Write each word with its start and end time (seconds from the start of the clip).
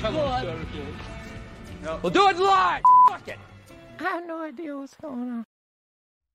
Fuck 0.00 0.14
off, 0.14 0.42
good. 0.42 2.02
We'll 2.02 2.10
do 2.10 2.26
it 2.28 2.38
live. 2.38 2.80
Fuck 3.10 3.28
it. 3.28 3.38
I 3.98 4.02
have 4.02 4.26
no 4.26 4.40
idea 4.40 4.74
what's 4.74 4.94
going 4.94 5.28
on. 5.28 5.44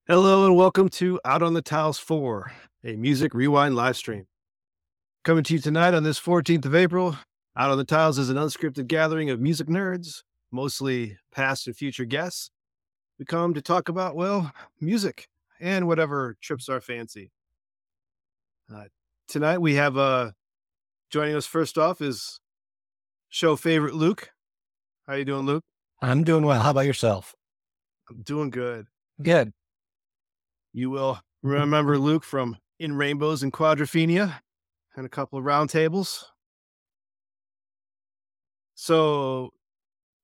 Hello 0.08 0.46
and 0.46 0.56
welcome 0.56 0.88
to 0.90 1.20
Out 1.26 1.42
on 1.42 1.56
the 1.56 1.64
Tiles 1.64 1.98
4, 1.98 2.52
a 2.84 2.96
music 2.96 3.34
rewind 3.34 3.76
live 3.76 3.98
stream. 3.98 4.28
Coming 5.24 5.44
to 5.46 5.56
you 5.56 5.60
tonight 5.60 5.96
on 5.96 6.04
this 6.04 6.20
14th 6.20 6.66
of 6.66 6.76
April, 6.76 7.18
Out 7.58 7.72
on 7.72 7.80
the 7.80 7.86
Tiles 7.86 8.20
is 8.20 8.30
an 8.30 8.38
unscripted 8.38 8.86
gathering 8.86 9.32
of 9.32 9.40
music 9.40 9.66
nerds, 9.66 10.22
mostly 10.52 11.18
past 11.32 11.66
and 11.66 11.76
future 11.76 12.06
guests. 12.06 12.52
We 13.18 13.26
come 13.26 13.56
to 13.56 13.64
talk 13.64 13.90
about, 13.90 14.16
well, 14.16 14.54
music 14.80 15.28
and 15.60 15.88
whatever 15.88 16.38
trips 16.40 16.70
our 16.70 16.82
fancy. 16.82 17.32
Uh, 18.72 18.84
tonight 19.28 19.58
we 19.58 19.74
have 19.74 19.98
uh, 19.98 20.34
joining 21.10 21.36
us 21.36 21.48
first 21.48 21.80
off 21.80 22.00
is 22.00 22.40
show 23.36 23.58
favorite 23.58 23.94
Luke. 23.94 24.30
How 25.06 25.16
you 25.16 25.26
doing, 25.26 25.46
Luke? 25.46 25.62
I'm 26.02 26.24
doing 26.24 26.46
well. 26.46 26.62
How 26.62 26.72
about 26.72 26.86
yourself? 26.86 27.36
I'm 28.10 28.22
doing 28.22 28.50
good. 28.50 28.88
Good. 29.22 29.52
You 30.72 30.90
will 30.90 31.20
remember 31.44 31.98
Luke 31.98 32.24
from 32.24 32.56
In 32.80 32.96
Rainbows 32.96 33.44
and 33.44 33.52
Quadrophenia 33.52 34.40
and 34.96 35.06
a 35.06 35.10
couple 35.10 35.38
of 35.38 35.44
roundtables. 35.44 36.24
So 38.76 39.50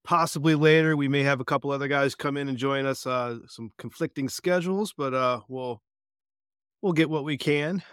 possibly 0.05 0.55
later 0.55 0.95
we 0.95 1.09
may 1.09 1.23
have 1.23 1.41
a 1.41 1.45
couple 1.45 1.69
other 1.71 1.89
guys 1.89 2.15
come 2.15 2.37
in 2.37 2.47
and 2.47 2.57
join 2.57 2.85
us. 2.85 3.05
Uh, 3.05 3.39
some 3.45 3.71
conflicting 3.77 4.29
schedules, 4.29 4.93
but 4.97 5.13
uh, 5.13 5.41
we'll 5.49 5.81
we'll 6.81 6.93
get 6.93 7.09
what 7.09 7.25
we 7.25 7.37
can. 7.37 7.83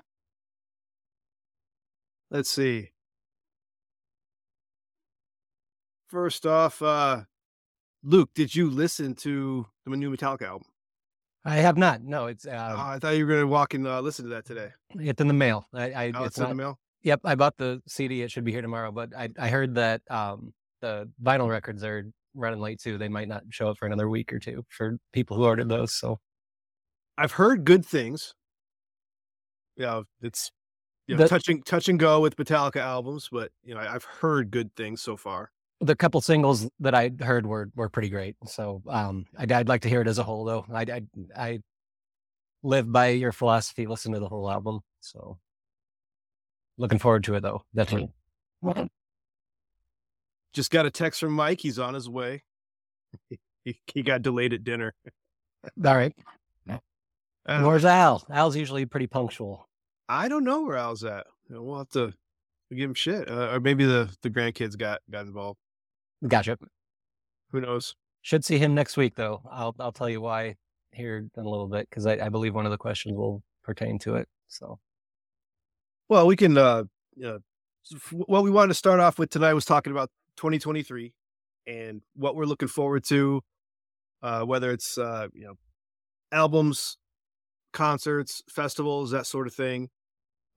Let's 2.30 2.50
see. 2.50 2.90
First 6.08 6.46
off, 6.46 6.80
uh, 6.80 7.22
Luke, 8.02 8.30
did 8.34 8.54
you 8.54 8.70
listen 8.70 9.14
to 9.16 9.66
the 9.84 9.96
new 9.96 10.14
Metallica 10.14 10.42
album? 10.42 10.66
I 11.44 11.56
have 11.56 11.76
not. 11.76 12.02
No, 12.02 12.26
it's 12.26 12.46
Oh, 12.46 12.50
uh, 12.50 12.74
I 12.78 12.98
thought 12.98 13.16
you 13.16 13.24
were 13.24 13.30
going 13.32 13.42
to 13.42 13.46
walk 13.46 13.74
and 13.74 13.86
uh, 13.86 14.00
listen 14.00 14.24
to 14.24 14.30
that 14.30 14.44
today. 14.44 14.70
it's 14.94 15.20
in 15.20 15.28
the 15.28 15.34
mail. 15.34 15.66
I, 15.74 15.92
I 15.92 16.12
Oh, 16.14 16.24
it's 16.24 16.36
it's 16.36 16.38
in 16.38 16.48
the 16.48 16.54
mail. 16.54 16.78
Yep, 17.02 17.20
I 17.24 17.34
bought 17.36 17.56
the 17.58 17.80
CD. 17.86 18.22
It 18.22 18.30
should 18.30 18.44
be 18.44 18.52
here 18.52 18.62
tomorrow. 18.62 18.90
But 18.90 19.14
I 19.16 19.28
I 19.38 19.48
heard 19.48 19.76
that 19.76 20.02
um 20.10 20.52
the 20.80 21.08
vinyl 21.22 21.48
records 21.48 21.84
are 21.84 22.04
running 22.34 22.60
late 22.60 22.80
too. 22.80 22.98
They 22.98 23.08
might 23.08 23.28
not 23.28 23.42
show 23.50 23.68
up 23.68 23.78
for 23.78 23.86
another 23.86 24.08
week 24.08 24.32
or 24.32 24.38
two 24.38 24.64
for 24.68 24.98
people 25.12 25.36
who 25.36 25.44
ordered 25.44 25.68
those. 25.68 25.94
So 25.94 26.18
I've 27.16 27.32
heard 27.32 27.64
good 27.64 27.84
things. 27.86 28.34
Yeah, 29.76 30.02
it's 30.22 30.50
you 31.06 31.14
know, 31.16 31.22
The- 31.22 31.28
touching 31.28 31.62
touch 31.62 31.88
and 31.88 31.98
go 32.00 32.20
with 32.20 32.36
Metallica 32.36 32.80
albums, 32.80 33.28
but 33.30 33.52
you 33.62 33.74
know, 33.74 33.80
I've 33.80 34.04
heard 34.04 34.50
good 34.50 34.74
things 34.74 35.00
so 35.00 35.16
far. 35.16 35.50
The 35.80 35.96
couple 35.96 36.20
singles 36.20 36.68
that 36.80 36.94
I 36.94 37.10
heard 37.20 37.46
were 37.46 37.70
were 37.74 37.88
pretty 37.88 38.08
great. 38.08 38.36
So 38.46 38.82
um 38.88 39.26
I'd, 39.36 39.52
I'd 39.52 39.68
like 39.68 39.82
to 39.82 39.88
hear 39.88 40.00
it 40.00 40.08
as 40.08 40.18
a 40.18 40.22
whole 40.22 40.44
though. 40.44 40.66
I 40.72 40.82
I 40.82 41.02
I 41.36 41.60
live 42.62 42.90
by 42.90 43.08
your 43.08 43.32
philosophy. 43.32 43.86
Listen 43.86 44.12
to 44.12 44.20
the 44.20 44.28
whole 44.28 44.50
album. 44.50 44.80
So 45.00 45.38
looking 46.76 46.98
forward 46.98 47.24
to 47.24 47.34
it 47.34 47.40
though. 47.40 47.64
Definitely. 47.74 48.10
Just 50.52 50.70
got 50.70 50.86
a 50.86 50.90
text 50.90 51.20
from 51.20 51.32
Mike. 51.32 51.60
He's 51.60 51.78
on 51.78 51.94
his 51.94 52.08
way. 52.08 52.42
he, 53.64 53.80
he 53.86 54.02
got 54.02 54.22
delayed 54.22 54.52
at 54.52 54.64
dinner. 54.64 54.94
All 55.84 55.96
right. 55.96 56.14
Uh, 56.68 57.62
Where's 57.62 57.84
Al? 57.84 58.26
Al's 58.30 58.56
usually 58.56 58.84
pretty 58.84 59.06
punctual. 59.06 59.66
I 60.08 60.28
don't 60.28 60.44
know 60.44 60.62
where 60.62 60.76
Al's 60.76 61.02
at. 61.02 61.26
We'll 61.48 61.78
have 61.78 61.88
to 61.90 62.12
give 62.70 62.90
him 62.90 62.94
shit, 62.94 63.30
uh, 63.30 63.52
or 63.52 63.60
maybe 63.60 63.86
the 63.86 64.14
the 64.20 64.28
grandkids 64.28 64.76
got 64.76 65.00
got 65.10 65.24
involved. 65.24 65.58
Gotcha. 66.26 66.58
Who 67.52 67.60
knows? 67.60 67.94
Should 68.22 68.44
see 68.44 68.58
him 68.58 68.74
next 68.74 68.96
week 68.96 69.14
though. 69.14 69.42
I'll 69.50 69.74
I'll 69.78 69.92
tell 69.92 70.08
you 70.08 70.20
why 70.20 70.56
here 70.92 71.16
in 71.18 71.30
a 71.36 71.48
little 71.48 71.68
bit 71.68 71.88
because 71.88 72.06
I, 72.06 72.14
I 72.26 72.28
believe 72.28 72.54
one 72.54 72.66
of 72.66 72.72
the 72.72 72.78
questions 72.78 73.16
will 73.16 73.42
pertain 73.62 73.98
to 74.00 74.16
it. 74.16 74.28
So 74.48 74.78
Well, 76.08 76.26
we 76.26 76.36
can. 76.36 76.56
uh 76.58 76.84
uh, 77.24 77.38
What 78.12 78.42
we 78.44 78.50
wanted 78.50 78.68
to 78.68 78.74
start 78.74 79.00
off 79.00 79.18
with 79.18 79.30
tonight 79.30 79.54
was 79.54 79.64
talking 79.64 79.92
about 79.92 80.10
2023 80.36 81.12
and 81.66 82.02
what 82.14 82.36
we're 82.36 82.44
looking 82.46 82.68
forward 82.68 83.04
to, 83.04 83.42
uh, 84.22 84.42
whether 84.44 84.70
it's 84.72 84.98
uh, 84.98 85.28
you 85.32 85.44
know 85.46 85.54
albums, 86.32 86.98
concerts, 87.72 88.42
festivals, 88.50 89.10
that 89.12 89.26
sort 89.26 89.46
of 89.46 89.54
thing. 89.54 89.90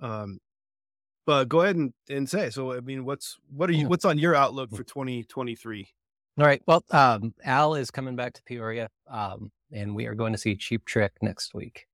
Um, 0.02 0.40
go 1.46 1.62
ahead 1.62 1.76
and, 1.76 1.94
and 2.10 2.30
say. 2.30 2.50
So, 2.50 2.74
I 2.74 2.80
mean, 2.82 3.06
what's 3.06 3.38
what 3.56 3.70
are 3.70 3.74
you? 3.74 3.88
What's 3.88 4.06
on 4.06 4.18
your 4.18 4.36
outlook 4.36 4.70
for 4.72 4.84
2023? 4.84 5.88
all 6.40 6.46
right. 6.46 6.62
Well, 6.66 6.84
um, 6.92 7.34
Al 7.44 7.76
is 7.76 7.92
coming 7.92 8.16
back 8.16 8.34
to 8.34 8.44
Peoria, 8.44 8.90
um, 9.10 9.52
and 9.72 9.96
we 9.96 10.06
are 10.08 10.16
going 10.16 10.32
to 10.32 10.38
see 10.38 10.56
Cheap 10.56 10.86
Trick 10.86 11.14
next 11.22 11.54
week. 11.54 11.88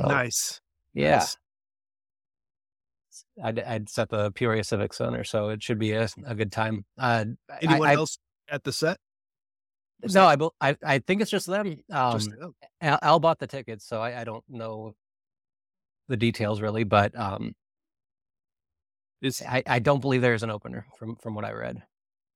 So, 0.00 0.08
Nice. 0.08 0.60
Yeah. 0.94 1.18
nice. 1.18 1.36
I'd, 3.42 3.58
I'd 3.60 3.88
set 3.88 4.10
the 4.10 4.30
Peoria 4.32 4.64
Civic 4.64 4.92
Center, 4.92 5.24
so 5.24 5.48
it 5.48 5.62
should 5.62 5.78
be 5.78 5.92
a, 5.92 6.08
a 6.26 6.34
good 6.34 6.52
time. 6.52 6.84
Uh, 6.98 7.24
Anyone 7.62 7.88
I, 7.88 7.94
else 7.94 8.18
at 8.50 8.64
the 8.64 8.72
set? 8.72 8.98
No, 10.02 10.28
that 10.28 10.50
I, 10.60 10.70
I 10.70 10.76
I 10.84 10.98
think 11.00 11.22
it's 11.22 11.30
just 11.30 11.46
them. 11.46 11.78
Um, 11.90 12.12
just- 12.12 12.30
oh, 12.40 12.54
Al, 12.80 12.98
Al 13.02 13.20
bought 13.20 13.38
the 13.38 13.46
tickets, 13.48 13.84
so 13.84 14.00
I, 14.00 14.20
I 14.20 14.24
don't 14.24 14.44
know 14.48 14.94
the 16.08 16.16
details 16.16 16.60
really, 16.60 16.84
but 16.84 17.18
um, 17.18 17.54
is 19.22 19.42
I, 19.42 19.62
I 19.66 19.78
don't 19.78 20.00
believe 20.00 20.22
there's 20.22 20.42
an 20.42 20.50
opener 20.50 20.86
from 20.98 21.16
from 21.16 21.34
what 21.34 21.44
I 21.44 21.52
read. 21.52 21.82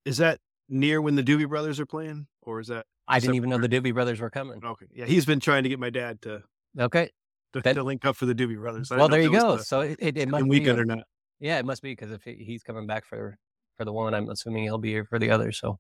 is 0.05 0.17
that 0.19 0.41
near 0.69 1.01
when 1.01 1.15
the 1.17 1.23
Doobie 1.23 1.49
Brothers 1.49 1.79
are 1.81 1.87
playing, 1.87 2.27
or 2.43 2.61
is 2.61 2.69
that 2.69 2.87
I 3.09 3.19
didn't 3.21 3.37
even 3.37 3.51
know 3.51 3.59
the 3.59 3.69
Doobie 3.69 3.93
Brothers 3.95 4.21
were 4.21 4.31
coming. 4.31 4.61
okay? 4.65 4.87
Yeah, 4.93 5.05
he's 5.07 5.27
been 5.27 5.41
trying 5.41 5.63
to 5.65 5.69
get 5.69 5.79
my 5.79 5.91
dad 5.91 6.23
to 6.23 6.43
Okay, 6.79 7.11
to, 7.53 7.61
That- 7.61 7.75
to 7.75 7.83
link 7.83 8.05
up 8.05 8.17
for 8.17 8.27
the 8.27 8.35
Doobie 8.35 8.57
Brothers. 8.59 8.91
I 8.91 8.97
well 8.97 9.09
there 9.09 9.21
you 9.21 9.31
go. 9.33 9.53
was 9.57 9.69
So 9.69 9.81
it, 9.83 9.99
it, 10.01 10.17
it 10.17 10.31
the 10.31 10.37
be 10.39 10.43
weekend 10.45 10.79
or 10.79 10.85
not. 10.85 11.05
yeah, 11.41 11.59
it 11.59 11.65
must 11.67 11.83
be 11.83 11.93
because 11.93 12.11
if 12.11 12.23
he, 12.25 12.35
he's 12.45 12.63
coming 12.63 12.87
back 12.87 13.05
for 13.05 13.37
for 13.77 13.85
the 13.85 13.93
one, 13.93 14.15
I'm 14.15 14.29
assuming 14.31 14.65
he'll 14.65 14.79
be 14.79 14.91
here 14.91 15.05
for 15.05 15.19
the 15.19 15.31
other. 15.31 15.51
So, 15.53 15.79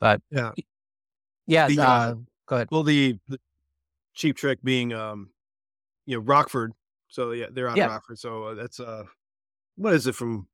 but 0.00 0.20
Yeah. 0.30 0.52
yeah. 1.46 1.68
The, 1.68 1.78
uh, 1.80 1.84
uh, 1.86 2.14
go 2.46 2.56
ahead. 2.56 2.68
Well, 2.70 2.82
the, 2.82 3.18
the 3.28 3.38
cheap 4.14 4.36
trick 4.36 4.58
being, 4.62 4.92
um, 4.92 5.30
you 6.06 6.16
know, 6.16 6.22
Rockford. 6.22 6.72
So 7.08 7.30
yeah, 7.32 7.46
they're 7.50 7.68
on 7.68 7.76
Yeah. 7.76 7.86
Rockford. 7.86 8.18
So 8.18 8.44
uh, 8.44 8.54
that's 8.54 8.80
uh, 8.80 9.04
what 9.76 9.94
is 9.94 10.06
it 10.06 10.14
from 10.14 10.46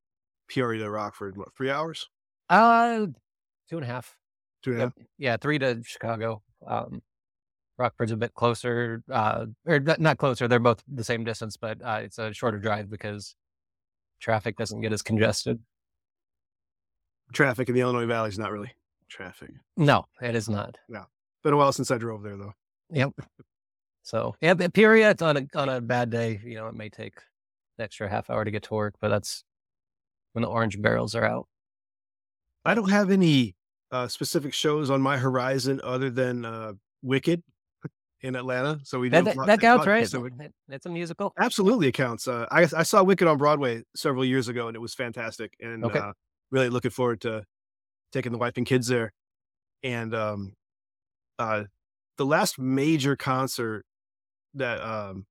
Peoria 0.49 0.85
to 0.85 0.91
Rockford? 0.91 1.37
What 1.37 1.55
three 1.57 1.71
hours? 1.71 2.09
Uh, 2.49 3.07
two 3.69 3.77
and 3.77 3.85
a 3.85 3.87
half. 3.87 4.17
Two 4.63 4.73
and 4.73 4.81
a 4.81 4.85
half. 4.85 4.93
Yeah, 5.19 5.37
three 5.37 5.59
to 5.59 5.83
Chicago. 5.85 6.43
Um, 6.67 7.03
Rockford's 7.79 8.13
a 8.13 8.17
bit 8.17 8.35
closer, 8.35 9.03
uh, 9.11 9.47
or 9.67 9.81
not- 9.81 10.19
closer. 10.19 10.47
They're 10.49 10.59
both 10.59 10.83
the 10.87 11.05
same 11.05 11.25
distance, 11.25 11.57
but 11.57 11.79
uh, 11.83 12.01
it's 12.03 12.19
a 12.19 12.33
shorter 12.35 12.59
drive 12.59 12.91
because 12.91 13.35
traffic 14.21 14.57
doesn't 14.59 14.83
get 14.83 14.93
as 14.93 15.01
congested. 15.03 15.59
Traffic 17.33 17.69
in 17.69 17.75
the 17.75 17.81
Illinois 17.81 18.07
Valley 18.07 18.29
is 18.29 18.39
not 18.39 18.51
really 18.53 18.73
traffic. 19.09 19.51
No, 19.77 20.05
it 20.21 20.35
is 20.35 20.49
not. 20.49 20.77
No, 20.89 21.05
been 21.43 21.55
a 21.55 21.57
while 21.57 21.73
since 21.73 21.91
I 21.91 21.97
drove 21.97 22.23
there 22.23 22.37
though. 22.37 22.53
Yep. 22.91 23.13
So 24.03 24.35
yeah, 24.41 24.55
Peoria 24.55 25.11
it's 25.11 25.23
on 25.23 25.37
a 25.37 25.47
on 25.55 25.69
a 25.69 25.81
bad 25.81 26.11
day, 26.11 26.41
you 26.45 26.57
know, 26.57 26.67
it 26.67 26.75
may 26.75 26.89
take 26.89 27.15
extra 27.81 28.09
half 28.11 28.31
hour 28.31 28.45
to 28.45 28.51
get 28.51 28.65
to 28.65 28.75
work, 28.75 28.95
but 29.01 29.09
that's 29.09 29.45
when 30.33 30.43
the 30.43 30.49
orange 30.49 30.81
barrels 30.83 31.15
are 31.15 31.25
out. 31.25 31.49
I 32.65 32.75
don't 32.75 32.91
have 32.91 33.11
any 33.11 33.57
uh, 33.91 34.09
specific 34.09 34.55
shows 34.55 34.91
on 34.91 35.01
my 35.01 35.19
horizon 35.19 35.81
other 35.83 36.11
than 36.11 36.45
uh, 36.45 36.75
Wicked 37.03 37.43
in 38.23 38.37
Atlanta. 38.37 38.81
So 38.85 39.01
we 39.01 39.11
That 39.11 39.25
do 39.25 39.25
that, 39.25 39.41
that 39.47 39.61
counts, 39.61 39.87
right? 39.87 40.09
so 40.09 40.25
it 40.27 40.33
It- 40.39 40.55
it's 40.69 40.87
a 40.87 40.91
musical. 40.91 41.37
absolutely 41.39 41.89
accounts. 41.89 42.29
Uh, 42.29 42.47
I 42.51 42.63
I 42.77 42.83
saw 42.83 43.03
Wicked 43.03 43.27
on 43.27 43.39
Broadway 43.39 43.83
several 43.97 44.25
years 44.25 44.49
ago, 44.49 44.69
and 44.69 44.77
it 44.77 44.81
was 44.81 44.95
fantastic. 44.95 45.55
And 45.61 45.89
Okay. 45.89 45.91
uh, 45.91 46.13
really 46.51 46.69
looking 46.69 46.91
forward 46.91 47.21
to 47.23 47.45
taking 48.13 48.33
the 48.33 48.39
wife 48.39 48.55
and 48.57 48.67
kids 48.67 48.89
there. 48.89 49.13
And 49.83 50.15
um, 50.15 50.55
uh, 51.39 51.65
the 52.19 52.27
last 52.27 52.59
major 52.59 53.17
concert 53.17 53.87
that 54.55 54.81
um, 54.83 55.27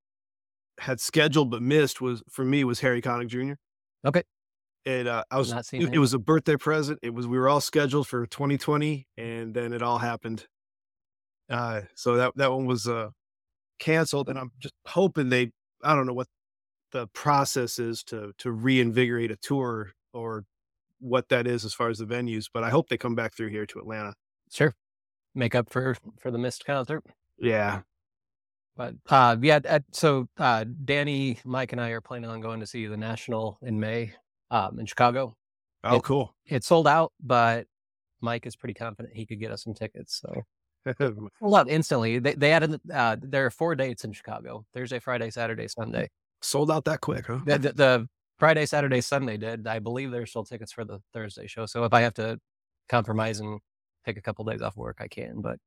had 0.80 1.00
scheduled 1.00 1.52
but 1.52 1.62
missed 1.62 2.02
was 2.02 2.24
for 2.30 2.46
me 2.46 2.64
was 2.64 2.80
Harry 2.80 3.02
Connick 3.02 3.28
Jr. 3.28 3.54
Okay. 4.06 4.24
And 4.86 5.08
uh, 5.08 5.24
I 5.30 5.38
was 5.38 5.52
it, 5.74 5.94
it 5.94 6.00
was 6.00 6.14
a 6.14 6.20
birthday 6.20 6.56
present. 6.56 7.00
It 7.02 7.14
was 7.14 7.28
we 7.28 7.38
were 7.38 7.50
all 7.50 7.62
scheduled 7.62 8.08
for 8.08 8.26
2020, 8.26 9.08
and 9.18 9.54
then 9.54 9.74
it 9.74 9.82
all 9.82 9.98
happened. 9.98 10.48
Uh, 11.50 11.82
so 11.96 12.16
that 12.16 12.34
that 12.38 12.52
one 12.52 12.66
was 12.66 12.88
uh 12.88 13.10
canceled, 13.80 14.30
and 14.30 14.40
I'm 14.40 14.52
just 14.60 14.74
hoping 14.86 15.30
they. 15.30 15.52
I 15.84 15.96
don't 15.96 16.06
know 16.06 16.14
what 16.14 16.28
the 16.92 17.08
process 17.08 17.78
is 17.78 18.04
to 18.06 18.32
to 18.38 18.52
reinvigorate 18.52 19.32
a 19.32 19.36
tour 19.36 19.92
or 20.14 20.46
what 21.00 21.30
that 21.30 21.46
is 21.46 21.66
as 21.66 21.74
far 21.74 21.90
as 21.90 21.98
the 22.00 22.06
venues, 22.06 22.46
but 22.54 22.64
I 22.64 22.70
hope 22.70 22.90
they 22.90 22.98
come 22.98 23.16
back 23.16 23.36
through 23.36 23.50
here 23.50 23.66
to 23.66 23.80
Atlanta. 23.80 24.14
Sure. 24.52 24.74
Make 25.36 25.56
up 25.56 25.70
for 25.70 25.98
for 26.18 26.32
the 26.32 26.38
missed 26.38 26.66
concert. 26.66 27.04
Yeah. 27.38 27.82
But 28.80 28.96
uh, 29.10 29.36
yeah, 29.42 29.60
uh, 29.68 29.80
so 29.92 30.30
uh, 30.38 30.64
Danny, 30.86 31.38
Mike, 31.44 31.74
and 31.74 31.82
I 31.82 31.90
are 31.90 32.00
planning 32.00 32.30
on 32.30 32.40
going 32.40 32.62
to 32.62 32.66
see 32.66 32.88
the 32.88 32.96
National 32.96 33.60
in 33.62 33.78
May 33.78 34.14
um, 34.52 34.80
in 34.80 34.86
Chicago. 34.86 35.36
Oh, 35.84 35.98
It- 35.98 36.04
cool. 36.04 36.34
It 36.46 36.64
sold 36.64 36.88
out, 36.88 37.12
but 37.22 37.68
Mike 38.22 38.46
is 38.46 38.56
pretty 38.56 38.74
confident 38.74 39.14
he 39.14 39.26
could 39.26 39.42
get 39.42 39.52
us 39.52 39.66
some 39.66 39.74
tickets. 39.74 40.22
So 40.22 40.44
sold 40.98 41.56
out 41.56 41.70
instantly. 41.70 42.20
They 42.20 42.36
they 42.36 42.54
added 42.54 42.80
uh, 42.94 43.18
there 43.22 43.46
are 43.46 43.52
four 43.52 43.76
dates 43.76 44.06
in 44.06 44.14
Chicago: 44.14 44.66
Thursday, 44.74 45.00
Friday, 45.00 45.30
Saturday, 45.30 45.68
Sunday. 45.68 46.10
Sold 46.42 46.72
out 46.72 46.86
that 46.86 47.02
quick, 47.02 47.26
huh? 47.28 47.40
The, 47.46 47.58
the, 47.60 47.74
the 47.74 48.10
Friday, 48.38 48.66
Saturday, 48.66 49.02
Sunday 49.02 49.36
did. 49.36 49.68
I 49.68 49.80
believe 49.80 50.10
there's 50.10 50.30
still 50.30 50.46
tickets 50.46 50.72
for 50.72 50.86
the 50.86 51.00
Thursday 51.12 51.48
show. 51.48 51.66
So 51.66 51.84
if 51.84 51.94
I 51.94 52.00
have 52.00 52.14
to 52.14 52.40
compromise 52.88 53.42
and 53.42 53.60
take 54.06 54.16
a 54.16 54.22
couple 54.22 54.46
days 54.46 54.62
off 54.62 54.78
work, 54.78 55.00
I 55.02 55.10
can. 55.10 55.42
But 55.42 55.60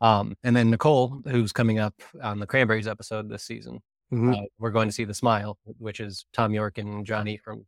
um, 0.00 0.34
and 0.44 0.54
then 0.56 0.70
Nicole, 0.70 1.20
who's 1.26 1.52
coming 1.52 1.78
up 1.78 1.94
on 2.22 2.38
the 2.38 2.46
Cranberries 2.46 2.86
episode 2.86 3.28
this 3.28 3.44
season, 3.44 3.80
Mhm. 4.12 4.34
uh, 4.36 4.46
we're 4.58 4.70
going 4.70 4.88
to 4.88 4.92
see 4.92 5.04
the 5.04 5.14
Smile, 5.14 5.58
which 5.78 6.00
is 6.00 6.24
Thom 6.32 6.54
Yorke 6.54 6.78
and 6.78 7.04
Johnny 7.04 7.36
from 7.36 7.66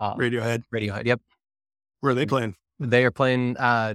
uh, 0.00 0.14
Radiohead. 0.14 0.62
Radiohead. 0.72 1.04
Yep, 1.06 1.20
Where 2.00 2.12
are 2.12 2.14
they 2.14 2.26
playing? 2.26 2.54
they 2.78 3.04
are 3.04 3.10
playing. 3.10 3.56
Uh, 3.56 3.94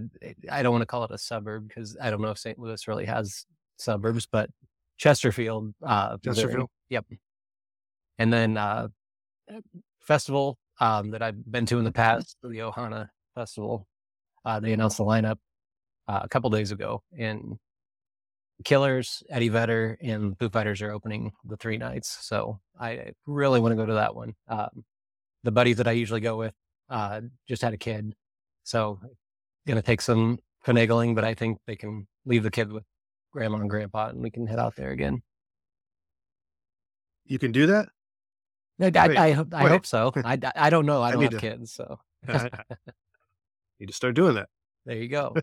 I 0.51 0.61
don't 0.61 0.73
want 0.73 0.81
to 0.81 0.85
call 0.85 1.03
it 1.05 1.11
a 1.11 1.17
suburb 1.17 1.67
because 1.67 1.95
I 2.01 2.09
don't 2.11 2.21
know 2.21 2.31
if 2.31 2.37
St. 2.37 2.59
Louis 2.59 2.85
really 2.87 3.05
has 3.05 3.45
suburbs, 3.77 4.27
but 4.29 4.49
Chesterfield. 4.97 5.73
Uh, 5.81 6.17
Chesterfield? 6.17 6.69
Yep. 6.89 7.05
And 8.19 8.31
then 8.33 8.57
uh, 8.57 8.89
festival 10.01 10.57
um, 10.79 11.11
that 11.11 11.21
I've 11.21 11.49
been 11.51 11.65
to 11.67 11.77
in 11.79 11.83
the 11.85 11.91
past, 11.91 12.35
the 12.43 12.49
Ohana 12.49 13.09
Festival. 13.35 13.87
Uh, 14.45 14.59
they 14.59 14.73
announced 14.73 14.97
the 14.97 15.05
lineup 15.05 15.37
uh, 16.07 16.19
a 16.23 16.29
couple 16.29 16.49
days 16.49 16.71
ago, 16.71 17.01
and 17.17 17.57
Killers, 18.63 19.23
Eddie 19.29 19.49
Vedder, 19.49 19.97
and 20.01 20.37
Foo 20.37 20.49
Fighters 20.49 20.81
are 20.81 20.91
opening 20.91 21.31
the 21.45 21.57
three 21.57 21.77
nights. 21.77 22.17
So 22.21 22.59
I 22.79 23.11
really 23.25 23.59
want 23.59 23.71
to 23.71 23.75
go 23.75 23.85
to 23.85 23.93
that 23.95 24.15
one. 24.15 24.33
Um, 24.47 24.83
the 25.43 25.51
buddies 25.51 25.77
that 25.77 25.87
I 25.87 25.91
usually 25.91 26.21
go 26.21 26.37
with 26.37 26.53
uh, 26.89 27.21
just 27.47 27.61
had 27.61 27.73
a 27.73 27.77
kid, 27.77 28.13
so 28.63 28.99
gonna 29.67 29.81
take 29.81 30.01
some 30.01 30.39
finagling, 30.65 31.15
but 31.15 31.23
I 31.23 31.33
think 31.33 31.59
they 31.67 31.75
can 31.75 32.07
leave 32.25 32.43
the 32.43 32.51
kid 32.51 32.71
with 32.71 32.83
grandma 33.31 33.57
and 33.57 33.69
grandpa, 33.69 34.07
and 34.09 34.21
we 34.21 34.29
can 34.31 34.47
head 34.47 34.59
out 34.59 34.75
there 34.75 34.91
again. 34.91 35.21
You 37.25 37.39
can 37.39 37.51
do 37.51 37.67
that? 37.67 37.89
I, 38.81 38.85
I, 38.95 39.07
Wait, 39.07 39.17
I, 39.17 39.31
hope- 39.31 39.53
I 39.53 39.63
wait. 39.63 39.69
hope 39.71 39.85
so. 39.85 40.11
I, 40.25 40.37
I 40.55 40.69
don't 40.69 40.85
know. 40.85 41.01
I 41.01 41.09
I 41.09 41.11
don't 41.11 41.21
need 41.21 41.31
have 41.33 41.41
to- 41.41 41.49
kids, 41.49 41.71
so 41.73 41.99
you 43.79 43.87
just 43.87 43.97
start 43.97 44.15
doing 44.15 44.35
that. 44.35 44.49
There 44.85 44.97
you 44.97 45.07
go. 45.09 45.35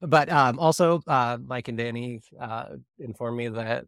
but 0.00 0.30
um, 0.30 0.58
also, 0.58 1.02
uh, 1.06 1.38
Mike 1.44 1.68
and 1.68 1.76
Danny 1.78 2.20
uh, 2.40 2.76
informed 2.98 3.36
me 3.36 3.48
that 3.48 3.84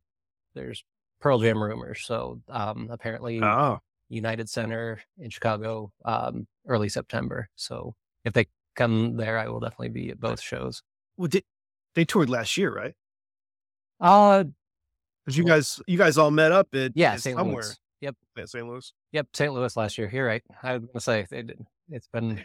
there's 0.54 0.84
Pearl 1.20 1.38
Jam 1.38 1.62
rumors. 1.62 2.02
So 2.04 2.40
um, 2.48 2.88
apparently, 2.90 3.40
Oh, 3.42 3.78
United 4.08 4.48
Center 4.50 5.00
in 5.19 5.30
Chicago, 5.30 5.90
um, 6.04 6.46
early 6.69 6.88
September. 6.88 7.48
So 7.56 7.94
if 8.24 8.32
they 8.34 8.46
come 8.76 9.16
there, 9.16 9.38
I 9.38 9.48
will 9.48 9.60
definitely 9.60 9.88
be 9.90 10.10
at 10.10 10.20
both 10.20 10.40
shows. 10.40 10.82
well, 11.16 11.28
did, 11.28 11.44
they 11.94 12.04
toured 12.04 12.28
last 12.30 12.56
year, 12.56 12.74
right? 12.74 12.94
Uh, 14.00 14.44
Because 15.24 15.38
you 15.38 15.44
guys, 15.44 15.80
you 15.86 15.96
guys 15.98 16.19
all 16.19 16.30
met 16.30 16.52
up 16.52 16.69
at 16.74 16.92
yeah, 16.94 17.16
St. 17.16 17.36
somewhere. 17.36 17.62
Louis. 17.62 17.78
Yep, 18.00 18.16
Yeah, 18.36 18.44
St. 18.46 18.66
Louis. 18.66 18.92
yep, 19.12 19.26
St. 19.32 19.52
Louis 19.54 19.76
last 19.76 19.96
year. 19.96 20.10
You're 20.12 20.26
right. 20.26 20.42
I 20.62 20.76
was 20.78 20.86
gonna 20.86 21.00
say 21.00 21.26
they 21.30 21.42
did. 21.42 21.64
It's 21.88 22.08
been 22.08 22.42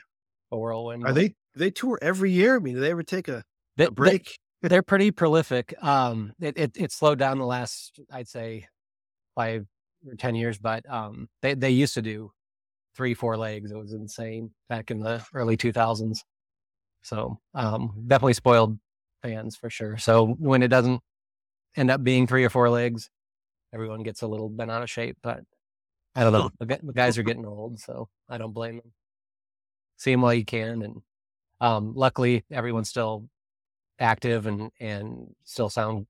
a 0.52 0.58
whirlwind. 0.58 1.06
Are 1.06 1.14
they? 1.14 1.36
They 1.56 1.72
tour 1.72 1.98
every 2.02 2.32
year. 2.32 2.56
I 2.56 2.60
mean, 2.60 2.76
do 2.76 2.82
they 2.82 2.92
ever 2.92 3.04
take 3.04 3.28
a, 3.28 3.44
They- 3.78 3.86
a 3.86 3.92
break? 3.92 4.38
they're 4.62 4.84
pretty 4.84 5.12
prolific. 5.12 5.74
Um, 5.84 6.34
it, 6.40 6.58
it 6.58 6.72
it 6.76 6.92
slowed 6.92 7.20
down 7.20 7.38
the 7.40 7.46
last, 7.46 8.00
I'd 8.12 8.28
say, 8.28 8.68
five 9.36 9.66
or 10.08 10.16
ten 10.16 10.36
years, 10.36 10.58
but 10.58 10.88
um, 10.90 11.28
they 11.42 11.54
they 11.54 11.70
used 11.72 11.94
to 11.96 12.02
do 12.02 12.32
three, 12.96 13.14
four 13.14 13.38
legs. 13.38 13.72
It 13.72 13.78
was 13.78 13.94
insane 13.94 14.52
back 14.70 14.90
in 14.92 15.00
the 15.00 15.24
early 15.34 15.58
two 15.58 15.72
thousands. 15.72 16.24
So 17.04 17.40
um, 17.54 18.04
definitely 18.08 18.34
spoiled 18.34 18.78
fans 19.24 19.56
for 19.56 19.70
sure. 19.70 19.98
So 19.98 20.28
when 20.40 20.62
it 20.64 20.68
doesn't 20.70 21.02
end 21.76 21.92
up 21.92 22.04
being 22.04 22.28
three 22.28 22.44
or 22.44 22.50
four 22.50 22.70
legs, 22.70 23.10
everyone 23.74 24.04
gets 24.04 24.22
a 24.24 24.28
little 24.28 24.50
bent 24.50 24.72
out 24.72 24.82
of 24.84 24.90
shape. 24.90 25.18
But 25.24 25.42
I 26.16 26.24
don't 26.24 26.34
know. 26.34 26.50
The 26.60 26.94
guys 26.94 27.18
are 27.18 27.24
getting 27.24 27.46
old, 27.46 27.80
so 27.80 28.10
I 28.30 28.38
don't 28.40 28.54
blame 28.54 28.78
them. 28.78 28.92
See 29.98 30.12
them 30.12 30.22
while 30.22 30.34
you 30.34 30.46
can, 30.46 30.82
and 30.84 31.02
um, 31.62 31.94
luckily 31.96 32.46
everyone's 32.52 32.90
still 32.90 33.30
active 34.00 34.46
and 34.48 34.72
and 34.80 35.36
still 35.44 35.70
sound 35.70 36.08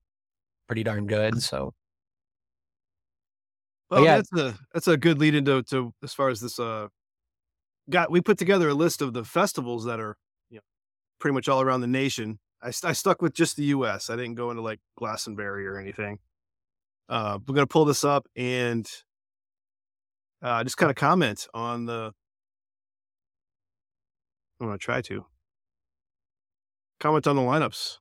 pretty 0.68 0.82
darn 0.84 1.06
good. 1.06 1.42
So 1.42 1.74
Well, 3.90 4.04
yeah. 4.04 4.16
that's 4.16 4.32
a 4.32 4.58
that's 4.74 4.88
a 4.88 4.96
good 4.96 5.18
lead 5.18 5.34
into 5.34 5.62
to 5.64 5.92
as 6.02 6.12
far 6.14 6.28
as 6.28 6.40
this. 6.40 6.58
Uh, 6.58 6.88
got 7.90 8.10
we 8.10 8.20
put 8.20 8.38
together 8.38 8.68
a 8.68 8.74
list 8.74 9.00
of 9.02 9.12
the 9.14 9.24
festivals 9.24 9.84
that 9.86 10.00
are, 10.00 10.16
you 10.50 10.56
know, 10.56 10.62
pretty 11.20 11.34
much 11.34 11.48
all 11.48 11.62
around 11.62 11.80
the 11.80 11.86
nation. 11.86 12.38
I, 12.62 12.68
I 12.84 12.92
stuck 12.92 13.22
with 13.22 13.34
just 13.34 13.56
the 13.56 13.64
U.S. 13.64 14.10
I 14.10 14.16
didn't 14.16 14.34
go 14.34 14.50
into 14.50 14.62
like 14.62 14.80
Glastonbury 14.98 15.66
or 15.66 15.78
anything. 15.78 16.18
Uh, 17.08 17.38
we're 17.46 17.54
gonna 17.54 17.66
pull 17.66 17.84
this 17.86 18.04
up 18.04 18.26
and 18.36 18.88
uh, 20.42 20.62
just 20.64 20.76
kind 20.76 20.90
of 20.90 20.96
comment 20.96 21.46
on 21.54 21.86
the. 21.86 22.12
I'm 24.60 24.66
gonna 24.66 24.78
try 24.78 25.00
to 25.02 25.24
comment 27.00 27.26
on 27.26 27.36
the 27.36 27.42
lineups. 27.42 27.98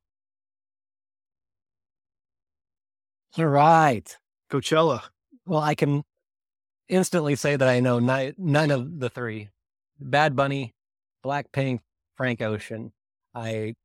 all 3.38 3.46
right. 3.46 4.18
Coachella. 4.52 5.02
Well, 5.46 5.60
I 5.60 5.76
can 5.76 6.04
instantly 6.90 7.36
say 7.36 7.56
that 7.56 7.68
I 7.68 7.80
know 7.80 8.00
ni- 8.00 8.34
none 8.38 8.72
of 8.72 9.00
the 9.00 9.10
three: 9.10 9.50
Bad 10.00 10.36
Bunny, 10.36 10.74
Blackpink, 11.24 11.80
Frank 12.16 12.42
Ocean. 12.42 12.92
I 13.36 13.76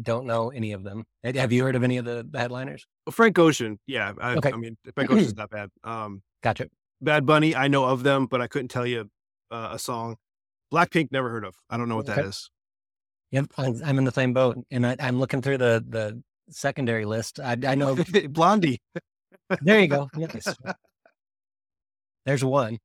don't 0.00 0.26
know 0.26 0.50
any 0.50 0.72
of 0.72 0.84
them. 0.84 1.04
Have- 1.22 1.52
you 1.52 1.62
heard 1.62 1.76
of 1.76 1.82
any 1.82 1.98
of 1.98 2.06
the, 2.06 2.26
the 2.28 2.38
headliners? 2.38 2.86
Well, 3.06 3.12
Frank 3.12 3.38
Ocean. 3.38 3.78
Yeah, 3.86 4.12
I, 4.18 4.36
Okay. 4.36 4.52
I 4.52 4.56
mean 4.56 4.76
Frank 4.94 5.10
Ocean's 5.10 5.36
not 5.36 5.50
bad. 5.50 5.68
Um, 5.84 6.22
Gotcha. 6.42 6.68
Bad 7.02 7.26
Bunny, 7.26 7.54
I 7.54 7.68
know 7.68 7.84
of 7.84 8.04
them, 8.04 8.26
but 8.26 8.40
I 8.40 8.46
couldn't 8.46 8.68
tell 8.68 8.86
you 8.86 9.10
uh, 9.50 9.70
a 9.72 9.78
song. 9.78 10.16
Blackpink, 10.72 11.12
never 11.12 11.28
heard 11.28 11.44
of. 11.44 11.54
I 11.68 11.76
don't 11.76 11.88
know 11.88 11.96
what 11.96 12.06
that 12.06 12.18
is. 12.18 12.50
Yep, 13.30 13.46
I'm, 13.56 13.98
in 13.98 14.04
the 14.04 14.12
same 14.12 14.32
boat, 14.32 14.58
and 14.70 14.86
I, 14.86 14.96
I'm 15.00 15.18
looking 15.18 15.40
through 15.42 15.58
the 15.58 15.84
the 15.88 16.22
secondary 16.50 17.04
list. 17.04 17.40
I, 17.40 17.56
I 17.66 17.74
know. 17.74 17.96
Blondie. 18.30 18.80
there 19.62 19.80
you 19.80 19.88
go. 19.88 20.08
Nice. 20.14 20.54
There's 22.26 22.44
one, 22.44 22.78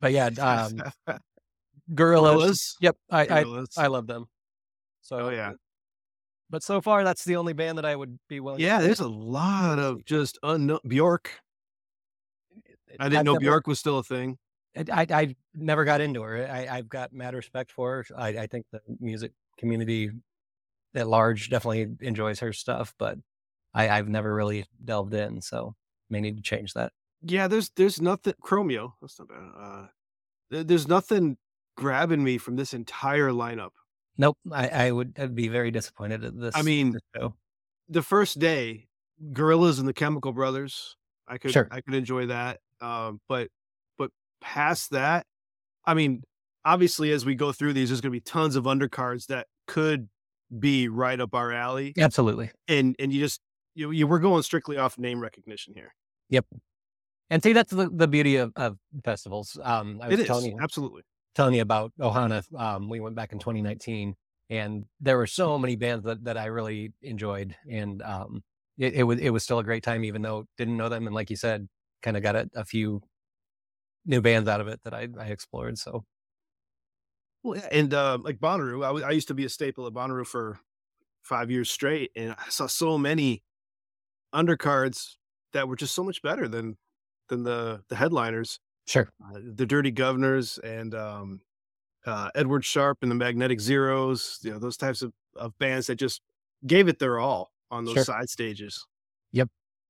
but 0.00 0.12
yeah, 0.12 0.26
um, 0.26 0.32
Gorillaz. 1.08 1.16
Gorillaz. 1.94 2.74
Yep, 2.80 2.96
I, 3.10 3.20
I 3.20 3.26
Gorillaz. 3.26 3.78
I 3.78 3.86
love 3.88 4.06
them. 4.06 4.26
So 5.02 5.18
oh 5.18 5.28
yeah, 5.30 5.52
but 6.48 6.62
so 6.62 6.80
far 6.80 7.04
that's 7.04 7.24
the 7.24 7.36
only 7.36 7.52
band 7.52 7.78
that 7.78 7.84
I 7.84 7.94
would 7.94 8.18
be 8.28 8.40
willing. 8.40 8.60
yeah. 8.60 8.80
There's 8.80 9.00
a 9.00 9.08
lot 9.08 9.78
of 9.78 10.04
just 10.04 10.38
unknown 10.42 10.80
Bjork. 10.86 11.30
I 12.98 13.04
didn't 13.04 13.18
I've 13.18 13.24
know 13.24 13.32
never- 13.34 13.40
Bjork 13.40 13.66
was 13.66 13.78
still 13.78 13.98
a 13.98 14.02
thing. 14.02 14.38
I, 14.76 14.84
I 14.92 15.06
I 15.20 15.36
never 15.54 15.84
got 15.84 16.00
into 16.00 16.22
her. 16.22 16.46
I, 16.50 16.66
I've 16.78 16.88
got 16.88 17.12
mad 17.12 17.34
respect 17.34 17.72
for 17.72 17.96
her. 17.96 18.06
I, 18.16 18.28
I 18.28 18.46
think 18.46 18.66
the 18.72 18.80
music 19.00 19.32
community 19.58 20.10
at 20.94 21.08
large 21.08 21.50
definitely 21.50 21.88
enjoys 22.00 22.40
her 22.40 22.52
stuff, 22.52 22.94
but 22.98 23.18
I, 23.74 23.88
I've 23.88 24.08
never 24.08 24.32
really 24.34 24.66
delved 24.84 25.14
in. 25.14 25.40
So 25.40 25.74
may 26.08 26.20
need 26.20 26.36
to 26.36 26.42
change 26.42 26.74
that. 26.74 26.92
Yeah, 27.22 27.48
there's 27.48 27.70
there's 27.70 28.00
nothing. 28.00 28.34
Chromeo. 28.42 28.92
That's 29.00 29.18
not 29.18 29.28
bad. 29.28 29.50
Uh, 29.58 29.86
there- 30.50 30.64
there's 30.64 30.88
nothing 30.88 31.36
grabbing 31.76 32.22
me 32.24 32.38
from 32.38 32.56
this 32.56 32.74
entire 32.74 33.30
lineup. 33.30 33.70
Nope, 34.18 34.36
I, 34.52 34.68
I 34.68 34.90
would 34.90 35.14
I'd 35.18 35.34
be 35.34 35.48
very 35.48 35.70
disappointed 35.70 36.24
at 36.24 36.38
this. 36.38 36.54
I 36.56 36.62
mean, 36.62 36.92
this 36.92 37.30
the 37.88 38.02
first 38.02 38.38
day, 38.38 38.88
Gorillaz 39.32 39.78
and 39.78 39.88
the 39.88 39.92
Chemical 39.94 40.32
Brothers. 40.32 40.96
I 41.28 41.38
could 41.38 41.52
Sure. 41.52 41.68
I 41.70 41.80
could 41.80 41.94
enjoy 41.94 42.26
that. 42.26 42.60
Um, 42.80 43.20
but 43.28 43.48
past 44.40 44.90
that, 44.90 45.26
I 45.84 45.94
mean, 45.94 46.22
obviously 46.64 47.12
as 47.12 47.24
we 47.24 47.34
go 47.34 47.52
through 47.52 47.72
these, 47.72 47.88
there's 47.88 48.00
going 48.00 48.12
to 48.12 48.16
be 48.16 48.20
tons 48.20 48.56
of 48.56 48.64
undercards 48.64 49.26
that 49.26 49.46
could 49.66 50.08
be 50.58 50.88
right 50.88 51.20
up 51.20 51.34
our 51.34 51.52
alley, 51.52 51.92
absolutely. 51.98 52.50
and 52.66 52.96
and 52.98 53.12
you 53.12 53.20
just 53.20 53.40
you, 53.74 53.90
you 53.92 54.06
we're 54.06 54.18
going 54.18 54.42
strictly 54.42 54.76
off 54.76 54.98
name 54.98 55.20
recognition 55.20 55.74
here. 55.74 55.94
Yep. 56.30 56.46
And 57.30 57.42
see, 57.42 57.52
that's 57.52 57.70
the, 57.72 57.88
the 57.88 58.08
beauty 58.08 58.36
of, 58.36 58.52
of 58.56 58.76
festivals. 59.04 59.56
Um, 59.62 60.00
I 60.02 60.08
was 60.08 60.18
It 60.18 60.22
is 60.22 60.26
telling 60.26 60.46
you, 60.46 60.58
absolutely. 60.60 61.02
telling 61.36 61.54
you 61.54 61.62
about 61.62 61.92
Ohana. 62.00 62.42
Um, 62.58 62.88
we 62.88 62.98
went 62.98 63.14
back 63.14 63.32
in 63.32 63.38
2019, 63.38 64.16
and 64.50 64.84
there 65.00 65.16
were 65.16 65.28
so 65.28 65.56
many 65.56 65.76
bands 65.76 66.04
that, 66.04 66.24
that 66.24 66.36
I 66.36 66.46
really 66.46 66.92
enjoyed, 67.02 67.54
and 67.70 68.02
um, 68.02 68.42
it, 68.78 68.94
it 68.94 69.02
was 69.04 69.20
it 69.20 69.30
was 69.30 69.44
still 69.44 69.60
a 69.60 69.64
great 69.64 69.84
time, 69.84 70.04
even 70.04 70.22
though 70.22 70.44
didn't 70.58 70.76
know 70.76 70.88
them, 70.88 71.06
and 71.06 71.14
like 71.14 71.30
you 71.30 71.36
said, 71.36 71.68
kind 72.02 72.16
of 72.16 72.24
got 72.24 72.34
a, 72.34 72.50
a 72.56 72.64
few 72.64 73.00
new 74.10 74.20
bands 74.20 74.48
out 74.48 74.60
of 74.60 74.68
it 74.68 74.80
that 74.84 74.92
I, 74.92 75.08
I 75.18 75.26
explored. 75.28 75.78
So 75.78 76.04
Well, 77.42 77.58
yeah, 77.58 77.68
and 77.72 77.94
uh, 77.94 78.18
like 78.22 78.38
Bonnaroo, 78.38 78.84
I, 78.84 78.88
w- 78.88 79.04
I 79.06 79.10
used 79.12 79.28
to 79.28 79.34
be 79.34 79.44
a 79.46 79.48
staple 79.48 79.86
at 79.86 79.94
Bonnaroo 79.94 80.26
for 80.26 80.60
five 81.22 81.50
years 81.50 81.70
straight, 81.70 82.10
and 82.16 82.32
I 82.38 82.48
saw 82.50 82.66
so 82.66 82.98
many 82.98 83.42
undercards 84.34 85.16
that 85.52 85.68
were 85.68 85.76
just 85.76 85.94
so 85.94 86.04
much 86.04 86.22
better 86.22 86.48
than 86.48 86.76
than 87.28 87.44
the 87.44 87.82
the 87.88 87.96
headliners. 87.96 88.60
Sure. 88.86 89.08
Uh, 89.24 89.38
the 89.54 89.66
Dirty 89.66 89.92
Guv'nahs 89.92 90.58
and 90.64 90.94
um, 90.94 91.40
uh, 92.06 92.30
Edward 92.34 92.64
Sharpe 92.64 92.98
and 93.02 93.10
the 93.10 93.14
Magnetic 93.14 93.60
Zeros. 93.60 94.38
You 94.42 94.52
know 94.52 94.58
those 94.58 94.76
types 94.76 95.02
of, 95.02 95.12
of 95.36 95.56
bands 95.58 95.86
that 95.86 95.96
just 95.96 96.22
gave 96.66 96.88
it 96.88 96.98
their 96.98 97.18
all 97.18 97.52
on 97.70 97.84
those 97.84 97.94
Sure. 97.94 98.04
side 98.04 98.28
stages. 98.28 98.86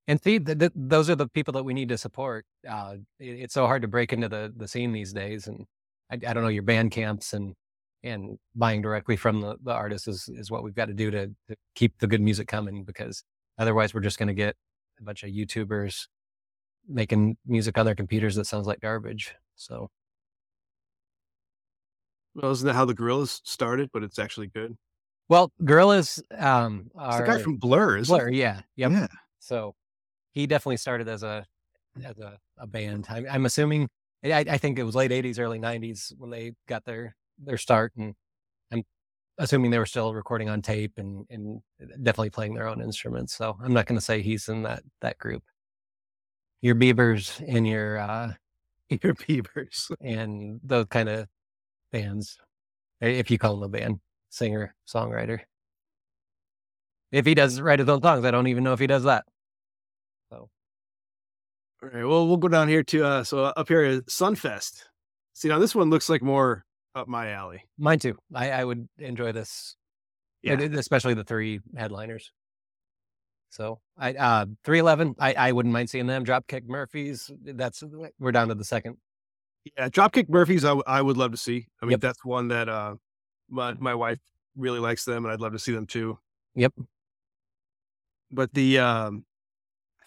And 0.08 0.20
see, 0.22 0.38
th- 0.40 0.58
th- 0.58 0.72
those 0.74 1.08
are 1.10 1.14
the 1.14 1.28
people 1.28 1.52
that 1.52 1.64
we 1.64 1.74
need 1.74 1.88
to 1.90 1.98
support. 1.98 2.44
Uh, 2.68 2.96
it- 3.18 3.40
it's 3.40 3.54
so 3.54 3.66
hard 3.66 3.82
to 3.82 3.88
break 3.88 4.12
into 4.12 4.28
the 4.28 4.52
the 4.56 4.66
scene 4.68 4.92
these 4.92 5.12
days, 5.12 5.46
and 5.46 5.66
I, 6.10 6.14
I 6.14 6.32
don't 6.34 6.42
know 6.42 6.48
your 6.48 6.62
band 6.64 6.90
camps 6.90 7.32
and 7.32 7.54
and 8.02 8.38
buying 8.54 8.80
directly 8.82 9.14
from 9.16 9.40
the, 9.42 9.56
the 9.62 9.72
artists 9.72 10.08
is 10.08 10.28
is 10.28 10.50
what 10.50 10.62
we've 10.64 10.74
got 10.74 10.86
to 10.86 10.94
do 10.94 11.10
to, 11.10 11.26
to 11.48 11.56
keep 11.74 11.98
the 11.98 12.06
good 12.06 12.20
music 12.20 12.48
coming. 12.48 12.82
Because 12.84 13.22
otherwise, 13.58 13.94
we're 13.94 14.00
just 14.00 14.18
going 14.18 14.28
to 14.28 14.34
get 14.34 14.56
a 15.00 15.04
bunch 15.04 15.22
of 15.22 15.30
YouTubers 15.30 16.06
making 16.88 17.36
music 17.46 17.78
on 17.78 17.84
their 17.86 17.94
computers 17.94 18.34
that 18.36 18.46
sounds 18.46 18.66
like 18.66 18.80
garbage. 18.80 19.34
So 19.54 19.90
Well, 22.34 22.50
isn't 22.52 22.66
that 22.66 22.74
how 22.74 22.84
the 22.84 22.94
Gorillaz 22.94 23.40
started? 23.44 23.90
But 23.92 24.02
it's 24.02 24.18
actually 24.18 24.48
good. 24.48 24.76
well, 25.28 25.52
Gorillaz 25.62 26.20
um, 26.38 26.90
It's 26.98 27.16
the 27.18 27.24
guy 27.26 27.38
from 27.42 27.56
Blur, 27.56 27.98
isn't 27.98 28.14
Blur, 28.16 28.28
it? 28.28 28.34
yeah, 28.34 28.62
yep. 28.76 28.90
Yeah. 28.92 29.06
So 29.40 29.74
he 30.32 30.46
definitely 30.46 30.76
started 30.78 31.08
as 31.08 31.22
a 31.22 31.46
as 32.04 32.18
a, 32.18 32.38
a 32.58 32.66
band. 32.66 33.06
I, 33.08 33.24
I'm 33.30 33.46
assuming. 33.46 33.88
I, 34.22 34.40
I 34.40 34.58
think 34.58 34.78
it 34.78 34.84
was 34.84 34.94
late 34.94 35.10
'80s, 35.10 35.38
early 35.38 35.58
'90s 35.58 36.12
when 36.18 36.30
they 36.30 36.52
got 36.68 36.84
their 36.84 37.16
their 37.38 37.56
start, 37.56 37.92
and 37.96 38.14
I'm 38.72 38.84
assuming 39.38 39.70
they 39.70 39.78
were 39.78 39.86
still 39.86 40.14
recording 40.14 40.48
on 40.48 40.62
tape 40.62 40.92
and 40.98 41.26
and 41.30 41.62
definitely 42.02 42.30
playing 42.30 42.54
their 42.54 42.68
own 42.68 42.82
instruments. 42.82 43.34
So 43.34 43.56
I'm 43.62 43.72
not 43.72 43.86
going 43.86 43.98
to 43.98 44.04
say 44.04 44.22
he's 44.22 44.48
in 44.48 44.62
that 44.64 44.82
that 45.00 45.18
group. 45.18 45.42
Your 46.62 46.74
Biebers 46.74 47.42
and 47.48 47.66
your 47.66 47.98
uh, 47.98 48.32
Your 49.02 49.14
Beavers. 49.14 49.90
and 50.00 50.60
those 50.62 50.86
kind 50.86 51.08
of 51.08 51.26
bands, 51.92 52.38
if 53.00 53.30
you 53.30 53.38
call 53.38 53.56
him 53.56 53.62
a 53.62 53.68
band, 53.68 54.00
singer, 54.30 54.74
songwriter. 54.88 55.40
If 57.12 57.26
he 57.26 57.34
does 57.34 57.60
write 57.60 57.80
his 57.80 57.88
own 57.88 58.02
songs, 58.02 58.24
I 58.24 58.30
don't 58.30 58.46
even 58.46 58.64
know 58.64 58.72
if 58.72 58.78
he 58.80 58.86
does 58.86 59.04
that. 59.04 59.24
All 61.82 61.88
right. 61.88 62.04
Well, 62.04 62.26
we'll 62.28 62.36
go 62.36 62.48
down 62.48 62.68
here 62.68 62.82
to 62.84 63.04
uh 63.04 63.24
so 63.24 63.44
up 63.44 63.68
here 63.68 63.82
is 63.84 64.00
Sunfest. 64.02 64.82
See 65.34 65.48
now 65.48 65.58
this 65.58 65.74
one 65.74 65.88
looks 65.90 66.08
like 66.08 66.22
more 66.22 66.64
up 66.94 67.08
my 67.08 67.30
alley. 67.30 67.62
mine 67.78 67.98
too. 67.98 68.18
I, 68.34 68.50
I 68.50 68.64
would 68.64 68.88
enjoy 68.98 69.32
this, 69.32 69.76
Yeah. 70.42 70.60
especially 70.60 71.14
the 71.14 71.24
three 71.24 71.60
headliners. 71.76 72.32
So 73.50 73.80
I 73.96 74.12
uh 74.14 74.46
three 74.64 74.78
eleven. 74.78 75.14
I 75.18 75.32
I 75.34 75.52
wouldn't 75.52 75.72
mind 75.72 75.88
seeing 75.90 76.06
them. 76.06 76.24
Dropkick 76.24 76.66
Murphys. 76.66 77.30
That's 77.42 77.82
we're 78.18 78.32
down 78.32 78.48
to 78.48 78.54
the 78.54 78.64
second. 78.64 78.96
Yeah, 79.76 79.88
Dropkick 79.88 80.28
Murphys, 80.28 80.64
I, 80.64 80.72
I 80.86 81.02
would 81.02 81.16
love 81.18 81.32
to 81.32 81.36
see. 81.36 81.66
I 81.82 81.84
mean, 81.86 81.92
Yep. 81.92 82.00
that's 82.00 82.24
one 82.24 82.48
that 82.48 82.68
uh, 82.68 82.94
my 83.50 83.74
my 83.74 83.94
wife 83.94 84.18
really 84.56 84.78
likes 84.78 85.04
them, 85.04 85.24
and 85.24 85.32
I'd 85.32 85.40
love 85.40 85.52
to 85.52 85.58
see 85.58 85.72
them 85.72 85.86
too. 85.86 86.18
Yep. 86.54 86.72
But 88.32 88.52
the 88.54 88.78
um, 88.78 89.24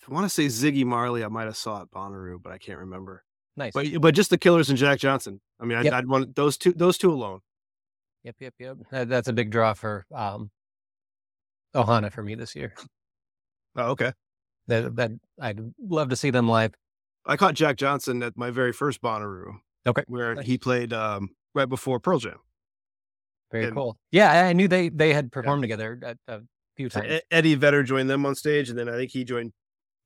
I 0.10 0.14
want 0.14 0.26
to 0.26 0.30
say 0.30 0.46
Ziggy 0.48 0.86
Marley, 0.86 1.24
I 1.24 1.28
might 1.28 1.46
have 1.46 1.56
saw 1.58 1.82
at 1.82 1.92
Bonnaroo, 1.92 2.42
but 2.42 2.52
I 2.52 2.58
can't 2.58 2.80
remember. 2.80 3.24
Nice. 3.56 3.74
But 3.74 3.88
but 4.02 4.16
just 4.16 4.30
the 4.30 4.38
Killers 4.38 4.70
and 4.70 4.78
Jack 4.78 5.00
Johnson. 5.00 5.40
I 5.60 5.66
mean, 5.66 5.78
I'd, 5.78 5.86
Yep. 5.86 5.94
I'd 5.94 6.08
want 6.08 6.36
those 6.36 6.58
two 6.58 6.74
those 6.74 6.98
two 6.98 7.12
alone. 7.12 7.40
Yep, 8.24 8.36
yep, 8.40 8.54
yep. 8.60 8.78
That, 8.92 9.10
that's 9.10 9.28
a 9.28 9.34
big 9.34 9.52
draw 9.52 9.74
for 9.74 10.06
um 10.14 10.50
Ohana 11.76 12.12
for 12.12 12.24
me 12.24 12.36
this 12.36 12.56
year. 12.56 12.74
Oh, 13.76 13.92
okay. 13.92 14.12
That 14.68 14.96
that 14.96 15.12
I'd 15.40 15.60
love 15.80 16.10
to 16.10 16.16
see 16.16 16.30
them 16.32 16.48
live. 16.48 16.74
I 17.26 17.38
caught 17.38 17.54
Jack 17.56 17.78
Johnson 17.78 18.22
at 18.24 18.38
my 18.38 18.50
very 18.52 18.74
first 18.74 19.02
Bonnaroo, 19.02 19.54
Okay. 19.88 20.04
where 20.08 20.36
Nice. 20.36 20.46
he 20.46 20.58
played 20.58 20.92
um, 20.94 21.30
right 21.56 21.70
before 21.70 22.00
Pearl 22.00 22.20
Jam. 22.20 22.38
Very 23.52 23.66
And- 23.66 23.76
cool. 23.76 23.98
Yeah, 24.12 24.46
I 24.48 24.54
knew 24.54 24.68
they 24.68 24.90
they 24.90 25.14
had 25.14 25.32
performed 25.32 25.64
together 25.64 26.00
a, 26.04 26.34
a 26.34 26.42
few 26.76 26.90
times. 26.90 27.22
Eddie 27.32 27.56
Vedder 27.56 27.84
joined 27.84 28.10
them 28.10 28.26
on 28.26 28.36
stage, 28.36 28.70
and 28.70 28.78
then 28.78 28.90
I 28.90 28.94
think 28.94 29.12
he 29.12 29.24
joined 29.24 29.54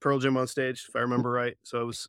Pearl 0.00 0.18
Jam 0.18 0.36
on 0.36 0.46
stage, 0.46 0.86
if 0.88 0.96
I 0.96 1.00
remember 1.00 1.30
right. 1.30 1.56
So 1.62 1.80
it 1.82 1.84
was 1.84 2.08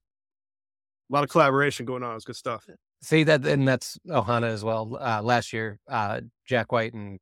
a 1.09 1.13
lot 1.13 1.23
of 1.23 1.29
collaboration 1.29 1.85
going 1.85 2.03
on. 2.03 2.11
It 2.11 2.15
was 2.15 2.25
good 2.25 2.35
stuff. 2.35 2.67
See 3.01 3.23
that, 3.23 3.45
and 3.45 3.67
that's 3.67 3.97
Ohana 4.07 4.47
as 4.49 4.63
well. 4.63 4.97
Uh, 4.99 5.21
last 5.21 5.53
year, 5.53 5.79
uh, 5.87 6.21
Jack 6.45 6.71
White 6.71 6.93
and 6.93 7.19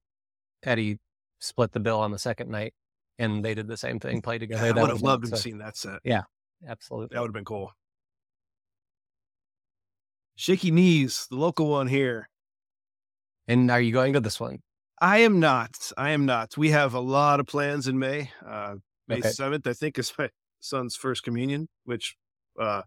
Eddie 0.64 0.98
split 1.40 1.72
the 1.72 1.80
bill 1.80 2.00
on 2.00 2.12
the 2.12 2.18
second 2.20 2.50
night, 2.50 2.74
and 3.20 3.46
they 3.46 3.54
did 3.54 3.68
the 3.68 3.78
same 3.78 4.00
thing, 4.00 4.22
played 4.22 4.40
together. 4.40 4.66
I 4.66 4.82
would 4.82 4.90
have 4.90 5.02
loved 5.02 5.24
to 5.26 5.30
so- 5.30 5.36
have 5.36 5.42
seen 5.44 5.58
that 5.60 5.78
set. 5.78 6.00
Yeah, 6.04 6.24
absolutely. 6.68 7.14
That 7.16 7.22
would 7.22 7.28
have 7.28 7.34
been 7.34 7.46
cool. 7.46 7.72
Shaky 10.36 10.72
Knees, 10.72 11.28
the 11.30 11.36
local 11.36 11.68
one 11.70 11.88
here. 11.88 12.30
And 13.48 13.72
are 13.72 13.82
you 13.82 13.92
going 13.92 14.14
to 14.14 14.20
this 14.20 14.40
one? 14.40 14.60
I 15.02 15.20
am 15.20 15.40
not. 15.40 15.92
I 15.98 16.12
am 16.12 16.26
not. 16.26 16.58
We 16.58 16.72
have 16.72 16.94
a 16.94 17.00
lot 17.00 17.40
of 17.40 17.48
plans 17.48 17.88
in 17.88 17.98
May. 17.98 18.32
Uh, 18.46 18.76
May 19.08 19.18
Okay. 19.20 19.30
7th, 19.30 19.66
I 19.66 19.74
think, 19.74 19.98
is 19.98 20.12
my 20.20 20.30
son's 20.60 20.96
first 20.96 21.24
communion, 21.24 21.68
which 21.86 22.16
uh, 22.60 22.82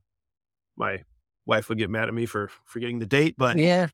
my 0.76 1.02
wife 1.46 1.68
would 1.68 1.78
get 1.78 1.90
mad 1.90 2.08
at 2.08 2.14
me 2.14 2.26
for 2.26 2.50
forgetting 2.64 2.98
the 2.98 3.06
date, 3.06 3.34
but 3.38 3.56
Yeah. 3.56 3.88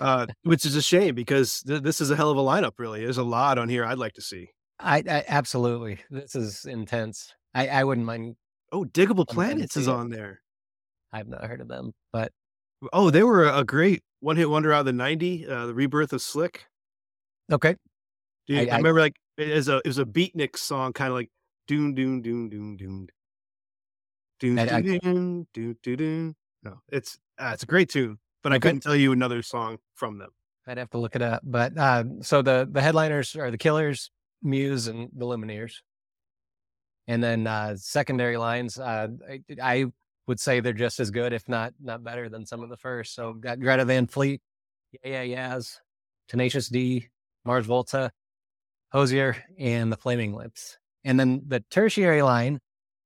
uh, 0.00 0.26
which 0.42 0.64
is 0.66 0.76
a 0.76 0.82
shame 0.82 1.14
because 1.14 1.62
th- 1.62 1.82
this 1.82 2.00
is 2.00 2.10
a 2.10 2.16
hell 2.16 2.30
of 2.30 2.36
a 2.38 2.40
lineup, 2.40 2.72
really. 2.78 3.00
There's 3.00 3.18
a 3.18 3.22
lot 3.22 3.58
on 3.58 3.68
here 3.68 3.84
I'd 3.84 3.98
like 3.98 4.14
to 4.14 4.22
see. 4.22 4.48
I, 4.78 4.98
I 5.08 5.24
absolutely. 5.28 5.98
This 6.10 6.34
is 6.34 6.64
intense. 6.64 7.32
I, 7.54 7.68
I 7.68 7.84
wouldn't 7.84 8.06
mind. 8.06 8.36
Oh, 8.72 8.84
Digable 8.84 9.28
Planets 9.28 9.76
is 9.76 9.86
on 9.88 10.08
there. 10.10 10.40
I've 11.12 11.28
not 11.28 11.44
heard 11.44 11.60
of 11.60 11.68
them, 11.68 11.92
but 12.12 12.32
Oh, 12.92 13.10
they 13.10 13.22
were 13.22 13.46
a 13.48 13.64
great 13.64 14.02
one 14.20 14.36
hit 14.36 14.48
wonder 14.50 14.72
out 14.72 14.80
of 14.80 14.86
the 14.86 14.92
90, 14.92 15.46
uh, 15.46 15.66
the 15.66 15.74
rebirth 15.74 16.12
of 16.12 16.20
Slick. 16.22 16.66
okay. 17.52 17.76
Dude, 18.48 18.58
I- 18.58 18.72
I, 18.72 18.74
I- 18.74 18.76
remember 18.78 19.00
like 19.00 19.14
it 19.38 19.48
is 19.48 19.68
a 19.68 19.76
it 19.78 19.86
was 19.86 19.98
a 19.98 20.04
beatnik 20.04 20.56
song, 20.56 20.92
kind 20.92 21.08
of 21.10 21.14
like 21.14 21.30
doon 21.66 21.94
doon 21.94 22.18
I- 24.58 24.76
I- 24.76 24.80
doon 24.82 24.98
doon 24.98 25.46
doon 25.52 25.76
doon 25.82 25.96
doon. 25.96 26.36
No, 26.62 26.80
it's 26.90 27.18
uh, 27.38 27.50
it's 27.54 27.62
a 27.62 27.66
great 27.66 27.88
tune, 27.88 28.18
but 28.42 28.52
I 28.52 28.58
couldn't 28.58 28.80
tell 28.80 28.96
you 28.96 29.12
another 29.12 29.42
song 29.42 29.78
from 29.94 30.18
them. 30.18 30.30
I'd 30.66 30.78
have 30.78 30.90
to 30.90 30.98
look 30.98 31.16
it 31.16 31.22
up. 31.22 31.42
But 31.44 31.76
uh, 31.76 32.04
so 32.20 32.42
the 32.42 32.68
the 32.70 32.80
headliners 32.80 33.34
are 33.36 33.50
the 33.50 33.58
Killers, 33.58 34.10
Muse, 34.42 34.86
and 34.86 35.10
the 35.16 35.24
Lumineers. 35.26 35.74
And 37.08 37.22
then 37.22 37.48
uh, 37.48 37.74
secondary 37.76 38.36
lines, 38.36 38.78
uh, 38.78 39.08
I, 39.28 39.40
I 39.60 39.86
would 40.28 40.38
say 40.38 40.60
they're 40.60 40.72
just 40.72 41.00
as 41.00 41.10
good, 41.10 41.32
if 41.32 41.48
not 41.48 41.74
not 41.82 42.04
better 42.04 42.28
than 42.28 42.46
some 42.46 42.62
of 42.62 42.68
the 42.70 42.76
first. 42.76 43.14
So 43.14 43.32
got 43.32 43.58
Greta 43.58 43.84
Van 43.84 44.06
Fleet, 44.06 44.40
Yeah 45.02 45.22
Yeah 45.22 45.22
Yeahs, 45.22 45.80
Tenacious 46.28 46.68
D, 46.68 47.08
Mars 47.44 47.66
Volta, 47.66 48.12
Hozier, 48.92 49.36
and 49.58 49.90
the 49.90 49.96
Flaming 49.96 50.32
Lips. 50.32 50.78
And 51.04 51.18
then 51.18 51.42
the 51.46 51.60
tertiary 51.70 52.22
line, 52.22 52.60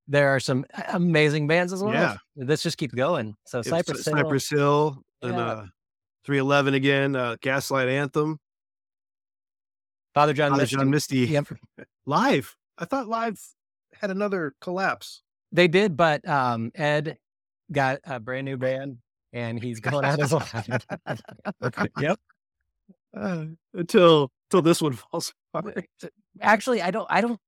there 0.09 0.29
are 0.35 0.41
some 0.41 0.65
amazing 0.89 1.47
bands 1.47 1.73
as 1.73 1.83
well. 1.83 1.95
Yeah. 1.95 2.17
This 2.37 2.63
just 2.63 2.79
keeps 2.79 2.95
going. 2.95 3.35
So 3.47 3.61
It's 3.61 3.69
Cypress 3.69 4.05
Hill, 4.05 4.17
Cypress 4.17 4.49
Hill, 4.49 5.03
and 5.23 5.35
uh, 5.35 5.65
311 6.25 6.75
again, 6.75 7.17
uh, 7.17 7.37
Gaslight 7.41 7.89
Anthem, 7.89 8.39
Father 10.15 10.33
John 10.33 10.51
Father 10.51 10.63
Misty. 10.63 10.77
John 10.77 10.91
Misty, 10.91 11.19
Yep. 11.27 11.47
live. 12.07 12.55
I 12.79 12.85
thought 12.85 13.09
live 13.09 13.41
had 14.01 14.11
another 14.11 14.55
collapse. 14.61 15.23
They 15.53 15.69
did, 15.69 15.97
but 15.97 16.27
um, 16.29 16.71
Ed 16.75 17.19
got 17.73 18.01
a 18.05 18.21
brand 18.21 18.45
new 18.45 18.57
band, 18.57 18.99
and 19.33 19.63
he's 19.63 19.81
going 19.81 20.05
out 20.05 20.21
as 20.21 20.33
a 20.33 20.81
yep. 22.01 22.19
Uh, 23.17 23.47
until 23.75 24.31
until 24.51 24.63
this 24.63 24.83
one 24.83 24.93
falls 24.93 25.33
apart. 25.55 25.87
Actually, 26.41 26.83
I 26.83 26.91
don't. 26.91 27.07
I 27.11 27.21
don't. 27.21 27.41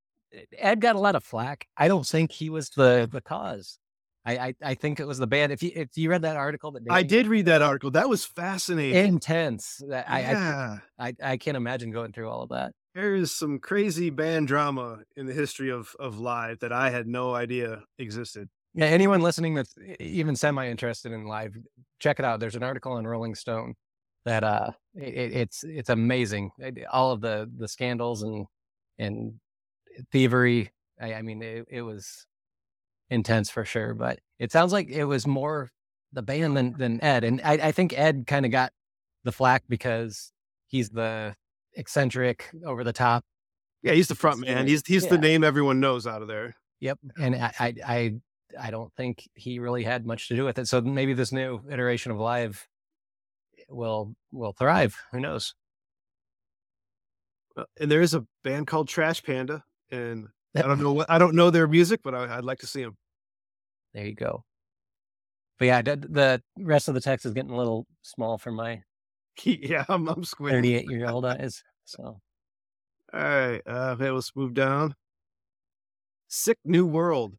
Ed 0.56 0.80
got 0.80 0.96
a 0.96 0.98
lot 0.98 1.14
of 1.16 1.24
flack. 1.24 1.66
I 1.76 1.88
don't 1.88 2.06
think 2.06 2.32
he 2.32 2.50
was 2.50 2.68
the 2.70 3.08
the 3.10 3.20
cause. 3.20 3.78
I 4.24 4.32
I, 4.38 4.54
I 4.62 4.74
think 4.74 5.00
it 5.00 5.06
was 5.06 5.18
the 5.18 5.26
band. 5.26 5.52
If 5.52 5.62
you 5.62 5.70
if 5.74 5.88
you 5.96 6.10
read 6.10 6.22
that 6.22 6.36
article 6.36 6.70
that 6.72 6.82
I 6.90 7.02
did 7.02 7.26
read 7.26 7.46
that 7.46 7.62
article. 7.62 7.90
That 7.92 8.08
was 8.08 8.24
fascinating. 8.24 9.06
intense. 9.14 9.80
I, 9.90 10.20
yeah. 10.20 10.78
I 10.98 11.08
I 11.08 11.14
I 11.32 11.36
can't 11.36 11.56
imagine 11.56 11.90
going 11.90 12.12
through 12.12 12.28
all 12.28 12.42
of 12.42 12.50
that. 12.50 12.72
there 12.94 13.14
is 13.14 13.32
some 13.32 13.58
crazy 13.58 14.10
band 14.10 14.48
drama 14.48 14.98
in 15.16 15.26
the 15.26 15.32
history 15.34 15.70
of 15.70 15.94
of 15.98 16.18
live 16.18 16.58
that 16.60 16.72
I 16.72 16.90
had 16.90 17.06
no 17.06 17.34
idea 17.34 17.82
existed. 17.98 18.48
Yeah, 18.74 18.86
anyone 18.86 19.22
listening 19.22 19.54
that's 19.54 19.74
even 19.98 20.36
semi 20.36 20.68
interested 20.68 21.10
in 21.12 21.24
live, 21.26 21.56
check 22.00 22.18
it 22.18 22.24
out. 22.24 22.38
There's 22.38 22.54
an 22.54 22.62
article 22.62 22.92
on 22.92 23.06
Rolling 23.06 23.34
Stone 23.34 23.74
that 24.26 24.44
uh, 24.44 24.70
it- 24.94 25.32
it's 25.32 25.64
it's 25.64 25.88
amazing. 25.88 26.50
All 26.92 27.12
of 27.12 27.20
the 27.22 27.50
the 27.56 27.66
scandals 27.66 28.22
and 28.22 28.46
and 28.98 29.34
thievery. 30.12 30.70
I, 31.00 31.14
I 31.14 31.22
mean, 31.22 31.42
it, 31.42 31.66
it 31.68 31.82
was 31.82 32.26
intense 33.10 33.50
for 33.50 33.64
sure. 33.64 33.94
But 33.94 34.20
it 34.38 34.52
sounds 34.52 34.72
like 34.72 34.88
it 34.88 35.04
was 35.04 35.26
more 35.26 35.70
the 36.12 36.22
band 36.22 36.56
than 36.56 36.72
than 36.78 37.02
Ed, 37.02 37.24
and 37.24 37.40
I, 37.44 37.52
I 37.52 37.72
think 37.72 37.92
Ed 37.96 38.26
kind 38.26 38.46
of 38.46 38.52
got 38.52 38.72
the 39.24 39.32
flack 39.32 39.64
because 39.68 40.32
he's 40.66 40.88
the 40.90 41.34
eccentric, 41.74 42.50
over 42.64 42.82
the 42.82 42.92
top 42.92 43.24
Yeah, 43.82 43.92
he's 43.92 44.08
the 44.08 44.14
front 44.14 44.40
man. 44.40 44.66
He's 44.66 44.86
he's 44.86 45.06
the 45.06 45.18
name 45.18 45.44
everyone 45.44 45.80
knows 45.80 46.06
out 46.06 46.22
of 46.22 46.28
there. 46.28 46.56
Yep. 46.80 46.98
And 47.18 47.34
I, 47.36 47.52
I, 47.58 47.74
I, 47.86 48.14
I 48.60 48.70
don't 48.70 48.92
think 48.94 49.28
he 49.34 49.58
really 49.58 49.84
had 49.84 50.06
much 50.06 50.28
to 50.28 50.36
do 50.36 50.44
with 50.44 50.58
it. 50.58 50.68
So 50.68 50.80
maybe 50.80 51.12
this 51.12 51.32
new 51.32 51.60
iteration 51.70 52.12
of 52.12 52.18
live 52.18 52.66
will 53.68 54.14
will 54.32 54.52
thrive. 54.52 54.96
Who 55.12 55.20
knows? 55.20 55.54
Uh, 57.56 57.64
And 57.80 57.90
there 57.90 58.00
is 58.00 58.14
a 58.14 58.24
band 58.44 58.66
called 58.66 58.88
Trash 58.88 59.22
Panda, 59.22 59.64
and 59.90 60.26
I 60.56 60.62
don't 60.62 60.80
know 60.80 60.92
what 60.92 61.10
I 61.10 61.18
don't 61.18 61.34
know 61.34 61.50
their 61.50 61.68
music, 61.68 62.00
but 62.02 62.14
I, 62.14 62.38
I'd 62.38 62.44
like 62.44 62.58
to 62.60 62.66
see 62.66 62.82
them. 62.82 62.96
There 63.94 64.04
you 64.06 64.14
go. 64.14 64.44
But 65.58 65.64
yeah, 65.66 65.82
the, 65.82 65.96
the 65.96 66.42
rest 66.58 66.88
of 66.88 66.94
the 66.94 67.00
text 67.00 67.26
is 67.26 67.32
getting 67.34 67.50
a 67.50 67.56
little 67.56 67.86
small 68.02 68.38
for 68.38 68.52
my 68.52 68.82
yeah, 69.44 69.84
I'm, 69.88 70.08
I'm 70.08 70.24
squinting. 70.24 70.62
38 70.62 70.90
year 70.90 71.08
old 71.08 71.24
eyes. 71.24 71.62
So 71.84 72.02
All 73.12 73.20
right, 73.20 73.62
uh, 73.66 73.94
okay, 73.98 74.10
let's 74.10 74.32
move 74.36 74.54
down. 74.54 74.94
Sick 76.28 76.58
New 76.64 76.86
World, 76.86 77.34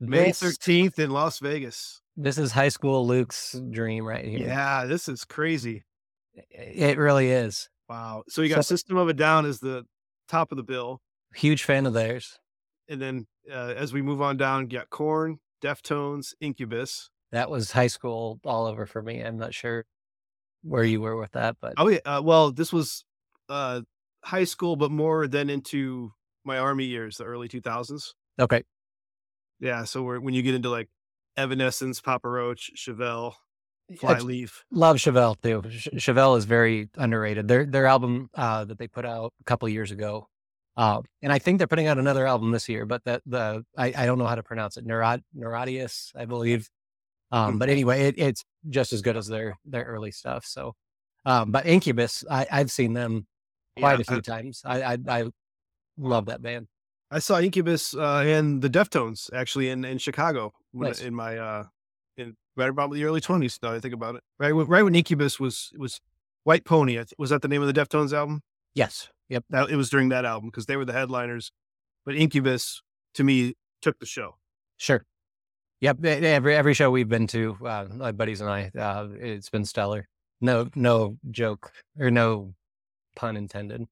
May 0.00 0.26
this, 0.26 0.42
13th 0.42 0.98
in 0.98 1.10
Las 1.10 1.38
Vegas. 1.38 2.02
this 2.16 2.36
is 2.36 2.52
high 2.52 2.68
school 2.68 3.06
Luke's 3.06 3.58
dream 3.70 4.04
right 4.04 4.24
here. 4.24 4.46
Yeah, 4.46 4.84
this 4.84 5.08
is 5.08 5.24
crazy. 5.24 5.82
It 6.50 6.98
really 6.98 7.30
is. 7.30 7.70
Wow. 7.88 8.24
So 8.28 8.42
you 8.42 8.50
got 8.50 8.66
So- 8.66 8.74
System 8.74 8.96
of 8.98 9.08
a 9.08 9.14
Down 9.14 9.46
as 9.46 9.60
the 9.60 9.84
top 10.28 10.52
of 10.52 10.56
the 10.56 10.62
bill. 10.62 11.00
Huge 11.34 11.64
fan 11.64 11.86
of 11.86 11.92
theirs. 11.92 12.38
And 12.88 13.00
then 13.00 13.26
uh, 13.50 13.74
as 13.76 13.92
we 13.92 14.02
move 14.02 14.20
on 14.22 14.36
down, 14.36 14.62
you 14.70 14.78
got 14.78 14.90
Korn, 14.90 15.38
Deftones, 15.62 16.34
Incubus. 16.40 17.10
That 17.32 17.50
was 17.50 17.72
high 17.72 17.86
school 17.88 18.38
all 18.44 18.66
over 18.66 18.86
for 18.86 19.02
me. 19.02 19.20
I'm 19.20 19.38
not 19.38 19.54
sure 19.54 19.84
where 20.62 20.84
you 20.84 21.00
were 21.00 21.16
with 21.16 21.32
that, 21.32 21.56
but 21.60 21.74
Oh, 21.76 21.88
yeah. 21.88 21.98
Uh, 22.04 22.20
well, 22.22 22.52
this 22.52 22.72
was 22.72 23.04
uh, 23.48 23.80
high 24.24 24.44
school, 24.44 24.76
but 24.76 24.90
more 24.90 25.26
than 25.26 25.50
into 25.50 26.12
my 26.44 26.58
army 26.58 26.84
years, 26.84 27.16
the 27.16 27.24
early 27.24 27.48
2000s. 27.48 28.12
okay. 28.38 28.62
Yeah. 29.60 29.84
So 29.84 30.02
we're, 30.02 30.20
when 30.20 30.34
you 30.34 30.42
get 30.42 30.54
into 30.54 30.68
like 30.70 30.88
Evanescence, 31.36 32.00
Papa 32.00 32.28
Roach, 32.28 32.70
Chevelle, 32.76 33.34
I 33.90 33.96
Flyleaf. 33.96 34.64
love 34.70 34.96
Chevelle 34.96 35.40
too. 35.42 35.62
Ch- 35.70 35.88
Chevelle 35.96 36.36
is 36.38 36.44
very 36.44 36.88
underrated. 36.96 37.48
Their 37.48 37.66
their 37.66 37.86
album 37.86 38.30
uh, 38.34 38.64
that 38.64 38.78
they 38.78 38.88
put 38.88 39.04
out 39.04 39.32
a 39.40 39.44
couple 39.44 39.68
years 39.68 39.90
ago, 39.90 40.28
uh, 40.76 41.00
and 41.22 41.32
I 41.32 41.38
think 41.38 41.58
they're 41.58 41.66
putting 41.66 41.86
out 41.86 41.98
another 41.98 42.26
album 42.26 42.50
this 42.50 42.68
year. 42.68 42.86
But 42.86 43.04
that 43.04 43.22
the 43.26 43.64
I, 43.76 43.92
I 43.96 44.06
don't 44.06 44.18
know 44.18 44.26
how 44.26 44.34
to 44.34 44.42
pronounce 44.42 44.76
it. 44.76 44.86
Neurot 44.86 45.22
Neurodius, 45.36 46.10
I 46.16 46.24
believe. 46.24 46.68
Um, 47.32 47.58
but 47.58 47.68
anyway, 47.68 48.02
it, 48.08 48.14
it's 48.18 48.44
just 48.70 48.92
as 48.92 49.02
good 49.02 49.16
as 49.16 49.26
their 49.26 49.56
their 49.64 49.84
early 49.84 50.10
stuff. 50.12 50.44
So, 50.46 50.74
um, 51.24 51.50
but 51.50 51.66
Incubus, 51.66 52.24
I, 52.30 52.46
I've 52.50 52.70
seen 52.70 52.92
them 52.92 53.26
quite 53.78 53.94
Yeah, 53.94 54.00
a 54.00 54.04
few 54.04 54.16
I- 54.18 54.20
times. 54.20 54.62
I, 54.64 54.82
I 54.82 54.98
I 55.08 55.24
love 55.98 56.26
that 56.26 56.42
band. 56.42 56.68
I 57.10 57.18
saw 57.20 57.38
Incubus 57.38 57.94
uh, 57.94 58.22
and 58.26 58.60
the 58.60 58.70
Deftones 58.70 59.32
actually 59.32 59.68
in, 59.68 59.84
in 59.84 59.98
Chicago 59.98 60.52
Nice. 60.72 61.00
in 61.00 61.14
my 61.14 61.38
uh, 61.38 61.64
in 62.16 62.34
right 62.56 62.68
about 62.68 62.92
the 62.92 63.04
early 63.04 63.20
twenties. 63.20 63.58
Now 63.62 63.72
I 63.72 63.80
think 63.80 63.94
about 63.94 64.16
it, 64.16 64.22
right 64.38 64.52
when, 64.52 64.66
right 64.66 64.82
when 64.82 64.94
Incubus 64.94 65.38
was 65.38 65.70
was 65.76 66.00
White 66.44 66.64
Pony. 66.64 66.94
I 66.94 67.02
th- 67.04 67.14
Was 67.18 67.30
that 67.30 67.42
the 67.42 67.48
name 67.48 67.62
of 67.62 67.72
the 67.72 67.80
Deftones 67.80 68.12
album? 68.12 68.42
Yes. 68.74 69.08
Yep. 69.28 69.44
That 69.50 69.70
it 69.70 69.76
was 69.76 69.90
during 69.90 70.10
that 70.10 70.24
album 70.24 70.50
because 70.50 70.66
they 70.66 70.76
were 70.76 70.84
the 70.84 70.92
headliners. 70.92 71.50
But 72.04 72.16
Incubus 72.16 72.82
to 73.14 73.24
me 73.24 73.54
took 73.80 73.98
the 73.98 74.06
show. 74.06 74.36
Sure. 74.76 75.04
Yep. 75.80 76.04
Every 76.04 76.56
every 76.56 76.74
show 76.74 76.90
we've 76.90 77.08
been 77.08 77.26
to, 77.28 77.56
uh, 77.64 77.86
my 77.90 78.12
buddies 78.12 78.40
and 78.40 78.50
I, 78.50 78.70
uh, 78.78 79.08
it's 79.14 79.50
been 79.50 79.64
stellar. 79.64 80.08
No 80.40 80.68
no 80.74 81.16
joke 81.30 81.72
or 81.98 82.10
no 82.10 82.54
pun 83.16 83.36
intended. 83.36 83.86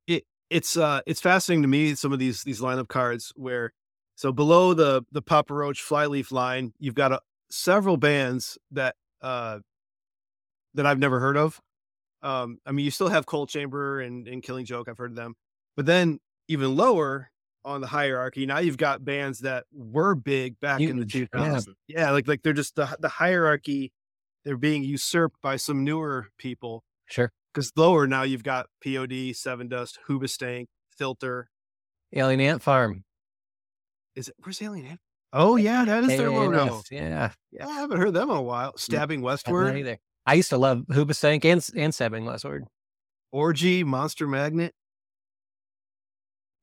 It's 0.51 0.77
uh 0.77 1.01
it's 1.07 1.21
fascinating 1.21 1.63
to 1.63 1.69
me 1.69 1.95
some 1.95 2.13
of 2.13 2.19
these 2.19 2.43
these 2.43 2.61
lineup 2.61 2.89
cards 2.89 3.33
where 3.37 3.73
so 4.17 4.33
below 4.33 4.75
the 4.75 5.03
the 5.13 5.23
Papa 5.23 5.55
Roach 5.55 5.81
Flyleaf 5.81 6.31
line 6.31 6.75
you've 6.79 6.95
got 6.95 7.13
a, 7.13 7.21
several 7.51 7.97
bands 7.97 8.59
that 8.71 8.97
uh 9.23 9.61
that 10.75 10.85
I've 10.85 10.99
never 10.99 11.21
heard 11.21 11.37
of. 11.37 11.61
Um, 12.23 12.59
I 12.67 12.73
mean, 12.73 12.85
you 12.85 12.91
still 12.91 13.09
have 13.09 13.27
Coal 13.27 13.47
Chamber 13.47 14.01
and, 14.01 14.29
and 14.29 14.43
Killing 14.43 14.65
Joke. 14.65 14.89
I've 14.89 14.99
heard 14.99 15.11
of 15.11 15.17
them, 15.17 15.35
but 15.77 15.87
then 15.87 16.21
even 16.49 16.77
lower 16.77 17.31
on 17.65 17.81
the 17.81 17.87
hierarchy, 17.87 18.47
now 18.47 18.59
you've 18.59 18.77
got 18.77 19.05
bands 19.05 19.41
that 19.41 19.65
were 19.73 20.15
big 20.15 20.59
back 20.61 20.81
in 20.81 20.99
the 20.99 21.07
2000s. 21.07 21.67
yeah. 21.87 22.01
Yeah. 22.01 22.11
like 22.11 22.27
like 22.29 22.43
they're 22.43 22.53
just 22.53 22.77
the 22.77 22.97
the 23.01 23.09
hierarchy. 23.09 23.93
They're 24.45 24.57
being 24.57 24.83
usurped 24.83 25.41
by 25.41 25.57
some 25.57 25.85
newer 25.85 26.29
people. 26.39 26.83
Sure. 27.07 27.31
Because 27.55 27.73
lower 27.77 28.07
now 28.07 28.23
you've 28.23 28.43
got 28.43 28.67
POD, 28.83 29.33
Sevendust, 29.35 29.99
Hoobastank, 30.09 30.67
Filter. 30.97 31.49
Alien 32.13 32.41
Ant 32.41 32.63
Farm. 32.63 33.05
Is 34.17 34.29
it 34.29 34.35
where's 34.43 34.61
Alien 34.61 34.87
Ant? 34.87 35.01
Oh 35.33 35.57
yeah, 35.57 35.85
that 35.85 36.05
is 36.05 36.09
their 36.11 36.31
logo. 36.31 36.83
Yeah. 36.91 37.31
Yeah, 37.51 37.67
I 37.67 37.73
haven't 37.75 37.99
heard 37.99 38.13
them 38.15 38.31
in 38.31 38.37
a 38.37 38.43
while. 38.43 38.77
Stabbing 38.77 39.23
Westward, 39.23 39.77
either. 39.77 39.99
I 40.27 40.35
used 40.35 40.51
to 40.51 40.59
love 40.59 40.85
Hoobastank 40.91 41.45
and 41.45 41.67
and 41.77 41.95
Stabbing 41.95 42.25
Westward. 42.25 42.65
Orgy, 43.33 43.83
Monster 43.83 44.27
Magnet. 44.29 44.75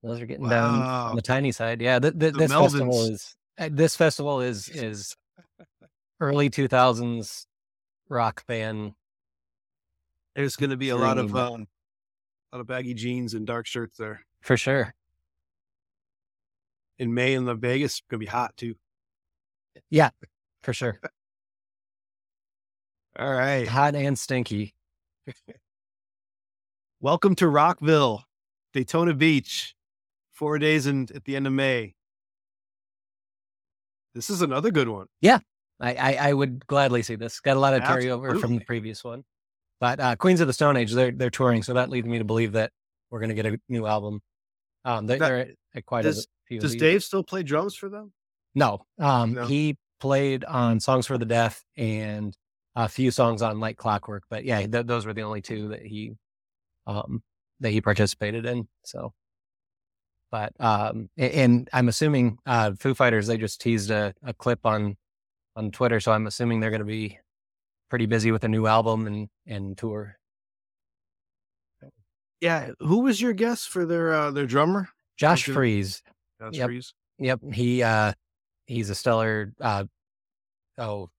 Those 0.03 0.21
are 0.21 0.25
getting 0.25 0.47
down 0.47 0.79
Wow. 0.79 1.09
on 1.09 1.15
the 1.15 1.21
tiny 1.21 1.51
side. 1.51 1.81
Yeah. 1.81 1.99
Th- 1.99 2.17
th- 2.17 2.33
this 2.33 2.51
festival 2.53 3.03
is 3.03 3.35
uh, 3.57 3.69
this 3.71 3.95
festival 3.95 4.39
is 4.41 4.69
is 4.69 5.15
early 6.21 6.49
two 6.49 6.67
thousands 6.69 7.47
rock 8.07 8.45
band. 8.47 8.93
There's 10.35 10.55
going 10.55 10.69
to 10.69 10.77
be 10.77 10.89
a 10.89 10.95
lot 10.95 11.17
of 11.17 11.35
um, 11.35 11.67
a 12.53 12.55
lot 12.57 12.61
of 12.61 12.67
baggy 12.67 12.93
jeans 12.93 13.33
and 13.33 13.45
dark 13.45 13.67
shirts 13.67 13.97
there. 13.97 14.21
For 14.41 14.55
sure. 14.55 14.93
In 16.97 17.13
May 17.13 17.33
in 17.33 17.45
the 17.45 17.55
Vegas, 17.55 17.93
it's 17.93 18.01
going 18.09 18.19
to 18.21 18.25
be 18.25 18.29
hot 18.29 18.55
too. 18.55 18.75
Yeah, 19.89 20.09
for 20.61 20.73
sure. 20.73 20.99
All 23.19 23.33
right. 23.33 23.67
Hot 23.67 23.95
and 23.95 24.17
stinky. 24.17 24.73
Welcome 27.01 27.35
to 27.35 27.49
Rockville, 27.49 28.23
Daytona 28.73 29.13
Beach. 29.13 29.75
Four 30.31 30.57
days 30.57 30.87
in, 30.87 31.09
at 31.13 31.25
the 31.25 31.35
end 31.35 31.47
of 31.47 31.51
May. 31.53 31.95
This 34.15 34.29
is 34.29 34.41
another 34.41 34.71
good 34.71 34.87
one. 34.87 35.07
I, 35.81 35.95
I, 35.95 36.13
I 36.29 36.33
would 36.33 36.65
gladly 36.67 37.01
see 37.03 37.15
this. 37.15 37.41
Got 37.41 37.57
a 37.57 37.59
lot 37.59 37.73
of 37.73 37.81
carryover 37.81 38.39
from 38.39 38.55
the 38.57 38.63
previous 38.65 39.03
one. 39.03 39.23
But 39.81 39.99
uh, 39.99 40.15
Queens 40.15 40.39
of 40.39 40.47
the 40.47 40.53
Stone 40.53 40.77
Age, 40.77 40.93
they're 40.93 41.11
they're 41.11 41.29
touring, 41.29 41.63
so 41.63 41.73
that 41.73 41.89
leads 41.89 42.07
me 42.07 42.17
to 42.19 42.25
believe 42.25 42.53
that 42.53 42.71
we're 43.11 43.19
going 43.19 43.29
to 43.29 43.35
get 43.35 43.45
a 43.45 43.59
new 43.69 43.85
album. 43.85 44.21
Um, 44.85 45.07
they, 45.07 45.17
That- 45.17 45.27
they're 45.27 45.37
at, 45.39 45.47
at 45.75 45.85
quite 45.85 46.03
does- 46.03 46.19
a 46.25 46.27
few. 46.47 46.57
of 46.57 46.61
Does. 46.63 46.75
Dave 46.75 47.03
still 47.03 47.23
play 47.23 47.43
drums 47.43 47.75
for 47.75 47.89
them? 47.89 48.11
No, 48.55 48.85
um, 48.97 49.33
No? 49.33 49.45
he 49.45 49.77
played 49.99 50.43
on 50.45 50.79
Songs 50.79 51.05
for 51.05 51.17
the 51.17 51.25
Deaf 51.25 51.63
and 51.77 52.35
a 52.75 52.87
few 52.87 53.11
songs 53.11 53.41
on 53.41 53.59
Like 53.59 53.77
Clockwork. 53.77 54.23
But 54.29 54.45
yeah, 54.45 54.65
th- 54.65 54.85
those 54.85 55.05
were 55.05 55.13
the 55.13 55.23
only 55.23 55.41
two 55.41 55.69
that 55.69 55.81
he 55.85 56.13
um, 56.87 57.21
that 57.59 57.71
he 57.71 57.81
participated 57.81 58.45
in. 58.45 58.67
So, 58.83 59.13
but 60.31 60.53
um, 60.59 61.09
and 61.17 61.69
I'm 61.73 61.89
assuming 61.89 62.37
uh, 62.45 62.71
Foo 62.79 62.93
Fighters 62.93 63.27
they 63.27 63.37
just 63.37 63.61
teased 63.61 63.91
a, 63.91 64.13
a 64.23 64.33
clip 64.33 64.65
on 64.65 64.95
on 65.55 65.71
Twitter, 65.71 65.99
so 65.99 66.11
I'm 66.11 66.27
assuming 66.27 66.59
they're 66.59 66.69
going 66.69 66.79
to 66.79 66.85
be 66.85 67.19
pretty 67.89 68.05
busy 68.05 68.31
with 68.31 68.43
a 68.43 68.47
new 68.47 68.67
album 68.67 69.07
and 69.07 69.29
and 69.47 69.77
tour. 69.77 70.15
Yeah. 72.41 72.71
Who 72.79 72.99
was 72.99 73.19
your 73.19 73.33
guess 73.33 73.65
for 73.65 73.85
their 73.85 74.13
uh, 74.13 74.31
their 74.31 74.45
drummer? 74.45 74.89
Josh. 75.17 75.45
Freese, 75.45 76.01
That's 76.39 76.55
Yep. 76.57 76.67
Freese. 76.67 76.93
Yep, 77.17 77.41
he 77.51 77.83
uh 77.83 78.13
he's 78.65 78.89
a 78.89 78.95
stellar 78.95 79.51
uh 79.59 79.83
oh 80.77 81.09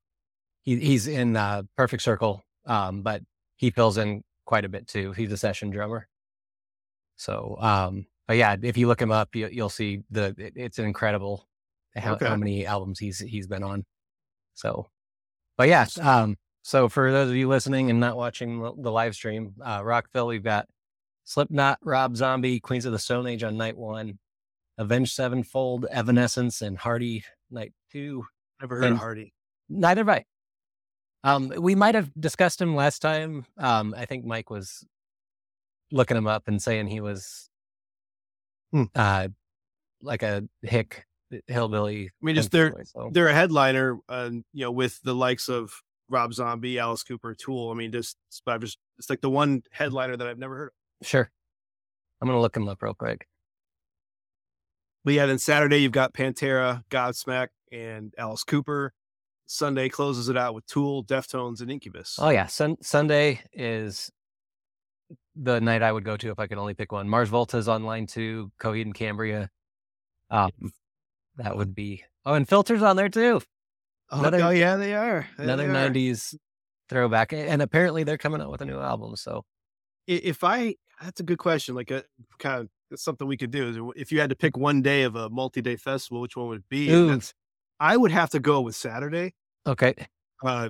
he 0.74 0.80
he's 0.80 1.06
in 1.06 1.36
uh 1.36 1.62
Perfect 1.76 2.02
Circle 2.02 2.42
um 2.66 3.02
but 3.02 3.22
he 3.56 3.70
fills 3.70 3.98
in 3.98 4.22
quite 4.46 4.64
a 4.64 4.68
bit 4.68 4.86
too. 4.86 5.12
He's 5.12 5.32
a 5.32 5.36
session 5.36 5.70
drummer. 5.70 6.08
So 7.16 7.56
um 7.60 8.06
but 8.28 8.36
yeah, 8.36 8.56
if 8.62 8.76
you 8.76 8.86
look 8.86 9.00
him 9.02 9.10
up 9.12 9.34
you, 9.34 9.48
you'll 9.50 9.68
see 9.68 10.02
the 10.10 10.34
it, 10.38 10.52
it's 10.56 10.78
incredible 10.78 11.46
how, 11.96 12.14
Okay. 12.14 12.26
how 12.28 12.36
many 12.36 12.66
albums 12.66 12.98
he's 12.98 13.18
he's 13.18 13.46
been 13.46 13.62
on. 13.62 13.84
So 14.54 14.88
but 15.56 15.68
yeah, 15.68 15.86
um 16.02 16.36
so 16.62 16.88
for 16.88 17.10
those 17.10 17.30
of 17.30 17.36
you 17.36 17.48
listening 17.48 17.90
and 17.90 17.98
not 18.00 18.16
watching 18.16 18.60
the, 18.60 18.90
live 18.92 19.14
stream, 19.14 19.54
uh 19.64 19.80
Rockville 19.84 20.26
we've 20.28 20.44
got 20.44 20.66
Slipknot, 21.24 21.78
Rob 21.82 22.16
Zombie, 22.16 22.60
Queens 22.60 22.86
of 22.86 22.92
the 22.92 22.98
Stone 22.98 23.26
Age 23.26 23.42
on 23.44 23.56
night 23.56 23.76
1. 23.76 24.18
Avenged 24.78 25.12
Sevenfold, 25.14 25.84
Evanescence, 25.90 26.62
and 26.62 26.76
Hardy 26.78 27.22
Night 27.50 27.72
Two. 27.92 28.24
Never 28.60 28.76
heard 28.76 28.84
And- 28.84 28.94
of 28.94 28.98
Hardy. 29.00 29.32
Neither 29.68 30.00
have 30.00 30.08
I. 30.08 30.24
Um, 31.22 31.52
we 31.58 31.74
might 31.74 31.94
have 31.94 32.10
discussed 32.18 32.60
him 32.60 32.74
last 32.74 33.00
time. 33.00 33.44
Um, 33.58 33.94
I 33.96 34.06
think 34.06 34.24
Mike 34.24 34.48
was 34.50 34.84
looking 35.92 36.16
him 36.16 36.26
up 36.26 36.48
and 36.48 36.62
saying 36.62 36.86
he 36.86 37.00
was 37.00 37.48
Hmm. 38.72 38.84
uh 38.94 39.28
like 40.02 40.22
a 40.22 40.48
hick 40.62 41.04
hillbilly. 41.48 42.06
I 42.06 42.24
mean, 42.24 42.36
just 42.36 42.50
they're 42.52 42.72
so- 42.84 43.10
they're 43.12 43.28
a 43.28 43.34
headliner, 43.34 43.98
uh, 44.08 44.30
you 44.32 44.64
know, 44.64 44.70
with 44.70 45.00
the 45.02 45.14
likes 45.14 45.48
of 45.48 45.82
Rob 46.08 46.32
Zombie, 46.32 46.78
Alice 46.78 47.02
Cooper, 47.02 47.34
Tool. 47.34 47.70
I 47.70 47.74
mean, 47.74 47.92
just 47.92 48.16
but 48.46 48.54
I've 48.54 48.60
just 48.62 48.78
it's 48.98 49.10
like 49.10 49.20
the 49.20 49.30
one 49.30 49.62
headliner 49.72 50.16
that 50.16 50.26
I've 50.26 50.38
never 50.38 50.56
heard. 50.56 50.72
of. 51.02 51.06
sure. 51.06 51.30
I'm 52.22 52.28
gonna 52.28 52.40
look 52.40 52.56
him 52.56 52.68
up 52.68 52.82
real 52.82 52.94
quick. 52.94 53.26
but 55.04 55.14
yeah, 55.14 55.26
then 55.26 55.38
Saturday 55.38 55.78
you've 55.78 55.92
got 55.92 56.12
Pantera, 56.14 56.84
Godsmack, 56.90 57.48
and 57.72 58.14
Alice 58.18 58.44
Cooper. 58.44 58.92
Sunday 59.52 59.88
closes 59.88 60.28
it 60.28 60.36
out 60.36 60.54
with 60.54 60.64
Tool, 60.66 61.04
Deftones, 61.04 61.60
and 61.60 61.70
Incubus. 61.72 62.16
Oh 62.20 62.28
yeah, 62.28 62.46
Sun- 62.46 62.80
Sunday 62.82 63.40
is 63.52 64.08
the 65.34 65.60
night 65.60 65.82
I 65.82 65.90
would 65.90 66.04
go 66.04 66.16
to 66.16 66.30
if 66.30 66.38
I 66.38 66.46
could 66.46 66.56
only 66.58 66.74
pick 66.74 66.92
one. 66.92 67.08
Mars 67.08 67.28
Volta 67.28 67.56
is 67.58 67.66
on 67.66 67.82
line 67.82 68.06
two. 68.06 68.52
Coheed 68.60 68.82
and 68.82 68.94
Cambria. 68.94 69.50
Um, 70.30 70.50
that 71.36 71.56
would 71.56 71.74
be. 71.74 72.04
Oh, 72.24 72.34
and 72.34 72.48
Filters 72.48 72.80
on 72.82 72.94
there 72.94 73.08
too. 73.08 73.40
oh, 74.10 74.20
another- 74.20 74.40
oh, 74.44 74.50
yeah, 74.50 74.76
they 74.76 74.94
are. 74.94 75.26
Another 75.36 75.66
they 75.66 75.70
are. 75.78 75.90
'90s 75.90 76.36
throwback, 76.88 77.32
and 77.32 77.60
apparently 77.60 78.04
they're 78.04 78.18
coming 78.18 78.40
out 78.40 78.52
with 78.52 78.60
a 78.60 78.66
new 78.66 78.78
album. 78.78 79.16
So 79.16 79.44
If 80.06 80.44
I, 80.44 80.76
that's 81.02 81.18
a 81.18 81.24
good 81.24 81.38
question. 81.38 81.74
Like 81.74 81.90
a 81.90 82.04
kind 82.38 82.68
of 82.92 83.00
something 83.00 83.26
we 83.26 83.36
could 83.36 83.50
do. 83.50 83.68
Is 83.68 83.78
if 84.00 84.12
you 84.12 84.20
had 84.20 84.30
to 84.30 84.36
pick 84.36 84.56
one 84.56 84.80
day 84.80 85.02
of 85.02 85.16
a 85.16 85.28
multi-day 85.28 85.74
festival, 85.74 86.20
which 86.20 86.36
one 86.36 86.46
would 86.48 86.58
it 86.58 86.68
be? 86.68 86.88
Ooh. 86.92 87.06
that's- 87.08 87.34
I 87.80 87.96
would 87.96 88.10
have 88.12 88.30
to 88.30 88.40
go 88.40 88.60
with 88.60 88.76
Saturday. 88.76 89.34
okay, 89.66 89.94
uh, 90.44 90.68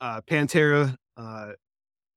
uh, 0.00 0.20
Pantera, 0.22 0.96
uh, 1.16 1.52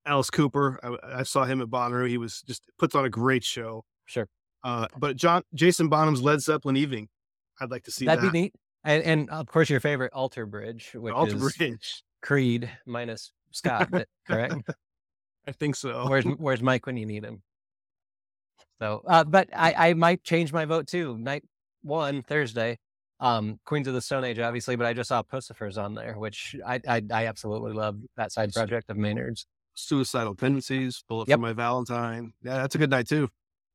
Alice 0.05 0.29
Cooper. 0.29 0.79
I, 0.83 1.19
I 1.19 1.23
saw 1.23 1.43
him 1.45 1.61
at 1.61 1.67
Bonnaroo. 1.67 2.07
He 2.07 2.17
was 2.17 2.41
just 2.43 2.63
puts 2.77 2.95
on 2.95 3.05
a 3.05 3.09
great 3.09 3.43
show. 3.43 3.83
sure, 4.05 4.27
Uh, 4.63 4.87
but 4.97 5.15
John 5.17 5.41
Jason 5.53 5.89
Bonham's 5.89 6.21
Led 6.21 6.41
Zeppelin 6.41 6.77
Evening, 6.77 7.09
I'd 7.59 7.71
like 7.71 7.83
to 7.83 7.91
see 7.91 8.05
that'd 8.05 8.23
that. 8.23 8.31
be 8.31 8.41
neat. 8.41 8.53
And, 8.83 9.03
and 9.03 9.29
of 9.31 9.47
course, 9.47 9.69
your 9.69 9.79
favorite 9.81 10.13
Alter 10.13 10.45
Bridge, 10.45 10.91
which 10.93 11.13
Alter 11.13 11.35
is 11.35 11.55
Bridge. 11.57 12.03
Creed 12.21 12.69
minus 12.85 13.31
Scott, 13.51 13.89
correct? 14.27 14.55
I 15.47 15.51
think 15.51 15.75
so. 15.75 16.07
Where's 16.07 16.25
Where's 16.25 16.61
Mike 16.61 16.85
when 16.85 16.97
you 16.97 17.05
need 17.05 17.23
him? 17.23 17.41
So, 18.79 19.01
uh, 19.07 19.23
but 19.23 19.49
I 19.55 19.89
I 19.89 19.93
might 19.93 20.23
change 20.23 20.53
my 20.53 20.65
vote 20.65 20.87
too. 20.87 21.17
Night 21.17 21.43
one 21.83 22.21
Thursday, 22.23 22.77
um, 23.19 23.59
Queens 23.65 23.87
of 23.87 23.93
the 23.93 24.01
Stone 24.01 24.23
Age, 24.23 24.39
obviously, 24.39 24.75
but 24.75 24.85
I 24.85 24.93
just 24.93 25.09
saw 25.09 25.21
Puscifers 25.21 25.77
on 25.77 25.95
there, 25.95 26.13
which 26.17 26.55
I 26.65 26.79
I, 26.87 27.01
I 27.11 27.25
absolutely 27.27 27.73
love 27.73 27.97
that 28.15 28.31
side 28.31 28.53
project 28.53 28.89
of 28.89 28.97
Maynard's. 28.97 29.45
Suicidal 29.79 30.33
tendencies. 30.35 31.03
Bullet 31.07 31.27
Yep. 31.29 31.37
for 31.37 31.41
my 31.41 31.53
Valentine. 31.53 32.33
Yeah, 32.43 32.57
that's 32.57 32.73
a 32.73 32.79
good 32.79 32.89
night 32.89 33.07
too. 33.07 33.29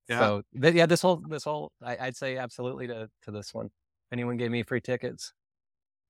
Yeah. 0.08 0.18
So 0.18 0.42
th- 0.60 0.74
yeah, 0.74 0.86
this 0.86 1.00
whole 1.00 1.22
this 1.28 1.44
whole 1.44 1.70
I, 1.80 1.96
I'd 2.00 2.16
say 2.16 2.36
absolutely 2.38 2.88
to 2.88 3.08
to 3.22 3.30
this 3.30 3.54
one. 3.54 3.66
If 3.66 3.72
anyone 4.12 4.36
gave 4.36 4.50
me 4.50 4.64
free 4.64 4.80
tickets 4.80 5.32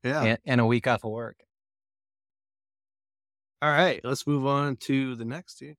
Yeah. 0.02 0.22
and, 0.22 0.38
and 0.46 0.60
a 0.62 0.66
week 0.66 0.86
off 0.86 1.04
of 1.04 1.10
work. 1.10 1.36
All 3.60 3.70
right. 3.70 4.00
Let's 4.02 4.26
move 4.26 4.46
on 4.46 4.76
to 4.76 5.14
the 5.14 5.24
next. 5.24 5.56
Dude. 5.58 5.76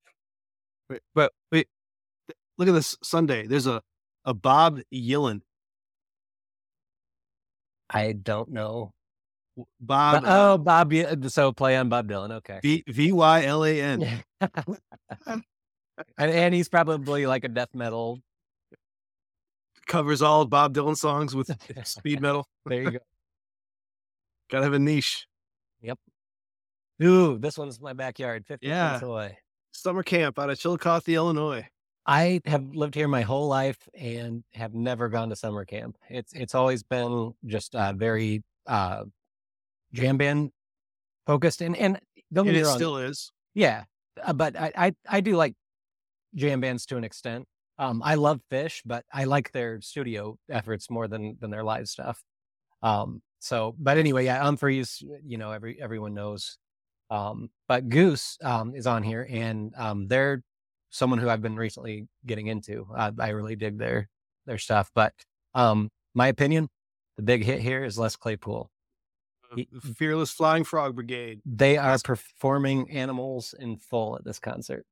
Wait, 0.90 1.02
but 1.16 1.34
wait, 1.52 1.68
look 2.58 2.68
at 2.68 2.74
this 2.74 2.96
Sunday. 3.04 3.48
There's 3.48 3.68
a 3.68 3.82
a 4.26 4.34
Bob 4.34 4.80
Vylan. 4.94 5.42
I 7.90 8.14
don't 8.14 8.50
know. 8.52 8.94
Bob. 9.80 10.24
Oh, 10.26 10.58
Bob. 10.58 10.94
Ye- 10.94 11.06
uh, 11.06 11.16
So 11.30 11.52
play 11.52 11.78
on 11.78 11.90
Bob 11.90 12.08
Dylan. 12.08 12.32
Okay. 12.32 12.84
V 12.88 13.12
Y 13.12 13.44
L 13.46 13.64
A 13.64 13.82
N. 13.82 14.24
and, 15.28 15.44
and 16.18 16.54
he's 16.56 16.70
probably 16.70 17.26
like 17.28 17.44
a 17.44 17.50
death 17.50 17.74
metal. 17.76 18.20
Covers 19.86 20.22
all 20.22 20.46
Bob 20.46 20.74
Dylan 20.74 20.98
songs 20.98 21.36
with 21.36 21.50
speed 21.86 22.22
metal. 22.22 22.48
There 22.66 22.82
you 22.82 22.92
go. 22.92 23.00
Gotta 24.50 24.64
have 24.64 24.74
a 24.74 24.80
niche. 24.80 25.28
Yep. 25.82 26.00
Ooh, 27.04 27.38
this 27.38 27.58
one's 27.58 27.82
my 27.82 27.94
backyard, 27.94 28.46
50 28.48 28.66
Yeah. 28.68 29.00
away. 29.04 29.38
Summer 29.72 30.04
camp 30.04 30.40
out 30.40 30.50
of 30.50 30.58
Chillicothe, 30.60 31.10
Illinois. 31.10 31.68
I 32.06 32.42
have 32.46 32.64
lived 32.76 32.96
here 32.96 33.08
my 33.08 33.22
whole 33.22 33.48
life 33.48 33.78
and 33.94 34.44
have 34.54 34.74
never 34.74 35.10
gone 35.10 35.30
to 35.30 35.36
summer 35.36 35.66
camp. 35.66 35.98
It's 36.10 36.34
it's 36.34 36.56
always 36.56 36.84
been 36.84 37.34
just 37.46 37.76
uh, 37.76 37.94
very 37.94 38.44
uh, 38.68 39.04
jam 39.94 40.18
band 40.18 40.52
focused, 41.26 41.62
and 41.62 41.76
and 41.78 42.00
don't 42.34 42.48
And 42.48 42.56
get 42.56 42.60
me 42.62 42.62
it 42.62 42.66
wrong, 42.68 42.76
still 42.76 42.98
is. 42.98 43.32
yeah, 43.54 43.84
uh, 44.22 44.34
but 44.34 44.58
I, 44.60 44.72
I 44.76 44.96
I 45.08 45.22
do 45.22 45.36
like 45.36 45.56
jam 46.36 46.62
bands 46.62 46.86
to 46.88 46.98
an 46.98 47.04
extent. 47.04 47.46
Um, 47.80 48.02
I 48.04 48.16
love 48.16 48.42
Phish, 48.52 48.82
but 48.86 49.06
I 49.14 49.24
like 49.26 49.52
their 49.52 49.82
studio 49.82 50.38
efforts 50.50 50.90
more 50.90 51.08
than 51.08 51.38
than 51.40 51.52
their 51.52 51.64
live 51.64 51.88
stuff. 51.88 52.22
Um, 52.82 53.22
so, 53.40 53.76
but 53.80 53.98
anyway, 53.98 54.26
yeah, 54.26 54.44
Umphrey's, 54.44 55.02
you 55.26 55.38
know, 55.38 55.52
every 55.52 55.82
everyone 55.82 56.14
knows. 56.14 56.58
Um, 57.10 57.50
but 57.68 57.90
Goose 57.90 58.38
um, 58.44 58.76
is 58.76 58.88
on 58.88 59.04
here, 59.04 59.28
and 59.30 59.74
um, 59.78 60.08
they're 60.08 60.44
someone 60.94 61.20
who 61.20 61.28
I've 61.28 61.42
been 61.42 61.56
recently 61.56 62.08
getting 62.26 62.48
into. 62.48 62.88
I, 62.96 63.12
I 63.20 63.30
really 63.30 63.56
dig 63.56 63.78
their 63.80 64.08
their 64.46 64.60
stuff. 64.60 64.92
But 64.94 65.14
um, 65.54 65.90
my 66.14 66.28
opinion, 66.28 66.70
the 67.18 67.24
big 67.24 67.44
hit 67.44 67.62
here 67.62 67.84
is 67.84 67.98
Les 67.98 68.16
Claypool. 68.16 68.70
He- 69.56 69.68
Fearless 69.96 70.32
Flying 70.32 70.64
Frog 70.64 70.96
Brigade. 70.96 71.42
They 71.46 71.78
are 71.78 71.98
performing 72.00 72.90
animals 72.92 73.54
in 73.60 73.78
full 73.78 74.16
at 74.16 74.24
this 74.24 74.40
concert. 74.40 74.86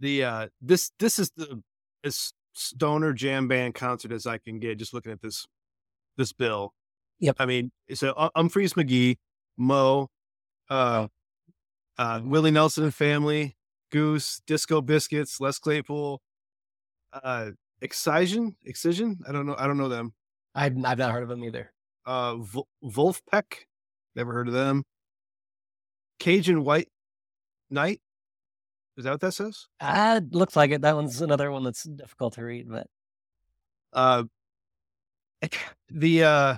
The 0.00 0.24
uh 0.24 0.48
this 0.62 0.92
this 0.98 1.18
is 1.18 1.30
the 1.36 1.62
as 2.02 2.32
stoner 2.54 3.12
jam 3.12 3.48
band 3.48 3.74
concert 3.74 4.12
as 4.12 4.26
I 4.26 4.38
can 4.38 4.58
get 4.58 4.78
just 4.78 4.94
looking 4.94 5.12
at 5.12 5.20
this 5.20 5.46
this 6.16 6.32
bill. 6.32 6.72
Yep. 7.18 7.36
I 7.38 7.46
mean, 7.46 7.70
so 7.92 8.12
uh, 8.12 8.30
Umphrey's 8.36 8.74
McGee, 8.74 9.18
Mo, 9.58 10.08
uh 10.70 11.08
uh 11.98 12.20
Willie 12.24 12.50
Nelson 12.50 12.84
and 12.84 12.94
family, 12.94 13.56
Goose, 13.90 14.40
Disco 14.46 14.80
Biscuits, 14.80 15.40
Les 15.40 15.58
Claypool, 15.58 16.20
uh 17.12 17.50
Excision, 17.82 18.56
Excision? 18.64 19.18
I 19.26 19.32
don't 19.32 19.46
know. 19.46 19.56
I 19.58 19.66
don't 19.66 19.78
know 19.78 19.88
them. 19.88 20.12
I've 20.54 20.76
I've 20.84 20.98
not 20.98 21.12
heard 21.12 21.22
of 21.22 21.28
them 21.28 21.42
either. 21.44 21.72
uh 22.06 22.36
Vol- 22.36 22.68
Vulfpeck, 22.84 23.66
never 24.14 24.32
heard 24.32 24.48
of 24.48 24.54
them. 24.54 24.84
Cajun 26.18 26.64
White 26.64 26.88
Knight, 27.70 28.00
is 28.96 29.04
that 29.04 29.12
what 29.12 29.20
that 29.20 29.32
says? 29.32 29.66
Ah, 29.80 30.16
it 30.16 30.32
looks 30.34 30.56
like 30.56 30.70
it. 30.70 30.82
That 30.82 30.94
one's 30.96 31.20
another 31.22 31.50
one 31.50 31.64
that's 31.64 31.84
difficult 31.84 32.34
to 32.34 32.44
read, 32.44 32.68
but 32.68 32.86
Uh, 33.92 34.24
the 35.88 36.22
uh, 36.24 36.56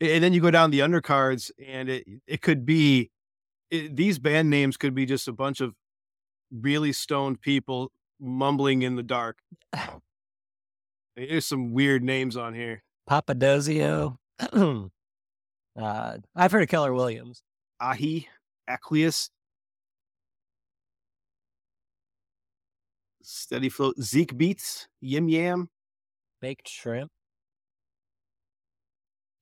and 0.00 0.22
then 0.22 0.32
you 0.32 0.40
go 0.40 0.50
down 0.50 0.70
the 0.70 0.80
undercards, 0.80 1.50
and 1.64 1.88
it 1.88 2.06
it 2.26 2.42
could 2.42 2.66
be 2.66 3.10
it, 3.70 3.96
these 3.96 4.18
band 4.18 4.50
names 4.50 4.76
could 4.76 4.94
be 4.94 5.06
just 5.06 5.28
a 5.28 5.32
bunch 5.32 5.60
of 5.60 5.74
really 6.52 6.92
stoned 6.92 7.40
people 7.40 7.90
mumbling 8.20 8.82
in 8.82 8.96
the 8.96 9.02
dark. 9.02 9.38
There's 11.16 11.46
some 11.46 11.72
weird 11.72 12.02
names 12.02 12.36
on 12.36 12.54
here. 12.54 12.82
Papadosio. 13.08 14.16
uh, 14.40 16.18
I've 16.34 16.52
heard 16.52 16.62
of 16.62 16.68
Keller 16.68 16.92
Williams. 16.92 17.42
Ahi, 17.80 18.28
Aqueous, 18.68 19.30
Steady 23.22 23.68
Flow, 23.68 23.92
Zeke 24.00 24.36
Beats, 24.36 24.88
Yim 25.00 25.28
Yam, 25.28 25.68
Baked 26.40 26.68
shrimp. 26.68 27.10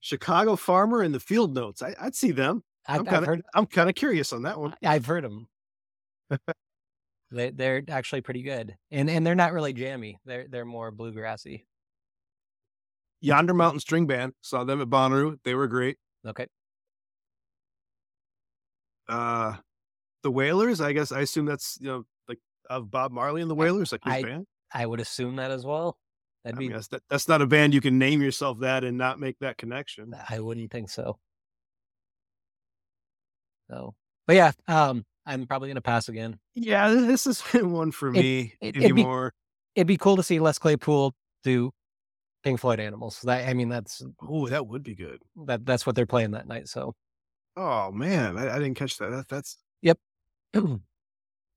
Chicago 0.01 0.57
Farmer, 0.57 1.03
and 1.03 1.15
the 1.15 1.21
Field 1.21 1.55
Notes. 1.55 1.83
I, 1.83 1.95
I'd 2.01 2.15
see 2.15 2.31
them. 2.31 2.63
I've, 2.87 3.01
I'm 3.01 3.07
I've 3.07 3.13
kind 3.13 3.23
of 3.23 3.29
heard. 3.29 3.43
I'm 3.55 3.67
kind 3.67 3.89
of 3.91 3.95
curious 3.95 4.33
on 4.33 4.43
that 4.43 4.59
one. 4.59 4.75
I've 4.83 5.07
heard 5.07 5.25
them. 5.25 5.49
they 7.31 7.51
they're 7.51 7.83
actually 7.89 8.21
pretty 8.23 8.43
good, 8.43 8.77
and 8.91 9.09
and 9.09 9.27
they're 9.27 9.35
not 9.35 9.53
really 9.53 9.73
jammy. 9.73 10.19
They're 10.25 10.47
they're 10.49 10.65
more 10.65 10.91
bluegrassy. 10.91 11.65
Yonder 13.21 13.55
Mountain 13.55 13.81
String 13.81 14.07
Band, 14.07 14.33
saw 14.41 14.65
them 14.65 14.81
at 14.81 14.89
Bonnaroo. 14.89 15.39
They 15.45 15.55
were 15.55 15.69
great. 15.69 15.99
Okay. 16.27 16.47
Uh, 19.09 19.57
the 20.23 20.31
Wailers, 20.31 20.81
I 20.81 20.93
guess 20.93 21.13
I 21.13 21.21
assume 21.21 21.45
that's 21.45 21.79
you 21.81 21.89
know 21.89 22.05
like 22.29 22.39
of 22.69 22.91
Bob 22.91 23.13
Marley 23.13 23.43
and 23.43 23.51
the 23.51 23.55
Wailers, 23.55 23.93
like 23.93 24.05
his 24.05 24.15
I- 24.15 24.23
band. 24.23 24.47
I 24.73 24.87
would 24.87 25.01
assume 25.01 25.37
that 25.37 25.51
as 25.51 25.67
well. 25.67 25.99
That'd 26.45 26.59
mean, 26.59 26.69
be. 26.69 26.75
that's, 26.75 26.89
that, 26.89 27.03
that's 27.11 27.29
not 27.29 27.43
a 27.43 27.47
band 27.47 27.75
you 27.75 27.81
can 27.81 27.99
name 27.99 28.23
yourself 28.23 28.61
that 28.61 28.85
and 28.85 28.97
not 28.97 29.19
make 29.19 29.37
that 29.41 29.59
connection. 29.59 30.15
I 30.29 30.39
wouldn't 30.39 30.71
think 30.71 30.89
so. 30.89 31.19
So, 33.69 33.95
but 34.27 34.37
yeah, 34.37 34.53
um, 34.69 35.05
I'm 35.27 35.47
probably 35.47 35.69
gonna 35.69 35.81
pass 35.81 36.09
again. 36.09 36.39
Yeah, 36.55 36.89
th- 36.93 37.07
this 37.07 37.27
is 37.27 37.41
one 37.53 37.93
for 37.93 38.11
me 38.11 38.55
it- 38.61 38.77
it'd 38.77 38.97
be- 38.97 39.07
It'd 39.77 39.87
be 39.87 39.97
cool 39.97 40.17
to 40.17 40.23
see 40.23 40.41
Les 40.41 40.59
Claypool 40.59 41.15
do 41.45 41.71
Pink 42.43 42.59
Floyd 42.59 42.81
Animals. 42.81 43.21
That, 43.23 43.49
I 43.49 43.55
mean, 43.55 43.69
that's 43.69 44.03
Oh, 44.21 44.49
that 44.49 44.67
would 44.67 44.83
be 44.83 44.95
good. 44.97 45.23
that 45.47 45.65
that's 45.65 45.87
what 45.87 45.95
they're 45.95 46.07
playing 46.07 46.33
that 46.33 46.49
night. 46.49 46.69
So, 46.69 46.95
Oh 47.57 47.93
man, 47.93 48.37
I, 48.37 48.57
I 48.57 48.59
didn't 48.59 48.75
catch 48.77 48.99
that. 48.99 49.11
that 49.11 49.29
that's 49.29 49.59
yep. 49.83 49.99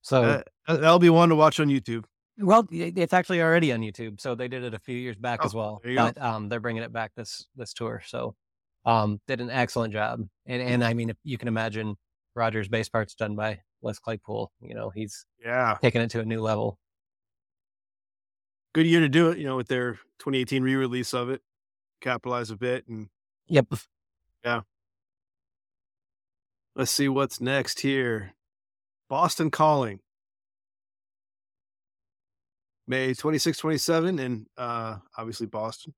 so 0.02 0.22
that, 0.22 0.48
that'll 0.68 1.00
be 1.00 1.10
one 1.10 1.30
to 1.30 1.36
watch 1.36 1.60
on 1.60 1.68
YouTube. 1.68 2.04
well, 2.38 2.68
it's 2.72 3.14
actually 3.14 3.42
already 3.42 3.72
on 3.72 3.80
YouTube. 3.80 4.20
So 4.20 4.36
they 4.36 4.48
did 4.48 4.64
it 4.64 4.74
a 4.74 4.80
few 4.80 4.98
years 4.98 5.16
back 5.16 5.40
Oh, 5.44 5.46
as 5.46 5.54
well. 5.54 5.82
But 5.84 6.20
um, 6.22 6.50
they're 6.50 6.60
bringing 6.60 6.84
it 6.84 6.92
back 6.94 7.12
this 7.16 7.48
this 7.56 7.74
tour. 7.74 8.02
So, 8.06 8.36
um, 8.86 9.20
did 9.28 9.42
an 9.42 9.50
excellent 9.50 9.94
job. 9.94 10.22
And 10.46 10.62
and 10.62 10.84
I 10.84 10.94
mean, 10.94 11.10
if 11.10 11.18
you 11.24 11.38
can 11.38 11.48
imagine, 11.48 11.96
Roger's 12.36 12.68
bass 12.68 12.90
parts 12.90 13.14
done 13.16 13.36
by 13.36 13.62
Les 13.82 14.00
Claypool. 14.00 14.52
You 14.62 14.74
know, 14.76 14.90
he's 14.90 15.26
Yeah, 15.44 15.78
taking 15.82 16.02
it 16.02 16.10
to 16.12 16.20
a 16.22 16.26
new 16.26 16.42
level. 16.42 16.80
good 18.74 18.86
year 18.88 19.02
to 19.02 19.10
do 19.10 19.30
it. 19.30 19.38
You 19.38 19.46
know, 19.46 19.56
with 19.56 19.68
their 19.68 19.94
2018 20.20 20.64
re-release 20.64 21.14
of 21.14 21.30
it, 21.30 21.42
capitalize 22.02 22.50
a 22.50 22.56
bit, 22.58 22.88
and 22.88 23.10
Yep. 23.48 23.68
Yeah. 24.44 24.62
Let's 26.76 26.92
see 26.92 27.08
what's 27.08 27.40
next 27.40 27.82
here. 27.82 28.34
Boston 29.10 29.52
Calling, 29.52 30.00
May 32.88 33.14
26, 33.14 33.58
27, 33.60 34.18
and 34.20 34.48
uh, 34.58 34.98
obviously 35.18 35.46
Boston, 35.46 35.94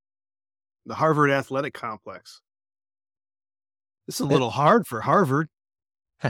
the 0.85 0.95
Harvard 0.95 1.31
Athletic 1.31 1.73
Complex. 1.73 2.41
This 4.05 4.15
is 4.15 4.21
a 4.21 4.25
little 4.25 4.49
hard 4.51 4.85
for 4.85 5.01
Harvard. 5.01 5.47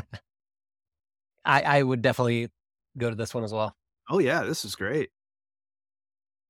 I, 1.45 1.62
I 1.62 1.84
would 1.84 2.02
definitely 2.02 2.50
go 2.98 3.10
to 3.10 3.15
this 3.15 3.34
one 3.34 3.43
as 3.43 3.54
well. 3.54 3.76
Oh 4.10 4.19
yeah, 4.19 4.43
this 4.43 4.65
is 4.65 4.76
great. 4.76 5.10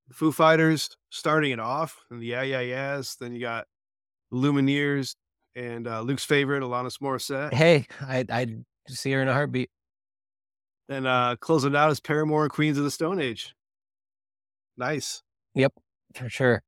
The 0.08 0.14
Foo 0.14 0.32
Fighters 0.32 0.96
starting 1.10 1.52
it 1.52 1.60
off, 1.60 2.04
and 2.10 2.20
the 2.20 2.26
Yeah 2.26 2.42
Yeah 2.42 2.60
Yeahs. 2.60 3.16
Then 3.18 3.32
you 3.32 3.40
got 3.40 3.66
Lumineers 4.32 5.16
and 5.54 5.86
uh, 5.88 6.02
Luke's 6.02 6.24
favorite, 6.24 6.62
Alanis 6.62 7.00
Morissette. 7.00 7.52
Hey, 7.52 7.86
I 8.00 8.24
I'd 8.30 8.64
see 8.88 9.12
her 9.12 9.22
in 9.22 9.28
a 9.28 9.32
heartbeat. 9.32 9.70
And 10.88 11.06
uh, 11.06 11.36
closing 11.40 11.74
out 11.74 11.90
is 11.90 11.98
Paramore 11.98 12.44
and 12.44 12.52
Queens 12.52 12.78
of 12.78 12.84
the 12.84 12.90
Stone 12.90 13.20
Age. 13.20 13.54
Nice. 14.76 15.22
Yep, 15.54 15.72
for 16.14 16.28
sure. 16.28 16.62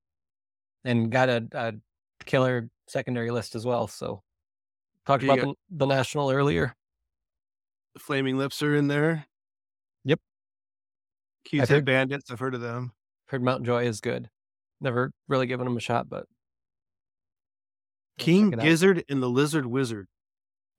And 0.85 1.11
got 1.11 1.28
a, 1.28 1.46
a 1.52 1.74
killer 2.24 2.68
secondary 2.88 3.31
list 3.31 3.54
as 3.54 3.64
well. 3.64 3.87
So 3.87 4.22
talked 5.08 5.24
about 5.24 5.40
the, 5.40 5.54
the 5.70 5.86
national 5.86 6.30
earlier. 6.30 6.74
The 7.94 8.00
Flaming 8.00 8.36
Lips 8.36 8.62
are 8.62 8.76
in 8.76 8.88
there. 8.88 9.26
Yep. 10.04 10.20
Heard- 11.52 11.84
Bandits. 11.84 12.30
I've 12.30 12.38
heard 12.38 12.54
of 12.54 12.60
them. 12.60 12.92
Heard 13.26 13.42
Mount 13.42 13.64
Joy 13.64 13.84
is 13.86 14.00
good. 14.00 14.30
Never 14.80 15.10
really 15.26 15.46
given 15.46 15.64
them 15.66 15.76
a 15.76 15.80
shot, 15.80 16.08
but 16.08 16.26
King. 18.18 18.50
Gizzard 18.50 19.04
and 19.08 19.22
the 19.22 19.28
Lizard 19.28 19.66
Wizard. 19.66 20.06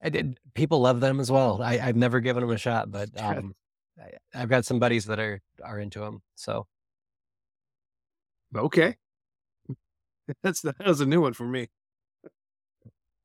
I 0.01 0.09
did. 0.09 0.39
People 0.53 0.79
love 0.79 0.99
them 1.01 1.19
as 1.19 1.29
well. 1.29 1.61
I, 1.61 1.79
I've 1.79 1.95
never 1.97 2.19
given 2.21 2.41
them 2.41 2.51
a 2.51 2.57
shot, 2.57 2.89
but 2.91 3.09
um, 3.21 3.53
I, 3.99 4.11
I've 4.33 4.49
got 4.49 4.65
some 4.65 4.79
buddies 4.79 5.05
that 5.05 5.19
are 5.19 5.41
are 5.63 5.79
into 5.79 5.99
them. 5.99 6.21
So 6.35 6.67
Okay. 8.55 8.95
That's 10.43 10.61
that 10.61 10.75
was 10.85 11.01
a 11.01 11.05
new 11.05 11.21
one 11.21 11.33
for 11.33 11.45
me. 11.45 11.67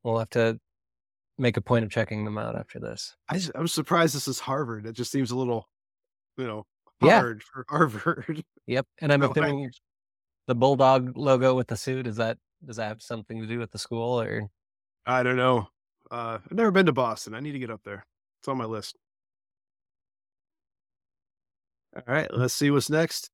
we'll 0.03 0.19
have 0.19 0.29
to 0.31 0.59
make 1.37 1.57
a 1.57 1.61
point 1.61 1.83
of 1.85 1.91
checking 1.91 2.23
them 2.25 2.37
out 2.37 2.55
after 2.55 2.79
this. 2.79 3.15
I 3.29 3.39
I'm 3.55 3.67
surprised 3.67 4.15
this 4.15 4.27
is 4.27 4.39
Harvard. 4.39 4.85
It 4.85 4.93
just 4.93 5.11
seems 5.11 5.31
a 5.31 5.35
little, 5.35 5.67
you 6.37 6.45
know, 6.47 6.65
Yeah. 7.01 7.19
hard 7.19 7.43
for 7.43 7.65
Harvard. 7.69 8.43
Yep. 8.67 8.85
And 9.01 9.11
I'm 9.13 9.21
I- 9.23 9.27
assuming 9.27 9.71
the 10.47 10.55
bulldog 10.55 11.17
logo 11.17 11.55
with 11.55 11.67
the 11.67 11.75
suit 11.77 12.07
is 12.07 12.17
that 12.17 12.37
does 12.65 12.77
that 12.77 12.87
have 12.87 13.01
something 13.01 13.41
to 13.41 13.47
do 13.47 13.59
with 13.59 13.71
the 13.71 13.77
school 13.79 14.21
or 14.21 14.49
I 15.05 15.23
don't 15.23 15.35
know. 15.37 15.67
Uh, 16.11 16.37
I've 16.43 16.51
never 16.51 16.71
been 16.71 16.85
to 16.85 16.93
Boston. 16.93 17.33
I 17.33 17.39
need 17.39 17.51
to 17.53 17.59
get 17.59 17.69
up 17.71 17.81
there. 17.83 18.05
It's 18.41 18.47
on 18.47 18.57
my 18.57 18.65
list. 18.65 18.95
All 21.95 22.03
right, 22.13 22.29
let's 22.33 22.53
see 22.53 22.69
what's 22.71 22.89
next. 22.89 23.29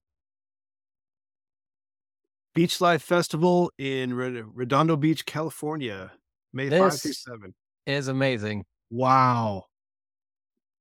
Beach 2.54 2.80
Life 2.82 3.02
Festival 3.02 3.72
in 3.78 4.14
Redondo 4.14 4.96
Beach, 4.98 5.26
California, 5.26 6.12
May 6.54 6.70
5 6.70 7.00
through 7.00 7.14
7. 7.14 7.54
Is 7.86 8.08
amazing 8.08 8.66
Wow. 8.92 9.66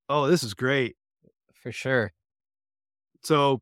Oh, 0.09 0.27
this 0.27 0.43
is 0.43 0.53
great. 0.53 0.97
for 1.55 1.71
sure. 1.71 2.13
So, 3.23 3.61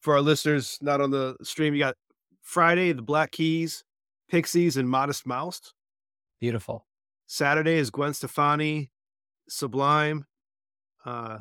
for 0.00 0.14
our 0.14 0.20
listeners 0.20 0.78
not 0.80 1.00
on 1.00 1.10
the 1.10 1.36
stream, 1.42 1.74
you 1.74 1.80
got 1.80 1.96
Friday, 2.42 2.92
the 2.92 3.02
Black 3.02 3.32
Keys, 3.32 3.82
Pixies, 4.30 4.76
and 4.76 4.88
Modest 4.88 5.26
Mouse. 5.26 5.74
Beautiful. 6.40 6.86
Saturday 7.26 7.78
is 7.78 7.90
Gwen 7.90 8.14
Stefani, 8.14 8.90
Sublime, 9.48 10.26
uh, 11.04 11.38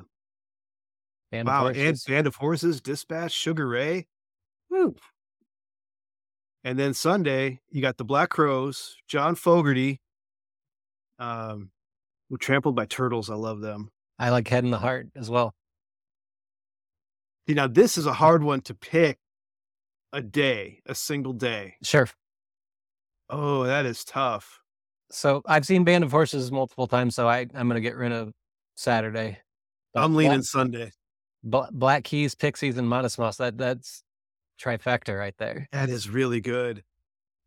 Band 1.32 1.48
wow, 1.48 1.68
of 1.68 1.78
and. 1.78 1.98
Band 2.08 2.28
of 2.28 2.36
Horses, 2.36 2.82
Dispatch, 2.82 3.32
Sugar 3.32 3.68
Ray. 3.68 4.08
Woo. 4.70 4.96
And 6.64 6.78
then 6.78 6.94
Sunday, 6.94 7.62
you 7.70 7.82
got 7.82 7.98
the 7.98 8.04
Black 8.04 8.30
Crowes, 8.30 8.96
John 9.08 9.36
Fogerty, 9.36 10.00
um, 11.22 11.70
Trampled 12.40 12.76
by 12.76 12.86
Turtles. 12.86 13.30
I 13.30 13.36
love 13.36 13.62
them. 13.62 13.90
I 14.18 14.30
like 14.30 14.48
Head 14.48 14.64
and 14.64 14.72
the 14.72 14.78
Heart 14.78 15.10
as 15.16 15.30
well. 15.30 15.54
See, 17.48 17.54
now 17.56 17.68
this 17.68 17.98
is 17.98 18.06
a 18.06 18.14
hard 18.14 18.44
one 18.44 18.62
to 18.62 18.74
pick 18.74 19.18
a 20.14 20.22
day, 20.22 20.82
a 20.86 20.96
single 20.96 21.34
day. 21.34 21.76
Sure. 21.84 22.08
Oh, 23.30 23.64
that 23.64 23.86
is 23.86 24.04
tough. 24.06 24.60
So 25.10 25.42
I've 25.46 25.66
seen 25.66 25.84
Band 25.84 26.04
of 26.04 26.12
Horses 26.12 26.52
multiple 26.52 26.88
times, 26.88 27.16
so 27.16 27.28
I 27.28 27.48
I'm 27.54 27.68
gonna 27.68 27.82
get 27.82 27.96
rid 27.96 28.12
of 28.12 28.32
Saturday. 28.76 29.40
But 29.94 30.04
I'm 30.04 30.16
leaning 30.16 30.38
Black, 30.40 30.46
Sunday. 30.46 30.92
Black 31.44 32.04
Keys, 32.06 32.36
Pixies, 32.36 32.78
and 32.78 32.88
Modest 32.88 33.20
Mouse. 33.20 33.38
That 33.38 33.58
that's 33.58 34.04
trifecta 34.62 35.18
right 35.18 35.36
there. 35.38 35.68
That 35.72 35.90
is 35.90 36.10
really 36.10 36.40
good. 36.40 36.84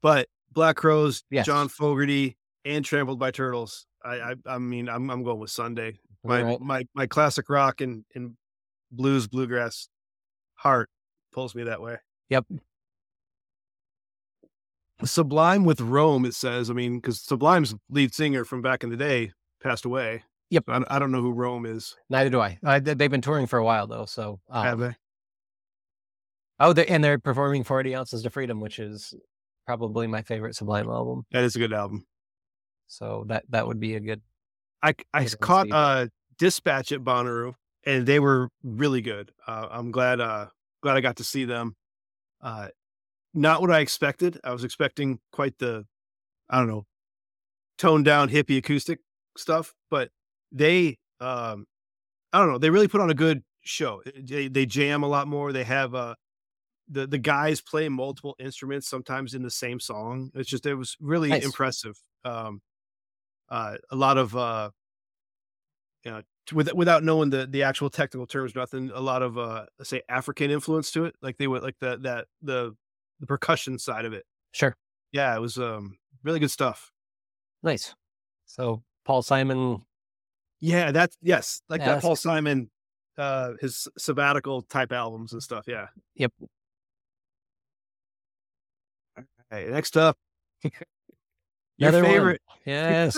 But 0.03 0.29
Black 0.53 0.77
Crowes, 0.77 1.23
Yes. 1.31 1.47
John 1.47 1.69
Fogerty, 1.69 2.37
and 2.65 2.85
Trampled 2.85 3.19
by 3.19 3.31
Turtles. 3.31 3.87
I 4.05 4.15
I, 4.17 4.35
I 4.47 4.59
mean, 4.59 4.89
I'm 4.89 5.11
I'm 5.11 5.23
going 5.23 5.39
with 5.39 5.51
Sunday. 5.51 5.99
My 6.23 6.43
right. 6.43 6.61
my 6.61 6.87
my 6.95 7.07
classic 7.07 7.49
rock 7.51 7.81
and, 7.81 8.05
and 8.15 8.33
blues 8.91 9.27
bluegrass 9.27 9.89
heart 10.55 10.89
pulls 11.33 11.55
me 11.55 11.65
that 11.65 11.81
way. 11.83 11.97
Yep. 12.31 12.47
Sublime 15.05 15.65
with 15.65 15.81
Rome, 15.81 16.25
it 16.25 16.35
says. 16.35 16.71
I 16.71 16.73
mean, 16.73 16.97
because 16.99 17.21
Sublime's 17.21 17.75
lead 17.91 18.15
singer 18.15 18.45
from 18.45 18.63
back 18.63 18.85
in 18.85 18.91
the 18.91 18.97
day 18.97 19.33
passed 19.63 19.85
away. 19.85 20.23
Yep. 20.51 20.65
I, 20.69 20.83
I 20.89 20.99
don't 20.99 21.11
know 21.11 21.21
who 21.21 21.33
Rome 21.33 21.67
is. 21.67 21.97
Neither 22.09 22.31
do 22.31 22.41
I. 22.41 22.59
I 22.65 22.79
they- 22.79 22.95
they've 22.95 23.11
been 23.11 23.21
touring 23.21 23.47
for 23.47 23.59
a 23.59 23.65
while 23.65 23.87
though, 23.87 24.07
so 24.07 24.41
um, 24.49 24.65
Have 24.65 24.79
they? 24.79 24.95
oh, 26.61 26.73
they 26.73 26.87
and 26.87 27.03
they're 27.03 27.19
performing 27.19 27.65
Forty 27.65 27.95
Ounces 27.95 28.23
to 28.23 28.31
Freedom, 28.31 28.61
which 28.61 28.79
is 28.79 29.15
probably 29.67 30.07
my 30.07 30.23
favorite 30.23 30.55
Sublime 30.55 30.89
album. 30.89 31.27
That 31.33 31.45
is 31.45 31.57
a 31.57 31.59
good 31.59 31.73
album. 31.73 32.07
So 32.87 33.25
that 33.29 33.45
that 33.51 33.67
would 33.67 33.81
be 33.81 33.95
a 33.97 34.01
good. 34.01 34.23
I 34.83 34.95
I 35.13 35.25
Good 35.25 35.41
caught 35.41 35.71
uh 35.73 36.09
Dispatch 36.39 36.93
at 36.93 37.01
Bonnaroo, 37.01 37.55
and 37.85 38.07
they 38.07 38.21
were 38.21 38.51
really 38.63 39.01
good. 39.01 39.33
Uh, 39.47 39.69
I'm 39.71 39.91
glad 39.91 40.21
uh 40.21 40.49
glad 40.83 40.97
I 40.97 41.01
got 41.01 41.17
to 41.17 41.25
see 41.25 41.45
them. 41.45 41.77
Uh, 42.41 42.69
not 43.35 43.61
what 43.63 43.71
I 43.71 43.81
expected. 43.81 44.41
I 44.45 44.53
was 44.53 44.65
expecting 44.65 45.21
quite 45.33 45.59
the, 45.59 45.87
I 46.51 46.59
don't 46.59 46.69
know, 46.69 46.87
toned 47.79 48.05
down 48.05 48.29
hippie 48.29 48.59
acoustic 48.59 49.01
stuff, 49.37 49.75
but 49.91 50.11
they 50.53 50.99
um 51.21 51.67
I 52.33 52.39
don't 52.41 52.49
know, 52.51 52.59
they 52.59 52.71
really 52.71 52.89
put 52.89 53.01
on 53.01 53.11
a 53.11 53.15
good 53.15 53.43
show. 53.63 54.03
They 54.17 54.49
they 54.49 54.67
jam 54.67 55.03
a 55.03 55.09
lot 55.09 55.29
more. 55.29 55.53
They 55.53 55.65
have 55.65 55.95
uh 55.95 56.15
the 56.89 57.07
the 57.07 57.19
guys 57.19 57.61
play 57.61 57.89
multiple 57.89 58.37
instruments 58.39 58.89
sometimes 58.89 59.35
in 59.35 59.43
the 59.43 59.51
same 59.51 59.81
song. 59.81 60.31
It's 60.35 60.49
just 60.51 60.67
it 60.67 60.75
was 60.75 60.97
really 61.01 61.31
Nice. 61.31 61.45
impressive. 61.45 61.97
Um 62.25 62.61
uh 63.49 63.77
a 63.91 63.97
lot 63.97 64.19
of 64.19 64.37
uh 64.37 64.71
you 66.05 66.11
know 66.11 66.23
with, 66.53 66.73
without 66.75 67.03
knowing 67.03 67.31
the 67.31 67.47
the 67.47 67.63
actual 67.63 67.89
technical 67.91 68.27
terms 68.27 68.55
nothing 68.55 68.91
a 68.95 69.01
lot 69.01 69.23
of 69.23 69.39
uh 69.39 69.65
let's 69.79 69.89
say 69.89 70.03
african 70.09 70.51
influence 70.51 70.91
to 70.91 71.05
it 71.05 71.15
like 71.23 71.37
they 71.39 71.47
went 71.47 71.63
like 71.65 71.77
the 71.81 71.97
that 71.99 72.27
the 72.43 72.75
the 73.21 73.27
percussion 73.27 73.79
side 73.79 74.05
of 74.05 74.13
it. 74.13 74.25
Sure, 74.53 74.77
yeah 75.13 75.35
it 75.35 75.41
was 75.41 75.57
um 75.59 75.97
really 76.23 76.41
good 76.41 76.51
stuff. 76.51 76.91
Nice. 77.63 77.95
So 78.47 78.83
Paul 79.05 79.23
Simon, 79.23 79.85
yeah 80.61 80.93
that's 80.93 81.17
yes 81.23 81.61
like 81.69 81.81
Yeah, 81.81 81.95
that 81.95 82.03
paul 82.03 82.17
simon 82.17 82.71
uh 83.19 83.53
his 83.61 83.87
sabbatical 83.99 84.63
type 84.63 84.93
albums 84.93 85.33
and 85.35 85.43
stuff 85.43 85.65
yeah. 85.69 85.89
Yep. 86.15 86.33
okay 89.53 89.71
next 89.71 89.97
up 89.97 90.17
your 91.79 91.89
Another 91.91 92.03
one. 92.05 92.13
favorite 92.13 92.43
yes, 92.67 93.17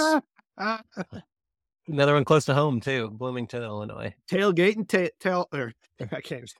Ah, 0.58 0.82
another 1.88 2.14
one 2.14 2.24
close 2.24 2.44
to 2.46 2.54
home 2.54 2.80
too, 2.80 3.10
Bloomington, 3.10 3.62
Illinois. 3.62 4.14
tailgate 4.30 4.76
and 4.76 4.88
ta- 4.88 5.08
tail 5.20 5.48
or 5.52 5.72
i 6.12 6.20
can't 6.20 6.48
say 6.48 6.56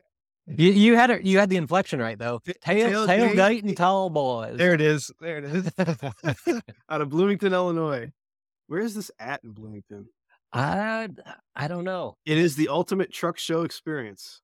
You 0.46 0.70
you 0.72 0.94
had 0.96 1.11
it. 1.11 1.24
You 1.24 1.38
had 1.38 1.48
the 1.50 1.56
inflection 1.56 1.98
right 2.00 2.18
though. 2.18 2.40
Tail 2.62 3.06
tailgate- 3.06 3.32
tailgate 3.35 3.62
and 3.64 3.76
tall 3.76 4.11
boys. 4.11 4.56
there 4.59 4.74
it 4.74 4.80
is 4.80 5.11
there 5.20 5.38
it 5.38 5.44
is 5.44 5.70
out 6.88 7.00
of 7.00 7.09
bloomington 7.09 7.52
illinois 7.52 8.11
where 8.68 8.80
is 8.80 8.94
this 8.94 9.11
at 9.18 9.42
in 9.44 9.52
bloomington 9.52 10.06
I 10.52 11.09
I 11.56 11.66
don't 11.68 11.85
know. 11.85 12.16
It 12.24 12.38
is 12.38 12.54
the 12.56 12.68
ultimate 12.68 13.12
truck 13.12 13.37
show 13.37 13.62
experience. 13.62 14.40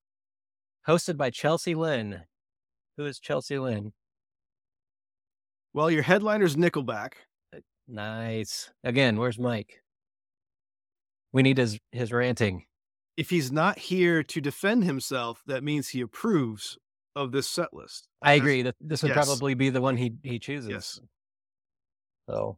Hosted 0.87 1.15
by 1.17 1.29
Chelsea 1.31 1.73
Lynn. 1.75 2.21
Who 2.97 3.05
is 3.05 3.19
Chelsea 3.19 3.57
Lynn? 3.57 3.93
Well, 5.73 5.89
your 5.89 6.03
headliner's 6.03 6.55
Nickelback. 6.55 7.13
Nice. 7.87 8.71
Again, 8.83 9.17
where's 9.17 9.39
Mike? 9.39 9.81
We 11.31 11.43
need 11.43 11.57
his 11.57 11.79
his 11.91 12.11
ranting. 12.11 12.65
If 13.17 13.29
he's 13.29 13.51
not 13.51 13.77
here 13.77 14.23
to 14.23 14.41
defend 14.41 14.83
himself, 14.83 15.41
that 15.45 15.63
means 15.63 15.89
he 15.89 16.01
approves 16.01 16.77
of 17.15 17.31
this 17.31 17.47
set 17.47 17.73
list. 17.73 18.07
I 18.21 18.33
agree 18.33 18.63
that 18.63 18.75
this 18.79 19.03
would 19.03 19.09
yes. 19.15 19.25
probably 19.25 19.53
be 19.53 19.69
the 19.69 19.81
one 19.81 19.97
he 19.97 20.13
he 20.23 20.39
chooses. 20.39 20.69
Yes. 20.69 20.99
So, 22.29 22.57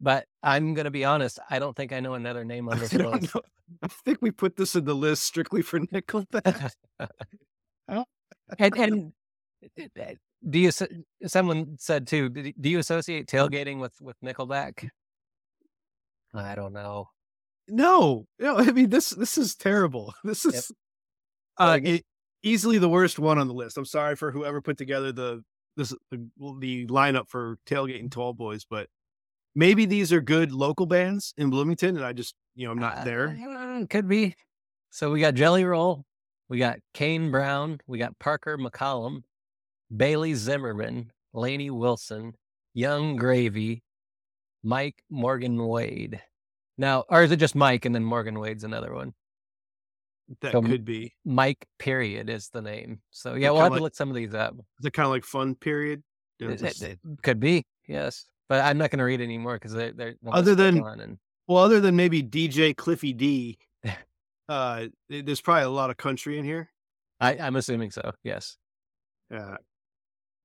but 0.00 0.26
I'm 0.42 0.74
gonna 0.74 0.90
be 0.90 1.04
honest. 1.04 1.38
I 1.48 1.58
don't 1.58 1.74
think 1.74 1.92
I 1.92 2.00
know 2.00 2.14
another 2.14 2.44
name 2.44 2.68
on 2.68 2.78
this 2.80 2.90
don't 2.90 3.22
list. 3.22 3.34
know. 3.34 3.42
I 3.82 3.88
think 3.88 4.18
we 4.20 4.30
put 4.30 4.56
this 4.56 4.74
in 4.76 4.84
the 4.84 4.94
list 4.94 5.22
strictly 5.22 5.62
for 5.62 5.80
Nickelback. 5.80 6.72
and 7.88 9.12
and 9.76 10.18
do 10.48 10.58
you? 10.58 10.70
Someone 11.26 11.76
said 11.78 12.06
too. 12.06 12.28
Do 12.28 12.68
you 12.68 12.78
associate 12.78 13.26
tailgating 13.26 13.78
with 13.78 13.94
with 14.00 14.16
Nickelback? 14.24 14.88
I 16.34 16.54
don't 16.54 16.72
know. 16.72 17.08
no, 17.68 18.26
no. 18.38 18.56
I 18.58 18.72
mean 18.72 18.90
this 18.90 19.10
this 19.10 19.38
is 19.38 19.54
terrible. 19.54 20.14
This 20.24 20.44
is 20.44 20.72
uh, 21.58 21.78
it, 21.82 22.04
easily 22.42 22.78
the 22.78 22.88
worst 22.88 23.18
one 23.18 23.38
on 23.38 23.48
the 23.48 23.54
list. 23.54 23.78
I'm 23.78 23.84
sorry 23.84 24.16
for 24.16 24.30
whoever 24.30 24.60
put 24.60 24.76
together 24.76 25.12
the 25.12 25.42
this 25.76 25.94
the, 26.10 26.28
the 26.58 26.86
lineup 26.86 27.28
for 27.28 27.58
tailgate 27.66 28.00
and 28.00 28.10
Tall 28.10 28.32
Boys, 28.32 28.64
but 28.68 28.88
maybe 29.54 29.86
these 29.86 30.12
are 30.12 30.20
good 30.20 30.52
local 30.52 30.86
bands 30.86 31.32
in 31.36 31.50
Bloomington, 31.50 31.96
and 31.96 32.04
I 32.04 32.12
just 32.12 32.34
you 32.54 32.66
know 32.66 32.72
I'm 32.72 32.78
not 32.78 33.04
there. 33.04 33.28
Uh, 33.28 33.86
could 33.86 34.08
be. 34.08 34.34
So 34.90 35.10
we 35.10 35.20
got 35.20 35.34
Jelly 35.34 35.64
Roll, 35.64 36.04
we 36.48 36.58
got 36.58 36.78
Kane 36.92 37.32
Brown, 37.32 37.80
we 37.88 37.98
got 37.98 38.16
Parker 38.20 38.56
McCollum, 38.56 39.22
Bailey 39.94 40.34
Zimmerman, 40.34 41.10
Lainey 41.32 41.70
Wilson, 41.70 42.34
Yung 42.74 43.16
Gravy, 43.16 43.82
Mike 44.62 45.02
Morgan 45.10 45.64
Wade. 45.66 46.20
Now, 46.76 47.04
or 47.08 47.22
is 47.22 47.30
it 47.30 47.36
just 47.36 47.54
Mike 47.54 47.84
and 47.84 47.94
then 47.94 48.04
Morgan 48.04 48.38
Wade's 48.38 48.64
another 48.64 48.92
one? 48.94 49.14
That 50.40 50.52
So- 50.52 50.62
could 50.62 50.84
be. 50.84 51.14
Mike 51.24 51.66
period 51.78 52.30
is 52.30 52.48
the 52.48 52.62
name. 52.62 53.00
So 53.10 53.34
yeah, 53.34 53.50
we'll 53.50 53.60
have 53.62 53.72
like- 53.72 53.78
to 53.80 53.82
look 53.84 53.94
some 53.94 54.08
of 54.08 54.16
these 54.16 54.34
up. 54.34 54.54
Is 54.80 54.86
it 54.86 54.92
kind 54.92 55.06
of 55.06 55.12
like 55.12 55.24
fun 55.24 55.54
period? 55.54 56.02
You 56.38 56.48
know, 56.48 56.54
It, 56.54 56.62
it- 56.62 56.82
it 56.82 56.98
could 57.22 57.38
be, 57.40 57.64
yes. 57.86 58.26
But 58.48 58.64
I'm 58.64 58.78
not 58.78 58.90
going 58.90 58.98
to 58.98 59.04
read 59.04 59.20
anymore 59.20 59.54
because 59.56 59.72
they're, 59.72 59.92
they're 59.92 60.14
Other 60.26 60.54
than- 60.54 60.84
and 60.84 61.18
well, 61.46 61.62
other 61.62 61.80
than 61.80 61.94
maybe 61.94 62.22
DJ 62.22 62.74
Cliffy 62.74 63.12
D, 63.12 63.58
uh, 64.48 64.86
there's 65.10 65.42
probably 65.42 65.64
a 65.64 65.68
lot 65.68 65.90
of 65.90 65.96
country 65.98 66.38
in 66.38 66.44
here. 66.44 66.70
I, 67.20 67.36
I'm 67.38 67.56
assuming 67.56 67.90
so. 67.90 68.12
Yes. 68.24 68.56
Uh, 69.34 69.56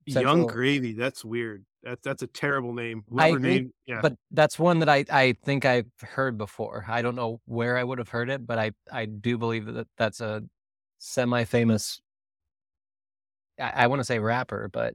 Central- 0.10 0.38
Yung 0.38 0.48
Gravy. 0.48 0.93
That's 0.93 1.24
weird. 1.24 1.65
That's 1.84 2.02
that's 2.02 2.24
a 2.24 2.28
terrible 2.28 2.74
name. 2.74 3.04
I 3.17 3.30
agree, 3.30 3.41
named, 3.41 3.74
yeah. 3.86 4.02
But 4.02 4.15
that's 4.32 4.60
one 4.60 4.80
that 4.80 4.89
I, 4.89 5.06
I 5.10 5.36
think 5.45 5.63
I've 5.63 5.88
heard 6.02 6.38
before. 6.38 6.86
I 6.88 7.02
don't 7.02 7.15
know 7.15 7.39
where 7.45 7.78
I 7.78 7.84
would 7.84 8.00
have 8.00 8.10
heard 8.10 8.30
it, 8.30 8.45
but 8.45 8.60
I, 8.60 8.72
I 8.91 9.06
do 9.06 9.38
believe 9.38 9.65
that 9.65 9.88
that's 9.98 10.19
a 10.19 10.43
semi 10.98 11.45
famous, 11.45 12.02
I, 13.60 13.84
I 13.84 13.88
want 13.88 14.02
to 14.02 14.04
say 14.04 14.19
rapper, 14.19 14.69
but 14.72 14.93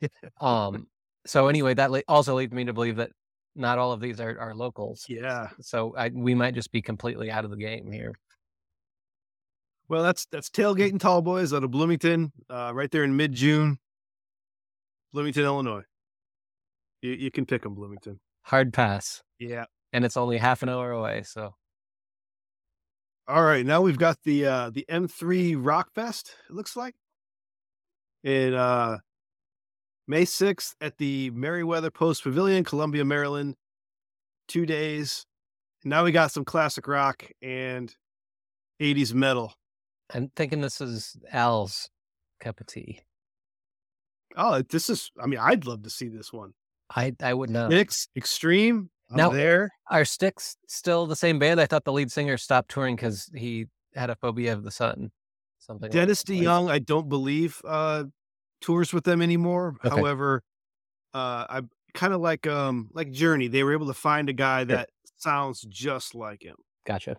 um. 0.40 0.88
So 1.26 1.48
anyway, 1.48 1.72
that 1.74 1.90
also 2.06 2.34
leads 2.34 2.52
me 2.52 2.64
to 2.64 2.74
believe 2.74 2.96
that 2.96 3.10
not 3.54 3.78
all 3.78 3.92
of 3.92 4.00
these 4.00 4.20
are, 4.20 4.38
are 4.38 4.54
locals. 4.54 5.06
yeah. 5.08 5.48
So 5.60 5.94
I, 5.96 6.10
we 6.12 6.34
might 6.34 6.54
just 6.54 6.72
be 6.72 6.82
completely 6.82 7.30
out 7.30 7.44
of 7.44 7.50
the 7.50 7.56
game 7.56 7.90
here. 7.90 8.12
Well, 9.88 10.02
that's 10.02 10.26
that's 10.26 10.48
tailgate 10.48 10.90
and 10.90 11.00
tall 11.00 11.22
boys 11.22 11.52
out 11.52 11.62
of 11.62 11.70
Bloomington, 11.70 12.32
uh, 12.50 12.72
right 12.74 12.90
there 12.90 13.04
in 13.04 13.16
mid 13.16 13.32
June, 13.32 13.78
Bloomington, 15.14 15.44
Illinois. 15.44 15.84
You 17.00 17.12
you 17.12 17.30
can 17.30 17.46
pick 17.46 17.62
them, 17.62 17.74
Bloomington. 17.74 18.18
Hard 18.42 18.72
pass, 18.74 19.22
Yeah. 19.38 19.64
and 19.92 20.04
it's 20.04 20.16
only 20.18 20.36
half 20.38 20.62
an 20.62 20.68
hour 20.68 20.90
away. 20.90 21.22
So 21.22 21.54
All 23.26 23.42
right, 23.44 23.64
now 23.64 23.80
we've 23.80 23.96
got 23.98 24.18
the 24.24 24.44
uh 24.46 24.70
the 24.70 24.84
M3 24.90 25.54
Rock 25.58 25.90
Fest. 25.94 26.34
It 26.50 26.54
looks 26.54 26.76
like 26.76 26.94
in 28.24 28.54
uh 28.54 28.98
May 30.06 30.24
6th 30.24 30.74
at 30.82 30.98
the 30.98 31.30
Merriweather 31.30 31.90
Post 31.90 32.24
Pavilion, 32.24 32.64
Columbia, 32.64 33.04
Maryland. 33.04 33.54
Two 34.48 34.66
days. 34.66 35.24
Now 35.84 36.04
we 36.04 36.12
got 36.12 36.32
some 36.32 36.44
classic 36.44 36.86
rock 36.88 37.24
and 37.40 37.94
80s 38.82 39.14
metal. 39.14 39.54
I'm 40.12 40.30
thinking 40.36 40.60
this 40.60 40.80
is 40.82 41.16
Al's 41.32 41.88
cup 42.40 42.60
of 42.60 42.66
tea. 42.66 43.00
Oh, 44.36 44.62
this 44.62 44.90
is 44.90 45.10
I 45.22 45.26
mean, 45.26 45.38
I'd 45.40 45.66
love 45.66 45.82
to 45.84 45.90
see 45.90 46.08
this 46.08 46.32
one. 46.32 46.52
I 46.94 47.14
I 47.22 47.32
would 47.34 47.50
know. 47.50 47.68
Mix 47.68 48.08
Extreme. 48.16 48.90
I'm 49.10 49.16
Now- 49.16 49.30
there. 49.30 49.70
Are 49.90 50.04
Styx 50.04 50.56
still 50.66 51.06
the 51.06 51.16
same 51.16 51.38
band? 51.38 51.60
I 51.60 51.66
thought 51.66 51.84
the 51.84 51.92
lead 51.92 52.10
singer 52.10 52.36
stopped 52.38 52.70
touring 52.70 52.96
because 52.96 53.30
he 53.34 53.66
had 53.94 54.10
a 54.10 54.16
phobia 54.16 54.52
of 54.52 54.64
the 54.64 54.70
sun. 54.70 55.10
Something. 55.58 55.90
Dennis 55.90 56.28
lines. 56.28 56.42
DeYoung, 56.42 56.70
I 56.70 56.78
don't 56.78 57.08
believe 57.08 57.60
uh 57.66 58.04
tours 58.60 58.92
with 58.92 59.04
them 59.04 59.22
anymore. 59.22 59.76
Okay. 59.84 59.94
However, 59.94 60.42
uh 61.12 61.46
I 61.48 61.62
kind 61.94 62.12
of 62.12 62.20
like 62.20 62.46
um 62.46 62.88
like 62.92 63.10
Journey. 63.12 63.48
They 63.48 63.62
were 63.62 63.72
able 63.72 63.86
to 63.86 63.94
find 63.94 64.28
a 64.28 64.32
guy 64.32 64.64
that 64.64 64.88
sounds 65.16 65.60
just 65.62 66.14
like 66.14 66.42
him. 66.42 66.56
Gotcha. 66.86 67.16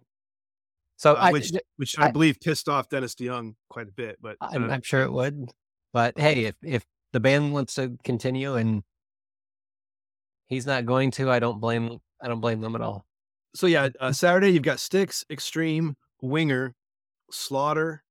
So 0.97 1.13
uh, 1.13 1.17
I, 1.19 1.31
which 1.31 1.51
which 1.77 1.97
I, 1.99 2.07
I- 2.07 2.11
believe 2.11 2.39
pissed 2.39 2.67
off 2.69 2.89
Dennis 2.89 3.15
DeYoung 3.15 3.55
quite 3.69 3.87
a 3.87 3.91
bit, 3.91 4.17
but 4.21 4.37
I'm, 4.41 4.69
uh, 4.69 4.73
I'm 4.73 4.81
sure 4.81 5.01
it 5.01 5.11
would. 5.11 5.49
But 5.93 6.17
hey, 6.19 6.45
if 6.45 6.55
if 6.63 6.83
the 7.15 7.19
band 7.21 7.53
wants 7.53 7.75
to 7.75 7.97
continue 8.03 8.55
and 8.55 8.83
he's 10.47 10.65
not 10.65 10.85
going 10.85 11.11
to, 11.11 11.31
I 11.31 11.39
don't 11.39 11.61
blame 11.61 11.97
I 12.21 12.27
don't 12.27 12.41
blame 12.41 12.59
them 12.59 12.75
at 12.75 12.81
all. 12.81 13.05
so 13.55 13.67
yeah, 13.67 13.87
uh, 14.01 14.11
Saturday 14.11 14.49
you've 14.49 14.63
got 14.63 14.81
Styx, 14.81 15.23
Extreme, 15.29 15.95
Winger, 16.21 16.75
Slaughter, 17.31 18.03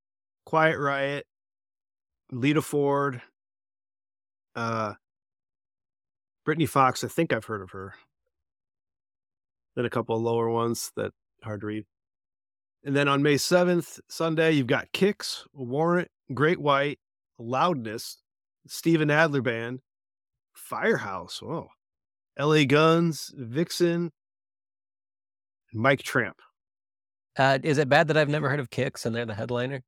Quiet 0.47 0.79
Riot, 0.79 1.27
Lita 2.33 2.63
Ford, 2.63 3.21
uh, 4.57 4.95
Britny 6.47 6.65
Fox. 6.65 7.05
I 7.05 7.09
think 7.09 7.31
I've 7.31 7.45
heard 7.45 7.61
of 7.61 7.73
her. 7.73 7.93
Then 9.77 9.85
a 9.85 9.91
couple 9.91 10.17
of 10.17 10.23
lower 10.23 10.49
ones 10.49 10.93
that 10.97 11.13
hard 11.43 11.61
to 11.61 11.67
read. 11.67 11.85
And 12.85 12.97
then 12.97 13.09
on 13.09 13.23
May 13.23 13.37
seventh, 13.37 14.01
Sunday, 14.09 14.53
you've 14.53 14.67
got 14.67 14.93
Kix, 14.95 15.43
Warrant, 15.53 16.09
Great 16.33 16.59
White, 16.59 17.01
Loudness, 17.39 18.24
Steven 18.67 19.11
Adler 19.11 19.43
Band, 19.43 19.81
Firehouse. 20.55 21.41
Oh, 21.43 21.69
L.A. 22.37 22.65
Guns, 22.65 23.33
Vixen, 23.37 24.11
Mike 25.73 26.03
Tramp. 26.03 26.37
Uh, 27.37 27.59
is 27.63 27.79
it 27.79 27.89
bad 27.89 28.09
that 28.09 28.17
I've 28.17 28.29
never 28.29 28.49
heard 28.49 28.61
of 28.61 28.71
Kix 28.71 29.07
and 29.07 29.15
they're 29.15 29.27
the 29.27 29.35
headliner? 29.35 29.83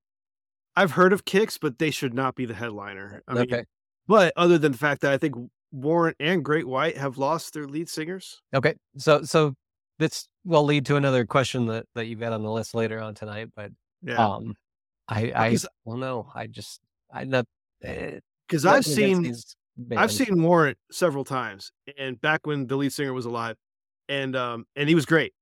I've 0.75 0.93
heard 0.93 1.12
of 1.12 1.25
Kix, 1.25 1.59
but 1.61 1.79
they 1.79 1.91
should 1.91 2.12
not 2.12 2.35
be 2.35 2.45
the 2.45 2.55
headliner. 2.55 3.23
I 3.27 3.35
mean, 3.35 3.43
okay. 3.45 3.65
but 4.07 4.33
other 4.37 4.59
than 4.59 4.73
the 4.73 4.79
fact 4.79 5.01
that 5.03 5.12
I 5.12 5.19
think 5.19 5.35
Warren 5.73 6.15
and 6.21 6.45
Great 6.45 6.67
White 6.67 6.97
have 6.97 7.19
lost 7.19 7.55
their 7.55 7.67
lead 7.67 7.89
singers. 7.89 8.41
Okay. 8.55 8.75
So 8.99 9.23
so 9.23 9.55
this 9.99 10.29
will 10.45 10.65
lead 10.65 10.87
to 10.87 10.97
another 10.97 11.25
question 11.25 11.67
that 11.67 11.87
that 11.95 12.07
you've 12.07 12.21
got 12.21 12.33
on 12.33 12.43
the 12.43 12.51
list 12.51 12.75
later 12.75 13.01
on 13.01 13.15
tonight. 13.15 13.49
But 13.55 13.71
Yeah, 14.03 14.17
um, 14.17 14.55
I 15.09 15.33
I 15.35 15.57
well 15.85 15.97
no, 15.97 16.31
I 16.35 16.47
just 16.47 16.81
I 17.12 17.25
not 17.25 17.47
eh, 17.83 18.19
because 18.49 18.65
I've 18.65 18.85
seen 18.85 19.33
I've 19.97 20.13
seen 20.13 20.43
Warrant 20.43 20.79
several 20.91 21.25
times, 21.25 21.73
and 21.99 22.21
back 22.21 22.47
when 22.47 22.67
the 22.67 22.77
lead 22.77 22.93
singer 22.93 23.13
was 23.13 23.27
alive, 23.27 23.57
and 24.09 24.35
um 24.37 24.67
and 24.77 24.88
he 24.88 24.94
was 24.94 25.07
great. 25.07 25.33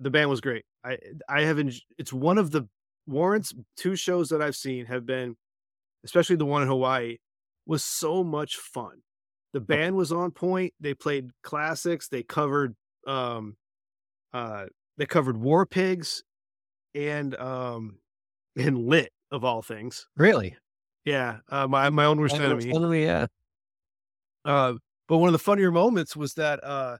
The 0.00 0.10
band 0.10 0.30
was 0.30 0.40
great. 0.40 0.64
I 0.84 0.98
I 1.28 1.42
have 1.42 1.58
it's 1.98 2.12
one 2.12 2.38
of 2.38 2.50
the 2.50 2.68
Warrant's 3.06 3.54
two 3.76 3.96
shows 3.96 4.28
that 4.30 4.42
I've 4.42 4.56
seen 4.56 4.86
have 4.86 5.06
been, 5.06 5.36
especially 6.04 6.36
the 6.36 6.44
one 6.46 6.62
in 6.62 6.68
Hawaii, 6.68 7.18
was 7.66 7.84
so 7.84 8.22
much 8.22 8.56
fun. 8.56 9.02
The 9.52 9.60
band 9.60 9.96
was 9.96 10.12
on 10.12 10.30
point. 10.30 10.74
They 10.80 10.94
played 10.94 11.30
classics. 11.42 12.08
They 12.08 12.22
covered 12.22 12.74
um 13.06 13.56
uh 14.32 14.66
they 14.98 15.06
covered 15.06 15.36
War 15.36 15.66
Pigs 15.66 16.22
and 16.94 17.34
um 17.36 17.98
and 18.56 18.86
Lit 18.86 19.12
of 19.30 19.44
all 19.44 19.62
things. 19.62 20.06
really. 20.16 20.56
Yeah, 21.08 21.38
uh, 21.48 21.66
my 21.66 21.88
my 21.88 22.04
own 22.04 22.20
worst 22.20 22.34
enemy. 22.34 22.70
understand, 22.70 23.02
yeah. 23.02 23.26
Uh, 24.44 24.74
but 25.08 25.16
one 25.16 25.28
of 25.28 25.32
the 25.32 25.38
funnier 25.38 25.70
moments 25.70 26.14
was 26.14 26.34
that 26.34 26.62
uh, 26.62 26.98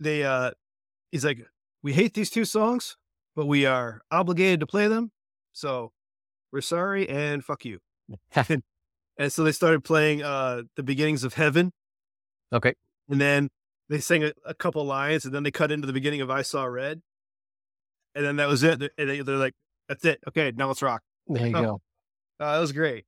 they 0.00 0.24
uh, 0.24 0.50
he's 1.12 1.24
like, 1.24 1.38
"We 1.84 1.92
hate 1.92 2.14
these 2.14 2.30
two 2.30 2.44
songs, 2.44 2.96
but 3.36 3.46
we 3.46 3.64
are 3.64 4.02
obligated 4.10 4.58
to 4.60 4.66
play 4.66 4.88
them, 4.88 5.12
so 5.52 5.92
we're 6.50 6.62
sorry 6.62 7.08
and 7.08 7.44
fuck 7.44 7.64
you." 7.64 7.78
and 8.34 9.32
so 9.32 9.44
they 9.44 9.52
started 9.52 9.84
playing 9.84 10.24
uh, 10.24 10.62
the 10.74 10.82
beginnings 10.82 11.22
of 11.22 11.34
Heaven, 11.34 11.72
okay. 12.52 12.74
and 13.08 13.20
then 13.20 13.50
they 13.88 14.00
sang 14.00 14.24
a, 14.24 14.32
a 14.44 14.54
couple 14.54 14.84
lines, 14.84 15.24
and 15.24 15.32
then 15.32 15.44
they 15.44 15.52
cut 15.52 15.70
into 15.70 15.86
the 15.86 15.92
beginning 15.92 16.22
of 16.22 16.30
I 16.30 16.42
Saw 16.42 16.64
Red, 16.64 17.00
and 18.16 18.24
then 18.24 18.34
that 18.36 18.48
was 18.48 18.64
it. 18.64 18.82
And 18.98 19.08
they, 19.08 19.20
they're 19.20 19.36
like, 19.36 19.54
"That's 19.88 20.04
it. 20.04 20.18
Okay, 20.26 20.52
now 20.56 20.66
let's 20.66 20.82
rock." 20.82 21.02
There 21.28 21.46
you 21.46 21.56
Oh, 21.56 21.62
go. 21.62 21.80
Uh, 22.40 22.54
that 22.54 22.60
was 22.60 22.72
great. 22.72 23.04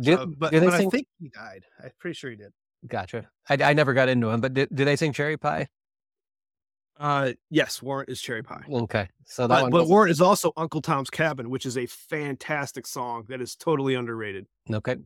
Do, 0.00 0.14
Uh, 0.14 0.26
but 0.26 0.50
do 0.52 0.60
they 0.60 0.66
but 0.66 0.76
sing? 0.78 0.86
I 0.88 0.90
think 0.90 1.06
he 1.18 1.28
died. 1.28 1.64
I'm 1.82 1.90
pretty 1.98 2.14
sure 2.14 2.30
he 2.30 2.36
did. 2.36 2.52
Gotcha. 2.86 3.28
I, 3.48 3.56
I 3.62 3.72
never 3.72 3.92
got 3.94 4.08
into 4.08 4.28
him, 4.28 4.40
but 4.40 4.52
do, 4.54 4.66
do 4.66 4.84
they 4.84 4.96
sing 4.96 5.12
Cherry 5.12 5.36
Pie? 5.36 5.68
Uh, 6.98 7.32
yes, 7.50 7.82
Warrant 7.82 8.08
is 8.08 8.20
Cherry 8.20 8.42
Pie. 8.42 8.62
Okay, 8.70 9.08
so 9.24 9.46
that 9.48 9.54
But, 9.56 9.62
one. 9.62 9.70
but 9.72 9.88
Warrant 9.88 10.10
is 10.12 10.20
also 10.20 10.52
Uncle 10.56 10.80
Tom's 10.80 11.10
Cabin, 11.10 11.50
which 11.50 11.66
is 11.66 11.76
a 11.76 11.86
fantastic 11.86 12.86
song 12.86 13.24
that 13.28 13.40
is 13.40 13.56
totally 13.56 13.94
underrated. 13.94 14.46
okay, 14.72 14.96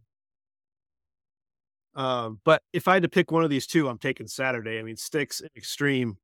Um, 1.95 2.41
but 2.45 2.63
if 2.73 2.89
I 2.89 2.95
had 2.95 3.03
to 3.05 3.09
pick 3.09 3.31
one 3.31 3.43
of 3.45 3.51
these 3.51 3.67
two, 3.67 3.89
I'm 3.89 3.99
taking 3.99 4.27
Saturday. 4.27 4.79
I 4.79 4.83
mean, 4.83 4.97
Styx 4.97 5.41
and 5.41 5.51
Extreme, 5.57 6.19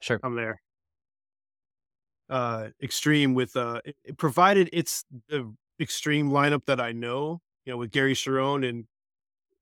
sure. 0.00 0.20
I'm 0.22 0.34
there. 0.36 0.62
Uh, 2.28 2.68
Extreme 2.82 3.34
with 3.34 3.56
uh, 3.56 3.80
it- 3.84 4.16
provided 4.16 4.70
it's 4.72 5.04
the 5.28 5.52
Extreme 5.80 6.30
lineup 6.30 6.64
that 6.66 6.80
I 6.80 6.92
know, 6.92 7.40
you 7.64 7.72
know, 7.72 7.76
with 7.76 7.90
Gary 7.90 8.14
Cherone 8.14 8.68
and 8.68 8.84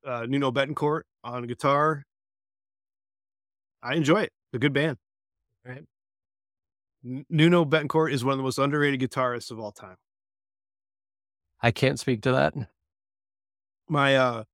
uh, 0.06 0.26
Nuno 0.28 0.50
Bettencourt 0.50 1.02
on 1.24 1.46
guitar. 1.46 2.04
I 3.82 3.94
enjoy 3.94 4.22
it. 4.22 4.32
It's 4.52 4.54
A 4.54 4.58
good 4.58 4.72
band. 4.72 4.96
Right. 5.64 5.84
Nuno 7.02 7.64
Bettencourt 7.64 8.12
is 8.12 8.24
one 8.24 8.32
of 8.32 8.38
the 8.38 8.42
most 8.44 8.58
underrated 8.58 9.00
guitarists 9.00 9.50
of 9.50 9.58
all 9.58 9.72
time. 9.72 9.96
I 11.60 11.70
can't 11.70 11.98
speak 11.98 12.22
to 12.22 12.32
that. 12.32 12.54
my 13.88 14.16
uh 14.16 14.44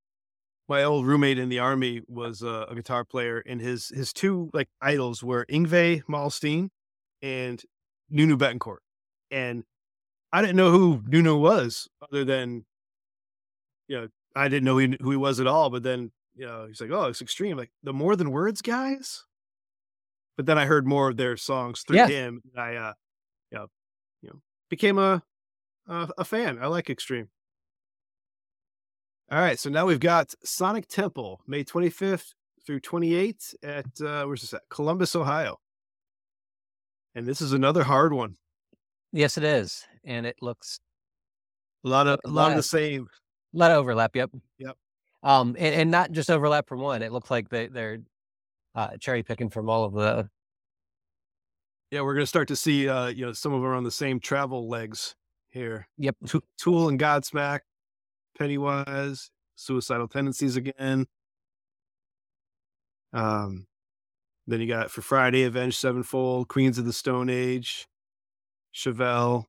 my 0.68 0.82
old 0.82 1.06
roommate 1.06 1.38
in 1.38 1.50
the 1.50 1.58
army 1.58 2.00
was 2.08 2.42
uh, 2.42 2.64
a 2.70 2.74
guitar 2.74 3.04
player 3.04 3.42
and 3.46 3.60
his 3.60 3.88
his 3.88 4.12
two 4.12 4.50
like 4.54 4.68
idols 4.80 5.22
were 5.22 5.44
Yngwie 5.46 6.02
Malmsteen 6.04 6.68
and 7.20 7.62
Nuno 8.08 8.36
Bettencourt. 8.36 8.78
And 9.30 9.64
I 10.32 10.40
didn't 10.40 10.56
know 10.56 10.70
who 10.70 11.02
Nuno 11.06 11.36
was 11.36 11.88
other 12.02 12.24
than 12.24 12.64
you 13.88 14.00
know, 14.00 14.08
I 14.36 14.48
didn't 14.48 14.64
know 14.64 14.78
who 14.78 15.10
he 15.10 15.16
was 15.16 15.40
at 15.40 15.46
all, 15.46 15.70
but 15.70 15.82
then 15.82 16.12
you 16.36 16.46
know, 16.46 16.66
he's 16.66 16.80
like, 16.80 16.90
"Oh, 16.90 17.04
it's 17.04 17.22
extreme." 17.22 17.56
Like 17.56 17.70
the 17.82 17.92
More 17.92 18.16
Than 18.16 18.30
Words 18.32 18.62
guys. 18.62 19.24
But 20.36 20.46
then 20.46 20.58
I 20.58 20.66
heard 20.66 20.86
more 20.86 21.08
of 21.10 21.16
their 21.16 21.36
songs 21.36 21.82
through 21.82 21.98
Yeah. 21.98 22.08
him. 22.08 22.42
And 22.52 22.60
I 22.60 22.76
uh 22.76 22.94
you 23.50 23.58
know, 23.58 23.66
you 24.22 24.28
know, 24.30 24.42
became 24.70 24.98
a 24.98 25.22
a, 25.88 26.10
a 26.18 26.24
fan. 26.24 26.58
I 26.60 26.66
like 26.68 26.90
extreme. 26.90 27.30
All 29.30 29.38
right, 29.38 29.58
so 29.58 29.70
now 29.70 29.86
we've 29.86 30.00
got 30.00 30.34
Sonic 30.44 30.86
Temple, 30.86 31.42
May 31.46 31.64
25th 31.64 32.34
through 32.66 32.80
28th 32.80 33.54
at 33.62 33.86
uh, 34.00 34.24
where's 34.26 34.42
this 34.42 34.54
at? 34.54 34.62
Columbus, 34.70 35.16
Ohio. 35.16 35.60
And 37.14 37.26
this 37.26 37.40
is 37.40 37.52
another 37.52 37.84
hard 37.84 38.12
one. 38.12 38.36
Yes, 39.12 39.38
it 39.38 39.44
is, 39.44 39.86
and 40.04 40.26
it 40.26 40.36
looks 40.42 40.78
A 41.84 41.88
lot 41.88 42.06
of 42.06 42.18
a 42.24 42.28
lot 42.28 42.50
of 42.50 42.56
the 42.56 42.62
same. 42.62 43.08
A 43.54 43.58
lot 43.58 43.70
of 43.70 43.78
overlap. 43.78 44.14
Yep. 44.16 44.30
Yep. 44.58 44.76
Um, 45.22 45.56
and, 45.58 45.74
and 45.74 45.90
not 45.90 46.12
just 46.12 46.30
overlap 46.30 46.68
from 46.68 46.80
one. 46.80 47.02
It 47.02 47.12
looks 47.12 47.30
like 47.30 47.48
they 47.48 47.68
they're 47.68 47.98
uh, 48.74 48.96
cherry 48.98 49.22
picking 49.22 49.48
from 49.48 49.68
all 49.68 49.84
of 49.84 49.94
the. 49.94 50.28
Yeah, 51.90 52.02
we're 52.02 52.14
gonna 52.14 52.26
start 52.26 52.48
to 52.48 52.56
see 52.56 52.88
uh, 52.88 53.06
you 53.06 53.26
know, 53.26 53.32
some 53.32 53.52
of 53.52 53.60
them 53.60 53.70
are 53.70 53.74
on 53.74 53.84
the 53.84 53.90
same 53.90 54.20
travel 54.20 54.68
legs 54.68 55.14
here. 55.50 55.86
Yep. 55.98 56.16
Tu- 56.26 56.42
Tool 56.58 56.88
and 56.88 56.98
Godsmack, 56.98 57.60
Pennywise, 58.36 59.30
Suicidal 59.56 60.08
Tendencies 60.08 60.56
again. 60.56 61.06
Um, 63.12 63.66
then 64.46 64.60
you 64.60 64.66
got 64.66 64.90
for 64.90 65.00
Friday, 65.00 65.44
Avenged 65.44 65.76
Sevenfold, 65.78 66.48
Queens 66.48 66.78
of 66.78 66.84
the 66.84 66.92
Stone 66.92 67.30
Age, 67.30 67.86
Chevelle. 68.74 69.44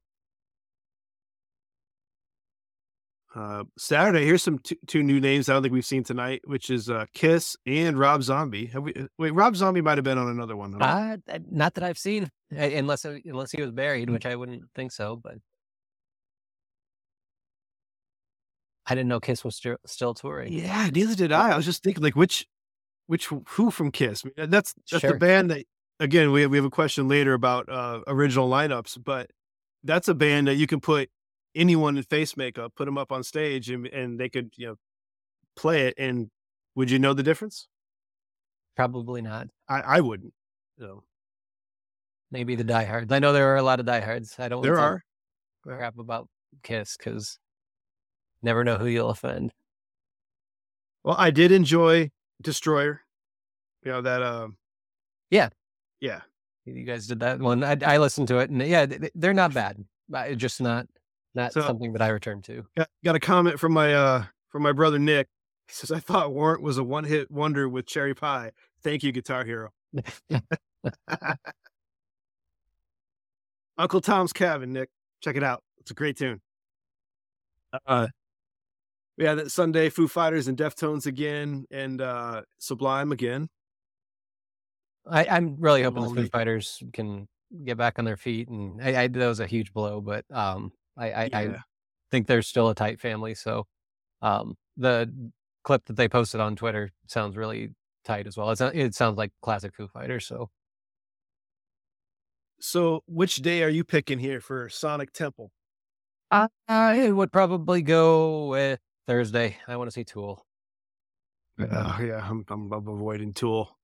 Uh, 3.35 3.65
Saturday, 3.77 4.25
here's 4.25 4.41
some 4.41 4.59
t- 4.59 4.79
two 4.87 5.03
new 5.03 5.19
names 5.19 5.49
I 5.49 5.53
don't 5.53 5.61
think 5.61 5.73
we've 5.73 5.85
seen 5.85 6.03
tonight, 6.05 6.41
which 6.45 6.69
is 6.69 6.89
uh, 6.89 7.05
Kiss 7.13 7.57
and 7.65 7.99
Rob 7.99 8.23
Zombie. 8.23 8.67
Have 8.67 8.83
we? 8.83 8.93
uh, 8.93 9.07
Wait, 9.17 9.31
Rob 9.31 9.57
Zombie 9.57 9.81
might 9.81 9.97
have 9.97 10.05
been 10.05 10.17
on 10.17 10.29
another 10.29 10.55
one. 10.55 10.81
Uh, 10.81 11.17
not 11.51 11.73
that 11.73 11.83
I've 11.83 11.97
seen, 11.97 12.31
unless 12.51 13.03
unless 13.03 13.51
he 13.51 13.61
was 13.61 13.71
buried, 13.71 14.09
which 14.09 14.25
I 14.25 14.35
wouldn't 14.37 14.63
think 14.73 14.93
so. 14.93 15.17
But 15.17 15.35
I 18.85 18.95
didn't 18.95 19.09
know 19.09 19.19
Kiss 19.19 19.43
was 19.43 19.55
still 19.57 19.77
still 19.85 20.13
touring. 20.13 20.53
Yeah, 20.53 20.89
neither 20.93 21.15
did 21.15 21.31
I. 21.33 21.51
I 21.51 21.57
was 21.57 21.65
just 21.65 21.83
thinking, 21.83 22.03
like, 22.03 22.15
which, 22.15 22.45
which, 23.07 23.27
who 23.49 23.69
from 23.69 23.91
Kiss? 23.91 24.23
I 24.25 24.41
mean, 24.41 24.49
that's 24.49 24.73
that's 24.89 25.01
Sure. 25.01 25.11
the 25.13 25.17
band 25.17 25.51
that. 25.51 25.65
Again, 26.01 26.33
we 26.33 26.41
have, 26.41 26.51
we 26.51 26.57
have 26.57 26.65
a 26.65 26.69
question 26.69 27.07
later 27.07 27.33
about 27.33 27.69
uh, 27.69 28.01
original 28.07 28.49
lineups, 28.49 29.01
but 29.01 29.29
that's 29.85 30.09
a 30.09 30.13
band 30.13 30.47
that 30.47 30.55
you 30.55 30.67
can 30.67 30.81
put 30.81 31.09
anyone 31.55 31.97
in 31.97 32.03
face 32.03 32.35
makeup, 32.37 32.73
put 32.75 32.85
them 32.85 32.97
up 32.97 33.11
on 33.11 33.23
stage, 33.23 33.69
and 33.69 33.87
and 33.87 34.19
they 34.19 34.29
could 34.29 34.51
you 34.57 34.67
know 34.67 34.75
play 35.55 35.87
it. 35.87 35.95
And 35.97 36.29
would 36.75 36.91
you 36.91 36.99
know 36.99 37.13
the 37.13 37.23
difference? 37.23 37.67
Probably 38.75 39.21
not. 39.21 39.47
I 39.69 39.81
I 39.81 39.99
wouldn't. 40.01 40.33
So 40.79 41.03
Maybe 42.31 42.55
the 42.55 42.63
diehards. 42.63 43.11
I 43.13 43.19
know 43.19 43.31
there 43.31 43.53
are 43.53 43.57
a 43.57 43.63
lot 43.63 43.79
of 43.79 43.85
diehards. 43.85 44.35
I 44.39 44.49
don't. 44.49 44.61
there 44.61 44.79
are. 44.79 45.01
crap 45.63 45.97
about 45.97 46.27
Kiss 46.63 46.97
because 46.97 47.39
never 48.41 48.63
know 48.63 48.77
who 48.77 48.87
you'll 48.87 49.09
offend. 49.09 49.53
Well, 51.03 51.15
I 51.17 51.29
did 51.31 51.51
enjoy 51.51 52.11
Destroyer. 52.41 53.01
You 53.83 53.91
know 53.91 54.01
that. 54.01 54.23
Um, 54.23 54.57
Yeah. 55.29 55.49
Yeah. 55.99 56.21
You 56.65 56.83
guys 56.83 57.05
did 57.05 57.19
that 57.19 57.39
one. 57.39 57.63
I, 57.63 57.77
I 57.85 57.97
listened 57.99 58.27
to 58.29 58.39
it, 58.39 58.49
and 58.49 58.59
yeah, 58.61 58.87
th- 58.87 58.99
th- 58.99 59.13
they're 59.13 59.33
not 59.33 59.53
bad. 59.53 59.85
just 60.35 60.59
not 60.59 60.87
not 61.35 61.53
So- 61.53 61.61
something 61.61 61.93
that 61.93 62.01
I 62.01 62.09
return 62.09 62.41
to. 62.43 62.65
Got, 62.75 62.89
got 63.03 63.15
a 63.15 63.19
comment 63.19 63.59
from 63.59 63.73
my 63.73 63.93
uh 63.93 64.23
from 64.49 64.63
my 64.63 64.71
brother 64.71 64.97
Nick. 64.99 65.27
He 65.67 65.73
says, 65.73 65.91
"I 65.91 65.99
thought 65.99 66.33
Warrant 66.33 66.61
was 66.61 66.77
a 66.77 66.83
one 66.83 67.03
hit 67.03 67.29
wonder 67.31 67.67
with 67.67 67.85
Cherry 67.87 68.13
Pie. 68.13 68.51
Thank 68.83 69.03
you, 69.03 69.11
Guitar 69.11 69.43
Hero." 69.43 69.71
Uncle 73.77 74.01
Tom's 74.01 74.33
Cabin, 74.33 74.71
Nick. 74.73 74.89
Check 75.21 75.35
it 75.35 75.43
out. 75.43 75.63
It's 75.79 75.91
a 75.91 75.93
great 75.93 76.17
tune. 76.17 76.41
Uh, 77.85 78.07
we 79.17 79.25
had 79.25 79.37
that 79.37 79.51
Sunday 79.51 79.89
Foo 79.89 80.07
Fighters 80.07 80.47
and 80.47 80.57
Deftones 80.57 81.05
again, 81.05 81.65
and 81.71 82.01
uh 82.01 82.43
Sublime 82.57 83.11
again. 83.11 83.49
I, 85.07 85.25
I'm 85.29 85.57
really 85.59 85.83
hoping 85.83 86.03
the 86.03 86.09
Foo 86.21 86.27
Fighters 86.29 86.81
can 86.93 87.27
get 87.63 87.77
back 87.77 87.99
on 87.99 88.05
their 88.05 88.17
feet, 88.17 88.47
and 88.49 88.81
I, 88.81 89.03
I 89.03 89.07
that 89.07 89.27
was 89.27 89.39
a 89.39 89.47
huge 89.47 89.73
blow, 89.73 90.01
but 90.01 90.25
um, 90.31 90.71
I 90.97 91.11
I, 91.11 91.29
I 91.33 91.55
think 92.11 92.27
they're 92.27 92.41
still 92.41 92.69
a 92.69 92.75
tight 92.75 92.99
family. 92.99 93.35
So, 93.35 93.67
um, 94.21 94.55
the 94.77 95.31
clip 95.63 95.85
that 95.85 95.95
they 95.97 96.07
posted 96.09 96.41
on 96.41 96.55
Twitter 96.55 96.91
sounds 97.07 97.37
really 97.37 97.71
tight 98.05 98.27
as 98.27 98.37
well. 98.37 98.51
It's, 98.51 98.61
it 98.61 98.95
sounds 98.95 99.17
like 99.17 99.31
classic 99.41 99.75
Foo 99.75 99.87
Fighters. 99.87 100.27
So, 100.27 100.49
So, 102.59 103.03
which 103.07 103.37
day 103.37 103.63
are 103.63 103.69
you 103.69 103.83
picking 103.83 104.19
here 104.19 104.39
for 104.39 104.69
Sonic 104.69 105.11
Temple? 105.11 105.51
uh, 106.31 106.47
I 106.67 107.11
would 107.11 107.31
probably 107.31 107.81
go 107.81 108.47
with 108.47 108.79
Thursday. 109.07 109.57
I 109.67 109.77
want 109.77 109.87
to 109.87 109.91
see 109.91 110.03
Tool. 110.03 110.45
Oh, 111.59 111.99
yeah, 112.01 112.27
I'm, 112.29 112.43
I'm, 112.49 112.71
I'm 112.73 112.87
avoiding 112.87 113.33
Tool. 113.33 113.77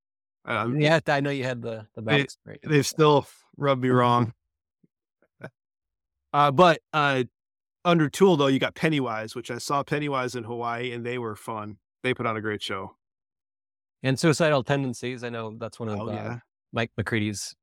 Um, 0.44 0.78
Yeah, 0.80 1.00
I 1.06 1.20
know 1.20 1.30
you 1.30 1.44
had 1.44 1.62
the 1.62 1.86
the 1.94 2.02
They- 2.02 2.26
they've 2.64 2.86
still 2.86 3.26
rubbed 3.56 3.82
me 3.82 3.88
wrong. 3.90 4.34
Uh, 6.32 6.50
but 6.50 6.80
uh, 6.92 7.24
under 7.84 8.08
Tool 8.08 8.36
though, 8.36 8.46
you 8.46 8.58
got 8.58 8.74
Pennywise, 8.74 9.34
which 9.34 9.50
I 9.50 9.58
saw 9.58 9.82
Pennywise 9.82 10.34
in 10.34 10.44
Hawaii, 10.44 10.92
and 10.92 11.04
they 11.04 11.18
were 11.18 11.36
fun. 11.36 11.78
They 12.02 12.14
put 12.14 12.26
on 12.26 12.36
a 12.36 12.40
great 12.40 12.62
show. 12.62 12.96
And 14.02 14.18
suicidal 14.18 14.64
tendencies. 14.64 15.22
I 15.22 15.28
know 15.28 15.56
that's 15.58 15.78
one 15.78 15.88
of 15.88 16.00
Oh 16.00 16.08
uh, 16.08 16.12
yeah, 16.12 16.38
Mike 16.72 16.90
McCready's. 16.98 17.54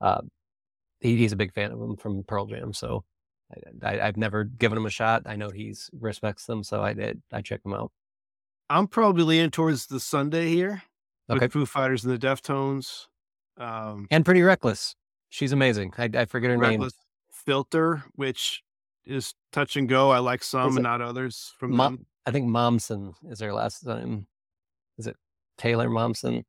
Uh, 0.00 0.22
he, 1.00 1.16
he's 1.16 1.32
a 1.32 1.36
big 1.36 1.52
fan 1.52 1.72
of 1.72 1.78
them 1.78 1.96
from 1.96 2.24
Pearl 2.24 2.46
Jam, 2.46 2.72
so 2.72 3.04
I, 3.82 3.88
I, 3.88 4.00
I've 4.00 4.16
never 4.16 4.44
given 4.44 4.78
him 4.78 4.86
a 4.86 4.90
shot. 4.90 5.22
I 5.26 5.36
know 5.36 5.50
he's 5.50 5.90
respects 5.98 6.46
them, 6.46 6.62
so 6.62 6.82
I 6.82 6.94
did. 6.94 7.22
I 7.32 7.42
check 7.42 7.62
them 7.62 7.74
out. 7.74 7.92
I'm 8.68 8.86
probably 8.86 9.24
leaning 9.24 9.50
towards 9.50 9.86
the 9.86 10.00
Sunday 10.00 10.48
here 10.48 10.82
Okay, 11.30 11.40
with 11.40 11.52
Foo 11.52 11.66
Fighters 11.66 12.04
and 12.04 12.12
the 12.12 12.26
Deftones. 12.26 13.06
Um, 13.58 14.06
and 14.10 14.24
pretty 14.24 14.42
reckless. 14.42 14.96
She's 15.28 15.52
amazing. 15.52 15.92
I, 15.98 16.08
I 16.14 16.24
forget 16.24 16.50
her 16.50 16.56
name. 16.56 16.88
Filter, 17.46 18.02
which 18.16 18.62
is 19.06 19.34
touch 19.52 19.76
and 19.76 19.88
go. 19.88 20.10
I 20.10 20.18
like 20.18 20.42
some 20.42 20.76
and 20.76 20.82
not 20.82 21.00
others 21.00 21.54
from 21.58 21.72
Mo- 21.72 21.84
them. 21.84 22.06
I 22.26 22.32
think 22.32 22.48
Momsen 22.48 23.14
is 23.30 23.40
her 23.40 23.52
last 23.52 23.86
name. 23.86 24.26
Is 24.98 25.06
it 25.06 25.16
Taylor 25.56 25.88
Momsen? 25.88 26.44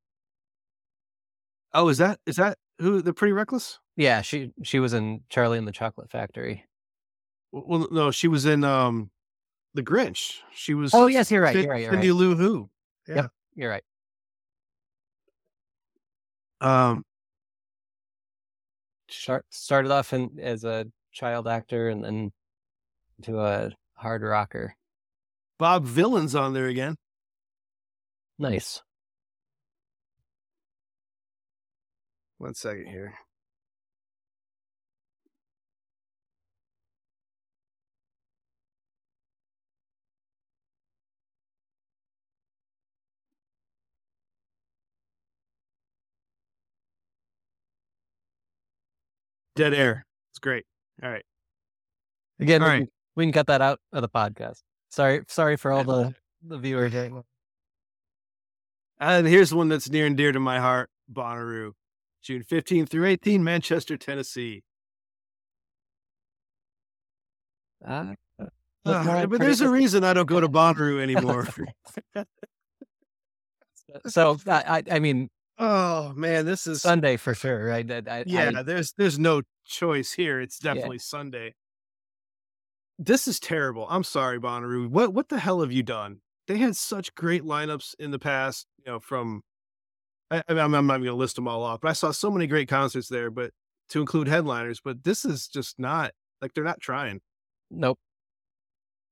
Oh, 1.74 1.88
is 1.90 2.00
that 2.00 2.20
is 2.26 2.38
that 2.38 2.58
who 2.80 3.02
the 3.02 3.14
Pretty 3.14 3.34
Reckless? 3.34 3.80
Yeah, 3.96 4.22
she 4.22 4.52
she 4.64 4.80
was 4.80 4.94
in 4.94 5.22
Charlie 5.30 5.58
and 5.58 5.68
the 5.68 5.72
Chocolate 5.72 6.10
Factory. 6.10 6.66
Well, 7.52 7.88
no, 7.92 8.12
she 8.12 8.28
was 8.28 8.46
in 8.46 8.64
um, 8.64 9.12
the 9.74 9.84
Grinch. 9.84 10.40
She 10.54 10.74
was. 10.74 10.94
Oh 10.94 11.08
yes, 11.08 11.32
you're 11.32 11.42
right. 11.42 11.56
You're 11.56 11.70
right. 11.70 11.82
You're 11.84 11.92
Cindy 11.92 12.10
right. 12.10 12.18
Lou 12.18 12.36
Who. 12.36 12.70
Yeah, 13.08 13.28
You're 13.56 13.70
right. 13.70 13.84
Um, 16.60 17.06
started 19.10 19.92
off 19.92 20.14
in, 20.14 20.40
as 20.40 20.64
a 20.64 20.86
child 21.12 21.48
actor 21.48 21.90
and 21.90 22.04
then 22.04 22.32
to 23.24 23.40
a 23.40 23.72
hard 23.96 24.22
rocker. 24.22 24.76
Bob 25.58 25.86
Vylan's 25.86 26.36
on 26.36 26.54
there 26.54 26.68
again. 26.68 26.96
Nice. 28.38 28.84
One 32.38 32.54
second 32.54 32.86
here. 32.88 33.16
Dead 49.58 49.74
air. 49.74 50.06
It's 50.32 50.40
great. 50.40 50.66
All 51.04 51.10
right. 51.10 51.26
Again, 52.40 52.62
All 52.62 52.68
we, 52.68 52.72
right. 52.74 52.80
can, 52.82 52.90
we 53.16 53.26
can 53.26 53.34
cut 53.34 53.48
that 53.48 53.62
out 53.62 53.80
of 53.92 54.02
the 54.02 54.10
podcast. 54.10 54.62
Sorry, 54.90 55.24
sorry 55.28 55.58
for 55.58 55.72
all 55.72 55.84
the 55.84 56.16
the 56.46 56.58
viewers. 56.58 56.94
And 59.00 59.28
here's 59.28 59.54
one 59.54 59.70
that's 59.70 59.90
near 59.90 60.06
and 60.06 60.16
dear 60.16 60.32
to 60.32 60.40
my 60.40 60.60
heart 60.60 60.90
Bonnaroo, 61.12 61.72
June 62.24 62.44
15 62.44 62.86
through 62.86 63.06
18, 63.06 63.44
Manchester, 63.44 63.98
Tennessee. 63.98 64.64
Uh, 67.86 68.14
Uh, 68.86 69.28
but 69.28 69.40
there's 69.42 69.62
a 69.62 69.70
reason 69.70 70.04
I 70.06 70.14
don't 70.14 70.28
go 70.28 70.40
to 70.40 70.48
Bonnaroo 70.48 71.02
anymore. 71.02 71.48
so 74.08 74.38
I, 74.48 74.84
I 74.90 74.96
I 74.96 75.00
mean 75.00 75.30
oh 75.58 76.14
man, 76.16 76.46
this 76.46 76.68
is 76.68 76.82
Sunday 76.82 77.18
for 77.18 77.34
sure, 77.34 77.66
right? 77.66 77.90
I, 77.90 78.02
I, 78.08 78.24
yeah. 78.26 78.52
I- 78.58 78.64
there's 78.64 78.94
there's 78.94 79.20
no 79.20 79.42
choice 79.66 80.14
here. 80.14 80.40
It's 80.40 80.60
Yeah. 80.64 80.74
definitely 80.74 81.00
Sunday. 81.00 81.56
This 83.00 83.28
is 83.28 83.40
terrible. 83.40 83.86
I'm 83.90 84.04
sorry, 84.04 84.40
Bonnaroo. 84.40 84.90
What 84.90 85.14
what 85.14 85.30
the 85.30 85.40
hell 85.40 85.62
have 85.62 85.72
you 85.72 85.84
done? 85.84 86.22
They 86.48 86.58
had 86.58 86.76
such 86.76 87.14
great 87.16 87.44
lineups 87.44 87.94
in 88.00 88.12
the 88.12 88.20
past. 88.20 88.66
You 88.86 88.94
know, 88.94 89.00
from 89.00 89.44
I, 90.32 90.44
mean, 90.50 90.60
I'm, 90.60 90.74
I'm 90.74 90.88
not 90.88 90.98
going 90.98 91.06
to 91.06 91.14
list 91.14 91.36
them 91.36 91.48
all 91.48 91.64
off, 91.64 91.82
but 91.82 91.90
I 91.90 91.94
saw 91.94 92.12
so 92.12 92.30
many 92.32 92.48
great 92.48 92.68
concerts 92.68 93.08
there. 93.08 93.30
But 93.30 93.52
to 93.90 94.02
include 94.02 94.28
headliners, 94.28 94.82
but 94.84 95.04
this 95.04 95.26
is 95.26 95.48
just 95.48 95.80
not 95.80 96.12
like 96.42 96.54
they're 96.54 96.64
not 96.64 96.80
trying. 96.80 97.22
nope. 97.70 98.00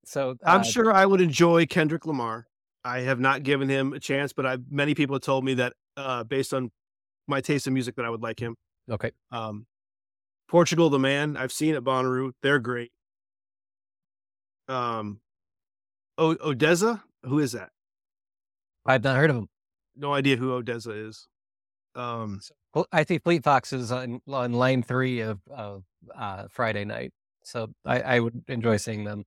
So 0.08 0.36
I'm 0.46 0.62
uh, 0.62 0.64
sure 0.64 0.94
I 0.94 1.06
would 1.06 1.22
enjoy 1.22 1.66
Kendrick 1.66 2.06
Lamar. 2.06 2.48
I 2.84 3.00
have 3.00 3.20
not 3.20 3.42
given 3.42 3.68
him 3.70 3.94
a 3.94 4.00
chance, 4.00 4.34
but 4.34 4.46
I 4.46 4.58
many 4.70 4.94
people 4.94 5.16
have 5.16 5.24
told 5.24 5.44
me 5.44 5.56
that 5.56 5.74
uh, 5.98 6.24
based 6.24 6.54
on 6.54 6.72
my 7.28 7.42
taste 7.42 7.68
in 7.68 7.74
music 7.74 7.96
that 7.96 8.06
I 8.06 8.10
would 8.10 8.22
like 8.22 8.40
him. 8.40 8.56
Okay, 8.90 9.12
Um, 9.32 9.66
Portugal 10.48 10.90
the 10.90 11.00
Man, 11.00 11.38
I've 11.38 11.52
seen 11.52 11.74
at 11.76 11.84
Bonnaroo. 11.84 12.32
They're 12.44 12.60
great. 12.60 12.92
Um, 14.68 15.20
o- 16.18 16.38
Odessa, 16.44 17.04
who 17.24 17.40
is 17.40 17.54
that? 17.54 17.70
I've 18.86 19.04
not 19.04 19.16
heard 19.18 19.30
of 19.32 19.38
him. 19.38 19.48
No 19.96 20.14
idea 20.14 20.36
who 20.36 20.54
Odessa 20.54 20.92
is. 20.92 21.28
Um, 21.96 22.42
Well, 22.74 22.86
I 22.92 23.04
think 23.04 23.24
Fleet 23.24 23.44
Fox 23.44 23.74
is 23.74 23.92
on, 23.92 24.22
on 24.28 24.54
line 24.54 24.84
three 24.84 25.22
of, 25.22 25.40
of 25.50 25.84
uh, 26.16 26.48
Friday 26.50 26.86
night, 26.86 27.12
so 27.44 27.70
I, 27.86 28.02
I 28.02 28.20
would 28.20 28.44
enjoy 28.48 28.78
seeing 28.78 29.04
them. 29.06 29.24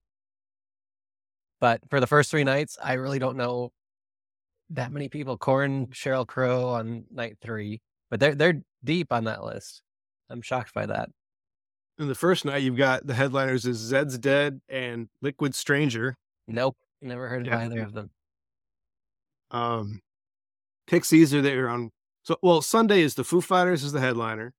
But 1.60 1.80
for 1.90 1.98
the 1.98 2.06
first 2.06 2.30
three 2.30 2.44
nights, 2.44 2.76
I 2.82 2.92
really 2.94 3.18
don't 3.18 3.36
know 3.36 3.72
that 4.70 4.92
many 4.92 5.08
people. 5.08 5.36
Korn, 5.38 5.86
Sheryl 5.88 6.26
Crow 6.26 6.68
on 6.68 7.04
night 7.10 7.38
three, 7.40 7.80
but 8.10 8.20
they're 8.20 8.34
they're 8.34 8.62
deep 8.84 9.12
on 9.12 9.24
that 9.24 9.44
list. 9.44 9.82
I'm 10.30 10.42
shocked 10.42 10.74
by 10.74 10.86
that. 10.86 11.08
in 11.98 12.06
the 12.08 12.14
first 12.14 12.44
night, 12.44 12.62
you've 12.62 12.76
got 12.76 13.06
the 13.06 13.14
headliners 13.14 13.64
is 13.66 13.92
Zeds 13.92 14.20
Dead 14.20 14.60
and 14.68 15.08
Liquid 15.22 15.54
Stranger. 15.54 16.16
Nope, 16.46 16.76
never 17.02 17.28
heard 17.28 17.46
of 17.46 17.52
Yeah. 17.52 17.60
either 17.60 17.80
of 17.82 17.92
them. 17.92 18.10
Um, 19.50 20.00
Pixies 20.86 21.34
are 21.34 21.42
there 21.42 21.68
on. 21.68 21.90
So, 22.22 22.36
well, 22.42 22.60
Sunday 22.62 23.00
is 23.00 23.14
the 23.14 23.24
Foo 23.24 23.40
Fighters 23.40 23.82
is 23.82 23.92
the 23.92 24.00
headliner, 24.00 24.52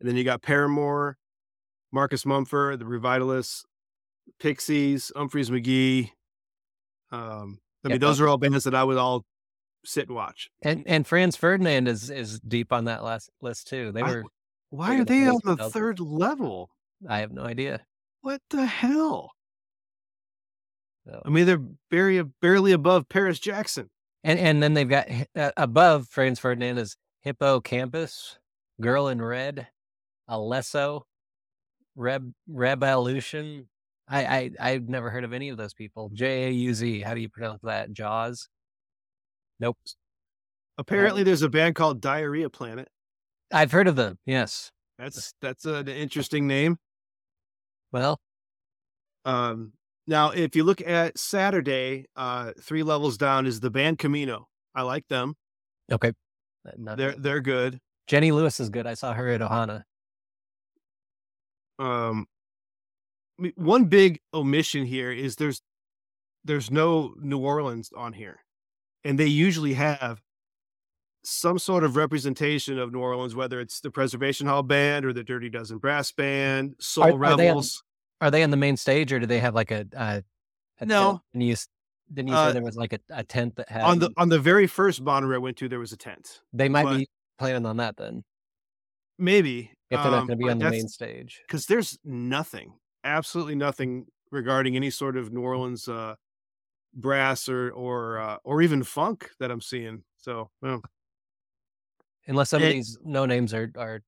and 0.00 0.08
then 0.08 0.16
you 0.16 0.24
got 0.24 0.42
Paramore, 0.42 1.16
Marcus 1.92 2.24
Mumford, 2.24 2.78
the 2.78 2.86
Revivalists, 2.86 3.64
Pixies, 4.38 5.10
Umphrey's 5.16 5.50
McGee. 5.50 6.10
Um, 7.10 7.58
I 7.84 7.88
mean, 7.88 7.98
those 8.00 8.20
are 8.20 8.28
all 8.28 8.38
bands 8.38 8.64
that 8.64 8.74
I 8.74 8.84
would 8.84 8.96
all 8.96 9.24
sit 9.84 10.08
and 10.08 10.16
watch. 10.16 10.50
And 10.62 10.84
and 10.86 11.06
Franz 11.06 11.36
Ferdinand 11.36 11.88
is 11.88 12.10
is 12.10 12.40
deep 12.40 12.72
on 12.72 12.84
that 12.84 13.02
last 13.02 13.30
list 13.40 13.68
too. 13.68 13.92
They 13.92 14.02
I- 14.02 14.10
were 14.10 14.24
Why 14.70 14.96
They're 14.96 15.04
they 15.04 15.26
on 15.26 15.40
the 15.44 15.70
third 15.70 16.00
level? 16.00 16.70
I 17.08 17.18
have 17.18 17.32
no 17.32 17.42
idea. 17.42 17.80
What 18.22 18.42
the 18.50 18.66
hell? 18.66 19.32
So. 21.06 21.22
I 21.24 21.28
mean, 21.30 21.46
they're 21.46 21.62
barely 21.90 22.22
barely 22.42 22.72
above 22.72 23.08
Paris 23.08 23.38
Jackson. 23.38 23.88
And 24.22 24.38
and 24.38 24.62
then 24.62 24.74
they've 24.74 24.88
got 24.88 25.08
uh, 25.34 25.50
above 25.56 26.08
Franz 26.08 26.38
Ferdinand 26.38 26.78
is 26.78 26.96
Hippo 27.22 27.60
Campus, 27.60 28.38
Girl 28.80 29.08
in 29.08 29.22
Red, 29.22 29.66
Alesso, 30.28 31.02
Reb 31.96 32.32
Revolution. 32.46 33.68
I 34.06 34.26
I 34.26 34.50
I've 34.60 34.88
never 34.88 35.08
heard 35.08 35.24
of 35.24 35.32
any 35.32 35.48
of 35.48 35.56
those 35.56 35.72
people. 35.72 36.10
J 36.12 36.48
A 36.48 36.50
U 36.50 36.74
Z. 36.74 37.00
How 37.00 37.14
do 37.14 37.20
you 37.20 37.30
pronounce 37.30 37.62
that? 37.62 37.92
Jaws. 37.92 38.48
Nope. 39.60 39.76
Apparently, 40.78 41.22
there's 41.22 41.42
a 41.42 41.48
band 41.48 41.74
called 41.74 42.00
Diarrhea 42.00 42.48
Planet. 42.50 42.88
I've 43.52 43.70
heard 43.72 43.86
of 43.88 43.96
them. 43.96 44.18
Yes. 44.26 44.72
That's 44.98 45.34
that's 45.40 45.64
an 45.66 45.88
interesting 45.88 46.46
name. 46.46 46.78
Well, 47.92 48.20
Um, 49.24 49.72
now, 50.06 50.30
if 50.30 50.56
you 50.56 50.64
look 50.64 50.80
at 50.80 51.18
Saturday, 51.18 52.06
uh, 52.16 52.52
three 52.60 52.82
levels 52.82 53.16
down 53.18 53.46
is 53.46 53.60
the 53.60 53.70
band 53.70 53.98
Camino. 53.98 54.48
I 54.74 54.82
like 54.82 55.06
them. 55.08 55.34
okay. 55.92 56.12
Not- 56.76 56.96
They're 56.98 57.14
they're 57.16 57.40
good. 57.40 57.80
Jenny 58.06 58.32
Lewis 58.32 58.60
is 58.60 58.68
good. 58.70 58.86
I 58.86 58.94
saw 58.94 59.12
her 59.14 59.28
at 59.28 59.40
Ohana. 59.40 59.82
Um, 61.78 62.26
one 63.54 63.86
big 63.86 64.20
omission 64.34 64.84
here 64.84 65.10
is 65.10 65.36
there's 65.36 65.62
there's 66.44 66.70
no 66.70 67.14
New 67.18 67.38
Orleans 67.38 67.90
on 67.96 68.12
here, 68.12 68.40
and 69.04 69.18
they 69.18 69.26
usually 69.26 69.74
have 69.74 70.20
some 71.22 71.58
sort 71.58 71.84
of 71.84 71.96
representation 71.96 72.78
of 72.78 72.92
New 72.92 73.00
Orleans, 73.00 73.34
whether 73.34 73.60
it's 73.60 73.80
the 73.80 73.90
Preservation 73.90 74.46
Hall 74.46 74.62
Band 74.62 75.04
or 75.04 75.12
the 75.12 75.22
Dirty 75.24 75.50
Dozen 75.50 75.78
Brass 75.78 76.12
Band, 76.12 76.74
Soul 76.78 77.04
Are- 77.04 77.24
are 77.32 77.36
they 77.36 77.48
on- 77.48 77.56
Rebels. 77.56 77.82
Are 78.22 78.30
they 78.30 78.42
on 78.42 78.50
the 78.50 78.56
main 78.56 78.76
stage 78.76 79.12
or 79.12 79.18
do 79.18 79.26
they 79.26 79.38
have 79.40 79.54
like 79.54 79.70
a, 79.70 79.86
a, 79.94 80.22
a 80.80 80.86
No. 80.86 81.10
tent? 81.12 81.20
And 81.34 81.42
you 81.42 81.56
didn't 82.12 82.28
you 82.28 82.34
Uh, 82.34 82.48
say 82.48 82.52
there 82.54 82.62
was 82.62 82.76
like 82.76 82.92
a, 82.92 83.00
a 83.10 83.22
tent 83.24 83.56
that 83.56 83.68
had 83.68 83.82
on 83.82 83.98
the 83.98 84.10
on 84.16 84.28
the 84.28 84.38
very 84.38 84.66
first 84.66 85.04
Bonnaroo 85.04 85.34
I 85.36 85.38
went 85.38 85.56
to, 85.58 85.68
there 85.68 85.78
was 85.78 85.92
a 85.92 85.96
tent. 85.96 86.40
They 86.52 86.68
might 86.68 86.84
but- 86.84 86.96
be 86.98 87.08
planning 87.38 87.64
on 87.66 87.76
that 87.78 87.96
then, 87.96 88.24
Maybe 89.18 89.70
if 89.90 90.00
they're 90.02 90.10
not 90.10 90.20
um, 90.20 90.26
going 90.26 90.28
to 90.28 90.36
be 90.36 90.44
but 90.44 90.50
on 90.52 90.58
the 90.58 90.70
main 90.70 90.88
stage. 90.88 91.42
because 91.46 91.66
there's 91.66 91.98
nothing, 92.04 92.74
absolutely 93.04 93.54
nothing 93.54 94.06
regarding 94.30 94.76
any 94.76 94.90
sort 94.90 95.16
of 95.16 95.32
New 95.32 95.40
Orleans 95.42 95.88
uh, 95.88 96.14
brass 96.94 97.48
or 97.48 97.70
or 97.70 98.18
uh, 98.18 98.36
or 98.44 98.62
even 98.62 98.82
funk 98.82 99.30
that 99.38 99.50
I'm 99.50 99.60
seeing. 99.60 100.04
So, 100.18 100.50
well, 100.60 100.82
Unless 102.26 102.50
some 102.50 102.62
of 102.62 102.68
these 102.68 102.98
no 103.04 103.26
names 103.26 103.52
are 103.54 103.72
are 103.76 104.02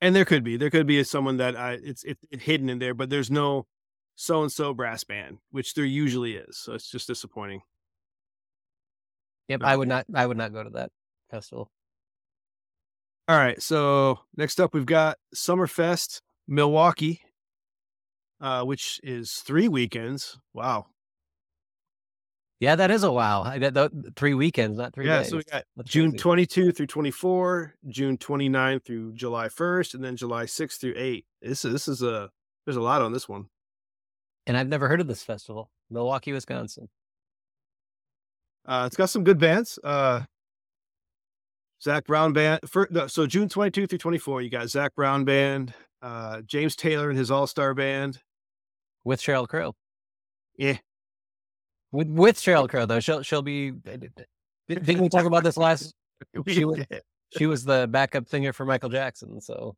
and 0.00 0.14
there 0.14 0.24
could 0.24 0.44
be 0.44 0.56
there 0.56 0.70
could 0.70 0.86
be 0.86 1.02
someone 1.04 1.38
that 1.38 1.56
I 1.56 1.78
it's 1.82 2.04
it, 2.04 2.18
it 2.30 2.42
hidden 2.42 2.68
in 2.68 2.78
there, 2.78 2.94
but 2.94 3.10
there's 3.10 3.30
no 3.30 3.66
so 4.16 4.42
and 4.42 4.52
so 4.52 4.74
brass 4.74 5.04
band, 5.04 5.38
which 5.50 5.74
there 5.74 5.84
usually 5.84 6.34
is. 6.36 6.58
So 6.58 6.74
it's 6.74 6.90
just 6.90 7.06
disappointing. 7.06 7.62
Yep, 9.48 9.60
No. 9.60 9.66
I 9.66 9.76
would 9.76 9.88
not. 9.88 10.06
I 10.14 10.26
would 10.26 10.36
not 10.36 10.52
go 10.52 10.62
to 10.62 10.70
that 10.70 10.90
festival. 11.30 11.70
All 13.26 13.36
right, 13.38 13.60
so 13.62 14.18
next 14.36 14.60
up 14.60 14.74
we've 14.74 14.84
got 14.84 15.16
Summerfest 15.34 16.20
Milwaukee, 16.46 17.22
uh, 18.40 18.64
which 18.64 19.00
is 19.02 19.32
three 19.32 19.68
weekends. 19.68 20.38
Wow. 20.52 20.86
Yeah, 22.60 22.76
that 22.76 22.90
is 22.90 23.02
a 23.02 23.10
wow. 23.12 23.42
I, 23.42 23.58
that, 23.58 23.74
that- 23.74 24.16
three 24.16 24.34
weekends, 24.34 24.78
not 24.78 24.94
three 24.94 25.06
yeah, 25.06 25.18
days. 25.18 25.28
so 25.30 25.36
we 25.38 25.42
got 25.44 25.64
That's 25.76 25.90
June 25.90 26.10
crazy. 26.12 26.22
22 26.22 26.72
through 26.72 26.86
24, 26.86 27.74
June 27.88 28.16
29 28.16 28.80
through 28.80 29.12
July 29.14 29.48
1st, 29.48 29.94
and 29.94 30.04
then 30.04 30.16
July 30.16 30.46
6 30.46 30.76
through 30.78 30.94
8. 30.96 31.26
This 31.42 31.64
is 31.64 31.72
this 31.72 31.88
is 31.88 32.02
a 32.02 32.30
there's 32.64 32.76
a 32.76 32.80
lot 32.80 33.02
on 33.02 33.12
this 33.12 33.28
one. 33.28 33.46
and 34.46 34.56
I've 34.56 34.68
never 34.68 34.88
heard 34.88 35.00
of 35.00 35.06
this 35.08 35.22
festival. 35.22 35.70
Milwaukee, 35.90 36.32
Wisconsin. 36.32 36.88
Uh, 38.66 38.84
it's 38.86 38.96
got 38.96 39.10
some 39.10 39.24
good 39.24 39.38
bands. 39.38 39.78
Uh, 39.84 40.22
Zac 41.82 42.06
Brown 42.06 42.32
band. 42.32 42.60
For, 42.66 42.88
no, 42.90 43.06
so 43.06 43.26
June 43.26 43.48
22 43.48 43.86
through 43.86 43.98
24, 43.98 44.40
you 44.42 44.48
got 44.48 44.68
Zac 44.70 44.94
Brown 44.94 45.24
band, 45.26 45.74
uh, 46.00 46.40
James 46.42 46.74
Taylor 46.76 47.10
and 47.10 47.18
his 47.18 47.30
All 47.30 47.46
Star 47.46 47.74
band. 47.74 48.20
with 49.04 49.20
Sheryl 49.20 49.46
Crow. 49.46 49.74
Yeah, 50.56 50.78
With 51.94 52.08
with 52.08 52.36
Sheryl 52.36 52.68
Crow 52.68 52.86
though, 52.86 52.98
she'll 52.98 53.22
she'll 53.22 53.40
be. 53.42 53.70
Didn't 53.70 55.00
we 55.00 55.08
talk 55.08 55.26
about 55.26 55.44
this 55.44 55.56
last? 55.56 55.94
She 56.48 56.64
was- 56.64 56.78
She 57.38 57.46
was 57.46 57.64
the 57.64 57.86
backup 57.88 58.28
singer 58.28 58.52
for 58.52 58.64
Michael 58.64 58.88
Jackson. 58.88 59.40
So 59.40 59.76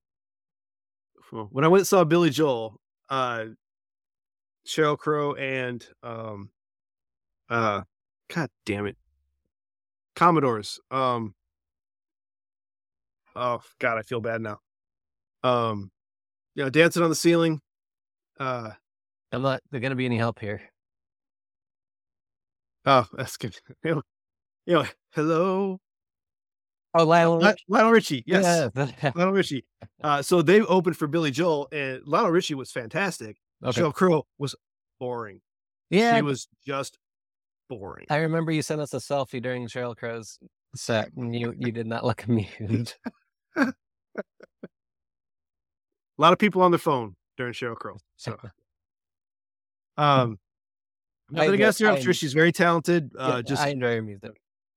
when 1.51 1.65
I 1.65 1.69
went 1.69 1.81
and 1.81 1.87
saw 1.89 2.05
Billy 2.05 2.31
Joel, 2.31 2.79
uh, 3.09 3.47
Sheryl 4.67 4.99
Crow 4.99 5.35
and 5.35 5.87
um, 6.03 6.51
uh, 7.51 7.83
God 8.33 8.49
damn 8.65 8.87
it, 8.87 8.97
Commodores. 10.15 10.79
Um, 10.91 11.35
oh 13.35 13.61
God, 13.79 13.99
I 13.99 14.03
feel 14.03 14.21
bad 14.21 14.41
now. 14.41 14.61
Um, 15.43 15.91
you 16.55 16.65
know, 16.65 16.71
dancing 16.71 17.03
on 17.03 17.11
the 17.11 17.17
ceiling. 17.17 17.61
Uh, 18.39 18.71
I'm 19.33 19.43
not 19.43 19.61
going 19.73 19.83
to 19.91 19.95
be 19.97 20.07
any 20.07 20.19
help 20.19 20.39
here. 20.41 20.61
Oh, 22.87 23.07
that's 23.13 23.37
good. 23.37 23.57
You 23.85 23.97
know, 23.97 24.03
you 24.67 24.75
know, 24.75 24.85
hello, 25.13 25.81
Oh, 26.95 27.05
Lionel. 27.05 27.39
Li- 27.39 27.49
Richie. 27.49 27.65
Lionel 27.69 27.91
Richie. 27.93 28.25
Yes, 28.27 28.71
Yeah, 28.75 29.13
Lionel 29.15 29.35
Richie. 29.35 29.67
Uh, 30.03 30.23
so 30.23 30.41
they 30.41 30.63
opened 30.63 30.97
for 30.97 31.07
Billy 31.07 31.31
Joel, 31.31 31.69
and 31.71 32.01
Lionel 32.07 32.31
Richie 32.31 32.55
was 32.55 32.73
fantastic. 32.73 33.37
okay. 33.63 33.83
Sheryl 33.83 33.93
Crow 33.93 34.27
was 34.39 34.55
boring. 34.99 35.43
Yeah, 35.91 36.17
She 36.17 36.23
was 36.23 36.49
just 36.65 36.97
boring. 37.69 38.07
I 38.09 38.17
remember 38.19 38.51
you 38.51 38.63
sent 38.63 38.81
us 38.81 38.95
a 38.95 38.99
selfie 38.99 39.43
during 39.43 39.69
Sheryl 39.69 39.97
Crow's 39.97 40.39
set, 40.75 41.13
and 41.17 41.35
you 41.35 41.55
you 41.59 41.71
did 41.71 41.87
not 41.87 42.05
look 42.05 42.25
amused. 42.29 42.95
A 43.57 43.73
lot 46.19 46.33
of 46.33 46.39
people 46.39 46.63
on 46.63 46.71
the 46.71 46.79
phone 46.79 47.15
during 47.37 47.53
Sheryl 47.53 47.77
Crow. 47.77 47.99
So, 48.17 48.39
um, 49.99 50.39
nothing 51.31 51.51
I 51.51 51.55
against 51.55 51.81
her. 51.81 51.89
I'm 51.89 52.01
sure 52.03 52.13
she's 52.15 52.33
very 52.33 52.53
talented. 52.53 53.11
Uh, 53.19 53.43
just 53.43 53.63
I 53.63 53.69
enjoy 53.71 53.95
your 53.95 54.03
music. 54.03 54.33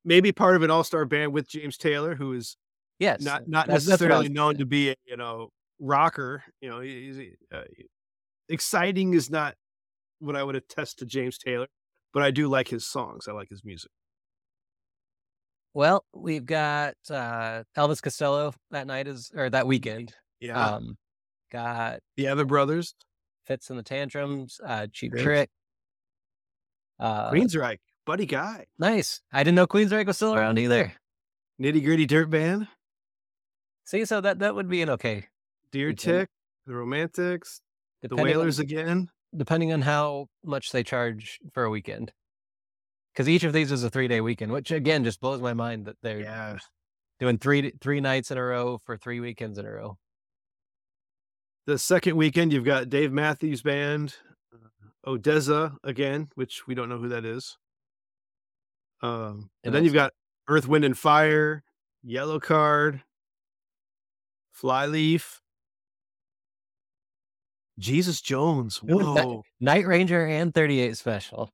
maybe 0.06 0.32
part 0.32 0.56
of 0.56 0.64
an 0.64 0.72
all-star 0.72 1.06
band 1.06 1.34
with 1.34 1.48
James 1.48 1.78
Taylor, 1.78 2.16
who 2.16 2.34
is 2.34 2.56
Yes, 3.00 3.22
not 3.22 3.48
not 3.48 3.68
that's- 3.68 3.86
that's 3.86 4.02
what 4.02 4.12
I 4.12 4.16
necessarily 4.16 4.30
known 4.30 4.58
to 4.58 4.66
be 4.66 4.90
a 4.92 4.96
you 5.06 5.16
know 5.18 5.50
rocker. 5.80 6.44
You 6.62 6.70
know, 6.70 6.80
he's 6.82 7.18
uh, 7.54 7.62
exciting 8.50 9.14
is 9.14 9.30
not 9.30 9.56
what 10.20 10.36
I 10.36 10.44
would 10.44 10.56
attest 10.56 11.00
to 11.00 11.06
James 11.06 11.38
Taylor, 11.38 11.68
but 12.14 12.24
I 12.24 12.32
do 12.32 12.48
like 12.50 12.68
his 12.68 12.86
songs. 12.86 13.28
I 13.28 13.32
like 13.32 13.48
his 13.50 13.64
music. 13.64 13.90
Well, 15.74 16.04
we've 16.14 16.46
got 16.46 16.96
uh, 17.10 17.64
Elvis 17.78 18.02
Costello 18.02 18.54
that 18.72 18.88
night 18.88 19.08
is 19.08 19.32
or 19.36 19.50
that 19.50 19.68
weekend. 19.68 20.14
Yeah, 20.40 20.76
Um, 20.76 20.98
got 21.52 22.00
the 22.18 22.28
other 22.28 22.44
brothers, 22.46 22.96
Fitz 23.46 23.70
and 23.70 23.78
the 23.78 23.84
Tantrums, 23.84 24.60
uh, 24.66 24.88
Cheap 24.92 25.12
Great. 25.12 25.24
Trick. 25.24 25.50
Uh, 27.00 27.32
Queensryche, 27.32 27.78
Buddy 28.06 28.26
Guy, 28.26 28.66
nice. 28.78 29.22
I 29.32 29.44
didn't 29.44 29.56
know 29.56 29.68
Queensryche 29.68 30.06
was 30.08 30.18
still 30.18 30.36
around 30.36 30.60
either. 30.60 30.94
Nitty 31.62 31.84
Gritty 31.84 32.06
Dirt 32.06 32.30
Band, 32.30 32.68
See, 33.86 34.06
so 34.06 34.22
that 34.22 34.40
that 34.40 34.54
would 34.56 34.70
be 34.70 34.82
an 34.82 34.90
okay. 34.92 35.28
Deer. 35.72 35.94
Tick, 35.94 36.30
the 36.66 36.74
Romantics, 36.76 37.62
the 38.02 38.08
depending 38.10 38.34
on- 38.36 38.40
Wailers 38.40 38.60
again. 38.60 39.10
depending 39.36 39.72
on 39.74 39.82
how 39.82 40.28
much 40.44 40.72
they 40.72 40.84
charge 40.84 41.40
for 41.54 41.64
a 41.64 41.70
weekend. 41.70 42.12
Because 43.14 43.28
each 43.30 43.44
of 43.44 43.54
these 43.54 43.72
is 43.72 43.84
a 43.84 43.90
three 43.90 44.08
day 44.08 44.22
weekend, 44.22 44.52
which 44.52 44.72
again 44.72 45.04
just 45.04 45.20
blows 45.22 45.42
my 45.42 45.54
mind 45.54 45.86
that 45.86 45.98
they're 46.02 46.22
Yeah, 46.22 46.58
doing 47.20 47.38
three 47.38 47.72
three 47.82 48.00
nights 48.02 48.32
in 48.32 48.38
a 48.38 48.44
row 48.44 48.80
for 48.86 48.98
three 48.98 49.20
weekends 49.20 49.58
in 49.58 49.66
a 49.66 49.72
row. 49.72 49.98
the 51.66 51.78
second 51.78 52.16
weekend 52.16 52.52
you've 52.54 52.66
got 52.66 52.90
Dave 52.90 53.12
Matthews 53.12 53.62
Band, 53.62 54.16
Odessa 55.10 55.76
again, 55.84 56.30
which 56.36 56.68
we 56.68 56.76
don't 56.76 56.88
know 56.88 57.00
who 57.00 57.10
that 57.10 57.26
is. 57.26 57.58
Um, 59.02 59.12
and 59.12 59.50
And 59.66 59.76
then 59.76 59.84
you've 59.84 59.94
got 59.94 60.14
Earth, 60.48 60.68
Wind, 60.68 60.86
and 60.86 60.98
Fire, 60.98 61.64
Yellowcard, 62.06 63.02
Flyleaf, 64.52 65.42
Jesus 67.80 68.22
Jones. 68.22 68.78
Whoa, 68.84 69.44
Night 69.60 69.88
Ranger 69.88 70.26
and 70.28 70.54
38 70.54 70.96
Special. 70.98 71.50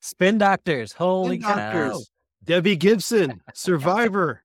Spin 0.00 0.38
Doctors. 0.38 0.92
Holy 0.92 1.40
Spin 1.40 1.54
cow. 1.54 1.72
Doctors. 1.72 2.10
Debbie 2.42 2.76
Gibson, 2.76 3.42
Survivor, 3.54 4.42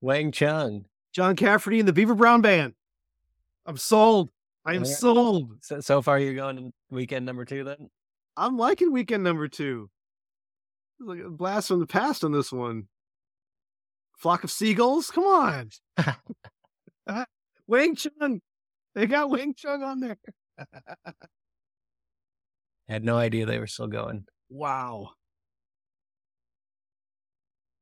Wang 0.00 0.32
Chung. 0.32 0.86
John 1.12 1.36
Cafferty, 1.36 1.78
and 1.78 1.86
the 1.86 1.92
Beaver 1.92 2.14
Brown 2.14 2.40
Band. 2.40 2.74
I'm 3.66 3.76
sold. 3.76 4.30
I 4.64 4.72
am 4.74 4.82
Alright. 4.82 4.96
sold. 4.96 5.50
So, 5.62 5.80
so 5.80 6.00
far, 6.02 6.18
you're 6.18 6.34
going 6.34 6.56
to 6.56 6.70
weekend 6.90 7.26
number 7.26 7.44
two 7.44 7.64
then? 7.64 7.90
I'm 8.36 8.56
liking 8.56 8.92
weekend 8.92 9.22
number 9.22 9.46
two. 9.48 9.90
Like 11.00 11.20
a 11.20 11.28
blast 11.30 11.68
from 11.68 11.80
the 11.80 11.86
past 11.86 12.24
on 12.24 12.32
this 12.32 12.50
one. 12.52 12.84
Flock 14.16 14.44
of 14.44 14.50
seagulls. 14.50 15.10
Come 15.10 15.24
on, 15.24 15.68
Uh, 15.98 16.14
Wang 17.66 17.94
Chung. 17.96 18.40
They 18.94 19.06
got 19.06 19.28
Wang 19.28 19.54
Chung 19.54 19.82
on 19.82 20.00
there. 20.00 20.16
I 20.58 20.64
had 22.88 23.04
no 23.04 23.16
idea 23.16 23.44
they 23.44 23.58
were 23.58 23.66
still 23.66 23.88
going. 23.88 24.24
wow. 24.48 25.10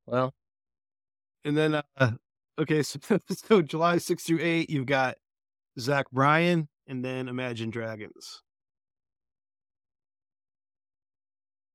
Well, 0.06 0.34
And 1.44 1.56
then, 1.56 1.80
uh, 1.96 2.10
okay, 2.58 2.82
so, 2.82 2.98
so 3.30 3.62
July 3.62 3.98
6 3.98 4.24
through 4.24 4.40
8, 4.40 4.68
you've 4.68 4.86
got 4.86 5.16
Zach 5.78 6.10
Bryan 6.10 6.68
and 6.92 7.02
then 7.02 7.26
Imagine 7.26 7.70
Dragons. 7.70 8.42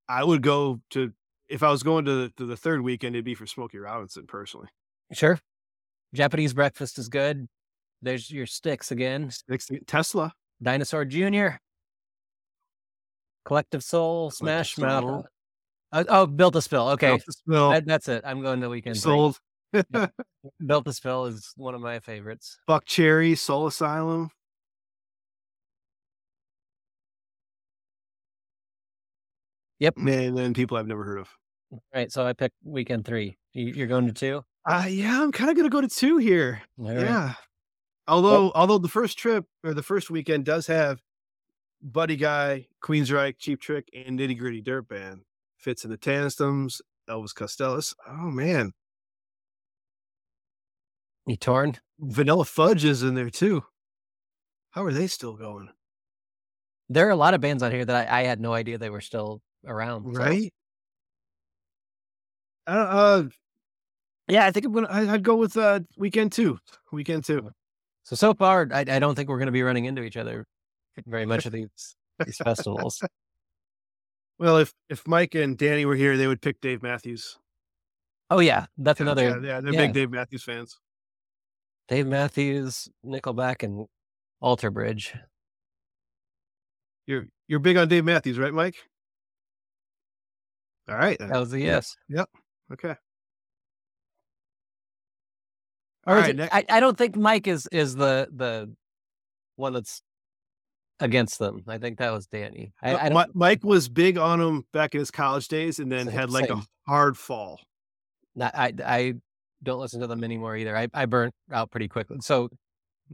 I 0.07 0.23
would 0.23 0.43
go 0.43 0.79
to, 0.91 1.11
if 1.49 1.63
I 1.63 1.71
was 1.71 1.81
going 1.81 2.05
to 2.05 2.13
the, 2.13 2.29
to 2.37 2.45
the 2.45 2.55
third 2.55 2.81
weekend, 2.81 3.15
it'd 3.15 3.25
be 3.25 3.33
for 3.33 3.47
Smokey 3.47 3.79
Robinson 3.79 4.27
personally. 4.27 4.67
sure. 5.11 5.39
Japanese 6.13 6.53
breakfast 6.53 6.99
is 6.99 7.09
good. 7.09 7.47
There's 8.03 8.29
your 8.29 8.45
Styx 8.45 8.91
again. 8.91 9.31
Tesla. 9.87 10.31
Dinosaur 10.61 11.03
Jr. 11.03 11.47
Collective 13.43 13.83
Soul, 13.83 14.29
Smash. 14.29 14.77
Mouth. 14.77 15.25
Oh, 15.93 16.05
oh, 16.07 16.25
Built 16.27 16.53
to 16.53 16.61
Spill. 16.61 16.89
Okay. 16.89 17.19
Spill. 17.27 17.71
That, 17.71 17.85
that's 17.87 18.07
it. 18.07 18.21
I'm 18.23 18.41
going 18.41 18.59
to 18.59 18.67
the 18.67 18.69
weekend. 18.69 18.97
Sold. 18.97 19.39
Built 19.73 20.85
to 20.85 20.93
Spill 20.93 21.25
is 21.25 21.53
one 21.57 21.73
of 21.73 21.81
my 21.81 21.99
favorites. 21.99 22.59
Buckcherry, 22.69 23.35
Soul 23.37 23.67
Asylum. 23.67 24.29
Yep. 29.79 29.97
And 29.97 30.37
then 30.37 30.53
people 30.53 30.77
I've 30.77 30.87
never 30.87 31.03
heard 31.03 31.19
of. 31.19 31.29
Right. 31.93 32.11
So 32.11 32.25
I 32.25 32.33
picked 32.33 32.55
weekend 32.63 33.05
three. 33.05 33.37
You, 33.53 33.67
you're 33.67 33.87
going 33.87 34.07
to 34.07 34.13
two? 34.13 34.43
Uh, 34.65 34.85
yeah, 34.89 35.21
I'm 35.21 35.31
kind 35.31 35.49
of 35.49 35.55
going 35.55 35.69
to 35.69 35.73
go 35.73 35.81
to 35.81 35.87
two 35.87 36.17
here. 36.17 36.61
All 36.79 36.87
right. 36.87 36.99
Yeah. 36.99 37.33
Although, 38.07 38.51
although 38.55 38.77
the 38.77 38.87
first 38.87 39.17
trip 39.17 39.45
or 39.63 39.73
the 39.73 39.83
first 39.83 40.09
weekend 40.09 40.45
does 40.45 40.67
have 40.67 41.01
Buddy 41.81 42.15
Guy, 42.15 42.67
Queensryche, 42.83 43.37
Cheap 43.37 43.61
Trick, 43.61 43.89
and 43.93 44.17
Nitty 44.17 44.37
Gritty 44.37 44.61
Dirt 44.61 44.87
Band. 44.87 45.21
Fitz 45.57 45.83
and 45.83 45.91
the 45.91 45.97
Tantrums, 45.97 46.81
Elvis 47.09 47.35
Costello. 47.35 47.81
Oh 48.07 48.31
man, 48.31 48.71
You 51.25 51.35
torn? 51.35 51.75
Vanilla 51.99 52.45
Fudge 52.45 52.85
is 52.85 53.03
in 53.03 53.15
there 53.15 53.29
too. 53.29 53.63
How 54.71 54.83
are 54.85 54.93
they 54.93 55.07
still 55.07 55.35
going? 55.35 55.69
There 56.89 57.07
are 57.07 57.11
a 57.11 57.15
lot 57.17 57.33
of 57.33 57.41
bands 57.41 57.63
out 57.63 57.73
here 57.73 57.83
that 57.83 58.09
I, 58.09 58.21
I 58.21 58.23
had 58.23 58.39
no 58.39 58.53
idea 58.53 58.77
they 58.77 58.89
were 58.89 59.01
still 59.01 59.41
around. 59.67 60.15
Right? 60.15 60.51
I 62.65 62.73
don't, 62.73 62.87
uh, 62.87 63.23
yeah, 64.27 64.45
I 64.45 64.51
think 64.51 64.65
I'm 64.65 64.73
gonna. 64.73 64.87
I, 64.89 65.13
I'd 65.13 65.23
go 65.23 65.35
with 65.35 65.55
uh 65.55 65.81
weekend 65.97 66.31
two. 66.31 66.59
Weekend 66.91 67.23
two. 67.23 67.51
So 68.03 68.15
so 68.15 68.33
far, 68.33 68.67
I, 68.73 68.81
I 68.81 68.99
don't 68.99 69.15
think 69.15 69.29
we're 69.29 69.37
going 69.37 69.47
to 69.47 69.51
be 69.53 69.63
running 69.63 69.85
into 69.85 70.01
each 70.03 70.17
other 70.17 70.45
very 71.05 71.25
much 71.25 71.45
of 71.45 71.51
these 71.51 71.95
these 72.25 72.37
festivals. 72.37 73.01
Well, 74.39 74.57
if 74.57 74.71
if 74.87 75.07
Mike 75.07 75.33
and 75.33 75.57
Danny 75.57 75.83
were 75.85 75.95
here, 75.95 76.15
they 76.15 76.27
would 76.27 76.43
pick 76.43 76.61
Dave 76.61 76.83
Matthews. 76.83 77.39
Oh 78.29 78.37
yeah, 78.37 78.67
that's 78.77 78.99
Yeah, 78.99 79.03
another 79.05 79.23
Yeah, 79.23 79.39
yeah, 79.41 79.61
they're 79.61 79.73
yeah. 79.73 79.79
big 79.79 79.93
Dave 79.93 80.11
Matthews 80.11 80.43
fans. 80.43 80.79
Dave 81.87 82.05
Matthews, 82.05 82.87
Nickelback, 83.03 83.63
and 83.63 83.87
Alter 84.39 84.69
Bridge. 84.69 85.15
You're 87.07 87.25
you're 87.47 87.59
big 87.59 87.77
on 87.77 87.87
Dave 87.87 88.05
Matthews, 88.05 88.37
right, 88.37 88.53
Mike? 88.53 88.75
All 90.89 90.95
right. 90.95 91.17
then. 91.19 91.29
That 91.29 91.39
was 91.39 91.53
a 91.53 91.59
yes. 91.59 91.95
Yep. 92.09 92.29
Okay. 92.73 92.95
All 96.05 96.15
right. 96.15 96.35
next- 96.35 96.53
I, 96.53 96.65
I 96.69 96.79
don't 96.79 96.97
think 96.97 97.15
Mike 97.15 97.47
is 97.47 97.67
is 97.71 97.95
the 97.95 98.27
the 98.33 98.73
one 99.55 99.73
that's 99.73 100.01
against 100.99 101.39
them. 101.39 101.63
I 101.67 101.77
think 101.77 101.97
that 101.99 102.11
was 102.11 102.27
Danny. 102.27 102.71
I, 102.81 102.95
I 102.95 103.09
don't. 103.09 103.35
Mike 103.35 103.63
was 103.63 103.89
big 103.89 104.17
on 104.17 104.39
him 104.41 104.65
back 104.71 104.95
in 104.95 104.99
his 104.99 105.11
college 105.11 105.47
days, 105.47 105.79
and 105.79 105.91
then 105.91 106.05
Same- 106.07 106.15
had 106.15 106.29
like 106.31 106.47
same. 106.47 106.59
a 106.59 106.63
hard 106.89 107.17
fall. 107.17 107.59
not, 108.35 108.55
I 108.55 108.73
I 108.85 109.13
don't 109.63 109.79
listen 109.79 109.99
to 110.01 110.07
them 110.07 110.23
anymore 110.23 110.55
either. 110.55 110.75
I 110.77 110.87
I 110.93 111.05
burnt 111.05 111.33
out 111.51 111.71
pretty 111.71 111.87
quickly. 111.89 112.17
So 112.21 112.49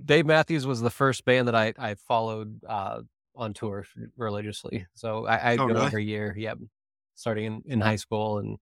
Dave 0.05 0.25
Matthews 0.25 0.67
was 0.67 0.81
the 0.81 0.89
first 0.91 1.25
band 1.25 1.47
that 1.47 1.55
I 1.55 1.73
I 1.79 1.95
followed 1.95 2.59
uh, 2.67 3.01
on 3.35 3.53
tour 3.53 3.85
religiously. 4.17 4.85
So 4.93 5.25
I 5.25 5.35
I 5.37 5.53
Oh, 5.53 5.57
go 5.57 5.65
really? 5.67 5.85
every 5.87 6.05
year. 6.05 6.35
Yep, 6.37 6.59
starting 7.15 7.45
in, 7.45 7.61
in 7.65 7.81
high 7.81 7.95
school 7.97 8.39
and 8.39 8.57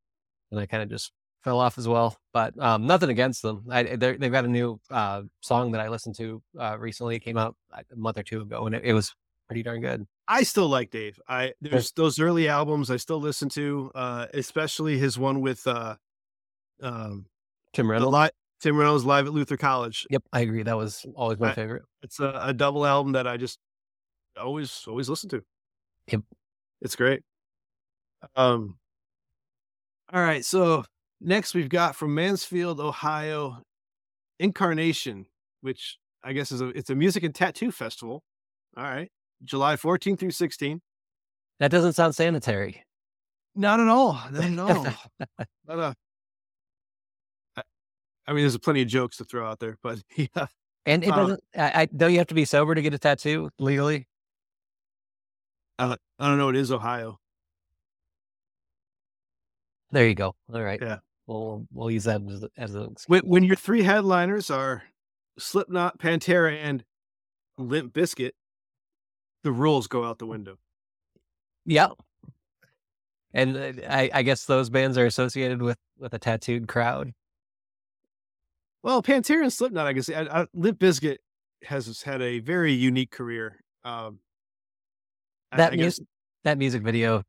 and 0.51 0.59
I 0.59 0.65
kind 0.65 0.83
of 0.83 0.89
just 0.89 1.11
fell 1.43 1.59
off 1.59 1.77
as 1.77 1.87
well. 1.87 2.17
But 2.33 2.57
um, 2.59 2.85
nothing 2.85 3.09
against 3.09 3.41
them. 3.41 3.65
I 3.69 3.83
they're- 3.83 4.17
they've 4.17 4.31
got 4.31 4.45
a 4.45 4.49
new 4.49 4.79
uh, 4.89 5.23
song 5.41 5.71
that 5.71 5.81
I 5.81 5.87
listened 5.89 6.15
to 6.17 6.41
uh, 6.59 6.77
recently. 6.79 7.15
It 7.15 7.19
came 7.21 7.37
out 7.37 7.55
a 7.73 7.83
month 7.95 8.17
or 8.17 8.23
two 8.23 8.41
ago, 8.41 8.65
and 8.65 8.75
it, 8.75 8.83
it 8.83 8.93
was 8.93 9.13
pretty 9.47 9.63
darn 9.63 9.81
good. 9.81 10.05
I 10.27 10.43
still 10.43 10.67
like 10.69 10.91
Dave. 10.91 11.19
I 11.27 11.53
there's 11.61 11.91
those 11.93 12.19
early 12.19 12.47
albums 12.47 12.91
I 12.91 12.97
still 12.97 13.19
listen 13.19 13.49
to, 13.49 13.91
uh, 13.95 14.27
especially 14.33 14.97
his 14.97 15.17
one 15.17 15.41
with 15.41 15.65
uh, 15.67 15.95
um, 16.81 17.25
Tim 17.73 17.89
Reynolds. 17.89 18.15
li- 18.15 18.29
Tim 18.61 18.77
Reynolds 18.77 19.03
live 19.05 19.25
at 19.25 19.33
Luther 19.33 19.57
College. 19.57 20.05
Yep, 20.09 20.23
I 20.31 20.41
agree. 20.41 20.63
That 20.63 20.77
was 20.77 21.05
always 21.15 21.39
my 21.39 21.49
I- 21.51 21.55
favorite. 21.55 21.83
It's 22.03 22.19
a, 22.19 22.39
a 22.43 22.53
double 22.53 22.85
album 22.85 23.13
that 23.13 23.27
I 23.27 23.37
just 23.37 23.57
always 24.39 24.83
always 24.87 25.09
listen 25.09 25.29
to. 25.31 25.41
Yep. 26.11 26.21
It's 26.81 26.95
great. 26.95 27.21
Um 28.35 28.77
all 30.13 30.21
right, 30.21 30.43
so 30.43 30.83
next 31.21 31.53
we've 31.53 31.69
got 31.69 31.95
from 31.95 32.13
Mansfield, 32.13 32.79
Ohio, 32.81 33.63
Incarnation, 34.39 35.25
which 35.61 35.97
I 36.23 36.33
guess 36.33 36.51
is 36.51 36.61
a 36.61 36.67
it's 36.69 36.89
a 36.89 36.95
music 36.95 37.23
and 37.23 37.33
tattoo 37.33 37.71
festival. 37.71 38.23
All 38.77 38.83
right. 38.83 39.09
July 39.43 39.75
14 39.75 40.17
through 40.17 40.31
16. 40.31 40.81
That 41.59 41.71
doesn't 41.71 41.93
sound 41.93 42.13
sanitary. 42.15 42.83
Not 43.55 43.79
at 43.79 43.87
all. 43.87 44.19
Not 44.31 44.43
at 44.43 44.59
all. 44.59 44.83
Not 45.67 45.79
a- 45.79 45.95
I- 47.57 47.63
I 48.27 48.33
mean, 48.33 48.43
there's 48.43 48.57
plenty 48.57 48.81
of 48.83 48.87
jokes 48.87 49.17
to 49.17 49.25
throw 49.25 49.49
out 49.49 49.59
there, 49.59 49.77
but 49.81 49.99
yeah. 50.15 50.45
And 50.85 51.03
it 51.03 51.11
Uh, 51.11 51.15
doesn't. 51.15 51.39
I, 51.57 51.71
I 51.81 51.85
don't 51.85 52.11
you 52.11 52.17
have 52.19 52.27
to 52.27 52.33
be 52.35 52.45
sober 52.45 52.75
to 52.75 52.81
get 52.81 52.93
a 52.93 52.99
tattoo 52.99 53.49
legally? 53.59 54.07
I 55.79 55.95
don't 56.19 56.37
know. 56.37 56.49
It 56.49 56.55
is 56.57 56.71
Ohio. 56.71 57.17
There 59.91 60.07
you 60.07 60.15
go. 60.15 60.35
All 60.53 60.61
right. 60.61 60.79
Yeah. 60.81 60.97
Well, 61.27 61.65
we'll, 61.71 61.91
use 61.91 62.05
that 62.05 62.21
as, 62.29 62.43
a- 62.43 62.49
as 62.57 62.75
an 62.75 62.83
excuse. 62.91 63.05
When, 63.07 63.21
when 63.21 63.43
your 63.43 63.55
three 63.55 63.83
headliners 63.83 64.49
are 64.49 64.83
Slipknot, 65.37 65.99
Pantera, 65.99 66.55
and 66.55 66.83
Limp 67.57 67.93
Bizkit, 67.93 68.31
the 69.43 69.51
rules 69.51 69.87
go 69.87 70.03
out 70.03 70.19
the 70.19 70.25
window. 70.25 70.57
Yeah. 71.65 71.89
And 73.33 73.55
uh, 73.55 73.71
I, 73.87 74.09
I 74.13 74.23
guess 74.23 74.45
those 74.45 74.69
bands 74.69 74.97
are 74.97 75.05
associated 75.05 75.61
with 75.61 75.77
with 75.97 76.13
a 76.13 76.19
tattooed 76.19 76.67
crowd. 76.67 77.13
Well, 78.83 79.03
Pantera 79.03 79.43
and 79.43 79.53
Slipknot, 79.53 79.87
I 79.87 79.93
guess. 79.93 80.09
I, 80.09 80.21
I, 80.23 80.45
Limp 80.53 80.79
Bizkit 80.79 81.17
has 81.63 82.01
had 82.01 82.21
a 82.21 82.39
very 82.39 82.73
unique 82.73 83.11
career. 83.11 83.63
Um, 83.83 84.19
That 85.55 85.73
I 85.73 85.75
mus- 85.75 85.99
guess 85.99 86.07
that 86.43 86.57
music 86.57 86.81
video 86.81 87.23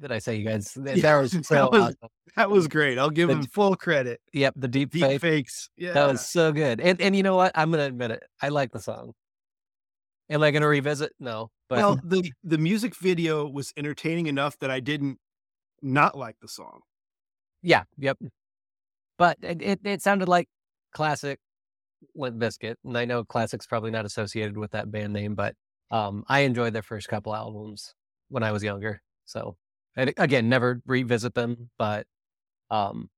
that 0.00 0.10
I 0.12 0.18
say 0.18 0.36
you 0.36 0.44
guys 0.44 0.72
that, 0.74 0.96
Yeah, 0.96 1.02
that 1.02 1.20
was 1.20 1.30
that 1.50 1.70
was- 1.70 1.80
awesome. 1.82 2.08
that 2.36 2.50
was 2.50 2.68
great. 2.68 2.98
I'll 2.98 3.10
give 3.10 3.28
The 3.28 3.36
him 3.36 3.42
full 3.46 3.76
credit. 3.76 4.20
Yep, 4.32 4.54
the 4.56 4.68
deep, 4.68 4.90
Deep 4.92 5.02
fake. 5.02 5.20
fakes. 5.20 5.70
Yeah. 5.76 5.92
That 5.92 6.06
was 6.08 6.26
so 6.28 6.52
good. 6.52 6.80
And 6.80 7.00
and 7.00 7.14
you 7.16 7.22
know 7.22 7.36
what? 7.36 7.52
I'm 7.54 7.70
gonna 7.70 7.84
admit 7.84 8.10
it. 8.10 8.22
I 8.42 8.48
like 8.48 8.72
the 8.72 8.80
song. 8.80 9.12
Am 10.28 10.42
I 10.42 10.50
gonna 10.50 10.68
revisit? 10.68 11.12
No. 11.18 11.50
But 11.68 11.78
well, 11.78 12.00
the 12.04 12.32
the 12.44 12.58
music 12.58 12.96
video 12.96 13.46
was 13.48 13.72
entertaining 13.76 14.26
enough 14.26 14.58
that 14.60 14.70
I 14.70 14.80
didn't 14.80 15.18
not 15.82 16.16
like 16.16 16.36
the 16.40 16.48
song. 16.48 16.80
yeah, 17.62 17.84
yep. 17.98 18.18
But 19.18 19.38
it, 19.42 19.60
it, 19.62 19.80
it 19.84 20.02
sounded 20.02 20.28
like 20.28 20.48
classic 20.92 21.38
Limp 22.14 22.38
Bizkit, 22.38 22.74
and 22.84 22.96
I 22.98 23.04
know 23.04 23.24
classic's 23.24 23.66
probably 23.66 23.90
not 23.90 24.04
associated 24.04 24.56
with 24.56 24.70
that 24.72 24.90
band 24.90 25.12
name, 25.12 25.34
but 25.34 25.54
um, 25.90 26.24
I 26.28 26.40
enjoyed 26.40 26.72
their 26.72 26.82
first 26.82 27.08
couple 27.08 27.34
albums 27.34 27.94
when 28.28 28.42
I 28.42 28.52
was 28.52 28.62
younger. 28.62 29.02
So, 29.30 29.56
and 29.96 30.12
again, 30.16 30.48
never 30.48 30.82
revisit 30.86 31.34
them, 31.34 31.70
but 31.78 32.06
um, 32.70 33.08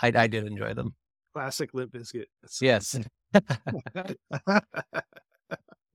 I, 0.00 0.12
I 0.14 0.26
did 0.26 0.44
enjoy 0.46 0.74
them. 0.74 0.94
Classic 1.32 1.70
Limp 1.72 1.92
Bizkit. 1.92 2.26
That's- 2.42 2.60
Yes, 2.60 2.98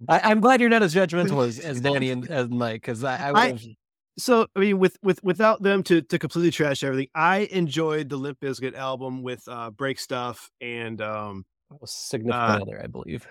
I, 0.09 0.19
I'm 0.23 0.39
glad 0.39 0.61
you're 0.61 0.69
not 0.69 0.83
as 0.83 0.93
judgmental 0.93 1.45
as, 1.47 1.59
as 1.59 1.81
Danny 1.81 2.09
and 2.11 2.29
as 2.29 2.49
Mike, 2.49 2.81
because 2.81 3.03
I, 3.03 3.31
I, 3.31 3.41
I- 3.49 3.75
so 4.19 4.47
I 4.55 4.59
mean, 4.59 4.79
with 4.79 4.97
with 5.03 5.23
without 5.23 5.61
them 5.61 5.83
to 5.83 6.01
to 6.01 6.17
completely 6.17 6.49
trash 6.49 6.83
everything, 6.83 7.09
I 7.13 7.47
enjoyed 7.51 8.09
the 8.09 8.17
Limp 8.17 8.39
Bizkit 8.39 8.73
album 8.75 9.21
with 9.21 9.43
uh, 9.47 9.69
Break 9.69 9.99
Stuff 9.99 10.49
and 10.59 10.99
um 11.01 11.45
significant 11.85 12.33
uh, 12.59 12.59
other, 12.63 12.81
I 12.83 12.87
believe. 12.87 13.27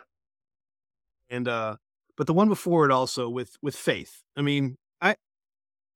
and 1.29 1.49
uh 1.49 1.75
but 2.17 2.29
the 2.29 2.33
one 2.35 2.49
before 2.49 2.85
it 2.85 2.93
also 2.93 3.29
with 3.29 3.57
with 3.63 3.75
Faith. 3.75 4.23
I 4.37 4.43
mean, 4.43 4.77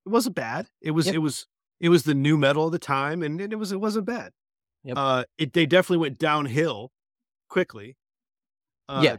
it 0.07 0.09
wasn't 0.09 0.35
bad. 0.37 0.69
It 0.81 0.93
was 0.93 1.07
Yep. 1.07 1.15
it 1.15 1.19
was 1.19 1.47
it 1.81 1.89
was 1.89 2.03
the 2.05 2.15
new 2.15 2.37
metal 2.37 2.67
of 2.67 2.73
the 2.73 2.79
time, 2.79 3.23
and 3.23 3.41
it 3.41 3.57
was 3.59 3.73
it 3.73 3.81
wasn't 3.81 4.07
bad. 4.07 4.33
Yep. 4.85 4.97
Uh, 4.97 5.25
it 5.39 5.53
they 5.53 5.67
definitely 5.67 5.99
went 5.99 6.19
downhill 6.19 6.91
quickly. 7.49 7.97
Uh, 8.89 9.01
Yeah. 9.05 9.17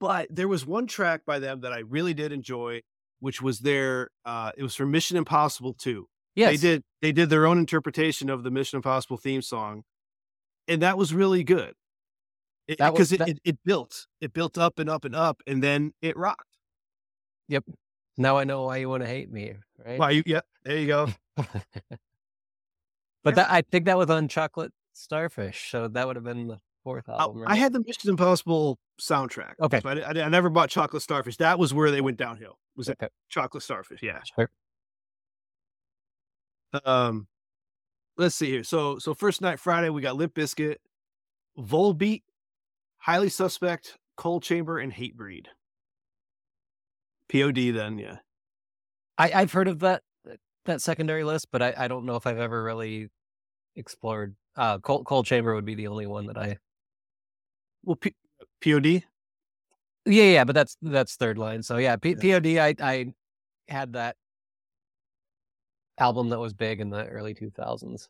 but 0.00 0.28
there 0.34 0.48
was 0.48 0.64
one 0.66 0.86
track 0.86 1.24
by 1.26 1.38
them 1.38 1.60
that 1.60 1.72
I 1.72 1.78
really 1.80 2.14
did 2.14 2.32
enjoy, 2.32 2.82
which 3.20 3.40
was 3.42 3.60
their 3.60 4.10
uh, 4.24 4.52
it 4.56 4.62
was 4.62 4.74
for 4.74 4.86
Mission 4.86 5.16
Impossible 5.16 5.74
Two. 5.74 6.08
Yes, 6.34 6.52
They 6.52 6.56
did 6.68 6.82
they 7.02 7.12
did 7.12 7.28
their 7.30 7.46
own 7.46 7.58
interpretation 7.58 8.30
of 8.30 8.42
the 8.42 8.50
Mission 8.50 8.76
Impossible 8.78 9.18
theme 9.18 9.42
song, 9.42 9.84
and 10.66 10.80
that 10.82 10.96
was 10.96 11.12
really 11.12 11.44
good. 11.44 11.74
It- 12.68 12.78
because 12.78 13.12
it, 13.12 13.18
that- 13.18 13.28
it, 13.28 13.38
it 13.44 13.58
built 13.64 14.06
it 14.20 14.32
built 14.32 14.56
up 14.56 14.78
and 14.78 14.88
up 14.88 15.04
and 15.04 15.14
up, 15.14 15.42
and 15.46 15.62
then 15.62 15.92
it 16.00 16.16
rocked. 16.16 16.56
Yep. 17.48 17.64
Now 18.16 18.36
I 18.38 18.44
know 18.44 18.62
why 18.64 18.78
you 18.78 18.88
want 18.88 19.02
to 19.02 19.08
hate 19.08 19.30
me, 19.30 19.54
right? 19.84 19.98
Why 19.98 20.10
you? 20.10 20.22
Yep, 20.26 20.46
there 20.64 20.78
you 20.78 20.86
go. 20.86 21.08
But 23.24 23.36
that, 23.36 23.50
I 23.50 23.62
think 23.62 23.84
that 23.84 23.96
was 23.96 24.10
on 24.10 24.28
Chocolate 24.28 24.72
Starfish, 24.92 25.70
so 25.70 25.88
that 25.88 26.06
would 26.06 26.16
have 26.16 26.24
been 26.24 26.48
the 26.48 26.58
fourth 26.82 27.08
I, 27.08 27.20
album. 27.20 27.44
I 27.46 27.54
had 27.54 27.72
the 27.72 27.80
Mission 27.80 28.10
Impossible 28.10 28.78
soundtrack. 29.00 29.54
Okay. 29.60 29.80
so 29.80 29.88
I, 29.90 30.00
I, 30.00 30.24
I 30.24 30.28
never 30.28 30.50
bought 30.50 30.70
Chocolate 30.70 31.02
Starfish. 31.02 31.36
That 31.36 31.58
was 31.58 31.72
where 31.72 31.90
they 31.90 32.00
went 32.00 32.16
downhill. 32.16 32.58
Was 32.76 32.88
it 32.88 33.00
Chocolate 33.28 33.62
Starfish? 33.62 34.02
Yeah. 34.02 34.20
Sure. 34.34 34.50
Um, 36.84 37.28
let's 38.16 38.34
see 38.34 38.50
here. 38.50 38.64
So 38.64 38.98
so 38.98 39.14
first 39.14 39.40
night 39.40 39.60
Friday 39.60 39.90
we 39.90 40.00
got 40.00 40.16
Limp 40.16 40.34
Bizkit, 40.34 40.76
Volbeat, 41.58 42.22
Highly 42.96 43.28
Suspect, 43.28 43.98
Coal 44.16 44.40
Chamber, 44.40 44.78
and 44.78 44.92
Hatebreed. 44.92 45.46
POD 47.30 47.74
then, 47.74 47.98
yeah. 47.98 48.16
I, 49.18 49.32
I've 49.32 49.52
heard 49.52 49.68
of 49.68 49.80
that 49.80 50.02
that 50.64 50.80
secondary 50.80 51.24
list, 51.24 51.48
but 51.50 51.60
I, 51.62 51.74
I 51.76 51.88
don't 51.88 52.04
know 52.06 52.16
if 52.16 52.26
I've 52.26 52.38
ever 52.38 52.62
really 52.62 53.08
explored. 53.76 54.34
Uh, 54.56 54.78
Cold, 54.78 55.06
Coal 55.06 55.22
Chamber 55.22 55.54
would 55.54 55.64
be 55.64 55.74
the 55.74 55.88
only 55.88 56.06
one 56.06 56.26
that 56.26 56.38
I. 56.38 56.58
Well, 57.84 57.96
P- 57.96 58.14
POD. 58.62 59.02
Yeah, 60.04 60.24
yeah, 60.24 60.44
but 60.44 60.54
that's 60.54 60.76
that's 60.82 61.16
third 61.16 61.38
line. 61.38 61.62
So 61.62 61.76
yeah, 61.76 61.96
P, 61.96 62.16
Yeah. 62.20 62.38
POD. 62.38 62.58
I 62.58 62.74
I 62.80 63.14
had 63.68 63.92
that 63.94 64.16
album 65.98 66.30
that 66.30 66.38
was 66.38 66.52
big 66.52 66.80
in 66.80 66.90
the 66.90 67.06
early 67.06 67.34
two 67.34 67.50
thousands. 67.50 68.08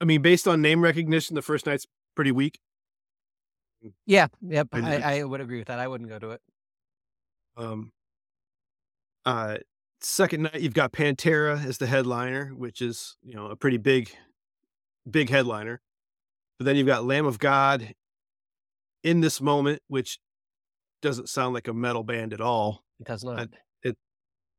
I 0.00 0.04
mean, 0.04 0.22
based 0.22 0.46
on 0.46 0.60
name 0.60 0.82
recognition, 0.82 1.34
the 1.34 1.42
first 1.42 1.66
night's 1.66 1.86
pretty 2.14 2.32
weak. 2.32 2.58
Yeah, 4.04 4.26
yep. 4.42 4.68
I. 4.72 4.96
I, 4.96 5.18
I 5.18 5.24
would 5.24 5.40
agree 5.40 5.58
with 5.58 5.68
that. 5.68 5.78
I 5.78 5.88
wouldn't 5.88 6.10
go 6.10 6.18
to 6.18 6.30
it. 6.30 6.40
Um, 7.56 7.92
uh, 9.26 9.58
second 10.00 10.44
night 10.44 10.60
you've 10.60 10.72
got 10.74 10.92
Pantera 10.92 11.62
as 11.64 11.78
the 11.78 11.86
headliner, 11.86 12.52
which 12.56 12.80
is 12.80 13.16
you 13.22 13.34
know 13.34 13.46
a 13.46 13.56
pretty 13.56 13.76
big, 13.78 14.10
big 15.10 15.28
headliner. 15.28 15.80
But 16.58 16.64
then 16.64 16.76
you've 16.76 16.86
got 16.86 17.04
Lamb 17.04 17.26
of 17.26 17.38
God 17.38 17.92
in 19.02 19.20
this 19.20 19.40
moment, 19.42 19.82
which 19.88 20.18
doesn't 21.02 21.28
sound 21.28 21.52
like 21.54 21.68
a 21.68 21.74
metal 21.74 22.02
band 22.02 22.32
at 22.32 22.40
all. 22.40 22.82
It 22.98 23.06
does 23.06 23.22
not. 23.24 23.48
It 23.82 23.96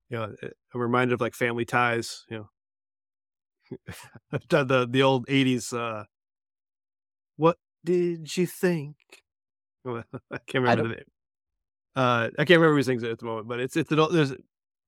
you 0.10 0.18
know, 0.18 0.36
it- 0.42 0.54
I'm 0.74 0.82
reminded 0.82 1.14
of 1.14 1.22
like 1.22 1.34
Family 1.34 1.66
Ties. 1.66 2.26
You 2.30 2.38
know, 2.38 2.50
the 4.50 4.88
the, 4.90 5.02
old 5.02 5.26
'80s. 5.28 5.74
Uh, 5.76 6.04
what 7.38 7.58
did 7.84 8.36
you 8.38 8.46
think? 8.46 8.96
I 9.88 10.04
can't 10.46 10.56
remember 10.56 10.76
don't- 10.84 10.90
the 10.90 10.96
name. 10.98 11.06
Uh, 11.96 12.30
I 12.38 12.46
can't 12.46 12.60
remember 12.60 12.76
who 12.76 12.84
sings 12.84 13.02
it 13.02 13.10
at 13.10 13.18
the 13.18 13.26
moment, 13.26 13.48
but 13.48 13.60
it's 13.60 13.76
it's 13.76 13.92
an, 13.92 14.00
old- 14.00 14.14
there's. 14.14 14.34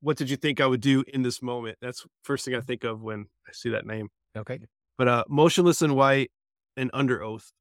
What 0.02 0.18
did 0.18 0.30
you 0.30 0.38
think 0.38 0.62
I 0.62 0.66
would 0.68 0.82
do 0.82 1.04
in 1.08 1.24
this 1.24 1.42
moment? 1.42 1.78
That's 1.82 2.06
first 2.24 2.46
thing 2.46 2.56
I 2.56 2.62
think 2.62 2.84
of 2.84 3.02
when 3.02 3.26
I 3.48 3.52
see 3.52 3.70
that 3.70 3.86
name. 3.86 4.10
okay. 4.38 4.60
But 4.98 5.08
uh, 5.08 5.24
motionless 5.30 5.82
in 5.82 5.96
white 5.96 6.32
and 6.76 6.90
under 6.94 7.24
oath. 7.24 7.52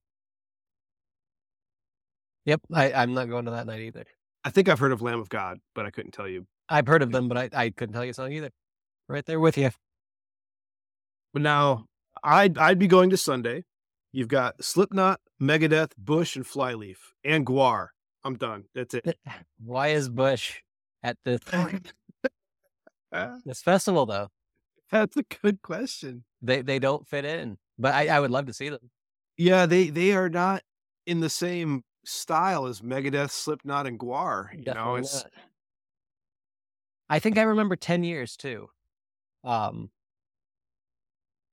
Yep. 2.45 2.63
I, 2.73 2.93
I'm 2.93 3.15
not 3.15 3.29
going 3.29 3.45
to 3.45 3.51
that 3.53 3.67
night 3.67 3.81
either. 3.81 4.05
I 4.45 4.51
think 4.51 4.69
I've 4.69 4.79
heard 4.79 4.93
of 4.93 5.03
Lamb 5.03 5.21
of 5.21 5.29
God, 5.29 5.59
but 5.75 5.85
I 5.85 5.91
couldn't 5.91 6.13
tell 6.13 6.29
you. 6.29 6.47
I've 6.69 6.87
heard 6.87 7.03
of 7.03 7.13
them, 7.13 7.29
but 7.29 7.37
I, 7.37 7.51
I 7.53 7.71
couldn't 7.71 7.95
tell 7.95 8.05
you 8.05 8.13
a 8.13 8.15
song 8.15 8.33
either. 8.33 8.51
Right 9.09 9.25
there 9.25 9.41
with 9.41 9.59
you. 9.59 9.71
But 11.33 11.43
now 11.43 11.87
I'd 12.23 12.59
I'd 12.59 12.79
be 12.79 12.87
going 12.87 13.11
to 13.11 13.17
Sunday. 13.17 13.65
You've 14.13 14.29
got 14.29 14.63
Slipknot, 14.65 15.21
Megadeth, 15.41 15.93
Bush, 15.99 16.37
and 16.37 16.47
Flyleaf, 16.47 17.13
and 17.25 17.47
Gwar. 17.47 17.89
I'm 18.25 18.37
done. 18.37 18.65
That's 18.75 18.95
it. 18.95 19.19
Why 19.65 19.89
is 19.89 20.09
Bush 20.09 20.61
at 21.03 21.17
this 21.25 21.41
Uh, 23.13 23.37
this 23.45 23.63
festival 23.63 24.07
though? 24.07 24.29
That's 24.91 25.17
a 25.17 25.23
good 25.43 25.63
question. 25.63 26.25
They 26.43 26.63
they 26.63 26.79
don't 26.79 27.07
fit 27.07 27.25
in. 27.25 27.59
But 27.79 27.95
I, 27.95 28.09
I 28.09 28.21
would 28.21 28.31
love 28.31 28.47
to 28.47 28.53
see 28.53 28.69
them. 28.69 28.91
Yeah, 29.37 29.67
they 29.67 29.91
they 29.91 30.13
are 30.13 30.29
not 30.29 30.63
in 31.07 31.21
the 31.21 31.31
same 31.31 31.85
style 32.05 32.67
as 32.67 32.81
Megadeth, 32.81 33.31
Slipknot, 33.31 33.87
and 33.87 33.99
Gwar. 33.99 34.49
You 34.53 34.75
know, 34.75 34.97
it's 34.97 35.15
not. 35.15 35.31
I 37.09 37.19
think 37.19 37.39
I 37.39 37.43
remember 37.43 37.77
ten 37.77 38.05
years 38.05 38.37
too. 38.37 38.69
Um 39.45 39.91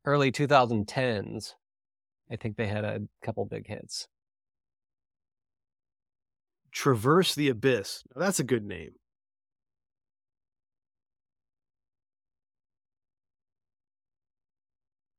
early 0.05 0.31
two 0.31 0.47
thousand 0.47 0.87
tens 0.87 1.55
I 2.29 2.35
think 2.35 2.57
they 2.57 2.67
had 2.67 2.83
a 2.83 3.01
couple 3.23 3.45
big 3.45 3.67
hits. 3.67 4.07
Traverse 6.71 7.35
the 7.35 7.49
Abyss. 7.49 8.03
Now, 8.13 8.21
that's 8.21 8.39
a 8.39 8.43
good 8.43 8.65
name. 8.65 8.95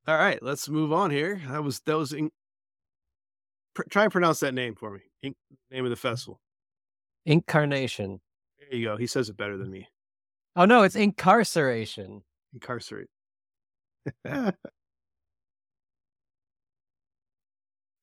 All 0.07 0.17
right, 0.17 0.41
let's 0.41 0.69
move 0.69 0.93
on 0.93 1.11
here. 1.11 1.41
That 1.49 1.63
was 1.63 1.81
that 1.81 1.97
was 1.97 2.13
in, 2.13 2.31
pr- 3.73 3.83
try 3.89 4.03
and 4.03 4.11
pronounce 4.11 4.39
that 4.39 4.53
name 4.53 4.73
for 4.73 4.89
me. 4.91 5.01
In, 5.21 5.35
name 5.69 5.83
of 5.83 5.89
the 5.89 5.97
festival. 5.97 6.39
Incarnation. 7.25 8.21
There 8.57 8.79
you 8.79 8.85
go. 8.85 8.95
He 8.95 9.07
says 9.07 9.27
it 9.27 9.35
better 9.35 9.57
than 9.57 9.69
me. 9.69 9.89
Oh 10.55 10.63
no, 10.63 10.83
it's 10.83 10.95
incarceration. 10.95 12.23
Incarcerate. 12.53 13.09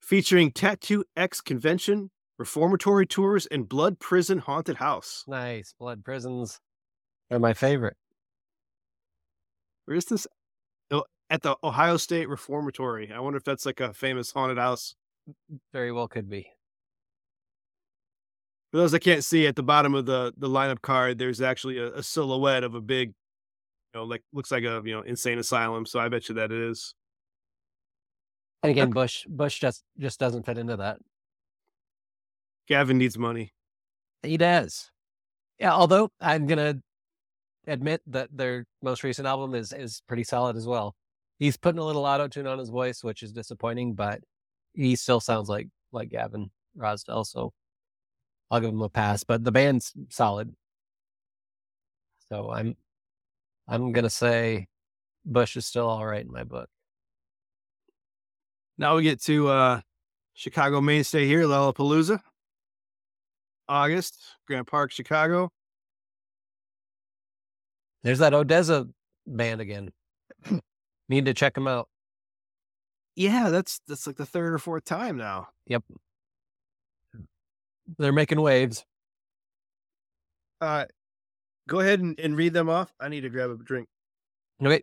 Featuring 0.03 0.53
Tattoo 0.53 1.05
X 1.17 1.41
Convention, 1.41 2.11
Reformatory 2.39 3.07
Tours, 3.07 3.47
and 3.47 3.67
Blood 3.67 3.99
Prison 3.99 4.41
Haunted 4.41 4.77
House. 4.77 5.25
Nice. 5.27 5.73
Blood 5.79 6.05
prisons 6.05 6.61
are 7.31 7.39
my 7.39 7.55
favorite. 7.55 7.97
Where 9.87 9.97
is 9.97 10.05
this? 10.05 10.27
At 11.31 11.43
the 11.43 11.57
Ohio 11.65 11.97
State 11.97 12.29
Reformatory. 12.29 13.11
I 13.13 13.19
wonder 13.21 13.37
if 13.37 13.45
that's 13.45 13.67
like 13.67 13.81
a 13.81 13.93
famous 13.95 14.31
haunted 14.31 14.59
house. 14.59 14.95
Very 15.73 15.91
well 15.91 16.07
could 16.07 16.29
be. 16.29 16.51
For 18.71 18.79
those 18.79 18.93
that 18.93 19.01
can't 19.01 19.25
see, 19.25 19.47
at 19.47 19.57
the 19.57 19.63
bottom 19.63 19.95
of 19.95 20.05
the 20.05 20.35
the 20.37 20.49
lineup 20.49 20.83
card, 20.83 21.19
there's 21.19 21.41
actually 21.41 21.79
a, 21.79 21.95
a 21.95 22.03
silhouette 22.03 22.65
of 22.65 22.75
a 22.75 22.81
big, 22.81 23.09
you 23.11 24.01
know, 24.01 24.05
like 24.05 24.23
looks 24.33 24.51
like 24.51 24.65
a 24.65 24.83
you 24.85 24.93
know 24.93 25.03
insane 25.03 25.39
asylum. 25.39 25.87
So 25.87 25.99
I 25.99 26.09
bet 26.09 26.29
you 26.29 26.35
that 26.35 26.53
it 26.53 26.59
is. 26.59 26.95
And 28.63 28.71
again, 28.71 28.91
Bush 28.91 29.25
Bush 29.29 29.61
just 29.61 29.85
just 29.99 30.19
doesn't 30.19 30.45
fit 30.45 30.59
into 30.59 30.77
that. 30.77 30.99
Gavin 32.67 32.99
needs 32.99 33.17
money. 33.17 33.53
He 34.23 34.37
does. 34.37 34.91
Yeah, 35.59 35.73
although 35.73 36.11
I'm 36.21 36.47
gonna 36.47 36.81
admit 37.67 38.03
that 38.09 38.29
their 38.33 38.67
most 38.83 39.05
recent 39.05 39.27
album 39.27 39.55
is 39.55 39.73
is 39.73 40.03
pretty 40.07 40.25
solid 40.25 40.57
as 40.57 40.67
well. 40.67 40.95
He's 41.45 41.59
putting 41.59 41.79
a 41.79 41.85
little 41.85 42.07
auto 42.07 42.27
tune 42.27 42.47
on 42.47 42.59
his 42.59 42.71
voice, 42.71 43.05
which 43.05 43.23
is 43.23 43.31
disappointing, 43.31 43.93
but 43.93 44.23
he 44.73 44.97
still 44.97 45.21
sounds 45.21 45.51
like 45.51 45.69
like 45.93 46.09
Gavin 46.09 46.51
Rossdale, 46.75 47.27
so 47.27 47.53
I'll 48.51 48.61
give 48.61 48.71
him 48.71 48.81
a 48.81 48.89
pass. 48.89 49.25
But 49.25 49.45
the 49.45 49.53
band's 49.53 49.93
solid. 50.09 50.55
So 52.31 52.51
I'm 52.51 52.79
I'm 53.69 53.93
gonna 53.93 54.09
say 54.09 54.69
Bush 55.27 55.59
is 55.59 55.67
still 55.67 55.87
all 55.87 56.07
right 56.07 56.25
in 56.25 56.33
my 56.33 56.45
book. 56.45 56.71
Now 58.79 58.97
we 58.97 59.03
get 59.03 59.21
to 59.25 59.49
uh 59.49 59.81
Chicago 60.33 60.81
mainstay 60.81 61.27
here, 61.27 61.43
Lollapalooza. 61.43 62.21
August, 63.69 64.19
Grant 64.47 64.67
Park, 64.67 64.93
Chicago. 64.93 65.51
There's 68.03 68.21
that 68.21 68.33
Odessa 68.33 68.89
band 69.27 69.61
again. 69.61 69.91
Need 71.15 71.27
to 71.27 71.35
check 71.35 71.55
them 71.55 71.69
out. 71.69 71.89
Yeah, 73.15 73.51
that's 73.51 73.81
that's 73.87 74.05
like 74.05 74.17
the 74.17 74.27
third 74.27 74.53
or 74.53 74.59
fourth 74.59 74.85
time 74.85 75.17
now. 75.17 75.47
Yep. 75.69 75.85
They're 77.99 78.13
making 78.13 78.41
waves. 78.41 78.85
Uh 80.61 80.87
go 81.69 81.79
ahead 81.79 82.01
and, 82.01 82.19
and 82.19 82.37
read 82.37 82.53
them 82.53 82.69
off. 82.69 82.93
I 82.99 83.09
need 83.09 83.21
to 83.21 83.29
grab 83.29 83.51
a 83.51 83.57
drink. 83.63 83.87
Okay. 84.61 84.83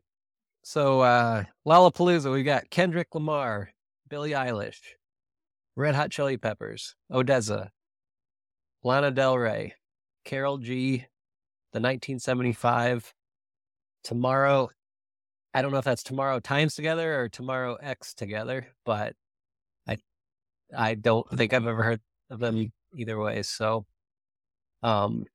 So 0.64 1.02
uh 1.02 1.44
Lollapalooza, 1.68 2.32
we 2.32 2.44
got 2.44 2.70
Kendrick 2.70 3.14
Lamar, 3.14 3.74
Billie 4.08 4.32
Eilish, 4.32 4.80
Red 5.76 5.96
Hot 5.96 6.12
Chili 6.12 6.38
Peppers, 6.38 6.96
Odessa, 7.12 7.72
Lana 8.86 9.12
Del 9.12 9.38
Rey, 9.38 9.76
Karol 10.24 10.60
G, 10.60 11.00
the 11.74 11.82
1975, 11.82 13.14
Tomorrow. 14.04 14.70
I 15.54 15.62
don't 15.62 15.72
know 15.72 15.78
if 15.80 15.86
that's 15.86 16.04
Tomorrow 16.04 16.40
Times 16.40 16.76
Together 16.76 17.20
or 17.20 17.30
Tomorrow 17.30 17.76
X 17.76 18.14
Together, 18.14 18.68
but 18.86 19.16
I 19.88 19.98
I 20.76 20.96
don't 20.96 21.30
think 21.30 21.54
I've 21.54 21.68
ever 21.68 21.84
heard 21.84 22.02
of 22.30 22.40
them 22.40 22.72
either 22.96 23.20
way. 23.20 23.44
So 23.44 23.86
um 24.84 25.26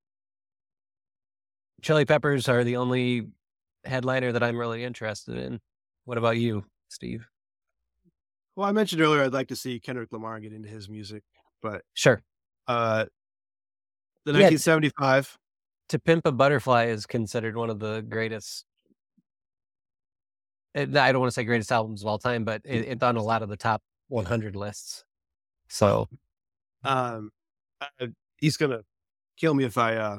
Chili 1.82 2.04
Peppers 2.04 2.48
are 2.48 2.64
the 2.64 2.76
only 2.76 3.28
headliner 3.84 4.32
that 4.32 4.42
I'm 4.42 4.56
really 4.58 4.82
interested 4.82 5.36
in. 5.36 5.60
What 6.04 6.18
about 6.18 6.38
you, 6.38 6.64
Steve? 6.88 7.26
Well, 8.56 8.66
I 8.68 8.72
mentioned 8.72 9.02
earlier 9.02 9.22
I'd 9.22 9.32
like 9.34 9.48
to 9.48 9.56
see 9.56 9.78
Kendrick 9.78 10.10
Lamar 10.12 10.40
get 10.40 10.52
into 10.52 10.68
his 10.68 10.88
music, 10.88 11.22
but 11.62 11.82
Sure. 11.94 12.22
uh 12.66 13.04
the 14.24 14.32
Yeah, 14.32 14.48
t- 14.48 14.54
1975 14.56 15.38
To 15.90 15.98
Pimp 15.98 16.26
a 16.26 16.32
Butterfly 16.32 16.86
is 16.86 17.06
considered 17.06 17.54
one 17.56 17.70
of 17.70 17.78
the 17.78 18.00
greatest. 18.08 18.64
Eh, 20.76 20.82
I 20.82 21.12
don't 21.12 21.20
want 21.20 21.30
to 21.30 21.34
say 21.34 21.44
greatest 21.44 21.72
albums 21.72 22.02
of 22.02 22.08
all 22.08 22.18
time, 22.18 22.44
but 22.44 22.62
it, 22.64 22.86
it's 22.86 23.02
on 23.02 23.16
a 23.16 23.22
lot 23.22 23.42
of 23.42 23.48
the 23.48 23.56
top 23.56 23.82
100 24.08 24.54
lists. 24.54 25.04
So 25.68 26.08
um 26.84 27.30
uh, 27.80 28.06
he's 28.38 28.56
gonna 28.56 28.82
kill 29.36 29.54
me 29.54 29.64
if 29.64 29.76
I 29.76 29.96
uh 29.96 30.16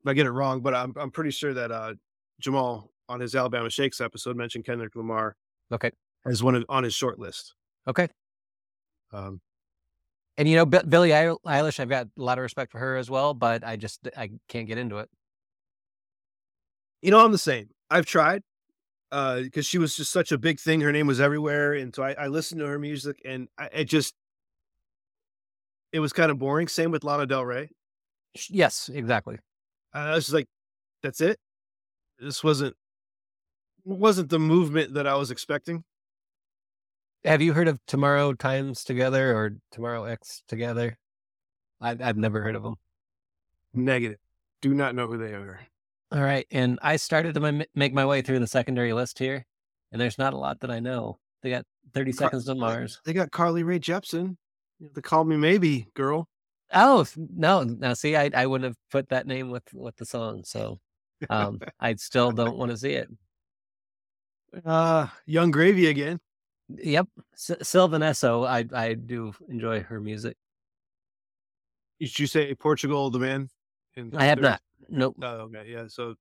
if 0.00 0.06
I 0.06 0.14
get 0.14 0.26
it 0.26 0.32
wrong, 0.32 0.60
but 0.60 0.74
I'm 0.74 0.92
I'm 0.96 1.10
pretty 1.10 1.30
sure 1.30 1.54
that 1.54 1.70
uh 1.70 1.94
Jamal 2.40 2.90
on 3.08 3.20
his 3.20 3.34
Alabama 3.34 3.70
Shakes 3.70 4.00
episode 4.00 4.36
mentioned 4.36 4.64
Kendrick 4.64 4.96
Lamar 4.96 5.36
okay, 5.72 5.92
as 6.26 6.42
one 6.42 6.54
of, 6.56 6.64
on 6.68 6.82
his 6.84 6.94
short 6.94 7.18
list. 7.18 7.54
okay. 7.86 8.08
Um 9.12 9.40
And 10.36 10.48
you 10.48 10.56
know, 10.56 10.66
Bi- 10.66 10.82
Billie 10.82 11.10
Eilish, 11.10 11.80
I've 11.80 11.88
got 11.88 12.06
a 12.06 12.22
lot 12.22 12.38
of 12.38 12.42
respect 12.42 12.72
for 12.72 12.78
her 12.78 12.96
as 12.96 13.08
well, 13.08 13.34
but 13.34 13.64
I 13.64 13.76
just 13.76 14.08
I 14.16 14.30
can't 14.48 14.66
get 14.66 14.78
into 14.78 14.98
it. 14.98 15.08
you 17.02 17.10
know, 17.10 17.24
I'm 17.24 17.32
the 17.32 17.38
same. 17.38 17.70
I've 17.90 18.06
tried 18.06 18.42
uh 19.10 19.40
because 19.40 19.66
she 19.66 19.78
was 19.78 19.96
just 19.96 20.12
such 20.12 20.32
a 20.32 20.38
big 20.38 20.60
thing. 20.60 20.80
Her 20.80 20.92
name 20.92 21.06
was 21.06 21.20
everywhere, 21.20 21.74
and 21.74 21.94
so 21.94 22.02
I, 22.02 22.12
I 22.12 22.26
listened 22.28 22.60
to 22.60 22.66
her 22.66 22.78
music, 22.78 23.20
and 23.24 23.48
I, 23.58 23.66
it 23.72 23.84
just 23.84 24.14
it 25.92 26.00
was 26.00 26.12
kind 26.12 26.30
of 26.30 26.38
boring. 26.38 26.68
Same 26.68 26.90
with 26.90 27.04
Lana 27.04 27.26
Del 27.26 27.44
Rey. 27.44 27.70
Yes, 28.48 28.90
exactly. 28.92 29.38
I 29.92 30.14
was 30.14 30.24
just 30.24 30.34
like, 30.34 30.48
that's 31.02 31.20
it. 31.20 31.38
This 32.18 32.44
wasn't 32.44 32.76
wasn't 33.84 34.28
the 34.28 34.38
movement 34.38 34.94
that 34.94 35.06
I 35.06 35.14
was 35.14 35.30
expecting. 35.30 35.84
Have 37.24 37.42
you 37.42 37.52
heard 37.52 37.68
of 37.68 37.80
Tomorrow 37.86 38.34
Times 38.34 38.84
Together 38.84 39.36
or 39.36 39.56
Tomorrow 39.72 40.04
X 40.04 40.42
Together? 40.46 40.98
I've, 41.80 42.00
I've 42.00 42.16
never 42.16 42.42
heard 42.42 42.54
of 42.54 42.62
them. 42.62 42.74
Negative. 43.74 44.18
Do 44.60 44.74
not 44.74 44.94
know 44.94 45.06
who 45.06 45.18
they 45.18 45.32
are. 45.32 45.60
All 46.10 46.22
right, 46.22 46.46
and 46.50 46.78
I 46.80 46.96
started 46.96 47.34
to 47.34 47.66
make 47.74 47.92
my 47.92 48.06
way 48.06 48.22
through 48.22 48.38
the 48.38 48.46
secondary 48.46 48.94
list 48.94 49.18
here, 49.18 49.44
and 49.92 50.00
there's 50.00 50.16
not 50.16 50.32
a 50.32 50.38
lot 50.38 50.60
that 50.60 50.70
I 50.70 50.80
know. 50.80 51.18
They 51.42 51.50
got 51.50 51.64
30 51.92 52.12
Car- 52.12 52.26
Seconds 52.28 52.44
to 52.46 52.54
Mars. 52.54 53.00
They 53.04 53.12
got 53.12 53.30
Carly 53.30 53.62
Rae 53.62 53.78
Jepsen. 53.78 54.36
The 54.94 55.02
Call 55.02 55.24
Me 55.24 55.36
Maybe 55.36 55.88
girl. 55.94 56.28
Oh 56.72 57.04
no! 57.16 57.62
Now 57.64 57.94
see, 57.94 58.14
I 58.16 58.30
I 58.34 58.46
wouldn't 58.46 58.68
have 58.68 58.76
put 58.90 59.08
that 59.08 59.26
name 59.26 59.50
with 59.50 59.64
with 59.74 59.96
the 59.96 60.06
song, 60.06 60.44
so 60.44 60.78
um, 61.30 61.60
I 61.80 61.94
still 61.96 62.30
don't 62.30 62.56
want 62.56 62.70
to 62.70 62.76
see 62.76 62.92
it. 62.92 63.08
Uh, 64.64 65.08
Yung 65.26 65.50
Gravy 65.50 65.88
again. 65.88 66.20
Yep, 66.68 67.08
S- 67.34 67.56
Sylvan 67.62 68.02
Esso. 68.02 68.46
I 68.46 68.64
I 68.72 68.94
do 68.94 69.32
enjoy 69.48 69.80
her 69.80 70.00
music. 70.00 70.36
Did 71.98 72.18
you 72.18 72.26
say 72.26 72.54
Portugal 72.54 73.10
the 73.10 73.18
man? 73.18 73.48
I 74.16 74.26
have 74.26 74.40
not. 74.40 74.60
Nope. 74.88 75.16
Oh, 75.22 75.26
okay, 75.26 75.64
yeah. 75.66 75.84
So 75.88 76.14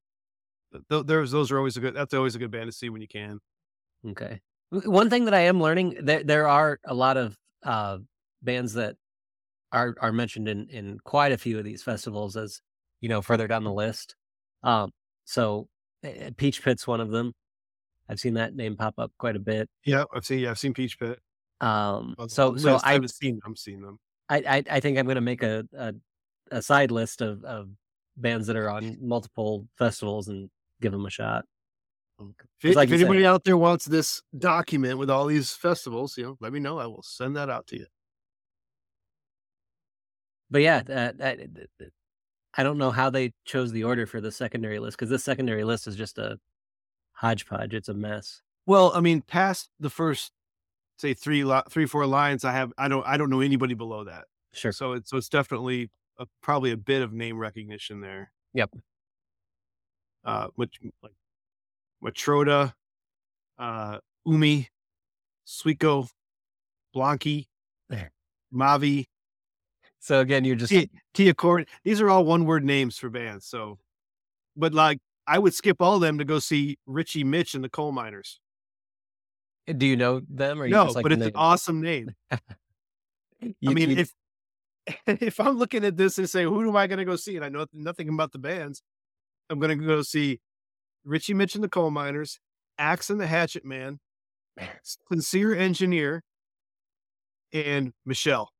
th- 0.71 0.83
th- 0.89 1.05
there's 1.05 1.31
those 1.31 1.51
are 1.51 1.57
always 1.57 1.77
a 1.77 1.79
good. 1.79 1.95
That's 1.95 2.13
always 2.13 2.35
a 2.35 2.39
good 2.39 2.51
band 2.51 2.67
to 2.67 2.71
see 2.71 2.89
when 2.89 3.01
you 3.01 3.07
can. 3.07 3.39
Okay. 4.05 4.41
One 4.69 5.09
thing 5.09 5.25
that 5.25 5.33
I 5.33 5.41
am 5.41 5.61
learning 5.61 5.97
there 6.01 6.23
there 6.23 6.47
are 6.47 6.79
a 6.85 6.93
lot 6.93 7.17
of 7.17 7.37
uh 7.63 7.99
bands 8.41 8.73
that 8.73 8.95
are 9.71 9.95
are 10.01 10.11
mentioned 10.11 10.47
in 10.47 10.67
in 10.69 10.99
quite 11.03 11.31
a 11.31 11.37
few 11.37 11.57
of 11.57 11.63
these 11.63 11.83
festivals 11.83 12.35
as 12.35 12.61
you 12.99 13.09
know 13.09 13.21
further 13.21 13.47
down 13.47 13.63
the 13.63 13.71
list. 13.71 14.15
Um 14.63 14.91
so 15.25 15.67
uh, 16.05 16.31
Peach 16.35 16.63
Pit's 16.63 16.85
one 16.85 17.01
of 17.01 17.11
them. 17.11 17.33
I've 18.09 18.19
seen 18.19 18.35
that 18.35 18.55
name 18.55 18.75
pop 18.77 18.95
up 18.97 19.11
quite 19.17 19.35
a 19.35 19.39
bit. 19.39 19.69
Yeah, 19.85 20.03
I've 20.13 20.25
seen. 20.25 20.39
Yeah, 20.39 20.51
I've 20.51 20.59
seen 20.59 20.73
Peach 20.73 20.99
Pit. 20.99 21.19
Um 21.61 22.15
so 22.27 22.55
so. 22.57 22.75
I 22.83 22.89
I 22.89 22.93
haven't 22.93 23.09
seen. 23.11 23.39
I'm 23.45 23.55
seeing 23.55 23.81
them. 23.81 23.99
I 24.29 24.37
I, 24.37 24.63
I 24.69 24.79
think 24.79 24.97
I'm 24.97 25.05
going 25.05 25.15
to 25.15 25.21
make 25.21 25.43
a, 25.43 25.65
a 25.77 25.93
a 26.51 26.61
side 26.61 26.91
list 26.91 27.21
of 27.21 27.43
of 27.43 27.69
bands 28.17 28.47
that 28.47 28.55
are 28.55 28.69
on 28.69 28.97
multiple 29.01 29.67
festivals 29.77 30.27
and 30.27 30.49
give 30.81 30.91
them 30.91 31.05
a 31.05 31.09
shot. 31.09 31.45
Mm, 32.19 32.33
if, 32.63 32.75
like 32.75 32.89
if 32.89 32.99
said- 32.99 33.01
anybody 33.01 33.25
out 33.25 33.43
there 33.43 33.57
wants 33.57 33.85
this 33.85 34.21
document 34.37 34.97
with 34.97 35.09
all 35.09 35.25
these 35.25 35.53
festivals, 35.53 36.17
you 36.17 36.23
know, 36.23 36.37
let 36.39 36.51
me 36.51 36.59
know. 36.59 36.79
I 36.79 36.87
will 36.87 37.03
send 37.03 37.35
that 37.35 37.49
out 37.49 37.67
to 37.67 37.77
you. 37.77 37.85
But 40.49 40.61
yeah, 40.61 40.81
that, 40.83 41.17
that- 41.17 41.39
I 42.55 42.63
don't 42.63 42.79
know 42.79 42.89
how 42.89 43.09
they 43.11 43.33
chose 43.45 43.71
the 43.71 43.83
order 43.83 44.07
for 44.07 44.19
the 44.19 44.31
secondary 44.31 44.79
list 44.79 44.97
because 44.97 45.11
this 45.11 45.23
secondary 45.23 45.63
list 45.63 45.85
is 45.85 45.95
just 45.95 46.17
a 46.17 46.39
hodgepodge. 47.11 47.73
It's 47.75 47.89
a 47.89 47.93
mess. 47.93 48.41
Well, 48.65 48.91
I 48.95 48.99
mean, 48.99 49.21
past 49.21 49.69
the 49.79 49.91
first 49.91 50.31
say 50.97 51.13
three 51.13 51.45
three 51.69 51.85
four 51.85 52.07
lines, 52.07 52.43
I 52.43 52.53
have 52.53 52.73
I 52.77 52.87
don't 52.87 53.05
I 53.05 53.17
don't 53.17 53.29
know 53.29 53.41
anybody 53.41 53.75
below 53.75 54.05
that. 54.05 54.25
Sure. 54.53 54.71
So 54.71 54.93
it's 54.93 55.11
so 55.11 55.17
it's 55.17 55.29
definitely 55.29 55.91
a, 56.19 56.25
probably 56.41 56.71
a 56.71 56.77
bit 56.77 57.01
of 57.01 57.13
name 57.13 57.37
recognition 57.37 58.01
there. 58.01 58.31
Yep. 58.53 58.71
Uh, 60.25 60.47
which 60.55 60.79
like 61.01 61.13
Matroda, 62.03 62.73
uh, 63.57 63.99
Umi, 64.25 64.69
Suiko, 65.45 66.09
Blanky, 66.95 67.45
There. 67.89 68.11
Mavi, 68.53 69.05
So 69.99 70.19
again, 70.19 70.43
you're 70.43 70.55
just 70.55 70.71
Tia, 70.71 70.87
Tia 71.13 71.33
Cord. 71.33 71.67
These 71.83 72.01
are 72.01 72.09
all 72.09 72.25
one 72.25 72.45
word 72.45 72.63
names 72.65 72.97
for 72.97 73.09
bands. 73.09 73.45
So, 73.45 73.77
but 74.55 74.73
like 74.73 74.99
I 75.27 75.39
would 75.39 75.53
skip 75.53 75.81
all 75.81 75.95
of 75.95 76.01
them 76.01 76.17
to 76.17 76.25
go 76.25 76.39
see 76.39 76.77
Richy 76.87 77.23
Mitch 77.23 77.53
and 77.53 77.63
the 77.63 77.69
Coal 77.69 77.91
Miners. 77.91 78.39
do 79.77 79.85
you 79.85 79.95
know 79.97 80.21
them 80.29 80.61
or 80.61 80.65
you 80.65 80.71
No, 80.71 80.93
but 81.01 81.11
it's 81.11 81.25
an 81.25 81.31
awesome 81.35 81.81
name. 81.81 82.13
You- 83.39 83.69
I 83.69 83.73
mean, 83.75 83.91
you- 83.91 83.97
if 83.97 84.11
if 85.07 85.39
I'm 85.39 85.57
looking 85.57 85.83
at 85.83 85.97
this 85.97 86.17
and 86.17 86.29
say, 86.29 86.43
who 86.43 86.67
am 86.67 86.75
I 86.75 86.87
going 86.87 86.99
to 86.99 87.05
go 87.05 87.15
see? 87.15 87.35
And 87.35 87.45
I 87.45 87.49
know 87.49 87.65
nothing 87.73 88.09
about 88.09 88.31
the 88.31 88.39
bands, 88.39 88.81
I'm 89.49 89.59
going 89.59 89.77
to 89.77 89.85
go 89.85 90.01
see 90.01 90.39
Richy 91.07 91.35
Mitch 91.35 91.55
and 91.55 91.63
the 91.63 91.69
Coal 91.69 91.91
Miners, 91.91 92.39
Axe 92.77 93.09
and 93.09 93.19
the 93.19 93.27
Hatchet 93.27 93.65
Man, 93.65 93.99
Sincere 95.11 95.55
Engineer, 95.55 96.23
and 97.53 97.93
Michelle. 98.05 98.51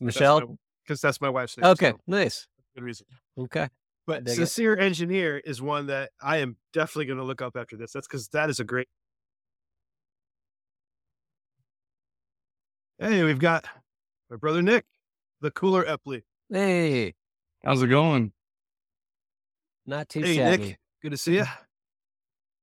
Michelle? 0.00 0.58
Because 0.84 1.00
that's 1.00 1.20
my 1.20 1.28
wife's 1.28 1.56
name. 1.56 1.66
okay, 1.66 1.90
so 1.90 1.98
nice. 2.06 2.46
good 2.74 2.84
reason. 2.84 3.06
Okay. 3.38 3.68
But 4.06 4.24
dig 4.24 4.32
it. 4.32 4.36
Sincere 4.36 4.76
Engineer 4.76 5.38
is 5.38 5.62
one 5.62 5.86
that 5.86 6.10
I 6.20 6.38
am 6.38 6.56
definitely 6.72 7.06
going 7.06 7.18
to 7.18 7.24
look 7.24 7.42
up 7.42 7.56
after 7.56 7.76
this. 7.76 7.92
That's 7.92 8.06
because 8.06 8.28
that 8.28 8.50
is 8.50 8.60
a 8.60 8.64
great. 8.64 8.88
Hey, 12.98 13.22
we've 13.24 13.38
got 13.38 13.66
my 14.30 14.36
brother 14.36 14.62
Nick, 14.62 14.84
the 15.40 15.50
cooler 15.50 15.84
Epley. 15.84 16.22
Hey, 16.50 17.14
How's 17.64 17.82
it 17.82 17.88
going? 17.88 18.32
not 19.86 20.08
too 20.08 20.20
Hey, 20.22 20.36
shabby. 20.36 20.66
Nick, 20.68 20.78
good 21.02 21.10
to 21.10 21.16
see 21.16 21.36
you. 21.36 21.44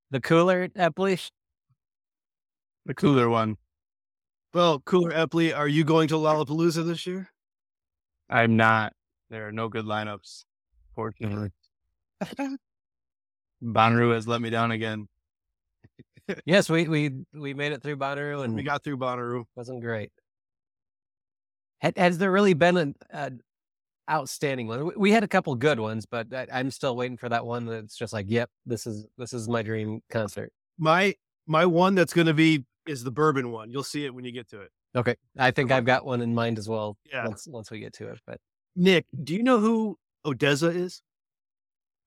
The 0.09 0.22
cooler 0.22 0.70
Epley. 0.70 1.30
The 2.86 2.93
cooler 2.93 3.28
one. 3.28 3.57
Well, 4.53 4.80
cooler 4.80 5.11
Epley, 5.11 5.53
are 5.53 5.68
you 5.68 5.84
going 5.84 6.07
to 6.07 6.15
Lollapalooza 6.15 6.86
this 6.88 7.05
year? 7.05 7.30
I'm 8.30 8.55
not. 8.55 8.93
There 9.30 9.45
are 9.49 9.51
no 9.51 9.68
good 9.68 9.84
lineups, 9.84 10.45
fortunately. 10.95 11.51
Bonnaroo 13.61 14.13
has 14.13 14.30
let 14.30 14.41
me 14.41 14.49
down 14.49 14.72
again. 14.72 15.09
Yes, 16.45 16.70
we 16.70 16.88
we 16.88 17.11
we 17.34 17.53
made 17.53 17.72
it 17.74 17.82
through 17.82 17.97
Bonnaroo 17.97 18.43
and 18.43 18.53
We 18.55 18.63
got 18.63 18.84
through 18.86 18.97
Bonnaroo. 18.97 19.43
wasn't 19.55 19.82
great. 19.82 20.11
Had, 21.80 21.97
has 21.97 22.17
there 22.17 22.32
really 22.32 22.53
been 22.53 22.78
an, 22.78 22.95
an 23.11 23.41
outstanding 24.09 24.67
one? 24.67 24.86
We- 24.86 24.95
We 24.97 25.11
had 25.11 25.23
a 25.23 25.28
couple 25.28 25.53
good 25.55 25.80
ones, 25.80 26.05
but 26.05 26.34
I, 26.34 26.47
I'm 26.51 26.71
still 26.71 26.95
waiting 26.95 27.17
for 27.17 27.30
that 27.30 27.45
one 27.45 27.65
that's 27.65 27.95
just 27.95 28.13
like, 28.13 28.25
yep, 28.30 28.49
this 28.65 28.88
is 28.88 29.07
this 29.17 29.34
is 29.34 29.47
my 29.47 29.61
dream 29.61 30.01
concert. 30.09 30.51
My 30.78 31.13
my 31.45 31.65
one 31.65 31.95
that's 31.95 32.13
going 32.13 32.28
to 32.28 32.34
be 32.34 32.65
is 32.88 33.03
the 33.03 33.11
bourbon 33.11 33.51
one. 33.51 33.69
You'll 33.71 33.84
see 33.84 34.05
it 34.05 34.13
when 34.13 34.25
you 34.25 34.32
get 34.32 34.47
to 34.49 34.61
it. 34.61 34.71
Okay, 34.95 35.15
I 35.38 35.51
think 35.51 35.71
I've 35.71 35.86
got 35.86 36.05
one 36.05 36.21
in 36.21 36.34
mind 36.34 36.57
as 36.57 36.67
well. 36.67 36.97
Yeah. 37.11 37.25
Once 37.28 37.47
once 37.47 37.69
we 37.71 37.80
get 37.80 37.93
to 37.93 38.09
it, 38.09 38.19
but 38.25 38.39
Nick, 38.75 39.05
do 39.23 39.34
you 39.36 39.43
know 39.43 39.59
who 39.59 39.97
ODESZA 40.25 40.75
is? 40.75 41.01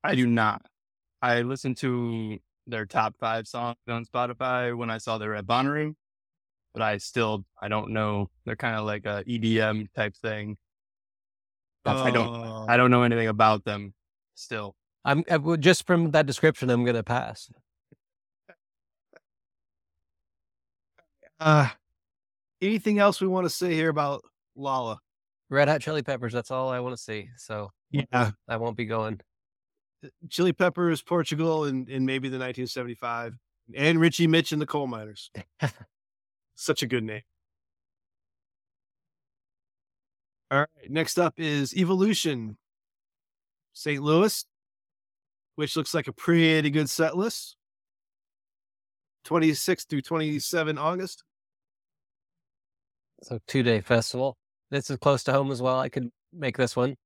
I 0.03 0.14
do 0.14 0.27
not. 0.27 0.62
I 1.23 1.43
listened 1.43 1.77
to 1.79 2.39
their 2.66 2.87
top 2.87 3.14
five 3.21 3.47
songs 3.47 3.77
on 3.89 4.05
Spotify 4.07 4.77
when 4.77 4.89
I 4.91 4.99
saw 4.99 5.18
they 5.18 5.27
were 5.29 5.35
at 5.35 5.47
Bonnaroo, 5.47 5.95
but 6.73 6.83
I 6.83 6.99
still 6.99 7.45
I 7.61 7.68
don't 7.68 7.91
know. 7.91 8.31
They're 8.45 8.57
kind 8.57 8.77
of 8.77 8.85
like 8.85 9.07
a 9.07 9.25
EDM 9.27 9.89
type 9.95 10.14
thing. 10.16 10.57
That's- 11.85 12.05
I 12.05 12.11
don't. 12.11 12.68
I 12.68 12.77
don't 12.77 12.91
know 12.91 13.03
anything 13.03 13.29
about 13.29 13.64
them. 13.64 13.95
Still, 14.35 14.75
I'm 15.05 15.25
I, 15.31 15.37
would- 15.39 15.61
just 15.62 15.87
from 15.87 16.11
that 16.12 16.27
description, 16.27 16.71
I'm 16.71 16.85
gonna 16.85 17.03
pass. 17.03 17.51
Uh, 21.39 21.68
anything 22.61 22.99
else 22.99 23.21
we 23.21 23.27
want 23.27 23.47
to 23.47 23.51
say 23.51 23.73
here 23.75 23.89
about 23.89 24.23
Lala? 24.57 24.99
Red 25.49 25.68
Hot 25.68 25.81
Chili 25.81 26.03
Peppers. 26.03 26.33
That's 26.33 26.51
all 26.51 26.68
I 26.68 26.81
want 26.81 26.97
to 26.97 27.03
see. 27.03 27.29
So 27.37 27.73
Yeah, 27.91 28.31
I 28.47 28.57
won't 28.57 28.77
be 28.77 28.85
going. 28.85 29.21
Chili 30.29 30.53
Peppers, 30.53 31.03
Portugal, 31.03 31.64
and 31.64 31.89
in 31.89 32.05
maybe 32.07 32.29
the 32.29 32.37
1975, 32.39 33.35
and 33.75 33.99
Richy 33.99 34.29
Mitch 34.29 34.53
and 34.53 34.61
the 34.62 34.66
Coal 34.66 34.87
Miners. 34.87 35.31
Such 36.61 36.83
a 36.83 36.87
good 36.87 37.05
name. 37.05 37.23
All 40.51 40.59
right, 40.59 40.69
next 40.91 41.19
up 41.19 41.35
is 41.39 41.75
Evolution, 41.75 42.59
St. 43.73 44.03
Louis, 44.03 44.45
which 45.55 45.75
looks 45.75 45.95
like 45.95 46.07
a 46.07 46.13
pretty 46.13 46.69
good 46.69 46.91
set 46.91 47.17
list. 47.17 47.57
26 49.25 49.85
through 49.87 50.03
27 50.03 50.77
August. 50.77 51.25
So 53.23 53.39
two 53.47 53.63
day 53.63 53.81
festival. 53.81 54.37
This 54.71 54.91
is 54.91 54.99
close 54.99 55.25
to 55.25 55.33
home 55.33 55.51
as 55.51 55.63
well. 55.63 55.81
I 55.81 55.89
could 55.89 56.11
make 56.31 56.59
this 56.59 56.77
one. 56.77 56.97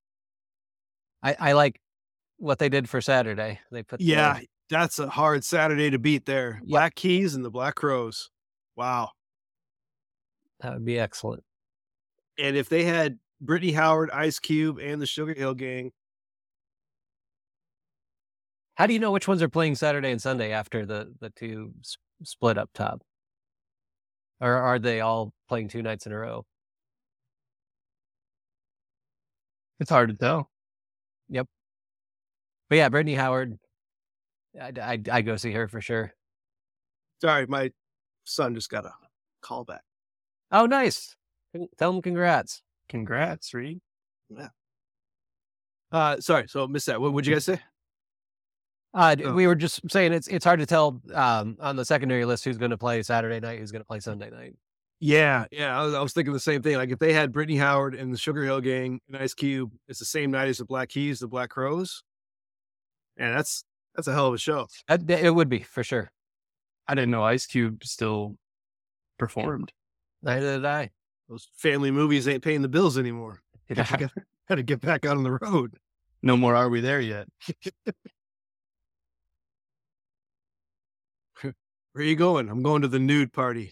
I 1.23 1.37
I 1.39 1.51
like 1.53 1.79
what 2.39 2.59
they 2.59 2.67
did 2.67 2.89
for 2.89 2.99
Saturday. 2.99 3.61
They 3.71 3.83
put 3.83 3.99
the- 3.99 4.05
Yeah, 4.05 4.37
that's 4.69 4.99
a 4.99 5.07
hard 5.07 5.45
Saturday 5.45 5.91
to 5.91 5.99
beat 5.99 6.25
there. 6.25 6.59
Yep. 6.63 6.67
Black 6.69 6.95
Keys 6.95 7.35
and 7.35 7.45
the 7.45 7.49
Black 7.51 7.75
Crowes. 7.75 8.31
Wow. 8.75 9.11
That 10.65 10.73
would 10.73 10.85
be 10.85 10.99
excellent. 10.99 11.43
And 12.39 12.57
if 12.57 12.67
they 12.69 12.83
had 12.83 13.19
Brittany 13.39 13.71
Howard, 13.71 14.09
Ice 14.11 14.39
Cube, 14.39 14.79
and 14.79 15.01
the 15.01 15.05
Sugar 15.05 15.33
Hill 15.33 15.53
Gang, 15.53 15.91
How 18.75 18.87
do 18.87 18.93
you 18.93 18.99
know 18.99 19.11
which 19.11 19.27
ones 19.27 19.41
are 19.41 19.47
playing 19.47 19.75
Saturday 19.75 20.11
and 20.11 20.21
Sunday 20.21 20.51
after 20.51 20.85
the 20.85 21.13
the 21.21 21.29
two 21.29 21.73
s- 21.79 21.95
split 22.23 22.57
up 22.57 22.69
top? 22.73 23.01
Or 24.41 24.51
are 24.53 24.79
they 24.79 24.99
all 24.99 25.31
playing 25.47 25.69
two 25.69 25.81
nights 25.81 26.05
in 26.05 26.11
a 26.11 26.17
row? 26.17 26.45
it's 29.79 29.89
hard 29.89 30.09
to 30.09 30.15
tell. 30.15 30.49
Yep. 31.29 31.47
But 32.69 32.75
yeah, 32.77 32.89
Brittany 32.89 33.15
Howard, 33.15 33.59
I'd, 34.59 34.79
I'd, 34.79 35.09
I'd 35.09 35.25
go 35.25 35.35
see 35.35 35.51
her 35.51 35.67
for 35.67 35.81
sure. 35.81 36.13
sorry, 37.21 37.45
my 37.47 37.71
son 38.23 38.55
just 38.55 38.69
got 38.69 38.85
a 38.85 38.91
call 39.41 39.63
back. 39.65 39.81
Oh, 40.51 40.65
nice. 40.65 41.15
Tell 41.77 41.91
them 41.91 42.01
congrats. 42.01 42.61
Congrats, 42.89 43.53
Reed. 43.53 43.79
Yeah. 44.29 44.49
Uh, 45.91 46.19
sorry, 46.19 46.47
so 46.47 46.67
missed 46.67 46.87
that. 46.87 46.99
What 46.99 47.13
would 47.13 47.25
you 47.25 47.33
guys 47.33 47.45
say? 47.45 47.59
Uh, 48.93 49.15
Oh. 49.23 49.33
We 49.33 49.45
were 49.47 49.55
just 49.55 49.81
saying 49.91 50.13
it's 50.13 50.27
it's 50.29 50.45
hard 50.45 50.59
to 50.61 50.65
tell 50.65 51.01
um, 51.13 51.57
on 51.59 51.75
the 51.75 51.83
secondary 51.83 52.23
list 52.25 52.45
who's 52.45 52.57
going 52.57 52.71
to 52.71 52.77
play 52.77 53.01
Saturday 53.03 53.39
night, 53.41 53.59
who's 53.59 53.71
going 53.71 53.81
to 53.81 53.87
play 53.87 53.99
Sunday 53.99 54.29
night. 54.29 54.55
Yeah, 55.01 55.45
yeah, 55.51 55.77
I 55.77 55.83
was, 55.83 55.93
I 55.93 56.01
was 56.01 56.13
thinking 56.13 56.31
the 56.33 56.39
same 56.39 56.61
thing. 56.61 56.77
Like 56.77 56.91
if 56.91 56.99
they 56.99 57.11
had 57.11 57.33
Brittany 57.33 57.57
Howard 57.57 57.93
and 57.95 58.13
the 58.13 58.17
Sugar 58.17 58.43
Hill 58.45 58.61
Gang 58.61 59.01
and 59.09 59.17
Ice 59.17 59.33
Cube, 59.33 59.73
it's 59.89 59.99
the 59.99 60.05
same 60.05 60.31
night 60.31 60.47
as 60.47 60.59
the 60.59 60.65
Black 60.65 60.89
Keys, 60.89 61.19
the 61.19 61.27
Black 61.27 61.49
Crowes. 61.49 62.03
And 63.17 63.35
that's 63.35 63.65
that's 63.95 64.07
a 64.07 64.13
hell 64.13 64.27
of 64.27 64.33
a 64.33 64.37
show. 64.37 64.67
It 64.89 65.35
would 65.35 65.49
be 65.49 65.59
for 65.59 65.83
sure. 65.83 66.09
I 66.87 66.95
didn't 66.95 67.11
know 67.11 67.23
Ice 67.23 67.45
Cube 67.45 67.83
still 67.83 68.37
performed. 69.19 69.73
Neither 70.25 70.55
did 70.55 70.65
I. 70.65 70.89
Those 71.29 71.47
family 71.55 71.91
movies 71.91 72.27
ain't 72.27 72.43
paying 72.43 72.63
the 72.63 72.67
bills 72.67 72.97
anymore. 72.97 73.41
Got 73.73 74.11
to 74.49 74.63
get 74.63 74.81
back 74.81 75.05
out 75.05 75.17
on 75.17 75.23
the 75.23 75.37
road. 75.41 75.77
no 76.21 76.35
more 76.35 76.55
are 76.55 76.69
we 76.69 76.81
there 76.81 76.99
yet? 76.99 77.27
Where 81.41 81.53
are 81.95 82.01
you 82.01 82.15
going? 82.15 82.49
I'm 82.49 82.63
going 82.63 82.81
to 82.81 82.87
the 82.87 82.99
nude 82.99 83.31
party. 83.31 83.71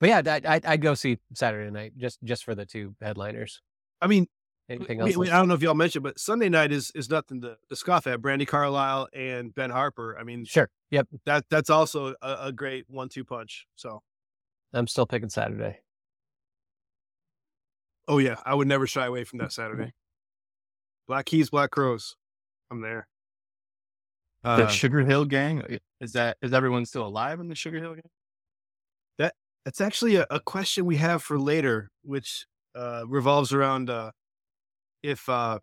But 0.00 0.08
yeah, 0.08 0.22
I'd, 0.26 0.64
I'd 0.64 0.80
go 0.80 0.94
see 0.94 1.18
Saturday 1.34 1.70
night 1.70 1.92
just 1.96 2.18
just 2.24 2.42
for 2.42 2.56
the 2.56 2.66
two 2.66 2.96
headliners. 3.00 3.60
I 4.00 4.08
mean, 4.08 4.26
Anything 4.68 4.98
we- 4.98 5.10
else? 5.10 5.16
we- 5.16 5.30
I 5.30 5.36
don't 5.38 5.48
know 5.48 5.54
if 5.54 5.62
y'all 5.62 5.74
mentioned, 5.74 6.02
but 6.04 6.18
Sunday 6.18 6.48
night 6.48 6.72
is 6.72 6.90
is 6.94 7.10
nothing 7.10 7.40
to, 7.42 7.56
to 7.68 7.76
scoff 7.76 8.06
at. 8.06 8.20
Brandi 8.20 8.46
Carlile 8.46 9.08
and 9.12 9.54
Ben 9.54 9.70
Harper. 9.70 10.16
I 10.18 10.24
mean, 10.24 10.44
sure. 10.44 10.70
Yep. 10.90 11.08
that 11.26 11.44
that's 11.50 11.70
also 11.70 12.14
a, 12.22 12.36
a 12.46 12.52
great 12.52 12.84
one-two 12.88 13.24
punch. 13.24 13.66
So, 13.76 14.02
I'm 14.72 14.86
still 14.86 15.06
picking 15.06 15.28
Saturday. 15.30 15.80
oh 18.08 18.18
yeah, 18.18 18.36
I 18.44 18.54
would 18.54 18.68
never 18.68 18.86
shy 18.86 19.06
away 19.06 19.24
from 19.24 19.38
that 19.40 19.52
Saturday. 19.52 19.92
Black 21.08 21.26
Keys, 21.26 21.50
Black 21.50 21.70
Crowes. 21.70 22.16
I'm 22.70 22.80
there. 22.80 23.06
the 24.44 24.50
Uh, 24.50 24.68
Sugar 24.68 25.00
Hill 25.00 25.24
Gang 25.24 25.78
is 26.00 26.12
that 26.12 26.36
is 26.42 26.52
everyone 26.52 26.86
still 26.86 27.06
alive 27.06 27.40
in 27.40 27.48
the 27.48 27.54
Sugar 27.54 27.78
Hill 27.78 27.94
Gang? 27.94 28.10
That 29.18 29.34
that's 29.64 29.80
actually 29.80 30.16
a, 30.16 30.26
a 30.30 30.40
question 30.40 30.84
we 30.86 30.96
have 30.96 31.22
for 31.22 31.38
later, 31.38 31.90
which 32.02 32.46
uh, 32.74 33.04
revolves 33.06 33.52
around 33.52 33.90
uh, 33.90 34.12
if 35.02 35.28
uh, 35.28 35.58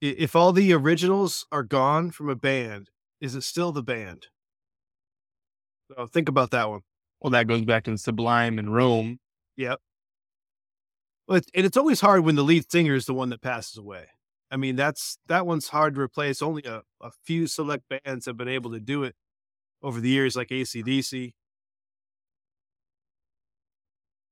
if 0.00 0.36
all 0.36 0.52
the 0.52 0.72
originals 0.72 1.46
are 1.50 1.62
gone 1.62 2.10
from 2.10 2.28
a 2.28 2.36
band, 2.36 2.90
is 3.20 3.34
it 3.34 3.42
still 3.42 3.72
the 3.72 3.82
band? 3.82 4.28
So 5.88 6.06
think 6.06 6.28
about 6.28 6.50
that 6.52 6.68
one. 6.68 6.80
Well, 7.20 7.30
that 7.30 7.48
goes 7.48 7.64
back 7.64 7.84
to 7.84 7.98
Sublime 7.98 8.58
and 8.58 8.72
Rome. 8.72 9.18
Yep. 9.56 9.80
Well, 11.26 11.38
it's, 11.38 11.50
and 11.54 11.66
it's 11.66 11.76
always 11.76 12.00
hard 12.00 12.24
when 12.24 12.36
the 12.36 12.44
lead 12.44 12.70
singer 12.70 12.94
is 12.94 13.06
the 13.06 13.14
one 13.14 13.30
that 13.30 13.42
passes 13.42 13.76
away. 13.76 14.06
I 14.50 14.56
mean, 14.56 14.76
that's 14.76 15.18
that 15.26 15.46
one's 15.46 15.68
hard 15.68 15.94
to 15.96 16.00
replace. 16.00 16.40
Only 16.40 16.62
a, 16.64 16.82
a 17.02 17.10
few 17.24 17.46
select 17.46 17.84
bands 17.88 18.26
have 18.26 18.36
been 18.36 18.48
able 18.48 18.70
to 18.72 18.80
do 18.80 19.04
it 19.04 19.14
over 19.82 20.00
the 20.00 20.08
years, 20.08 20.36
like 20.36 20.48
ACDC. 20.48 21.32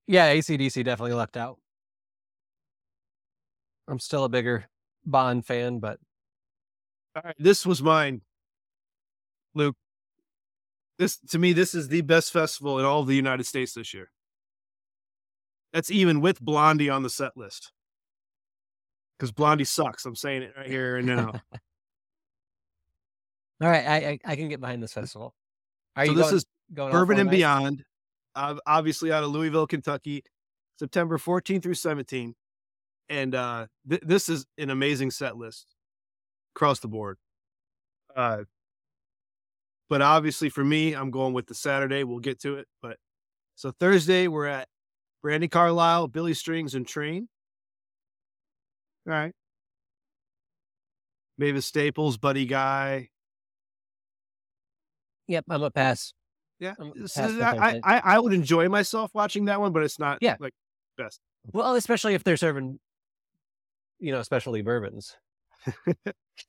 Yeah, 0.06 0.32
ACDC 0.34 0.84
definitely 0.84 1.14
left 1.14 1.36
out. 1.36 1.58
I'm 3.88 3.98
still 3.98 4.24
a 4.24 4.28
bigger 4.28 4.66
Bond 5.04 5.46
fan, 5.46 5.78
but 5.78 5.98
All 7.14 7.22
right, 7.24 7.34
this 7.38 7.64
was 7.64 7.82
mine, 7.82 8.22
Luke. 9.54 9.76
This 10.98 11.18
to 11.30 11.38
me, 11.38 11.52
this 11.52 11.74
is 11.74 11.88
the 11.88 12.00
best 12.00 12.32
festival 12.32 12.78
in 12.78 12.84
all 12.84 13.00
of 13.00 13.06
the 13.06 13.14
United 13.14 13.44
States 13.44 13.74
this 13.74 13.94
year. 13.94 14.10
That's 15.72 15.90
even 15.90 16.20
with 16.20 16.40
Blondie 16.40 16.90
on 16.90 17.02
the 17.02 17.10
set 17.10 17.36
list. 17.36 17.72
Because 19.18 19.30
Blondie 19.30 19.64
sucks. 19.64 20.04
I'm 20.04 20.16
saying 20.16 20.42
it 20.42 20.54
right 20.56 20.66
here 20.66 20.96
and 20.96 21.06
now. 21.06 21.32
all 23.62 23.68
right, 23.68 23.86
I, 23.86 23.96
I 23.96 24.18
I 24.24 24.36
can 24.36 24.48
get 24.48 24.60
behind 24.60 24.82
this 24.82 24.92
festival. 24.92 25.34
Are 25.94 26.04
so 26.04 26.12
you 26.12 26.16
this 26.16 26.26
going, 26.26 26.36
is 26.36 26.46
going 26.74 26.92
Bourbon 26.92 27.18
and 27.18 27.26
nights? 27.28 27.36
Beyond, 27.36 27.84
uh, 28.34 28.56
obviously 28.66 29.12
out 29.12 29.22
of 29.22 29.30
Louisville, 29.30 29.66
Kentucky, 29.66 30.24
September 30.78 31.16
14 31.18 31.60
through 31.60 31.74
17. 31.74 32.34
And 33.08 33.34
uh, 33.34 33.66
th- 33.88 34.02
this 34.04 34.28
is 34.28 34.46
an 34.58 34.70
amazing 34.70 35.10
set 35.10 35.36
list 35.36 35.74
across 36.54 36.80
the 36.80 36.88
board. 36.88 37.18
Uh, 38.14 38.44
but 39.88 40.02
obviously 40.02 40.48
for 40.48 40.64
me, 40.64 40.94
I'm 40.94 41.10
going 41.10 41.32
with 41.34 41.46
the 41.46 41.54
Saturday. 41.54 42.02
We'll 42.04 42.18
get 42.18 42.40
to 42.40 42.56
it. 42.56 42.66
But 42.82 42.96
so 43.54 43.70
Thursday, 43.78 44.26
we're 44.26 44.46
at 44.46 44.68
Brandi 45.24 45.50
Carlile, 45.50 46.08
Billy 46.08 46.34
Strings, 46.34 46.74
and 46.74 46.86
Train. 46.86 47.28
All 49.06 49.12
right. 49.12 49.32
Mavis 51.38 51.66
Staples, 51.66 52.16
Buddy 52.16 52.46
Guy, 52.46 53.10
Yep, 55.28 55.44
I'm 55.50 55.62
a 55.64 55.70
pass. 55.70 56.12
Yeah, 56.60 56.74
I, 56.80 57.80
I 57.84 57.96
I 57.96 58.00
I 58.14 58.18
would 58.18 58.32
enjoy 58.32 58.68
myself 58.68 59.10
watching 59.12 59.46
that 59.46 59.60
one, 59.60 59.72
but 59.72 59.82
it's 59.82 59.98
not 59.98 60.18
Yeah. 60.20 60.36
like 60.40 60.54
best. 60.96 61.20
Well, 61.52 61.74
especially 61.74 62.14
if 62.14 62.24
they're 62.24 62.36
serving, 62.36 62.78
you 63.98 64.12
know, 64.12 64.22
specialty 64.22 64.62
bourbons. 64.62 65.16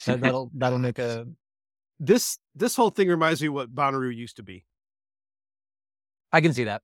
That, 0.06 0.20
that'll 0.20 0.52
that'll 0.54 0.80
make 0.80 1.00
a 1.00 1.26
This 2.00 2.38
this 2.54 2.76
whole 2.76 2.90
thing 2.90 3.08
reminds 3.08 3.42
me 3.42 3.48
of 3.48 3.54
what 3.54 3.74
Bonnaroo 3.74 4.14
used 4.14 4.36
to 4.36 4.44
be. 4.44 4.66
I 6.32 6.42
can 6.42 6.54
see 6.54 6.66
that. 6.66 6.82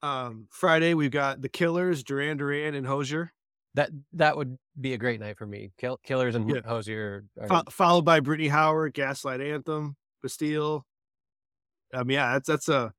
Um, 0.00 0.46
Friday 0.50 0.94
we've 0.94 1.10
got 1.10 1.42
the 1.42 1.48
Killers, 1.48 2.04
Duran 2.04 2.36
Duran, 2.36 2.74
and 2.76 2.86
Hozier, 2.86 3.32
That 3.74 3.90
that 4.12 4.36
would 4.36 4.56
be 4.80 4.94
a 4.94 4.98
great 4.98 5.18
night 5.18 5.36
for 5.38 5.46
me. 5.46 5.72
Kill, 5.76 5.98
Killers 6.04 6.34
and 6.36 6.48
Yeah. 6.48 6.60
Hozier. 6.64 7.24
Are, 7.40 7.48
fo- 7.48 7.70
followed 7.70 8.04
by 8.04 8.20
Brittany 8.20 8.48
Howard, 8.48 8.94
Gaslight 8.94 9.40
Anthem, 9.40 9.96
Bastille. 10.22 10.86
Um, 11.92 12.10
yeah, 12.10 12.34
that's 12.34 12.46
that's 12.46 12.68
a 12.68 12.92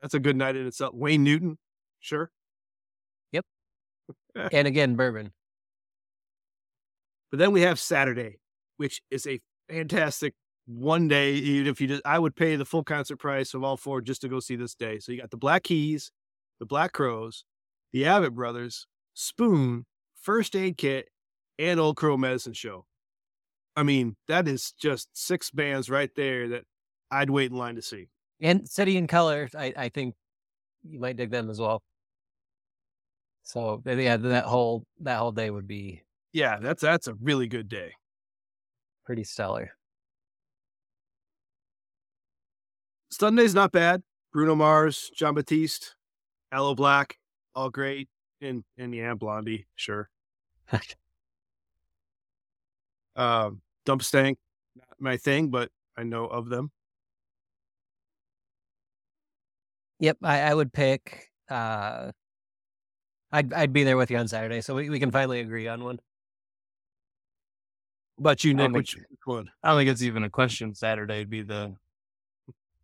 that's 0.00 0.14
a 0.14 0.20
good 0.20 0.36
night 0.36 0.54
in 0.56 0.66
itself. 0.66 0.94
Wayne 0.94 1.24
Newton, 1.24 1.58
sure. 2.00 2.30
and 4.52 4.66
again, 4.66 4.96
bourbon. 4.96 5.32
But 7.30 7.38
then 7.38 7.52
we 7.52 7.62
have 7.62 7.80
Saturday, 7.80 8.38
which 8.76 9.02
is 9.10 9.26
a 9.26 9.40
fantastic 9.68 10.34
one 10.66 11.08
day. 11.08 11.32
Even 11.32 11.66
if 11.66 11.80
you 11.80 11.88
just, 11.88 12.02
I 12.04 12.18
would 12.18 12.36
pay 12.36 12.56
the 12.56 12.64
full 12.64 12.84
concert 12.84 13.16
price 13.16 13.54
of 13.54 13.64
all 13.64 13.76
four 13.76 14.00
just 14.00 14.20
to 14.22 14.28
go 14.28 14.40
see 14.40 14.56
this 14.56 14.74
day. 14.74 14.98
So 14.98 15.12
you 15.12 15.20
got 15.20 15.30
the 15.30 15.36
Black 15.36 15.64
Keys, 15.64 16.10
the 16.60 16.66
Black 16.66 16.92
Crowes, 16.92 17.44
the 17.92 18.04
Avett 18.04 18.32
Brothers, 18.32 18.86
Spoon, 19.14 19.86
First 20.20 20.54
Aid 20.56 20.76
Kit, 20.76 21.08
and 21.58 21.80
Old 21.80 21.96
Crow 21.96 22.16
Medicine 22.16 22.52
Show. 22.52 22.86
I 23.76 23.82
mean, 23.82 24.16
that 24.28 24.46
is 24.46 24.72
just 24.72 25.08
six 25.12 25.50
bands 25.50 25.90
right 25.90 26.10
there 26.14 26.48
that 26.50 26.64
I'd 27.10 27.30
wait 27.30 27.50
in 27.50 27.56
line 27.56 27.74
to 27.74 27.82
see. 27.82 28.08
And 28.40 28.68
City 28.68 28.96
and 28.96 29.08
Colour, 29.08 29.48
I, 29.56 29.72
I 29.76 29.88
think 29.88 30.14
you 30.82 31.00
might 31.00 31.16
dig 31.16 31.30
them 31.30 31.50
as 31.50 31.58
well. 31.58 31.82
So 33.44 33.82
yeah, 33.86 34.16
that 34.16 34.44
whole 34.44 34.84
that 35.00 35.18
whole 35.18 35.30
day 35.32 35.50
would 35.50 35.68
be 35.68 36.02
Yeah, 36.32 36.58
that's 36.60 36.82
that's 36.82 37.06
a 37.06 37.14
really 37.14 37.46
good 37.46 37.68
day. 37.68 37.92
pretty 39.04 39.22
stellar. 39.22 39.76
Sunday's 43.10 43.54
not 43.54 43.70
bad. 43.70 44.02
Bruno 44.32 44.54
Mars, 44.56 45.10
Jon 45.14 45.34
Batiste, 45.34 45.94
Aloe 46.50 46.74
Blacc, 46.74 47.12
all 47.54 47.70
great. 47.70 48.08
And 48.40 48.64
and 48.78 48.94
yeah, 48.94 49.14
Blondie, 49.14 49.66
sure. 49.76 50.08
Um, 53.16 53.62
Dump 53.86 54.02
Stank, 54.02 54.38
not 54.74 54.88
my 54.98 55.16
thing, 55.16 55.48
but 55.48 55.70
I 55.96 56.02
know 56.02 56.26
of 56.26 56.48
them. 56.48 56.72
Yep, 60.00 60.18
I, 60.24 60.40
I 60.40 60.54
would 60.54 60.72
pick. 60.72 61.30
uh 61.48 62.10
I'd 63.32 63.52
I'd 63.52 63.72
be 63.72 63.84
there 63.84 63.96
with 63.96 64.10
you 64.10 64.18
on 64.18 64.28
Saturday, 64.28 64.60
so 64.60 64.74
we, 64.74 64.90
we 64.90 65.00
can 65.00 65.10
finally 65.10 65.40
agree 65.40 65.68
on 65.68 65.82
one. 65.82 66.00
But 68.18 68.44
you, 68.44 68.52
I 68.52 68.54
Nick, 68.54 68.72
which, 68.72 68.96
which 68.96 69.20
one? 69.24 69.50
I 69.62 69.70
don't 69.70 69.78
think 69.78 69.90
it's 69.90 70.02
even 70.02 70.24
a 70.24 70.30
question. 70.30 70.74
Saturday 70.74 71.18
would 71.18 71.30
be 71.30 71.42
the 71.42 71.74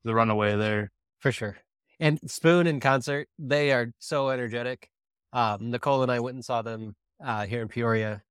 the 0.05 0.15
runaway 0.15 0.57
there. 0.57 0.91
For 1.21 1.31
sure. 1.31 1.59
And 2.01 2.19
Spoon 2.27 2.67
in 2.67 2.81
concert, 2.81 3.29
they 3.39 3.73
are 3.73 3.93
so 3.99 4.31
energetic. 4.31 4.91
Um, 5.33 5.71
Nicole 5.71 6.03
and 6.03 6.11
I 6.11 6.21
went 6.21 6.35
and 6.35 6.45
saw 6.45 6.63
them 6.63 6.97
uh, 7.23 7.47
here 7.47 7.63
in 7.63 7.69
Peoria. 7.69 8.23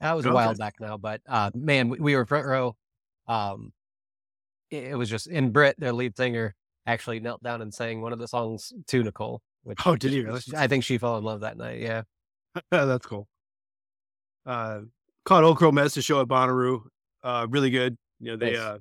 That 0.00 0.14
was 0.14 0.26
a 0.26 0.32
while 0.32 0.54
back 0.54 0.74
now, 0.78 0.98
but 0.98 1.22
uh, 1.26 1.50
man, 1.54 1.88
we, 1.88 1.98
we 1.98 2.16
were 2.16 2.26
front 2.26 2.46
row. 2.46 2.76
Um, 3.26 3.72
it, 4.70 4.84
it 4.84 4.98
was 4.98 5.08
just 5.08 5.26
in 5.26 5.50
Britt, 5.50 5.80
their 5.80 5.94
lead 5.94 6.16
singer, 6.16 6.54
actually 6.86 7.20
knelt 7.20 7.42
down 7.42 7.62
and 7.62 7.72
sang 7.72 8.02
one 8.02 8.12
of 8.12 8.18
the 8.18 8.28
songs 8.28 8.72
to 8.88 9.02
Nicole. 9.02 9.40
Which 9.64 9.78
Oh, 9.86 9.96
did 9.96 10.12
he 10.12 10.20
really? 10.22 10.40
I 10.56 10.66
think 10.66 10.84
she 10.84 10.98
fell 10.98 11.18
in 11.18 11.24
love 11.24 11.40
that 11.40 11.56
night. 11.56 11.80
Yeah. 11.80 12.02
That's 12.70 13.04
cool. 13.06 13.26
Uh, 14.46 14.80
caught 15.24 15.42
Old 15.44 15.56
Crow 15.56 15.72
Medicine 15.72 16.02
Show 16.02 16.20
at 16.20 16.28
Bonnaroo. 16.28 16.82
Uh, 17.22 17.46
really 17.50 17.70
good. 17.70 17.96
You 18.20 18.32
know, 18.32 18.36
they 18.36 18.52
Nice. 18.52 18.60
uh, 18.60 18.78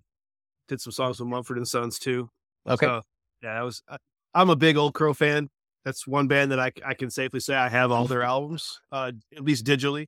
did 0.68 0.82
some 0.82 0.92
songs 0.92 1.20
with 1.20 1.30
Mumford 1.30 1.58
and 1.58 1.68
Sons 1.68 1.98
too. 2.00 2.30
Okay. 2.68 2.86
So, 2.86 3.02
yeah, 3.42 3.56
that 3.56 3.62
was. 3.64 3.82
I, 3.90 3.98
I'm 4.34 4.50
a 4.50 4.56
big 4.56 4.78
Old 4.78 4.94
Crow 4.94 5.14
fan. 5.14 5.50
That's 5.86 6.06
one 6.08 6.28
band 6.28 6.52
that 6.52 6.60
I 6.60 6.72
I 6.86 6.94
can 6.94 7.10
safely 7.10 7.40
say 7.40 7.56
I 7.56 7.70
have 7.70 7.92
all 7.92 8.06
their 8.06 8.24
albums, 8.24 8.80
uh, 8.92 9.12
at 9.36 9.44
least 9.44 9.66
digitally. 9.66 10.08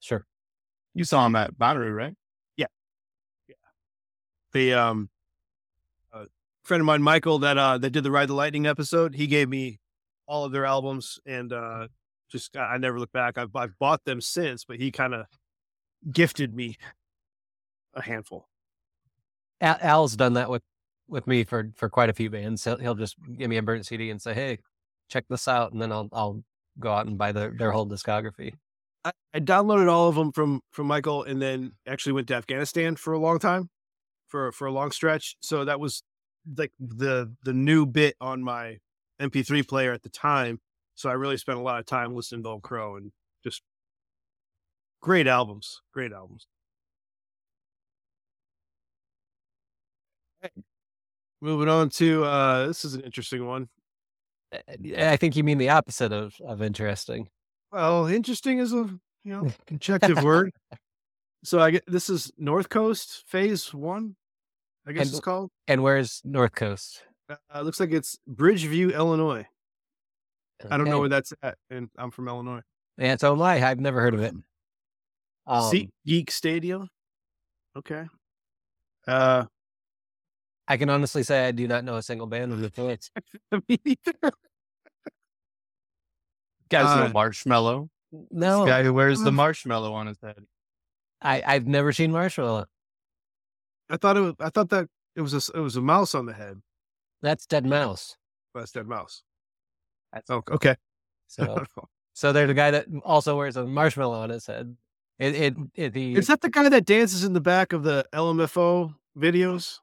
sure. 0.00 0.24
You 0.94 1.04
saw 1.04 1.24
him 1.26 1.36
at 1.36 1.56
Bonnaroo, 1.58 1.94
right? 1.94 2.14
Yeah. 2.56 2.66
Yeah. 3.48 3.54
The 4.52 4.72
um, 4.74 5.10
uh, 6.12 6.24
friend 6.64 6.80
of 6.80 6.86
mine, 6.86 7.02
Michael, 7.02 7.38
that 7.40 7.56
uh, 7.58 7.78
that 7.78 7.90
did 7.90 8.04
the 8.04 8.10
Ride 8.10 8.28
the 8.28 8.34
Lightning 8.34 8.66
episode, 8.66 9.14
he 9.14 9.26
gave 9.26 9.48
me 9.48 9.78
all 10.30 10.44
of 10.44 10.52
their 10.52 10.64
albums, 10.64 11.18
and 11.26 11.52
uh, 11.52 11.88
just 12.30 12.56
I 12.56 12.74
I 12.74 12.78
never 12.78 13.00
look 13.00 13.12
back. 13.12 13.36
I've 13.36 13.54
I've 13.54 13.76
bought 13.78 14.04
them 14.04 14.20
since, 14.20 14.64
but 14.64 14.78
he 14.78 14.92
kind 14.92 15.12
of 15.12 15.26
gifted 16.10 16.54
me 16.54 16.76
a 17.94 18.02
handful. 18.02 18.48
Al, 19.60 19.76
Al's 19.80 20.16
done 20.16 20.34
that 20.34 20.48
with 20.48 20.62
with 21.08 21.26
me 21.26 21.42
for 21.42 21.70
for 21.74 21.90
quite 21.90 22.08
a 22.08 22.14
few 22.14 22.30
bands. 22.30 22.64
He'll, 22.64 22.78
he'll 22.78 22.94
just 22.94 23.16
give 23.36 23.50
me 23.50 23.56
a 23.56 23.62
burnt 23.62 23.86
CD 23.86 24.10
and 24.10 24.22
say, 24.22 24.32
"Hey, 24.32 24.60
check 25.08 25.24
this 25.28 25.48
out," 25.48 25.72
and 25.72 25.82
then 25.82 25.90
I'll 25.90 26.08
I'll 26.12 26.42
go 26.78 26.92
out 26.92 27.06
and 27.06 27.18
buy 27.18 27.32
their 27.32 27.50
their 27.50 27.72
whole 27.72 27.88
discography. 27.88 28.54
I, 29.04 29.12
I 29.34 29.40
downloaded 29.40 29.90
all 29.90 30.08
of 30.08 30.14
them 30.14 30.30
from 30.30 30.60
from 30.70 30.86
Michael, 30.86 31.24
and 31.24 31.42
then 31.42 31.72
actually 31.88 32.12
went 32.12 32.28
to 32.28 32.34
Afghanistan 32.36 32.94
for 32.94 33.12
a 33.12 33.18
long 33.18 33.40
time, 33.40 33.68
for 34.28 34.52
for 34.52 34.68
a 34.68 34.72
long 34.72 34.92
stretch. 34.92 35.36
So 35.40 35.64
that 35.64 35.80
was 35.80 36.04
like 36.56 36.72
the 36.78 37.34
the 37.42 37.52
new 37.52 37.84
bit 37.84 38.14
on 38.20 38.44
my 38.44 38.78
MP3 39.20 39.66
player 39.66 39.92
at 39.92 40.02
the 40.02 40.08
time. 40.08 40.60
So 40.94 41.08
I 41.08 41.14
really 41.14 41.36
spent 41.36 41.58
a 41.58 41.62
lot 41.62 41.78
of 41.80 41.86
time 41.86 42.14
listening 42.14 42.42
to 42.42 42.48
Old 42.50 42.62
Crow 42.62 42.96
and 42.96 43.12
just 43.44 43.62
great 45.00 45.26
albums, 45.26 45.80
great 45.92 46.12
albums. 46.12 46.46
Moving 51.42 51.68
on 51.68 51.88
to 51.90 52.24
uh 52.24 52.66
this 52.66 52.84
is 52.84 52.94
an 52.94 53.00
interesting 53.02 53.46
one. 53.46 53.68
Uh, 54.52 54.58
I 54.98 55.16
think 55.16 55.36
you 55.36 55.44
mean 55.44 55.58
the 55.58 55.70
opposite 55.70 56.12
of 56.12 56.34
of 56.46 56.60
interesting. 56.62 57.28
Well, 57.72 58.06
interesting 58.06 58.58
is 58.58 58.72
a 58.72 58.76
you 59.22 59.32
know 59.32 59.48
objective 59.70 60.22
word. 60.22 60.52
So 61.44 61.60
I 61.60 61.70
get 61.70 61.84
this 61.86 62.10
is 62.10 62.30
North 62.36 62.68
Coast 62.68 63.24
Phase 63.26 63.72
One, 63.72 64.16
I 64.86 64.92
guess 64.92 65.06
And- 65.06 65.10
it's 65.16 65.20
called. 65.20 65.50
And 65.66 65.82
where's 65.82 66.20
North 66.24 66.54
Coast? 66.54 67.04
Uh, 67.54 67.60
looks 67.60 67.78
like 67.80 67.92
it's 67.92 68.18
Bridgeview, 68.28 68.94
Illinois. 68.94 69.46
I 70.70 70.76
don't 70.76 70.88
know 70.88 71.00
where 71.00 71.08
that's 71.08 71.32
at, 71.42 71.56
and 71.70 71.88
I'm 71.96 72.10
from 72.10 72.28
Illinois. 72.28 72.60
Yeah, 72.98 73.16
so 73.16 73.32
am 73.32 73.40
I. 73.42 73.62
I've 73.66 73.80
never 73.80 74.00
heard 74.00 74.14
of 74.14 74.20
it. 74.20 74.34
Um, 75.46 75.70
Seat 75.70 75.90
Geek 76.06 76.30
Stadium. 76.30 76.88
Okay. 77.76 78.04
Uh, 79.06 79.44
I 80.68 80.76
can 80.76 80.90
honestly 80.90 81.22
say 81.22 81.46
I 81.46 81.52
do 81.52 81.66
not 81.66 81.84
know 81.84 81.96
a 81.96 82.02
single 82.02 82.26
band 82.26 82.50
with 82.52 82.74
the 82.74 82.82
hits. 82.82 83.10
me 83.68 83.78
neither. 83.84 84.32
Guys, 86.68 86.86
Uh, 86.86 87.06
know 87.06 87.12
Marshmello. 87.12 87.88
No, 88.30 88.64
This 88.64 88.68
guy 88.70 88.82
who 88.82 88.92
wears 88.92 89.20
the 89.22 89.32
marshmallow 89.42 89.92
on 89.94 90.08
his 90.08 90.18
head. 90.22 90.44
I, 91.22 91.42
I've 91.46 91.66
never 91.66 91.92
seen 91.92 92.10
Marshmello. 92.12 92.66
I 93.88 93.96
thought 93.96 94.16
it 94.16 94.20
was, 94.20 94.34
I 94.40 94.50
thought 94.50 94.68
that 94.70 94.88
it 95.16 95.20
was 95.22 95.32
a, 95.34 95.38
s- 95.38 95.50
it 95.54 95.58
was 95.60 95.76
a 95.76 95.80
mouse 95.80 96.14
on 96.14 96.26
the 96.26 96.32
head. 96.32 96.60
That's 97.22 97.46
deadmau5. 97.46 98.16
That's 98.54 98.72
deadmau5. 98.72 99.22
That's 100.12 100.30
Oh, 100.30 100.42
okay. 100.50 100.76
So, 101.28 101.64
so 102.12 102.32
there's 102.32 102.50
a 102.50 102.54
guy 102.54 102.72
that 102.72 102.86
also 103.04 103.36
wears 103.36 103.56
a 103.56 103.64
marshmallow 103.64 104.18
on 104.18 104.30
his 104.30 104.46
head. 104.46 104.76
It, 105.20 105.34
it, 105.36 105.54
it 105.76 105.92
the, 105.92 106.14
Is 106.16 106.26
that 106.26 106.40
the 106.40 106.50
guy 106.50 106.68
that 106.68 106.84
dances 106.86 107.22
in 107.22 107.34
the 107.34 107.40
back 107.40 107.72
of 107.72 107.84
the 107.84 108.04
LMFAO 108.12 108.92
videos? 109.16 109.78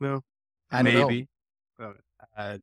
No. 0.00 0.22
I 0.70 0.82
don't 0.82 1.28
know. 1.78 1.94
Uh, 2.34 2.58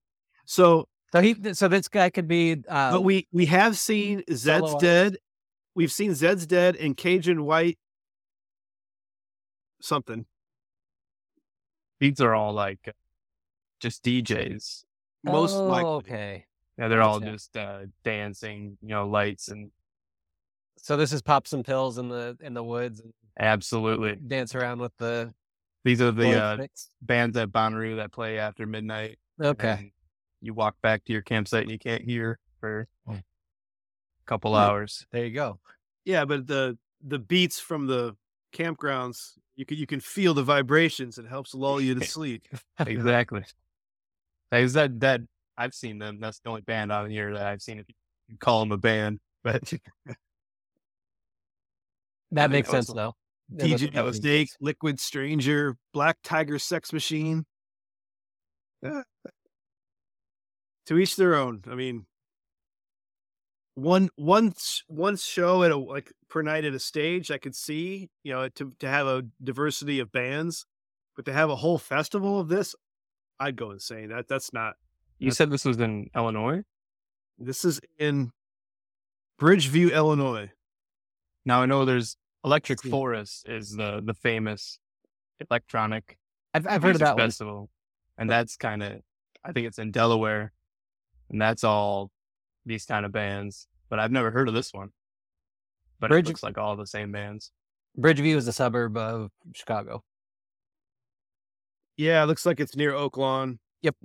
So, 0.45 0.87
So 1.13 1.21
he, 1.21 1.35
so 1.53 1.67
this 1.67 1.87
guy 1.87 2.09
could 2.09 2.27
be. 2.27 2.63
Uh, 2.67 2.91
but 2.93 3.01
we 3.03 3.27
we 3.31 3.45
have 3.45 3.77
seen 3.77 4.23
Zeds 4.31 4.79
Dead. 4.79 5.17
We've 5.75 5.91
seen 5.91 6.11
Zeds 6.11 6.47
Dead 6.47 6.75
and 6.75 6.97
Cajun 6.97 7.45
White. 7.45 7.77
Something. 9.79 10.25
These 11.99 12.19
are 12.21 12.33
all 12.35 12.53
like 12.53 12.93
just 13.79 14.03
DJs. 14.03 14.83
Most 15.23 15.55
oh, 15.55 15.65
likely. 15.65 15.89
okay. 15.89 16.45
Yeah, 16.77 16.87
they're 16.89 17.01
all 17.01 17.19
just 17.19 17.57
uh, 17.57 17.79
dancing, 18.03 18.77
you 18.81 18.89
know, 18.89 19.07
lights 19.07 19.47
and 19.47 19.71
So 20.77 20.95
this 20.95 21.11
is 21.11 21.21
pop 21.21 21.47
some 21.47 21.63
pills 21.63 21.97
in 21.97 22.07
the 22.09 22.37
in 22.39 22.53
the 22.53 22.63
woods 22.63 22.99
and 22.99 23.13
absolutely. 23.39 24.15
dance 24.15 24.53
around 24.55 24.79
with 24.79 24.95
the 24.97 25.33
These 25.83 26.01
are 26.01 26.11
the 26.11 26.33
uh, 26.41 26.67
bands 27.01 27.35
at 27.37 27.49
Bonnaroo 27.49 27.97
that 27.97 28.11
play 28.11 28.37
after 28.37 28.65
midnight. 28.65 29.17
Okay. 29.41 29.91
You 30.41 30.53
walk 30.53 30.75
back 30.83 31.03
to 31.05 31.13
your 31.13 31.23
campsite 31.23 31.63
and 31.63 31.71
you 31.71 31.79
can't 31.79 32.03
hear 32.03 32.37
for 32.59 32.87
a 33.07 33.15
couple 34.27 34.51
Yeah. 34.51 34.67
hours. 34.67 35.07
There 35.11 35.25
you 35.25 35.33
go. 35.33 35.59
Yeah, 36.05 36.25
but 36.25 36.45
the 36.47 36.77
the 37.05 37.19
beats 37.19 37.59
from 37.59 37.87
the 37.87 38.15
campgrounds, 38.53 39.33
you 39.57 39.65
can 39.65 39.77
you 39.77 39.85
can 39.87 39.99
feel 39.99 40.33
the 40.33 40.43
vibrations. 40.43 41.17
It 41.17 41.27
helps 41.27 41.53
lull 41.53 41.81
you 41.81 41.95
to 41.95 42.05
sleep. 42.07 42.43
Exactly. 42.79 43.43
Like, 44.51 44.67
that 44.69 44.99
that 45.01 45.21
I've 45.57 45.73
seen 45.73 45.97
them. 45.97 46.19
That's 46.21 46.39
the 46.39 46.49
only 46.49 46.61
band 46.61 46.91
out 46.91 47.09
here 47.09 47.33
that 47.33 47.45
I've 47.45 47.61
seen. 47.61 47.79
If 47.79 47.85
you 48.29 48.37
call 48.37 48.61
them 48.61 48.71
a 48.71 48.77
band, 48.77 49.19
but 49.43 49.73
That 52.31 52.51
makes 52.51 52.69
sense 52.69 52.87
though. 52.93 53.15
DJ 53.55 53.93
that 53.93 54.03
was- 54.03 54.17
Snake, 54.17 54.49
Liquid 54.59 54.99
Stranger, 54.99 55.75
Black 55.93 56.17
Tiger 56.23 56.59
Sex 56.59 56.91
Machine. 56.93 57.45
Yeah. 58.81 59.03
To 60.87 60.97
each 60.97 61.15
their 61.15 61.35
own. 61.35 61.63
I 61.69 61.75
mean, 61.75 62.05
one 63.77 64.09
one 64.15 64.53
one 64.87 65.15
show 65.17 65.61
at 65.61 65.69
a 65.69 65.77
like 65.77 66.11
per 66.29 66.41
night 66.41 66.65
at 66.65 66.73
a 66.73 66.79
stage, 66.79 67.29
I 67.29 67.37
could 67.37 67.55
see 67.55 68.09
you 68.23 68.33
know 68.33 68.49
to 68.49 68.73
to 68.79 68.87
have 68.87 69.05
a 69.05 69.23
diversity 69.43 69.99
of 69.99 70.11
bands, 70.11 70.65
but 71.15 71.25
to 71.25 71.33
have 71.33 71.51
a 71.51 71.55
whole 71.55 71.77
festival 71.77 72.39
of 72.39 72.47
this, 72.47 72.75
I'd 73.39 73.55
go 73.55 73.69
insane. 73.71 74.09
That 74.09 74.27
that's 74.27 74.51
not. 74.51 74.73
you 75.19 75.29
said 75.29 75.51
this 75.51 75.63
was 75.63 75.79
in 75.79 76.09
Illinois. 76.15 76.63
This 77.37 77.63
is 77.63 77.79
in 77.99 78.31
Bridgeview, 79.39 79.93
Illinois. 79.93 80.49
Now 81.45 81.61
I 81.61 81.67
know 81.67 81.85
there's 81.85 82.17
Electric. 82.43 82.81
Forest 82.81 83.47
is 83.47 83.75
the 83.75 84.01
the 84.03 84.15
famous 84.15 84.79
electronic 85.39 86.17
I've, 86.55 86.65
I've 86.65 86.81
heard 86.81 86.95
of 86.95 87.01
that 87.01 87.15
one. 87.15 87.27
festival, 87.27 87.69
and 88.17 88.27
that's 88.27 88.57
kind 88.57 88.81
of 88.81 89.01
I 89.45 89.51
think 89.51 89.67
it's 89.67 89.77
in 89.77 89.91
Delaware, 89.91 90.51
and 91.29 91.39
that's 91.39 91.63
all 91.63 92.09
these 92.67 92.85
kind 92.85 93.05
of 93.05 93.11
bands. 93.11 93.67
But 93.89 93.99
I've 93.99 94.11
never 94.11 94.29
heard 94.31 94.47
of 94.47 94.53
this 94.53 94.73
one. 94.73 94.89
But 95.99 96.09
Bridge- 96.09 96.25
it 96.25 96.27
looks 96.29 96.43
like 96.43 96.57
all 96.57 96.75
the 96.75 96.85
same 96.85 97.11
bands. 97.11 97.51
Bridgeview 97.97 98.35
is 98.35 98.47
a 98.47 98.53
suburb 98.53 98.95
of 98.97 99.31
Chicago. 99.53 100.03
Yeah, 101.95 102.21
it 102.21 102.27
looks 102.27 102.45
like 102.45 102.59
it's 102.59 102.75
near 102.75 102.93
Oak 102.93 103.17
Lawn. 103.17 103.57
Yep. 103.81 103.95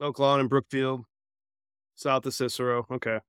Oak 0.00 0.18
Lawn 0.18 0.40
and 0.40 0.50
Brookfield, 0.50 1.04
south 1.94 2.26
of 2.26 2.34
Cicero. 2.34 2.86
Okay. 2.90 3.20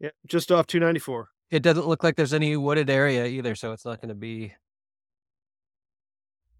Yeah, 0.00 0.10
just 0.26 0.50
off 0.50 0.66
294. 0.66 1.28
It 1.50 1.62
doesn't 1.62 1.86
look 1.86 2.02
like 2.02 2.16
there's 2.16 2.34
any 2.34 2.56
wooded 2.56 2.90
area 2.90 3.26
either, 3.26 3.54
so 3.54 3.72
it's 3.72 3.84
not 3.84 4.00
going 4.00 4.08
to 4.08 4.14
be. 4.14 4.54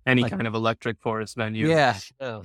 Any 0.06 0.22
Like- 0.22 0.32
kind 0.32 0.46
of 0.46 0.54
Electric 0.54 1.00
Forest 1.00 1.34
venue. 1.36 1.68
Yeah. 1.68 1.98
no. 2.20 2.42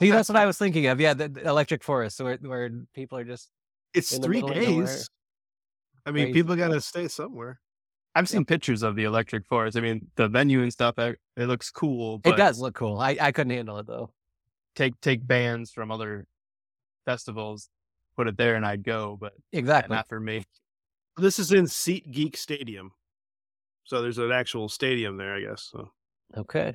See, 0.00 0.10
that's 0.10 0.28
what 0.28 0.36
I 0.36 0.46
was 0.46 0.58
thinking 0.58 0.86
of. 0.86 1.00
Yeah, 1.00 1.14
the, 1.14 1.28
the 1.28 1.48
electric 1.48 1.84
forest, 1.84 2.20
where 2.20 2.36
where 2.38 2.70
people 2.94 3.18
are 3.18 3.24
just. 3.24 3.50
It's 3.94 4.16
three 4.16 4.36
middle 4.42 4.50
of 4.50 4.56
nowhere. 4.56 4.86
days. 4.86 5.10
I 6.04 6.10
mean, 6.10 6.26
Crazy. 6.26 6.32
people 6.34 6.56
got 6.56 6.68
to 6.68 6.80
stay 6.80 7.08
somewhere. 7.08 7.60
I've 8.14 8.28
seen 8.28 8.44
pictures 8.44 8.82
of 8.82 8.96
the 8.96 9.04
Electric 9.04 9.46
Forest. 9.46 9.76
I 9.76 9.80
mean, 9.80 10.06
the 10.16 10.26
venue 10.28 10.62
and 10.62 10.72
stuff. 10.72 10.98
It, 10.98 11.18
it 11.36 11.46
looks 11.46 11.70
cool. 11.70 12.18
But 12.18 12.34
It 12.34 12.36
does 12.36 12.58
look 12.58 12.74
cool. 12.74 12.98
I, 12.98 13.16
I 13.20 13.30
couldn't 13.32 13.50
handle 13.50 13.78
it 13.78 13.86
though. 13.86 14.10
take 14.74 14.98
take 15.00 15.26
bands 15.26 15.70
from 15.70 15.90
other 15.90 16.26
festivals, 17.04 17.68
put 18.16 18.26
it 18.26 18.36
there, 18.36 18.54
and 18.54 18.64
I'd 18.64 18.82
go. 18.84 19.16
But 19.20 19.34
Exactly. 19.52 19.94
not 19.94 20.08
for 20.08 20.18
me. 20.18 20.44
This 21.18 21.38
is 21.38 21.52
in 21.52 21.64
SeatGeek 21.66 22.36
Stadium. 22.36 22.92
So 23.84 24.02
there's 24.02 24.18
an 24.18 24.32
actual 24.32 24.68
stadium 24.68 25.16
there, 25.16 25.34
I 25.34 25.40
guess. 25.42 25.68
So 25.72 25.90
Okay. 26.36 26.74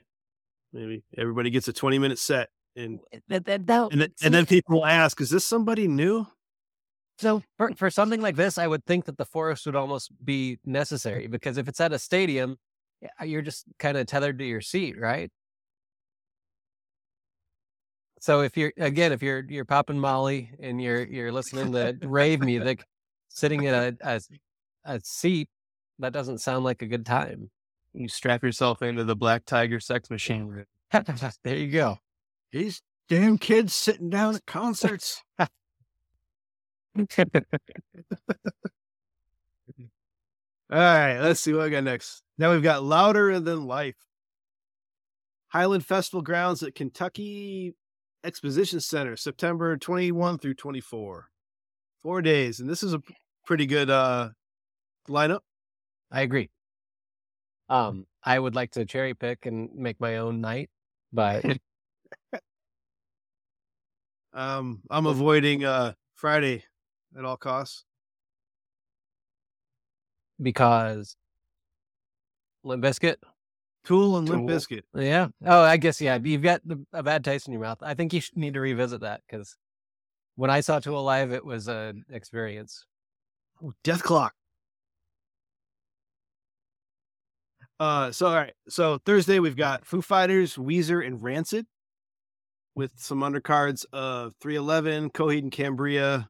maybe 0.72 1.04
everybody 1.18 1.50
gets 1.50 1.68
a 1.68 1.74
20 1.74 2.00
minute 2.00 2.20
set. 2.20 2.50
And, 2.76 3.00
eh, 3.12 3.20
That, 3.28 3.46
that, 3.46 3.68
that, 3.68 3.92
and, 3.92 4.02
then, 4.02 4.14
and 4.24 4.34
then 4.34 4.46
people 4.46 4.78
will 4.78 4.86
ask, 4.86 5.20
is 5.22 5.30
this 5.30 5.46
somebody 5.46 5.88
new? 5.88 6.26
So 7.18 7.44
for, 7.58 7.72
for 7.76 7.90
something 7.90 8.22
like 8.22 8.36
this, 8.36 8.58
I 8.58 8.68
would 8.68 8.86
think 8.86 9.06
that 9.06 9.18
the 9.18 9.26
forest 9.26 9.66
would 9.66 9.76
almost 9.76 10.12
be 10.24 10.58
necessary 10.66 11.28
because 11.28 11.58
if 11.58 11.68
it's 11.68 11.80
at 11.80 11.94
a 11.94 12.00
stadium, 12.00 12.58
uh, 13.20 13.26
you're 13.26 13.42
just 13.42 13.66
kind 13.78 13.98
of 13.98 14.08
tethered 14.08 14.40
to 14.40 14.46
your 14.46 14.62
seat, 14.62 15.00
right? 15.00 15.30
So 18.20 18.42
if 18.42 18.56
you're 18.56 18.72
again, 18.78 19.12
if 19.12 19.24
you're 19.24 19.44
you're 19.50 19.66
popping 19.66 20.00
Molly 20.00 20.52
and 20.60 20.80
you're 20.80 21.04
you're 21.04 21.32
listening 21.32 21.72
to 21.72 21.98
rave 22.08 22.40
music, 22.42 22.84
sitting 23.30 23.64
in 23.64 23.74
a, 23.74 23.94
a 24.02 24.22
a 24.86 25.00
seat, 25.04 25.50
that 25.98 26.14
doesn't 26.14 26.38
sound 26.38 26.64
like 26.64 26.84
a 26.84 26.88
good 26.88 27.06
time. 27.06 27.50
You 27.94 28.08
strap 28.08 28.44
yourself 28.44 28.84
into 28.84 29.04
the 29.04 29.16
Black 29.16 29.46
Tiger 29.46 29.80
Sex 29.80 30.10
Machine. 30.12 30.66
there 31.44 31.56
you 31.56 31.72
go. 31.72 31.98
These 32.52 32.82
damn 33.08 33.38
kids 33.38 33.74
sitting 33.74 34.10
down 34.10 34.36
at 34.36 34.46
concerts. 34.46 35.22
All 35.40 35.48
right, 40.70 41.20
let's 41.20 41.42
see 41.42 41.54
what 41.54 41.66
I 41.66 41.70
got 41.70 41.84
next. 41.84 42.24
Now 42.38 42.52
we've 42.52 42.64
got 42.64 42.84
Louder 42.84 43.40
Than 43.40 43.66
Life. 43.66 43.96
Highland 45.50 45.86
Festival 45.86 46.22
grounds 46.22 46.64
at 46.64 46.76
Kentucky 46.76 47.76
Exposition 48.24 48.80
Center, 48.80 49.18
September 49.18 49.76
21 49.78 50.38
through 50.38 50.54
24. 50.54 51.28
Four 52.02 52.22
days. 52.22 52.60
And 52.60 52.70
this 52.70 52.84
is 52.84 52.94
a 52.94 53.02
pretty 53.46 53.66
good 53.66 53.90
uh 53.90 54.30
lineup. 55.10 55.42
I 56.10 56.22
agree. 56.22 56.50
Um, 57.70 58.06
I 58.24 58.38
would 58.38 58.56
like 58.56 58.72
to 58.72 58.86
cherry 58.86 59.14
pick 59.14 59.46
and 59.46 59.70
make 59.76 60.00
my 60.00 60.18
own 60.18 60.42
night, 60.42 60.70
but 61.14 61.46
Um, 64.34 64.82
I'm 64.90 65.06
avoiding 65.06 65.66
uh 65.66 65.94
Friday 66.16 66.64
at 67.18 67.26
all 67.26 67.38
costs. 67.38 67.86
because 70.42 71.16
Limp 72.64 72.84
Bizkit, 72.84 73.18
Tool 73.84 74.18
and 74.18 74.28
Limp 74.28 74.50
Bizkit. 74.50 74.82
Yeah. 74.94 75.28
Oh, 75.46 75.62
I 75.62 75.78
guess 75.78 76.02
yeah. 76.02 76.18
You've 76.22 76.42
got 76.42 76.62
the, 76.66 76.84
a 76.94 77.04
bad 77.04 77.24
taste 77.24 77.48
in 77.48 77.54
your 77.54 77.62
mouth. 77.62 77.80
I 77.82 77.94
think 77.94 78.14
you 78.14 78.22
should 78.22 78.38
need 78.38 78.54
to 78.56 78.62
revisit 78.62 79.02
that 79.02 79.22
because 79.28 79.56
when 80.36 80.50
I 80.50 80.62
saw 80.62 80.80
Tool 80.80 81.04
live, 81.04 81.32
it 81.32 81.46
was 81.46 81.68
an 81.68 82.06
experience. 82.10 82.86
Dethklok. 83.84 84.32
Uh, 87.80 88.12
so 88.12 88.28
all 88.28 88.36
right. 88.36 88.54
So 88.70 89.00
Thursday 89.06 89.40
we've 89.40 89.56
got 89.56 89.86
Foo 89.86 90.02
Fighters, 90.02 90.56
Weezer, 90.56 91.06
and 91.06 91.22
Rancid, 91.22 91.66
with 92.76 92.92
some 92.98 93.20
undercards 93.22 93.86
of 93.94 94.34
311, 94.42 95.10
Coheed 95.12 95.40
and 95.40 95.52
Cambria, 95.52 96.30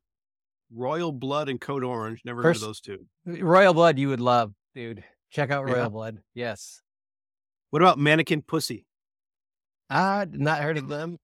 Royal 0.74 1.12
Blood, 1.12 1.50
and 1.50 1.60
Code 1.62 1.84
Orange. 1.84 2.22
Never 2.26 2.42
First- 2.42 2.62
heard 2.62 2.66
of 2.66 2.70
those 2.70 2.82
two. 2.82 3.06
Eh, 3.28 3.42
Royal 3.42 3.74
Blood, 3.74 4.00
you 4.00 4.10
would 4.10 4.20
love, 4.22 4.54
dude. 4.74 5.04
Check 5.30 5.52
out 5.52 5.68
Yeah. 5.68 5.74
Royal 5.76 5.90
Blood. 5.90 6.20
Yes. 6.34 6.82
What 7.70 7.82
about 7.82 7.98
Mannequin 8.00 8.42
Pussy? 8.42 8.86
Ah, 9.90 10.22
I 10.22 10.26
not 10.30 10.62
heard 10.62 10.78
of 10.78 10.88
them. 10.88 11.18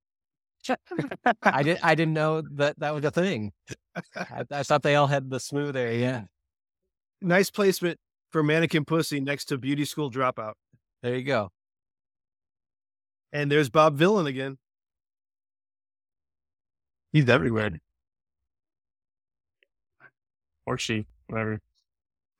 I 1.44 1.64
did. 1.64 1.80
I 1.81 1.95
didn't 1.95 2.14
know 2.14 2.41
that 2.56 2.77
that 2.80 2.94
was 2.94 3.03
a 3.06 3.11
thing. 3.11 3.53
I, 4.15 4.44
I 4.52 4.64
thought 4.64 4.84
they 4.84 4.95
all 4.95 5.07
had 5.07 5.30
the 5.30 5.39
smooth 5.39 5.76
area. 5.77 5.99
Yeah. 5.99 6.23
Nice 7.22 7.49
placement 7.49 7.98
for 8.31 8.44
Mannequin 8.44 8.85
Pussy 8.85 9.19
next 9.19 9.45
to 9.45 9.57
Beauty 9.57 9.85
School 9.85 10.11
Dropout. 10.11 10.53
There 11.02 11.15
you 11.15 11.23
go. 11.23 11.49
And 13.31 13.52
there's 13.52 13.69
Bob 13.69 13.98
Vylan 13.98 14.27
again. 14.27 14.57
He's 17.13 17.29
everywhere. 17.29 17.71
Or 20.65 20.77
she, 20.77 21.05
whatever. 21.27 21.59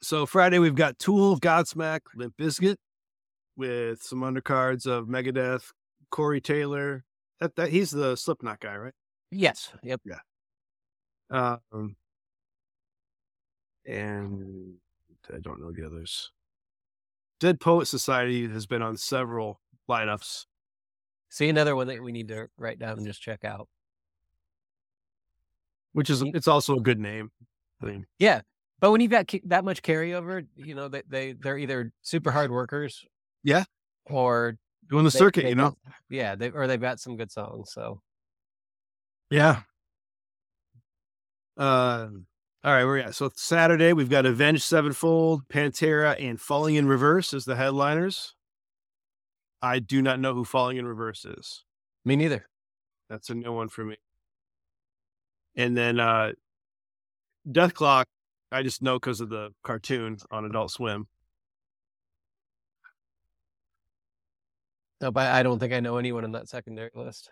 So 0.02 0.26
Friday 0.26 0.60
we've 0.60 0.76
got 0.76 1.00
Tool, 1.00 1.40
Godsmack, 1.40 2.02
Limp 2.16 2.36
Bizkit, 2.38 2.76
with 3.56 4.02
some 4.04 4.22
undercards 4.22 4.86
of 4.86 5.08
Megadeth, 5.08 5.72
Corey 6.12 6.42
Taylor. 6.42 7.04
That 7.40 7.56
that 7.56 7.70
he's 7.70 7.92
the 7.92 8.16
Slipknot 8.16 8.60
guy, 8.60 8.76
right? 8.76 8.94
Yes. 9.32 9.72
Yep. 9.84 10.02
Yeah. 10.06 10.20
Um, 11.30 11.96
and 13.86 14.76
I 15.34 15.40
don't 15.40 15.62
know 15.62 15.72
the 15.72 15.86
others. 15.86 16.32
Dead 17.40 17.60
Poet 17.60 17.88
Society 17.88 18.48
has 18.48 18.66
been 18.66 18.82
on 18.82 18.98
several 18.98 19.62
lineups. 19.90 20.46
See 21.30 21.50
another 21.50 21.76
one 21.76 21.88
that 21.88 22.02
we 22.02 22.12
need 22.12 22.30
to 22.30 22.48
write 22.58 22.80
down 22.80 22.98
and 22.98 23.06
just 23.06 23.22
check 23.22 23.46
out. 23.46 23.68
Which 25.94 26.10
is 26.10 26.22
it's 26.34 26.48
also 26.48 26.76
a 26.76 26.82
good 26.82 27.00
name. 27.00 27.32
I 27.82 27.86
mean, 27.86 28.06
Yeah, 28.20 28.42
but 28.80 28.92
when 28.92 29.02
you've 29.02 29.12
got 29.12 29.32
that 29.46 29.64
much 29.66 29.82
carryover, 29.82 30.46
you 30.56 30.76
know 30.76 30.88
they 30.88 31.04
they 31.08 31.34
they're 31.34 31.58
either 31.58 31.92
super 32.02 32.32
hard 32.32 32.52
workers, 32.52 33.06
Yeah. 33.44 33.64
or 34.06 34.58
doing 34.90 35.04
the 35.04 35.10
they- 35.12 35.18
circuit, 35.20 35.44
they 35.44 35.50
you 35.50 35.56
know. 35.56 35.76
yeah, 36.10 36.36
they 36.36 36.50
or 36.52 36.68
they've 36.68 36.80
got 36.82 37.00
some 37.00 37.18
good 37.18 37.32
songs. 37.32 37.72
So 37.74 38.02
Yeah. 39.30 39.62
Uh, 41.58 42.10
all 42.64 42.74
right, 42.74 42.86
we're 42.86 42.98
at 43.00 43.16
so 43.16 43.32
Saturday 43.36 43.94
we've 43.94 44.10
got 44.10 44.26
Avenged 44.26 44.64
Sevenfold, 44.64 45.48
Pantera, 45.48 46.16
and 46.24 46.40
Falling 46.40 46.76
in 46.76 46.88
Reverse 46.88 47.34
as 47.34 47.46
the 47.46 47.56
headliners. 47.56 48.36
I 49.62 49.80
do 49.80 50.02
not 50.04 50.20
know 50.20 50.34
who 50.36 50.44
Falling 50.46 50.78
in 50.78 50.86
Reverse 50.86 51.26
is. 51.26 51.64
me 52.06 52.16
neither. 52.16 52.48
That's 53.10 53.30
a 53.30 53.36
new 53.36 53.52
one 53.54 53.70
for 53.70 53.84
me. 53.86 53.96
And 55.58 55.76
then 55.76 56.00
uh 56.00 56.32
Dethklok, 57.50 58.06
I 58.52 58.64
just 58.64 58.82
know 58.82 58.96
because 58.96 59.20
of 59.20 59.30
the 59.30 59.50
cartoon 59.64 60.18
on 60.32 60.46
Adult 60.46 60.72
Swim. 60.72 61.08
No, 65.02 65.12
but 65.12 65.28
I 65.28 65.44
don't 65.44 65.60
think 65.60 65.74
I 65.74 65.80
know 65.80 65.98
anyone 65.98 66.24
in 66.24 66.32
that 66.32 66.48
secondary 66.50 66.90
list. 66.94 67.30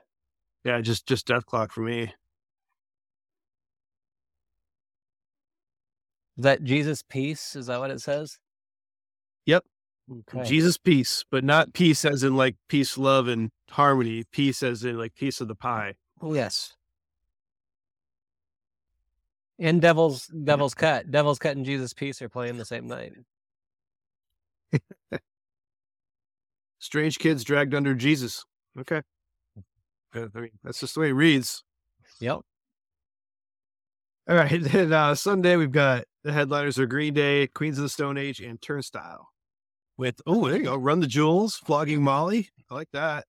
Yeah, 0.63 0.81
just 0.81 1.05
just 1.05 1.27
Dethklok 1.27 1.71
for 1.71 1.81
me. 1.81 2.13
Is 6.37 6.43
that 6.43 6.63
Jesus 6.63 7.01
Piece? 7.01 7.55
Is 7.55 7.67
that 7.67 7.79
what 7.79 7.91
it 7.91 8.01
says? 8.01 8.39
Yep. 9.45 9.63
Okay. 10.11 10.43
Jesus 10.43 10.77
Piece, 10.77 11.23
but 11.31 11.43
not 11.43 11.73
peace 11.73 12.03
as 12.03 12.23
in 12.23 12.35
like 12.35 12.55
peace, 12.67 12.97
love, 12.97 13.27
and 13.27 13.51
harmony. 13.71 14.23
Peace 14.31 14.61
as 14.61 14.83
in 14.83 14.97
like 14.97 15.15
piece 15.15 15.39
of 15.39 15.47
the 15.47 15.55
pie. 15.55 15.95
Oh, 16.21 16.33
yes. 16.33 16.74
And 19.59 19.81
Devil's 19.81 20.27
Devil's 20.27 20.73
Cut, 20.73 21.09
Devil's 21.11 21.39
Cut 21.39 21.55
and 21.55 21.65
Jesus 21.65 21.93
Piece 21.93 22.21
are 22.21 22.29
playing 22.29 22.57
the 22.57 22.65
same 22.65 22.87
night. 22.87 23.13
Strange 26.79 27.19
kids 27.19 27.43
dragged 27.43 27.73
under 27.73 27.95
Jesus. 27.95 28.43
Okay. 28.77 29.01
I 30.13 30.27
mean, 30.35 30.51
that's 30.63 30.79
just 30.79 30.95
the 30.95 31.01
way 31.01 31.09
it 31.09 31.13
reads. 31.13 31.63
Yep. 32.19 32.39
All 34.29 34.35
right. 34.35 34.61
Then 34.63 34.93
uh, 34.93 35.15
Sunday, 35.15 35.55
we've 35.55 35.71
got 35.71 36.05
the 36.23 36.31
headliners 36.31 36.79
are 36.79 36.85
Green 36.85 37.13
Day, 37.13 37.47
Queens 37.47 37.77
of 37.77 37.83
the 37.83 37.89
Stone 37.89 38.17
Age, 38.17 38.39
and 38.39 38.61
Turnstile. 38.61 39.29
With, 39.97 40.21
oh, 40.25 40.47
there 40.47 40.57
you 40.57 40.63
go. 40.63 40.75
Run 40.75 40.99
the 40.99 41.07
Jewels, 41.07 41.55
Flogging 41.55 42.03
Molly. 42.03 42.49
I 42.69 42.73
like 42.73 42.89
that. 42.91 43.25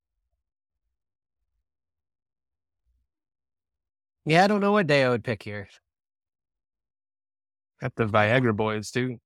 Yeah, 4.24 4.42
I 4.42 4.48
don't 4.48 4.60
know 4.60 4.72
what 4.72 4.88
day 4.88 5.04
I 5.04 5.08
would 5.08 5.22
pick 5.22 5.44
here. 5.44 5.68
Got 7.80 7.94
the 7.96 8.06
Viagra 8.06 8.54
boys 8.54 8.90
too. 8.90 9.18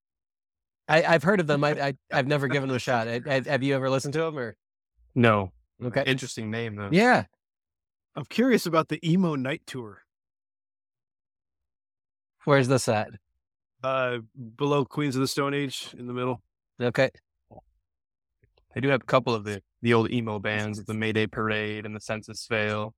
I, 0.89 1.05
I've 1.05 1.23
heard 1.23 1.41
of 1.41 1.47
them. 1.47 1.63
I, 1.63 1.71
I 1.81 1.95
I've 2.13 2.27
never 2.27 2.49
given 2.49 2.69
them 2.69 2.77
a 2.77 2.81
shot. 2.81 3.09
I, 3.09 3.21
I, 3.27 3.43
have 3.47 3.63
you 3.63 3.75
ever 3.75 3.89
listened 3.89 4.15
to 4.15 4.21
them 4.21 4.39
or? 4.39 4.57
No. 5.15 5.53
Okay. 5.83 6.05
Interesting 6.07 6.51
name 6.51 6.77
though. 6.77 6.91
Yeah. 6.91 7.25
I'm 8.17 8.25
curious 8.25 8.67
about 8.67 8.89
the 8.89 8.99
Emo 9.09 9.37
Night 9.37 9.63
Tour. 9.67 10.03
Where's 12.45 12.69
this 12.69 12.89
at? 12.89 13.11
Uh, 13.83 14.19
below 14.57 14.85
Queens 14.85 15.15
of 15.15 15.21
the 15.21 15.29
Stone 15.29 15.55
Age 15.55 15.95
in 15.97 16.07
the 16.07 16.13
middle. 16.13 16.43
Okay. 16.81 17.11
They 18.75 18.81
do 18.81 18.89
have 18.89 19.03
a 19.03 19.07
couple 19.07 19.35
of 19.35 19.45
the, 19.45 19.63
the 19.83 19.95
old 19.95 20.11
emo 20.11 20.39
bands, 20.39 20.85
the 20.85 20.95
Mayday 20.95 21.27
Parade 21.27 21.87
and 21.87 21.95
the 21.95 22.01
Senses 22.01 22.47
Fail. 22.49 22.95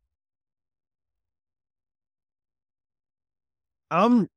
Um, 3.90 4.22
it, 4.22 4.30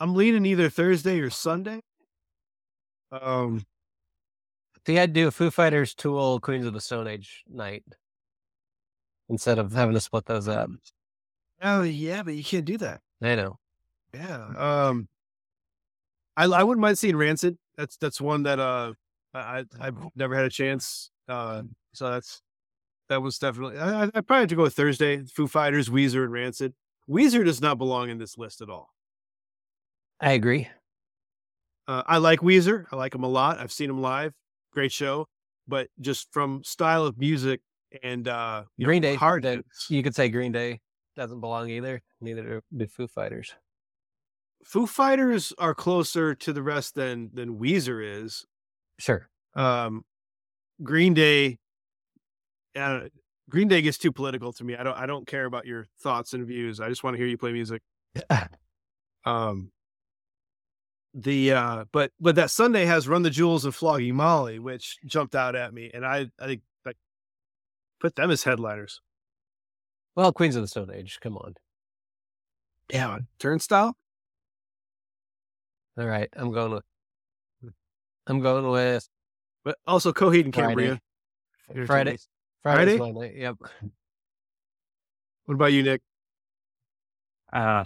I'm 0.00 0.14
leaning 0.14 0.44
either 0.46 0.68
Thursday 0.68 1.20
or 1.20 1.30
Sunday. 1.30 1.80
Um, 3.12 3.62
See, 4.86 4.98
I'd 4.98 5.12
do 5.14 5.28
a 5.28 5.30
Foo 5.30 5.50
Fighters, 5.50 5.94
Tool, 5.94 6.40
Queens 6.40 6.66
of 6.66 6.74
the 6.74 6.80
Stone 6.80 7.06
Age 7.06 7.42
night 7.50 7.82
instead 9.30 9.58
of 9.58 9.72
having 9.72 9.94
to 9.94 10.00
split 10.00 10.26
those 10.26 10.46
up. 10.48 10.68
oh 11.62 11.82
yeah, 11.82 12.22
but 12.22 12.34
you 12.34 12.44
can't 12.44 12.66
do 12.66 12.76
that. 12.78 13.00
I 13.22 13.34
know. 13.36 13.58
Yeah. 14.12 14.46
Um, 14.56 15.08
I 16.36 16.44
I 16.44 16.62
wouldn't 16.62 16.82
mind 16.82 16.98
seeing 16.98 17.16
Rancid. 17.16 17.56
That's 17.78 17.96
that's 17.96 18.20
one 18.20 18.42
that 18.42 18.58
uh 18.60 18.92
I 19.32 19.60
I- 19.60 19.64
I've 19.80 19.96
never 20.16 20.34
had 20.34 20.44
a 20.44 20.50
chance. 20.50 21.10
Uh, 21.28 21.62
so 21.94 22.10
that's 22.10 22.42
that 23.08 23.22
was 23.22 23.38
definitely. 23.38 23.78
I 23.78 24.02
I 24.04 24.10
probably 24.20 24.40
have 24.40 24.48
to 24.50 24.56
go 24.56 24.62
with 24.64 24.74
Thursday. 24.74 25.22
Foo 25.24 25.46
Fighters, 25.46 25.88
Weezer, 25.88 26.24
and 26.24 26.32
Rancid. 26.32 26.74
Weezer 27.08 27.44
does 27.44 27.60
not 27.62 27.78
belong 27.78 28.10
in 28.10 28.18
this 28.18 28.36
list 28.36 28.60
at 28.60 28.68
all. 28.68 28.90
I 30.20 30.32
agree. 30.32 30.68
Uh, 31.86 32.02
I 32.06 32.18
like 32.18 32.40
Weezer. 32.40 32.86
I 32.90 32.96
like 32.96 33.12
them 33.12 33.24
a 33.24 33.28
lot. 33.28 33.58
I've 33.58 33.72
seen 33.72 33.88
them 33.88 34.00
live. 34.00 34.32
Great 34.72 34.92
show. 34.92 35.26
But 35.68 35.88
just 36.00 36.28
from 36.32 36.62
style 36.64 37.04
of 37.04 37.18
music 37.18 37.60
and 38.02 38.26
uh, 38.26 38.64
you 38.76 38.84
know, 38.84 38.88
Green 38.88 39.02
Day, 39.02 39.14
hard. 39.14 39.42
the- 39.42 39.64
You 39.88 40.02
could 40.02 40.14
say 40.14 40.28
Green 40.28 40.52
Day 40.52 40.80
doesn't 41.16 41.40
belong 41.40 41.68
either. 41.70 42.00
Neither 42.20 42.42
do- 42.42 42.62
do 42.78 42.86
Foo 42.86 43.06
Fighters. 43.06 43.54
Foo 44.64 44.86
Fighters 44.86 45.52
are 45.58 45.74
closer 45.74 46.34
to 46.34 46.52
the 46.52 46.62
rest 46.62 46.94
than 46.94 47.30
than 47.34 47.58
Weezer 47.58 48.22
is. 48.24 48.44
Sure. 48.98 49.28
um 49.54 50.04
green 50.82 51.14
day 51.14 51.58
uh, 52.76 53.00
green 53.48 53.68
day 53.68 53.80
gets 53.82 53.98
too 53.98 54.10
political 54.10 54.52
to 54.52 54.64
me 54.64 54.74
i 54.76 54.82
don't 54.82 54.96
i 54.98 55.06
don't 55.06 55.26
care 55.26 55.44
about 55.44 55.66
your 55.66 55.86
thoughts 56.00 56.32
and 56.32 56.44
views 56.46 56.80
i 56.80 56.88
just 56.88 57.04
want 57.04 57.14
to 57.14 57.18
hear 57.18 57.26
you 57.28 57.38
play 57.38 57.52
music 57.52 57.80
um 59.24 59.70
the 61.14 61.52
uh 61.52 61.84
but 61.92 62.10
but 62.20 62.34
that 62.34 62.50
sunday 62.50 62.84
has 62.84 63.06
run 63.06 63.22
the 63.22 63.30
jewels 63.30 63.64
and 63.64 63.74
flogging 63.74 64.16
molly 64.16 64.58
which 64.58 64.98
jumped 65.06 65.36
out 65.36 65.54
at 65.54 65.72
me 65.72 65.88
and 65.94 66.04
i 66.04 66.26
i 66.40 66.46
think 66.46 66.60
like 66.84 66.96
put 68.00 68.16
them 68.16 68.32
as 68.32 68.42
headliners 68.42 69.00
Well, 70.16 70.32
Queens 70.32 70.56
of 70.56 70.62
the 70.62 70.68
Stone 70.68 70.90
Age. 70.92 71.18
Come 71.20 71.36
on. 71.36 71.54
yeah 72.92 73.18
turnstile 73.38 73.96
All 75.96 76.06
right. 76.06 76.28
I'm 76.34 76.50
going 76.52 76.72
with. 76.72 76.84
I'm 78.26 78.40
going 78.40 78.68
with 78.68 79.08
but 79.64 79.78
also 79.86 80.12
coheed 80.12 80.44
and 80.44 80.52
cambria 80.52 81.00
Friday. 81.86 82.18
Friday? 82.62 82.98
Friday's 82.98 83.00
my 83.00 83.10
night. 83.12 83.34
Yep. 83.36 83.56
what 85.46 85.54
about 85.54 85.72
you 85.72 85.82
nick 85.84 86.02
Uh, 87.52 87.84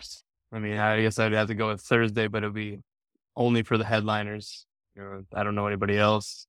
I 0.51 0.59
mean, 0.59 0.79
I 0.79 1.03
guess 1.03 1.19
I'd 1.19 1.33
have 1.33 1.49
to 1.49 1.55
go 1.55 1.69
with 1.69 1.83
Thursday, 1.83 2.27
but 2.27 2.39
it'll 2.39 2.53
be 2.55 2.81
only 3.39 3.63
for 3.63 3.79
the 3.79 3.85
headliners. 3.85 4.67
You 4.95 5.03
know, 5.03 5.23
I 5.33 5.45
don't 5.45 5.55
know 5.55 5.67
anybody 5.67 5.97
else. 5.97 6.47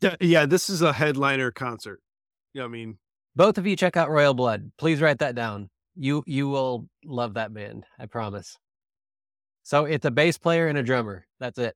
Yeah, 0.00 0.16
yeah 0.20 0.46
this 0.46 0.70
is 0.70 0.80
a 0.80 0.92
headliner 0.92 1.50
concert 1.50 2.00
yeah 2.54 2.64
i 2.64 2.68
mean 2.68 2.98
Both 3.34 3.58
of 3.58 3.66
you 3.66 3.76
check 3.76 3.96
out 3.96 4.08
Royal 4.08 4.32
Blood. 4.32 4.72
Please 4.78 5.02
write 5.02 5.18
that 5.18 5.34
down. 5.34 5.68
You 5.94 6.22
you 6.26 6.48
will 6.48 6.88
love 7.04 7.34
that 7.34 7.52
band. 7.52 7.84
I 7.98 8.06
promise. 8.06 8.56
So 9.62 9.84
it's 9.84 10.06
a 10.06 10.10
bass 10.10 10.38
player 10.38 10.68
and 10.68 10.78
a 10.78 10.82
drummer. 10.82 11.26
That's 11.38 11.58
it. 11.58 11.74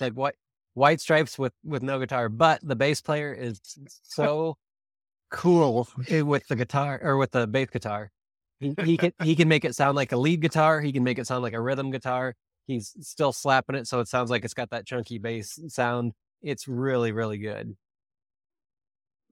Like 0.00 0.14
white 0.14 0.36
white 0.72 1.00
stripes 1.00 1.38
with 1.38 1.52
with 1.64 1.82
no 1.82 1.98
guitar, 1.98 2.30
but 2.30 2.60
the 2.62 2.76
bass 2.76 3.02
player 3.02 3.34
is 3.34 3.60
so 4.02 4.56
cool 5.30 5.86
eh, 6.08 6.22
with 6.22 6.46
the 6.48 6.56
guitar 6.56 6.98
or 7.02 7.18
with 7.18 7.32
the 7.32 7.46
bass 7.46 7.68
guitar. 7.70 8.10
He, 8.60 8.74
he 8.84 8.96
can 8.96 9.12
he 9.22 9.34
can 9.34 9.48
make 9.48 9.64
it 9.64 9.74
sound 9.74 9.96
like 9.96 10.12
a 10.12 10.16
lead 10.16 10.40
guitar. 10.40 10.80
He 10.80 10.92
can 10.92 11.02
make 11.02 11.18
it 11.18 11.26
sound 11.26 11.42
like 11.42 11.54
a 11.54 11.60
rhythm 11.60 11.90
guitar. 11.90 12.36
He's 12.66 12.94
still 13.00 13.32
slapping 13.32 13.74
it, 13.74 13.88
so 13.88 14.00
it 14.00 14.06
sounds 14.08 14.30
like 14.30 14.44
it's 14.44 14.54
got 14.54 14.70
that 14.70 14.86
chunky 14.86 15.18
bass 15.18 15.58
sound. 15.68 16.12
It's 16.42 16.68
really 16.68 17.10
really 17.12 17.38
good. 17.38 17.74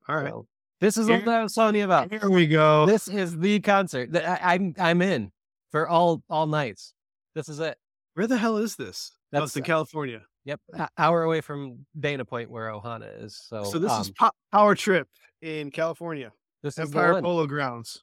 all 0.09 0.17
right 0.17 0.31
So, 0.31 0.47
this 0.81 0.97
is 0.97 1.09
what 1.09 1.29
I 1.29 1.43
was 1.43 1.55
telling 1.55 1.75
you 1.75 1.85
about 1.85 2.11
here 2.11 2.31
we 2.31 2.47
go 2.47 2.87
this 2.87 3.09
is 3.09 3.37
the 3.37 3.61
concert 3.61 4.13
that 4.13 4.25
I, 4.45 4.55
I'm 4.55 4.75
I'm 4.79 5.03
in 5.03 5.31
for 5.71 5.89
all 5.89 6.23
all 6.31 6.47
nights. 6.47 6.95
This 7.35 7.49
is 7.49 7.61
it. 7.61 7.77
Where 8.15 8.27
the 8.27 8.39
hell 8.39 8.57
is 8.57 8.75
this? 8.77 9.13
oh, 9.13 9.17
That's 9.33 9.47
it's 9.51 9.57
in 9.57 9.63
California. 9.63 10.23
Yep, 10.45 10.61
a- 10.75 10.89
hour 10.97 11.23
away 11.25 11.41
from 11.43 11.85
Dana 12.01 12.25
Point 12.25 12.51
where 12.51 12.71
Ohana 12.71 13.23
is. 13.23 13.37
So, 13.37 13.65
So 13.65 13.79
this 13.79 13.93
is 13.93 14.09
um, 14.09 14.15
po- 14.19 14.31
Power 14.51 14.75
Trip 14.75 15.07
in 15.43 15.71
California, 15.71 16.33
this 16.63 16.79
is 16.79 16.91
the 16.91 16.99
Empire 16.99 17.13
one. 17.15 17.23
Polo 17.23 17.47
Grounds. 17.47 18.03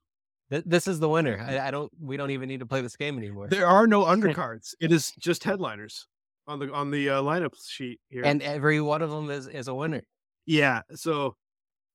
Th- 0.51 0.63
This 0.65 0.87
is 0.87 0.99
the 0.99 1.09
winner. 1.09 1.37
I, 1.39 1.67
I 1.67 1.71
don't. 1.71 1.91
We 1.99 2.17
don't 2.17 2.31
even 2.31 2.47
need 2.47 2.59
to 2.59 2.65
play 2.65 2.81
this 2.81 2.95
game 2.95 3.17
anymore. 3.17 3.47
There 3.47 3.67
are 3.67 3.87
no 3.87 4.03
undercards. 4.05 4.73
it 4.79 4.91
is 4.91 5.11
just 5.19 5.43
headliners 5.43 6.07
on 6.47 6.59
the 6.59 6.71
on 6.71 6.91
the 6.91 7.09
uh, 7.09 7.21
lineup 7.21 7.53
sheet 7.67 7.99
here. 8.09 8.23
And 8.23 8.41
every 8.41 8.79
one 8.81 9.01
of 9.01 9.09
them 9.09 9.29
is 9.29 9.47
is 9.47 9.67
a 9.67 9.73
winner. 9.73 10.03
yeah, 10.45 10.81
so 10.93 11.35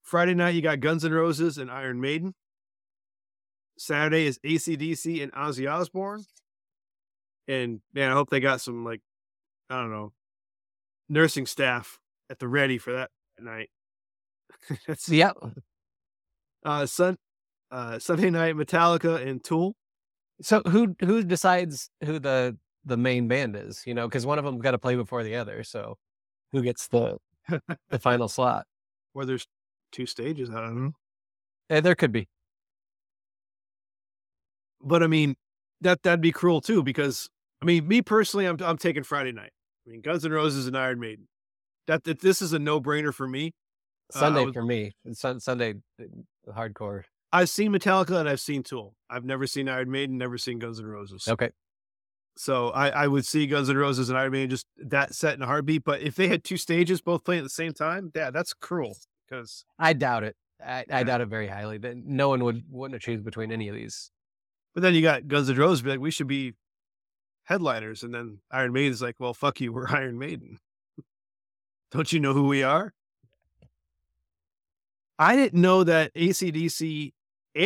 Friday 0.02 0.34
night 0.34 0.54
you 0.54 0.62
got 0.62 0.80
Guns 0.80 1.04
N' 1.04 1.12
Roses 1.12 1.58
and 1.58 1.70
Iron 1.70 2.00
Maiden. 2.00 2.34
Saturday 3.78 4.26
is 4.26 4.38
ACDC 4.44 5.22
and 5.22 5.32
Ozzy 5.32 5.70
Osbourne. 5.70 6.24
And 7.48 7.80
man, 7.94 8.10
I 8.10 8.14
hope 8.14 8.30
they 8.30 8.40
got 8.40 8.60
some 8.60 8.84
like 8.84 9.00
I 9.70 9.80
don't 9.80 9.90
know 9.90 10.12
nursing 11.08 11.46
staff 11.46 11.98
at 12.28 12.38
the 12.40 12.48
ready 12.48 12.78
for 12.78 12.92
that 12.92 13.10
night. 13.38 13.70
That's 14.86 15.08
Yep. 15.08 15.36
uh 16.64 16.86
sun 16.86 17.16
uh 17.70 17.98
Sunday 17.98 18.30
night 18.30 18.54
Metallica 18.56 19.26
and 19.26 19.42
Tool. 19.42 19.74
So 20.42 20.62
who 20.66 20.94
who 21.00 21.22
decides 21.22 21.90
who 22.04 22.18
the 22.18 22.56
the 22.84 22.96
main 22.96 23.28
band 23.28 23.56
is? 23.56 23.82
You 23.86 23.94
know, 23.94 24.08
because 24.08 24.24
one 24.26 24.38
of 24.38 24.44
them's 24.44 24.62
got 24.62 24.70
to 24.72 24.78
play 24.78 24.96
before 24.96 25.22
the 25.22 25.36
other. 25.36 25.62
So 25.64 25.96
who 26.52 26.62
gets 26.62 26.88
the 26.88 27.18
the 27.90 27.98
final 27.98 28.28
slot? 28.28 28.66
Or 29.14 29.24
there's 29.24 29.46
two 29.92 30.06
stages, 30.06 30.50
I 30.50 30.60
don't 30.60 30.84
know. 30.84 30.92
Eh, 31.68 31.80
there 31.80 31.94
could 31.94 32.12
be. 32.12 32.28
But 34.82 35.02
I 35.02 35.06
mean, 35.06 35.36
that 35.80 36.02
that'd 36.02 36.20
be 36.20 36.32
cruel 36.32 36.60
too, 36.60 36.82
because 36.82 37.28
I 37.62 37.66
mean, 37.66 37.86
me 37.86 38.02
personally, 38.02 38.46
I'm 38.46 38.56
I'm 38.62 38.78
taking 38.78 39.02
Friday 39.02 39.32
night. 39.32 39.52
I 39.86 39.90
mean, 39.90 40.00
Guns 40.00 40.24
N' 40.24 40.32
Roses 40.32 40.66
and 40.66 40.76
Iron 40.76 41.00
Maiden. 41.00 41.28
That, 41.86 42.04
that 42.04 42.20
this 42.20 42.40
is 42.40 42.52
a 42.52 42.58
no 42.58 42.80
brainer 42.80 43.12
for 43.12 43.26
me. 43.26 43.52
Uh, 44.14 44.20
Sunday 44.20 44.44
was- 44.44 44.54
for 44.54 44.62
me. 44.62 44.92
Sun, 45.12 45.40
Sunday, 45.40 45.74
uh, 46.00 46.52
hardcore. 46.52 47.02
I've 47.32 47.48
seen 47.48 47.72
Metallica 47.72 48.18
and 48.18 48.28
I've 48.28 48.40
seen 48.40 48.62
Tool. 48.62 48.94
I've 49.08 49.24
never 49.24 49.46
seen 49.46 49.68
Iron 49.68 49.90
Maiden, 49.90 50.18
never 50.18 50.38
seen 50.38 50.58
Guns 50.58 50.80
N' 50.80 50.86
Roses. 50.86 51.28
Okay. 51.28 51.50
So 52.36 52.70
I, 52.70 52.88
I 52.88 53.06
would 53.06 53.26
see 53.26 53.46
Guns 53.46 53.70
N' 53.70 53.76
Roses 53.76 54.08
and 54.08 54.18
Iron 54.18 54.32
Maiden 54.32 54.50
just 54.50 54.66
that 54.78 55.14
set 55.14 55.34
in 55.34 55.42
a 55.42 55.46
heartbeat. 55.46 55.84
But 55.84 56.00
if 56.00 56.16
they 56.16 56.28
had 56.28 56.42
two 56.42 56.56
stages 56.56 57.00
both 57.00 57.24
playing 57.24 57.40
at 57.40 57.44
the 57.44 57.50
same 57.50 57.72
time, 57.72 58.10
yeah, 58.14 58.30
that's 58.30 58.54
cruel. 58.54 58.96
Because 59.28 59.64
I 59.78 59.92
doubt 59.92 60.24
it. 60.24 60.36
I, 60.64 60.84
I 60.90 61.02
doubt 61.04 61.20
it 61.20 61.28
very 61.28 61.46
highly. 61.46 61.78
That 61.78 61.96
no 61.96 62.28
one 62.28 62.44
would 62.44 62.64
wouldn't 62.70 62.94
have 62.94 63.02
choose 63.02 63.22
between 63.22 63.52
any 63.52 63.68
of 63.68 63.74
these. 63.74 64.10
but 64.74 64.82
then 64.82 64.94
you 64.94 65.02
got 65.02 65.28
Guns 65.28 65.48
N' 65.48 65.56
Roses 65.56 65.82
be 65.82 65.90
like, 65.90 66.00
we 66.00 66.10
should 66.10 66.26
be 66.26 66.54
headliners, 67.44 68.02
and 68.02 68.14
then 68.14 68.38
Iron 68.50 68.72
Maiden's 68.72 69.02
like, 69.02 69.16
well, 69.18 69.34
fuck 69.34 69.60
you, 69.60 69.72
we're 69.72 69.88
Iron 69.90 70.18
Maiden. 70.18 70.58
Don't 71.90 72.12
you 72.12 72.20
know 72.20 72.32
who 72.32 72.46
we 72.46 72.62
are? 72.62 72.92
I 75.18 75.36
didn't 75.36 75.60
know 75.60 75.84
that 75.84 76.14
ACDC 76.14 77.12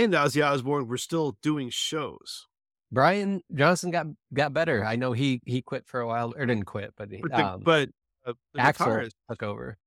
and 0.02 0.12
Ozzy 0.12 0.44
Osbourne 0.44 0.88
were 0.88 0.98
still 0.98 1.36
doing 1.42 1.70
shows. 1.70 2.46
Brian 2.90 3.42
Johnson 3.54 3.90
got 3.90 4.06
got 4.32 4.52
better. 4.52 4.84
I 4.84 4.96
know 4.96 5.12
he 5.12 5.40
he 5.46 5.62
quit 5.62 5.86
for 5.86 6.00
a 6.00 6.06
while 6.06 6.34
or 6.36 6.46
didn't 6.46 6.64
quit, 6.64 6.94
but 6.96 7.10
he, 7.10 7.18
But 7.18 7.30
the, 7.32 7.44
um, 7.44 7.60
but 7.64 7.88
uh, 8.26 8.34
the 8.52 8.60
Axl 8.60 8.86
guitarist, 8.86 9.12
took 9.28 9.42
over. 9.42 9.78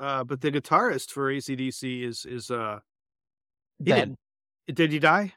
uh, 0.00 0.24
but 0.24 0.40
the 0.40 0.50
guitarist 0.50 1.10
for 1.10 1.32
ACDC 1.32 2.02
is 2.02 2.24
is 2.24 2.50
uh, 2.50 2.80
Dead. 3.82 4.16
did 4.72 4.92
he 4.92 4.98
die? 4.98 5.32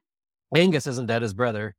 Angus 0.55 0.87
isn't 0.87 1.07
dead. 1.07 1.21
His 1.21 1.33
brother 1.33 1.75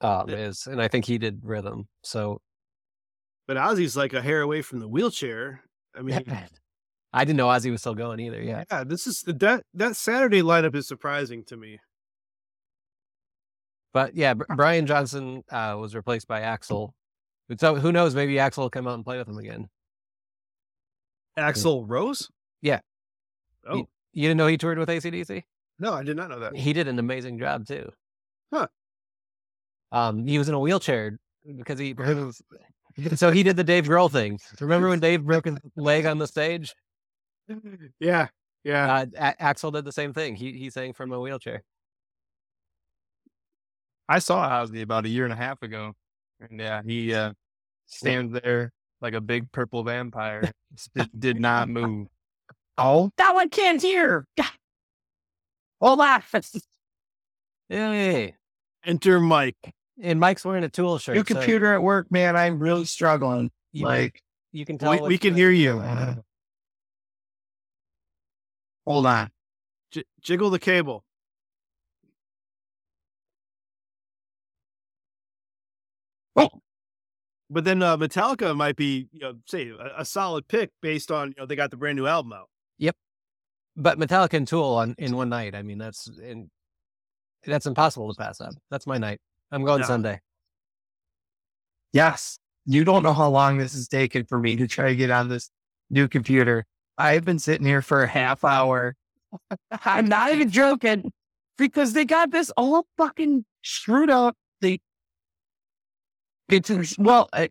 um, 0.00 0.28
is, 0.28 0.66
and 0.66 0.80
I 0.82 0.88
think 0.88 1.04
he 1.04 1.18
did 1.18 1.40
rhythm. 1.42 1.86
So 2.02 2.40
But 3.46 3.56
Ozzy's 3.56 3.96
like 3.96 4.12
a 4.12 4.22
hair 4.22 4.40
away 4.40 4.62
from 4.62 4.80
the 4.80 4.88
wheelchair. 4.88 5.62
I 5.96 6.02
mean, 6.02 6.24
I 7.16 7.24
didn't 7.24 7.38
know 7.38 7.48
Ozzy 7.48 7.70
was 7.70 7.80
still 7.80 7.94
going 7.94 8.20
either. 8.20 8.42
Yeah. 8.42 8.64
yeah, 8.70 8.84
this 8.84 9.06
is 9.06 9.24
that 9.26 9.62
that 9.72 9.96
Saturday 9.96 10.42
lineup 10.42 10.76
is 10.76 10.86
surprising 10.86 11.44
to 11.46 11.56
me. 11.56 11.78
But 13.94 14.14
yeah, 14.14 14.34
Br- 14.34 14.44
Brian 14.54 14.84
Johnson 14.86 15.42
uh, 15.50 15.76
was 15.80 15.94
replaced 15.94 16.28
by 16.28 16.42
Axl. 16.42 16.90
So 17.58 17.76
who 17.76 17.90
knows? 17.90 18.14
Maybe 18.14 18.34
Axl 18.34 18.58
will 18.58 18.70
come 18.70 18.86
out 18.86 18.96
and 18.96 19.04
play 19.04 19.16
with 19.16 19.28
him 19.28 19.38
again. 19.38 19.68
Axl 21.38 21.84
Rose? 21.86 22.28
Yeah. 22.60 22.80
Oh 23.66 23.86
You 24.12 24.28
didn't 24.28 24.36
know 24.36 24.46
he 24.46 24.58
toured 24.58 24.78
with 24.78 24.90
ACDC? 24.90 25.42
no, 25.78 25.94
I 25.94 26.02
did 26.02 26.18
not 26.18 26.28
know 26.28 26.40
that. 26.40 26.54
He 26.54 26.74
did 26.74 26.86
an 26.86 26.98
amazing 26.98 27.38
job 27.38 27.66
too. 27.66 27.90
Huh. 28.52 28.66
Um, 29.90 30.26
he 30.26 30.36
was 30.36 30.50
in 30.50 30.54
a 30.54 30.60
wheelchair 30.60 31.18
because 31.56 31.78
he. 31.78 31.94
so 33.14 33.30
he 33.30 33.42
did 33.42 33.56
the 33.56 33.64
Dave 33.64 33.86
Grohl 33.86 34.12
thing. 34.12 34.38
Remember 34.60 34.90
when 34.90 35.00
Dave 35.00 35.24
broke 35.24 35.46
his 35.46 35.56
leg 35.76 36.04
on 36.04 36.18
the 36.18 36.26
stage? 36.26 36.74
Yeah, 38.00 38.28
yeah. 38.64 38.94
Uh, 38.94 39.06
A- 39.16 39.42
Axl 39.42 39.72
did 39.72 39.84
the 39.84 39.92
same 39.92 40.12
thing. 40.12 40.36
He 40.36 40.52
he 40.52 40.70
sang 40.70 40.92
from 40.92 41.12
a 41.12 41.20
wheelchair. 41.20 41.62
I 44.08 44.18
saw 44.20 44.48
Ozzy 44.48 44.82
about 44.82 45.04
a 45.04 45.08
year 45.08 45.24
and 45.24 45.32
a 45.32 45.36
half 45.36 45.62
ago. 45.62 45.94
And 46.40 46.60
yeah, 46.60 46.82
he 46.84 47.14
uh, 47.14 47.32
stands 47.86 48.32
there 48.32 48.72
like 49.00 49.14
a 49.14 49.20
big 49.20 49.50
purple 49.52 49.82
vampire. 49.82 50.50
Just 50.96 51.18
did 51.18 51.40
not 51.40 51.68
move. 51.68 52.08
Oh, 52.78 53.10
that 53.16 53.34
one 53.34 53.48
can't 53.48 53.80
hear. 53.80 54.26
Hold 55.80 56.00
on. 56.00 56.22
Yay! 57.68 58.34
Enter 58.84 59.18
Mike. 59.20 59.56
And 60.00 60.20
Mike's 60.20 60.44
wearing 60.44 60.62
a 60.62 60.68
Tool 60.68 60.98
shirt. 60.98 61.16
New 61.16 61.24
so 61.26 61.34
computer 61.34 61.72
at 61.72 61.82
work, 61.82 62.12
man. 62.12 62.36
I'm 62.36 62.58
really 62.58 62.84
struggling. 62.84 63.50
you, 63.72 63.86
Like, 63.86 64.20
you 64.52 64.66
can 64.66 64.76
tell. 64.78 64.90
We, 64.90 65.00
we 65.00 65.18
can 65.18 65.34
hear 65.34 65.50
you. 65.50 65.82
hold 68.86 69.06
on. 69.06 69.30
J- 69.90 70.04
jiggle 70.20 70.50
the 70.50 70.58
cable. 70.58 71.04
Oh. 76.36 76.50
But 77.48 77.64
then 77.64 77.82
uh, 77.82 77.96
Metallica 77.96 78.54
might 78.56 78.76
be, 78.76 79.08
you 79.12 79.20
know, 79.20 79.34
say 79.46 79.68
a, 79.68 80.00
a 80.00 80.04
solid 80.04 80.48
pick 80.48 80.70
based 80.82 81.10
on, 81.10 81.28
you 81.28 81.34
know, 81.38 81.46
they 81.46 81.56
got 81.56 81.70
the 81.70 81.76
brand 81.76 81.96
new 81.96 82.06
album 82.06 82.32
out. 82.32 82.48
Yep. 82.78 82.96
But 83.76 83.98
Metallica 83.98 84.34
and 84.34 84.48
Tool 84.48 84.74
on 84.74 84.94
in 84.98 85.16
one 85.16 85.28
night. 85.28 85.54
I 85.54 85.62
mean, 85.62 85.78
that's 85.78 86.08
in, 86.20 86.50
that's 87.44 87.66
impossible 87.66 88.12
to 88.12 88.18
pass 88.20 88.40
up. 88.40 88.54
That's 88.70 88.86
my 88.86 88.98
night. 88.98 89.20
I'm 89.52 89.64
going 89.64 89.80
Yeah. 89.80 89.86
Sunday. 89.86 90.20
Yes. 91.92 92.38
You 92.66 92.84
don't 92.84 93.04
know 93.04 93.12
how 93.12 93.28
long 93.28 93.58
this 93.58 93.74
has 93.74 93.86
taken 93.86 94.24
for 94.24 94.38
me 94.38 94.56
to 94.56 94.66
try 94.66 94.88
to 94.88 94.96
get 94.96 95.10
on 95.10 95.28
this 95.28 95.50
new 95.88 96.08
computer. 96.08 96.66
I've 96.98 97.24
been 97.24 97.38
sitting 97.38 97.66
here 97.66 97.82
for 97.82 98.02
a 98.02 98.06
half 98.06 98.44
hour. 98.44 98.96
I'm 99.84 100.08
not 100.08 100.32
even 100.32 100.50
joking 100.50 101.12
because 101.58 101.92
they 101.92 102.04
got 102.04 102.30
this 102.30 102.50
all 102.56 102.86
fucking 102.96 103.44
screwed 103.62 104.10
up. 104.10 104.36
They, 104.60 104.80
it's, 106.48 106.98
well, 106.98 107.28
I, 107.32 107.50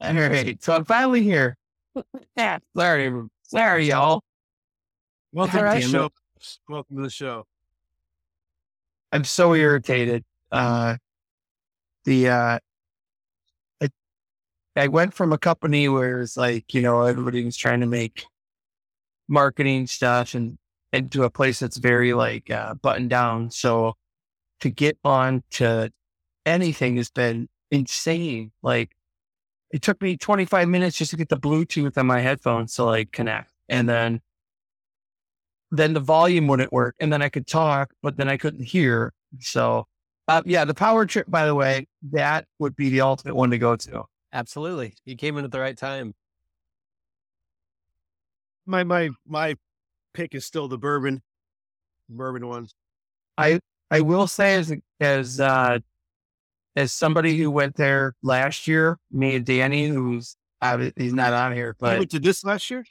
all 0.00 0.14
right. 0.14 0.62
So 0.62 0.74
I'm 0.74 0.84
finally 0.84 1.22
here. 1.22 1.56
Yeah. 2.36 2.58
Sorry. 2.74 3.12
Sorry, 3.42 3.88
y'all. 3.88 4.22
Welcome 5.32 5.58
All 5.58 5.60
to 5.60 5.64
right. 5.66 5.82
the 5.82 5.88
show. 5.88 6.10
Welcome 6.68 6.96
to 6.96 7.02
the 7.02 7.10
show. 7.10 7.46
I'm 9.12 9.24
so 9.24 9.54
irritated. 9.54 10.24
Uh, 10.50 10.96
the, 12.04 12.28
uh, 12.30 12.58
I, 13.82 13.88
I 14.74 14.88
went 14.88 15.12
from 15.12 15.34
a 15.34 15.38
company 15.38 15.88
where 15.90 16.22
it's 16.22 16.38
like, 16.38 16.72
you 16.72 16.80
know, 16.80 17.02
everybody 17.02 17.44
was 17.44 17.56
trying 17.56 17.80
to 17.80 17.86
make 17.86 18.24
marketing 19.28 19.86
stuff 19.86 20.34
and 20.34 20.58
into 20.92 21.24
a 21.24 21.30
place 21.30 21.60
that's 21.60 21.78
very 21.78 22.12
like, 22.12 22.50
uh, 22.50 22.74
buttoned 22.74 23.10
down. 23.10 23.50
So 23.50 23.94
to 24.60 24.70
get 24.70 24.98
on 25.04 25.42
to 25.52 25.90
anything 26.46 26.96
has 26.96 27.10
been 27.10 27.48
insane. 27.70 28.52
Like 28.62 28.92
it 29.70 29.82
took 29.82 30.00
me 30.00 30.16
25 30.16 30.68
minutes 30.68 30.96
just 30.96 31.10
to 31.10 31.16
get 31.16 31.28
the 31.28 31.36
Bluetooth 31.36 31.96
on 31.96 32.06
my 32.06 32.20
headphones 32.20 32.74
to 32.74 32.84
like 32.84 33.12
connect. 33.12 33.50
And 33.68 33.88
then 33.88 34.20
then 35.70 35.94
the 35.94 36.00
volume 36.00 36.46
wouldn't 36.48 36.72
work 36.72 36.94
and 37.00 37.12
then 37.12 37.22
I 37.22 37.30
could 37.30 37.46
talk, 37.46 37.92
but 38.02 38.18
then 38.18 38.28
I 38.28 38.36
couldn't 38.36 38.64
hear. 38.64 39.14
So, 39.40 39.86
uh, 40.28 40.42
yeah, 40.44 40.66
the 40.66 40.74
power 40.74 41.06
trip, 41.06 41.30
by 41.30 41.46
the 41.46 41.54
way, 41.54 41.86
that 42.10 42.46
would 42.58 42.76
be 42.76 42.90
the 42.90 43.00
ultimate 43.00 43.34
one 43.34 43.50
to 43.50 43.58
go 43.58 43.76
to. 43.76 44.04
Absolutely. 44.34 44.94
You 45.06 45.16
came 45.16 45.38
in 45.38 45.44
at 45.44 45.50
the 45.50 45.60
right 45.60 45.76
time. 45.76 46.14
My 48.66 48.84
my 48.84 49.10
my 49.26 49.56
pick 50.14 50.34
is 50.34 50.44
still 50.44 50.68
the 50.68 50.78
bourbon, 50.78 51.22
bourbon 52.08 52.46
one. 52.46 52.68
I 53.36 53.60
I 53.92 54.00
will 54.00 54.26
say 54.26 54.54
as, 54.54 54.72
as, 55.00 55.38
uh, 55.38 55.78
as 56.76 56.92
somebody 56.94 57.36
who 57.36 57.50
went 57.50 57.76
there 57.76 58.14
last 58.22 58.66
year, 58.66 58.96
me 59.10 59.36
and 59.36 59.44
Danny, 59.44 59.88
who's, 59.88 60.34
he's 60.96 61.12
not 61.12 61.34
on 61.34 61.52
here, 61.52 61.68
You 61.68 61.74
but 61.78 61.98
went 61.98 62.10
to 62.12 62.18
this 62.18 62.42
last 62.42 62.70
year. 62.70 62.86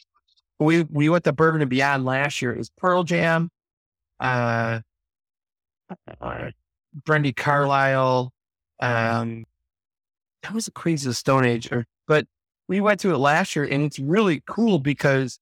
we, 0.60 0.84
we 0.84 1.10
went 1.10 1.24
to 1.24 1.34
Bourbon 1.34 1.62
and 1.62 1.72
Beyond 1.72 2.06
last 2.06 2.40
year. 2.40 2.52
It 2.52 2.60
was 2.60 2.70
Pearl 2.78 3.04
Jam, 3.04 3.50
uh, 4.20 4.82
uh 6.22 6.52
Brandi 7.04 7.36
Carlile, 7.36 8.32
Um, 8.80 9.46
that 10.44 10.54
was 10.54 10.66
the 10.66 10.72
craziest 10.72 11.20
Stone 11.20 11.46
Age. 11.46 11.72
Or, 11.72 11.88
but 12.08 12.28
we 12.68 12.80
went 12.80 13.00
to 13.00 13.12
it 13.12 13.18
last 13.18 13.56
year, 13.56 13.66
and 13.66 13.86
it's 13.86 13.98
really 13.98 14.44
cool 14.46 14.78
because 14.78 15.40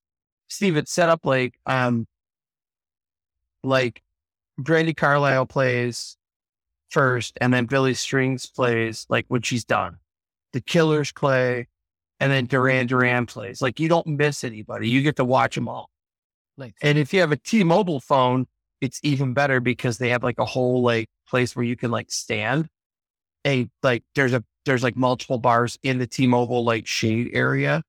Steve, 0.50 0.78
it's 0.78 0.92
set 0.92 1.10
up 1.10 1.26
like 1.26 1.54
um, 1.66 2.08
like 3.64 4.02
Brandi 4.60 4.96
Carlile 4.96 5.46
plays 5.46 6.18
first, 6.90 7.38
and 7.40 7.54
then 7.54 7.66
Billy 7.66 7.94
Strings 7.94 8.48
plays 8.48 9.06
like 9.10 9.26
when 9.28 9.42
she's 9.42 9.64
done. 9.64 9.98
The 10.54 10.62
Killers 10.62 11.12
play, 11.12 11.68
and 12.20 12.32
then 12.32 12.48
Duran 12.48 12.88
Duran 12.88 13.26
plays. 13.28 13.62
Like 13.62 13.80
you 13.80 13.88
don't 13.88 14.08
miss 14.08 14.44
anybody. 14.44 14.90
You 14.90 15.02
get 15.02 15.16
to 15.18 15.26
watch 15.26 15.56
them 15.56 15.68
all. 15.68 15.90
Nice. 16.58 16.74
And 16.82 16.98
if 16.98 17.14
you 17.14 17.22
have 17.22 17.32
a 17.32 17.38
T-Mobile 17.38 18.02
phone, 18.02 18.46
it's 18.82 19.00
even 19.04 19.34
better 19.34 19.60
because 19.60 19.98
they 19.98 20.10
have 20.10 20.24
like 20.24 20.40
a 20.40 20.46
whole 20.46 20.82
like 20.82 21.08
place 21.28 21.56
where 21.56 21.66
you 21.66 21.76
can 21.76 21.92
like 21.92 22.12
stand. 22.12 22.68
A 23.48 23.70
like 23.84 24.04
there's 24.16 24.34
a 24.34 24.44
there's 24.66 24.84
like 24.84 24.98
multiple 24.98 25.38
bars 25.38 25.80
in 25.84 26.00
the 26.00 26.08
T-Mobile 26.08 26.66
like 26.66 26.86
shade 26.88 27.30
area, 27.34 27.84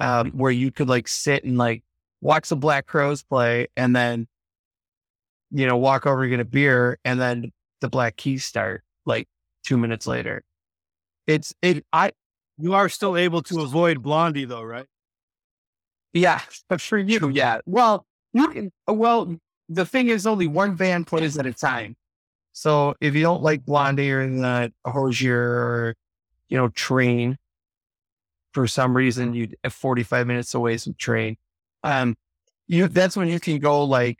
um, 0.00 0.30
where 0.32 0.52
you 0.52 0.72
could 0.72 0.88
like 0.88 1.08
sit 1.08 1.44
and 1.44 1.58
like 1.58 1.82
watch 2.20 2.48
the 2.48 2.56
Black 2.56 2.86
Crowes 2.86 3.22
play, 3.22 3.68
and 3.76 3.94
then 3.94 4.26
you 5.50 5.66
know 5.66 5.76
walk 5.76 6.06
over 6.06 6.22
and 6.22 6.30
get 6.30 6.40
a 6.40 6.44
beer, 6.44 6.98
and 7.04 7.20
then 7.20 7.52
the 7.80 7.88
Black 7.88 8.16
Keys 8.16 8.44
start 8.44 8.82
like 9.06 9.28
two 9.64 9.76
minutes 9.76 10.06
later. 10.06 10.42
It's 11.26 11.54
it 11.62 11.84
I 11.92 12.12
You 12.58 12.74
are 12.74 12.88
still 12.88 13.16
able 13.16 13.42
to 13.44 13.60
avoid 13.60 14.02
Blondie, 14.02 14.44
though, 14.44 14.62
right? 14.62 14.86
Yeah, 16.12 16.40
but 16.68 16.80
for 16.80 16.98
you, 16.98 17.28
yeah. 17.30 17.60
Well, 17.66 18.06
you 18.32 18.48
can. 18.48 18.72
Well, 18.88 19.36
the 19.68 19.86
thing 19.86 20.08
is, 20.08 20.26
only 20.26 20.46
one 20.46 20.74
band 20.74 21.06
plays 21.06 21.38
at 21.38 21.46
a 21.46 21.52
time. 21.52 21.96
So 22.52 22.94
if 23.00 23.14
you 23.14 23.22
don't 23.22 23.42
like 23.42 23.64
Blondie 23.64 24.10
or 24.10 24.26
the 24.28 24.72
Hozier 24.84 25.40
or 25.40 25.94
you 26.48 26.56
know 26.58 26.68
Train, 26.68 27.38
for 28.52 28.66
some 28.66 28.96
reason 28.96 29.34
you 29.34 29.48
have 29.64 29.72
forty 29.74 30.02
five 30.02 30.26
minutes 30.26 30.54
away 30.54 30.76
from 30.78 30.94
Train, 30.94 31.36
um, 31.84 32.16
you 32.66 32.88
that's 32.88 33.16
when 33.16 33.28
you 33.28 33.40
can 33.40 33.58
go 33.58 33.84
like, 33.84 34.18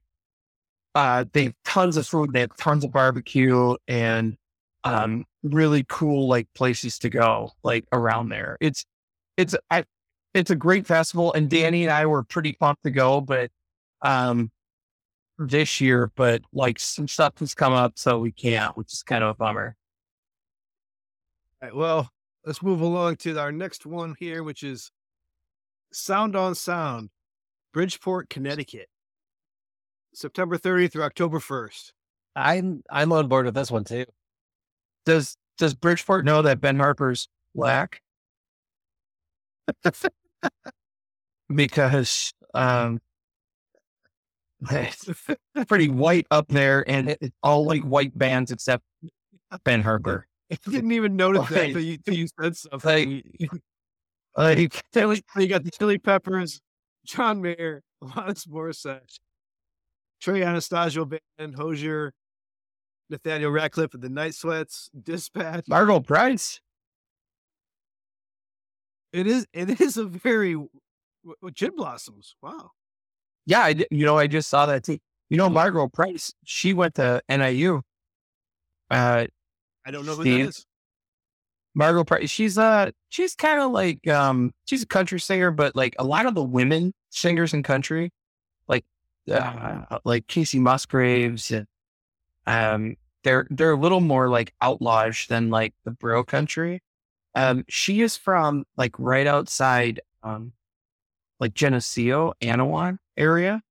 uh, 0.95 1.25
they 1.33 1.45
have 1.45 1.55
tons 1.65 1.97
of 1.97 2.07
food, 2.07 2.33
they 2.33 2.41
have 2.41 2.57
tons 2.57 2.85
of 2.85 2.93
barbecue 2.93 3.77
and 3.89 4.37
um 4.85 5.27
really 5.43 5.85
cool 5.89 6.27
like 6.27 6.49
places 6.55 6.99
to 6.99 7.11
go 7.11 7.51
like 7.63 7.85
around 7.93 8.31
there. 8.31 8.57
It's 8.61 8.85
it's 9.37 9.55
I 9.71 9.85
it's 10.35 10.51
a 10.51 10.57
great 10.57 10.87
festival 10.87 11.33
and 11.35 11.51
Danny 11.51 11.83
and 11.85 11.93
I 11.93 12.07
were 12.07 12.23
pretty 12.23 12.55
pumped 12.55 12.85
to 12.85 12.91
go, 12.91 13.21
but 13.21 13.51
um 14.03 14.51
this 15.39 15.81
year, 15.81 16.13
but 16.17 16.43
like 16.53 16.79
some 16.79 17.09
stuff 17.09 17.39
has 17.41 17.55
come 17.55 17.73
up 17.73 17.99
so 17.99 18.19
we 18.19 18.33
can't, 18.33 18.77
which 18.77 18.93
is 18.93 19.03
kind 19.03 19.25
of 19.25 19.31
a 19.31 19.35
bummer. 19.35 19.77
Well, 21.73 22.11
let's 22.45 22.63
move 22.63 22.81
along 22.81 23.17
to 23.17 23.39
our 23.39 23.53
next 23.53 23.87
one 23.87 24.15
here, 24.19 24.43
which 24.43 24.63
is 24.63 24.91
Sound 25.93 26.37
on 26.37 26.55
Sound, 26.55 27.11
Bridgeport, 27.73 28.31
Connecticut, 28.31 28.89
September 30.15 30.57
30th 30.57 30.93
through 30.93 31.05
October 31.05 31.39
1st. 31.39 31.93
I'm 32.37 32.83
I'm 32.91 33.13
on 33.13 33.29
board 33.29 33.47
with 33.47 33.55
this 33.55 33.71
one 33.71 33.85
too. 33.85 34.07
Does 35.05 35.37
does 35.59 35.75
Bridgeport 35.75 36.25
know 36.25 36.43
that 36.43 36.61
Ben 36.61 36.79
Harper's 36.79 37.29
black? 37.55 38.01
because 41.55 42.33
um 42.55 43.01
it's 44.71 45.07
pretty 45.67 45.89
white 45.89 46.27
up 46.31 46.49
there 46.49 46.89
and 46.89 47.11
it's 47.21 47.35
all 47.43 47.65
like 47.65 47.83
white 47.83 48.17
bands 48.17 48.51
except 48.53 48.85
Ben 49.65 49.83
Harper. 49.83 50.27
I 50.67 50.71
didn't 50.71 50.93
even 50.93 51.17
notice 51.17 51.49
that 51.49 51.67
until 51.67 51.83
you, 51.83 51.99
till 51.99 52.15
you 52.15 52.27
said 52.41 52.57
something. 52.57 53.23
Like 53.41 53.51
like 54.37 54.83
Chili- 54.95 55.25
you 55.37 55.47
got 55.47 55.65
the 55.65 55.71
Chili 55.71 55.99
Peppers, 55.99 56.61
John 57.05 57.41
Mayer, 57.41 57.83
Alanis 58.03 58.49
Morissette, 58.49 59.19
Trey 60.21 60.43
Anastasio 60.43 61.05
Band, 61.05 61.55
Hozier, 61.57 62.13
Nathaniel 63.11 63.51
Rateliff 63.51 63.95
and 63.95 64.03
the 64.03 64.09
Night 64.09 64.35
Sweats, 64.35 64.91
Dispatch. 65.01 65.67
Margo 65.69 66.01
Price. 66.01 66.61
It 69.13 69.27
is 69.27 69.47
it 69.53 69.81
is 69.81 69.97
a 69.97 70.05
very 70.05 70.53
w- 70.53 70.69
w- 71.25 71.53
Gin 71.53 71.75
Blossoms. 71.77 72.37
Wow. 72.43 72.71
Yeah, 73.47 73.61
I, 73.61 73.85
you 73.91 74.07
know, 74.07 74.19
I 74.19 74.29
just 74.29 74.49
saw 74.49 74.67
that 74.67 74.85
too. 74.85 74.99
You 75.29 75.37
know, 75.37 75.49
Margo 75.49 75.89
Price, 75.89 76.33
she 76.45 76.73
went 76.73 76.97
to 76.97 77.21
NIU. 77.29 77.83
Uh, 78.91 79.27
I 79.87 79.91
don't 79.91 80.07
know 80.07 80.15
who 80.15 80.23
Steve? 80.23 80.45
that 80.45 80.49
is. 80.51 80.67
Margo 81.75 82.05
Price, 82.05 82.29
she's 82.29 82.59
uh 82.59 82.91
she's 83.09 83.35
kind 83.35 83.61
of 83.61 83.71
like 83.71 84.07
um 84.09 84.53
she's 84.67 84.83
a 84.83 84.87
country 84.87 85.21
singer, 85.21 85.51
but 85.51 85.77
like 85.77 85.95
a 85.99 86.05
lot 86.05 86.27
of 86.27 86.35
the 86.35 86.43
women 86.43 86.93
singers 87.11 87.55
in 87.55 87.63
country, 87.63 88.11
like 88.67 88.85
uh, 89.31 89.99
like 90.05 90.27
Kacey 90.27 90.59
Musgraves 90.59 91.51
and 91.51 91.67
um 92.47 92.97
they're 93.23 93.47
they're 93.51 93.73
a 93.73 93.79
little 93.79 94.01
more 94.01 94.29
like 94.29 94.53
outlawish 94.63 95.29
than 95.29 95.51
like 95.51 95.75
the 95.85 95.93
bro 95.93 96.25
country. 96.25 96.83
Um 97.35 97.65
she 97.69 98.01
is 98.01 98.17
from 98.17 98.65
like 98.77 98.99
right 98.99 99.27
outside 99.27 100.01
um 100.23 100.53
like 101.39 101.55
Geneseo, 101.55 102.35
Annawan 102.43 102.99
area. 103.17 103.63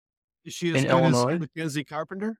Is 0.45 0.53
she 0.53 0.73
as 0.73 0.83
In 0.83 0.89
Illinois? 0.89 1.37
Mackenzie 1.37 1.83
Carpenter? 1.83 2.37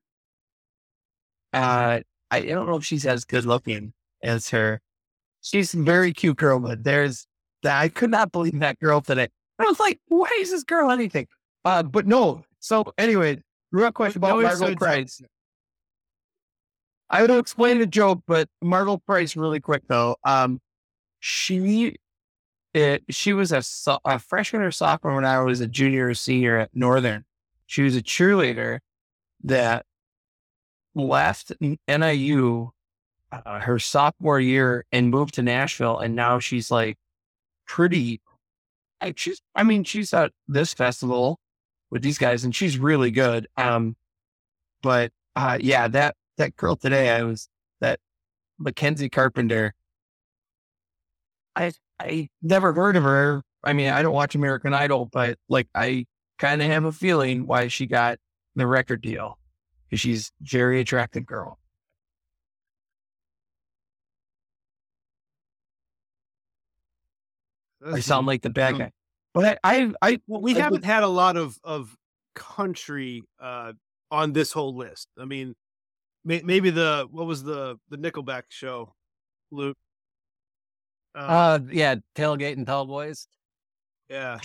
Uh 1.52 2.00
I 2.32 2.42
don't 2.42 2.68
know 2.68 2.76
if 2.76 2.86
she's 2.86 3.06
as 3.06 3.26
good 3.26 3.46
looking 3.46 3.94
as 4.24 4.50
her. 4.50 4.82
She's 5.42 5.74
a 5.74 5.82
very 5.82 6.14
cute 6.14 6.38
girl, 6.38 6.60
but 6.60 6.84
there's 6.84 7.26
that 7.64 7.80
I 7.80 7.90
could 7.90 8.12
not 8.12 8.32
believe 8.32 8.60
that 8.60 8.80
girl 8.80 9.02
today. 9.02 9.30
I 9.58 9.64
was 9.64 9.80
like, 9.80 10.00
why 10.08 10.30
is 10.40 10.52
this 10.52 10.64
girl 10.64 10.92
anything? 10.92 11.28
Uh, 11.66 11.84
but 11.84 12.08
no. 12.08 12.44
So 12.60 12.94
anyway, 12.98 13.42
real 13.72 13.92
quick 13.92 14.16
about 14.16 14.38
No 14.38 14.42
Margo 14.42 14.76
Price. 14.76 15.22
I 17.10 17.22
would 17.22 17.32
explain 17.32 17.80
the 17.80 17.88
joke, 17.88 18.22
but 18.28 18.48
Margo 18.62 18.98
Price 18.98 19.36
really 19.36 19.60
quick 19.60 19.84
though. 19.88 20.16
Um, 20.24 20.60
she, 21.20 21.96
it, 22.74 23.04
she 23.10 23.34
was 23.34 23.52
a, 23.52 23.62
so- 23.62 24.00
a 24.06 24.20
freshman 24.20 24.62
or 24.62 24.72
sophomore 24.72 25.16
when 25.16 25.26
I 25.26 25.40
was 25.40 25.60
a 25.60 25.68
junior 25.68 26.08
or 26.08 26.14
senior 26.14 26.58
at 26.58 26.70
Northern. 26.74 27.26
She 27.66 27.82
was 27.82 27.96
a 27.96 28.02
cheerleader 28.02 28.80
that 29.44 29.86
left 31.08 31.52
NIU 31.88 32.72
uh, 33.32 33.60
her 33.60 33.80
sophomore 33.80 34.40
year 34.40 34.86
and 34.92 35.10
moved 35.10 35.36
to 35.36 35.44
Nashville, 35.44 36.00
and 36.00 36.16
now 36.16 36.40
she's 36.40 36.72
like 36.72 36.98
pretty. 37.68 38.22
She's, 39.16 39.42
I 39.56 39.64
mean, 39.64 39.84
she's 39.86 40.14
at 40.14 40.32
this 40.48 40.74
festival 40.74 41.40
with 41.90 42.02
these 42.02 42.18
guys, 42.18 42.44
and 42.44 42.56
she's 42.56 42.78
really 42.78 43.12
good. 43.12 43.48
Um, 43.56 43.96
but 44.82 45.12
uh, 45.36 45.58
yeah, 45.62 45.88
that 45.88 46.16
that 46.38 46.56
girl 46.56 46.76
today, 46.76 47.10
I 47.12 47.24
was 47.24 47.48
that 47.82 48.00
Mackenzie 48.58 49.10
Carpenter. 49.10 49.74
I 51.56 51.72
I 52.00 52.30
never 52.42 52.74
heard 52.74 52.96
of 52.96 53.04
her. 53.04 53.44
I 53.64 53.74
mean, 53.74 53.90
I 53.90 54.02
don't 54.02 54.14
watch 54.14 54.36
American 54.36 54.74
Idol, 54.74 55.06
but 55.12 55.38
like 55.48 55.68
I 55.76 56.06
kind 56.38 56.62
of 56.62 56.68
have 56.68 56.86
a 56.86 56.92
feeling 56.92 57.46
why 57.46 57.68
she 57.68 57.86
got 57.86 58.18
the 58.56 58.66
record 58.68 59.02
deal 59.02 59.39
because 59.90 60.00
she's 60.02 60.32
a 60.42 60.50
very 60.50 60.80
attractive 60.80 61.26
girl. 61.26 61.58
I 67.86 68.00
sound 68.02 68.28
like 68.28 68.42
the 68.42 68.50
bad 68.50 68.78
guy, 68.78 68.92
but 69.34 69.60
I 69.64 69.76
I, 69.76 69.92
I 70.02 70.22
Well, 70.28 70.42
we 70.42 70.56
I 70.56 70.60
haven't 70.60 70.84
had 70.84 71.04
a 71.04 71.08
lot 71.08 71.38
of 71.38 71.58
of 71.64 71.96
country 72.36 73.24
uh 73.40 73.74
on 74.12 74.34
this 74.34 74.52
whole 74.52 74.76
list. 74.76 75.08
I 75.18 75.26
mean, 75.26 75.56
may, 76.26 76.42
maybe 76.44 76.70
the 76.72 77.08
what 77.10 77.26
was 77.26 77.44
the 77.44 77.78
the 77.90 77.98
Nickelback 77.98 78.44
show, 78.50 78.94
Luke? 79.52 79.78
Uh, 81.16 81.20
Uh, 81.20 81.60
yeah, 81.72 81.96
tailgate 82.16 82.54
and 82.58 82.68
tall 82.68 82.86
boys. 82.86 83.28
yeah, 84.10 84.40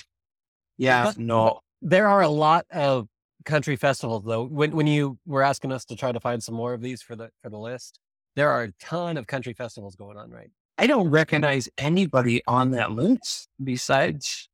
yeah 0.79 1.05
but- 1.07 1.19
no 1.19 1.61
There 1.83 2.09
are 2.09 2.23
a 2.23 2.29
lot 2.29 2.67
of 2.71 3.09
country 3.45 3.77
festivals 3.77 4.25
though. 4.25 4.45
When 4.45 4.73
when 4.73 4.87
you 4.87 5.19
were 5.27 5.43
asking 5.43 5.73
us 5.73 5.85
to 5.87 5.97
try 5.97 6.13
to 6.13 6.21
find 6.21 6.43
some 6.43 6.55
more 6.55 6.73
of 6.75 6.81
these 6.81 7.03
for 7.03 7.17
the 7.17 7.31
for 7.43 7.51
the 7.51 7.59
list, 7.59 8.01
there 8.37 8.51
are 8.51 8.65
a 8.65 8.73
ton 8.81 9.17
of 9.17 9.27
country 9.27 9.53
festivals 9.53 9.95
going 9.97 10.17
on 10.17 10.31
right. 10.31 10.51
I 10.79 10.87
don't 10.87 11.09
recognize 11.11 11.69
anybody 11.79 12.43
on 12.49 12.73
that 12.73 12.91
list 12.93 13.49
besides 13.63 14.49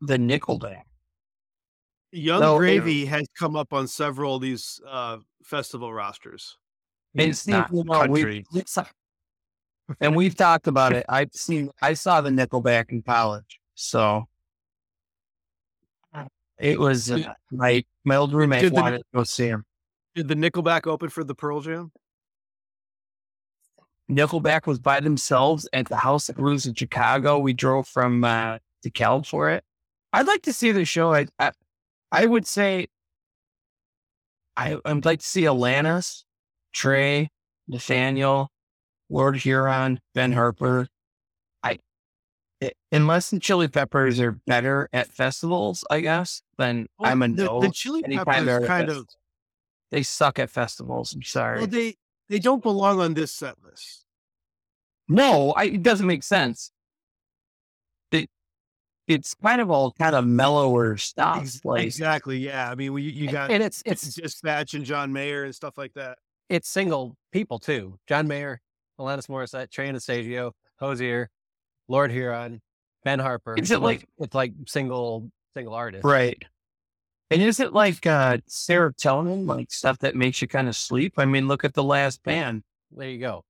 the 0.00 0.16
Nickelback. 0.16 0.82
Young 2.12 2.40
No, 2.40 2.58
Gravy 2.58 3.04
has 3.06 3.26
come 3.38 3.56
up 3.56 3.72
on 3.72 3.86
several 3.88 4.36
of 4.36 4.42
these 4.42 4.80
uh 4.88 5.18
festival 5.44 5.92
rosters. 5.92 6.56
It's 7.14 7.46
not 7.46 7.70
you 7.72 7.84
know, 7.84 8.06
we- 8.06 8.22
country. 8.22 8.44
it's- 8.54 8.78
and 10.00 10.16
we've 10.16 10.34
talked 10.34 10.66
about 10.66 10.92
it. 10.98 11.04
I've 11.08 11.32
seen, 11.34 11.70
I 11.82 11.92
saw 11.94 12.20
the 12.22 12.30
Nickelback 12.30 12.90
in 12.90 13.02
college, 13.02 13.60
so 13.74 14.26
it 16.62 16.78
was 16.78 17.10
uh, 17.10 17.34
my 17.50 17.84
my 18.04 18.16
old 18.16 18.32
roommate 18.32 18.62
Did 18.62 18.72
the- 18.72 18.80
wanted 18.80 18.98
to 18.98 19.04
go 19.14 19.24
see 19.24 19.46
him. 19.46 19.64
Did 20.14 20.28
the 20.28 20.34
Nickelback 20.34 20.86
open 20.86 21.08
for 21.08 21.24
the 21.24 21.34
Pearl 21.34 21.60
Jam? 21.60 21.90
Nickelback 24.10 24.66
was 24.66 24.78
by 24.78 25.00
themselves 25.00 25.68
at 25.72 25.88
the 25.88 25.96
House 25.96 26.28
of 26.28 26.36
Blues 26.36 26.66
in 26.66 26.74
Chicago. 26.74 27.38
We 27.38 27.52
drove 27.52 27.88
from 27.88 28.22
uh, 28.24 28.58
DeKalb 28.86 29.26
for 29.26 29.50
it. 29.50 29.64
I'd 30.12 30.26
like 30.26 30.42
to 30.42 30.52
see 30.52 30.70
the 30.70 30.84
show. 30.84 31.14
I 31.14 31.26
I, 31.38 31.52
I 32.10 32.26
would 32.26 32.46
say 32.46 32.86
I, 34.56 34.78
I'd 34.84 35.04
like 35.04 35.20
to 35.20 35.26
see 35.26 35.42
Alanis, 35.42 36.24
Trey, 36.72 37.30
Nathaniel, 37.68 38.50
Lord 39.08 39.36
Huron, 39.36 39.98
Ben 40.14 40.32
Harper. 40.32 40.88
Unless 42.90 43.30
the 43.30 43.38
Chili 43.40 43.68
Peppers 43.68 44.20
are 44.20 44.32
better 44.46 44.88
at 44.92 45.08
festivals, 45.08 45.84
I 45.90 46.00
guess, 46.00 46.42
then 46.58 46.86
Well, 46.98 47.10
I'm 47.10 47.22
a 47.22 47.28
the, 47.28 47.44
no. 47.44 47.60
the 47.60 47.70
Chili 47.70 48.02
Peppers 48.02 48.66
kind 48.66 48.88
of. 48.90 49.08
They 49.90 50.02
suck 50.02 50.38
at 50.38 50.50
festivals. 50.50 51.14
I'm 51.14 51.22
sorry. 51.22 51.58
well, 51.58 51.66
they 51.66 51.96
they 52.28 52.38
don't 52.38 52.62
belong 52.62 53.00
on 53.00 53.14
this 53.14 53.30
set 53.32 53.56
list. 53.62 54.04
No, 55.08 55.52
I, 55.52 55.64
it 55.64 55.82
doesn't 55.82 56.06
make 56.06 56.22
sense. 56.22 56.70
It, 58.10 58.30
it's 59.06 59.34
kind 59.34 59.60
of 59.60 59.70
all 59.70 59.92
kind 59.92 60.14
of 60.14 60.26
mellower 60.26 60.96
stuff. 60.96 61.64
Like, 61.64 61.84
exactly. 61.84 62.38
Yeah. 62.38 62.70
I 62.70 62.74
mean, 62.74 62.92
we, 62.92 63.02
you 63.02 63.30
got 63.30 63.50
and 63.50 63.62
it's 63.62 63.82
it's 63.84 64.06
it's 64.06 64.16
Dispatch 64.16 64.74
and 64.74 64.84
John 64.84 65.12
Mayer 65.12 65.44
and 65.44 65.54
stuff 65.54 65.76
like 65.76 65.92
that. 65.94 66.18
it's 66.48 66.68
single 66.68 67.16
people 67.32 67.58
too. 67.58 67.98
John 68.08 68.26
Mayer, 68.28 68.60
Alanis 68.98 69.26
Morissette, 69.28 69.70
Trey 69.70 69.88
Anastasio, 69.88 70.52
Hozier, 70.80 71.28
Lord 71.92 72.10
Huron, 72.10 72.60
Ben 73.04 73.18
Harper. 73.18 73.54
Is 73.56 73.70
it 73.70 73.80
like- 73.80 74.08
it's 74.18 74.34
like 74.34 74.52
single 74.66 75.30
single 75.54 75.74
artists? 75.74 76.04
right. 76.04 76.42
And 77.30 77.40
is 77.40 77.60
it 77.60 77.72
like 77.72 78.06
uh, 78.06 78.38
serotonin, 78.48 79.46
like 79.46 79.70
stuff 79.70 79.98
that 80.00 80.14
makes 80.14 80.42
you 80.42 80.48
kind 80.48 80.68
of 80.68 80.76
sleep? 80.76 81.14
I 81.18 81.24
mean, 81.24 81.48
look 81.48 81.64
at 81.64 81.74
the 81.74 81.82
last 81.82 82.22
band, 82.22 82.62
There 82.90 83.08
you 83.08 83.18
go. 83.18 83.44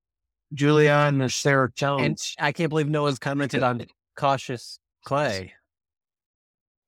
Julian 0.52 1.18
the 1.18 1.24
serotonin. 1.26 2.04
And 2.06 2.18
I 2.38 2.52
can't 2.52 2.70
believe 2.70 2.88
no 2.88 3.02
one's 3.02 3.18
commented 3.18 3.62
on 3.70 3.86
Cautious 4.16 4.78
Clay. 5.04 5.54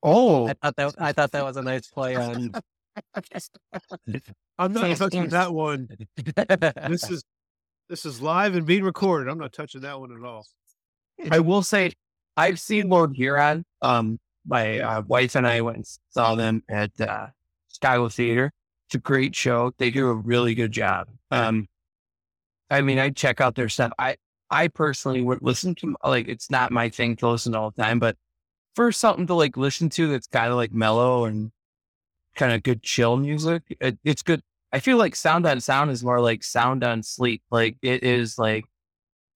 oh, 0.03 0.49
I 0.49 0.55
thought 0.55 0.77
that 0.77 0.95
I 0.99 1.13
thought 1.13 1.33
that 1.33 1.45
was 1.45 1.57
a 1.57 1.63
nice 1.63 1.89
play 1.89 2.17
on. 2.17 2.53
I'm 4.59 4.73
not 4.73 4.97
touching 4.97 5.29
that 5.31 5.53
one. 5.53 5.89
This 6.89 7.11
is 7.11 7.25
this 7.89 8.07
is 8.07 8.23
live 8.23 8.55
and 8.55 8.67
being 8.67 8.85
recorded. 8.85 9.29
I'm 9.29 9.39
not 9.39 9.53
touching 9.53 9.81
that 9.83 9.99
one 9.99 10.13
at 10.17 10.25
all. 10.25 10.47
I 11.31 11.41
will 11.41 11.63
say, 11.63 11.93
I've 12.37 12.59
seen 12.61 12.89
Lord 12.89 13.15
Huron. 13.15 13.65
Um, 13.83 14.19
my 14.47 14.81
uh, 14.81 15.03
wife 15.03 15.37
and 15.37 15.47
I 15.47 15.61
went 15.61 15.77
and 15.79 15.87
saw 16.11 16.35
them 16.35 16.63
at 16.69 17.01
uh, 17.01 17.29
Skylar 17.73 18.13
Theater. 18.13 18.53
It's 18.89 18.97
a 18.97 18.99
great 18.99 19.35
show. 19.35 19.73
They 19.79 19.91
do 19.91 20.09
a 20.09 20.15
really 20.15 20.55
good 20.55 20.73
job. 20.73 21.09
Um, 21.31 21.67
I 22.71 22.83
mean, 22.83 22.99
I 22.99 23.11
check 23.11 23.41
out 23.41 23.55
their 23.55 23.69
stuff. 23.69 23.93
I 23.99 24.17
I 24.51 24.69
personally 24.69 25.23
would 25.23 25.43
listen 25.43 25.75
to 25.77 25.97
like 26.05 26.29
it's 26.29 26.51
not 26.51 26.71
my 26.71 26.89
thing 26.89 27.17
to 27.17 27.29
listen 27.29 27.55
all 27.55 27.71
the 27.71 27.83
time, 27.83 27.99
but 27.99 28.17
for 28.75 28.93
something 28.93 29.27
to 29.29 29.35
like 29.35 29.57
listen 29.57 29.89
to 29.91 30.09
that's 30.09 30.27
kind 30.27 30.51
of 30.51 30.57
like 30.57 30.73
mellow 30.73 31.25
and 31.25 31.51
kind 32.35 32.53
of 32.53 32.63
good 32.63 32.83
chill 32.83 33.17
music, 33.17 33.63
it, 33.81 33.99
it's 34.05 34.23
good. 34.23 34.43
I 34.73 34.81
feel 34.81 34.99
like 34.99 35.15
sound 35.17 35.47
on 35.47 35.61
sound 35.61 35.91
is 35.91 36.05
more 36.05 36.21
like 36.21 36.43
sound 36.43 36.85
on 36.85 37.03
sleep. 37.03 37.43
Like 37.51 37.77
it 37.81 38.03
is 38.03 38.39
like 38.39 38.65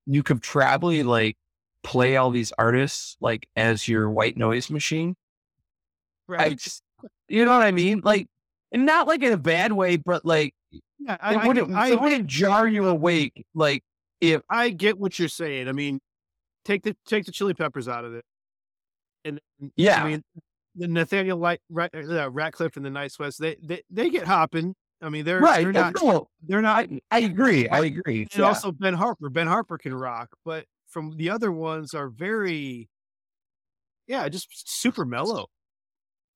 you 0.07 0.23
could 0.23 0.43
probably 0.43 1.03
like 1.03 1.37
play 1.83 2.17
all 2.17 2.31
these 2.31 2.53
artists 2.59 3.17
like 3.21 3.49
as 3.57 3.89
your 3.89 4.11
white 4.11 4.37
noise 4.37 4.71
machine. 4.71 5.17
I 6.29 6.51
just, 6.51 6.83
you 7.29 7.45
know 7.45 7.53
what 7.57 7.67
I 7.67 7.71
mean? 7.71 8.03
Like, 8.05 8.27
and 8.73 8.85
not 8.85 9.07
like 9.07 9.23
in 9.23 9.33
a 9.33 9.39
bad 9.39 9.73
way, 9.73 9.97
but 9.97 10.25
like 10.27 10.55
yeah, 11.01 11.15
it 11.15 11.19
I, 11.21 11.47
wouldn't, 11.47 11.75
I, 11.75 11.93
it 11.93 12.01
wouldn't 12.01 12.27
jar 12.27 12.69
you 12.69 12.87
awake. 12.87 13.47
Like 13.55 13.83
if 14.21 14.43
I 14.51 14.71
get 14.71 14.99
what 14.99 15.19
you're 15.19 15.29
saying. 15.29 15.69
I 15.69 15.73
mean, 15.73 16.01
take 16.65 16.83
the 16.83 16.97
take 17.07 17.25
the 17.25 17.33
Chili 17.33 17.55
Peppers 17.55 17.89
out 17.89 18.05
of 18.05 18.15
it, 18.15 18.25
and 19.25 19.41
Yeah. 19.77 20.03
I 20.03 20.09
mean, 20.09 20.23
the 20.75 20.89
Nathaniel 20.89 21.39
Light, 21.39 21.61
Rat, 21.71 21.91
uh, 21.95 21.99
Rateliff 22.31 22.77
and 22.77 22.85
the 22.85 22.91
Night 22.91 23.13
Sweats, 23.13 23.37
they 23.37 23.57
they 23.63 23.83
they 23.91 24.11
get 24.11 24.27
hopping. 24.27 24.75
I 25.01 25.09
mean, 25.09 25.25
they're 25.25 25.41
right, 25.41 25.63
they're 25.63 25.73
not 25.73 25.95
no, 26.03 26.29
they're 26.47 26.61
not. 26.61 26.77
I, 26.91 27.01
I 27.11 27.21
agree, 27.21 27.69
I 27.69 27.85
agree. 27.85 28.23
And 28.23 28.41
Yeah. 28.41 28.47
also 28.47 28.73
Ben 28.73 28.95
Harper. 28.95 29.31
Ben 29.31 29.47
Harper 29.47 29.79
can 29.79 29.95
rock, 29.95 30.31
but 30.45 30.67
from 30.89 31.17
the 31.17 31.31
other 31.31 31.53
ones 31.53 31.95
are 31.95 32.09
very, 32.09 32.89
yeah, 34.07 34.29
just 34.29 34.49
super 34.51 35.05
mellow, 35.05 35.47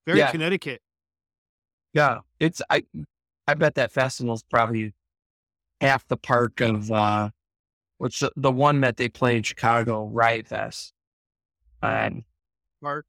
very 0.06 0.18
Yeah. 0.18 0.30
Connecticut. 0.30 0.80
Yeah, 1.94 2.20
it's 2.40 2.62
I. 2.70 2.84
I 3.48 3.54
bet 3.54 3.74
that 3.74 3.90
festival's 3.90 4.44
probably 4.44 4.94
half 5.80 6.06
the 6.06 6.16
park 6.16 6.60
of 6.60 6.90
uh, 6.92 7.30
what's 7.98 8.20
the, 8.20 8.30
the 8.36 8.52
one 8.52 8.80
that 8.82 8.96
they 8.96 9.08
play 9.08 9.36
in 9.36 9.42
Chicago, 9.42 10.06
Riot 10.06 10.46
Fest. 10.46 10.94
Um, 11.82 12.24
Park. 12.80 13.04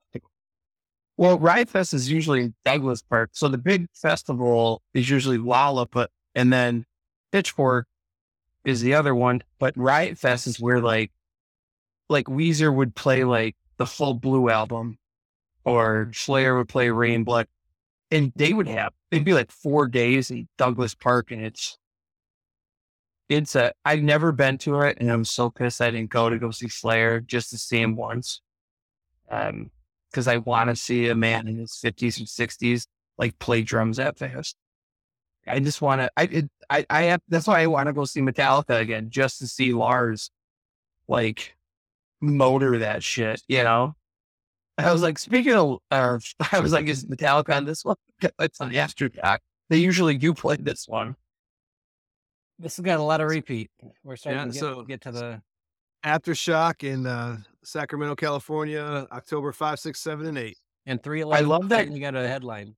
well, 1.16 1.38
Riot 1.38 1.70
Fest 1.70 1.94
is 1.94 2.12
usually 2.12 2.54
Douglas 2.66 3.04
Park, 3.04 3.30
so 3.34 3.48
the 3.48 3.60
big 3.60 3.88
festival 3.94 4.82
is 4.94 5.10
usually 5.10 5.38
Lollapalooza, 5.38 6.08
and 6.36 6.52
then 6.52 6.86
Pitchfork 7.32 7.88
is 8.66 8.82
the 8.82 8.96
other 8.96 9.14
one. 9.16 9.44
But 9.60 9.78
Riot 9.78 10.18
Fest 10.18 10.48
is 10.48 10.60
where 10.60 10.82
like, 10.82 11.12
like 12.10 12.26
Weezer 12.26 12.74
would 12.74 12.96
play 12.96 13.24
like 13.24 13.56
the 13.78 13.86
full 13.86 14.14
Blue 14.14 14.50
album, 14.50 14.98
or 15.66 16.12
Slayer 16.14 16.58
would 16.58 16.70
play 16.70 16.90
Rain 16.90 17.24
Blood, 17.24 17.48
and 18.12 18.32
they 18.36 18.54
would 18.54 18.68
have 18.68 18.94
it'd 19.12 19.26
be 19.26 19.34
like 19.34 19.52
four 19.52 19.88
days 19.88 20.32
in 20.32 20.48
Douglas 20.58 20.96
Park, 20.96 21.32
and 21.32 21.46
it's 21.46 21.78
it's 23.30 23.56
a 23.56 23.74
I've 23.86 24.04
never 24.04 24.32
been 24.32 24.58
to 24.60 24.82
it, 24.82 24.98
and 25.00 25.10
I'm 25.12 25.26
so 25.26 25.50
pissed 25.50 25.82
I 25.82 25.92
didn't 25.92 26.10
go 26.10 26.30
to 26.30 26.38
go 26.38 26.52
see 26.52 26.70
Slayer 26.70 27.20
just 27.20 27.50
to 27.52 27.58
see 27.58 27.82
him 27.82 27.96
once, 27.96 28.42
um, 29.30 29.72
because 30.12 30.28
I 30.28 30.38
want 30.38 30.70
to 30.70 30.76
see 30.76 31.08
a 31.10 31.16
man 31.16 31.48
in 31.48 31.58
his 31.58 31.76
fifties 31.76 32.20
and 32.20 32.28
sixties 32.28 32.88
like 33.18 33.38
play 33.40 33.62
drums 33.62 33.98
that 33.98 34.18
fast. 34.18 34.56
I 35.46 35.60
just 35.60 35.82
want 35.82 36.02
to. 36.02 36.10
I 36.16 36.24
it, 36.24 36.50
I 36.70 36.86
I 36.90 37.02
have. 37.04 37.22
That's 37.28 37.48
why 37.48 37.62
I 37.62 37.68
want 37.68 37.88
to 37.88 37.94
go 37.94 38.06
see 38.06 38.22
Metallica 38.22 38.80
again, 38.80 39.10
just 39.10 39.40
to 39.40 39.48
see 39.48 39.74
Lars, 39.74 40.32
like, 41.08 41.56
motor 42.24 42.80
that 42.80 43.04
shit. 43.04 43.42
You 43.48 43.64
know. 43.64 43.96
I 44.78 44.92
was 44.92 45.04
like, 45.04 45.20
speaking 45.20 45.54
of, 45.54 45.78
uh, 45.92 46.18
I 46.52 46.60
was 46.60 46.72
like, 46.72 46.88
is 46.88 47.06
Metallica 47.14 47.56
on 47.56 47.66
this 47.66 47.86
one? 47.86 47.96
It's 48.40 48.60
on 48.60 48.72
Aftershock. 48.72 49.38
They 49.70 49.78
usually 49.78 50.18
do 50.18 50.34
play 50.34 50.56
this 50.56 50.88
one. 50.88 51.16
This 52.60 52.78
has 52.78 52.84
got 52.84 53.00
a 53.00 53.04
lot 53.04 53.22
of 53.22 53.30
repeat. 53.30 53.70
We're 54.04 54.16
starting 54.16 54.40
Yeah, 54.40 54.46
to 54.46 54.52
get, 54.52 54.60
so- 54.60 54.82
get 54.84 55.02
to 55.02 55.12
the 55.12 55.42
Aftershock 56.06 56.84
in 56.84 57.06
uh, 57.06 57.38
Sacramento, 57.64 58.16
California, 58.16 59.08
October 59.12 59.52
5, 59.52 59.80
6, 59.80 60.00
7, 60.00 60.26
and 60.28 60.38
8. 60.38 60.58
and 60.86 61.02
three 61.04 61.22
eleven. 61.22 61.48
love 61.48 61.70
that- 61.70 61.92
You 61.92 62.00
got 62.00 62.16
a 62.16 62.28
headline. 62.28 62.76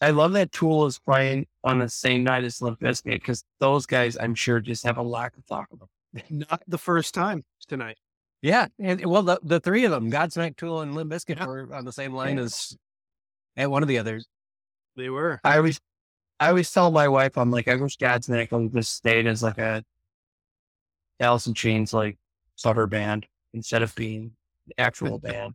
I 0.00 0.10
love 0.10 0.32
that 0.32 0.50
Tool 0.50 0.86
is 0.86 0.98
playing 0.98 1.46
on 1.62 1.78
the 1.78 1.88
same 1.88 2.24
night 2.24 2.42
as 2.42 2.60
Limp 2.60 2.80
Bizkit 2.80 3.12
because 3.20 3.44
those 3.60 3.86
guys, 3.86 4.16
I'm 4.20 4.34
sure, 4.34 4.58
just 4.60 4.82
have 4.84 4.96
a 4.98 5.02
lot 5.02 5.32
to 5.34 5.42
talk 5.42 5.68
about. 5.72 5.88
Not 6.28 6.60
the 6.66 6.78
first 6.78 7.14
time 7.14 7.44
tonight. 7.68 7.98
Yeah, 8.42 8.66
and 8.80 9.04
well, 9.06 9.22
the, 9.22 9.38
the 9.42 9.60
three 9.60 9.84
of 9.84 9.92
them, 9.92 10.10
Godsmack, 10.10 10.56
Tool, 10.56 10.80
and 10.80 10.94
Limp 10.96 11.12
Bizkit, 11.12 11.36
Yeah. 11.36 11.46
were 11.46 11.72
on 11.72 11.84
the 11.84 11.92
same 11.92 12.12
line 12.12 12.38
as 12.40 12.76
and 13.56 13.70
one 13.70 13.82
of 13.82 13.88
the 13.88 13.98
others. 13.98 14.26
They 14.96 15.08
were. 15.08 15.40
I 15.44 15.58
always, 15.58 15.80
I 16.40 16.48
always 16.48 16.70
tell 16.72 16.90
my 16.90 17.06
wife, 17.06 17.38
I'm 17.38 17.50
like, 17.52 17.68
I 17.68 17.76
wish 17.76 17.96
Godsmack 17.98 18.72
just 18.72 18.94
stayed 18.94 19.26
as 19.28 19.42
like 19.44 19.58
a 19.58 19.84
Alice 21.20 21.46
in 21.46 21.54
Chains 21.54 21.94
like 21.94 22.18
cover 22.62 22.86
band 22.88 23.26
instead 23.54 23.82
of 23.82 23.94
being 23.94 24.32
the 24.66 24.80
actual 24.80 25.18
band. 25.20 25.54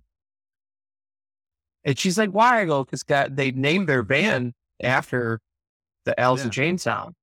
And 1.84 2.00
she's 2.00 2.18
like, 2.18 2.32
why? 2.32 2.62
I 2.62 2.66
go, 2.66 2.84
because 2.84 3.04
God, 3.04 3.36
they 3.36 3.52
named 3.52 3.88
their 3.88 4.04
band 4.04 4.54
after 4.82 5.40
the 6.06 6.18
Alice 6.20 6.42
in 6.42 6.48
Yeah. 6.48 6.52
Chains 6.52 6.84
sound. 6.84 7.16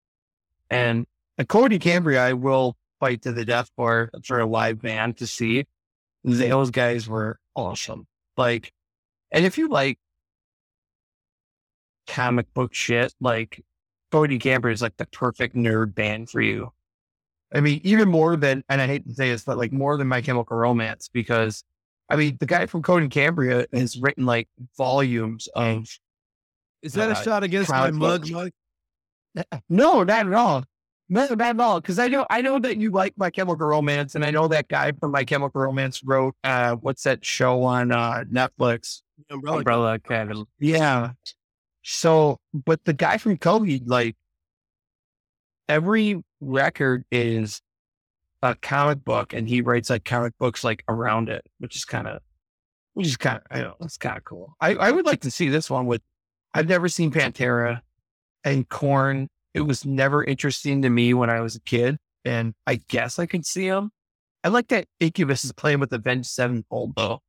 And 0.71 1.07
uh, 1.39 1.45
Coheed 1.45 1.73
and 1.73 1.81
Cambria, 1.81 2.23
I 2.23 2.33
will 2.35 2.77
fight 3.05 3.21
to 3.23 3.33
the 3.33 3.45
death 3.45 3.71
for 3.77 4.11
for 4.25 4.41
a 4.41 4.47
live 4.47 4.81
band 4.81 5.19
to 5.19 5.27
see. 5.27 5.67
Those 6.25 6.71
guys 6.71 7.07
were 7.07 7.39
awesome. 7.55 8.07
Like, 8.39 8.73
and 9.31 9.45
if 9.45 9.59
you 9.59 9.69
like 9.69 9.99
comic 12.07 12.47
book 12.55 12.73
shit, 12.73 13.13
like 13.21 13.63
Coheed 14.11 14.41
Cambria 14.41 14.73
is 14.73 14.81
like 14.81 14.97
the 14.97 15.07
perfect 15.07 15.55
nerd 15.55 15.95
band 15.95 16.31
for 16.31 16.41
you. 16.41 16.73
I 17.55 17.61
mean, 17.61 17.81
even 17.85 18.09
more 18.09 18.37
than, 18.37 18.65
and 18.71 18.81
I 18.81 18.87
hate 18.87 19.07
to 19.07 19.15
say 19.15 19.29
this, 19.29 19.45
but 19.45 19.59
like 19.59 19.71
more 19.71 19.97
than 19.99 20.09
My 20.09 20.23
Chemical 20.23 20.57
Romance, 20.57 21.09
because 21.13 21.63
I 22.09 22.17
mean, 22.17 22.39
the 22.41 22.47
guy 22.47 22.65
from 22.67 22.83
Code 22.83 23.03
Coheed 23.03 23.11
Cambria 23.11 23.67
has 23.73 24.01
written 24.01 24.25
like 24.25 24.49
volumes 24.79 25.47
of. 25.55 25.87
Is 26.83 26.95
that 26.95 27.11
a 27.11 27.13
Uh, 27.13 27.23
shot 27.23 27.43
against 27.43 27.71
my 27.71 27.91
mug. 27.91 28.31
Mike? 28.31 28.55
No, 29.69 30.05
not 30.05 30.27
at 30.27 30.33
all. 30.33 30.65
No, 31.09 31.27
not 31.27 31.41
at 31.41 31.61
all. 31.61 31.81
Because 31.81 31.99
I 31.99 32.09
know, 32.09 32.27
I 32.31 32.41
know 32.41 32.59
that 32.59 32.79
you 32.79 32.91
like 32.91 33.15
My 33.17 33.31
Chemical 33.31 33.67
Romance, 33.67 34.15
and 34.15 34.25
I 34.25 34.31
know 34.31 34.49
that 34.49 34.69
guy 34.69 34.93
from 34.93 35.11
My 35.11 35.25
Chemical 35.25 35.61
Romance 35.61 36.03
wrote, 36.03 36.35
uh, 36.45 36.77
what's 36.77 37.03
that 37.03 37.25
show 37.25 37.63
on 37.63 37.93
uh, 37.93 38.25
Netflix? 38.33 39.03
Umbrella. 39.31 39.59
Umbrella 39.59 39.95
Academy. 39.95 40.45
Yeah. 40.59 41.13
So, 41.83 42.41
but 42.53 42.85
the 42.85 42.95
guy 42.95 43.19
from 43.19 43.37
Coheed, 43.37 43.83
like, 43.87 44.17
every 45.69 46.23
record 46.41 47.05
is 47.11 47.61
a 48.43 48.55
comic 48.55 49.05
book 49.05 49.33
and 49.33 49.49
he 49.49 49.63
writes 49.63 49.89
like 49.89 50.05
comic 50.05 50.35
books 50.39 50.65
like 50.65 50.85
around 50.89 51.29
it, 51.29 51.47
which 51.59 51.77
is 51.77 51.85
kind 51.85 52.07
of, 52.07 52.21
which 52.93 53.07
is 53.07 53.17
kind 53.17 53.39
of, 53.39 53.43
I 53.51 53.63
don't 53.63 53.81
know, 53.81 53.87
it's 53.87 53.97
kind 53.97 54.17
of 54.17 54.25
cool. 54.25 54.55
I, 54.61 54.75
I 54.75 54.91
would 54.91 55.07
like 55.07 55.21
to 55.23 55.31
see 55.31 55.49
this 55.49 55.71
one 55.71 55.87
with, 55.87 56.03
I've 56.53 56.69
never 56.69 56.89
seen 56.89 57.11
Pantera 57.11 57.81
and 58.45 58.69
Korn. 58.69 59.29
It 59.55 59.63
was 59.63 59.87
never 59.87 60.23
interesting 60.25 60.83
to 60.83 60.91
me 60.91 61.15
when 61.15 61.31
I 61.31 61.41
was 61.41 61.55
a 61.55 61.61
kid, 61.61 61.97
and 62.25 62.55
I 62.67 62.81
guess 62.89 63.19
I 63.19 63.27
could 63.27 63.47
see 63.47 63.69
them. 63.69 63.91
I 64.43 64.49
like 64.49 64.69
that 64.69 64.87
Incubus 65.01 65.45
is 65.45 65.53
playing 65.53 65.81
with 65.81 65.93
Avenged 65.93 66.29
Sevenfold 66.29 66.95
though, 66.97 67.21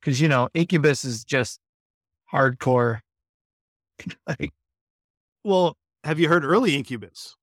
because 0.00 0.20
you 0.20 0.28
know 0.28 0.48
Incubus 0.52 1.04
is 1.04 1.24
just 1.24 1.60
hardcore. 2.32 3.00
like, 4.26 4.52
Well, 5.44 5.76
have 6.04 6.18
you 6.18 6.28
heard 6.28 6.44
early 6.44 6.74
Incubus? 6.74 7.36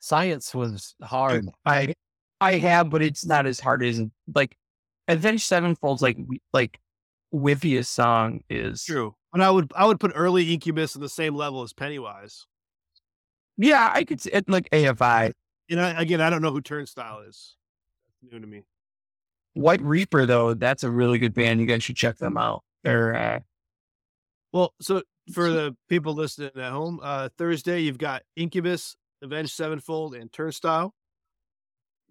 Science 0.00 0.54
was 0.54 0.94
hard. 1.02 1.48
I 1.64 1.94
I 2.40 2.58
have, 2.58 2.90
but 2.90 3.02
it's 3.02 3.24
not 3.24 3.46
as 3.46 3.60
hard 3.60 3.82
as 3.82 4.02
like 4.34 4.56
Avenged 5.08 5.44
Sevenfold's 5.44 6.02
like 6.02 6.18
like 6.52 6.78
Wiffiest 7.34 7.86
song 7.86 8.40
is 8.48 8.84
True. 8.84 9.14
And 9.32 9.42
I 9.42 9.50
would 9.50 9.72
I 9.74 9.86
would 9.86 10.00
put 10.00 10.12
early 10.14 10.52
Incubus 10.52 10.96
on 10.96 11.02
the 11.02 11.08
same 11.08 11.34
level 11.34 11.62
as 11.62 11.72
Pennywise. 11.72 12.46
Yeah, 13.56 13.90
I 13.92 14.04
could 14.04 14.20
see 14.20 14.30
it 14.30 14.48
like 14.48 14.68
AFI. 14.70 15.32
And 15.70 15.80
I, 15.80 16.00
again, 16.00 16.20
I 16.20 16.30
don't 16.30 16.42
know 16.42 16.52
who 16.52 16.60
Turnstile 16.60 17.20
is. 17.20 17.56
That's 18.22 18.32
new 18.32 18.40
to 18.40 18.46
me. 18.46 18.62
White 19.54 19.80
Reaper 19.80 20.26
though, 20.26 20.54
that's 20.54 20.84
a 20.84 20.90
really 20.90 21.18
good 21.18 21.34
band. 21.34 21.60
You 21.60 21.66
guys 21.66 21.82
should 21.82 21.96
check 21.96 22.18
them 22.18 22.36
out. 22.36 22.62
They're 22.84 23.14
uh, 23.14 23.40
Well, 24.52 24.74
so 24.80 25.02
for 25.32 25.50
the 25.50 25.74
people 25.88 26.14
listening 26.14 26.50
at 26.56 26.72
home, 26.72 27.00
uh, 27.02 27.30
Thursday 27.38 27.80
you've 27.80 27.98
got 27.98 28.22
Incubus, 28.36 28.96
Avenged 29.22 29.52
Sevenfold, 29.52 30.14
and 30.14 30.30
Turnstile. 30.30 30.94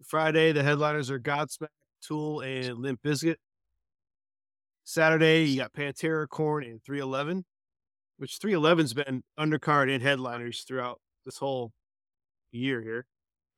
Friday 0.04 0.52
the 0.52 0.64
headliners 0.64 1.12
are 1.12 1.20
Godsmack, 1.20 1.68
Tool, 2.02 2.42
and 2.42 2.80
Limp 2.80 3.02
Bizkit. 3.04 3.36
Saturday 4.84 5.46
you 5.46 5.58
got 5.58 5.74
Pantera, 5.74 6.28
Korn, 6.28 6.64
and 6.64 6.84
311, 6.84 7.46
which 8.18 8.40
311's 8.40 8.94
been 8.96 9.24
undercard 9.40 9.94
and 9.94 10.02
headliners 10.02 10.64
throughout 10.68 11.00
this 11.26 11.38
whole 11.38 11.72
year 12.52 12.82
here. 12.82 13.06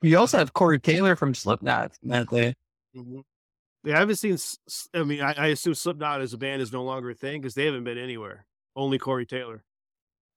you 0.02 0.18
also 0.18 0.38
have 0.38 0.54
Corey 0.54 0.80
Taylor 0.80 1.16
from 1.16 1.34
Slipknot. 1.34 1.94
That 2.04 2.30
day. 2.30 2.56
Yeah, 2.94 3.96
I 3.96 4.00
haven't 4.00 4.16
seen. 4.16 4.34
S- 4.34 4.58
S- 4.68 4.90
I 4.94 5.04
mean, 5.04 5.22
I, 5.22 5.34
I 5.34 5.48
assume 5.48 5.76
Slipknot 5.76 6.22
as 6.22 6.34
a 6.34 6.38
band 6.38 6.62
is 6.62 6.72
no 6.72 6.84
longer 6.84 7.12
a 7.12 7.14
thing 7.16 7.42
because 7.42 7.54
they 7.54 7.66
haven't 7.66 7.84
been 7.84 7.98
anywhere. 7.98 8.46
Only 8.76 8.98
Corey 8.98 9.26
Taylor. 9.26 9.64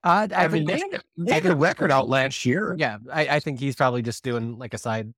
Uh, 0.05 0.29
I, 0.35 0.45
I 0.45 0.49
mean, 0.49 0.67
think 0.67 0.91
they 0.93 0.97
had, 0.97 1.03
they 1.17 1.33
had 1.35 1.47
a 1.47 1.57
record 1.57 1.91
out 1.91 2.09
last 2.09 2.47
year. 2.47 2.75
yeah, 2.79 2.99
I, 3.13 3.29
I 3.37 3.41
think 3.41 3.61
he's 3.61 3.77
probably 3.77 4.03
just 4.03 4.25
doing 4.25 4.59
like 4.59 4.73
a 4.75 4.79
side 4.79 5.13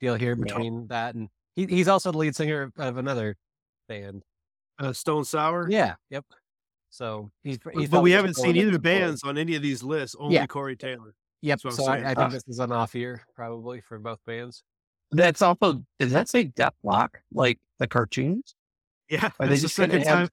deal 0.00 0.14
here 0.14 0.34
Yeah. 0.38 0.44
between 0.44 0.86
that 0.88 1.14
and 1.14 1.28
he, 1.54 1.66
he's 1.66 1.86
also 1.88 2.12
the 2.12 2.18
lead 2.18 2.34
singer 2.34 2.72
of 2.78 2.96
another 2.96 3.36
band. 3.88 4.22
Uh, 4.78 4.92
Stone 4.94 5.24
Sour. 5.24 5.68
Yeah, 5.70 5.94
yep. 6.08 6.24
So 6.88 7.30
he's 7.42 7.58
But- 7.58 7.74
he's 7.74 7.90
but 7.90 8.02
we 8.02 8.12
haven't 8.12 8.34
seen 8.36 8.56
either 8.56 8.66
with 8.66 8.72
the 8.74 8.78
bands 8.78 9.22
on 9.22 9.36
any 9.36 9.54
of 9.54 9.60
these 9.62 9.82
lists. 9.82 10.16
Only 10.18 10.36
Yeah. 10.36 10.46
Corey 10.46 10.76
Taylor. 10.76 11.12
Yep. 11.42 11.60
That's 11.62 11.76
So 11.76 11.86
I. 11.86 11.96
I 11.98 12.04
think 12.14 12.18
Ah. 12.18 12.28
this 12.28 12.44
is 12.48 12.58
an 12.58 12.72
off 12.72 12.94
year 12.94 13.22
probably 13.34 13.80
for 13.80 13.98
both 13.98 14.18
bands. 14.26 14.62
That's 15.10 15.42
also 15.42 15.84
does 15.98 16.12
that 16.12 16.28
say 16.28 16.46
Dethklok 16.46 17.08
like 17.32 17.58
the 17.78 17.86
cartoons? 17.86 18.54
Yeah, 19.10 19.26
Are 19.38 19.46
they 19.46 19.48
that's 19.48 19.60
the 19.62 19.68
just 19.68 19.78
gonna 19.78 19.98
have- 19.98 20.06
time. 20.06 20.28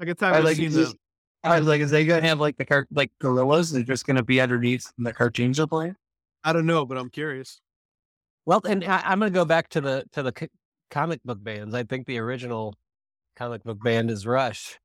Second 0.00 0.16
time 0.16 0.34
I 0.34 0.38
I've 0.38 0.44
like 0.44 0.56
seen 0.56 0.66
is 0.66 0.74
the. 0.74 0.94
I 1.42 1.58
was 1.58 1.68
like, 1.68 1.80
is 1.82 1.90
they 1.90 2.06
gonna 2.06 2.26
have 2.26 2.40
like 2.40 2.56
the 2.56 2.64
car 2.64 2.86
like 2.90 3.12
Gorillaz? 3.22 3.72
They're 3.72 3.82
just 3.82 4.06
gonna 4.06 4.22
be 4.22 4.40
underneath 4.40 4.90
the 4.96 5.12
cartoons 5.12 5.60
are 5.60 5.66
playing. 5.66 5.96
I 6.42 6.52
don't 6.52 6.66
know, 6.66 6.84
but 6.86 6.96
I'm 6.98 7.10
curious. 7.10 7.60
Well, 8.46 8.60
and 8.66 8.84
I, 8.84 9.00
I'm 9.04 9.18
going 9.18 9.32
to 9.32 9.34
go 9.34 9.46
back 9.46 9.70
to 9.70 9.80
the 9.80 10.04
to 10.12 10.22
the 10.22 10.32
c- 10.38 10.50
comic 10.90 11.22
book 11.24 11.42
bands. 11.42 11.74
I 11.74 11.82
think 11.84 12.06
the 12.06 12.18
original 12.18 12.74
comic 13.36 13.62
book 13.64 13.82
band 13.82 14.10
is 14.10 14.26
Rush. 14.26 14.78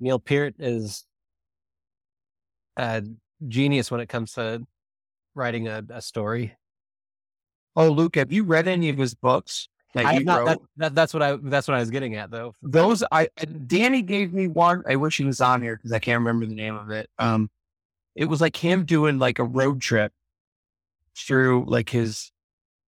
Neil 0.00 0.18
Peart 0.18 0.54
is 0.58 1.06
a 2.76 3.02
genius 3.48 3.90
when 3.90 4.00
it 4.00 4.08
comes 4.08 4.32
to 4.34 4.66
writing 5.34 5.68
a, 5.68 5.82
a 5.90 6.00
story. 6.02 6.56
Oh, 7.76 7.90
Luke, 7.90 8.16
have 8.16 8.32
you 8.32 8.44
read 8.44 8.68
any 8.68 8.88
of 8.88 8.98
his 8.98 9.14
books 9.14 9.68
that 9.94 10.06
I 10.06 10.18
not, 10.18 10.38
wrote? 10.40 10.46
that, 10.46 10.58
that, 10.76 10.94
that's 10.94 11.14
what 11.14 11.22
I 11.22 11.36
that's 11.42 11.66
what 11.66 11.76
I 11.76 11.80
was 11.80 11.90
getting 11.90 12.14
at 12.14 12.30
though. 12.30 12.54
Those 12.62 13.02
I 13.10 13.28
Danny 13.66 14.02
gave 14.02 14.32
me 14.32 14.46
one. 14.48 14.82
I 14.88 14.96
wish 14.96 15.16
he 15.16 15.24
was 15.24 15.40
on 15.40 15.62
here 15.62 15.76
because 15.76 15.92
I 15.92 15.98
can't 15.98 16.20
remember 16.20 16.46
the 16.46 16.54
name 16.54 16.76
of 16.76 16.90
it. 16.90 17.10
Um, 17.18 17.50
it 18.14 18.26
was 18.26 18.40
like 18.40 18.56
him 18.56 18.84
doing 18.84 19.18
like 19.18 19.38
a 19.40 19.44
road 19.44 19.80
trip 19.80 20.12
through 21.16 21.64
like 21.66 21.88
his. 21.88 22.30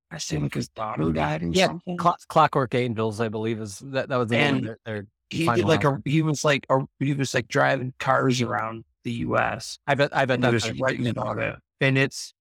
I 0.08 0.18
think 0.18 0.54
his 0.54 0.68
daughter 0.68 1.12
died 1.12 1.42
or 1.42 1.48
Yeah, 1.48 1.66
something. 1.66 1.96
Clock, 1.96 2.20
Clockwork 2.28 2.76
Angels, 2.76 3.20
I 3.20 3.28
believe, 3.28 3.60
is 3.60 3.80
that 3.86 4.08
that 4.08 4.16
was 4.16 4.28
the 4.28 4.36
And 4.36 4.64
their, 4.64 4.78
their 4.84 5.06
he 5.30 5.46
did 5.46 5.64
like 5.64 5.84
album. 5.84 6.02
a 6.06 6.08
he 6.08 6.22
was 6.22 6.44
like 6.44 6.64
a 6.70 6.86
he 7.00 7.12
was 7.12 7.34
like 7.34 7.48
driving 7.48 7.92
cars 7.98 8.40
around 8.40 8.84
the 9.06 9.12
U.S. 9.12 9.78
I 9.86 9.94
bet 9.94 10.14
I 10.14 10.26
bet 10.26 10.42
and 10.42 10.46
he 10.46 10.50
that's 10.50 10.80
writing 10.80 11.06
it 11.06 11.16
all 11.16 11.40
out. 11.40 11.60
And 11.80 11.96
it's, 11.96 12.34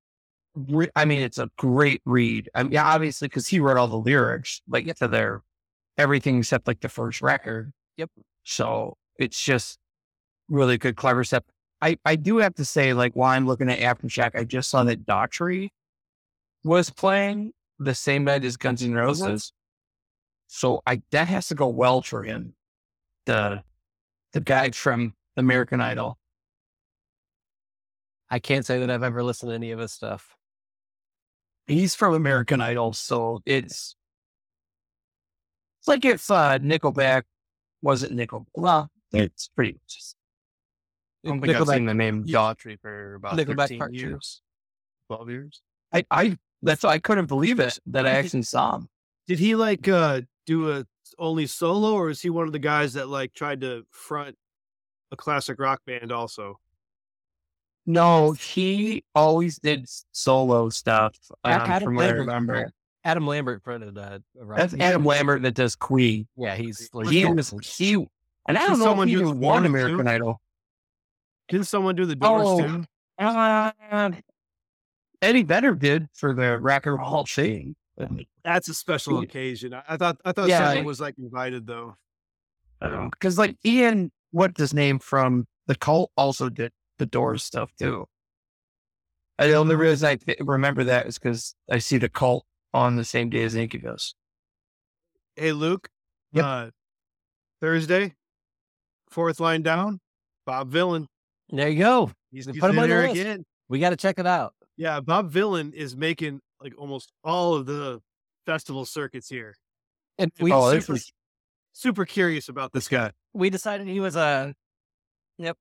re- 0.56 0.90
I 0.96 1.06
mean, 1.06 1.22
it's 1.22 1.38
a 1.38 1.48
great 1.58 2.02
read. 2.06 2.50
I 2.56 2.64
mean, 2.64 2.72
yeah, 2.72 2.86
obviously, 2.86 3.28
because 3.28 3.48
he 3.48 3.60
wrote 3.60 3.78
all 3.78 3.88
the 3.88 3.98
lyrics, 3.98 4.62
like 4.68 4.94
to 4.96 5.08
their 5.08 5.44
everything 5.98 6.40
except 6.40 6.68
like 6.68 6.82
the 6.82 6.90
first 6.90 7.22
record. 7.22 7.72
Yep. 7.98 8.10
So 8.44 8.98
it's 9.20 9.40
just 9.40 9.78
really 10.50 10.80
good, 10.80 10.96
clever 10.96 11.24
stuff. 11.24 11.44
I, 11.82 11.98
I 12.04 12.16
do 12.16 12.38
have 12.38 12.56
to 12.56 12.66
say, 12.66 12.94
like, 12.94 13.14
while 13.14 13.30
I'm 13.30 13.46
looking 13.46 13.70
at 13.70 13.80
Aftershock, 13.80 14.36
I 14.36 14.44
just 14.44 14.70
saw 14.70 14.84
that 14.86 15.06
Daughtry 15.06 15.70
was 16.64 16.90
playing 16.90 17.52
the 17.78 17.94
same 17.94 18.24
night 18.24 18.44
as 18.44 18.58
Guns 18.58 18.82
N' 18.82 18.96
Roses. 18.96 19.54
So 20.48 20.82
I 20.88 21.04
that 21.12 21.28
has 21.28 21.48
to 21.50 21.56
go 21.56 21.68
well 21.68 22.02
for 22.02 22.24
him. 22.24 22.56
The 23.28 23.62
the 24.34 24.42
guy 24.42 24.72
from 24.72 25.14
American 25.38 25.80
Idol. 25.80 26.18
I 28.30 28.40
can't 28.40 28.66
say 28.66 28.80
that 28.80 28.90
I've 28.90 29.04
ever 29.04 29.24
listened 29.24 29.50
to 29.52 29.56
any 29.56 29.72
of 29.72 29.80
his 29.80 29.92
stuff. 29.94 30.36
he's 31.68 31.96
from 31.96 32.14
American 32.14 32.62
Idol, 32.62 32.94
so 32.94 33.42
it's 33.46 33.96
it's 35.80 35.88
like 35.88 36.06
if 36.06 36.30
uh, 36.32 36.60
Nickelback 36.60 37.24
wasn't 37.82 38.14
Nickel. 38.14 38.48
Well, 38.56 38.90
it's 39.14 39.48
pretty. 39.50 39.80
Just, 39.88 40.16
I 41.24 41.30
don't 41.30 41.42
think 41.42 41.56
I've 41.56 41.62
Nickelback- 41.64 41.74
seen 41.76 41.86
the 41.86 41.94
name. 41.94 42.24
Daughtry 42.26 42.80
for 42.80 43.16
about 43.16 43.34
Nickelback 43.38 43.68
13 43.68 43.80
Part 43.80 43.92
Two. 43.94 43.98
years, 44.00 44.42
12 45.10 45.30
years. 45.30 45.62
I, 45.94 46.06
I 46.10 46.38
that's 46.64 46.84
I 46.84 46.98
couldn't 47.00 47.28
believe 47.28 47.60
it 47.60 47.78
that 47.88 48.06
I 48.08 48.12
actually 48.12 48.42
saw 48.44 48.78
him. 48.78 48.90
Did 49.28 49.40
he 49.40 49.56
like 49.56 49.88
uh 49.88 50.22
do 50.48 50.72
a 50.72 50.86
only 51.20 51.46
solo, 51.46 51.94
or 51.94 52.10
is 52.10 52.22
he 52.22 52.30
one 52.32 52.48
of 52.48 52.54
the 52.54 52.60
guys 52.60 52.94
that 52.94 53.08
like 53.08 53.34
tried 53.34 53.62
to 53.62 53.86
front 53.92 54.36
a 55.12 55.16
classic 55.16 55.60
rock 55.60 55.82
band 55.86 56.12
also? 56.12 56.60
No, 57.86 58.32
he 58.34 59.04
always 59.14 59.60
did 59.60 59.86
solo 60.12 60.70
stuff. 60.70 61.16
Um, 61.44 61.52
Adam 61.52 61.84
from 61.84 61.96
Lambert, 61.98 62.20
remember, 62.20 62.72
Adam 63.04 63.28
Lambert 63.28 63.64
fronted 63.64 63.98
uh, 63.98 64.20
a 64.42 64.46
that's. 64.46 64.74
Adam 64.80 65.06
Lambert 65.06 65.44
that 65.44 65.54
does 65.54 65.76
Queen. 65.76 66.28
Yeah, 66.36 66.56
he's 66.56 66.90
like, 66.94 67.08
He 67.10 67.26
was 67.26 67.54
he, 67.78 67.94
and 68.48 68.58
I 68.58 68.68
don't 68.68 68.80
know 68.80 68.86
if 68.86 68.90
someone 68.90 69.08
he 69.08 69.16
do 69.16 69.22
even 69.22 69.40
the 69.40 69.46
won 69.46 69.62
Doors, 69.64 69.70
American 69.70 70.06
too? 70.06 70.12
Idol. 70.12 70.42
Didn't 71.50 71.68
someone 71.68 71.96
do 71.96 72.06
the 72.06 72.16
Doors 72.16 72.42
Oh. 72.48 72.60
too? 72.62 72.86
Uh, 73.20 74.12
Eddie 75.22 75.44
Vedder 75.44 75.76
did 75.76 76.08
for 76.14 76.34
the 76.34 76.58
Rock 76.58 76.86
and 76.88 76.98
Roll 76.98 77.26
thing. 77.26 77.76
That's 78.44 78.68
a 78.68 78.74
special 78.74 79.18
Yeah. 79.20 79.24
occasion. 79.24 79.74
I, 79.74 79.84
I 79.90 79.98
thought 79.98 80.18
I 80.26 80.32
thought 80.32 80.50
Yeah, 80.50 80.60
someone 80.60 80.78
I- 80.80 80.88
was 80.88 81.00
like 81.00 81.16
invited 81.20 81.68
though. 81.68 81.96
Because 82.82 83.38
like 83.38 83.58
Ian, 83.64 84.12
what's 84.32 84.60
his 84.60 84.74
name 84.74 85.00
from 85.00 85.48
the 85.68 85.76
cult, 85.76 86.12
also 86.18 86.50
did 86.50 86.72
the 86.98 87.06
Doors 87.06 87.44
stuff 87.44 87.72
too. 87.78 88.06
And 89.38 89.52
the 89.52 89.56
only 89.56 89.76
reason 89.76 90.08
I 90.08 90.16
th- 90.16 90.38
remember 90.42 90.84
that 90.86 91.08
is 91.08 91.18
because 91.20 91.56
I 91.70 91.80
see 91.80 91.98
the 91.98 92.10
cult 92.10 92.46
on 92.74 92.96
the 92.96 93.04
same 93.04 93.30
day 93.30 93.44
as 93.44 93.56
Incubus. 93.56 94.16
Hey 95.36 95.52
Luke, 95.52 95.90
Yep. 96.32 96.46
uh, 96.46 96.70
Thursday, 97.62 98.14
fourth 99.10 99.40
line 99.40 99.62
down, 99.62 100.00
Bob 100.46 100.72
Vylan. 100.72 101.08
there 101.50 101.70
you 101.70 101.80
go. 101.80 102.12
He's, 102.32 102.46
Put 102.48 102.56
him 102.56 102.64
in 102.64 102.78
on 102.78 102.82
the 102.84 102.88
there 102.88 103.06
again. 103.06 103.46
We 103.68 103.80
got 103.80 103.90
to 103.90 103.98
check 103.98 104.20
it 104.20 104.28
out. 104.28 104.54
Yeah, 104.78 105.00
Bob 105.00 105.32
Vylan 105.32 105.74
is 105.74 105.96
making 105.96 106.40
like 106.62 106.74
almost 106.78 107.12
all 107.24 107.56
of 107.56 107.66
the 107.66 108.02
festival 108.46 108.86
circuits 108.86 109.28
here. 109.30 109.56
And 110.18 110.32
we 110.40 110.52
oh, 110.52 110.78
super, 110.80 111.00
super 111.74 112.06
curious 112.06 112.48
about 112.48 112.72
this 112.72 112.88
guy. 112.88 113.12
we 113.34 113.50
decided 113.50 113.88
he 113.88 114.00
was 114.00 114.16
a. 114.16 114.54
Yep. 115.38 115.58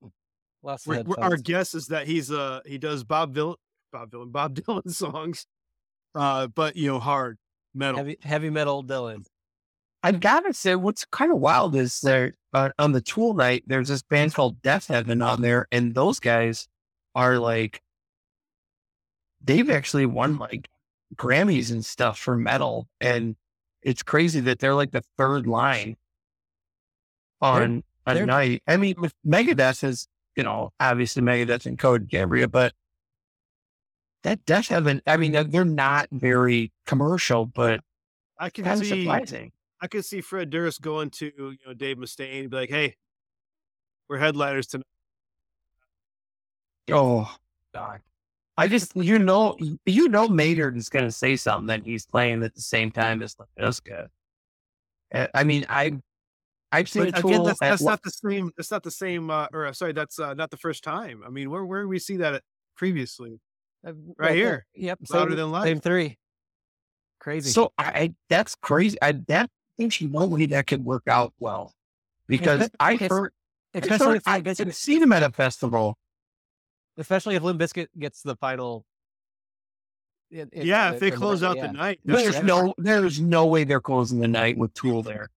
Lost 0.64 0.84
the 0.84 0.90
We're- 0.90 1.02
we're- 1.04 1.22
our 1.22 1.36
guess 1.36 1.74
is 1.74 1.86
that 1.88 2.06
he's 2.06 2.30
uh 2.30 2.60
he 2.66 2.78
does 2.78 3.04
Bob 3.04 3.34
Vylan, 3.34 3.56
Bob 3.92 4.10
Vylan, 4.10 4.32
Bob 4.32 4.54
Dylan 4.58 4.90
songs, 4.90 5.46
uh, 6.14 6.46
but 6.48 6.74
you 6.76 6.88
know 6.88 6.98
hard 6.98 7.38
metal. 7.74 7.98
heavy 7.98 8.16
heavy 8.22 8.50
metal 8.50 8.82
Dylan. 8.82 9.26
I've 10.02 10.20
got 10.20 10.40
to 10.40 10.52
say, 10.52 10.74
what's 10.74 11.06
kind 11.06 11.32
of 11.32 11.38
wild 11.38 11.74
is 11.74 12.00
there 12.02 12.34
uh, 12.52 12.68
on 12.78 12.92
the 12.92 13.00
Tool 13.00 13.32
night, 13.32 13.64
there's 13.66 13.88
this 13.88 14.02
band 14.02 14.34
called 14.34 14.60
Deafheaven 14.60 15.26
on 15.26 15.40
there, 15.40 15.66
and 15.72 15.94
those 15.94 16.20
guys 16.20 16.68
are 17.14 17.38
like, 17.38 17.80
they've 19.42 19.70
actually 19.70 20.04
won 20.06 20.36
like 20.38 20.68
Grammys 21.16 21.70
and 21.70 21.84
stuff 21.84 22.18
for 22.18 22.36
metal, 22.36 22.86
and 23.00 23.36
it's 23.82 24.02
crazy 24.02 24.40
that 24.40 24.58
they're 24.58 24.74
like 24.74 24.90
the 24.90 25.02
third 25.16 25.46
line 25.46 25.96
on 27.40 27.82
a 28.06 28.14
they're- 28.14 28.26
night. 28.26 28.62
I 28.66 28.76
mean, 28.76 28.96
Megadeth 29.26 29.84
is 29.84 30.06
you 30.36 30.42
know 30.42 30.72
obviously 30.80 31.22
Megadeth 31.22 31.66
and 31.66 31.78
Code 31.78 32.08
Gabriel, 32.08 32.48
but 32.48 32.72
that 34.22 34.44
does 34.46 34.68
have 34.68 34.86
an, 34.86 35.02
I 35.06 35.18
mean, 35.18 35.32
they're- 35.32 35.44
they're 35.44 35.64
not 35.66 36.08
very 36.10 36.72
commercial, 36.86 37.44
but 37.44 37.80
I 38.38 38.48
can 38.48 38.64
kind 38.64 38.80
see 38.80 39.04
surprising. 39.04 39.52
I 39.82 39.86
could 39.86 40.04
see 40.04 40.22
Fred 40.22 40.48
Durst 40.50 40.80
going 40.80 41.10
to 41.10 41.26
you 41.36 41.56
know 41.66 41.74
Dave 41.74 41.98
Mustaine 41.98 42.40
and 42.40 42.50
be 42.50 42.56
like, 42.56 42.70
"Hey, 42.70 42.96
we're 44.08 44.18
headliners 44.18 44.66
tonight." 44.66 44.86
Oh 46.90 47.34
God. 47.72 48.00
I 48.56 48.68
just 48.68 48.94
you 48.96 49.18
know 49.18 49.56
you 49.84 50.08
know 50.08 50.28
Maynard 50.28 50.76
is 50.76 50.88
gonna 50.88 51.10
say 51.10 51.36
something 51.36 51.66
that 51.66 51.84
he's 51.84 52.06
playing 52.06 52.42
at 52.44 52.54
the 52.54 52.60
same 52.60 52.90
time 52.90 53.22
as. 53.22 53.36
Uh, 53.60 55.26
I 55.34 55.44
mean 55.44 55.66
I 55.68 55.98
I've 56.74 56.88
seen 56.88 57.10
But 57.10 57.20
Tool 57.20 57.30
again, 57.30 57.44
that's, 57.44 57.62
at 57.62 57.70
that's 57.70 57.82
not 57.82 58.02
the 58.02 58.10
same. 58.10 58.50
That's 58.56 58.70
not 58.70 58.82
the 58.82 58.90
same. 58.90 59.30
Uh, 59.30 59.46
or 59.52 59.66
uh, 59.66 59.72
sorry, 59.72 59.92
that's 59.92 60.18
uh, 60.18 60.34
not 60.34 60.50
the 60.50 60.56
first 60.56 60.82
time. 60.84 61.22
I 61.26 61.30
mean, 61.30 61.50
where 61.50 61.64
where 61.64 61.82
did 61.82 61.88
we 61.88 61.98
see 61.98 62.16
that 62.18 62.42
previously? 62.76 63.40
Uh, 63.86 63.92
Right 64.18 64.30
well, 64.30 64.34
here. 64.34 64.66
Yep. 64.74 64.98
Louder 65.10 65.30
same- 65.30 65.36
than 65.36 65.50
life. 65.50 65.64
Same 65.64 65.80
three. 65.80 66.18
Crazy. 67.20 67.50
so 67.50 67.72
I, 67.78 68.14
that's 68.28 68.54
crazy. 68.56 68.98
I 69.00 69.12
that 69.28 69.48
thinks 69.78 70.00
you 70.00 70.08
know 70.08 70.26
way 70.26 70.44
that 70.46 70.66
could 70.66 70.84
work 70.84 71.04
out 71.08 71.32
well. 71.38 71.72
Because 72.26 72.68
I 72.80 72.96
heard 72.96 73.32
especially 73.72 74.14
I, 74.14 74.16
if 74.16 74.28
I 74.28 74.34
Limp 74.36 74.46
Bizkit- 74.46 74.66
I've 74.66 74.74
seen 74.74 75.02
him 75.02 75.12
at 75.12 75.22
a 75.22 75.30
festival. 75.30 75.96
especially 76.98 77.34
if 77.36 77.42
Limp 77.42 77.60
Bizkit 77.60 77.86
gets 77.98 78.22
the 78.22 78.36
final. 78.36 78.84
it- 80.30 80.48
it- 80.52 80.64
yeah, 80.66 80.92
if 80.92 81.00
they 81.00 81.10
the 81.10 81.16
close 81.16 81.42
out 81.42 81.56
yeah. 81.56 81.68
the 81.68 81.72
night, 81.72 82.00
There's 82.04 82.42
no 82.42 82.74
there's 82.76 83.20
no 83.20 83.46
way 83.46 83.64
they're 83.64 83.80
closing 83.80 84.20
the 84.20 84.28
night 84.28 84.58
with 84.58 84.74
Tool 84.74 85.02
there. 85.02 85.30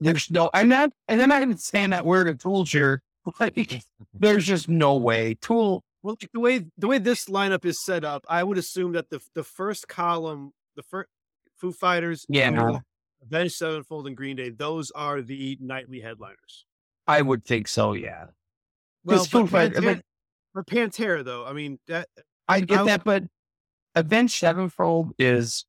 There's 0.00 0.30
no 0.30 0.50
I'm 0.52 0.68
not 0.68 0.90
and 1.08 1.22
I'm 1.22 1.28
not 1.28 1.42
even 1.42 1.56
saying 1.56 1.90
that 1.90 2.04
word 2.04 2.28
a 2.28 2.34
Tool 2.34 2.64
shirt. 2.64 3.00
Like, 3.40 3.82
there's 4.12 4.44
just 4.44 4.68
no 4.68 4.96
way. 4.96 5.34
Tool 5.40 5.82
Well, 6.02 6.16
like 6.20 6.30
the 6.32 6.40
way 6.40 6.66
the 6.76 6.86
way 6.86 6.98
this 6.98 7.24
lineup 7.24 7.64
is 7.64 7.82
set 7.82 8.04
up, 8.04 8.22
I 8.28 8.42
would 8.44 8.58
assume 8.58 8.92
that 8.92 9.08
the 9.08 9.20
the 9.34 9.42
first 9.42 9.88
column, 9.88 10.52
the 10.76 10.82
first 10.82 11.08
Foo 11.56 11.72
Fighters, 11.72 12.26
Yeah. 12.28 12.50
Tool, 12.50 12.82
Avenged 13.22 13.54
Sevenfold, 13.54 14.06
and 14.08 14.14
Green 14.16 14.36
Day, 14.36 14.50
those 14.50 14.90
are 14.90 15.22
the 15.22 15.56
nightly 15.60 16.00
headliners. 16.00 16.66
I 17.06 17.22
would 17.22 17.44
think 17.46 17.66
so, 17.68 17.94
yeah. 17.94 18.26
Well, 19.04 19.24
Foo 19.24 19.46
Fighters- 19.46 19.78
Pantera, 19.78 20.02
for 20.52 20.64
Pantera, 20.64 21.24
though, 21.24 21.46
I 21.46 21.54
mean 21.54 21.78
that 21.86 22.08
I 22.46 22.60
get 22.60 22.80
I- 22.80 22.84
that, 22.84 23.04
but 23.04 23.24
Avenged 23.94 24.34
Sevenfold 24.38 25.12
is 25.18 25.64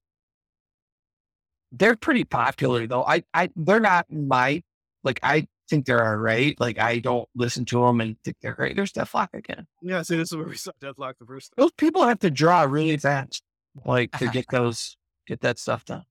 they're 1.78 1.96
pretty 1.96 2.24
popular 2.24 2.88
though. 2.88 3.04
I, 3.04 3.24
I 3.34 3.50
they're 3.56 3.80
not 3.80 4.12
my 4.12 4.64
like 5.04 5.20
I 5.24 5.48
think 5.70 5.86
they're 5.86 6.06
all 6.06 6.16
right. 6.18 6.60
Like 6.60 6.80
I 6.80 7.00
don't 7.00 7.28
listen 7.36 7.66
to 7.66 7.82
them 7.86 8.02
and 8.02 8.16
think 8.24 8.38
they're 8.42 8.54
great. 8.54 8.76
There's 8.76 8.96
Leppard 8.96 9.30
again. 9.34 9.68
yeah. 9.82 10.02
So 10.04 10.16
this 10.18 10.32
is 10.32 10.38
where 10.38 10.48
we 10.48 10.56
saw 10.56 10.72
Dethklok 10.82 11.14
the 11.20 11.26
first 11.26 11.52
time. 11.52 11.64
Those 11.64 11.72
people 11.74 12.06
have 12.06 12.20
to 12.20 12.30
draw 12.32 12.62
really 12.64 12.98
fast, 12.98 13.42
like 13.86 14.12
to 14.20 14.28
get 14.32 14.46
those 14.52 14.96
get 15.28 15.42
that 15.42 15.58
stuff 15.60 15.86
done. 15.86 16.04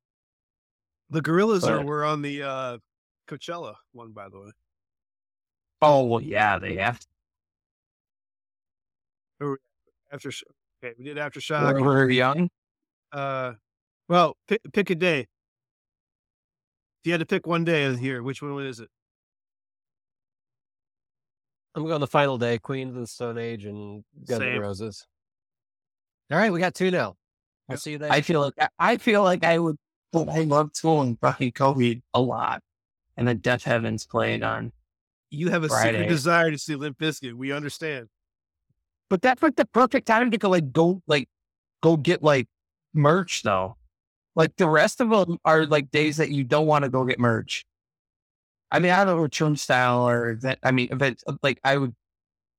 The 1.11 1.21
Gorillaz 1.23 1.69
are 1.69 1.79
But- 1.79 1.87
were 1.87 2.05
on 2.05 2.23
the 2.23 2.43
uh, 2.43 2.79
Coachella 3.29 3.75
one, 3.93 4.13
by 4.13 4.29
the 4.29 4.41
way. 4.41 4.51
Oh 5.83 6.05
well, 6.05 6.21
yeah, 6.21 6.59
they 6.59 6.77
have 6.77 6.99
to. 9.41 9.57
After 10.13 10.29
okay, 10.83 10.95
we 10.99 11.05
did 11.05 11.17
When 11.17 11.31
aftershock. 11.31 11.83
we're 11.85 12.09
young. 12.11 12.49
Uh, 13.13 13.53
well, 14.09 14.37
pick, 14.49 14.61
pick 14.73 14.91
a 14.91 14.95
day. 14.95 15.27
If 17.05 17.09
you 17.09 17.13
had 17.13 17.21
to 17.21 17.27
pick 17.27 17.47
one 17.47 17.65
day 17.65 17.85
of 17.85 17.99
the 17.99 18.03
year, 18.03 18.23
which 18.23 18.41
one 18.41 18.65
is 18.65 18.81
it? 18.81 18.89
I'm 21.75 21.85
going 21.85 22.01
the 22.01 22.07
final 22.07 22.39
day, 22.39 22.59
Queen 22.59 22.89
of 22.89 22.95
the 22.95 23.07
Stone 23.07 23.37
Age 23.37 23.67
and 23.67 24.03
Guns 24.27 24.41
N' 24.41 24.53
Same. 24.53 24.59
Roses. 24.63 25.07
All 26.33 26.39
right, 26.39 26.51
we 26.51 26.61
got 26.61 26.75
two 26.75 26.91
now. 26.91 27.09
I'll 27.69 27.75
Yep. 27.75 27.79
see 27.81 27.91
you 27.91 27.99
there. 27.99 28.11
I 28.11 28.23
feel 28.23 28.41
like 28.41 28.55
I 28.79 28.97
feel 28.97 29.23
like 29.23 29.45
I 29.45 29.59
would. 29.59 29.77
Well, 30.15 30.31
I 30.31 30.45
love 30.45 30.73
Tool 30.73 31.03
and 31.03 31.21
fucking 31.21 31.53
Kobe 31.53 32.01
a 32.15 32.21
lot, 32.23 32.63
and 33.19 33.29
then 33.29 33.41
Deafheaven's 33.41 34.07
playing 34.07 34.43
on 34.43 34.73
You 35.31 35.51
have 35.51 35.63
a 35.63 35.69
Friday. 35.69 35.99
secret 35.99 36.09
desire 36.09 36.51
to 36.53 36.57
see 36.57 36.75
Limp 36.75 36.97
Bizkit. 36.99 37.35
We 37.35 37.53
understand. 37.53 38.09
But 39.11 39.21
that's 39.21 39.43
like 39.43 39.57
the 39.57 39.67
perfect 39.67 40.07
time 40.07 40.31
to 40.31 40.39
go 40.39 40.49
like 40.49 40.73
go 40.73 41.03
like 41.07 41.29
go 41.83 41.99
get 41.99 42.23
like 42.23 42.49
merch 42.95 43.43
though. 43.43 43.77
Like 44.37 44.57
the 44.57 44.69
rest 44.69 45.01
of 45.01 45.11
them 45.11 45.39
are 45.45 45.67
like 45.67 45.91
days 45.91 46.17
that 46.17 46.31
you 46.31 46.45
don't 46.45 46.67
want 46.67 46.85
to 46.85 46.89
go 46.89 47.05
get 47.05 47.19
merch. 47.19 47.65
I 48.71 48.81
mean, 48.81 48.91
I 48.91 49.05
don't 49.05 49.17
know 49.17 49.29
Turnstile 49.29 50.09
or 50.09 50.37
that. 50.43 50.59
I 50.63 50.73
mean, 50.73 50.89
event 50.91 51.23
uh, 51.27 51.35
like 51.43 51.61
I 51.65 51.77
would. 51.77 51.95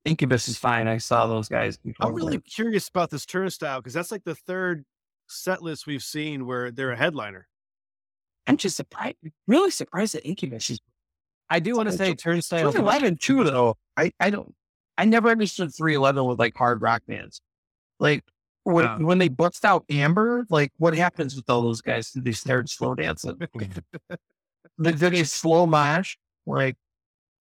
Incubus 0.05 0.47
is 0.47 0.57
fine. 0.57 0.87
I 0.87 0.99
saw 0.99 1.25
those 1.25 1.49
guys. 1.49 1.77
Before, 1.77 2.07
I'm 2.07 2.13
really 2.13 2.39
curious 2.39 2.87
about 2.87 3.09
this 3.09 3.25
turnstile 3.25 3.79
because 3.79 3.93
that's 3.93 4.11
like 4.11 4.23
the 4.23 4.35
third 4.35 4.85
set 5.27 5.63
list 5.63 5.87
we've 5.87 6.03
seen 6.03 6.45
where 6.45 6.69
they're 6.69 6.91
a 6.91 6.95
headliner. 6.95 7.47
I'm 8.47 8.57
just 8.57 8.77
surprised. 8.77 9.17
Really 9.47 9.71
surprised 9.71 10.13
that 10.13 10.23
Incubus 10.23 10.69
is. 10.69 10.79
I 11.49 11.59
do 11.59 11.75
want 11.75 11.89
to 11.89 11.97
say 11.97 12.13
Turnstile. 12.13 12.71
311 12.71 13.17
too, 13.17 13.43
though. 13.43 13.77
I 13.97 14.11
I 14.19 14.29
don't. 14.29 14.53
I 14.97 15.05
never 15.05 15.29
understood 15.29 15.75
311 15.75 16.23
with 16.25 16.39
like 16.39 16.55
hard 16.55 16.81
rock 16.81 17.01
bands. 17.07 17.41
Like 17.99 18.23
when 18.65 18.85
Oh. 18.85 18.97
when 18.99 19.17
they 19.19 19.29
bust 19.29 19.63
out 19.63 19.85
Amber, 19.89 20.45
like 20.49 20.71
what 20.77 20.95
happens 20.95 21.35
with 21.35 21.49
all 21.49 21.61
those 21.61 21.81
guys? 21.81 22.11
Do 22.11 22.19
they 22.21 22.31
start 22.33 22.67
slow 22.69 22.93
dancing? 22.95 23.39
Did 23.57 23.83
they 24.99 25.23
slow 25.23 25.65
mosh? 25.65 26.17
Like 26.45 26.75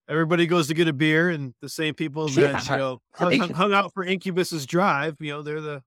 Everybody 0.07 0.47
goes 0.47 0.67
to 0.69 0.75
get 0.75 0.87
a 0.87 0.93
beer, 0.93 1.31
and 1.31 1.55
the 1.63 1.69
same 1.69 1.95
people 1.95 2.29
that 2.29 2.39
Yeah. 2.41 2.63
you 2.73 2.77
know 2.79 3.01
hung, 3.15 3.39
hung- 3.55 3.73
out 3.73 3.95
for 3.95 4.05
Incubus's 4.05 4.67
drive. 4.67 5.17
You 5.19 5.33
know, 5.33 5.43
they're 5.43 5.63
the 5.63 5.83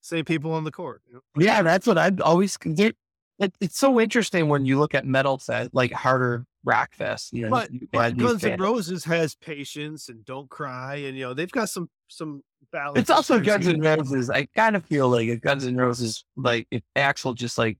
same 0.00 0.24
people 0.24 0.52
on 0.52 0.64
the 0.64 0.72
court. 0.72 1.02
You 1.06 1.14
know? 1.14 1.20
yeah, 1.38 1.62
that's 1.62 1.86
what 1.86 1.96
I'd 1.96 2.20
always. 2.20 2.58
It, 2.64 2.96
it, 3.38 3.54
it's 3.60 3.78
so 3.78 4.00
interesting 4.00 4.48
when 4.48 4.66
you 4.66 4.78
look 4.80 4.92
at 4.92 5.06
metal 5.06 5.38
fest, 5.38 5.70
like 5.72 5.92
harder 5.92 6.44
rock 6.64 6.94
fest. 6.94 7.32
You 7.32 7.48
know, 7.48 7.64
but 7.92 8.16
Guns 8.16 8.44
N' 8.44 8.60
Roses 8.60 9.04
has 9.04 9.36
patience 9.36 10.08
and 10.08 10.24
don't 10.24 10.50
cry, 10.50 10.96
and 10.96 11.16
you 11.16 11.22
know 11.22 11.32
they've 11.32 11.48
got 11.52 11.68
some 11.68 11.88
some 12.08 12.42
ballads. 12.70 13.00
It's 13.00 13.10
also 13.10 13.40
Guns 13.40 13.64
songs. 13.64 13.76
N' 13.76 13.80
Roses. 13.80 14.30
I 14.30 14.46
kind 14.56 14.76
of 14.76 14.84
feel 14.84 15.08
like 15.08 15.28
if 15.28 15.40
Guns 15.40 15.66
N' 15.66 15.76
Roses, 15.76 16.24
like 16.36 16.66
if 16.70 16.82
Axl 16.96 17.34
just 17.34 17.58
like 17.58 17.78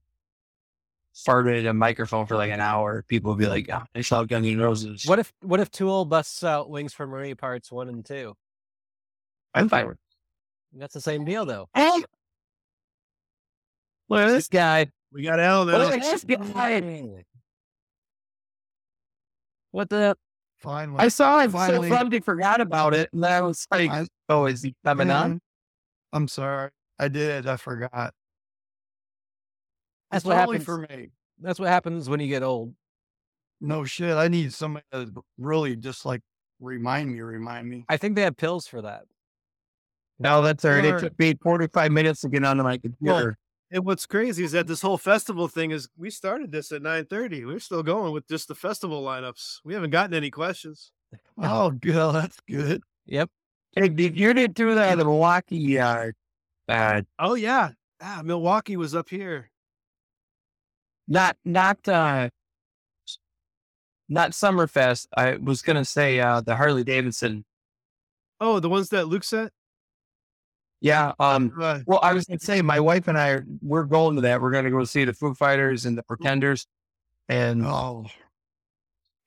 farted 1.15 1.69
a 1.69 1.73
microphone 1.73 2.25
for 2.25 2.35
like 2.35 2.51
an 2.51 2.59
hour, 2.59 3.03
people 3.07 3.31
would 3.31 3.39
be 3.39 3.47
like, 3.47 3.69
oh, 3.71 3.83
I 3.95 4.01
saw 4.01 4.23
Guns 4.23 4.47
N' 4.47 4.59
Roses. 4.59 5.05
What 5.05 5.19
if 5.19 5.33
what 5.41 5.59
if 5.59 5.71
Tool 5.71 6.05
busts 6.05 6.43
out 6.43 6.69
Wings 6.69 6.93
for 6.93 7.07
Marie 7.07 7.35
parts 7.35 7.71
one 7.71 7.89
and 7.89 8.05
two? 8.05 8.35
I'm 9.53 9.69
fine 9.69 9.87
with. 9.87 9.97
That's 10.73 10.93
the 10.93 11.01
same 11.01 11.23
deal 11.23 11.45
though. 11.45 11.69
Hey, 11.73 12.03
look 14.09 14.19
at 14.19 14.27
this 14.27 14.47
guy. 14.49 14.87
We 15.13 15.23
got 15.23 15.39
Alan. 15.39 15.67
Look 15.67 15.89
Now. 15.89 15.95
at 15.95 16.01
this 16.01 16.23
guy. 16.25 17.23
What 19.71 19.89
the 19.89 20.17
Finally. 20.65 20.99
I 20.99 21.07
saw 21.07 21.39
him 21.39 21.51
Finally. 21.51 21.89
so 21.89 22.21
forgot 22.21 22.59
about 22.61 22.93
it, 22.93 23.09
and 23.13 23.25
I 23.25 23.41
was 23.41 23.65
like, 23.71 23.89
I- 23.89 24.07
"Oh, 24.29 24.45
is 24.45 24.63
he 24.63 24.75
coming 24.83 25.09
on?" 25.11 25.41
I'm 26.11 26.27
sorry. 26.27 26.71
I 26.99 27.07
did. 27.07 27.47
I 27.47 27.57
forgot. 27.57 28.13
That's 30.11 30.21
It's 30.21 30.25
what 30.25 30.37
happens. 30.37 30.63
for 30.63 30.77
me. 30.79 31.09
that's 31.39 31.59
what 31.59 31.67
happens 31.69 32.09
when 32.09 32.19
you 32.19 32.27
get 32.27 32.43
old. 32.43 32.73
No 33.59 33.83
shit. 33.83 34.15
I 34.15 34.27
need 34.27 34.53
somebody 34.53 34.85
to 34.91 35.23
really 35.37 35.75
just 35.75 36.05
like 36.05 36.21
remind 36.59 37.11
me, 37.11 37.21
remind 37.21 37.67
me. 37.67 37.85
I 37.89 37.97
think 37.97 38.15
they 38.15 38.21
have 38.21 38.37
pills 38.37 38.67
for 38.67 38.81
that. 38.81 39.03
No, 40.19 40.41
that's 40.41 40.63
all 40.63 40.71
right. 40.71 40.85
It 40.85 40.99
took 40.99 41.19
me 41.19 41.35
45 41.41 41.91
minutes 41.91 42.21
to 42.21 42.29
get 42.29 42.45
onto 42.45 42.63
my 42.63 42.77
computer. 42.77 43.37
And 43.71 43.83
what's 43.85 44.05
crazy 44.05 44.43
is 44.43 44.51
that 44.51 44.67
this 44.67 44.81
whole 44.81 44.97
festival 44.97 45.47
thing 45.47 45.71
is 45.71 45.89
we 45.97 46.09
started 46.09 46.51
this 46.51 46.71
at 46.71 46.81
9:30. 46.81 47.45
We're 47.45 47.59
still 47.59 47.83
going 47.83 48.13
with 48.13 48.27
just 48.27 48.47
the 48.47 48.55
festival 48.55 49.03
lineups. 49.03 49.59
We 49.63 49.73
haven't 49.73 49.89
gotten 49.89 50.13
any 50.13 50.31
questions. 50.31 50.91
Oh, 51.37 51.71
good. 51.71 52.13
That's 52.15 52.39
good. 52.47 52.81
Yep. 53.05 53.29
hey, 53.75 53.89
did 53.89 54.17
you 54.17 54.33
did 54.33 54.53
do 54.53 54.75
that 54.75 54.93
in 54.93 54.97
Milwaukee? 54.99 55.79
Uh, 55.79 56.11
uh, 56.67 57.01
Oh 57.19 57.35
yeah. 57.35 57.71
Ah, 58.01 58.21
Milwaukee 58.23 58.75
was 58.77 58.93
up 58.95 59.09
here. 59.09 59.49
not 61.07 61.37
not 61.45 61.87
uh, 61.87 62.29
not 64.09 64.31
Summerfest. 64.31 65.07
I 65.15 65.35
was 65.35 65.61
gonna 65.61 65.85
say 65.85 66.19
uh, 66.19 66.41
the 66.41 66.55
Harley 66.55 66.83
Davidson. 66.83 67.45
Oh, 68.41 68.59
the 68.59 68.69
ones 68.69 68.89
that 68.89 69.07
Luke 69.07 69.23
sent? 69.23 69.51
Yeah. 70.81 71.13
Um. 71.19 71.51
Well, 71.87 71.99
I 72.03 72.13
was 72.13 72.25
gonna 72.25 72.39
say 72.39 72.61
my 72.61 72.79
wife 72.79 73.07
and 73.07 73.17
I 73.17 73.29
are 73.29 73.45
we're 73.61 73.85
going 73.85 74.15
to 74.15 74.21
that. 74.21 74.41
We're 74.41 74.51
gonna 74.51 74.71
go 74.71 74.83
see 74.83 75.05
the 75.05 75.13
Foo 75.13 75.33
Fighters 75.33 75.85
and 75.85 75.97
the 75.97 76.03
Pretenders, 76.03 76.67
and 77.29 77.65
Oh, 77.65 78.05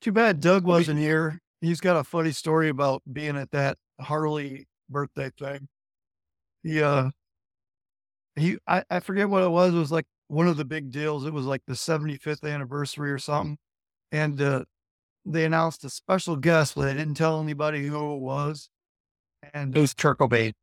too 0.01 0.11
bad 0.11 0.39
Doug 0.39 0.63
wasn't 0.63 0.99
here. 0.99 1.39
He's 1.61 1.81
got 1.81 1.97
a 1.97 2.03
funny 2.03 2.31
story 2.31 2.69
about 2.69 3.01
being 3.11 3.35
at 3.35 3.51
that 3.51 3.77
Harley 3.99 4.67
birthday 4.89 5.29
thing. 5.37 5.67
He, 6.63 6.81
uh, 6.81 7.09
he 8.35 8.57
I, 8.67 8.83
I 8.89 8.99
forget 9.01 9.29
what 9.29 9.43
it 9.43 9.49
was. 9.49 9.73
It 9.73 9.77
was 9.77 9.91
like 9.91 10.05
one 10.27 10.47
of 10.47 10.57
the 10.57 10.65
big 10.65 10.91
deals. 10.91 11.25
It 11.25 11.33
was 11.33 11.45
like 11.45 11.61
the 11.67 11.73
75th 11.73 12.49
anniversary 12.49 13.11
or 13.11 13.17
something. 13.17 13.57
And 14.11 14.41
uh, 14.41 14.63
they 15.25 15.45
announced 15.45 15.83
a 15.83 15.89
special 15.89 16.35
guest, 16.35 16.75
but 16.75 16.83
they 16.83 16.93
didn't 16.93 17.15
tell 17.15 17.41
anybody 17.41 17.85
who 17.85 18.15
it 18.15 18.19
was. 18.19 18.69
And 19.53 19.75
It 19.75 19.79
was 19.79 19.93
Kurt 19.93 20.17
Cobain. 20.17 20.53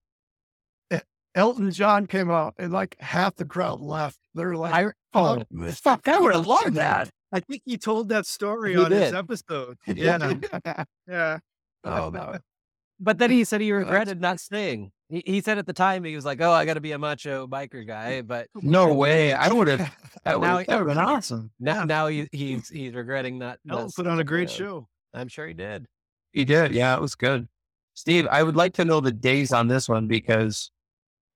Elton 1.36 1.70
John 1.70 2.06
came 2.06 2.30
out, 2.30 2.54
and 2.58 2.72
like 2.72 2.96
half 2.98 3.36
the 3.36 3.44
crowd 3.44 3.80
left. 3.80 4.18
They're 4.34 4.56
like, 4.56 4.74
I, 4.74 4.92
Oh, 5.16 5.42
fuck! 5.72 6.06
I 6.08 6.18
would 6.18 6.34
have 6.34 6.46
loved 6.46 6.74
that. 6.74 7.08
I 7.32 7.40
think 7.40 7.62
he 7.64 7.78
told 7.78 8.10
that 8.10 8.26
story 8.26 8.74
He 8.74 8.78
on 8.78 8.90
his 8.90 9.14
episode. 9.14 9.78
Yeah. 9.86 10.34
yeah. 11.08 11.38
oh 11.84 12.10
no. 12.10 12.36
but 13.00 13.16
then 13.18 13.30
he 13.30 13.44
said 13.44 13.62
he 13.62 13.72
regretted 13.72 14.20
not 14.20 14.40
staying. 14.40 14.92
He, 15.08 15.22
he 15.24 15.40
said 15.40 15.56
at 15.56 15.66
the 15.66 15.72
time 15.72 16.04
he 16.04 16.14
was 16.14 16.26
like, 16.26 16.42
"Oh, 16.42 16.52
I 16.52 16.66
got 16.66 16.74
to 16.74 16.82
be 16.82 16.92
a 16.92 16.98
macho 16.98 17.46
biker 17.46 17.86
guy," 17.86 18.20
but 18.20 18.48
oh, 18.56 18.60
No 18.62 18.92
way. 18.92 19.32
I 19.32 19.50
would 19.50 19.68
have. 19.78 19.90
That 20.24 20.38
would 20.38 20.68
have 20.68 20.86
been 20.86 20.98
awesome. 20.98 21.50
now 21.58 21.84
now 21.84 22.08
he, 22.08 22.28
he's 22.30 22.68
he's 22.68 22.92
regretting 22.92 23.38
not. 23.38 23.58
Elton 23.68 23.86
not 23.86 23.94
put 23.94 24.06
on 24.06 24.20
a 24.20 24.24
great 24.24 24.50
sticking 24.50 24.66
around. 24.66 24.80
show. 24.82 24.88
I'm 25.14 25.28
sure 25.28 25.46
he 25.46 25.54
did. 25.54 25.86
He 26.32 26.44
did. 26.44 26.72
Yeah, 26.72 26.94
it 26.94 27.00
was 27.00 27.14
good. 27.14 27.48
Steve, 27.94 28.26
I 28.30 28.42
would 28.42 28.56
like 28.56 28.74
to 28.74 28.84
know 28.84 29.00
the 29.00 29.12
days 29.12 29.50
on 29.50 29.68
this 29.68 29.88
one 29.88 30.06
because 30.06 30.70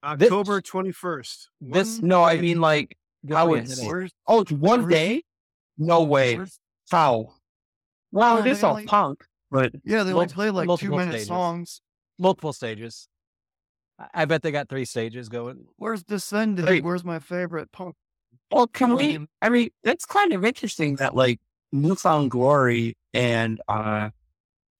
October 0.02 0.60
21st. 0.60 1.46
This 1.60 2.00
no, 2.00 2.22
I 2.24 2.38
mean 2.40 2.60
like 2.60 2.96
Go 3.26 3.36
how 3.36 3.54
ahead, 3.54 3.68
it's 3.68 3.80
oh, 4.26 4.40
it's 4.40 4.52
one 4.52 4.80
where's- 4.82 4.92
day. 4.92 5.22
No 5.78 6.02
way. 6.02 6.36
where's- 6.36 6.58
How? 6.90 7.34
Well, 8.12 8.36
Oh, 8.36 8.40
it 8.40 8.46
is 8.46 8.62
all 8.64 8.72
only- 8.72 8.86
punk, 8.86 9.24
but 9.50 9.72
yeah, 9.84 10.02
they 10.02 10.10
only 10.10 10.14
Multi- 10.14 10.34
played 10.34 10.50
like 10.50 10.78
two 10.78 10.90
minute 10.90 11.10
stages. 11.12 11.28
songs. 11.28 11.80
multiple 12.18 12.52
stages. 12.52 13.08
I- 13.98 14.08
I 14.14 14.24
bet 14.26 14.42
they 14.42 14.50
got 14.50 14.68
three 14.68 14.84
stages 14.84 15.28
going. 15.28 15.66
Where's 15.76 16.02
Descendant? 16.02 16.68
Wait. 16.68 16.82
Where's 16.84 17.04
my 17.04 17.18
favorite 17.18 17.70
punk? 17.72 17.94
well, 18.50 18.66
can 18.66 18.96
we? 18.96 19.26
I 19.42 19.48
mean, 19.48 19.70
that's 19.84 20.04
kind 20.04 20.32
of 20.32 20.44
interesting 20.44 20.96
that 20.96 21.14
like 21.14 21.40
Newfound 21.72 22.30
Glory 22.30 22.96
and 23.14 23.60
uh 23.68 24.10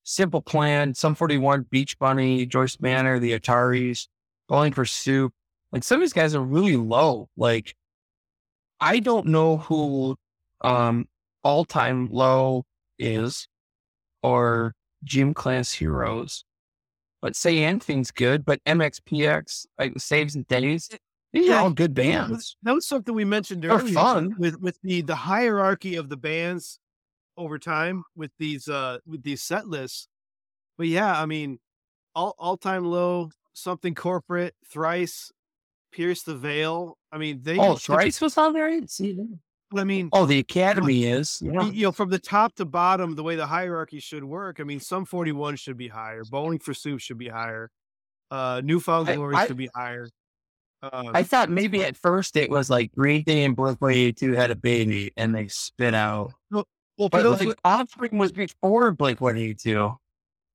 Simple 0.03 0.43
Plan, 0.43 0.95
Sum 0.95 1.15
41, 1.15 1.63
Beach 1.71 1.99
Bunny, 1.99 2.47
Joyce 2.47 2.81
Manor, 2.81 3.19
the 3.21 3.39
Ataris, 3.39 4.09
Bowling 4.51 4.72
for 4.72 4.85
Soup. 4.85 5.32
Like 5.72 5.85
some 5.85 5.97
of 5.97 6.01
these 6.02 6.12
guys 6.12 6.35
are 6.35 6.43
really 6.43 6.77
low. 6.77 7.28
Like 7.36 7.74
I 8.81 8.98
don't 8.98 9.27
know 9.27 9.59
who 9.59 10.16
um 10.60 11.09
all 11.44 11.64
time 11.64 12.09
low 12.10 12.64
is 12.98 13.47
or 14.22 14.74
gym 15.05 15.32
class 15.32 15.72
heroes. 15.72 16.44
But 17.22 17.36
say 17.36 17.62
anything's 17.64 18.10
good, 18.10 18.44
but 18.44 18.64
MXPX, 18.64 19.66
like 19.78 19.93
Saves 19.98 20.35
and 20.35 20.47
Days, 20.48 20.89
these 21.32 21.51
are 21.51 21.56
all 21.59 21.70
good 21.70 21.94
bands. 21.94 22.56
That 22.62 22.74
was 22.74 22.86
something 22.86 23.14
we 23.14 23.24
mentioned 23.27 23.62
They're 23.62 23.72
earlier. 23.72 23.93
fun. 23.94 24.35
with 24.39 24.59
with 24.60 24.78
the 24.82 25.02
the 25.02 25.14
hierarchy 25.14 25.94
of 25.97 26.09
the 26.09 26.16
bands 26.16 26.78
over 27.36 27.59
time 27.59 28.02
with 28.16 28.32
these 28.39 28.68
uh 28.68 28.98
with 29.06 29.22
these 29.22 29.43
set 29.43 29.68
lists. 29.68 30.09
But 30.77 30.89
yeah, 30.89 31.20
I 31.20 31.27
mean, 31.27 31.60
all 32.16 32.35
all 32.39 32.56
time 32.56 32.85
low, 32.86 33.31
something 33.61 33.95
corporate, 33.95 34.55
thrice, 34.69 35.31
pierce 35.93 36.23
the 36.23 36.35
veil. 36.37 36.97
I 37.12 37.19
mean, 37.19 37.41
they 37.43 37.59
Oh, 37.59 37.77
Thrice 37.77 38.20
was 38.20 38.37
on 38.39 38.53
there? 38.53 38.66
I 38.66 38.70
didn't 38.70 38.91
see 38.91 39.12
that. 39.15 39.39
I 39.77 39.85
mean, 39.85 40.09
Oh, 40.12 40.27
the 40.27 40.39
Academy 40.41 41.05
is. 41.05 41.39
y- 41.43 41.70
you 41.73 41.85
know, 41.85 41.93
from 41.93 42.11
the 42.11 42.19
top 42.19 42.55
to 42.57 42.65
bottom, 42.65 43.15
the 43.15 43.23
way 43.23 43.37
the 43.37 43.47
hierarchy 43.47 44.01
should 44.01 44.24
work. 44.24 44.59
I 44.59 44.65
mean, 44.65 44.81
Sum 44.81 45.05
forty 45.05 45.31
one 45.32 45.55
should 45.57 45.77
be 45.77 45.87
higher. 45.89 46.24
Bowling 46.24 46.59
for 46.59 46.74
Soup 46.74 46.99
should 47.01 47.19
be 47.19 47.28
higher. 47.28 47.70
Uh, 48.31 48.61
Newfound 48.65 49.07
Glory 49.09 49.37
I- 49.37 49.47
should 49.47 49.57
be 49.57 49.69
higher. 49.74 50.09
Uh, 50.82 51.11
I 51.12 51.23
thought 51.24 51.51
maybe 51.51 51.85
at 51.85 51.95
first 51.97 52.37
it 52.37 52.49
was 52.51 52.70
like 52.70 52.91
Green 52.93 53.23
Day 53.23 53.45
and 53.45 53.55
Blink 53.55 53.81
182 53.82 54.32
had 54.32 54.51
a 54.51 54.55
baby 54.57 55.12
and 55.16 55.35
they 55.35 55.47
spit 55.49 55.93
out. 55.95 56.32
well, 56.51 56.65
for 56.97 57.11
But 57.11 57.23
those 57.23 57.43
like, 57.45 57.59
Offspring 57.65 58.16
was 58.16 58.32
before 58.32 58.91
Blink 58.93 59.20
182. 59.20 59.95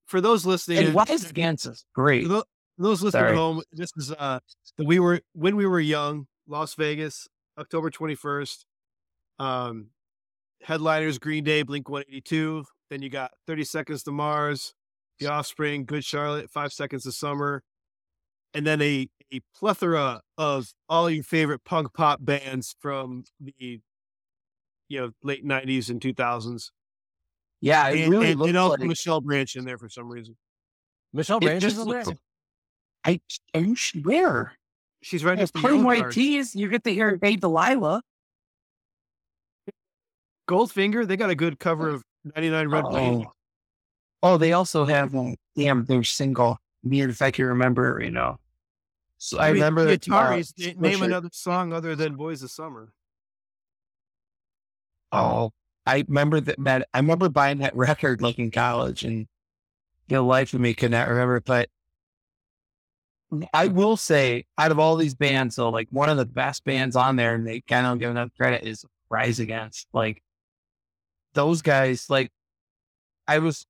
for 0.07 0.21
those 0.21 0.43
listening, 0.45 0.79
And 0.79 0.97
Against 1.29 1.67
is 1.67 1.85
great. 1.93 2.23
For 2.23 2.29
tho- 2.29 2.39
for 2.39 2.45
those 2.77 3.01
listening 3.01 3.21
Sorry. 3.21 3.31
at 3.31 3.37
home, 3.37 3.61
this 3.71 3.89
is 3.97 4.11
uh 4.11 4.39
the 4.77 4.85
we 4.85 4.99
were 4.99 5.21
when 5.33 5.55
we 5.55 5.65
were 5.65 5.79
young, 5.79 6.27
Las 6.47 6.75
Vegas, 6.75 7.27
October 7.57 7.89
twenty 7.89 8.15
first. 8.15 8.65
Um, 9.39 9.87
headliners: 10.61 11.19
Green 11.19 11.43
Day, 11.43 11.63
Blink 11.63 11.89
one 11.89 12.03
eighty 12.07 12.21
two. 12.21 12.65
Then 12.89 13.01
you 13.01 13.09
got 13.09 13.31
Thirty 13.47 13.63
Seconds 13.63 14.03
to 14.03 14.11
Mars, 14.11 14.73
The 15.19 15.27
Offspring, 15.27 15.85
Good 15.85 16.05
Charlotte, 16.05 16.49
Five 16.49 16.71
Seconds 16.73 17.03
to 17.03 17.11
Summer, 17.11 17.63
and 18.53 18.65
then 18.65 18.81
a 18.81 19.07
a 19.33 19.41
plethora 19.55 20.21
of 20.37 20.73
all 20.87 21.09
your 21.09 21.23
favorite 21.23 21.63
punk 21.65 21.93
pop 21.93 22.23
bands 22.23 22.75
from 22.79 23.23
the 23.39 23.79
you 24.87 24.99
know 24.99 25.11
late 25.23 25.43
nineties 25.43 25.89
and 25.89 26.01
two 26.01 26.13
thousands. 26.13 26.71
Yeah, 27.61 27.89
it 27.89 28.01
And, 28.01 28.11
really 28.11 28.31
and, 28.31 28.39
looked 28.39 28.49
and 28.49 28.57
also 28.57 28.77
like 28.77 28.87
Michelle 28.87 29.21
Branch 29.21 29.55
in 29.55 29.65
there 29.65 29.77
for 29.77 29.89
some 29.89 30.07
reason. 30.07 30.37
Michelle 31.13 31.39
Branch 31.39 31.63
is 31.63 31.79
on 31.79 31.89
there. 31.89 32.03
I 33.05 33.19
are 33.53 33.61
you 33.61 33.75
sure? 33.75 34.53
She's 35.01 35.23
right 35.23 35.37
to 35.37 35.47
Plain 35.53 35.83
white 35.83 36.11
tees. 36.11 36.55
You 36.55 36.67
get 36.67 36.83
to 36.85 36.89
hear 36.89 37.15
Babe 37.17 37.39
Delilah. 37.39 38.01
Goldfinger, 40.49 41.07
they 41.07 41.15
got 41.15 41.29
a 41.29 41.35
good 41.35 41.59
cover 41.59 41.89
of 41.89 42.03
99 42.35 42.67
Red 42.69 42.85
Plane. 42.85 43.25
Oh. 43.27 43.31
oh, 44.23 44.37
they 44.37 44.53
also 44.53 44.85
have 44.85 45.15
um, 45.15 45.35
damn 45.55 45.85
their 45.85 46.03
single. 46.03 46.57
Weird 46.83 47.11
if 47.11 47.21
I 47.21 47.31
can 47.31 47.45
remember, 47.45 47.99
you 48.03 48.11
know. 48.11 48.37
So 49.17 49.39
I, 49.39 49.47
mean, 49.47 49.55
remember 49.55 49.85
the 49.85 49.93
uh, 49.93 49.97
Ataris. 49.97 50.57
name 50.57 50.99
Sweatshirt- 50.99 51.05
another 51.05 51.29
song 51.31 51.73
other 51.73 51.95
than 51.95 52.15
Boys 52.15 52.43
of 52.43 52.51
Summer. 52.51 52.91
Oh, 55.11 55.51
I 55.85 56.03
remember 56.07 56.39
that, 56.41 56.55
that. 56.63 56.87
I 56.93 56.99
remember 56.99 57.29
buying 57.29 57.59
that 57.59 57.75
record 57.75 58.21
like 58.21 58.37
in 58.37 58.51
college, 58.51 59.03
and 59.03 59.27
the 60.07 60.21
life 60.21 60.53
of 60.53 60.59
me 60.61 60.73
could 60.73 60.91
not 60.91 61.07
remember. 61.07 61.39
But 61.41 61.69
I 63.53 63.67
will 63.69 63.97
say, 63.97 64.45
out 64.57 64.71
of 64.71 64.79
all 64.79 64.95
these 64.95 65.15
bands, 65.15 65.55
though, 65.55 65.69
like 65.69 65.87
one 65.91 66.09
of 66.09 66.17
the 66.17 66.25
best 66.25 66.63
bands 66.63 66.95
on 66.95 67.15
there, 67.15 67.35
and 67.35 67.45
they 67.45 67.61
kind 67.61 67.85
of 67.85 67.91
don't 67.91 67.99
give 67.99 68.11
enough 68.11 68.29
credit, 68.37 68.67
is 68.67 68.85
Rise 69.09 69.39
Against. 69.39 69.87
Like 69.93 70.21
those 71.33 71.61
guys, 71.61 72.09
like 72.09 72.31
I 73.27 73.39
was, 73.39 73.65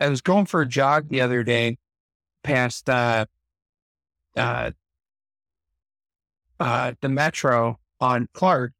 I 0.00 0.08
was 0.08 0.20
going 0.20 0.46
for 0.46 0.60
a 0.60 0.66
jog 0.66 1.08
the 1.08 1.20
other 1.20 1.42
day, 1.42 1.78
past 2.42 2.88
uh, 2.88 3.26
uh, 4.36 4.70
uh, 6.60 6.92
the 7.00 7.08
Metro 7.08 7.78
on 8.00 8.28
Clark, 8.32 8.72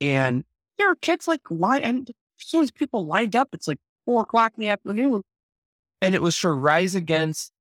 and 0.00 0.44
there 0.78 0.90
are 0.90 0.96
kids 0.96 1.26
like 1.26 1.40
line 1.50 1.82
and 1.82 2.10
as 2.40 2.46
soon 2.46 2.62
as 2.62 2.70
people 2.70 3.06
lined 3.06 3.34
up, 3.34 3.48
it's 3.52 3.68
like 3.68 3.78
four 4.04 4.22
o'clock 4.22 4.52
in 4.56 4.62
the 4.62 4.68
afternoon. 4.68 5.22
And 6.00 6.14
it 6.14 6.22
was 6.22 6.36
for 6.36 6.54
Rise 6.54 6.94
Against. 6.94 7.52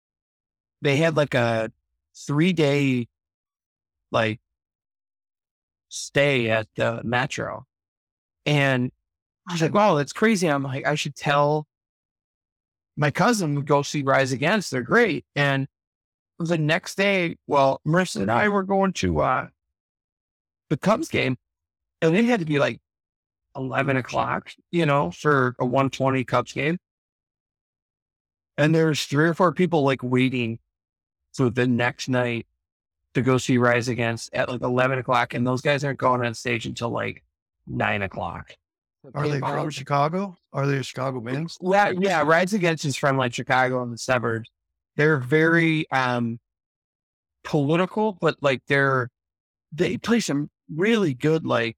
They 0.81 0.97
had 0.97 1.15
like 1.15 1.33
a 1.33 1.71
three 2.15 2.53
day 2.53 3.07
like 4.11 4.39
stay 5.89 6.49
at 6.49 6.67
the 6.75 7.01
Metro. 7.03 7.65
And 8.45 8.91
I 9.47 9.53
was 9.53 9.61
like, 9.61 9.73
wow, 9.73 9.95
that's 9.95 10.13
crazy. 10.13 10.47
I'm 10.47 10.63
like, 10.63 10.85
I 10.85 10.95
should 10.95 11.15
tell 11.15 11.67
my 12.97 13.11
cousin 13.11 13.55
would 13.55 13.65
go 13.65 13.81
see 13.81 14.03
Rise 14.03 14.31
Against. 14.31 14.71
They're 14.71 14.81
great. 14.81 15.25
And 15.35 15.67
the 16.39 16.57
next 16.57 16.95
day, 16.95 17.37
well, 17.47 17.81
Marissa 17.87 18.21
and 18.21 18.31
I 18.31 18.49
were 18.49 18.63
going 18.63 18.93
to 18.93 19.19
uh 19.19 19.47
the 20.69 20.77
Cubs 20.77 21.09
game, 21.09 21.37
and 22.01 22.15
it 22.15 22.25
had 22.25 22.39
to 22.39 22.45
be 22.45 22.59
like 22.59 22.79
11 23.55 23.97
o'clock, 23.97 24.51
you 24.71 24.85
know, 24.85 25.11
for 25.11 25.55
a 25.59 25.65
120 25.65 26.23
Cubs 26.23 26.53
game. 26.53 26.77
And 28.57 28.73
there's 28.73 29.05
three 29.05 29.27
or 29.27 29.33
four 29.33 29.51
people 29.51 29.83
like 29.83 30.01
waiting 30.01 30.59
for 31.35 31.49
the 31.49 31.67
next 31.67 32.09
night 32.09 32.47
to 33.13 33.21
go 33.21 33.37
see 33.37 33.57
Rise 33.57 33.87
Against 33.87 34.33
at 34.33 34.49
like 34.49 34.61
11 34.61 34.99
o'clock. 34.99 35.33
And 35.33 35.45
those 35.45 35.61
guys 35.61 35.83
aren't 35.83 35.99
going 35.99 36.25
on 36.25 36.33
stage 36.33 36.65
until 36.65 36.89
like 36.89 37.23
nine 37.67 38.01
o'clock. 38.01 38.53
Are 39.13 39.27
they 39.27 39.39
from 39.39 39.69
Chicago? 39.69 40.35
Are 40.51 40.65
they 40.65 40.77
a 40.77 40.83
Chicago 40.83 41.19
bands? 41.19 41.57
Yeah, 41.61 41.91
yeah. 41.91 42.23
Rise 42.23 42.53
Against 42.53 42.85
is 42.85 42.95
from 42.95 43.17
like 43.17 43.33
Chicago 43.33 43.83
and 43.83 43.93
the 43.93 43.97
suburbs. 43.97 44.49
They're 44.95 45.19
very 45.19 45.89
um 45.91 46.39
political, 47.43 48.17
but 48.19 48.37
like 48.41 48.63
they're 48.67 49.09
they 49.71 49.97
play 49.97 50.21
some 50.21 50.49
really 50.73 51.13
good 51.13 51.45
like 51.45 51.77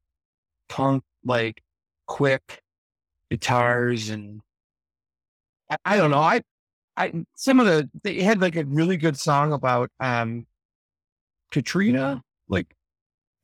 punk, 0.70 1.04
like 1.26 1.62
quick 2.06 2.62
guitars 3.30 4.10
and 4.10 4.42
I, 5.70 5.78
I 5.84 5.98
don't 5.98 6.12
know. 6.12 6.20
I 6.20 6.42
I 6.98 7.14
some 7.36 7.60
of 7.60 7.68
the 7.68 7.90
they 8.04 8.22
had 8.22 8.42
like 8.42 8.56
a 8.56 8.66
really 8.66 8.98
good 8.98 9.18
song 9.18 9.54
about 9.54 9.92
um 10.00 10.48
Katrina, 11.52 12.22
like 12.50 12.74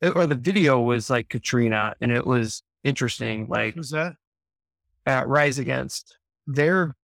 or 0.02 0.26
the 0.26 0.34
video 0.34 0.80
was 0.80 1.08
like 1.08 1.28
Katrina 1.28 1.94
and 2.00 2.12
it 2.12 2.26
was 2.26 2.62
interesting. 2.82 3.46
Like 3.48 3.74
Who's 3.74 3.90
that? 3.90 4.16
at 5.06 5.28
Rise 5.28 5.58
Against. 5.58 6.18
They're, 6.46 6.94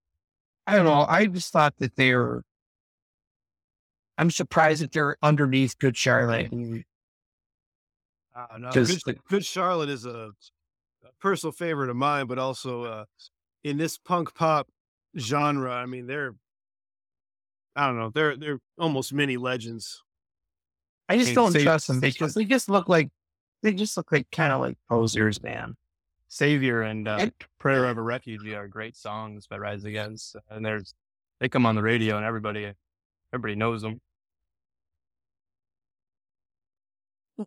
I 0.67 0.75
don't 0.75 0.85
know. 0.85 1.05
I 1.07 1.25
just 1.25 1.51
thought 1.51 1.73
that 1.79 1.95
they're. 1.95 2.43
I'm 4.17 4.29
surprised 4.29 4.83
that 4.83 4.91
they're 4.91 5.17
underneath 5.23 5.79
Good 5.79 5.97
Charlotte. 5.97 6.51
Uh, 8.35 8.57
no, 8.59 8.71
Good, 8.71 9.01
Good 9.27 9.45
Charlotte 9.45 9.89
is 9.89 10.05
a, 10.05 10.29
a 11.03 11.11
personal 11.19 11.51
favorite 11.51 11.89
of 11.89 11.95
mine, 11.95 12.27
but 12.27 12.37
also 12.37 12.83
uh, 12.83 13.05
in 13.63 13.77
this 13.77 13.97
punk 13.97 14.35
pop 14.35 14.67
genre, 15.17 15.71
I 15.73 15.85
mean, 15.85 16.07
they're 16.07 16.35
I 17.75 17.87
don't 17.87 17.97
know, 17.97 18.09
they're 18.13 18.35
they're 18.37 18.59
almost 18.77 19.13
mini 19.13 19.37
legends. 19.37 20.03
I 21.09 21.17
just 21.17 21.29
Hey, 21.29 21.35
don't 21.35 21.51
save- 21.51 21.63
trust 21.63 21.87
them 21.87 21.99
because 21.99 22.33
they 22.33 22.45
just 22.45 22.69
look 22.69 22.87
like 22.89 23.09
they 23.63 23.73
just 23.73 23.95
look 23.97 24.11
like 24.11 24.29
kind 24.31 24.51
of 24.53 24.59
like 24.61 24.77
posers, 24.89 25.41
man. 25.41 25.75
Savior 26.27 26.81
and 26.83 27.07
uh, 27.07 27.17
And- 27.19 27.33
Prayer 27.59 27.85
of 27.85 27.97
a 27.97 28.01
Refugee 28.01 28.55
are 28.55 28.67
great 28.67 28.95
songs 28.95 29.47
by 29.47 29.57
Rise 29.57 29.83
Against, 29.85 30.35
and 30.49 30.65
there's 30.65 30.93
they 31.39 31.49
come 31.49 31.65
on 31.65 31.75
the 31.75 31.81
radio 31.81 32.17
and 32.17 32.25
everybody 32.25 32.71
everybody 33.33 33.55
knows 33.55 33.81
them. 33.81 33.99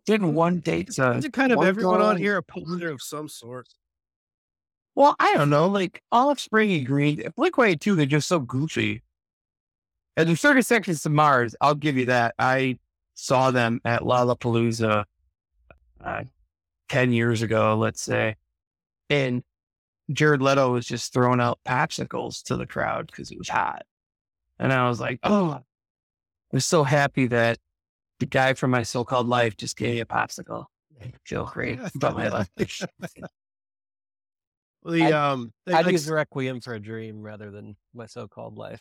Didn't 0.05 0.33
one 0.33 0.59
date? 0.59 0.97
Uh, 0.99 1.13
Isn't 1.17 1.31
kind 1.31 1.51
of 1.53 1.63
everyone 1.63 2.01
on 2.01 2.17
here 2.17 2.37
a 2.37 2.43
poser 2.43 2.91
of 2.91 3.01
some 3.01 3.29
sort? 3.29 3.67
Well, 4.95 5.15
I 5.19 5.33
don't 5.33 5.49
know. 5.49 5.67
Like 5.67 6.01
Offspring 6.11 6.71
and 6.71 6.85
Green, 6.85 7.21
Blink 7.35 7.57
One 7.57 7.67
Eighty 7.67 7.77
Two, 7.77 7.95
they're 7.95 8.05
just 8.05 8.27
so 8.27 8.39
goofy. 8.39 9.03
And 10.17 10.29
the 10.29 10.35
Thirty 10.35 10.61
Seconds 10.61 11.03
to 11.03 11.09
Mars, 11.09 11.55
I'll 11.59 11.75
give 11.75 11.97
you 11.97 12.05
that. 12.05 12.33
I 12.39 12.79
saw 13.13 13.51
them 13.51 13.81
at 13.83 14.01
Lollapalooza 14.01 15.03
uh, 16.03 16.23
ten 16.87 17.11
years 17.11 17.41
ago, 17.41 17.75
let's 17.75 18.01
say, 18.01 18.37
and 19.09 19.43
Jared 20.11 20.41
Leto 20.41 20.71
was 20.71 20.85
just 20.85 21.11
throwing 21.11 21.41
out 21.41 21.59
popsicles 21.65 22.41
to 22.43 22.55
the 22.55 22.65
crowd 22.65 23.07
because 23.07 23.31
it 23.31 23.37
was 23.37 23.49
hot, 23.49 23.83
and 24.59 24.71
I 24.71 24.87
was 24.87 25.01
like, 25.01 25.19
oh, 25.23 25.51
I 25.51 25.61
was 26.53 26.65
so 26.65 26.85
happy 26.85 27.27
that 27.27 27.57
the 28.19 28.25
guy 28.25 28.53
from 28.53 28.71
my 28.71 28.83
so-called 28.83 29.27
life 29.27 29.57
just 29.57 29.75
gave 29.75 29.95
me 29.95 29.99
a 29.99 30.05
popsicle. 30.05 30.65
Feel 31.25 31.45
great 31.45 31.79
about 31.95 32.15
my 32.15 32.29
life. 32.29 32.47
The 34.85 35.03
I'd- 35.03 35.13
um, 35.13 35.51
they 35.65 35.73
I'd 35.73 35.85
like 35.85 35.93
use 35.93 36.09
Requiem 36.09 36.61
for 36.61 36.73
a 36.73 36.79
Dream 36.79 37.21
rather 37.21 37.49
than 37.51 37.75
my 37.93 38.05
so-called 38.05 38.57
life. 38.57 38.79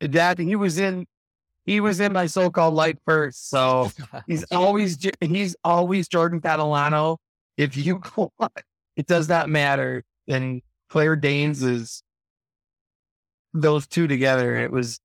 that 0.00 0.38
he 0.38 0.56
was 0.56 0.78
in 0.78 1.06
he 1.66 1.80
was 1.80 2.00
in 2.00 2.12
my 2.12 2.26
so-called 2.26 2.74
life 2.74 2.96
first 3.04 3.48
so 3.50 3.90
he's 4.26 4.44
always 4.50 4.98
he's 5.20 5.56
always 5.64 6.08
jordan 6.08 6.40
catalano. 6.40 7.16
If 7.56 7.76
you 7.76 8.00
it 8.96 9.06
does 9.06 9.28
not 9.28 9.48
matter. 9.48 10.04
And 10.28 10.62
claire 10.88 11.16
danes 11.16 11.62
is 11.62 12.02
those 13.52 13.86
two 13.86 14.06
together 14.06 14.56
it 14.56 14.70
was 14.70 15.00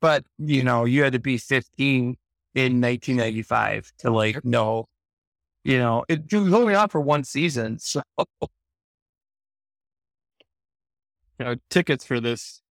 but 0.00 0.24
you 0.38 0.62
know 0.62 0.84
you 0.84 1.02
had 1.02 1.12
to 1.12 1.18
be 1.18 1.36
15 1.36 2.16
in 2.54 2.80
1995 2.80 3.92
to 3.98 4.10
like 4.10 4.42
know 4.44 4.86
you 5.64 5.78
know 5.78 6.04
it, 6.08 6.22
it 6.32 6.36
was 6.38 6.54
only 6.54 6.74
on 6.74 6.88
for 6.88 7.00
one 7.00 7.22
season 7.24 7.78
so 7.80 8.00
You 11.38 11.44
know, 11.44 11.54
tickets 11.70 12.04
for 12.04 12.20
this 12.20 12.62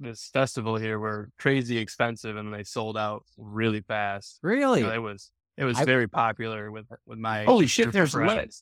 this 0.00 0.30
festival 0.32 0.76
here 0.76 0.98
were 0.98 1.30
crazy 1.38 1.78
expensive, 1.78 2.36
and 2.36 2.52
they 2.54 2.62
sold 2.64 2.96
out 2.96 3.24
really 3.36 3.80
fast. 3.80 4.38
really? 4.42 4.82
Know, 4.82 4.92
it 4.92 4.98
was 5.02 5.30
it 5.56 5.64
was 5.64 5.78
I- 5.78 5.84
very 5.84 6.08
popular 6.08 6.70
with 6.70 6.86
with 7.06 7.18
my 7.18 7.44
holy 7.44 7.66
shit 7.66 7.92
there's 7.92 8.14
lit 8.14 8.54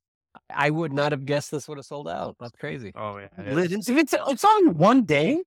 I 0.51 0.69
would 0.69 0.93
not 0.93 1.13
have 1.13 1.25
guessed 1.25 1.51
this 1.51 1.67
would 1.69 1.79
have 1.79 1.87
sold 1.87 2.09
out. 2.09 2.37
That's 2.39 2.57
crazy. 2.59 2.93
Oh 2.95 3.17
yeah, 3.19 3.29
it- 3.39 3.73
it's, 3.73 3.89
it's, 3.89 4.15
it's 4.15 4.45
only 4.45 4.73
one 4.73 5.05
day 5.05 5.43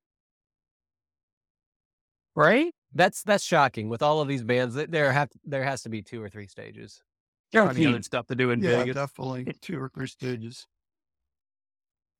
right 2.35 2.73
That's 2.93 3.21
that's 3.23 3.43
shocking. 3.43 3.89
With 3.89 4.01
all 4.01 4.21
of 4.21 4.27
these 4.27 4.43
bands, 4.43 4.75
th- 4.75 4.89
there 4.89 5.11
have 5.11 5.29
there 5.43 5.63
has 5.63 5.83
to 5.83 5.89
be 5.89 6.01
two 6.01 6.21
or 6.23 6.29
three 6.29 6.47
stages. 6.47 7.01
plenty 7.51 7.85
other 7.85 8.01
stuff 8.01 8.25
to 8.27 8.35
do 8.35 8.49
in 8.51 8.61
Yeah, 8.61 8.77
Vegas. 8.79 8.95
definitely 8.95 9.53
two 9.61 9.79
or 9.79 9.89
three 9.93 10.07
stages. 10.07 10.67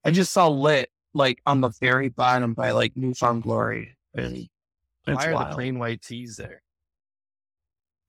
I 0.06 0.12
just 0.12 0.32
saw 0.32 0.48
lit 0.48 0.90
like 1.14 1.42
on 1.46 1.62
the 1.62 1.70
very 1.80 2.10
bottom 2.10 2.54
by 2.54 2.72
like 2.72 2.96
Newfound 2.96 3.44
Glory. 3.44 3.96
And 4.14 4.38
it's 4.38 4.50
Why 5.06 5.28
are 5.28 5.50
the 5.50 5.56
plain 5.56 5.80
white 5.80 6.02
tees 6.02 6.38
there? 6.38 6.62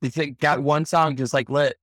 They 0.02 0.09
think 0.09 0.39
got 0.39 0.62
one 0.62 0.85
song 0.85 1.16
just 1.16 1.35
like 1.35 1.51
lit. 1.51 1.77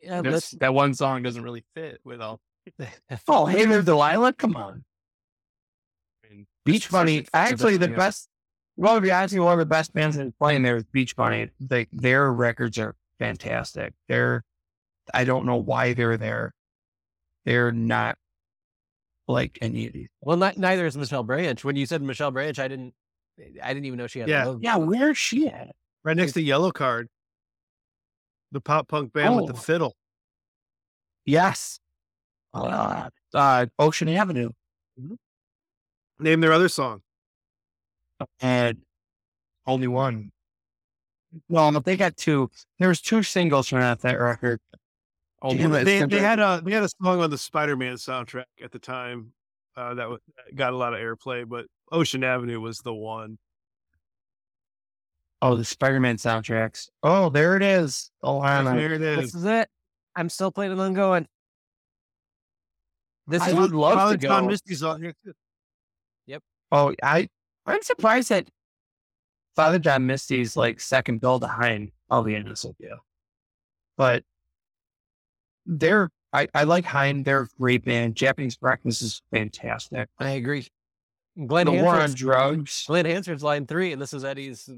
Yeah, 0.00 0.22
that 0.60 0.72
one 0.72 0.94
song 0.94 1.22
doesn't 1.22 1.42
really 1.42 1.64
fit 1.74 2.00
with 2.04 2.20
all. 2.20 2.40
Oh, 3.28 3.46
hey 3.46 3.64
there, 3.64 3.82
Delilah. 3.82 4.32
Come 4.32 4.56
on. 4.56 4.84
I 6.24 6.34
mean, 6.34 6.46
Beach 6.64 6.90
Bunny. 6.90 7.26
Actually, 7.32 7.76
the 7.76 7.88
best 7.88 8.28
well, 8.76 8.96
if 8.96 9.04
you 9.04 9.10
ask 9.10 9.32
me 9.32 9.40
one 9.40 9.54
of 9.54 9.58
the 9.58 9.66
best 9.66 9.94
bands 9.94 10.16
that's 10.16 10.32
playing 10.38 10.62
there 10.62 10.76
is 10.76 10.84
Beach 10.84 11.16
Bunny. 11.16 11.48
They, 11.60 11.86
their 11.92 12.30
records 12.32 12.78
are 12.78 12.94
fantastic. 13.18 13.94
They're 14.08 14.44
I 15.14 15.24
don't 15.24 15.46
know 15.46 15.56
why 15.56 15.94
they're 15.94 16.16
there. 16.16 16.52
They're 17.44 17.72
not 17.72 18.18
like 19.28 19.58
any 19.60 19.86
of 19.86 19.92
these. 19.92 20.08
well, 20.20 20.36
not, 20.36 20.56
neither 20.56 20.86
is 20.86 20.96
Michelle 20.96 21.22
Branch. 21.24 21.62
When 21.64 21.76
you 21.76 21.86
said 21.86 22.02
Michelle 22.02 22.30
Branch, 22.30 22.58
I 22.58 22.68
didn't 22.68 22.94
I 23.62 23.68
didn't 23.74 23.84
even 23.86 23.98
know 23.98 24.06
she 24.06 24.20
had. 24.20 24.28
Yeah. 24.28 24.54
Yeah, 24.60 24.76
where's 24.76 25.18
she 25.18 25.48
at? 25.48 25.74
right 26.04 26.16
next 26.16 26.32
to 26.32 26.42
Yellowcard, 26.42 27.06
the 28.52 28.60
pop 28.60 28.88
punk 28.88 29.12
band 29.12 29.36
with 29.36 29.46
the 29.46 29.52
Oh. 29.52 29.56
fiddle. 29.56 29.96
Yes. 31.24 31.80
Uh, 32.54 33.10
uh, 33.34 33.66
Ocean 33.78 34.08
Avenue. 34.08 34.50
Name 36.18 36.40
their 36.40 36.52
other 36.52 36.68
song. 36.68 37.02
and 38.40 38.78
only 39.66 39.88
one. 39.88 40.30
Well, 41.50 41.70
they 41.72 41.96
got 41.98 42.16
two. 42.16 42.50
There 42.78 42.88
was 42.88 43.00
two 43.02 43.22
singles 43.22 43.68
from 43.68 43.80
that, 43.80 44.00
that 44.00 44.14
record. 44.14 44.60
It's 45.44 45.84
They, 45.84 46.04
they 46.04 46.20
had 46.20 46.38
a 46.40 46.60
they 46.64 46.72
had 46.72 46.82
a 46.82 46.88
song 47.02 47.20
on 47.20 47.30
the 47.30 47.38
Spider 47.38 47.76
Man 47.76 47.94
soundtrack 47.94 48.44
at 48.62 48.72
the 48.72 48.78
time 48.78 49.32
uh, 49.76 49.94
that 49.94 50.08
was, 50.08 50.20
got 50.54 50.72
a 50.72 50.76
lot 50.76 50.94
of 50.94 51.00
airplay, 51.00 51.48
but 51.48 51.66
Ocean 51.92 52.24
Avenue 52.24 52.60
was 52.60 52.78
the 52.78 52.94
one. 52.94 53.38
Oh, 55.42 55.54
the 55.54 55.64
Spider-Man 55.64 56.16
soundtracks. 56.16 56.88
Oh, 57.02 57.28
there 57.28 57.56
it 57.56 57.62
is. 57.62 58.10
Oh, 58.22 58.40
know. 58.40 58.74
There 58.74 58.94
it 58.94 58.98
This 58.98 59.26
is. 59.26 59.34
is 59.34 59.44
it. 59.44 59.68
I'm 60.16 60.30
still 60.30 60.50
planning 60.50 60.80
on 60.80 60.94
going. 60.94 61.28
This 63.26 63.42
I 63.42 63.50
is 63.50 63.54
would 63.54 63.72
love 63.72 64.12
to 64.12 64.18
John 64.18 64.44
go. 64.44 64.50
Misty's 64.50 64.82
on 64.82 65.02
here 65.02 65.14
too. 65.24 65.32
Yep. 66.26 66.42
Oh, 66.72 66.94
I 67.02 67.28
I'm 67.66 67.82
surprised 67.82 68.30
that 68.30 68.48
Father 69.56 69.78
John 69.78 70.06
Misty's 70.06 70.56
like 70.56 70.80
second 70.80 71.20
bill 71.20 71.38
behind. 71.38 71.90
I'll 72.08 72.22
be 72.22 72.36
honest 72.36 72.64
with 72.64 72.76
you, 72.78 72.96
but 73.96 74.24
they're 75.66 76.10
I 76.32 76.48
I 76.54 76.64
like 76.64 76.84
Haim. 76.84 77.22
They're 77.22 77.42
a 77.42 77.48
great 77.58 77.84
band. 77.84 78.14
Japanese 78.14 78.56
Breakfast 78.56 79.02
is 79.02 79.22
fantastic. 79.30 80.08
I 80.18 80.30
agree. 80.30 80.66
Glenn 81.46 81.66
the 81.66 81.72
War 81.72 81.96
on 81.96 82.12
Drugs. 82.14 82.84
Glen 82.86 83.04
Hansard's 83.04 83.42
line 83.42 83.66
three, 83.66 83.92
and 83.92 84.00
this 84.00 84.12
is 84.12 84.24
Eddie's. 84.24 84.68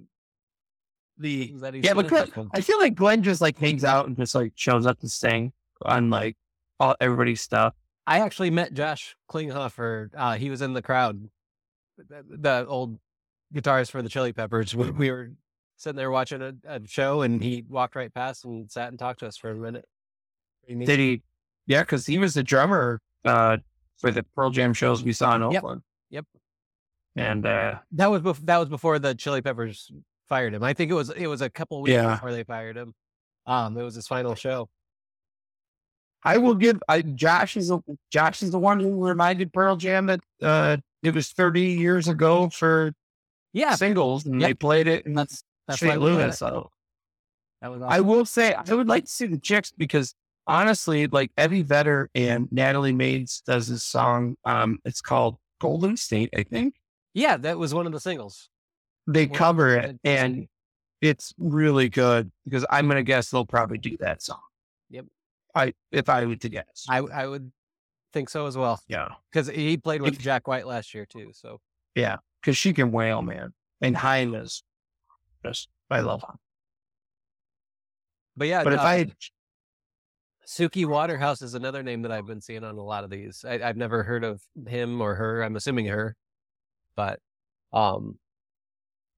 The 1.18 1.42
is 1.42 1.62
Eddie's 1.62 1.84
Yeah, 1.84 1.94
but. 1.94 2.08
Glenn, 2.08 2.50
I 2.52 2.60
feel 2.60 2.78
like 2.78 2.94
Glenn 2.94 3.22
just 3.22 3.40
like 3.40 3.58
hangs 3.58 3.84
out 3.84 4.06
and 4.06 4.16
just 4.16 4.34
like 4.34 4.52
shows 4.54 4.86
up 4.86 4.98
to 5.00 5.08
sing 5.08 5.52
on 5.82 6.10
like 6.10 6.36
all 6.80 6.96
everybody's 7.00 7.40
stuff. 7.40 7.74
I 8.06 8.20
actually 8.20 8.50
met 8.50 8.72
Josh 8.72 9.16
Klinghoffer. 9.30 10.10
Uh, 10.16 10.36
he 10.36 10.48
was 10.48 10.62
in 10.62 10.72
the 10.72 10.82
crowd, 10.82 11.28
the, 11.96 12.24
the 12.28 12.66
old 12.66 12.98
guitarist 13.54 13.90
for 13.90 14.00
the 14.00 14.08
Chili 14.08 14.32
Peppers. 14.32 14.74
We, 14.74 14.90
we 14.92 15.10
were 15.10 15.32
sitting 15.76 15.96
there 15.96 16.10
watching 16.10 16.40
a, 16.40 16.54
a 16.66 16.80
show, 16.86 17.22
and 17.22 17.42
he 17.42 17.64
walked 17.68 17.96
right 17.96 18.12
past 18.12 18.44
and 18.44 18.70
sat 18.70 18.88
and 18.88 18.98
talked 18.98 19.20
to 19.20 19.26
us 19.26 19.36
for 19.36 19.50
a 19.50 19.54
minute. 19.54 19.84
Pretty 20.68 20.78
neat. 20.80 20.86
Did 20.86 20.98
he? 20.98 21.22
Yeah, 21.66 21.82
because 21.82 22.04
he 22.06 22.18
was 22.18 22.34
the 22.34 22.42
drummer 22.42 23.00
uh, 23.24 23.56
for 23.98 24.10
the 24.10 24.22
Pearl 24.34 24.50
Jam 24.50 24.74
shows 24.74 25.02
we 25.02 25.12
saw 25.12 25.34
in 25.34 25.42
Oakland. 25.42 25.82
Yep. 26.10 26.26
And 27.16 27.46
uh, 27.46 27.78
That 27.92 28.10
was 28.10 28.22
bef- 28.22 28.44
that 28.46 28.58
was 28.58 28.68
before 28.68 28.98
the 28.98 29.14
Chili 29.14 29.40
Peppers 29.42 29.90
fired 30.28 30.54
him. 30.54 30.62
I 30.62 30.72
think 30.74 30.90
it 30.90 30.94
was 30.94 31.10
it 31.10 31.26
was 31.26 31.40
a 31.40 31.50
couple 31.50 31.80
weeks 31.82 31.92
Yeah. 31.94 32.14
before 32.14 32.32
they 32.32 32.44
fired 32.44 32.76
him. 32.76 32.94
Um, 33.46 33.76
it 33.78 33.82
was 33.82 33.94
his 33.94 34.06
final 34.06 34.34
show. 34.34 34.68
I 36.24 36.36
will 36.38 36.54
give. 36.54 36.80
I 36.88 37.02
Josh 37.02 37.56
is 37.56 37.70
a, 37.70 37.80
Josh 38.10 38.42
is 38.42 38.50
the 38.50 38.58
one 38.58 38.78
who 38.80 39.04
reminded 39.06 39.52
Pearl 39.52 39.76
Jam 39.76 40.06
that 40.06 40.20
uh, 40.42 40.76
it 41.02 41.14
was 41.14 41.30
30 41.30 41.60
years 41.62 42.08
ago 42.08 42.50
for 42.50 42.92
Yeah, 43.52 43.74
singles, 43.74 44.26
and 44.26 44.40
Yep. 44.40 44.48
they 44.48 44.54
played 44.54 44.86
it 44.86 45.06
and 45.06 45.16
that's 45.16 45.42
that's 45.66 45.80
why 45.82 45.88
St. 45.90 46.00
Louis. 46.00 46.36
So 46.36 46.70
That 47.62 47.70
was 47.70 47.82
I 47.82 48.00
will 48.00 48.24
say 48.24 48.54
I 48.54 48.74
would 48.74 48.88
like 48.88 49.04
to 49.04 49.10
see 49.10 49.26
the 49.26 49.38
chicks 49.38 49.72
because 49.76 50.14
honestly, 50.48 51.06
like 51.06 51.30
Eddie 51.36 51.62
Vedder 51.62 52.10
and 52.14 52.50
Natalie 52.50 52.92
Maines 52.92 53.42
does 53.44 53.68
this 53.68 53.84
song. 53.84 54.36
Um, 54.44 54.78
it's 54.84 55.00
called 55.00 55.36
Golden 55.60 55.96
State, 55.96 56.30
I 56.36 56.42
think. 56.42 56.74
yeah, 57.14 57.36
that 57.36 57.58
was 57.58 57.74
one 57.74 57.86
of 57.86 57.92
the 57.92 58.00
singles. 58.00 58.48
They 59.06 59.26
Well, 59.26 59.38
cover 59.38 59.76
it, 59.76 59.92
to 60.04 60.10
and 60.10 60.48
it's 61.00 61.32
really 61.38 61.88
good 61.88 62.30
because 62.44 62.64
I'm 62.70 62.88
gonna 62.88 63.02
guess 63.02 63.30
they'll 63.30 63.46
probably 63.46 63.78
do 63.78 63.96
that 64.00 64.22
song. 64.22 64.40
Yep. 64.90 65.06
I 65.54 65.72
if 65.92 66.08
I 66.08 66.24
would 66.24 66.40
to 66.42 66.48
guess. 66.48 66.86
I 66.88 66.98
I 66.98 67.26
would 67.26 67.50
think 68.12 68.28
so 68.30 68.46
as 68.46 68.56
well 68.56 68.80
yeah. 68.88 69.08
because 69.30 69.48
he 69.48 69.76
played 69.76 70.02
with 70.02 70.18
Jack 70.18 70.48
White 70.48 70.66
last 70.66 70.94
year 70.94 71.06
too. 71.06 71.30
So 71.34 71.60
Yeah. 71.94 72.16
because 72.40 72.56
she 72.56 72.72
can 72.72 72.90
wail, 72.90 73.20
man. 73.22 73.52
And 73.80 73.96
Haim 73.96 74.34
is 74.34 74.62
just, 75.44 75.68
I 75.90 76.00
love 76.00 76.22
her. 76.26 76.34
But 78.36 78.48
yeah, 78.48 78.64
But 78.64 78.72
if 78.74 78.80
uh, 78.80 78.82
I 78.82 79.06
Suki 80.48 80.86
Waterhouse 80.86 81.42
is 81.42 81.52
another 81.52 81.82
name 81.82 82.00
that 82.02 82.10
I've 82.10 82.26
been 82.26 82.40
seeing 82.40 82.64
on 82.64 82.76
a 82.78 82.82
lot 82.82 83.04
of 83.04 83.10
these. 83.10 83.44
I, 83.46 83.60
I've 83.60 83.76
never 83.76 84.02
heard 84.02 84.24
of 84.24 84.40
him 84.66 84.98
or 85.02 85.14
her. 85.14 85.42
I'm 85.42 85.56
assuming 85.56 85.84
her, 85.86 86.16
but 86.96 87.20
um, 87.70 88.18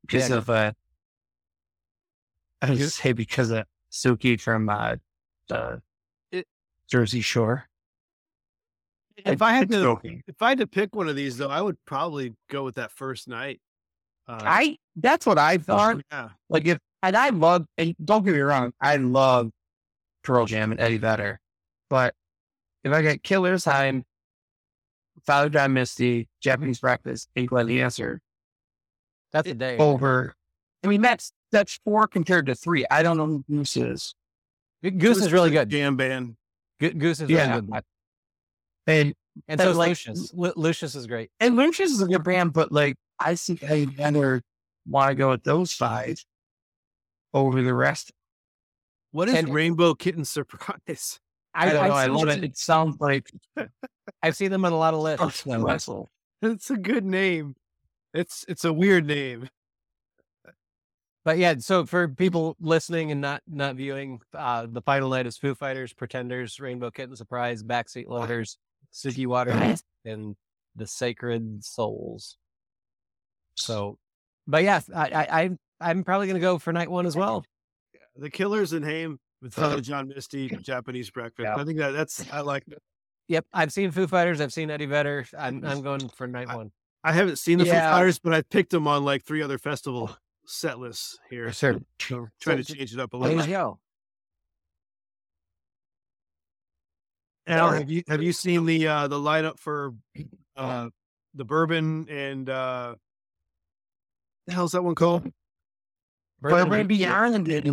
because 0.03 0.29
Yeah. 0.29 0.37
of 0.39 0.51
uh, 0.51 0.73
I 2.61 2.71
would 2.71 2.91
say 2.91 3.13
because 3.13 3.51
of 3.53 3.65
Suki 3.93 4.41
from 4.41 4.69
uh, 4.69 4.97
the 5.49 5.81
It- 6.33 6.49
Jersey 6.91 7.21
Shore. 7.21 7.69
If 9.17 9.41
I 9.41 9.53
had 9.53 9.71
to, 9.71 9.83
Joking. 9.83 10.23
if 10.27 10.43
I 10.43 10.49
had 10.49 10.59
to 10.59 10.67
pick 10.67 10.97
one 10.97 11.09
of 11.09 11.15
these 11.15 11.37
though, 11.37 11.49
I 11.51 11.63
would 11.63 11.77
probably 11.85 12.35
go 12.49 12.65
with 12.65 12.75
that 12.75 12.91
first 12.91 13.29
night. 13.29 13.61
Uh, 14.27 14.39
I 14.43 14.79
that's 14.97 15.27
what 15.27 15.39
I 15.39 15.59
thought. 15.59 16.01
yeah, 16.11 16.31
Like 16.49 16.67
if 16.67 16.79
and 17.05 17.17
I 17.17 17.29
love 17.29 17.67
and 17.79 17.95
don't 18.05 18.25
get 18.25 18.35
me 18.35 18.41
wrong, 18.41 18.73
I 18.81 18.97
love 18.97 19.51
Pearl 20.23 20.47
Jam 20.47 20.71
and 20.73 20.81
Eddie 20.81 20.99
Vedder. 20.99 21.41
But 21.89 22.15
if 22.85 22.93
I 22.93 23.03
get 23.03 23.23
Killer's 23.23 23.65
Time, 23.65 24.05
Father 25.27 25.49
John 25.49 25.73
Misty, 25.73 26.29
Japanese 26.41 26.79
Breakfast, 26.81 27.29
and 27.37 27.47
Glenn 27.49 27.67
the 27.67 27.83
Answer 27.83 28.21
that's 29.33 29.49
a 29.49 29.55
day. 29.55 29.77
over 29.79 30.35
I 30.83 30.89
mean 30.89 31.03
that's 31.03 31.33
that's 31.53 31.79
four 31.85 32.07
compared 32.07 32.47
to 32.47 32.55
three. 32.55 32.85
I 32.91 33.03
don't 33.03 33.17
know 33.17 33.27
who 33.27 33.45
Goose 33.49 33.77
is. 33.77 34.15
Goose 34.83 35.19
is 35.19 35.33
really 35.33 35.51
good. 35.51 35.69
Jam 35.69 35.97
band. 35.97 36.37
Go- 36.81 36.91
Goose 36.91 37.21
is 37.21 37.29
really 37.29 37.35
Yeah. 37.35 37.61
good. 37.61 37.85
And 38.87 39.15
And 39.47 39.61
so 39.61 39.71
is 39.71 39.77
like- 39.77 39.89
Lucius. 39.89 40.33
Lu- 40.35 40.53
Lucius 40.57 40.95
is 40.95 41.07
great. 41.07 41.31
and 41.39 41.55
Lucius 41.57 41.91
is 41.91 42.01
a 42.01 42.07
good 42.07 42.25
band, 42.25 42.53
but 42.53 42.73
like 42.73 42.97
I 43.19 43.35
see 43.35 43.59
Eddie 43.63 43.85
Vedder 43.87 44.43
want 44.87 45.11
to 45.11 45.15
go 45.15 45.31
with 45.31 45.45
those 45.45 45.73
five 45.73 46.25
over 47.35 47.63
the 47.63 47.75
rest. 47.75 48.13
What 49.13 49.29
is 49.29 49.35
And- 49.35 49.53
Rainbow 49.53 49.95
Kitten 49.95 50.25
Surprise? 50.25 51.21
I, 51.53 51.67
don't 51.67 51.75
know. 51.89 51.95
I 51.95 52.07
love 52.07 52.29
it. 52.29 52.45
It 52.45 52.57
sounds 52.57 52.97
like 53.01 53.29
I've 54.23 54.37
seen 54.37 54.53
them 54.53 54.65
on 54.65 54.73
a 54.73 54.77
lot 54.79 54.95
of 54.95 55.01
lists. 55.01 55.21
Arsenal 55.23 55.65
Wrestle. 55.65 56.09
It's 56.43 56.71
a 56.71 56.77
good 56.77 57.05
name. 57.05 57.57
It's 58.15 58.45
it's 58.49 58.65
a 58.65 58.73
weird 58.73 59.05
name. 59.07 59.49
But 61.25 61.39
yeah, 61.39 61.55
so 61.59 61.85
for 61.85 62.09
people 62.09 62.57
listening 62.61 63.11
and 63.11 63.21
not 63.21 63.43
not 63.47 63.77
viewing, 63.77 64.21
uh, 64.33 64.67
the 64.71 64.81
final 64.81 65.11
night 65.11 65.27
is 65.27 65.37
Foo 65.37 65.55
Fighters, 65.55 65.93
Pretenders, 65.93 66.59
Rainbow 66.61 66.91
Kitten 66.91 67.15
Surprise, 67.15 67.63
Backseat 67.63 68.09
Lovers, 68.09 68.57
Suki 68.93 69.27
Water, 69.27 69.77
and 70.05 70.35
the 70.77 70.87
Sacred 70.87 71.63
Souls. 71.65 72.39
So, 73.55 73.99
but 74.47 74.63
yeah, 74.63 74.81
I, 74.95 75.03
I 75.11 75.43
I- 75.43 75.59
I'm 75.83 76.05
probably 76.05 76.27
gonna 76.27 76.41
go 76.41 76.59
for 76.59 76.73
night 76.73 76.91
one 76.91 77.07
as 77.07 77.17
well. 77.17 77.45
The 78.21 78.31
Killers 78.31 78.73
and 78.75 78.85
Haim 78.85 79.19
with 79.43 79.59
Uh, 79.59 79.81
John 79.81 80.09
Misty, 80.09 80.49
Japanese 80.61 81.11
Breakfast. 81.11 81.45
Yeah. 81.45 81.57
I 81.57 81.65
think 81.65 81.79
that 81.79 81.91
that's 81.93 82.31
I 82.33 82.41
like. 82.43 82.65
that. 82.67 82.79
Yep, 83.29 83.47
I've 83.53 83.73
seen 83.73 83.91
Foo 83.91 84.07
Fighters, 84.07 84.41
I've 84.41 84.53
seen 84.53 84.71
Eddie 84.71 84.87
Vedder. 84.87 85.25
I'm 85.39 85.65
I'm 85.65 85.83
going 85.83 86.09
for 86.11 86.27
night 86.27 86.49
I- 86.49 86.57
one. 86.57 86.71
I 87.03 87.13
haven't 87.13 87.37
seen 87.39 87.59
the 87.59 87.65
Yeah. 87.65 87.91
Foo 87.93 87.97
Fighters, 87.97 88.19
but 88.19 88.35
I 88.35 88.43
picked 88.43 88.71
them 88.71 88.87
on 88.87 89.05
like 89.05 89.25
three 89.25 89.41
other 89.43 89.57
festival 89.57 90.15
set 90.47 90.79
lists 90.79 91.19
here. 91.31 91.51
Sure. 91.53 91.79
So 92.01 92.29
trying 92.41 92.59
to 92.63 92.65
change 92.65 92.93
it 92.93 93.01
up 93.01 93.15
a 93.15 93.19
There 93.19 93.29
little. 93.29 93.45
you 93.47 93.51
go. 93.51 93.79
Al, 97.47 97.73
have 97.73 97.91
you 97.91 98.03
have 98.09 98.23
you 98.23 98.33
seen 98.33 98.67
the 98.67 98.87
uh 98.87 99.09
the 99.09 99.17
lineup 99.19 99.59
for 99.59 99.95
uh 100.57 100.89
the 101.35 101.45
bourbon 101.45 102.07
and 102.09 102.49
uh 102.49 102.95
the 104.47 104.53
hell's 104.53 104.73
that 104.73 104.83
one 104.85 104.95
called? 104.95 105.31
Bourbon 106.41 106.87
Beyond 106.87 107.49
in, 107.49 107.65
Yeah. 107.67 107.73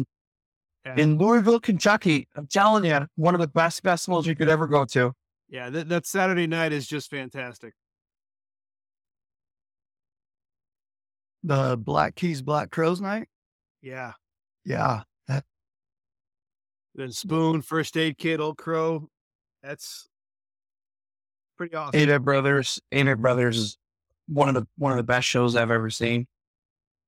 In 0.96 1.18
Louisville, 1.18 1.60
Kentucky. 1.60 2.28
I'm 2.36 2.48
telling 2.48 2.86
you, 2.86 3.08
one 3.16 3.34
of 3.34 3.42
the 3.42 3.48
best 3.48 3.84
festivals 3.84 4.28
you 4.28 4.36
could 4.36 4.50
ever 4.50 4.68
go 4.68 4.86
to. 4.86 5.14
Yeah, 5.50 5.70
that, 5.70 5.90
that 5.90 6.06
Saturday 6.06 6.48
night 6.48 6.74
is 6.74 6.88
just 6.88 7.10
fantastic. 7.10 7.74
The 11.44 11.78
Black 11.78 12.16
Keys 12.16 12.42
Black 12.42 12.72
Crowes 12.72 13.02
night. 13.02 13.28
Yeah. 13.82 14.14
Yeah. 14.66 15.04
Then 16.98 17.12
Spoon, 17.12 17.62
First 17.62 17.96
Aid 17.96 18.18
Kit, 18.18 18.40
Old 18.40 18.58
Crow. 18.58 19.08
That's 19.62 20.10
pretty 21.56 21.76
awesome. 21.76 22.00
Avett 22.00 22.24
Brothers, 22.24 22.82
Avett 22.92 23.20
Brothers 23.20 23.58
is 23.58 23.78
one 24.28 24.50
of 24.50 24.56
the 24.56 24.68
one 24.78 24.92
of 24.92 24.98
the 24.98 25.04
best 25.04 25.28
shows 25.28 25.56
I've 25.56 25.70
ever 25.70 25.92
seen. 25.92 26.26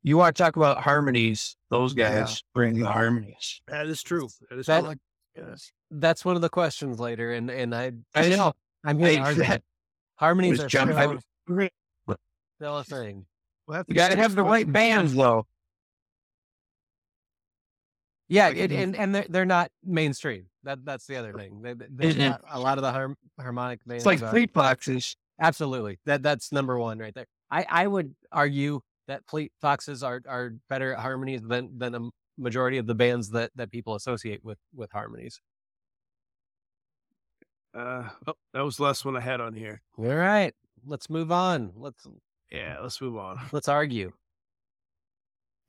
You 0.03 0.17
want 0.17 0.35
to 0.35 0.41
talk 0.43 0.55
about 0.55 0.81
harmonies? 0.81 1.55
Those 1.69 1.93
guys 1.93 2.41
bring 2.53 2.79
the 2.79 2.89
harmonies. 2.91 3.61
that 3.67 3.85
is 3.87 4.01
true. 4.01 4.29
That 4.49 4.59
is 4.59 4.65
That- 4.67 4.83
true. 4.83 4.95
Yes. 5.35 5.71
That's 5.91 6.25
one 6.25 6.35
of 6.35 6.41
the 6.41 6.49
questions 6.49 6.99
later, 6.99 7.31
and 7.33 7.49
and 7.49 7.73
I 7.73 7.93
I 8.13 8.29
know. 8.29 8.53
I'm 8.83 8.99
here 8.99 9.15
to 9.17 9.19
argue 9.19 9.43
that- 9.43 9.63
Harmonies 10.15 10.59
are 10.59 10.67
jump- 10.67 10.91
I 10.91 11.03
still, 11.05 11.19
was- 11.47 11.69
still 12.57 12.77
a 12.77 12.83
thing. 12.83 13.25
We'll 13.67 13.77
have 13.77 13.85
You 13.87 13.95
got 13.95 14.09
to 14.11 14.17
have 14.17 14.35
the 14.35 14.43
right 14.43 14.69
bands, 14.69 15.13
though. 15.15 15.47
Yeah, 18.27 18.49
Like 18.49 18.57
it, 18.57 18.71
mm. 18.71 18.83
and 18.83 18.95
and 18.95 19.15
they're 19.15 19.25
they're 19.29 19.45
not 19.45 19.71
mainstream. 19.83 20.45
That 20.63 20.85
that's 20.85 21.07
the 21.07 21.15
other 21.15 21.33
thing. 21.33 21.61
They, 21.61 21.73
they- 21.73 21.85
there's 21.89 22.17
not 22.17 22.41
a 22.49 22.59
lot 22.59 22.77
of 22.77 22.83
the 22.83 22.91
harm, 22.91 23.15
harmonic 23.39 23.79
bands. 23.85 24.03
It's 24.03 24.05
like 24.05 24.21
are- 24.21 24.29
Fleet 24.31 24.51
Foxes. 24.53 25.15
absolutely 25.39 25.99
that 26.05 26.21
that's 26.21 26.51
number 26.51 26.77
one 26.77 26.99
right 26.99 27.13
there. 27.15 27.25
I 27.49 27.65
I 27.69 27.87
would 27.87 28.13
argue 28.31 28.81
that 29.09 29.25
Fleet 29.27 29.51
Foxes 29.59 30.03
are 30.03 30.21
are 30.27 30.53
better 30.69 30.93
at 30.93 30.99
harmonies 30.99 31.41
than 31.41 31.77
than 31.77 31.95
a 31.95 32.09
majority 32.37 32.77
of 32.77 32.85
the 32.85 32.95
bands 32.95 33.31
that 33.31 33.51
that 33.55 33.71
people 33.71 33.95
associate 33.95 34.45
with 34.45 34.59
with 34.73 34.91
harmonies. 34.91 35.41
Uh, 37.73 38.09
oh, 38.27 38.33
that 38.53 38.61
was 38.61 38.77
the 38.77 38.83
last 38.83 39.05
one 39.05 39.17
I 39.17 39.19
had 39.19 39.41
on 39.41 39.53
here. 39.53 39.81
All 39.97 40.05
right, 40.05 40.53
let's 40.85 41.09
move 41.09 41.31
on. 41.31 41.73
Let's 41.75 42.07
Yeah, 42.51 42.77
let's 42.81 43.01
move 43.01 43.17
on. 43.17 43.39
let's 43.51 43.67
argue. 43.67 44.13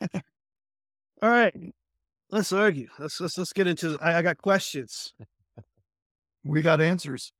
All 0.02 1.28
right, 1.28 1.54
let's 2.30 2.52
argue. 2.52 2.88
Let's 2.98 3.20
let's 3.20 3.38
let's 3.38 3.52
get 3.54 3.66
into. 3.66 3.98
I, 4.00 4.18
I 4.18 4.22
got 4.22 4.38
questions. 4.38 5.14
We 6.44 6.62
got 6.62 6.80
answers. 6.80 7.32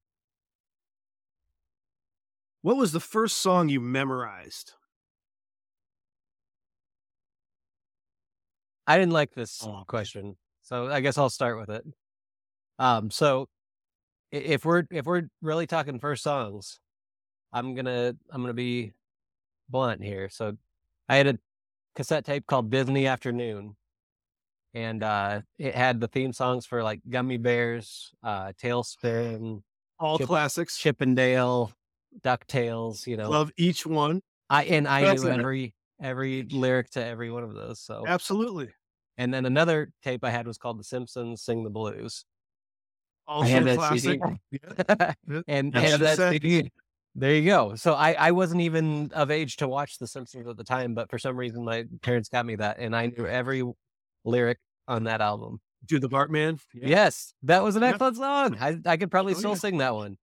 What 2.63 2.77
was 2.77 2.93
the 2.93 3.01
first 3.01 3.39
song 3.39 3.71
you 3.71 3.81
memorized? 3.81 4.75
I 8.87 8.99
didn't 8.99 9.13
like 9.13 9.33
this 9.35 9.63
Oh. 9.65 9.85
question, 9.87 10.37
so 10.63 10.89
I 10.89 11.01
guess 11.01 11.19
I'll 11.19 11.31
start 11.31 11.59
with 11.59 11.71
it. 11.71 11.85
Um, 12.79 13.11
so 13.11 13.49
if 14.33 14.65
we're 14.65 14.85
if 14.91 15.07
we're 15.07 15.29
really 15.43 15.67
talking 15.67 15.99
first 16.01 16.23
songs, 16.23 16.81
I'm 17.53 17.75
gonna 17.75 18.15
I'm 18.31 18.41
gonna 18.43 18.55
be 18.55 18.93
blunt 19.69 20.03
here. 20.03 20.29
So 20.31 20.57
I 21.09 21.17
had 21.17 21.27
a 21.27 21.39
cassette 21.95 22.25
tape 22.25 22.47
called 22.47 22.71
Disney 22.71 23.07
Afternoon, 23.07 23.77
and 24.75 25.03
uh, 25.03 25.43
it 25.59 25.75
had 25.75 26.01
the 26.01 26.09
theme 26.09 26.33
songs 26.33 26.65
for 26.67 26.83
like 26.83 27.01
Gummy 27.09 27.37
Bears, 27.37 28.13
uh, 28.23 28.53
TaleSpin, 28.63 29.63
All 29.99 30.19
Chip- 30.19 30.27
classics. 30.29 30.79
Chip 30.79 31.03
'n 31.03 31.15
Dale, 31.15 31.73
Ducktales. 32.23 33.07
You 33.07 33.17
know, 33.17 33.31
Love 33.31 33.51
each 33.57 33.85
one. 33.87 34.23
I 34.49 34.65
and 34.65 34.89
I 34.89 35.03
That's 35.03 35.23
knew 35.23 35.31
it. 35.31 35.39
every 35.41 35.75
every 36.01 36.43
lyric 36.51 36.91
to 36.91 37.05
every 37.05 37.31
one 37.31 37.43
of 37.45 37.55
those. 37.55 37.81
So 37.81 38.05
Absolutely. 38.07 38.69
and 39.19 39.33
then 39.33 39.47
another 39.47 39.93
tape 40.03 40.25
I 40.25 40.31
had 40.31 40.47
was 40.47 40.59
called 40.59 40.79
The 40.79 40.85
Simpsons 40.85 41.43
Sing 41.43 41.65
the 41.65 41.71
Blues. 41.71 42.25
Also 43.27 43.47
I 43.47 43.51
have 43.55 43.65
that 43.65 43.77
classic. 43.79 44.21
CD. 44.53 45.43
and 45.49 45.77
I 45.77 45.81
have 45.81 46.01
that 46.01 46.17
Cassette. 46.19 46.33
CD. 46.43 46.71
there 47.15 47.35
you 47.35 47.45
go. 47.45 47.75
So 47.77 47.95
I, 47.95 48.13
I 48.15 48.31
wasn't 48.33 48.61
even 48.63 49.11
of 49.15 49.31
age 49.31 49.57
to 49.59 49.69
watch 49.69 49.99
The 49.99 50.07
Simpsons 50.07 50.49
at 50.49 50.57
the 50.57 50.65
time, 50.65 50.95
but 50.95 51.09
for 51.11 51.19
some 51.19 51.37
reason 51.37 51.65
my 51.65 51.85
parents 52.03 52.29
got 52.29 52.45
me 52.47 52.57
that, 52.57 52.79
and 52.79 52.95
I 52.97 53.07
knew 53.07 53.27
every 53.27 53.63
lyric 54.25 54.59
on 54.89 55.05
that 55.05 55.21
album. 55.21 55.61
Do 55.87 55.99
the 55.99 56.09
Bartman. 56.09 56.61
Yes, 56.75 57.33
that 57.45 57.63
was 57.63 57.77
an 57.77 57.83
Yeah. 57.83 57.91
excellent 57.91 58.17
song. 58.17 58.57
I, 58.61 58.79
I 58.85 58.97
could 58.97 59.11
probably 59.11 59.35
Oh, 59.35 59.39
still 59.39 59.51
yeah. 59.53 59.57
sing 59.57 59.79
that 59.79 59.95
one. 59.95 60.17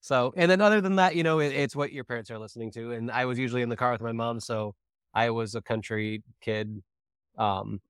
So, 0.00 0.32
and 0.36 0.50
then 0.50 0.60
other 0.60 0.80
than 0.80 0.96
that, 0.96 1.16
you 1.16 1.22
know, 1.22 1.38
it, 1.40 1.52
it's 1.52 1.74
what 1.76 1.92
your 1.92 2.04
parents 2.04 2.30
are 2.30 2.38
listening 2.38 2.70
to. 2.72 2.92
And 2.92 3.10
I 3.10 3.24
was 3.24 3.38
usually 3.38 3.62
in 3.62 3.68
the 3.68 3.76
car 3.76 3.92
with 3.92 4.00
my 4.00 4.12
mom, 4.12 4.40
so 4.40 4.74
I 5.14 5.30
was 5.30 5.54
a 5.54 5.62
country 5.62 6.22
kid 6.40 6.82
um, 7.38 7.80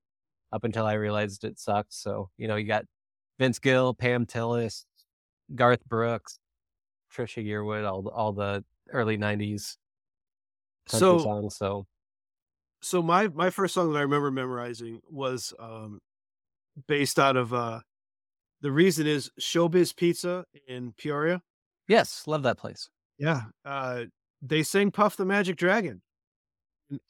up 0.51 0.63
until 0.63 0.85
I 0.85 0.93
realized 0.93 1.43
it 1.43 1.59
sucked. 1.59 1.93
So, 1.93 2.29
you 2.37 2.47
know, 2.47 2.55
you 2.55 2.67
got 2.67 2.85
Vince 3.39 3.59
Gill, 3.59 3.93
Pam 3.93 4.25
Tillis, 4.25 4.85
Garth 5.55 5.85
Brooks, 5.85 6.39
Trisha 7.13 7.45
Yearwood, 7.45 7.89
all 7.89 8.01
the, 8.01 8.09
all 8.09 8.33
the 8.33 8.63
early 8.91 9.17
'90s 9.17 9.77
country 10.89 11.17
So 11.17 11.19
songs. 11.19 11.55
So, 11.55 11.87
so 12.81 13.01
my 13.01 13.27
my 13.29 13.49
first 13.49 13.73
song 13.73 13.91
that 13.93 13.99
I 13.99 14.01
remember 14.01 14.31
memorizing 14.31 15.01
was 15.09 15.53
um 15.59 15.99
based 16.87 17.19
out 17.19 17.37
of 17.37 17.53
uh 17.53 17.81
the 18.61 18.71
reason 18.71 19.07
is 19.07 19.29
Showbiz 19.39 19.95
Pizza 19.95 20.45
in 20.67 20.93
Peoria. 20.93 21.41
yes, 21.87 22.23
love 22.27 22.43
that 22.43 22.57
place. 22.57 22.89
Yeah. 23.17 23.43
Uh 23.65 24.05
they 24.41 24.63
sang 24.63 24.91
Puff 24.91 25.15
the 25.15 25.25
Magic 25.25 25.55
Dragon. 25.55 26.01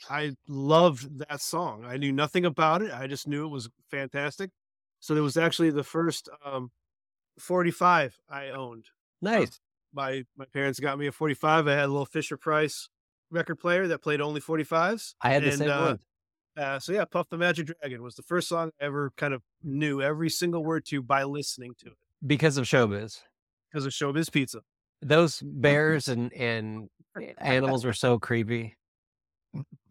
I 0.09 0.35
loved 0.47 1.19
that 1.19 1.41
song. 1.41 1.85
I 1.85 1.97
knew 1.97 2.11
nothing 2.11 2.45
about 2.45 2.81
it. 2.81 2.91
I 2.91 3.07
just 3.07 3.27
knew 3.27 3.45
it 3.45 3.49
was 3.49 3.69
fantastic. 3.89 4.51
So 4.99 5.15
it 5.15 5.19
was 5.19 5.37
actually 5.37 5.71
the 5.71 5.83
first 5.83 6.29
um, 6.45 6.71
45 7.39 8.17
I 8.29 8.49
owned. 8.49 8.85
nice. 9.21 9.59
My 9.95 10.23
my 10.35 10.45
parents 10.51 10.79
got 10.79 10.97
me 10.97 11.05
a 11.05 11.11
45. 11.11 11.67
I 11.67 11.71
had 11.71 11.85
a 11.85 11.87
little 11.87 12.05
Fisher 12.05 12.35
Price 12.35 12.89
record 13.29 13.57
player 13.57 13.87
that 13.87 13.99
played 13.99 14.21
only 14.21 14.41
45s. 14.41 15.13
I 15.21 15.29
had 15.29 15.43
the 15.43 15.49
and, 15.49 15.57
same 15.57 15.69
uh, 15.69 15.85
one. 15.85 15.99
Uh, 16.57 16.79
so 16.79 16.93
yeah, 16.93 17.05
Puff 17.05 17.29
the 17.29 17.37
Magic 17.37 17.67
Dragon 17.67 18.01
was 18.01 18.15
the 18.15 18.23
first 18.23 18.47
song 18.47 18.71
I 18.79 18.85
ever 18.85 19.11
kind 19.17 19.33
of 19.33 19.41
knew 19.63 20.01
every 20.01 20.29
single 20.29 20.63
word 20.63 20.85
to 20.85 21.01
by 21.01 21.23
listening 21.23 21.75
to 21.79 21.87
it 21.87 21.97
because 22.25 22.57
of 22.57 22.65
showbiz. 22.65 23.21
because 23.71 23.85
of 23.85 23.91
Showbiz 23.91 24.31
Pizza. 24.31 24.61
Those 25.01 25.41
bears 25.43 26.07
and 26.07 26.31
and 26.33 26.89
animals 27.39 27.85
were 27.85 27.93
so 27.93 28.19
creepy. 28.19 28.75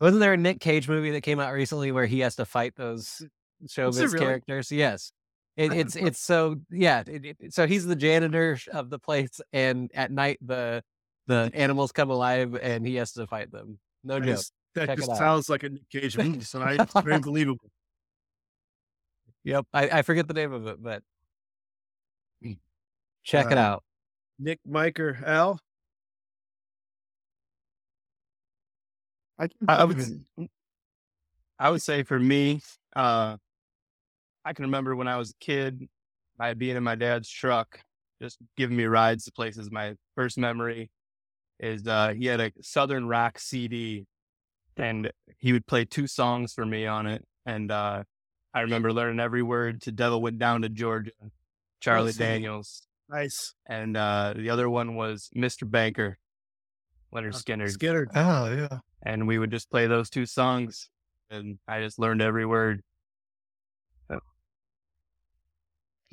Wasn't 0.01 0.21
there 0.21 0.33
a 0.33 0.37
Nick 0.37 0.61
Cage 0.61 0.89
movie 0.89 1.11
that 1.13 1.21
came 1.21 1.39
out 1.41 1.53
recently 1.53 1.93
where 1.93 2.07
he 2.07 2.21
has 2.21 2.37
to 2.37 2.45
fight 2.45 2.75
those 2.77 3.23
showbiz 3.67 4.01
really? 4.13 4.19
characters? 4.19 4.73
Yes. 4.73 5.13
It, 5.57 5.73
it's 5.73 5.97
it's 5.97 6.19
so 6.19 6.57
yeah. 6.71 7.03
It, 7.07 7.37
it- 7.39 7.55
so 7.55 7.67
he's 7.67 7.85
the 7.85 7.95
janitor 7.97 8.59
of 8.73 8.89
the 8.91 8.99
place, 8.99 9.41
and 9.53 9.91
at 9.95 10.11
night 10.11 10.39
the 10.41 10.83
the 11.27 11.51
animals 11.55 11.93
come 11.93 12.11
alive, 12.11 12.55
and 12.61 12.87
he 12.87 12.95
has 12.97 13.13
to 13.13 13.27
fight 13.27 13.53
them. 13.53 13.79
No 14.03 14.15
That 14.15 14.21
joke. 14.27 14.37
just- 14.37 14.53
that 14.75 14.87
Check 14.87 14.99
just 14.99 15.17
sounds 15.19 15.51
like 15.51 15.63
a 15.65 15.69
Nick 15.69 15.89
Cage 15.91 16.17
movie, 16.17 16.41
so 16.41 16.63
I, 16.63 16.77
it's 16.81 16.95
very 17.03 17.19
believable. 17.21 17.71
Yep. 19.45 19.67
I, 19.75 19.99
I 19.99 20.03
forget 20.03 20.27
the 20.27 20.33
name 20.35 20.53
of 20.55 20.67
it, 20.67 20.83
but 20.83 21.03
check 23.23 23.53
it 23.53 23.59
Uh, 23.59 23.61
out. 23.61 23.85
Nick, 24.39 24.61
Mike, 24.67 24.99
or 24.99 25.19
Al? 25.27 25.61
I, 29.69 29.75
I- 29.81 29.85
would- 29.85 30.25
I 31.59 31.71
would 31.71 31.83
say 31.83 32.03
for 32.03 32.19
me, 32.19 32.61
uh, 32.97 33.37
I 34.45 34.53
can 34.53 34.65
remember 34.65 34.97
when 34.97 35.07
I 35.07 35.17
was 35.19 35.31
a 35.31 35.35
kid, 35.45 35.89
I 36.41 36.55
being 36.55 36.77
in 36.77 36.83
my 36.83 36.97
dad's 36.97 37.29
truck, 37.29 37.81
just 38.21 38.39
giving 38.57 38.77
me 38.77 38.85
rides 38.85 39.25
to 39.27 39.33
places. 39.33 39.71
My 39.71 39.95
first 40.17 40.39
memory 40.39 40.91
is 41.61 41.87
uh, 41.87 42.15
he 42.19 42.27
had 42.27 42.41
a 42.41 42.51
Southern 42.61 43.07
rock 43.07 43.39
CD, 43.39 44.07
and 44.77 45.13
he 45.39 45.53
would 45.53 45.67
play 45.67 45.85
two 45.85 46.09
songs 46.09 46.53
for 46.53 46.67
me 46.67 46.87
on 46.87 47.07
it. 47.07 47.25
And 47.47 47.71
uh, 47.71 48.03
I 48.53 48.61
remember 48.63 48.93
learning 48.93 49.21
every 49.21 49.43
word 49.45 49.83
to 49.83 49.93
"Devil 49.93 50.21
Went 50.21 50.39
Down 50.41 50.63
to 50.63 50.69
Georgia," 50.69 51.13
Charlie 51.81 52.09
Awesome. 52.11 52.19
Daniels, 52.27 52.83
Nice. 53.09 53.55
and 53.67 53.97
uh, 53.97 54.35
the 54.37 54.51
other 54.51 54.69
one 54.69 54.97
was 54.97 55.31
"Mr. 55.37 55.71
Banker," 55.71 56.19
Lynyrd 57.15 57.41
Skynyrd 57.41 57.77
Skynyrd. 57.79 58.07
oh 58.17 58.53
yeah. 58.53 58.79
And 59.03 59.27
we 59.27 59.39
would 59.39 59.51
just 59.51 59.71
play 59.71 59.87
those 59.87 60.11
two 60.11 60.27
songs 60.27 60.89
and 61.31 61.59
I 61.67 61.81
just 61.81 61.99
learned 61.99 62.23
every 62.23 62.47
word. 62.47 62.83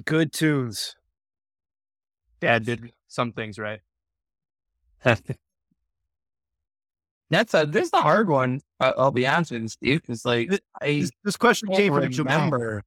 Good 0.05 0.31
tunes. 0.31 0.95
Dad 2.39 2.65
did 2.65 2.93
some 3.07 3.33
things 3.33 3.59
right. 3.59 3.81
That's 7.29 7.53
a 7.53 7.65
this 7.65 7.85
is 7.85 7.91
the 7.91 8.01
hard 8.01 8.29
one. 8.29 8.61
I- 8.79 8.93
I'll 8.97 9.11
be 9.11 9.27
honest 9.27 9.51
with 9.51 9.61
you, 9.61 9.67
Steve. 9.67 10.01
Because 10.01 10.25
like 10.25 10.49
Th- 10.49 10.61
I 10.81 10.99
This, 11.01 11.11
this 11.23 11.37
question 11.37 11.69
came 11.69 11.93
from 11.93 12.09
remember. 12.09 12.83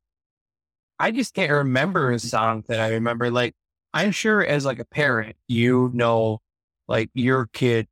I 0.98 1.10
just 1.10 1.34
can't 1.34 1.52
remember 1.52 2.10
a 2.10 2.18
song 2.18 2.64
that 2.68 2.80
I 2.80 2.90
remember. 2.94 3.30
Like 3.30 3.54
I'm 3.92 4.10
sure 4.10 4.44
as 4.44 4.64
like 4.64 4.78
a 4.78 4.84
parent, 4.84 5.36
you 5.48 5.90
know, 5.94 6.40
like 6.88 7.10
your 7.14 7.46
kid 7.52 7.88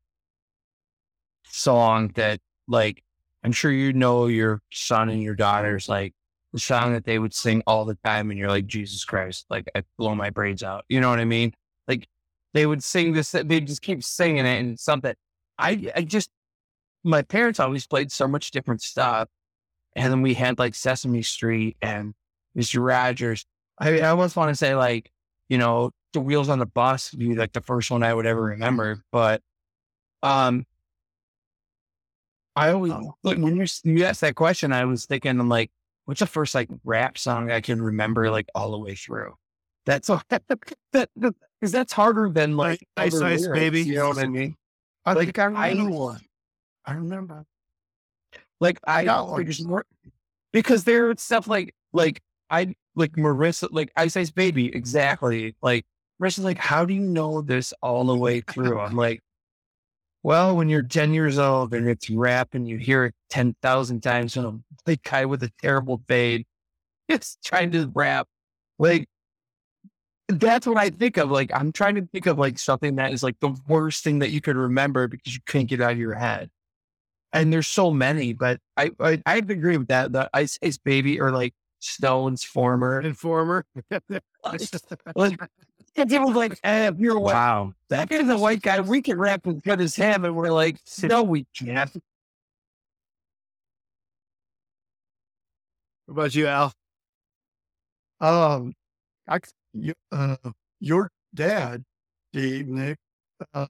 song 1.51 2.13
that 2.15 2.41
like 2.69 3.03
I'm 3.43 3.53
sure 3.53 3.73
you 3.73 3.93
know 3.93 4.27
your 4.27 4.61
son 4.71 5.09
and 5.09 5.23
your 5.23 5.35
daughters 5.35 5.89
like 5.89 6.15
the 6.53 6.59
song 6.59 6.93
that 6.95 7.05
they 7.05 7.19
would 7.19 7.35
sing 7.35 7.63
all 7.67 7.85
the 7.85 7.97
time, 8.05 8.31
and 8.31 8.39
you're 8.39 8.49
like 8.49 8.67
Jesus 8.67 9.05
Christ, 9.05 9.47
like 9.51 9.69
I 9.75 9.85
blow 9.99 10.15
my 10.15 10.31
brains 10.31 10.63
out. 10.63 10.85
You 10.89 11.01
know 11.01 11.09
what 11.09 11.21
I 11.21 11.25
mean? 11.25 11.53
Like 11.87 12.09
they 12.55 12.67
would 12.67 12.83
sing 12.83 13.13
this, 13.13 13.31
they 13.31 13.61
just 13.61 13.83
keep 13.83 14.03
singing 14.03 14.47
it, 14.47 14.61
and 14.61 14.79
something. 14.79 15.15
I 15.59 15.91
I 15.95 16.03
just 16.03 16.31
my 17.05 17.23
parents 17.23 17.61
always 17.61 17.87
played 17.87 18.13
so 18.13 18.27
much 18.29 18.51
different 18.51 18.83
stuff. 18.83 19.29
And 19.97 20.13
then 20.13 20.23
we 20.23 20.35
had 20.35 20.59
like 20.59 20.75
Sesame 20.75 21.23
Street 21.23 21.77
and 21.83 22.15
Mr. 22.57 22.85
Rogers. 22.85 23.47
I, 23.79 24.01
I 24.01 24.09
almost 24.09 24.37
want 24.37 24.51
to 24.51 24.55
say 24.55 24.75
like, 24.75 25.11
you 25.49 25.59
know, 25.59 25.91
the 26.13 26.21
wheels 26.21 26.49
on 26.49 26.59
the 26.59 26.67
bus 26.67 27.13
would 27.13 27.21
be 27.21 27.35
like 27.35 27.53
the 27.53 27.61
first 27.61 27.91
one 27.91 28.03
I 28.03 28.13
would 28.15 28.27
ever 28.27 28.43
remember. 28.43 29.03
But 29.13 29.43
um 30.23 30.67
I 32.57 32.71
always 32.73 32.93
oh. 32.93 33.15
look 33.23 33.39
when 33.39 33.57
you're, 33.57 33.67
you 33.85 34.05
asked 34.05 34.21
that 34.23 34.35
question, 34.35 34.73
I 34.73 34.85
was 34.85 35.07
thinking 35.07 35.39
I'm 35.39 35.49
like, 35.49 35.71
what's 36.05 36.21
the 36.21 36.27
first 36.27 36.55
like 36.55 36.69
rap 36.85 37.17
song 37.17 37.51
I 37.51 37.61
can 37.61 37.81
remember 37.81 38.31
like 38.31 38.47
all 38.55 38.73
the 38.73 38.79
way 38.79 38.95
through? 38.95 39.35
That's 39.87 40.11
all 40.11 40.23
that 40.31 40.43
because 40.47 41.73
that's 41.73 41.93
harder 41.93 42.29
than 42.29 42.57
like 42.57 42.87
Ice 42.97 43.15
Ice 43.21 43.43
lyrics, 43.43 43.59
Baby. 43.59 43.83
You 43.83 43.97
know 43.97 44.09
what 44.09 44.19
I 44.19 44.27
mean? 44.27 44.57
I 45.05 45.13
Like, 45.15 45.27
think 45.27 45.39
I 45.39 45.45
I- 45.45 45.71
remember 45.71 45.97
one. 45.97 46.21
I 46.85 46.93
remember. 46.95 47.45
Like 48.61 48.79
I 48.85 49.05
got 49.05 49.29
one. 49.29 49.39
because 49.41 49.65
more- 49.65 49.87
because 50.53 50.85
there 50.85 51.15
stuff 51.17 51.47
like 51.49 51.75
like 51.93 52.21
I 52.51 52.75
like 52.97 53.13
Marissa 53.13 53.69
like 53.71 53.91
Ice 53.97 54.17
Ice 54.17 54.31
Baby 54.31 54.75
exactly 54.75 55.55
like 55.63 55.87
Marissa's 56.21 56.45
like 56.45 56.59
how 56.59 56.85
do 56.85 56.93
you 56.93 57.01
know 57.01 57.41
this 57.41 57.73
all 57.83 58.05
the 58.05 58.17
way 58.17 58.41
through? 58.43 58.79
I'm 58.81 58.97
like, 58.97 59.21
well, 60.23 60.57
when 60.57 60.69
you're 60.69 60.83
ten 60.83 61.15
years 61.15 61.39
old 61.39 61.75
and 61.75 61.89
it's 61.89 62.11
rap 62.11 62.55
and 62.55 62.69
you 62.69 62.79
hear 62.79 63.07
it 63.07 63.15
ten 63.29 63.55
thousand 63.63 64.03
times 64.03 64.35
from 64.35 64.65
a 64.87 64.97
guy 64.97 65.25
with 65.25 65.43
a 65.43 65.51
terrible 65.61 66.03
fade, 66.09 66.47
it's 67.09 67.37
trying 67.45 67.71
to 67.73 67.91
rap 67.95 68.29
like. 68.79 69.09
That's 70.29 70.65
what 70.65 70.77
I 70.77 70.91
think 70.91 71.17
of. 71.17 71.29
Like, 71.29 71.51
I'm 71.53 71.73
trying 71.73 71.97
to 71.97 72.07
think 72.07 72.27
of 72.27 72.39
like 72.39 72.57
something 72.57 72.95
that 72.97 73.13
is 73.13 73.25
like 73.25 73.41
the 73.41 73.53
worst 73.67 74.05
thing 74.05 74.21
that 74.21 74.31
you 74.31 74.41
could 74.41 74.55
remember 74.55 75.09
because 75.09 75.35
you 75.35 75.41
can't 75.45 75.69
get 75.69 75.81
it 75.81 75.83
out 75.83 75.93
of 75.93 75.99
your 75.99 76.15
head 76.15 76.51
and 77.33 77.53
there's 77.53 77.67
so 77.67 77.91
many, 77.91 78.33
but 78.33 78.61
I 78.77 78.91
I 79.01 79.23
I 79.27 79.37
agree 79.37 79.77
with 79.77 79.89
that. 79.89 80.13
The 80.13 80.29
Ice 80.35 80.59
Ice 80.63 80.79
Baby 80.79 81.21
or 81.21 81.31
like 81.31 81.55
Stone's 81.81 82.45
former. 82.45 83.01
Informer. 83.01 83.65
Like, 85.15 85.39
and 85.97 86.09
people 86.09 86.33
like, 86.33 86.59
eh, 86.63 86.89
if 86.89 86.99
you're 86.99 87.19
white, 87.19 87.35
Wow. 87.35 87.75
that 87.89 88.09
guy's 88.09 88.29
a 88.29 88.39
white 88.39 88.63
guy. 88.63 88.81
We 88.81 89.03
can 89.03 89.19
rap 89.19 89.47
as 89.47 89.61
good 89.61 89.81
as 89.81 89.95
him, 89.97 90.25
and 90.25 90.35
we're 90.37 90.51
like, 90.53 90.79
no, 91.03 91.23
we 91.23 91.47
can't. 91.55 91.91
what 96.07 96.13
about 96.15 96.35
you, 96.35 96.47
Al? 96.47 96.73
Um, 98.21 98.75
I, 99.29 99.39
you, 99.73 99.95
uh, 100.13 100.37
your 100.81 101.11
dad, 101.35 101.85
Steve 102.33 102.69
Nick, 102.69 102.99
uh, 103.55 103.67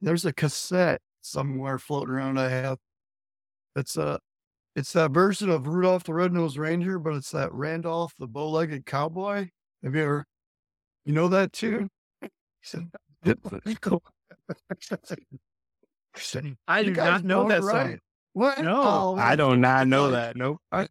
there's 0.00 0.24
a 0.24 0.32
cassette 0.32 1.00
somewhere 1.22 1.78
floating 1.78 2.14
around. 2.14 2.38
I 2.38 2.48
have. 2.50 2.78
It's 3.76 3.96
a, 3.96 4.18
it's 4.76 4.92
that 4.92 5.10
version 5.12 5.50
of 5.50 5.66
Rudolph 5.66 6.04
the 6.04 6.14
Red-Nosed 6.14 6.58
Reindeer, 6.58 6.98
but 6.98 7.14
it's 7.14 7.30
that 7.30 7.52
Randolph 7.52 8.12
the 8.18 8.26
Bow-Legged 8.26 8.86
Cowboy. 8.86 9.48
Have 9.82 9.94
you 9.94 10.02
ever, 10.02 10.24
you 11.04 11.12
know 11.12 11.28
that 11.28 11.52
too? 11.52 11.88
He 12.20 12.28
said, 12.62 12.90
cool. 13.80 14.02
I 16.68 16.82
do 16.82 16.92
not 16.92 17.24
know 17.24 17.48
that 17.48 17.62
right. 17.62 17.90
song. 17.90 17.98
What? 18.34 18.58
No, 18.62 18.82
Oh, 18.82 19.16
I 19.16 19.36
do 19.36 19.56
not 19.56 19.86
know 19.86 20.10
that. 20.10 20.36
Nope. 20.36 20.58
I 20.72 20.88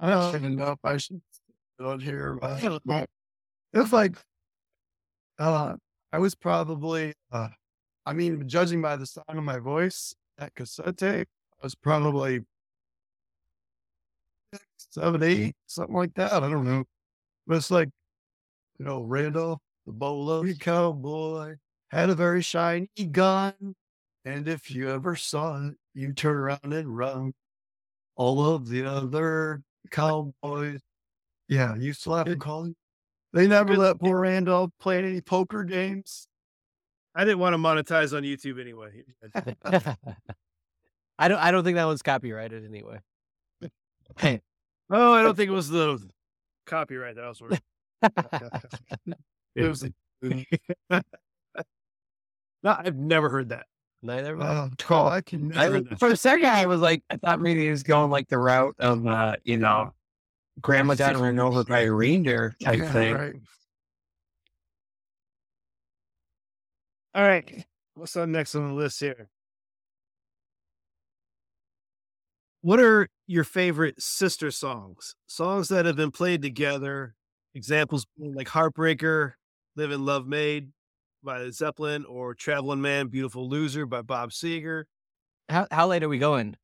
don't 0.00 0.34
even 0.34 0.56
know 0.56 0.72
if 0.72 0.78
I 0.82 0.96
should 0.96 1.20
on 1.80 2.00
here. 2.00 2.38
But 2.40 3.08
it's 3.72 3.92
like, 3.92 4.16
uh, 5.38 5.76
I 6.12 6.18
was 6.18 6.34
probably, 6.34 7.14
uh, 7.32 7.48
I 8.06 8.12
mean, 8.12 8.48
judging 8.48 8.82
by 8.82 8.96
the 8.96 9.06
sound 9.06 9.26
of 9.28 9.44
my 9.44 9.58
voice, 9.58 10.14
that 10.38 10.54
cassette 10.54 10.96
tape, 10.96 11.28
I 11.62 11.66
was 11.66 11.74
probably 11.74 12.40
six, 14.52 14.64
seven, 14.78 15.22
eight, 15.22 15.54
something 15.66 15.94
like 15.94 16.14
that. 16.14 16.32
I 16.32 16.40
don't 16.40 16.64
know. 16.64 16.84
But 17.46 17.56
it's 17.56 17.70
like, 17.70 17.88
you 18.80 18.86
know, 18.86 19.02
Randolph, 19.02 19.60
the 19.84 19.92
bowler 19.92 20.42
mm. 20.42 20.58
cowboy, 20.58 21.56
had 21.90 22.08
a 22.08 22.14
very 22.14 22.40
shiny 22.40 22.88
gun. 23.12 23.74
And 24.24 24.48
if 24.48 24.70
you 24.70 24.88
ever 24.88 25.16
saw 25.16 25.66
it, 25.66 25.74
you 25.92 26.14
turn 26.14 26.36
around 26.36 26.72
and 26.72 26.96
run. 26.96 27.34
All 28.16 28.54
of 28.54 28.68
the 28.68 28.86
other 28.86 29.60
cowboys, 29.90 30.80
yeah, 31.46 31.76
you 31.76 31.92
still 31.92 32.14
have 32.14 32.26
to 32.26 32.36
call 32.36 32.64
him. 32.64 32.76
They 33.34 33.46
never 33.46 33.76
let 33.76 34.00
poor 34.00 34.20
Randolph 34.20 34.70
play 34.80 34.98
any 34.98 35.20
poker 35.20 35.62
games. 35.62 36.26
I 37.14 37.24
didn't 37.24 37.38
want 37.38 37.52
to 37.52 37.58
monetize 37.58 38.16
on 38.16 38.22
YouTube 38.22 38.58
anyway. 38.58 39.04
I 41.18 41.28
don't. 41.28 41.38
I 41.38 41.50
don't 41.50 41.64
think 41.64 41.76
that 41.76 41.84
one's 41.84 42.02
copyrighted 42.02 42.64
anyway. 42.64 42.98
Hey, 44.18 44.40
Oh, 44.90 45.12
I 45.12 45.22
don't 45.22 45.36
think 45.36 45.50
it 45.50 45.54
was 45.54 45.68
the 45.68 46.00
copyright 46.66 47.16
that 47.16 47.24
I 47.24 47.28
was 47.28 47.40
working. 47.40 47.60
It 49.56 49.64
was 49.64 49.82
no, 50.22 51.00
I've 52.64 52.96
never 52.96 53.28
heard 53.28 53.48
that. 53.50 53.66
Neither. 54.02 54.36
have 54.36 54.76
I. 54.90 54.94
I 55.08 55.20
can 55.20 55.52
I, 55.58 55.68
never. 55.68 55.96
for 55.96 56.08
a 56.08 56.16
second, 56.16 56.46
I 56.46 56.66
was 56.66 56.80
like, 56.80 57.02
I 57.10 57.16
thought 57.16 57.40
maybe 57.40 57.64
he 57.64 57.70
was 57.70 57.82
going 57.82 58.10
like 58.10 58.28
the 58.28 58.38
route 58.38 58.74
of, 58.78 59.06
uh, 59.06 59.36
you 59.44 59.58
know, 59.58 59.92
grandma 60.60 60.94
got 60.94 61.16
run 61.16 61.38
over 61.38 61.64
by 61.64 61.80
a 61.80 61.92
reindeer 61.92 62.54
type 62.62 62.78
Yeah, 62.78 62.92
thing. 62.92 63.14
right. 63.14 63.34
All 67.14 67.22
right. 67.22 67.66
What's 67.94 68.16
up 68.16 68.28
next 68.28 68.54
on 68.54 68.68
the 68.68 68.74
list 68.74 69.00
here? 69.00 69.28
What 72.62 72.80
are 72.80 73.08
your 73.26 73.44
favorite 73.44 74.00
sister 74.00 74.50
songs? 74.50 75.16
Songs 75.26 75.68
that 75.68 75.86
have 75.86 75.96
been 75.96 76.10
played 76.10 76.40
together. 76.42 77.14
Examples 77.54 78.06
being 78.18 78.34
like 78.34 78.48
Heartbreaker, 78.48 79.32
Live 79.76 79.90
and 79.90 80.06
Love 80.06 80.26
Made 80.26 80.70
by 81.22 81.50
Zeppelin, 81.50 82.04
or 82.04 82.34
Traveling 82.34 82.80
Man, 82.80 83.08
Beautiful 83.08 83.48
Loser 83.48 83.86
by 83.86 84.02
Bob 84.02 84.30
Seger. 84.30 84.84
How 85.48 85.66
how 85.70 85.88
late 85.88 86.02
are 86.02 86.08
we 86.08 86.18
going? 86.18 86.56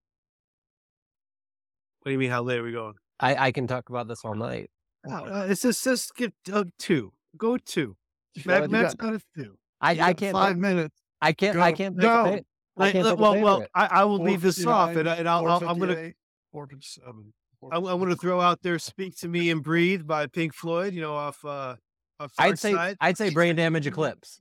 What 2.00 2.10
do 2.10 2.12
you 2.12 2.18
mean? 2.18 2.30
How 2.30 2.42
late 2.42 2.58
are 2.58 2.62
we 2.62 2.72
going? 2.72 2.94
I 3.18 3.46
I 3.48 3.52
can 3.52 3.66
talk 3.66 3.88
about 3.88 4.06
this 4.06 4.24
all 4.24 4.34
night. 4.34 4.70
Uh, 5.08 5.46
it's 5.48 5.62
just, 5.62 5.84
just 5.84 6.14
get 6.14 6.32
uh, 6.52 6.64
two. 6.78 7.12
Go 7.36 7.56
two. 7.58 7.96
You 8.34 8.42
Matt, 8.46 8.70
got- 8.70 8.96
got 8.96 9.14
a 9.14 9.20
two. 9.36 9.56
I 9.80 9.90
I 10.00 10.12
can't 10.12 10.32
five 10.32 10.56
minutes. 10.56 10.96
I 11.20 11.32
can't 11.32 11.56
I 11.58 11.72
can't 11.72 11.96
pick 11.96 12.02
Go. 12.02 12.40
I 12.78 12.92
can't 12.92 13.04
look, 13.04 13.14
pick 13.14 13.20
well, 13.20 13.40
well. 13.40 13.66
I, 13.74 13.86
I 13.86 14.04
will 14.04 14.22
leave 14.22 14.42
this 14.42 14.64
off, 14.66 14.94
and, 14.94 15.08
I- 15.08 15.16
and 15.16 15.28
I'll, 15.28 15.46
I'll, 15.46 15.68
I'm 15.68 15.78
gonna 15.78 15.94
458, 15.94 16.14
457. 16.52 17.32
I'm, 17.62 17.86
I'm 17.86 17.98
going 17.98 18.10
to 18.10 18.16
throw 18.16 18.40
out 18.40 18.62
there 18.62 18.78
"Speak 18.78 19.16
to 19.18 19.28
Me 19.28 19.50
and 19.50 19.62
Breathe" 19.62 20.06
by 20.06 20.26
Pink 20.26 20.54
Floyd. 20.54 20.94
You 20.94 21.00
know, 21.00 21.14
off 21.14 21.44
uh, 21.44 21.76
off 22.20 22.32
I'd 22.38 22.58
say 22.58 22.72
Side. 22.72 22.96
I'd 23.00 23.16
say 23.16 23.30
brain 23.30 23.56
damage 23.56 23.86
eclipse. 23.86 24.40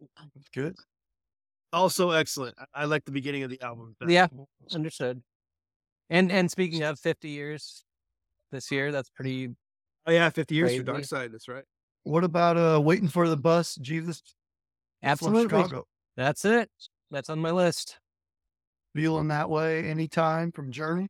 Good. 0.54 0.76
Also 1.74 2.12
excellent. 2.12 2.56
I, 2.58 2.84
I 2.84 2.86
like 2.86 3.06
the 3.06 3.12
beginning 3.12 3.44
of 3.44 3.50
the 3.50 3.62
album. 3.62 3.96
better. 4.00 4.12
Yeah, 4.12 4.28
understood. 4.74 5.22
And 6.10 6.32
and 6.32 6.50
speaking 6.50 6.84
of 6.84 7.00
50 7.00 7.30
years 7.30 7.84
this 8.52 8.72
year, 8.72 8.92
that's 8.92 9.10
pretty 9.10 9.50
Oh 10.06 10.12
yeah, 10.12 10.30
50 10.30 10.56
years 10.56 10.76
for 10.76 10.84
Dark 10.84 11.04
Side. 11.04 11.32
That's 11.32 11.48
right. 11.48 11.64
What 12.04 12.24
about 12.24 12.58
uh 12.58 12.80
waiting 12.82 13.08
for 13.08 13.28
the 13.28 13.38
bus? 13.38 13.76
Jesus. 13.76 14.22
from 15.02 15.10
absolutely. 15.10 15.64
Chicago. 15.64 15.86
That's 16.16 16.46
it. 16.46 16.70
That's 17.12 17.30
on 17.30 17.40
my 17.40 17.52
list. 17.52 17.98
Feeling 18.96 19.28
that 19.30 19.50
way 19.50 19.90
anytime 19.90 20.52
from 20.52 20.72
Journey. 20.72 21.08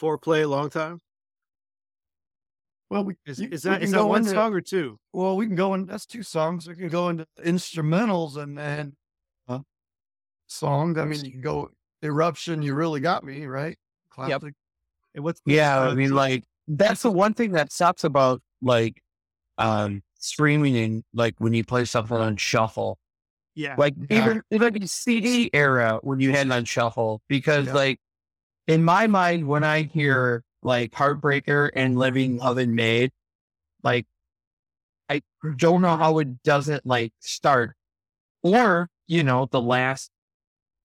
Foreplay, 0.00 0.48
long 0.48 0.70
time. 0.70 0.98
Well, 2.90 3.04
we 3.04 3.14
Is, 3.26 3.38
you- 3.40 3.48
is 3.52 3.62
that 3.62 3.74
can 3.74 3.82
is 3.82 3.90
that 3.92 4.04
one 4.04 4.22
into- 4.22 4.30
song 4.32 4.52
or 4.54 4.60
two? 4.60 4.98
Well, 5.12 5.36
we 5.36 5.46
can 5.46 5.54
go 5.54 5.74
in. 5.74 5.86
That's 5.86 6.06
two 6.06 6.22
songs. 6.22 6.66
We 6.66 6.74
can 6.74 6.88
go 6.88 7.08
into 7.08 7.26
instrumentals 7.44 8.36
and 8.36 8.56
then 8.58 8.96
Huh? 9.48 9.60
songs. 10.46 10.98
I 10.98 11.04
mean, 11.04 11.24
you 11.24 11.30
can 11.32 11.40
go 11.40 11.70
eruption. 12.02 12.62
You 12.62 12.74
really 12.74 13.00
got 13.00 13.22
me 13.22 13.46
right. 13.46 13.78
Classic. 14.10 14.54
And 15.14 15.24
what's 15.24 15.40
Yeah, 15.44 15.78
uh, 15.80 15.90
I 15.90 15.94
mean, 15.94 16.12
like 16.14 16.44
that's 16.66 17.02
the 17.02 17.10
one 17.12 17.34
thing 17.34 17.52
that 17.52 17.70
sucks 17.72 18.02
about 18.04 18.42
like 18.62 19.00
um 19.58 20.02
streaming 20.18 20.76
and 20.76 21.04
like 21.12 21.34
when 21.38 21.52
you 21.54 21.62
play 21.64 21.84
something 21.84 22.16
on 22.16 22.36
shuffle. 22.36 22.98
yeah, 23.54 23.74
Like 23.78 23.94
Yeah. 24.08 24.22
even 24.22 24.42
even 24.50 24.72
the 24.74 24.86
CD 24.88 25.50
era 25.52 26.00
when 26.02 26.18
you 26.20 26.32
had 26.32 26.46
it 26.46 26.52
on 26.52 26.64
shuffle, 26.64 27.22
because 27.28 27.66
Yeah. 27.66 27.74
like 27.74 28.00
in 28.70 28.84
my 28.84 29.08
mind 29.08 29.48
when 29.48 29.64
I 29.64 29.82
hear 29.82 30.44
like 30.62 30.92
Heartbreaker 30.92 31.70
and 31.74 31.98
Living 31.98 32.36
Love 32.36 32.56
and 32.56 32.76
Made, 32.76 33.10
like 33.82 34.06
I 35.08 35.22
don't 35.56 35.82
know 35.82 35.96
how 35.96 36.20
it 36.20 36.44
doesn't 36.44 36.86
like 36.86 37.12
start. 37.18 37.74
Or, 38.44 38.88
you 39.08 39.24
know, 39.24 39.48
the 39.50 39.60
last 39.60 40.12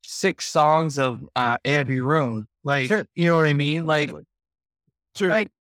six 0.04 0.48
songs 0.48 0.98
of 0.98 1.24
uh 1.36 1.58
Abbey 1.64 2.02
Road. 2.02 2.46
Like 2.64 2.88
Sure. 2.88 3.06
you 3.14 3.28
know 3.28 3.38
what 3.38 3.46
I 3.46 3.54
mean? 3.54 3.86
Like 3.86 4.12
sure. 5.16 5.30
Right. 5.30 5.52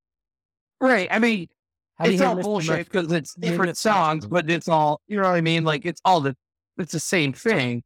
Right. 0.81 1.09
I 1.11 1.19
mean, 1.19 1.49
How 1.97 2.07
it's 2.07 2.23
all 2.23 2.37
bullshit 2.37 2.91
because 2.91 3.13
it's 3.13 3.35
different 3.35 3.77
songs, 3.77 4.27
but 4.27 4.51
it's 4.51 4.67
all 4.67 5.03
you 5.09 5.19
know 5.19 5.29
what 5.29 5.37
I 5.37 5.43
mean. 5.43 5.65
Like 5.65 5.85
it's 5.85 6.01
all 6.07 6.23
the 6.23 6.35
it's 6.79 6.93
the 6.93 7.01
same 7.01 7.35
thing. 7.35 7.83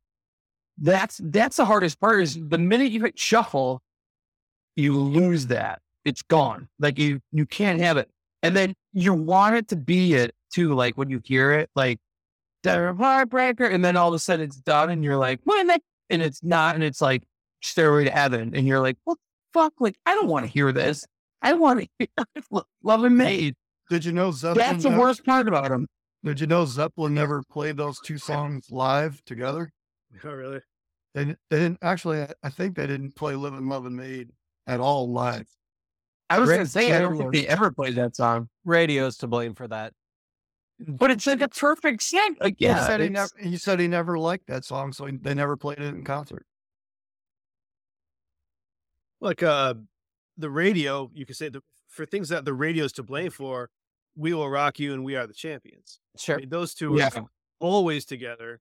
That's 0.81 1.20
that's 1.24 1.56
the 1.56 1.65
hardest 1.65 1.98
part. 1.98 2.23
Is 2.23 2.39
the 2.40 2.56
minute 2.56 2.93
you 2.93 3.02
hit 3.02 3.19
shuffle, 3.19 3.82
you 4.78 4.98
lose 4.98 5.46
that. 5.48 5.80
It's 6.05 6.22
gone. 6.22 6.68
Like 6.78 6.98
you 6.98 7.20
you 7.32 7.44
can't 7.44 7.80
have 7.80 7.96
it, 7.96 8.09
and 8.42 8.56
then 8.56 8.74
you 8.92 9.12
want 9.12 9.56
it 9.56 9.68
to 9.68 9.76
be 9.76 10.14
it 10.14 10.34
too. 10.52 10.74
Like 10.74 10.96
when 10.96 11.10
you 11.10 11.20
hear 11.24 11.52
it, 11.52 11.68
like 11.74 11.98
the 12.62 12.70
heartbreaker, 12.98 13.70
and 13.72 13.84
then 13.84 13.96
all 13.96 14.09
of 14.09 14.14
a 14.14 14.18
sudden 14.18 14.46
it's 14.46 14.56
done, 14.56 14.90
and 14.90 15.05
you're 15.05 15.16
like, 15.16 15.40
when 15.44 15.66
that, 15.66 15.82
and 16.10 16.22
it's 16.22 16.42
not, 16.42 16.74
and 16.74 16.82
it's 16.84 17.00
like 17.02 17.24
stairway 17.62 18.05
to 18.05 18.10
heaven, 18.10 18.52
and 18.55 18.66
you're 18.66 18.80
like, 18.80 18.96
what 19.05 19.16
the 19.16 19.60
fuck? 19.60 19.74
Like 19.80 19.96
I 20.06 20.14
don't 20.14 20.28
want 20.28 20.46
to 20.46 20.50
hear 20.52 20.72
this. 20.72 21.05
I 21.42 21.52
want 21.52 21.80
to 21.80 21.88
hear 21.98 22.09
Love 22.82 23.05
and 23.05 23.16
Made. 23.18 23.55
Did 23.90 24.05
you 24.05 24.12
know 24.12 24.30
Zeppelin? 24.30 24.59
That's 24.66 24.82
the 24.84 24.90
never- 24.90 25.02
worst 25.02 25.24
part 25.24 25.48
about 25.48 25.68
them. 25.68 25.86
Did 26.24 26.40
you 26.40 26.46
know 26.46 26.64
Zeppelin 26.64 27.14
never 27.14 27.42
played 27.50 27.76
those 27.76 28.00
two 28.00 28.18
songs 28.18 28.70
live 28.70 29.22
together? 29.24 29.70
Oh 30.24 30.30
really? 30.32 30.60
They 31.14 31.24
they 31.50 31.59
didn't 31.60 31.78
actually. 31.82 32.22
I- 32.22 32.32
I 32.42 32.50
think 32.50 32.76
they 32.76 32.86
didn't 32.86 33.14
play 33.14 33.34
"Living, 33.34 33.68
Love, 33.68 33.86
and 33.86 33.96
Made" 33.96 34.30
at 34.68 34.78
all 34.80 35.10
live. 35.10 35.48
I 36.30 36.38
was 36.38 36.48
Rick 36.50 36.58
gonna 36.58 36.66
say 36.68 36.92
I 36.94 37.00
don't 37.00 37.16
think 37.16 37.32
they 37.32 37.48
ever 37.48 37.72
played 37.72 37.96
that 37.96 38.14
song, 38.14 38.48
Radio's 38.64 39.16
to 39.18 39.26
blame 39.26 39.54
for 39.54 39.66
that. 39.68 39.94
but 40.78 41.10
it's 41.10 41.26
like 41.26 41.40
a 41.40 41.48
perfect 41.48 42.02
song. 42.02 42.36
Like, 42.40 42.56
he 42.58 42.66
said 42.66 43.00
he 43.00 43.08
never. 43.08 43.30
He 43.40 43.56
said 43.56 43.80
he 43.80 43.88
never 43.88 44.18
liked 44.18 44.46
that 44.48 44.64
song, 44.64 44.92
so 44.92 45.06
he, 45.06 45.16
they 45.16 45.34
never 45.34 45.56
played 45.56 45.78
it 45.78 45.86
in 45.94 46.04
concert. 46.04 46.44
Like 49.20 49.42
uh, 49.42 49.74
the 50.36 50.50
radio. 50.50 51.10
You 51.14 51.26
could 51.26 51.36
say 51.36 51.48
the 51.48 51.62
for 51.88 52.06
things 52.06 52.28
that 52.28 52.44
the 52.44 52.54
radio 52.54 52.84
is 52.84 52.92
to 52.92 53.02
blame 53.02 53.30
for. 53.30 53.70
We 54.16 54.34
will 54.34 54.48
rock 54.50 54.78
you, 54.78 54.92
and 54.92 55.04
we 55.04 55.16
are 55.16 55.26
the 55.26 55.32
champions. 55.34 56.00
I 56.16 56.20
Sure. 56.20 56.36
mean, 56.38 56.48
those 56.48 56.74
two 56.74 56.96
Yeah. 56.96 57.10
are 57.14 57.26
always 57.60 58.04
together. 58.04 58.60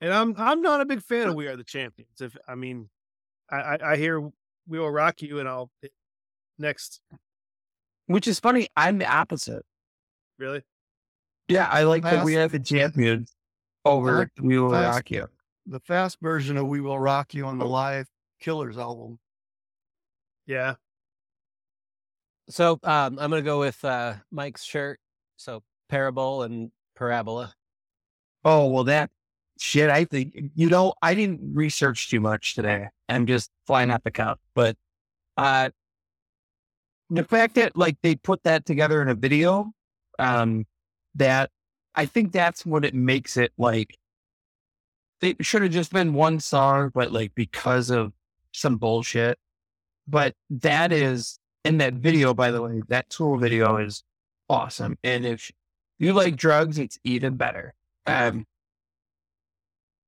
And 0.00 0.12
I'm 0.14 0.34
I'm 0.38 0.62
not 0.62 0.80
a 0.80 0.86
big 0.86 1.02
fan 1.02 1.28
of 1.28 1.34
"We 1.34 1.46
Are 1.48 1.56
the 1.56 1.64
Champions." 1.64 2.20
If 2.20 2.36
I 2.48 2.54
mean, 2.54 2.88
I 3.50 3.56
I, 3.56 3.92
I 3.92 3.96
hear 3.96 4.30
"We 4.66 4.78
Will 4.78 4.90
Rock 4.90 5.22
You" 5.22 5.40
and 5.40 5.48
I'll 5.48 5.70
next. 6.58 7.00
which 8.06 8.28
is 8.28 8.40
funny. 8.40 8.68
I'm 8.76 8.98
the 8.98 9.10
opposite. 9.10 9.64
Really? 10.38 10.62
Yeah, 11.48 11.68
I 11.70 11.82
like 11.82 12.02
that 12.02 12.24
we 12.24 12.34
have 12.34 12.52
the 12.52 12.60
champion 12.60 13.26
over 13.84 14.18
like 14.18 14.28
We 14.40 14.58
Will 14.58 14.70
fast. 14.70 14.96
Rock 14.96 15.10
You. 15.10 15.28
The 15.66 15.80
fast 15.80 16.18
version 16.20 16.56
of 16.56 16.66
"We 16.66 16.80
Will 16.80 16.98
Rock 16.98 17.34
You" 17.34 17.46
on 17.46 17.58
the 17.58 17.66
live 17.66 18.06
Killers 18.40 18.78
album. 18.78 19.18
Yeah. 20.46 20.74
So 22.48 22.72
um, 22.82 23.18
I'm 23.18 23.30
gonna 23.30 23.42
go 23.42 23.60
with 23.60 23.84
uh, 23.84 24.14
Mike's 24.30 24.64
shirt. 24.64 24.98
So 25.36 25.62
Parabol 25.90 26.44
and 26.44 26.70
parabola. 26.96 27.54
Oh 28.44 28.68
well, 28.68 28.84
that 28.84 29.10
shit. 29.60 29.90
I 29.90 30.04
think 30.04 30.34
you 30.54 30.68
know. 30.68 30.94
I 31.02 31.14
didn't 31.14 31.40
research 31.54 32.10
too 32.10 32.20
much 32.20 32.54
today. 32.54 32.88
I'm 33.08 33.26
just 33.26 33.50
flying 33.66 33.90
out 33.90 34.02
the 34.04 34.10
cup. 34.10 34.40
But 34.54 34.76
uh, 35.36 35.70
the 37.10 37.24
fact 37.24 37.54
that 37.56 37.76
like 37.76 37.96
they 38.02 38.16
put 38.16 38.42
that 38.44 38.66
together 38.66 39.02
in 39.02 39.08
a 39.08 39.14
video, 39.14 39.72
um, 40.18 40.66
that 41.14 41.50
I 41.94 42.06
think 42.06 42.32
that's 42.32 42.64
what 42.64 42.84
it 42.84 42.94
makes 42.94 43.36
it 43.36 43.52
like. 43.58 43.96
They 45.20 45.36
should 45.40 45.62
have 45.62 45.72
just 45.72 45.92
been 45.92 46.14
one 46.14 46.40
song, 46.40 46.90
but 46.94 47.12
like 47.12 47.34
because 47.34 47.90
of 47.90 48.12
some 48.52 48.76
bullshit. 48.76 49.38
But 50.08 50.34
that 50.48 50.92
is 50.92 51.38
in 51.64 51.78
that 51.78 51.94
video, 51.94 52.32
by 52.32 52.50
the 52.50 52.62
way, 52.62 52.82
that 52.88 53.10
tool 53.10 53.36
video 53.36 53.76
is 53.76 54.02
awesome. 54.48 54.96
And 55.04 55.26
if 55.26 55.50
you 55.98 56.14
like 56.14 56.36
drugs, 56.36 56.78
it's 56.78 56.98
even 57.04 57.36
better. 57.36 57.74
Um, 58.06 58.46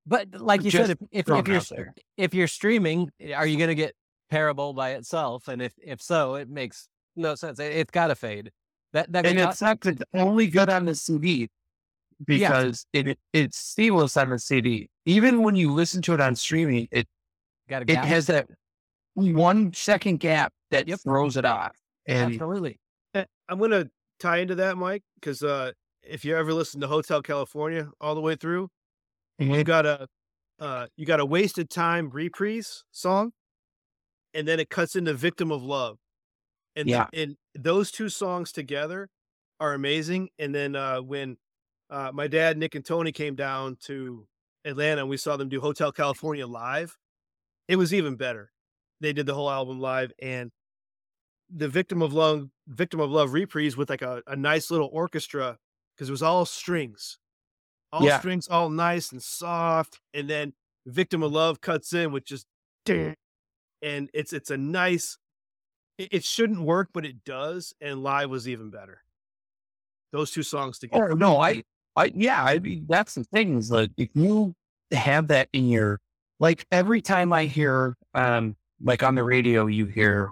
But 0.06 0.40
like 0.40 0.64
you 0.64 0.70
Just 0.70 0.88
said, 0.88 0.98
if 1.12 1.26
if, 1.28 1.30
if 1.30 1.48
you're 1.48 1.60
there. 1.60 1.94
if 2.16 2.34
you're 2.34 2.48
streaming, 2.48 3.10
are 3.34 3.46
you 3.46 3.58
gonna 3.58 3.74
get 3.74 3.94
Parabol 4.32 4.74
by 4.74 4.90
itself? 4.90 5.48
And 5.48 5.62
if 5.62 5.72
if 5.82 6.02
so, 6.02 6.34
it 6.34 6.48
makes 6.48 6.88
no 7.14 7.34
sense. 7.34 7.58
It, 7.60 7.72
it's 7.72 7.90
got 7.90 8.08
to 8.08 8.14
fade. 8.14 8.50
That 8.92 9.12
that 9.12 9.26
and 9.26 9.38
it's 9.38 9.60
not 9.60 9.78
it's 9.86 10.02
only 10.12 10.48
good 10.48 10.68
on 10.68 10.84
the 10.84 10.94
CD 10.94 11.48
because 12.26 12.86
it, 12.92 13.08
it 13.08 13.18
it's 13.32 13.58
seamless 13.58 14.16
on 14.16 14.30
the 14.30 14.38
CD. 14.38 14.90
Even 15.06 15.42
when 15.42 15.56
you 15.56 15.72
listen 15.72 16.02
to 16.02 16.14
it 16.14 16.20
on 16.20 16.36
streaming, 16.36 16.88
it 16.90 17.06
got 17.68 17.82
a 17.88 17.92
it 17.92 17.98
has 17.98 18.26
that 18.26 18.46
one 19.14 19.72
second 19.72 20.18
gap 20.20 20.52
that 20.70 20.88
Yep. 20.88 21.00
throws 21.00 21.36
it 21.36 21.44
off. 21.44 21.76
And 22.06 22.32
Absolutely. 22.32 22.78
Eh, 23.14 23.24
I'm 23.48 23.58
gonna 23.58 23.88
tie 24.18 24.38
into 24.38 24.54
that, 24.56 24.76
Mike, 24.76 25.02
because 25.20 25.42
uh, 25.42 25.72
if 26.02 26.24
you 26.24 26.36
ever 26.36 26.52
listen 26.52 26.80
to 26.80 26.88
Hotel 26.88 27.22
California 27.22 27.88
all 28.00 28.14
the 28.14 28.20
way 28.20 28.34
through, 28.36 28.68
you 29.38 29.64
got 29.64 29.86
a 29.86 30.08
uh, 30.58 30.86
you 30.96 31.06
got 31.06 31.20
a 31.20 31.26
wasted 31.26 31.70
time 31.70 32.10
reprise 32.10 32.84
song, 32.92 33.32
and 34.34 34.46
then 34.46 34.60
it 34.60 34.70
cuts 34.70 34.96
into 34.96 35.14
Victim 35.14 35.50
of 35.50 35.62
Love, 35.62 35.98
and 36.76 36.88
Yeah. 36.88 37.08
and 37.12 37.36
those 37.54 37.90
two 37.90 38.08
songs 38.08 38.52
together 38.52 39.08
are 39.60 39.74
amazing. 39.74 40.30
And 40.38 40.54
then 40.54 40.76
uh, 40.76 41.02
when 41.02 41.36
uh, 41.90 42.10
my 42.14 42.26
dad, 42.28 42.56
Nick, 42.58 42.74
and 42.74 42.84
Tony 42.84 43.12
came 43.12 43.34
down 43.34 43.76
to 43.84 44.26
Atlanta, 44.64 45.02
and 45.02 45.10
we 45.10 45.16
saw 45.16 45.36
them 45.36 45.48
do 45.48 45.60
Hotel 45.60 45.92
California 45.92 46.46
live, 46.46 46.96
it 47.68 47.76
was 47.76 47.92
even 47.94 48.16
better. 48.16 48.52
They 49.00 49.12
did 49.12 49.26
the 49.26 49.34
whole 49.34 49.50
album 49.50 49.80
live, 49.80 50.12
and 50.20 50.50
the 51.50 51.68
Victim 51.68 52.02
of 52.02 52.12
Love 52.12 52.48
Victim 52.68 53.00
of 53.00 53.10
Love 53.10 53.32
reprise 53.32 53.76
with 53.76 53.90
like 53.90 54.02
a, 54.02 54.22
a 54.26 54.36
nice 54.36 54.70
little 54.70 54.88
orchestra 54.92 55.58
because 55.94 56.08
it 56.08 56.12
was 56.12 56.22
all 56.22 56.46
strings. 56.46 57.18
All 57.92 58.02
Yeah. 58.04 58.18
strings, 58.18 58.48
all 58.48 58.70
nice 58.70 59.12
and 59.12 59.22
soft. 59.22 60.00
And 60.14 60.28
then 60.28 60.54
Victim 60.86 61.22
of 61.22 61.32
Love 61.32 61.60
cuts 61.60 61.92
in 61.92 62.12
with 62.12 62.24
just 62.24 62.46
and 62.86 64.10
it's 64.12 64.32
it's 64.32 64.50
a 64.50 64.56
nice 64.56 65.18
it, 65.98 66.08
it 66.12 66.24
shouldn't 66.24 66.60
work, 66.62 66.90
but 66.92 67.04
it 67.04 67.24
does. 67.24 67.74
And 67.80 68.02
live 68.02 68.30
was 68.30 68.48
even 68.48 68.70
better. 68.70 69.02
Those 70.12 70.30
two 70.30 70.42
songs 70.42 70.78
together. 70.78 71.10
Oh 71.10 71.14
no, 71.14 71.40
I, 71.40 71.62
I, 71.96 72.12
yeah, 72.14 72.42
I 72.42 72.58
mean 72.58 72.86
that's 72.88 73.14
the 73.14 73.24
thing 73.24 73.58
is 73.58 73.70
like 73.70 73.90
if 73.96 74.08
you 74.14 74.54
have 74.90 75.28
that 75.28 75.48
in 75.52 75.68
your 75.68 76.00
like 76.40 76.66
every 76.70 77.00
time 77.00 77.32
I 77.32 77.44
hear 77.46 77.96
um 78.14 78.56
like 78.82 79.02
on 79.02 79.14
the 79.14 79.24
radio 79.24 79.66
you 79.66 79.86
hear 79.86 80.30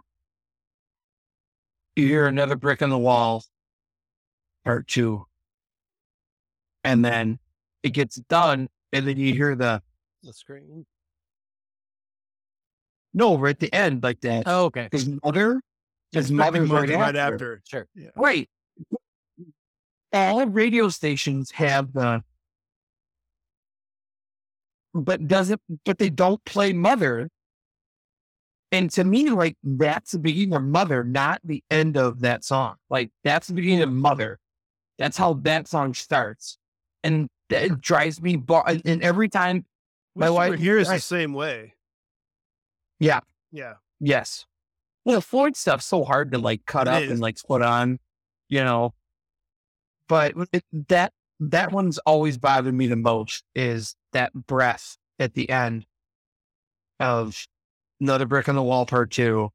you 1.96 2.06
hear 2.06 2.26
another 2.26 2.56
brick 2.56 2.82
in 2.82 2.90
the 2.90 2.98
wall 2.98 3.44
part 4.64 4.86
two 4.86 5.24
and 6.84 7.04
then 7.04 7.38
it 7.82 7.90
gets 7.90 8.16
done 8.16 8.68
and 8.92 9.06
then 9.06 9.16
you 9.16 9.32
hear 9.34 9.54
the 9.54 9.82
The 10.22 10.32
screen. 10.32 10.84
no 13.14 13.32
we're 13.32 13.48
at 13.48 13.60
the 13.60 13.72
end 13.72 14.02
like 14.02 14.20
that 14.22 14.44
Oh, 14.46 14.64
okay. 14.66 14.88
his 14.92 15.08
mother 15.22 15.60
his 16.12 16.30
Expecting 16.30 16.66
mother's 16.66 16.90
right, 16.90 16.98
Mother 16.98 17.18
after. 17.20 17.62
Sure. 17.68 17.86
Right. 18.16 18.50
All 20.12 20.44
radio 20.46 20.88
stations 20.88 21.52
have 21.52 21.92
the, 21.92 22.24
but 24.92 25.28
doesn't, 25.28 25.60
but 25.84 25.98
they 25.98 26.10
don't 26.10 26.44
play 26.44 26.72
Mother. 26.72 27.28
And 28.72 28.90
to 28.90 29.04
me, 29.04 29.30
like 29.30 29.56
that's 29.62 30.10
the 30.10 30.18
beginning 30.18 30.54
of 30.54 30.64
Mother, 30.64 31.04
not 31.04 31.40
the 31.44 31.62
end 31.70 31.96
of 31.96 32.20
that 32.22 32.42
song. 32.44 32.74
Like 32.88 33.12
that's 33.22 33.46
the 33.46 33.54
beginning 33.54 33.82
of 33.82 33.92
Mother. 33.92 34.40
That's 34.98 35.16
how 35.16 35.34
that 35.44 35.68
song 35.68 35.94
starts, 35.94 36.58
and 37.04 37.28
that 37.50 37.80
drives 37.80 38.20
me. 38.22 38.36
Bar- 38.36 38.64
and 38.84 39.02
every 39.02 39.28
time, 39.28 39.64
my 40.16 40.26
My 40.26 40.30
wife- 40.30 40.50
wife 40.52 40.58
here 40.60 40.78
is 40.78 40.88
the 40.88 40.98
same 40.98 41.32
way. 41.34 41.74
Yeah. 42.98 43.20
Yeah. 43.52 43.74
yes, 43.98 44.46
well, 45.04 45.20
Floyd 45.20 45.56
stuff's 45.56 45.84
so 45.86 46.04
hard 46.04 46.30
to 46.32 46.38
like 46.38 46.64
cut 46.66 46.86
It 46.86 46.90
up 46.94 47.02
is. 47.02 47.10
and 47.10 47.20
like 47.20 47.36
put 47.42 47.62
on, 47.62 47.98
you 48.48 48.62
know. 48.62 48.94
But 50.08 50.34
it, 50.52 50.64
that 50.88 51.12
that 51.40 51.72
one's 51.72 51.98
always 51.98 52.38
bothered 52.38 52.74
me 52.74 52.86
the 52.86 52.96
most 52.96 53.42
is 53.54 53.96
that 54.12 54.32
breath 54.34 54.96
at 55.18 55.34
the 55.34 55.48
end 55.50 55.86
of 57.00 57.46
another 58.00 58.26
brick 58.26 58.48
on 58.48 58.54
the 58.56 58.62
wall 58.62 58.86
part 58.86 59.10
two 59.10 59.50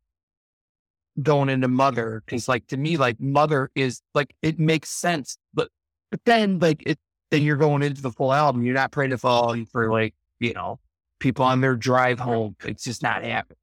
going 1.21 1.47
into 1.49 1.67
mother 1.67 2.21
because 2.25 2.47
like 2.49 2.67
to 2.67 2.77
me 2.77 2.97
like 2.97 3.19
mother 3.19 3.69
is 3.75 4.01
like 4.13 4.35
it 4.41 4.59
makes 4.59 4.89
sense 4.89 5.37
but 5.53 5.69
but 6.11 6.19
then 6.25 6.59
like 6.59 6.83
it 6.85 6.99
then 7.31 7.41
you're 7.43 7.57
going 7.57 7.81
into 7.83 8.01
the 8.01 8.11
full 8.11 8.31
album 8.33 8.63
you're 8.63 8.73
not 8.75 8.91
praying 8.91 9.09
to 9.11 9.17
fall 9.17 9.55
for 9.71 9.91
like 9.91 10.13
you 10.39 10.53
know 10.53 10.79
people 11.19 11.43
on 11.45 11.61
their 11.61 11.75
drive 11.75 12.19
home 12.19 12.55
it's 12.65 12.83
just 12.83 13.01
not 13.03 13.23
happening 13.23 13.57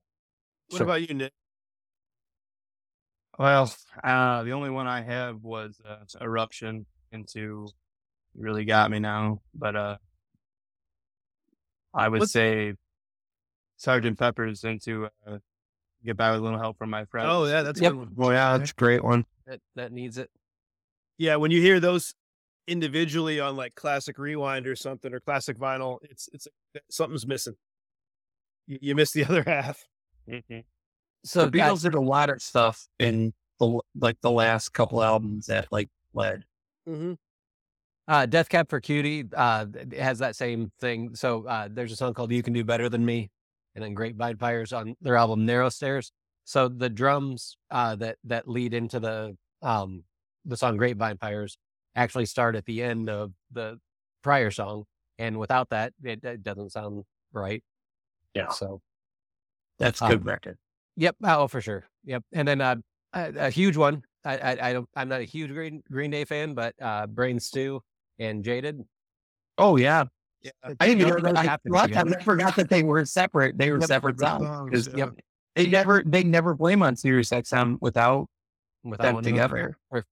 What 0.71 0.79
So- 0.79 0.85
about 0.85 1.09
you, 1.09 1.15
Nick? 1.15 1.33
Well, 3.39 3.73
uh, 4.05 4.43
the 4.43 4.53
only 4.53 4.71
one 4.71 4.87
I 4.87 5.01
have 5.03 5.43
was 5.43 5.81
uh, 5.89 5.97
Eruption 6.21 6.85
into 7.13 7.67
really 8.37 8.65
got 8.67 8.91
me 8.91 8.99
now, 8.99 9.41
but 9.55 9.75
uh, 9.75 9.97
I 11.95 12.09
would 12.09 12.21
What's- 12.21 12.33
say 12.33 12.75
Sergeant 13.79 14.19
Pepper's 14.19 14.65
into 14.65 15.09
uh, 15.27 15.39
Get 16.05 16.17
By 16.17 16.31
with 16.33 16.41
a 16.41 16.43
Little 16.45 16.59
Help 16.59 16.79
from 16.79 16.91
My 16.91 17.05
Friends. 17.07 17.29
Oh, 17.31 17.47
yeah, 17.47 17.63
that's 17.63 17.81
a 17.81 17.85
Yep. 17.85 17.93
good 17.93 17.99
one. 17.99 18.13
well 18.17 18.33
yeah 18.33 18.59
that's 18.59 18.71
a 18.71 18.75
great 18.75 19.03
one 19.03 19.25
That 19.47 19.61
that 19.77 19.93
needs 19.93 20.19
it. 20.19 20.31
Yeah, 21.19 21.37
when 21.37 21.51
you 21.51 21.61
hear 21.61 21.81
those 21.81 22.15
individually 22.67 23.41
on 23.41 23.57
like 23.57 23.75
classic 23.75 24.19
rewind 24.19 24.67
or 24.67 24.77
something 24.77 25.13
or 25.13 25.21
classic 25.21 25.59
vinyl, 25.59 25.99
it's 26.03 26.29
it's 26.33 26.49
something's 26.91 27.27
missing. 27.27 27.55
You, 28.67 28.79
you 28.81 28.95
miss 28.95 29.13
the 29.13 29.25
other 29.29 29.43
half. 29.47 29.85
Mhm. 30.29 30.65
So 31.25 31.47
the 31.47 31.59
Beatles 31.59 31.83
did 31.83 31.95
a 31.95 32.01
lot 32.01 32.31
of 32.31 32.43
stuff 32.43 32.87
in 32.99 33.33
the 33.59 33.81
like 33.95 34.21
the 34.23 34.31
last 34.31 34.71
couple 34.71 35.03
albums 35.03 35.47
that 35.47 35.69
like 35.71 35.89
led. 36.15 36.45
Mm-hmm. 36.89 37.13
Uh, 38.09 38.27
Death 38.27 38.49
Cab 38.49 38.69
for 38.69 38.81
Cutie 38.81 39.25
uh, 39.37 39.67
has 39.97 40.19
that 40.19 40.35
same 40.35 40.73
thing. 40.81 41.15
So 41.15 41.47
uh, 41.47 41.69
there's 41.71 41.93
a 41.93 41.97
song 41.97 42.15
called 42.15 42.33
"You 42.33 42.43
Can 42.43 42.53
Do 42.53 42.65
Better 42.65 42.89
Than 42.89 43.05
Me," 43.05 43.31
and 43.75 43.85
then 43.85 43.95
Grapevine 43.95 44.37
Fires 44.37 44.73
on 44.73 44.97
their 45.01 45.17
album 45.17 45.47
Narrow 45.47 45.69
Stairs. 45.69 46.13
So 46.45 46.69
the 46.69 46.89
drums 46.91 47.57
uh, 47.71 47.95
that 47.97 48.17
that 48.25 48.49
lead 48.49 48.75
into 48.75 48.99
the 48.99 49.37
um, 49.63 50.03
the 50.45 50.57
song 50.57 50.77
Grapevine 50.77 51.19
Fires 51.19 51.57
actually 51.95 52.27
start 52.27 52.57
at 52.57 52.65
the 52.67 52.83
end 52.83 53.09
of 53.11 53.33
the 53.53 53.79
prior 54.23 54.51
song, 54.51 54.85
and 55.19 55.39
without 55.39 55.71
that, 55.71 55.93
it, 56.03 56.25
it 56.25 56.43
doesn't 56.43 56.71
sound 56.73 57.05
right. 57.33 57.63
Yeah. 58.35 58.49
So 58.51 58.81
That's 59.79 60.01
a 60.01 60.05
Um, 60.07 60.11
good 60.13 60.25
record. 60.27 60.59
Yep. 60.97 61.17
Oh, 61.25 61.49
for 61.49 61.61
sure. 61.61 61.85
Yep. 62.05 62.23
And 62.33 62.47
then 62.49 62.61
uh, 62.61 62.77
a, 63.13 63.33
a 63.47 63.51
huge 63.51 63.77
one. 63.77 64.03
I, 64.25 64.37
I, 64.39 64.69
I 64.69 64.73
don't. 64.73 64.89
I'm 64.95 65.09
not 65.09 65.21
a 65.21 65.25
huge 65.25 65.51
Green 65.51 65.83
Green 65.91 66.11
Day 66.11 66.25
fan, 66.25 66.55
but 66.55 66.75
uh, 66.81 67.07
Brain 67.09 67.41
Stew 67.41 67.83
and 68.19 68.45
Jaded. 68.45 68.85
Oh 69.59 69.77
yeah, 69.77 70.05
Yeah. 70.43 70.51
I 70.81 70.87
didn't 70.87 71.01
Those 71.03 71.11
even. 71.19 71.23
both 71.25 71.37
I, 71.37 71.43
happen 71.45 71.73
a 71.73 71.75
lot 71.75 71.85
of 71.91 71.93
times 71.93 72.05
together. 72.11 72.21
I 72.21 72.25
forgot 72.25 72.57
that 72.57 72.69
they 72.71 72.83
were 72.85 73.05
separate. 73.05 73.59
They 73.59 73.71
were 73.73 73.81
Yep, 73.81 73.89
separate 73.89 74.21
separate 74.21 74.45
songs. 74.45 74.47
songs, 74.47 74.71
'cause 74.71 74.89
yeah. 74.89 74.97
Yep. 75.07 75.11
They 75.57 75.67
never. 75.67 76.03
They 76.07 76.23
never 76.25 76.55
blame 76.55 76.83
on 76.83 76.95
Sirius 76.97 77.31
XM 77.31 77.79
without 77.81 78.29
Without 78.85 79.05
them 79.07 79.15
one 79.17 79.25
together. 79.25 79.77
Or- 79.91 80.05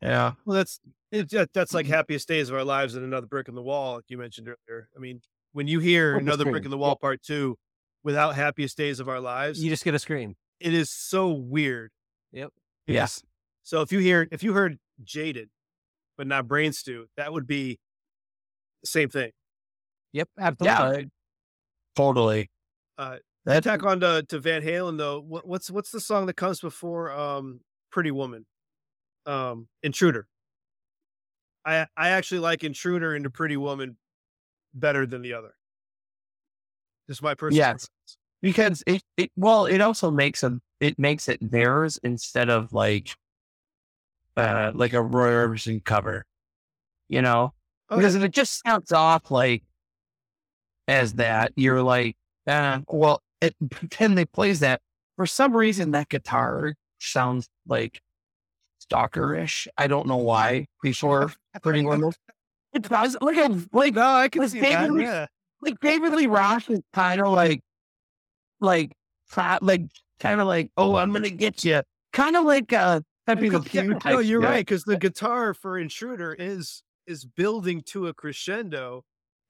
Yeah. 0.00 0.32
Well, 0.44 0.56
that's 0.58 0.80
it's 1.12 1.32
that, 1.32 1.52
that's 1.52 1.74
like 1.74 1.86
happiest 1.86 2.28
days 2.28 2.48
of 2.50 2.54
our 2.56 2.64
lives 2.64 2.94
and 2.94 3.04
another 3.04 3.26
brick 3.26 3.48
in 3.48 3.54
the 3.54 3.62
wall, 3.62 3.96
like 3.96 4.04
you 4.08 4.18
mentioned 4.18 4.48
earlier. 4.48 4.88
I 4.96 5.00
mean, 5.00 5.20
when 5.52 5.66
you 5.66 5.80
hear 5.80 6.12
Oh, 6.14 6.18
the 6.18 6.24
another 6.24 6.44
brick 6.50 6.64
in 6.64 6.70
the 6.70 6.78
wall 6.78 6.96
part 6.96 7.22
two 7.22 7.56
without 8.04 8.34
happiest 8.36 8.76
days 8.76 9.00
of 9.00 9.08
our 9.08 9.20
lives, 9.20 9.62
You 9.62 9.70
just 9.70 9.84
get 9.84 9.94
a 9.94 9.98
scream. 9.98 10.36
it 10.60 10.72
is 10.74 10.90
so 10.90 11.28
weird. 11.30 11.90
Yep. 12.32 12.50
Yes. 12.86 13.20
Yeah. 13.22 13.28
So 13.62 13.80
if 13.82 13.92
you 13.92 13.98
hear 13.98 14.26
if 14.30 14.42
you 14.42 14.52
heard 14.54 14.78
jaded, 15.02 15.48
but 16.16 16.26
not 16.26 16.46
brain 16.48 16.72
stew, 16.72 17.06
that 17.16 17.32
would 17.32 17.46
be 17.46 17.78
the 18.82 18.86
same 18.88 19.08
thing. 19.08 19.30
Yep. 20.12 20.28
Absolutely. 20.38 21.00
Yeah. 21.02 21.08
Totally. 21.96 22.50
Uh, 22.98 23.16
That's 23.44 23.66
Attack 23.66 23.84
on 23.84 24.00
to, 24.00 24.24
to 24.28 24.38
Van 24.38 24.62
Halen 24.62 24.96
though. 24.98 25.20
What, 25.20 25.46
what's 25.46 25.70
what's 25.70 25.90
the 25.90 26.00
song 26.00 26.26
that 26.26 26.34
comes 26.36 26.60
before 26.60 27.10
um 27.12 27.60
Pretty 27.90 28.10
Woman? 28.10 28.46
Um 29.26 29.68
Intruder. 29.82 30.26
I 31.64 31.86
I 31.96 32.10
actually 32.10 32.40
like 32.40 32.64
Intruder 32.64 33.14
into 33.14 33.30
Pretty 33.30 33.56
Woman 33.56 33.96
better 34.74 35.06
than 35.06 35.22
the 35.22 35.34
other. 35.34 35.54
Just 37.08 37.22
my 37.22 37.34
personal 37.34 37.58
Yes. 37.58 37.88
preference. 37.88 38.16
because 38.42 38.84
it, 38.86 39.02
it. 39.16 39.32
Well, 39.36 39.66
it 39.66 39.80
also 39.80 40.10
makes 40.10 40.42
a 40.42 40.60
It 40.80 40.98
makes 40.98 41.28
it 41.28 41.38
theirs 41.50 41.98
instead 42.02 42.48
of 42.48 42.72
like, 42.72 43.16
uh, 44.36 44.72
like 44.74 44.92
a 44.92 45.02
Roy 45.02 45.30
Orbison 45.32 45.84
cover. 45.84 46.24
You 47.08 47.22
know, 47.22 47.54
Okay. 47.90 48.00
because 48.00 48.14
if 48.14 48.22
it 48.22 48.30
just 48.32 48.62
sounds 48.64 48.92
off 48.92 49.30
like 49.30 49.64
as 50.86 51.14
that, 51.14 51.52
you're 51.56 51.82
like, 51.82 52.16
uh, 52.46 52.80
well, 52.88 53.22
it 53.40 53.54
pretend 53.70 54.16
they 54.18 54.24
plays 54.24 54.60
that 54.60 54.80
for 55.16 55.26
some 55.26 55.56
reason 55.56 55.90
that 55.90 56.08
guitar 56.08 56.74
sounds 56.98 57.48
like 57.66 58.00
stalkerish. 58.90 59.66
I 59.78 59.86
don't 59.86 60.06
know 60.06 60.16
why. 60.16 60.66
Before 60.82 61.32
Pretty 61.62 61.86
of- 61.86 62.16
it 62.72 62.82
does. 62.82 63.16
Look 63.20 63.36
at 63.36 63.50
like 63.74 63.94
No, 63.94 64.02
I 64.06 64.28
can 64.28 64.42
Like 64.42 64.50
see 64.50 64.60
that. 64.60 64.80
David 64.82 64.92
Lee- 64.92 65.02
Yeah. 65.04 65.26
like 65.62 65.80
David 65.80 66.12
Lee 66.12 66.26
Roth 66.26 66.70
is 66.70 66.80
kind 66.92 67.20
of 67.20 67.32
like, 67.32 67.60
like, 68.60 68.92
like, 69.62 69.82
kind 70.20 70.40
of 70.40 70.46
like, 70.46 70.70
oh, 70.76 70.96
I'm 70.96 71.12
gonna 71.12 71.30
get 71.30 71.64
you, 71.64 71.82
kind 72.12 72.36
of 72.36 72.44
like 72.44 72.72
uh, 72.72 73.00
Pepe 73.26 73.50
Le 73.50 73.60
Pew. 73.62 73.98
no, 74.04 74.18
you're 74.18 74.40
shit. 74.42 74.48
right 74.50 74.60
because 74.66 74.84
the 74.84 74.96
guitar 74.96 75.54
for 75.54 75.78
Intruder 75.78 76.34
is 76.34 76.82
is 77.06 77.24
building 77.24 77.82
to 77.86 78.06
a 78.06 78.14
crescendo, 78.14 79.02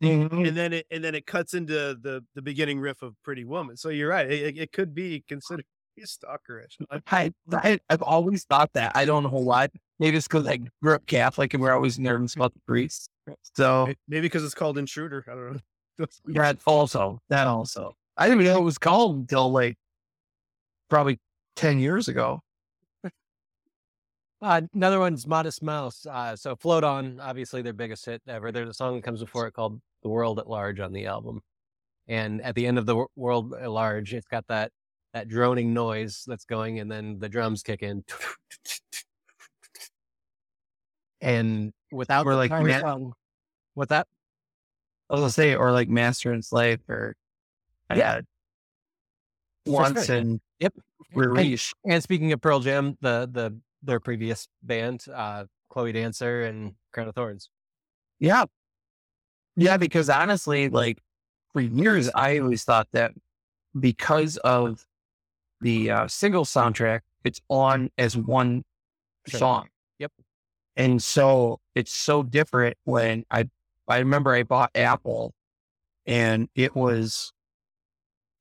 Mhm. 0.03 0.49
and 0.49 0.57
then 0.57 0.73
it 0.73 0.87
and 0.91 1.03
then 1.05 1.15
it 1.15 1.27
cuts 1.27 1.55
into 1.55 1.73
the 2.01 2.25
the 2.35 2.43
beginning 2.43 2.81
riff 2.81 3.03
of 3.03 3.15
Pretty 3.23 3.45
Woman. 3.45 3.77
So 3.77 3.89
you're 3.91 4.09
right; 4.11 4.31
it, 4.31 4.57
it 4.59 4.73
could 4.73 4.95
be 4.95 5.25
considered 5.29 5.67
stalkerish. 6.07 6.77
I, 7.11 7.33
I, 7.53 7.81
I've 7.89 8.03
always 8.03 8.45
thought 8.45 8.73
that. 8.75 8.93
I 8.95 9.05
don't 9.05 9.25
know 9.25 9.31
why. 9.31 9.69
Maybe 9.99 10.17
it's 10.17 10.27
because 10.27 10.47
I 10.47 10.61
grew 10.83 10.95
up 10.95 11.07
Catholic 11.07 11.53
and 11.55 11.63
we're 11.63 11.73
always 11.73 11.99
nervous 11.99 12.35
about 12.35 12.55
the 12.55 12.61
priests. 12.67 13.09
So 13.55 13.93
Maybe 14.09 14.23
because 14.23 14.45
it's 14.45 14.55
called 14.55 14.79
Intruder. 14.79 15.25
I 15.29 15.35
don't 15.35 15.53
know. 15.53 16.07
that 16.27 16.59
also, 16.67 17.21
that 17.29 17.47
also. 17.47 17.95
I 18.17 18.27
didn't 18.27 18.43
even 18.43 18.53
know 18.53 18.61
it 18.61 18.65
was 18.65 18.79
called 18.79 19.17
until 19.17 19.51
like 19.51 19.77
probably 20.89 21.19
ten 21.57 21.79
years 21.79 22.09
ago. 22.09 22.43
Uh, 24.43 24.63
another 24.73 24.99
one's 24.99 25.27
Modest 25.27 25.63
Mouse. 25.63 26.07
Uh, 26.07 26.35
so 26.35 26.57
Float 26.57 26.83
On, 26.83 27.21
obviously 27.21 27.61
their 27.61 27.75
biggest 27.75 28.07
hit 28.07 28.23
ever. 28.27 28.51
There's 28.51 28.71
a 28.71 28.73
song 28.73 28.97
that 28.97 29.05
comes 29.05 29.21
before 29.21 29.47
it 29.47 29.53
called 29.53 29.79
The 30.03 30.09
World 30.09 30.39
at 30.39 30.49
Large 30.49 30.81
on 30.81 30.95
the 30.95 31.05
album. 31.05 31.43
And 32.09 32.41
at 32.41 32.55
the 32.55 32.67
end 32.67 32.79
of 32.79 32.87
The 32.87 32.97
Wor- 32.97 33.11
World 33.17 33.53
at 33.53 33.71
Large, 33.71 34.15
it's 34.15 34.27
got 34.27 34.47
that 34.49 34.73
that 35.13 35.29
droning 35.29 35.73
noise 35.75 36.25
that's 36.27 36.45
going, 36.45 36.79
and 36.81 36.91
then 36.91 37.19
the 37.19 37.29
drums 37.29 37.63
kick 37.63 37.83
in, 37.83 38.05
and 41.21 41.73
without 41.93 42.27
Or 42.27 42.35
like 42.35 42.51
ma- 42.51 42.81
song- 42.81 43.13
that? 43.89 44.07
I 45.09 45.15
was 45.15 45.21
gonna 45.21 45.31
say, 45.31 45.55
or 45.57 45.73
like 45.73 45.89
Master 45.89 46.33
and 46.33 46.45
Slave, 46.45 46.81
or 46.89 47.17
yeah, 47.95 48.21
once 49.67 50.09
and 50.09 50.41
Yep. 50.61 50.75
release. 51.15 51.73
And 51.85 52.03
speaking 52.03 52.33
of 52.33 52.41
Pearl 52.41 52.61
Jam, 52.61 52.97
the 53.01 53.29
the 53.31 53.59
their 53.83 53.99
previous 53.99 54.47
band, 54.63 55.07
uh, 55.13 55.47
Chloe 55.71 55.93
Dancer 55.93 56.43
and 56.43 56.75
Crown 56.93 57.09
of 57.09 57.15
Thorns. 57.15 57.49
Yeah. 58.19 58.45
Yeah, 59.57 59.79
because 59.79 60.09
honestly, 60.11 60.69
like 60.69 61.03
for 61.53 61.61
years, 61.63 62.11
I 62.15 62.39
always 62.39 62.63
thought 62.63 62.89
that 62.93 63.13
because 63.79 64.37
of 64.39 64.87
the 65.61 65.91
uh, 65.91 66.09
single 66.09 66.45
soundtrack, 66.45 67.01
it's 67.25 67.41
on 67.49 67.91
as 67.99 68.17
one 68.17 68.65
Sure. 69.29 69.39
song. 69.39 69.69
Yep. 69.99 70.13
And 70.77 71.03
so 71.03 71.61
it's 71.75 71.93
so 71.93 72.23
different 72.23 72.77
when 72.85 73.25
I, 73.31 73.49
I 73.87 73.99
remember 73.99 74.33
I 74.33 74.45
bought 74.45 74.71
Apple 74.75 75.35
and 76.07 76.49
it 76.55 76.75
was 76.75 77.33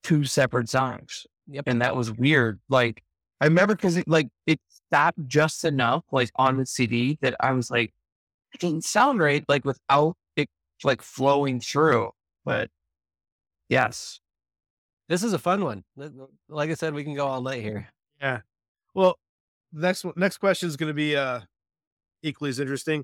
two 0.04 0.24
separate 0.24 0.70
songs. 0.70 1.28
Yep. 1.48 1.66
And 1.68 1.82
that 1.82 1.96
was 1.96 2.12
weird. 2.12 2.60
Like 2.70 3.04
I 3.42 3.46
remember 3.46 3.76
because 3.76 3.98
it 3.98 4.08
like 4.08 4.30
it 4.48 4.60
stopped 4.70 5.20
just 5.28 5.66
enough 5.66 6.04
like 6.12 6.32
on 6.36 6.58
the 6.58 6.66
CD 6.66 7.18
that 7.22 7.36
I 7.40 7.52
was 7.52 7.70
like, 7.70 7.94
it 8.54 8.62
didn't 8.62 8.86
sound 8.86 9.20
right, 9.20 9.44
like 9.48 9.66
without 9.66 10.16
it 10.36 10.48
like 10.84 11.02
flowing 11.02 11.60
through. 11.60 12.12
But 12.46 12.70
yes. 13.68 14.22
This 15.10 15.24
is 15.24 15.34
a 15.34 15.40
fun 15.40 15.64
one. 15.64 15.84
Like 16.48 16.70
I 16.70 16.76
said, 16.76 16.94
we 16.94 17.04
can 17.04 17.16
go 17.16 17.26
all 17.28 17.42
night 17.42 17.62
here. 17.64 17.88
Yeah. 18.22 18.42
Well, 18.94 19.18
next 19.74 20.04
one- 20.06 20.14
next 20.16 20.38
question 20.38 20.70
is 20.70 20.78
going 20.78 20.90
to 20.90 20.94
be 20.94 21.16
uh 21.16 21.42
equally 22.22 22.50
as 22.52 22.60
interesting. 22.60 23.04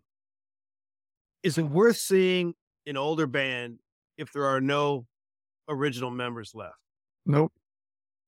Is 1.44 1.57
it 1.57 1.64
worth 1.64 1.98
seeing 1.98 2.53
an 2.86 2.95
older 2.98 3.27
band 3.27 3.80
if 4.18 4.32
there 4.32 4.45
are 4.45 4.61
no 4.61 5.06
original 5.68 6.11
members 6.11 6.53
left? 6.56 6.77
Nope. 7.26 7.52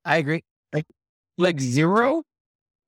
I 0.06 0.18
agree. 0.18 0.44
Like 1.38 1.60
zero? 1.60 2.20
I 2.20 2.22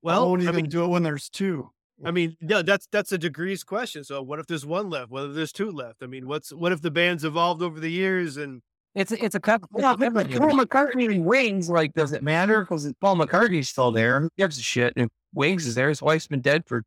Well, 0.01 0.29
won't 0.29 0.47
I 0.47 0.51
mean, 0.51 0.69
do 0.69 0.83
it 0.83 0.87
when 0.87 1.03
there's 1.03 1.29
two. 1.29 1.69
I 2.03 2.09
mean, 2.11 2.35
no, 2.41 2.61
that's 2.63 2.87
that's 2.91 3.11
a 3.11 3.17
degrees 3.17 3.63
question. 3.63 4.03
So, 4.03 4.21
what 4.23 4.39
if 4.39 4.47
there's 4.47 4.65
one 4.65 4.89
left? 4.89 5.11
What 5.11 5.25
if 5.25 5.35
there's 5.35 5.51
two 5.51 5.69
left? 5.69 6.01
I 6.01 6.07
mean, 6.07 6.27
what's 6.27 6.51
what 6.51 6.71
if 6.71 6.81
the 6.81 6.89
band's 6.89 7.25
evolved 7.25 7.61
over 7.61 7.79
the 7.79 7.91
years 7.91 8.37
and 8.37 8.61
It's 8.95 9.11
a- 9.11 9.23
it's 9.23 9.35
a 9.35 9.39
cut. 9.39 9.61
Yeah, 9.77 9.95
but 9.95 10.13
like 10.13 10.35
Paul 10.35 10.51
McCartney 10.51 11.13
and 11.13 11.25
Wings, 11.25 11.69
like, 11.69 11.93
does 11.93 12.11
it 12.11 12.23
matter? 12.23 12.61
Because 12.61 12.91
Paul 12.99 13.17
McCartney's 13.17 13.69
still 13.69 13.91
there. 13.91 14.21
Who 14.21 14.29
gives 14.37 14.57
a 14.57 14.61
shit? 14.63 14.93
And 14.95 15.09
Wings 15.33 15.67
is 15.67 15.75
there. 15.75 15.89
His 15.89 16.01
wife's 16.01 16.27
been 16.27 16.41
dead 16.41 16.65
for, 16.65 16.83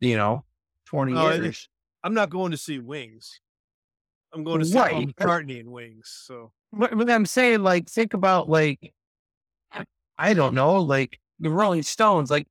you 0.00 0.16
know, 0.16 0.44
20 0.86 1.14
Oh, 1.14 1.30
years. 1.32 1.68
I'm 2.02 2.12
not 2.14 2.28
going 2.30 2.50
to 2.50 2.56
see 2.56 2.78
Wings. 2.80 3.40
I'm 4.32 4.42
going 4.42 4.58
to 4.58 4.64
see 4.66 4.74
Paul 4.78 5.04
McCartney 5.06 5.60
and 5.60 5.70
Wings. 5.70 6.10
So, 6.26 6.52
But, 6.72 6.96
but 6.98 7.08
I'm 7.08 7.24
saying, 7.24 7.62
like, 7.62 7.88
think 7.88 8.14
about, 8.14 8.48
like, 8.48 8.92
I 10.18 10.34
don't 10.34 10.54
know, 10.54 10.76
like 10.82 11.18
the 11.40 11.50
Rolling 11.50 11.82
Stones. 11.82 12.30
Like, 12.30 12.46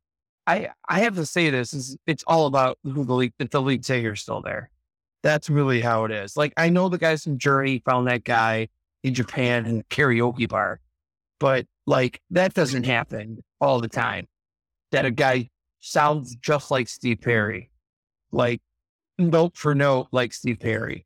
I 0.46 0.70
I 0.90 1.00
have 1.02 1.16
to 1.16 1.26
say 1.26 1.50
this 1.50 1.74
is 1.74 1.96
it's 2.06 2.24
all 2.28 2.48
about 2.48 2.78
who 2.84 3.06
the 3.06 3.14
lead, 3.14 3.34
if 3.40 3.50
the 3.52 3.62
lead 3.62 3.86
singer's 3.86 4.22
still 4.22 4.42
there. 4.42 4.70
That's 5.22 5.50
really 5.50 5.80
how 5.80 6.04
it 6.04 6.12
is. 6.12 6.36
Like, 6.36 6.52
I 6.58 6.68
know 6.70 6.90
the 6.90 6.98
guys 6.98 7.24
from 7.24 7.38
Journey 7.38 7.82
found 7.86 8.08
that 8.08 8.26
guy 8.26 8.68
in 9.04 9.14
Japan 9.14 9.66
in 9.66 9.80
a 9.80 9.84
karaoke 9.84 10.48
bar, 10.48 10.80
but 11.40 11.66
like 11.86 12.22
that 12.32 12.54
doesn't 12.54 12.86
happen 12.86 13.44
all 13.60 13.80
the 13.82 13.90
time. 13.90 14.28
That 14.92 15.06
a 15.06 15.12
guy 15.12 15.50
sounds 15.80 16.36
just 16.36 16.72
like 16.72 16.88
Steve 16.88 17.20
Perry, 17.22 17.70
like 18.32 18.62
note 19.18 19.58
for 19.58 19.76
note 19.76 20.08
like 20.12 20.34
Steve 20.34 20.60
Perry. 20.60 21.06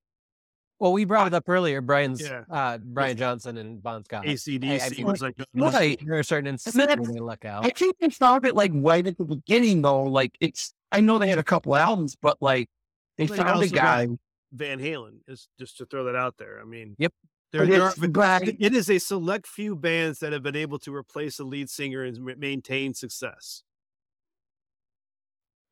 Well, 0.80 0.94
we 0.94 1.06
brought 1.06 1.26
it 1.26 1.34
up 1.34 1.50
earlier. 1.50 1.82
Brian's 1.82 2.22
Yeah. 2.22 2.44
uh, 2.52 2.78
Brian 2.78 3.18
Johnson 3.18 3.58
and 3.58 3.82
Bon 3.82 4.04
Scott. 4.04 4.26
ACDC 4.26 4.80
I 4.86 4.90
mean, 4.96 5.08
was 5.08 5.24
like, 5.24 5.36
Right. 5.56 6.00
There 6.06 6.20
are 6.20 6.24
certain 6.24 6.46
And 6.46 6.54
instances 6.54 6.78
that's- 6.78 7.00
where 7.00 7.12
they 7.16 7.20
luck 7.20 7.46
out. 7.46 7.66
I 7.66 7.70
think 7.70 7.98
they 8.00 8.10
found 8.12 8.46
it 8.46 8.54
like 8.56 8.72
right 8.76 9.08
at 9.08 9.18
the 9.18 9.24
beginning 9.26 9.82
though. 9.82 10.04
Like 10.04 10.38
it's 10.40 10.76
I 10.92 11.02
know 11.02 11.18
they 11.18 11.30
had 11.30 11.40
a 11.40 11.44
couple 11.44 11.76
albums, 11.76 12.16
but 12.22 12.38
like 12.42 12.70
they 13.18 13.26
They 13.26 13.38
found 13.38 13.64
a 13.64 13.68
guy. 13.68 14.08
Van 14.54 14.80
Halen 14.80 15.20
is 15.28 15.50
just 15.60 15.78
to 15.80 15.86
throw 15.86 16.04
that 16.06 16.16
out 16.16 16.36
there. 16.38 16.60
I 16.62 16.66
mean, 16.66 16.96
Yep. 17.00 17.12
There, 17.54 17.62
But 17.62 17.70
there 17.70 17.82
are, 17.84 17.90
it's 17.90 18.08
black. 18.08 18.44
it 18.46 18.74
is 18.74 18.90
a 18.90 19.00
select 19.00 19.48
few 19.48 19.76
bands 19.76 20.20
that 20.20 20.34
have 20.34 20.44
been 20.44 20.56
able 20.56 20.80
to 20.80 20.94
replace 20.94 21.40
a 21.40 21.44
lead 21.46 21.70
singer 21.70 22.04
and 22.04 22.20
maintain 22.38 22.94
success. 22.94 23.64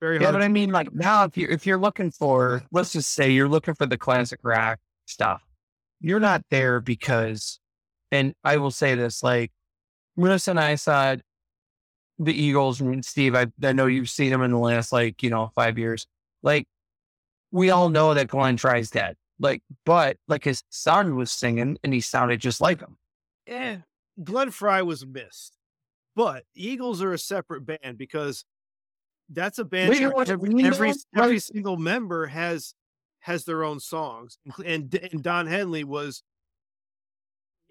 Very 0.01 0.17
Yeah, 0.17 0.23
hard. 0.23 0.33
but 0.35 0.41
I 0.41 0.47
mean, 0.47 0.71
like 0.71 0.93
now, 0.93 1.23
if 1.25 1.37
you're 1.37 1.49
if 1.49 1.65
you're 1.65 1.77
looking 1.77 2.11
for, 2.11 2.63
let's 2.71 2.93
just 2.93 3.11
say 3.11 3.31
you're 3.31 3.49
looking 3.49 3.73
for 3.75 3.85
the 3.85 3.97
classic 3.97 4.39
rock 4.43 4.79
stuff, 5.05 5.41
you're 5.99 6.19
not 6.19 6.43
there 6.49 6.79
because, 6.79 7.59
and 8.11 8.33
I 8.43 8.57
will 8.57 8.71
say 8.71 8.95
this, 8.95 9.23
like 9.23 9.51
Melissa 10.17 10.51
and 10.51 10.59
I 10.59 10.75
saw 10.75 11.15
the 12.19 12.33
Eagles, 12.33 12.79
and 12.81 13.03
Steve, 13.03 13.35
I 13.35 13.47
I 13.63 13.71
know 13.73 13.87
you've 13.87 14.09
seen 14.09 14.31
them 14.31 14.41
in 14.43 14.51
the 14.51 14.57
last 14.59 14.91
like 14.93 15.21
you 15.23 15.29
know 15.29 15.51
five 15.55 15.77
years. 15.77 16.07
Like 16.43 16.67
we 17.51 17.69
all 17.69 17.89
know 17.89 18.13
that 18.13 18.27
Glenn 18.27 18.57
tries 18.57 18.89
dead, 18.89 19.15
like, 19.39 19.61
but 19.85 20.17
like 20.27 20.43
his 20.43 20.63
son 20.69 21.15
was 21.15 21.31
singing 21.31 21.77
and 21.83 21.93
he 21.93 22.01
sounded 22.01 22.39
just 22.39 22.61
like 22.61 22.79
him. 22.81 22.97
eh, 23.47 23.77
Glenn 24.23 24.51
Frey 24.51 24.81
was 24.81 25.05
missed, 25.05 25.57
but 26.15 26.45
Eagles 26.55 27.01
are 27.01 27.13
a 27.13 27.17
separate 27.17 27.61
band 27.65 27.97
because 27.97 28.45
that's 29.29 29.59
a 29.59 29.65
band. 29.65 29.89
Wait, 29.89 30.07
what- 30.13 30.29
every, 30.29 30.63
every, 30.63 30.93
every 31.15 31.39
single 31.39 31.77
member 31.77 32.27
has 32.27 32.73
has 33.19 33.43
their 33.45 33.63
own 33.63 33.79
songs, 33.79 34.37
and 34.65 34.93
and 35.11 35.23
Don 35.23 35.47
Henley 35.47 35.83
was 35.83 36.23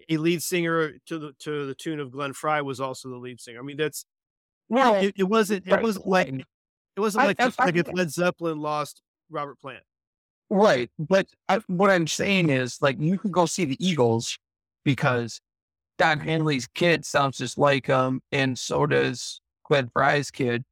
a 0.08 0.16
lead 0.16 0.42
singer 0.42 0.98
to 1.06 1.18
the 1.18 1.32
to 1.38 1.66
the 1.66 1.74
tune 1.74 2.00
of 2.00 2.10
Glenn 2.10 2.32
Frey 2.32 2.60
was 2.60 2.80
also 2.80 3.08
the 3.08 3.16
lead 3.16 3.40
singer. 3.40 3.60
I 3.60 3.62
mean, 3.62 3.76
that's 3.76 4.04
Well, 4.68 4.96
it, 4.96 5.14
it 5.16 5.22
wasn't 5.24 5.66
it 5.66 5.80
wasn't 5.82 6.06
like 6.08 6.28
it 6.28 7.00
wasn't 7.00 7.22
I- 7.24 7.26
like, 7.28 7.40
I- 7.40 7.44
like 7.64 7.76
I- 7.76 7.78
if 7.78 7.92
Led 7.92 8.10
Zeppelin 8.10 8.58
lost 8.60 9.00
Robert 9.30 9.60
Plant. 9.60 9.82
Right. 10.50 10.90
But 10.98 11.26
I, 11.48 11.60
what 11.66 11.90
I'm 11.90 12.06
saying 12.06 12.50
is, 12.50 12.80
like, 12.80 12.96
you 13.00 13.18
can 13.18 13.30
go 13.30 13.46
see 13.46 13.64
the 13.64 13.76
Eagles 13.84 14.38
because 14.84 15.40
Don 15.98 16.20
Henley's 16.20 16.66
kid 16.66 17.04
sounds 17.04 17.38
just 17.38 17.58
like 17.58 17.86
him, 17.86 18.20
and 18.32 18.58
so 18.58 18.86
does 18.86 19.40
Glenn 19.64 19.90
Frey's 19.92 20.30
kid. 20.30 20.64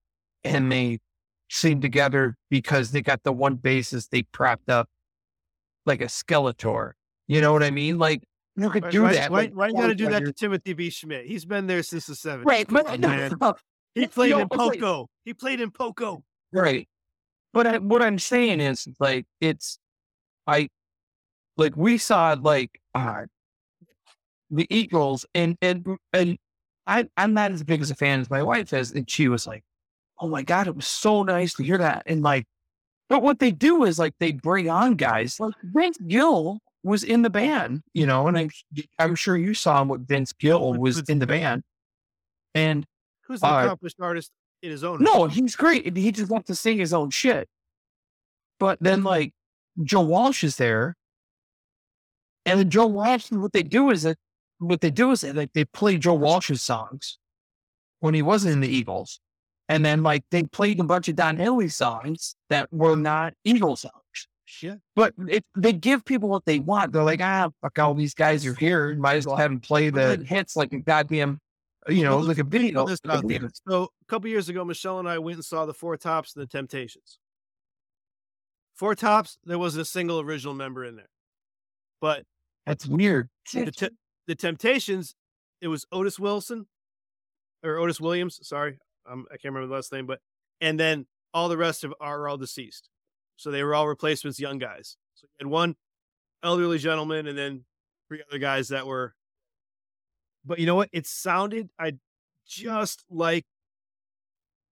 And 0.44 0.72
they 0.72 0.98
sing 1.48 1.80
together 1.80 2.36
because 2.50 2.90
they 2.90 3.00
got 3.00 3.22
the 3.22 3.32
one 3.32 3.54
basis 3.54 4.08
they 4.08 4.22
propped 4.22 4.68
up 4.68 4.88
like 5.86 6.00
a 6.00 6.06
Skeletor. 6.06 6.92
You 7.28 7.40
know 7.40 7.52
what 7.52 7.62
I 7.62 7.70
mean? 7.70 7.98
Like, 7.98 8.24
you 8.56 8.68
could 8.70 8.90
do 8.90 9.08
that. 9.08 9.30
why, 9.30 9.42
like, 9.42 9.52
why 9.54 9.66
you 9.68 9.74
oh, 9.76 9.80
got 9.80 9.86
to 9.86 9.94
do 9.94 10.08
that 10.10 10.24
to 10.24 10.32
Timothy 10.32 10.72
B. 10.74 10.88
Schmit? 10.88 11.26
He's 11.26 11.44
been 11.44 11.66
there 11.66 11.82
since 11.82 12.06
the 12.06 12.14
70s. 12.14 12.44
Right. 12.44 12.66
But 12.68 12.86
on, 12.86 13.00
no, 13.00 13.54
He 13.94 14.06
played 14.06 14.32
in. 14.32 14.48
Poco. 14.48 15.08
He 15.24 15.34
played 15.34 15.60
in 15.60 15.70
Poco. 15.70 16.22
Right. 16.52 16.88
But 17.52 17.66
I, 17.66 17.78
what 17.78 18.02
I'm 18.02 18.18
saying 18.18 18.60
is 18.60 18.88
like 18.98 19.26
it's 19.40 19.78
I 20.46 20.68
like 21.56 21.76
we 21.76 21.98
saw 21.98 22.36
like 22.40 22.80
uh 22.94 23.22
the 24.50 24.66
Eagles 24.70 25.24
and 25.34 25.56
and 25.62 25.86
and 26.12 26.38
I 26.86 27.08
I'm 27.16 27.34
not 27.34 27.52
as 27.52 27.62
big 27.62 27.80
as 27.80 27.90
a 27.90 27.94
fan 27.94 28.20
as 28.20 28.30
my 28.30 28.42
wife 28.42 28.72
is 28.72 28.92
and 28.92 29.08
she 29.08 29.28
was 29.28 29.46
like, 29.46 29.62
Oh 30.18 30.28
my 30.28 30.42
god, 30.42 30.66
it 30.66 30.76
was 30.76 30.86
so 30.86 31.22
nice 31.22 31.54
to 31.54 31.62
hear 31.62 31.78
that. 31.78 32.04
And 32.06 32.22
like 32.22 32.46
but 33.08 33.22
what 33.22 33.38
they 33.38 33.50
do 33.50 33.84
is 33.84 33.98
like 33.98 34.14
they 34.20 34.32
bring 34.32 34.70
on 34.70 34.94
guys 34.94 35.38
like 35.38 35.54
Vince 35.62 35.98
Gill 36.06 36.58
was 36.82 37.04
in 37.04 37.22
the 37.22 37.30
band, 37.30 37.82
you 37.92 38.06
know, 38.06 38.26
and 38.28 38.36
I'm 38.38 38.50
I'm 38.98 39.14
sure 39.14 39.36
you 39.36 39.54
saw 39.54 39.84
what 39.84 40.00
Vince 40.00 40.32
Gill 40.32 40.74
was 40.74 41.00
in 41.08 41.18
the 41.18 41.26
band. 41.26 41.62
And 42.54 42.86
Who's 43.26 43.42
an 43.42 43.50
Uh, 43.50 43.58
accomplished 43.64 43.96
artist 44.00 44.30
in 44.62 44.70
his 44.70 44.84
own 44.84 45.02
no, 45.02 45.26
he's 45.26 45.56
great. 45.56 45.96
He 45.96 46.12
just 46.12 46.30
wants 46.30 46.46
to 46.46 46.54
sing 46.54 46.78
his 46.78 46.94
own 46.94 47.10
shit. 47.10 47.48
But 48.58 48.78
then, 48.80 49.02
like, 49.02 49.32
Joe 49.82 50.02
Walsh 50.02 50.44
is 50.44 50.56
there. 50.56 50.96
And 52.46 52.60
then 52.60 52.70
Joe 52.70 52.86
Walsh, 52.86 53.30
what 53.30 53.52
they 53.52 53.62
do 53.62 53.90
is 53.90 54.02
that 54.02 54.16
what 54.58 54.80
they 54.80 54.90
do 54.90 55.10
is 55.10 55.22
that 55.22 55.34
like, 55.34 55.52
they 55.52 55.64
play 55.64 55.98
Joe 55.98 56.14
Walsh's 56.14 56.62
songs 56.62 57.18
when 58.00 58.14
he 58.14 58.22
wasn't 58.22 58.52
in 58.52 58.60
the 58.60 58.68
Eagles. 58.68 59.20
And 59.68 59.84
then, 59.84 60.02
like, 60.02 60.24
they 60.30 60.42
played 60.42 60.80
a 60.80 60.84
bunch 60.84 61.08
of 61.08 61.16
Don 61.16 61.36
Henley 61.36 61.68
songs 61.68 62.36
that 62.50 62.72
were 62.72 62.96
not 62.96 63.32
Eagle 63.44 63.76
songs. 63.76 63.92
Shit. 64.44 64.80
But 64.94 65.14
it, 65.28 65.44
they 65.56 65.72
give 65.72 66.04
people 66.04 66.28
what 66.28 66.44
they 66.44 66.58
want. 66.58 66.92
They're 66.92 67.02
like, 67.02 67.22
ah, 67.22 67.48
fuck, 67.62 67.78
all 67.78 67.94
these 67.94 68.12
guys 68.12 68.44
are 68.44 68.54
here. 68.54 68.94
Might 68.96 69.16
as 69.16 69.26
well 69.26 69.36
have 69.36 69.50
them 69.50 69.60
play 69.60 69.88
the 69.88 70.22
hits 70.26 70.56
like 70.56 70.72
a 70.72 70.78
goddamn, 70.78 71.40
you 71.88 72.02
know, 72.04 72.16
Well, 72.16 72.26
like 72.26 72.38
a 72.38 72.44
video. 72.44 72.86
This. 72.86 73.00
So 73.68 73.84
a 73.84 74.04
couple 74.06 74.28
years 74.30 74.48
ago, 74.48 74.64
Michelle 74.64 74.98
and 74.98 75.08
I 75.08 75.18
went 75.18 75.36
and 75.36 75.44
saw 75.44 75.66
the 75.66 75.74
Four 75.74 75.96
Tops 75.96 76.34
and 76.34 76.42
the 76.42 76.46
Temptations. 76.46 77.18
Four 78.74 78.94
Tops, 78.94 79.38
there 79.44 79.58
wasn't 79.58 79.82
a 79.82 79.84
single 79.84 80.20
original 80.20 80.54
member 80.54 80.84
in 80.84 80.96
there, 80.96 81.10
but 82.00 82.24
That's 82.66 82.86
weird. 82.86 83.28
the, 83.52 83.70
Te- 83.70 83.88
the 84.26 84.34
Temptations, 84.34 85.14
it 85.60 85.68
was 85.68 85.84
Otis 85.92 86.18
Wilson, 86.18 86.66
or 87.62 87.76
Otis 87.78 88.00
Williams. 88.00 88.40
Sorry, 88.42 88.78
um, 89.08 89.26
I 89.30 89.34
can't 89.36 89.52
remember 89.54 89.68
the 89.68 89.74
last 89.74 89.92
name, 89.92 90.06
but 90.06 90.20
and 90.60 90.78
then 90.80 91.06
all 91.34 91.48
the 91.48 91.56
rest 91.56 91.84
of 91.84 91.94
are 92.00 92.28
all 92.28 92.36
deceased. 92.36 92.88
So 93.36 93.50
they 93.50 93.62
were 93.62 93.74
all 93.74 93.86
replacements, 93.88 94.40
young 94.40 94.58
guys. 94.58 94.96
So 95.14 95.26
you 95.26 95.46
had 95.46 95.50
one 95.50 95.74
elderly 96.42 96.78
gentleman, 96.78 97.26
and 97.26 97.36
then 97.36 97.64
three 98.08 98.22
other 98.28 98.38
guys 98.38 98.68
that 98.68 98.86
were. 98.86 99.14
But 100.44 100.58
you 100.58 100.66
know 100.66 100.74
what? 100.74 100.88
It 100.92 101.06
sounded 101.06 101.70
I 101.78 101.94
just 102.46 103.04
like 103.10 103.44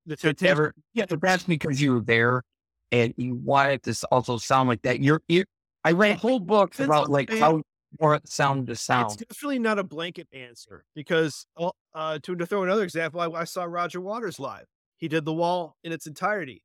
the 0.07 0.17
Temptations. 0.17 0.59
Never, 0.59 0.75
yeah, 0.95 1.07
but 1.09 1.21
that's 1.21 1.45
because 1.45 1.81
you 1.81 1.95
were 1.95 2.01
there 2.01 2.43
and 2.91 3.15
you 3.17 3.35
wanted 3.37 3.83
to 3.85 3.91
s- 3.91 4.05
also 4.05 4.39
sound 4.39 4.69
like 4.69 4.83
that. 4.83 5.01
You're, 5.01 5.23
you 5.29 5.45
I 5.85 5.93
read 5.93 6.19
whole 6.19 6.41
books 6.41 6.81
about 6.81 7.11
like 7.11 7.31
how 7.31 7.63
more 8.01 8.15
it 8.15 8.29
sounded 8.29 8.67
to 8.67 8.73
It's 8.73 8.83
sound. 8.83 9.19
definitely 9.19 9.59
not 9.59 9.79
a 9.79 9.85
blanket 9.85 10.29
answer 10.33 10.85
because 10.95 11.47
uh, 11.57 11.71
uh, 11.95 12.19
to, 12.23 12.37
to 12.37 12.47
throw 12.47 12.63
another 12.63 12.83
example, 12.83 13.21
I, 13.21 13.27
I 13.41 13.45
saw 13.45 13.65
Roger 13.65 14.01
Waters 14.01 14.39
live. 14.39 14.67
He 14.97 15.09
did 15.09 15.25
the 15.25 15.33
wall 15.33 15.77
in 15.83 15.93
its 15.93 16.07
entirety, 16.07 16.63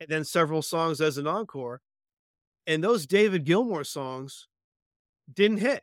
and 0.00 0.08
then 0.08 0.24
several 0.24 0.62
songs 0.62 1.00
as 1.00 1.18
an 1.18 1.26
encore. 1.26 1.80
And 2.66 2.82
those 2.84 3.06
David 3.06 3.44
Gilmour 3.44 3.84
songs 3.84 4.46
didn't 5.32 5.58
hit. 5.58 5.82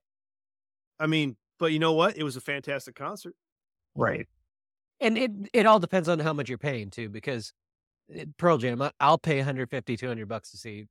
I 1.00 1.08
mean, 1.08 1.36
but 1.60 1.72
you 1.72 1.80
know 1.80 1.94
what? 1.94 2.18
It 2.18 2.24
was 2.24 2.36
a 2.36 2.42
fantastic 2.42 2.96
concert. 2.96 3.36
Right. 3.96 4.28
And 5.02 5.18
it 5.18 5.32
it 5.54 5.66
all 5.66 5.80
depends 5.80 6.10
on 6.10 6.20
how 6.20 6.34
much 6.34 6.50
you're 6.50 6.58
paying 6.58 6.90
too, 6.90 7.10
because 7.10 7.54
eh, 8.14 8.26
Pearl 8.38 8.58
Jam, 8.58 8.82
I- 8.82 8.92
I'll 9.00 9.18
pay 9.18 9.38
150, 9.38 9.96
200 9.98 10.28
bucks 10.28 10.52
to 10.52 10.58
see 10.58 10.88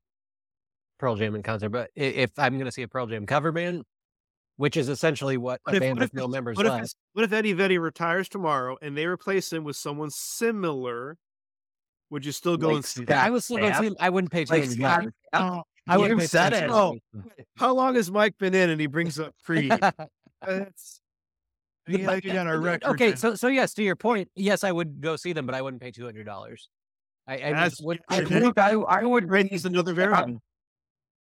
Pearl 0.98 1.16
Jam 1.16 1.34
in 1.34 1.42
concert. 1.42 1.68
But 1.70 1.90
if 1.94 2.30
I'm 2.38 2.54
going 2.54 2.64
to 2.66 2.72
see 2.72 2.82
a 2.82 2.88
Pearl 2.88 3.06
Jam 3.06 3.26
cover 3.26 3.52
band, 3.52 3.82
which 4.56 4.76
is 4.76 4.88
essentially 4.88 5.36
what 5.36 5.60
What 5.64 5.74
a 5.74 5.76
if, 5.76 5.80
band 5.82 5.96
what 5.98 6.02
if, 6.04 6.12
with 6.12 6.20
no 6.20 6.26
members 6.28 6.56
what 6.56 6.66
if, 6.66 6.70
left, 6.72 6.80
it's- 6.84 6.94
what 7.12 7.24
if 7.24 7.32
Eddie 7.32 7.52
Vedder 7.52 7.80
retires 7.80 8.28
tomorrow 8.28 8.76
and 8.82 8.96
they 8.96 9.06
replace 9.06 9.52
him 9.52 9.64
with 9.64 9.76
someone 9.76 10.10
similar? 10.10 11.16
Would 12.10 12.24
you 12.24 12.32
still 12.32 12.56
go 12.56 12.68
Like 12.68 12.76
and 12.76 12.84
see 12.86 13.04
that? 13.04 13.26
I 13.26 13.28
was 13.30 13.44
still 13.44 13.58
going 13.58 13.72
to 13.72 13.78
see 13.78 13.86
him. 13.88 13.96
I 14.00 14.08
wouldn't 14.08 14.32
pay 14.32 14.46
two 14.46 14.54
Like 14.54 14.62
hundred 14.64 14.78
Scott, 14.78 15.04
oh, 15.34 15.62
I 15.86 15.98
wouldn't 15.98 16.20
pay 16.20 16.26
said 16.26 16.54
it. 16.54 16.70
$200. 16.70 17.00
How 17.58 17.74
long 17.74 17.96
has 17.96 18.10
Mike 18.10 18.38
been 18.38 18.54
in 18.54 18.70
and 18.70 18.80
he 18.80 18.86
brings 18.86 19.20
up 19.20 19.34
Creed? 19.44 19.70
That's 20.46 21.00
He 21.86 21.98
had 21.98 22.24
it 22.24 22.36
on 22.36 22.46
our 22.46 22.60
record. 22.60 22.84
Okay, 22.90 23.14
so 23.14 23.34
so 23.34 23.48
yes, 23.48 23.74
to 23.74 23.82
your 23.82 23.96
point, 23.96 24.30
yes, 24.34 24.64
I 24.64 24.72
would 24.72 25.00
go 25.00 25.16
see 25.16 25.32
them, 25.32 25.46
but 25.46 25.54
I 25.54 25.62
wouldn't 25.62 25.82
pay 25.82 25.90
two 25.90 26.04
hundred 26.04 26.26
dollars. 26.26 26.68
I, 27.26 27.34
I 27.34 27.38
That's- 27.38 27.70
just 27.70 27.84
would. 27.84 28.00
I, 28.08 28.22
Okay. 28.22 28.40
look, 28.40 28.58
I, 28.58 28.72
I 28.72 29.04
would 29.04 29.30
raise 29.30 29.48
he's 29.50 29.64
another 29.64 29.92
variable. 29.92 30.40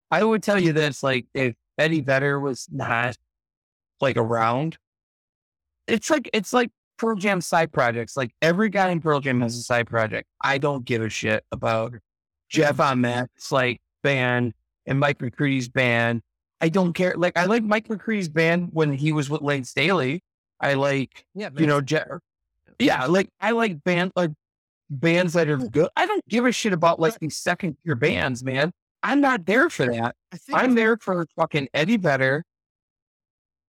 I 0.09 0.23
would 0.23 0.41
tell 0.41 0.59
you 0.59 0.73
this: 0.73 1.03
like, 1.03 1.25
if 1.33 1.55
Eddie 1.77 2.01
Vedder 2.01 2.39
was 2.39 2.67
not 2.71 3.17
like 3.99 4.17
around, 4.17 4.77
it's 5.87 6.09
like 6.09 6.29
it's 6.33 6.53
like 6.53 6.71
Pearl 6.97 7.15
Jam 7.15 7.41
side 7.41 7.71
projects. 7.71 8.15
Like 8.15 8.31
every 8.41 8.69
guy 8.69 8.89
in 8.89 9.01
Pearl 9.01 9.19
Jam 9.19 9.41
has 9.41 9.57
a 9.57 9.61
side 9.61 9.87
project. 9.87 10.27
I 10.41 10.57
don't 10.57 10.85
give 10.85 11.01
a 11.01 11.09
shit 11.09 11.43
about 11.51 11.89
mm-hmm. 11.89 11.97
Jeff 12.49 12.79
Ament's 12.79 13.51
like 13.51 13.81
band 14.03 14.53
and 14.85 14.99
Mike 14.99 15.19
McCready's 15.19 15.69
band. 15.69 16.21
I 16.59 16.69
don't 16.69 16.93
care. 16.93 17.13
Like 17.15 17.37
I 17.37 17.45
like 17.45 17.63
Mike 17.63 17.87
McCready's 17.87 18.29
band 18.29 18.69
when 18.73 18.93
he 18.93 19.11
was 19.11 19.29
with 19.29 19.41
Layne 19.41 19.63
Staley. 19.63 20.23
I 20.59 20.73
like 20.73 21.25
yeah, 21.35 21.49
you 21.55 21.67
know, 21.67 21.81
Je- 21.81 22.01
yeah, 22.79 23.05
like 23.05 23.29
I 23.39 23.51
like 23.51 23.83
band 23.83 24.11
like 24.15 24.31
bands 24.89 25.33
that 25.33 25.49
are 25.49 25.57
good. 25.57 25.89
I 25.95 26.05
don't 26.05 26.27
give 26.27 26.45
a 26.45 26.51
shit 26.51 26.73
about 26.73 26.99
like 26.99 27.19
these 27.19 27.37
second 27.37 27.77
tier 27.85 27.95
bands, 27.95 28.43
man. 28.43 28.71
I'm 29.03 29.21
not 29.21 29.45
there 29.45 29.69
for 29.69 29.85
that. 29.85 30.15
I'm 30.51 30.73
there 30.73 30.97
for 30.97 31.27
fucking 31.35 31.69
Eddie 31.73 31.97
Vedder 31.97 32.43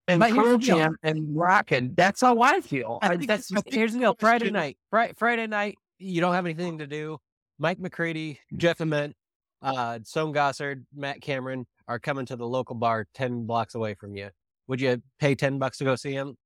and 0.08 0.20
But 0.20 0.33
Pearl. 0.34 0.57
Jam 0.58 0.97
and 1.02 1.36
rockin'. 1.36 1.92
That's 1.94 2.23
how 2.23 2.41
I 2.41 2.60
feel. 2.62 2.99
I 3.02 3.17
think- 3.17 3.26
that's 3.28 3.52
I 3.52 3.60
think 3.60 3.75
Here's 3.75 3.92
the 3.92 3.99
the 3.99 4.05
deal: 4.05 4.17
Friday 4.18 4.50
night, 4.50 4.78
Friday, 4.91 5.12
Friday 5.17 5.47
night, 5.47 5.76
you 5.99 6.20
don't 6.23 6.33
have 6.33 6.47
anything 6.47 6.78
to 6.78 6.86
do. 6.86 7.18
Mike 7.58 7.78
McCready, 7.78 8.41
Jeff 8.57 8.81
Ament, 8.81 9.15
uh, 9.62 9.99
Stone 10.05 10.33
Gossard, 10.33 10.84
Matt 10.94 11.20
Cameron 11.20 11.67
are 11.89 11.99
coming 11.99 12.26
to 12.26 12.36
the 12.36 12.47
local 12.47 12.76
bar 12.76 13.07
ten 13.15 13.44
blocks 13.47 13.75
away 13.75 13.94
from 13.94 14.15
you. 14.17 14.28
Would 14.68 14.81
you 14.81 15.02
pay 15.18 15.34
ten 15.34 15.58
bucks 15.58 15.78
to 15.78 15.84
go 15.84 15.97
see 15.97 16.12
him? 16.12 16.36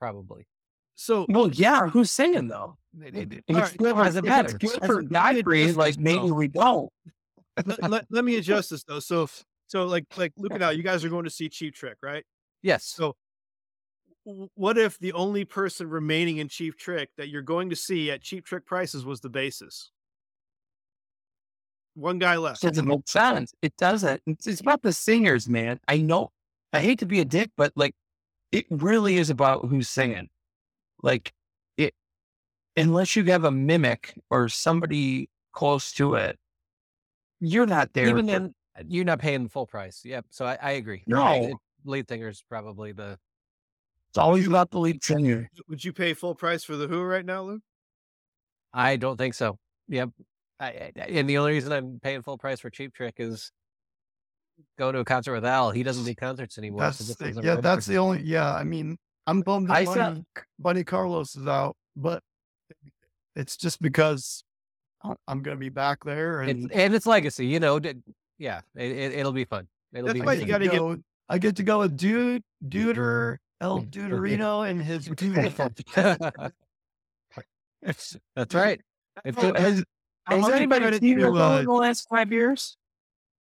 Probably. 0.00 0.46
so. 0.96 1.24
well, 1.28 1.48
yeah. 1.50 1.88
Who's 1.88 2.10
singing 2.10 2.48
though? 2.48 2.76
It- 3.00 3.16
it- 3.16 3.32
If 3.32 3.42
it's 3.48 3.58
right, 3.58 3.76
good 3.78 3.96
for- 3.96 4.04
doesn't 4.04 4.24
matter. 4.26 4.48
it's 4.48 4.72
good 4.72 4.84
for 4.86 5.02
Godfrey, 5.02 5.62
doesn't- 5.62 5.76
like 5.78 5.98
maybe 5.98 6.28
no. 6.28 6.34
we 6.34 6.48
don't. 6.48 6.90
let, 7.64 7.90
let, 7.90 8.06
let 8.10 8.24
me 8.24 8.36
adjust 8.38 8.70
this 8.70 8.84
though. 8.84 8.98
So, 9.00 9.28
so 9.68 9.86
like, 9.86 10.04
like, 10.16 10.32
look 10.36 10.52
at 10.52 10.62
out. 10.62 10.76
You 10.76 10.82
guys 10.82 11.04
are 11.04 11.08
going 11.08 11.24
to 11.24 11.30
see 11.30 11.48
Cheap 11.48 11.74
Trick, 11.74 11.96
right? 12.02 12.24
Yes. 12.62 12.84
So, 12.84 13.14
what 14.54 14.76
if 14.78 14.98
the 14.98 15.12
only 15.14 15.44
person 15.44 15.88
remaining 15.88 16.38
in 16.38 16.48
Cheap 16.48 16.76
Trick 16.78 17.08
that 17.16 17.28
you're 17.28 17.42
going 17.42 17.70
to 17.70 17.76
see 17.76 18.10
at 18.10 18.20
Cheap 18.22 18.44
Trick 18.44 18.66
prices 18.66 19.04
was 19.04 19.20
the 19.20 19.28
basis? 19.30 19.90
One 21.98 22.20
guy 22.20 22.36
left. 22.36 22.62
doesn't 22.62 22.86
make 22.86 23.08
sense. 23.08 23.52
It 23.60 23.76
doesn't. 23.76 24.22
It's, 24.24 24.46
it's 24.46 24.60
about 24.60 24.82
the 24.82 24.92
singers, 24.92 25.48
man. 25.48 25.80
I 25.88 25.96
know. 25.96 26.30
I 26.72 26.78
hate 26.80 27.00
to 27.00 27.06
be 27.06 27.18
a 27.18 27.24
dick, 27.24 27.50
but 27.56 27.72
like, 27.74 27.94
it 28.52 28.66
really 28.70 29.16
is 29.16 29.30
about 29.30 29.66
who's 29.66 29.88
singing. 29.88 30.28
Like, 31.02 31.32
it 31.76 31.94
unless 32.76 33.16
you 33.16 33.24
have 33.24 33.42
a 33.42 33.50
mimic 33.50 34.14
or 34.30 34.48
somebody 34.48 35.28
close 35.52 35.92
to 35.94 36.14
it, 36.14 36.38
you're 37.40 37.66
not 37.66 37.92
there. 37.94 38.08
Even 38.08 38.26
then, 38.26 38.54
uh, 38.78 38.84
you're 38.86 39.04
not 39.04 39.18
paying 39.18 39.42
the 39.42 39.50
full 39.50 39.66
price. 39.66 40.02
Yep. 40.04 40.26
So 40.30 40.46
I, 40.46 40.56
I 40.62 40.70
agree. 40.72 41.02
No. 41.08 41.22
I- 41.22 41.52
lead 41.84 42.08
singer's 42.08 42.44
probably 42.48 42.92
the. 42.92 43.18
it's 44.10 44.18
always 44.18 44.46
about 44.46 44.70
the 44.70 44.78
lead 44.78 45.02
singer. 45.02 45.50
Would 45.68 45.84
you 45.84 45.92
pay 45.92 46.14
full 46.14 46.36
price 46.36 46.62
for 46.62 46.76
the 46.76 46.86
Who 46.86 47.02
right 47.02 47.24
now, 47.24 47.42
Luke? 47.42 47.62
I 48.72 48.96
don't 48.96 49.16
think 49.16 49.34
so. 49.34 49.58
Yep. 49.88 50.10
I, 50.60 50.66
I- 50.66 50.92
and 51.08 51.28
the 51.28 51.38
only 51.38 51.52
reason 51.52 51.72
I'm 51.72 52.00
paying 52.02 52.22
full 52.22 52.38
price 52.38 52.60
for 52.60 52.70
Cheap 52.70 52.92
Trick 52.94 53.14
is 53.18 53.52
go 54.78 54.90
to 54.90 54.98
a 54.98 55.04
concert 55.04 55.34
with 55.34 55.44
Al. 55.44 55.70
He 55.70 55.82
doesn't 55.82 56.04
do 56.04 56.14
concerts 56.14 56.58
anymore. 56.58 56.80
so 56.92 57.04
That's 57.04 57.14
this 57.16 57.36
the- 57.36 57.42
yeah, 57.42 57.56
that's 57.56 57.86
the 57.86 57.98
only. 57.98 58.22
Yeah, 58.22 58.52
I 58.52 58.64
mean, 58.64 58.96
I'm 59.26 59.40
bummed 59.42 59.70
I 59.70 59.84
that 59.84 59.94
saw- 59.94 59.94
Buddy, 60.10 60.24
Buddy 60.58 60.84
Carlos 60.84 61.36
is 61.36 61.46
out, 61.46 61.76
but 61.96 62.22
it's 63.36 63.56
just 63.56 63.80
because 63.80 64.42
I- 65.04 65.14
I'm 65.28 65.42
going 65.42 65.56
to 65.56 65.60
be 65.60 65.68
back 65.68 66.02
there, 66.04 66.42
It's, 66.42 66.50
and 66.64 66.72
and 66.72 66.94
it's 66.94 67.06
legacy, 67.06 67.46
you 67.46 67.60
know. 67.60 67.78
d- 67.78 67.94
Yeah, 68.38 68.60
it, 68.74 68.90
it, 68.90 69.12
it'll 69.14 69.32
be 69.32 69.44
fun. 69.44 69.68
It'll 69.92 70.06
That's 70.08 70.18
be. 70.18 70.24
why 70.26 70.32
I 70.32 70.34
you 70.36 70.40
get 70.44 70.48
gotta 70.48 70.64
to 70.64 70.70
get- 70.70 70.78
go- 70.78 70.96
I 71.28 71.38
get 71.38 71.56
to 71.56 71.62
go 71.62 71.78
with 71.80 71.96
Dude 71.96 72.42
Duder 72.66 73.36
El 73.60 73.82
Duderino 73.90 74.68
and 74.68 74.82
his. 74.82 75.08
beautiful. 75.16 75.70
That's 78.34 78.54
right. 78.54 78.80
It's 79.24 79.40
has, 79.42 79.54
I'll 79.56 79.97
has 80.36 80.44
give 80.46 80.54
anybody 80.54 80.80
credit 80.82 81.00
seen 81.00 81.18
the 81.18 81.26
to, 81.26 81.32
Who 81.32 81.38
uh, 81.38 81.58
in 81.58 81.64
the 81.64 81.72
last 81.72 82.06
five 82.08 82.32
years? 82.32 82.76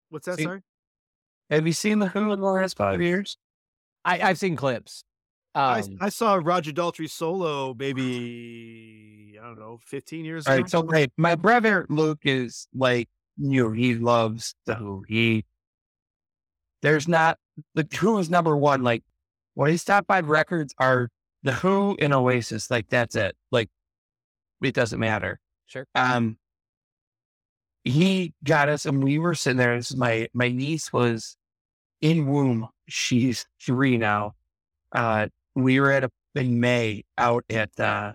What's 0.09 0.25
that? 0.25 0.37
See- 0.37 0.43
Sorry. 0.43 0.61
Have 1.49 1.65
you 1.65 1.73
seen 1.73 1.99
the 1.99 2.07
Who 2.07 2.31
in 2.33 2.39
the 2.41 2.45
last 2.45 2.75
five 2.77 3.01
years? 3.01 3.37
I, 4.03 4.19
I've 4.21 4.37
seen 4.37 4.55
clips. 4.55 5.03
I, 5.55 5.79
Um, 5.81 5.97
I 6.01 6.09
saw 6.09 6.39
Roger 6.43 6.71
Daltrey 6.71 7.09
solo 7.09 7.73
maybe 7.73 9.37
I 9.41 9.45
don't 9.45 9.59
know 9.59 9.79
15 9.85 10.25
years 10.25 10.45
ago. 10.45 10.55
right, 10.55 10.69
so 10.69 10.83
right, 10.83 11.11
my 11.17 11.35
brother 11.35 11.85
Luke 11.89 12.19
is 12.23 12.67
like 12.75 13.09
you 13.37 13.63
know, 13.63 13.71
he 13.71 13.95
loves 13.95 14.55
the 14.65 14.75
Who. 14.75 15.03
He 15.07 15.45
there's 16.81 17.07
not 17.07 17.37
the 17.75 17.87
Who 17.99 18.17
is 18.19 18.29
number 18.29 18.55
one. 18.55 18.83
Like 18.83 19.03
when 19.55 19.71
his 19.71 19.83
top 19.83 20.05
five 20.07 20.29
records 20.29 20.73
are 20.79 21.09
the 21.43 21.53
Who 21.53 21.95
and 21.99 22.13
Oasis. 22.13 22.69
Like 22.69 22.89
that's 22.89 23.15
it. 23.15 23.35
Like 23.51 23.69
it 24.61 24.73
doesn't 24.73 24.99
matter. 24.99 25.39
Sure. 25.65 25.85
Um, 25.95 26.37
he 27.87 28.33
got 28.43 28.69
us, 28.69 28.85
and 28.85 29.03
we 29.03 29.19
were 29.19 29.35
sitting 29.35 29.57
there. 29.57 29.75
This 29.75 29.91
is 29.91 29.97
my 29.97 30.27
my 30.33 30.49
niece 30.49 30.91
was 30.91 31.37
in 32.01 32.27
womb. 32.27 32.67
She's 32.87 33.45
three 33.61 33.97
now. 33.97 34.35
Uh, 34.91 35.27
we 35.55 35.79
were 35.79 35.91
at 35.91 36.03
a 36.03 36.11
in 36.35 36.59
May 36.59 37.03
out 37.17 37.43
at 37.49 37.71
uh, 37.79 38.13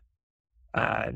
uh, 0.74 1.12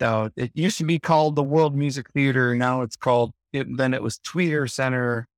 so 0.00 0.30
it 0.36 0.50
used 0.54 0.78
to 0.78 0.84
be 0.84 0.98
called 0.98 1.36
the 1.36 1.42
World 1.42 1.76
Music 1.76 2.10
Theater. 2.12 2.54
Now 2.54 2.82
it's 2.82 2.96
called. 2.96 3.32
It, 3.52 3.76
then 3.76 3.92
it 3.94 4.02
was 4.02 4.18
Tweeter 4.18 4.70
Center. 4.70 5.28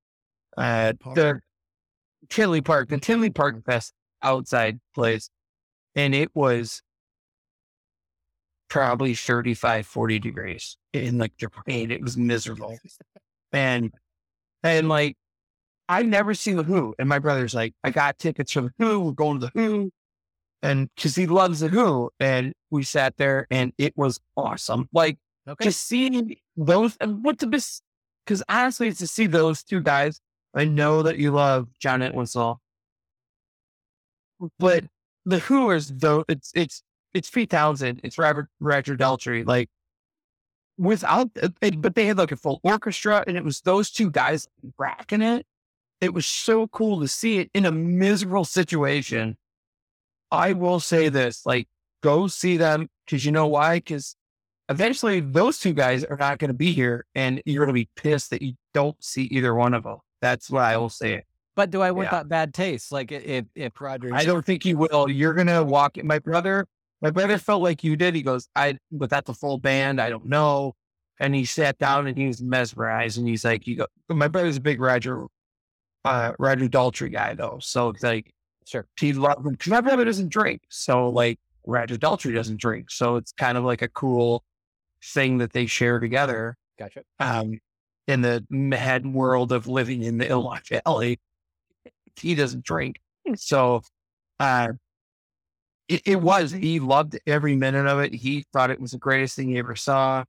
Uh, 0.57 0.93
the 1.15 1.41
Tinley 2.29 2.61
Park, 2.61 2.89
the 2.89 2.99
Tinley 2.99 3.31
Park 3.31 3.65
Fest 3.65 3.93
outside 4.23 4.81
place, 4.95 5.29
and 5.95 6.15
it 6.15 6.31
was 6.35 6.81
probably 8.75 9.15
35, 9.15 9.87
40 9.87 10.19
degrees 10.19 10.77
in 10.93 11.17
like 11.17 11.33
the 11.39 11.49
rain. 11.65 11.93
It 11.93 12.03
was 12.03 12.17
miserable, 12.17 12.77
and 13.53 13.93
and 14.65 14.89
like 14.89 15.17
I've 15.89 16.07
never 16.07 16.35
seen 16.35 16.57
the 16.57 16.65
Who, 16.65 16.93
and 16.99 17.09
my 17.09 17.21
brother's 17.21 17.55
like, 17.55 17.73
I 17.85 17.91
got 17.91 18.19
tickets 18.19 18.51
for 18.51 18.63
the 18.63 18.73
Who. 18.81 18.99
We're 18.99 19.13
going 19.13 19.39
to 19.39 19.47
the 19.47 19.53
Who, 19.55 19.93
and 20.61 20.91
because 20.97 21.15
he 21.15 21.29
loves 21.29 21.61
the 21.61 21.69
Who, 21.69 22.11
and 22.19 22.53
we 22.71 22.83
sat 22.83 23.17
there, 23.17 23.47
and 23.49 23.73
it 23.79 23.97
was 23.97 24.19
awesome. 24.37 24.89
Like 24.93 25.19
okay. 25.49 25.67
just 25.67 25.87
seeing 25.87 26.35
those, 26.57 26.97
and 27.01 27.25
what 27.25 27.39
the 27.39 27.47
best, 27.47 27.81
because 28.27 28.43
honestly, 28.49 28.89
it's 28.89 28.99
to 28.99 29.07
see 29.07 29.29
those 29.29 29.63
two 29.63 29.83
guys. 29.83 30.21
I 30.53 30.65
know 30.65 31.05
that 31.05 31.19
you 31.19 31.31
love 31.31 31.69
John 31.79 32.03
Entwistle, 32.03 32.61
but 34.59 34.83
the 35.25 35.39
Who 35.39 35.71
is 35.71 35.93
though 35.97 36.25
it's 36.27 36.51
it's 36.57 36.83
it's 37.15 37.31
Pete 37.31 37.51
Townshend, 37.51 38.01
it's 38.05 38.19
Robert 38.19 38.49
Roger 38.61 38.97
Daltrey. 38.97 39.47
Like 39.47 39.71
without, 40.77 41.31
uh, 41.43 41.49
it, 41.61 41.81
but 41.81 41.95
they 41.95 42.07
had 42.07 42.19
like 42.19 42.33
a 42.33 42.37
full 42.37 42.61
orchestra, 42.63 43.25
and 43.27 43.37
it 43.37 43.45
was 43.45 43.61
those 43.61 43.91
two 43.91 44.11
guys 44.11 44.49
racking 44.79 45.23
it. 45.23 45.47
It 46.01 46.13
was 46.13 46.27
so 46.27 46.67
cool 46.69 47.01
to 47.01 47.09
see 47.09 47.39
it 47.39 47.51
in 47.55 47.65
a 47.65 47.73
miserable 47.73 48.45
situation. 48.45 49.37
I 50.31 50.53
will 50.53 50.81
say 50.81 51.09
this: 51.09 51.47
like, 51.47 51.69
go 52.03 52.27
see 52.27 52.57
them 52.57 52.89
because 53.07 53.25
you 53.25 53.33
know 53.33 53.47
why? 53.47 53.77
Because 53.77 54.17
eventually 54.69 55.21
those 55.21 55.59
two 55.59 55.73
guys 55.73 56.05
are 56.05 56.17
not 56.17 56.39
going 56.39 56.49
to 56.49 56.55
be 56.55 56.73
here, 56.73 57.07
and 57.15 57.41
you're 57.47 57.65
going 57.65 57.75
to 57.75 57.81
be 57.81 57.89
pissed 57.97 58.31
that 58.31 58.43
you 58.43 58.55
don't 58.75 59.03
see 59.03 59.25
either 59.25 59.55
one 59.55 59.75
of 59.75 59.85
them. 59.85 59.99
That's 60.21 60.51
what 60.51 60.65
I 60.65 60.77
will 60.77 60.89
say. 60.91 61.23
But 61.55 61.71
do 61.71 61.83
I 61.83 61.93
want 61.93 62.07
Yeah. 62.07 62.19
that 62.19 62.29
bad 62.29 62.53
taste? 62.53 62.91
Like 62.91 63.13
if 63.13 63.45
if 63.55 63.81
Roger, 63.81 64.13
I 64.13 64.25
don't 64.25 64.45
think 64.45 64.65
you 64.65 64.77
will. 64.77 65.09
You're 65.09 65.35
gonna 65.35 65.63
walk. 65.63 66.03
My 66.03 66.19
brother, 66.19 66.67
my 67.05 67.11
brother 67.11 67.37
felt 67.37 67.63
like 67.63 67.85
you 67.85 67.97
did. 67.97 68.15
He 68.15 68.23
goes, 68.23 68.49
I 68.57 68.79
without 68.91 69.27
the 69.27 69.35
full 69.35 69.59
band, 69.59 70.01
I 70.01 70.09
don't 70.09 70.25
know. 70.25 70.75
And 71.21 71.35
he 71.35 71.45
sat 71.45 71.77
down 71.77 72.07
and 72.07 72.17
he 72.17 72.27
was 72.27 72.41
mesmerized. 72.43 73.19
And 73.19 73.29
he's 73.29 73.45
like, 73.45 73.67
you 73.67 73.77
go. 73.77 73.87
My 74.09 74.27
brother's 74.27 74.57
a 74.57 74.61
big 74.63 74.81
Roger, 74.81 75.27
uh, 76.07 76.33
Roger 76.39 76.67
Daltrey 76.67 77.13
guy 77.13 77.35
though. 77.35 77.59
So 77.61 77.91
it's 77.91 78.03
like 78.03 78.33
sure. 78.67 78.87
he 78.99 79.13
loved 79.13 79.45
him 79.45 79.53
because 79.53 79.71
my 79.71 79.83
brother 79.83 80.07
doesn't 80.07 80.31
drink. 80.31 80.63
So 80.71 81.11
like 81.11 81.39
Roger 81.67 81.97
Daltrey 81.97 82.35
doesn't 82.35 82.59
drink. 82.59 82.91
So 82.91 83.17
it's 83.17 83.33
kind 83.33 83.59
of 83.59 83.65
like 83.65 83.83
a 83.83 83.89
cool 83.89 84.43
thing 85.05 85.37
that 85.39 85.53
they 85.53 85.67
share 85.67 86.01
together. 86.01 86.57
Gotcha. 86.79 87.03
Um, 87.21 87.61
in 88.09 88.23
the 88.23 88.47
head 88.73 89.07
world 89.07 89.53
of 89.53 89.67
living 89.67 90.03
in 90.03 90.17
the 90.17 90.29
Illinois 90.29 90.61
Valley, 90.87 91.21
he 92.17 92.35
doesn't 92.35 92.65
drink. 92.65 92.99
So, 93.37 93.83
uh, 94.41 94.73
it, 95.89 96.03
it 96.07 96.21
was, 96.21 96.51
he 96.51 96.81
loved 96.81 97.19
every 97.27 97.57
minute 97.57 97.87
of 97.87 98.01
it. 98.01 98.15
He 98.15 98.45
thought 98.53 98.71
it 98.71 98.81
was 98.81 98.93
the 98.93 98.99
greatest 98.99 99.37
thing 99.37 99.49
he 99.49 99.59
ever 99.59 99.77
saw. 99.77 100.25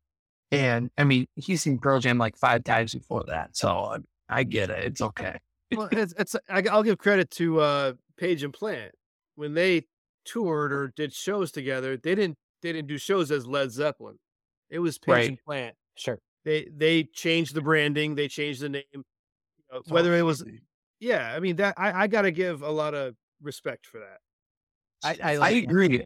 And 0.51 0.89
I 0.97 1.03
mean, 1.03 1.27
he's 1.35 1.61
seen 1.61 1.79
Pearl 1.79 1.99
Jam 1.99 2.17
like 2.17 2.37
five 2.37 2.63
times 2.63 2.93
before 2.93 3.23
that. 3.27 3.55
So 3.57 3.69
I, 3.69 3.97
I 4.29 4.43
get 4.43 4.69
it. 4.69 4.83
It's 4.83 5.01
okay. 5.01 5.39
well, 5.75 5.89
it's, 5.91 6.13
it's 6.17 6.35
I, 6.49 6.61
will 6.61 6.83
give 6.83 6.97
credit 6.97 7.31
to 7.31 7.59
uh, 7.59 7.93
Page 8.17 8.43
and 8.43 8.53
Plant 8.53 8.91
when 9.35 9.53
they 9.53 9.85
toured 10.25 10.71
or 10.71 10.93
did 10.95 11.13
shows 11.13 11.51
together. 11.51 11.97
They 11.97 12.15
didn't 12.15 12.37
they 12.61 12.71
didn't 12.71 12.87
do 12.87 12.97
shows 12.97 13.31
as 13.31 13.45
Led 13.45 13.71
Zeppelin. 13.71 14.17
It 14.69 14.79
was 14.79 14.97
Page 14.97 15.11
Right. 15.11 15.29
and 15.29 15.39
Plant. 15.45 15.75
Sure. 15.95 16.19
They 16.43 16.67
they 16.75 17.03
changed 17.03 17.55
the 17.55 17.61
branding. 17.61 18.15
They 18.15 18.27
changed 18.27 18.61
the 18.61 18.69
name. 18.69 18.83
You 18.93 19.03
know, 19.71 19.81
whether 19.87 20.15
it 20.15 20.21
was 20.21 20.43
yeah, 20.99 21.33
I 21.35 21.39
mean 21.39 21.57
that 21.57 21.75
I, 21.77 22.03
I 22.03 22.07
got 22.07 22.23
to 22.23 22.31
give 22.31 22.61
a 22.61 22.71
lot 22.71 22.93
of 22.93 23.15
respect 23.41 23.85
for 23.85 23.99
that. 23.99 24.19
I 25.05 25.17
I, 25.23 25.33
I 25.33 25.37
like, 25.37 25.63
agree. 25.63 26.03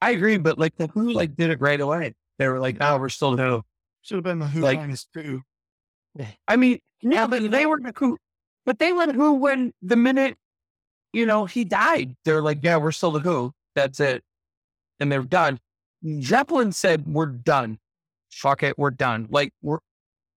I 0.00 0.10
agree. 0.10 0.36
But 0.36 0.58
like 0.58 0.76
the 0.76 0.86
Who 0.88 1.12
like 1.12 1.36
did 1.36 1.50
it 1.50 1.60
right 1.60 1.80
away. 1.80 2.14
They 2.38 2.48
were 2.48 2.60
like, 2.60 2.76
oh, 2.80 2.98
we're 2.98 3.08
still 3.08 3.36
the 3.36 3.42
Who. 3.42 3.62
Should 4.02 4.16
have 4.16 4.24
been 4.24 4.38
the 4.38 4.46
Who 4.46 4.60
Like- 4.60 4.78
minus 4.78 5.06
two. 5.14 5.42
I 6.46 6.56
mean, 6.56 6.78
yeah, 7.00 7.26
but 7.26 7.50
they 7.50 7.66
were 7.66 7.80
the 7.80 7.92
Who. 7.96 8.18
But 8.66 8.78
they 8.78 8.92
went 8.92 9.14
Who 9.14 9.34
when 9.34 9.72
the 9.80 9.96
minute, 9.96 10.36
you 11.12 11.24
know, 11.26 11.46
he 11.46 11.64
died. 11.64 12.16
They're 12.24 12.42
like, 12.42 12.58
yeah, 12.62 12.76
we're 12.76 12.92
still 12.92 13.12
the 13.12 13.20
Who. 13.20 13.52
That's 13.74 13.98
it. 14.00 14.22
And 15.00 15.10
they're 15.10 15.22
done. 15.22 15.58
Zeppelin 16.20 16.72
said, 16.72 17.06
we're 17.06 17.26
done. 17.26 17.78
Fuck 18.30 18.62
it, 18.62 18.78
we're 18.78 18.90
done. 18.90 19.26
Like, 19.30 19.52
we're, 19.62 19.78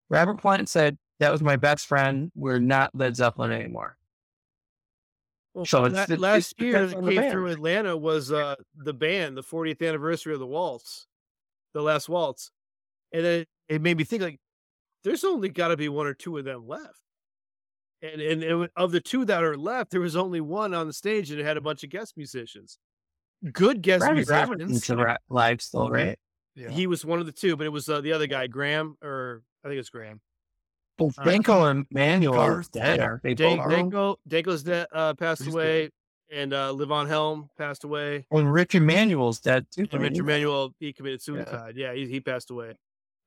Robert 0.10 0.38
Plant 0.40 0.70
said, 0.70 0.98
that 1.20 1.32
was 1.32 1.42
my 1.42 1.56
best 1.56 1.88
friend. 1.88 2.32
We're 2.36 2.60
not 2.60 2.92
Led 2.94 3.16
Zeppelin 3.16 3.52
anymore. 3.52 3.98
Well, 5.54 5.66
So 5.66 5.82
la- 5.82 5.88
it's- 5.88 6.10
it- 6.10 6.20
last 6.20 6.54
it 6.58 6.64
year 6.64 6.88
that 6.88 6.96
came 7.04 7.32
through. 7.32 7.48
Atlanta 7.48 7.96
was 7.96 8.32
uh, 8.32 8.56
the 8.76 8.94
band, 8.94 9.38
the 9.38 9.44
40th 9.44 9.88
anniversary 9.88 10.34
of 10.34 10.40
the 10.40 10.48
Waltz, 10.48 11.08
the 11.74 11.82
last 11.82 12.10
waltz, 12.10 12.52
and 13.12 13.24
then 13.24 13.46
it 13.68 13.82
made 13.82 13.98
me 13.98 14.04
think 14.04 14.22
like, 14.24 14.40
there's 15.04 15.24
only 15.24 15.50
got 15.50 15.68
to 15.70 15.78
be 15.78 15.90
one 15.90 16.08
or 16.08 16.14
two 16.14 16.38
of 16.38 16.46
them 16.46 16.68
left, 16.68 17.00
and 18.02 18.22
and 18.22 18.44
it, 18.44 18.72
of 18.76 18.92
the 18.92 19.02
two 19.02 19.26
that 19.26 19.44
are 19.44 19.58
left, 19.58 19.92
there 19.92 20.02
was 20.02 20.16
only 20.16 20.42
one 20.42 20.74
on 20.74 20.88
the 20.88 20.94
stage, 20.94 21.30
and 21.32 21.40
it 21.40 21.44
had 21.44 21.58
a 21.58 21.62
bunch 21.62 21.84
of 21.84 21.90
guest 21.90 22.16
musicians, 22.18 22.78
good 23.52 23.82
guest 23.82 24.02
Randy 24.04 24.24
Gravitz 24.24 24.58
musicians. 24.58 24.90
is 24.90 24.96
ra- 24.96 25.18
live 25.30 25.62
still, 25.62 25.90
right? 25.90 26.18
Yeah. 26.56 26.70
He 26.70 26.86
was 26.88 27.04
one 27.04 27.20
of 27.20 27.26
the 27.26 27.32
two, 27.32 27.56
but 27.58 27.66
it 27.66 27.72
was 27.72 27.90
uh, 27.90 28.02
the 28.02 28.14
other 28.14 28.28
guy, 28.28 28.48
Graham, 28.48 28.96
or 29.04 29.42
I 29.64 29.68
think 29.68 29.80
it's 29.80 29.90
Graham. 29.90 30.22
Both 30.98 31.18
Uh, 31.20 31.24
Danko 31.24 31.66
and 31.66 31.86
Manuel 31.92 32.40
are 32.40 32.52
Garth. 32.56 32.72
dead. 32.72 33.00
Are 33.00 33.20
they 33.24 33.34
Dan- 33.34 33.58
both? 33.58 33.70
Danko, 33.70 34.20
Danko's 34.28 34.64
de- 34.64 34.88
uh, 34.96 35.14
passed 35.16 35.44
He's 35.44 35.54
dead. 35.54 35.60
away, 35.60 35.90
and 36.32 36.54
uh, 36.54 36.72
Levon 36.72 37.08
Helm 37.08 37.50
passed 37.58 37.84
away. 37.84 38.26
When 38.30 38.48
Richard 38.48 38.84
Manuel's 38.84 39.40
dead 39.40 39.66
too. 39.72 39.88
And 39.92 40.02
Rich 40.02 40.12
right? 40.14 40.20
Emanuel, 40.20 40.74
he 40.80 40.94
committed 40.94 41.22
suicide. 41.22 41.76
Yeah, 41.76 41.94
he, 41.94 42.08
he 42.08 42.20
passed 42.20 42.52
away. 42.52 42.78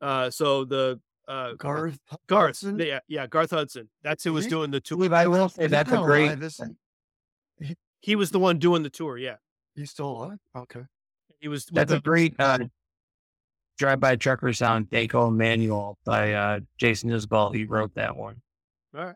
Uh, 0.01 0.31
so 0.31 0.65
the 0.65 1.01
uh, 1.27 1.55
Garth. 1.55 1.99
Garth, 2.29 2.61
Hudson? 2.61 2.79
yeah, 2.79 3.01
yeah, 3.09 3.27
Garth 3.27 3.51
Hudson. 3.51 3.89
That's 4.03 4.23
who 4.23 4.33
was 4.33 4.45
he- 4.45 4.51
doing 4.51 4.71
the 4.71 4.81
tour. 4.81 5.13
I 5.13 5.27
will 5.27 5.49
say 5.49 5.63
He's 5.63 5.71
that's 5.73 5.91
a 5.91 5.97
great. 5.99 6.31
alive, 6.39 6.53
he? 7.61 7.77
He 8.01 8.15
was 8.15 8.31
the 8.31 8.39
one 8.39 8.59
doing 8.59 8.83
the 8.85 8.91
tour. 8.91 9.19
Yeah, 9.19 9.37
He's 9.75 9.91
still 9.91 10.11
alive. 10.11 10.39
Okay. 10.55 10.83
he 11.41 11.49
was. 11.49 11.67
with 11.67 11.75
That's 11.75 11.91
a 11.93 12.01
great 12.01 12.35
uh, 12.39 12.59
drive-by 13.79 14.17
trucker 14.17 14.53
sound. 14.53 14.91
Danko 14.91 15.31
Manuel 15.31 15.99
by 16.05 16.33
uh, 16.33 16.61
Jason 16.79 17.11
Isbell. 17.11 17.55
He 17.55 17.65
wrote 17.65 17.95
that 17.95 18.17
one. 18.17 18.43
All 18.97 19.05
right. 19.05 19.15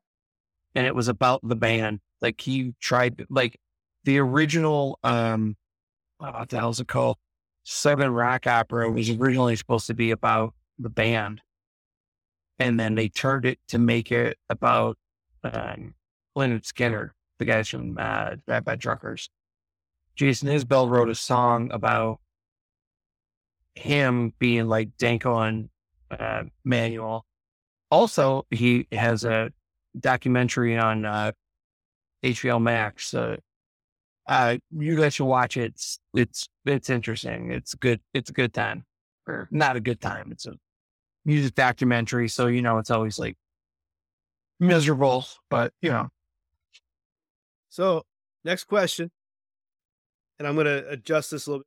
and 0.75 0.87
it 0.87 0.95
was 0.95 1.09
about 1.09 1.41
the 1.43 1.57
band. 1.57 2.01
Like 2.21 2.41
he 2.41 2.75
tried, 2.81 3.25
like 3.31 3.59
the 4.05 4.19
original, 4.19 4.99
um, 5.03 5.57
what 6.19 6.49
the 6.51 6.59
hell's 6.59 6.81
it 6.81 6.89
called? 6.89 7.17
Southern 7.65 8.13
Rock 8.13 8.47
Opera 8.47 8.91
was 8.91 9.11
originally 9.11 9.57
supposed 9.57 9.87
to 9.87 9.95
be 9.95 10.11
about 10.11 10.55
the 10.79 10.91
band, 10.91 11.41
and 12.59 12.79
then 12.79 12.95
they 12.95 13.09
turned 13.09 13.45
it 13.45 13.59
to 13.69 13.79
make 13.79 14.11
it 14.13 14.39
about 14.49 14.99
um, 15.45 15.95
Lynyrd 16.37 16.65
Skynyrd, 16.65 17.11
the 17.39 17.45
guys 17.45 17.69
from 17.69 17.97
uh, 17.99 18.37
Drive-By 18.47 18.77
Truckers. 18.77 19.31
Jason 20.17 20.49
Isbell 20.49 20.91
wrote 20.91 21.09
a 21.09 21.15
song 21.15 21.71
about 21.73 22.21
him 23.75 24.33
being 24.39 24.69
like 24.69 24.97
Danko 24.99 25.39
and 25.39 25.69
uh, 26.11 26.45
Manuel. 26.65 27.25
Also, 27.91 28.47
he 28.51 28.87
has 28.93 29.25
a 29.25 29.51
documentary 29.99 30.79
on 30.79 31.05
uh, 31.05 31.33
HBO 32.23 32.61
Max. 32.61 33.09
So, 33.09 33.37
uh, 34.27 34.59
you 34.71 34.97
guys 34.97 35.15
should 35.15 35.25
watch 35.25 35.57
it. 35.57 35.73
It's 35.73 35.99
it's 36.15 36.49
it's 36.65 36.91
interesting. 36.91 37.51
It's 37.51 37.75
good. 37.75 38.01
It's 38.15 38.31
a 38.31 38.33
good 38.33 38.55
time, 38.55 38.85
or 39.27 39.49
not 39.51 39.77
a 39.77 39.81
good 39.81 40.01
time. 40.01 40.31
It's 40.31 40.47
a 40.47 40.55
music 41.25 41.55
documentary, 41.55 42.29
so 42.29 42.47
you 42.47 42.63
know 42.63 42.79
it's 42.79 42.91
always 42.91 43.19
like 43.19 43.37
miserable, 44.61 45.25
but 45.49 45.73
you 45.83 45.91
know. 45.91 46.11
So 47.71 48.05
next 48.45 48.65
question, 48.65 49.11
and 50.39 50.47
I'm 50.47 50.57
gonna 50.57 50.85
adjust 50.89 51.33
this 51.33 51.47
a 51.47 51.51
little 51.51 51.65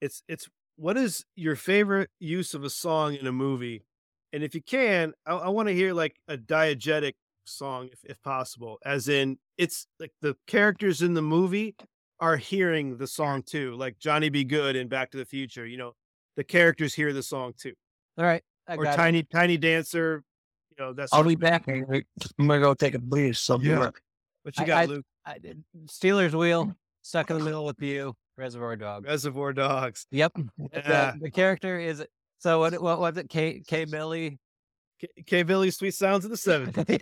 bit. 0.00 0.06
It's 0.06 0.22
it's 0.28 0.48
what 0.76 0.96
is 0.96 1.24
your 1.36 1.56
favorite 1.56 2.10
use 2.18 2.54
of 2.54 2.64
a 2.64 2.70
song 2.70 3.14
in 3.14 3.26
a 3.26 3.32
movie? 3.32 3.84
And 4.32 4.42
if 4.42 4.54
you 4.54 4.62
can, 4.62 5.12
I, 5.26 5.32
I 5.34 5.48
want 5.50 5.68
to 5.68 5.74
hear 5.74 5.92
like 5.92 6.16
a 6.28 6.36
diegetic 6.36 7.14
song, 7.44 7.88
if, 7.92 7.98
if 8.04 8.22
possible. 8.22 8.78
As 8.84 9.08
in, 9.08 9.38
it's 9.58 9.86
like 10.00 10.12
the 10.22 10.36
characters 10.46 11.02
in 11.02 11.14
the 11.14 11.22
movie 11.22 11.74
are 12.20 12.36
hearing 12.36 12.96
the 12.96 13.06
song 13.06 13.42
too, 13.42 13.74
like 13.74 13.98
Johnny 13.98 14.28
B. 14.30 14.44
Goode 14.44 14.76
in 14.76 14.88
Back 14.88 15.10
to 15.10 15.18
the 15.18 15.24
Future. 15.24 15.66
You 15.66 15.76
know, 15.76 15.92
the 16.36 16.44
characters 16.44 16.94
hear 16.94 17.12
the 17.12 17.22
song 17.22 17.52
too, 17.58 17.74
All 18.16 18.24
right. 18.24 18.42
I 18.68 18.76
or 18.76 18.84
got 18.84 18.94
it. 18.94 18.96
Tiny 18.96 19.22
Tiny 19.24 19.56
Dancer. 19.58 20.22
You 20.78 20.84
know, 20.84 20.92
that's 20.94 21.12
I'll 21.12 21.24
be 21.24 21.34
back. 21.34 21.68
I'm 21.68 21.84
gonna 22.38 22.60
go 22.60 22.72
take 22.74 22.94
a 22.94 22.98
breathe. 22.98 23.34
So 23.34 23.58
Yeah. 23.60 23.90
what 24.44 24.56
you 24.58 24.64
got, 24.64 24.82
I- 24.82 24.84
Luke. 24.86 25.04
I 25.26 25.38
Stealers 25.86 26.34
Wheel 26.34 26.74
stuck 27.02 27.30
in 27.30 27.38
the 27.38 27.44
middle 27.44 27.64
with 27.64 27.80
you. 27.82 28.14
Reservoir 28.36 28.76
Dogs. 28.76 29.06
Reservoir 29.06 29.52
Dogs. 29.52 30.06
Yep. 30.10 30.32
Yeah. 30.72 31.12
The, 31.12 31.18
the 31.22 31.30
character 31.30 31.78
is 31.78 32.04
so 32.38 32.58
what? 32.60 32.80
What 32.80 32.98
was 32.98 33.16
it? 33.16 33.28
K. 33.28 33.62
K. 33.66 33.84
Billy. 33.84 34.38
K, 35.00 35.08
K. 35.26 35.42
Billy's 35.42 35.76
Sweet 35.76 35.94
Sounds 35.94 36.24
of 36.24 36.30
the 36.30 36.36
Seventies. 36.38 36.98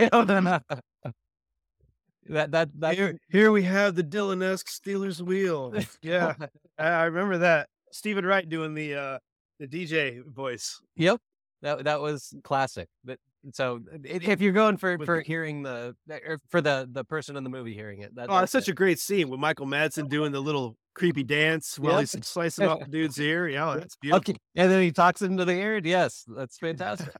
that 2.28 2.50
that 2.50 2.68
that. 2.78 2.94
Here, 2.94 3.18
here 3.30 3.50
we 3.52 3.62
have 3.62 3.94
the 3.94 4.04
Dylan-esque 4.04 4.68
Stealers 4.68 5.22
Wheel. 5.22 5.72
Yeah, 6.02 6.34
I, 6.78 6.86
I 6.86 7.04
remember 7.04 7.38
that. 7.38 7.68
Steven 7.92 8.24
Wright 8.24 8.48
doing 8.48 8.74
the 8.74 8.94
uh 8.94 9.18
the 9.58 9.66
DJ 9.66 10.24
voice. 10.24 10.80
Yep. 10.96 11.20
That 11.62 11.84
that 11.84 12.00
was 12.00 12.34
classic. 12.44 12.88
But 13.04 13.18
so 13.52 13.80
uh, 13.92 13.98
if 14.04 14.40
you're 14.40 14.52
going 14.52 14.76
for 14.76 14.98
for 15.04 15.20
hearing 15.20 15.62
the 15.62 15.94
uh, 16.10 16.14
er, 16.26 16.38
for 16.48 16.60
the 16.60 16.88
the 16.92 17.04
person 17.04 17.36
in 17.36 17.44
the 17.44 17.50
movie 17.50 17.74
hearing 17.74 18.00
it, 18.00 18.14
that, 18.14 18.28
Oh, 18.30 18.38
it's 18.38 18.52
such 18.52 18.68
a 18.68 18.74
great 18.74 18.98
scene 18.98 19.28
with 19.28 19.40
Michael 19.40 19.66
Madsen 19.66 20.08
doing 20.08 20.32
the 20.32 20.40
little 20.40 20.76
creepy 20.94 21.22
dance 21.24 21.78
while 21.78 21.92
Yep. 21.94 22.00
he's 22.00 22.26
slicing 22.26 22.66
off 22.66 22.80
the 22.80 22.86
dude's 22.86 23.18
ear. 23.20 23.48
Yeah, 23.48 23.76
that's 23.78 23.96
beautiful. 23.96 24.18
okay. 24.18 24.34
And 24.56 24.70
then 24.70 24.82
he 24.82 24.92
talks 24.92 25.22
into 25.22 25.44
the 25.44 25.52
ear. 25.54 25.80
Yes, 25.82 26.24
that's 26.28 26.58
fantastic. 26.58 27.14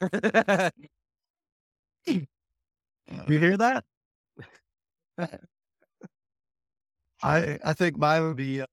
You 3.28 3.38
hear 3.38 3.56
that? 3.56 3.84
I 7.22 7.58
I 7.64 7.72
think 7.74 7.98
mine 7.98 8.22
would 8.24 8.36
be 8.36 8.60
uh, 8.62 8.66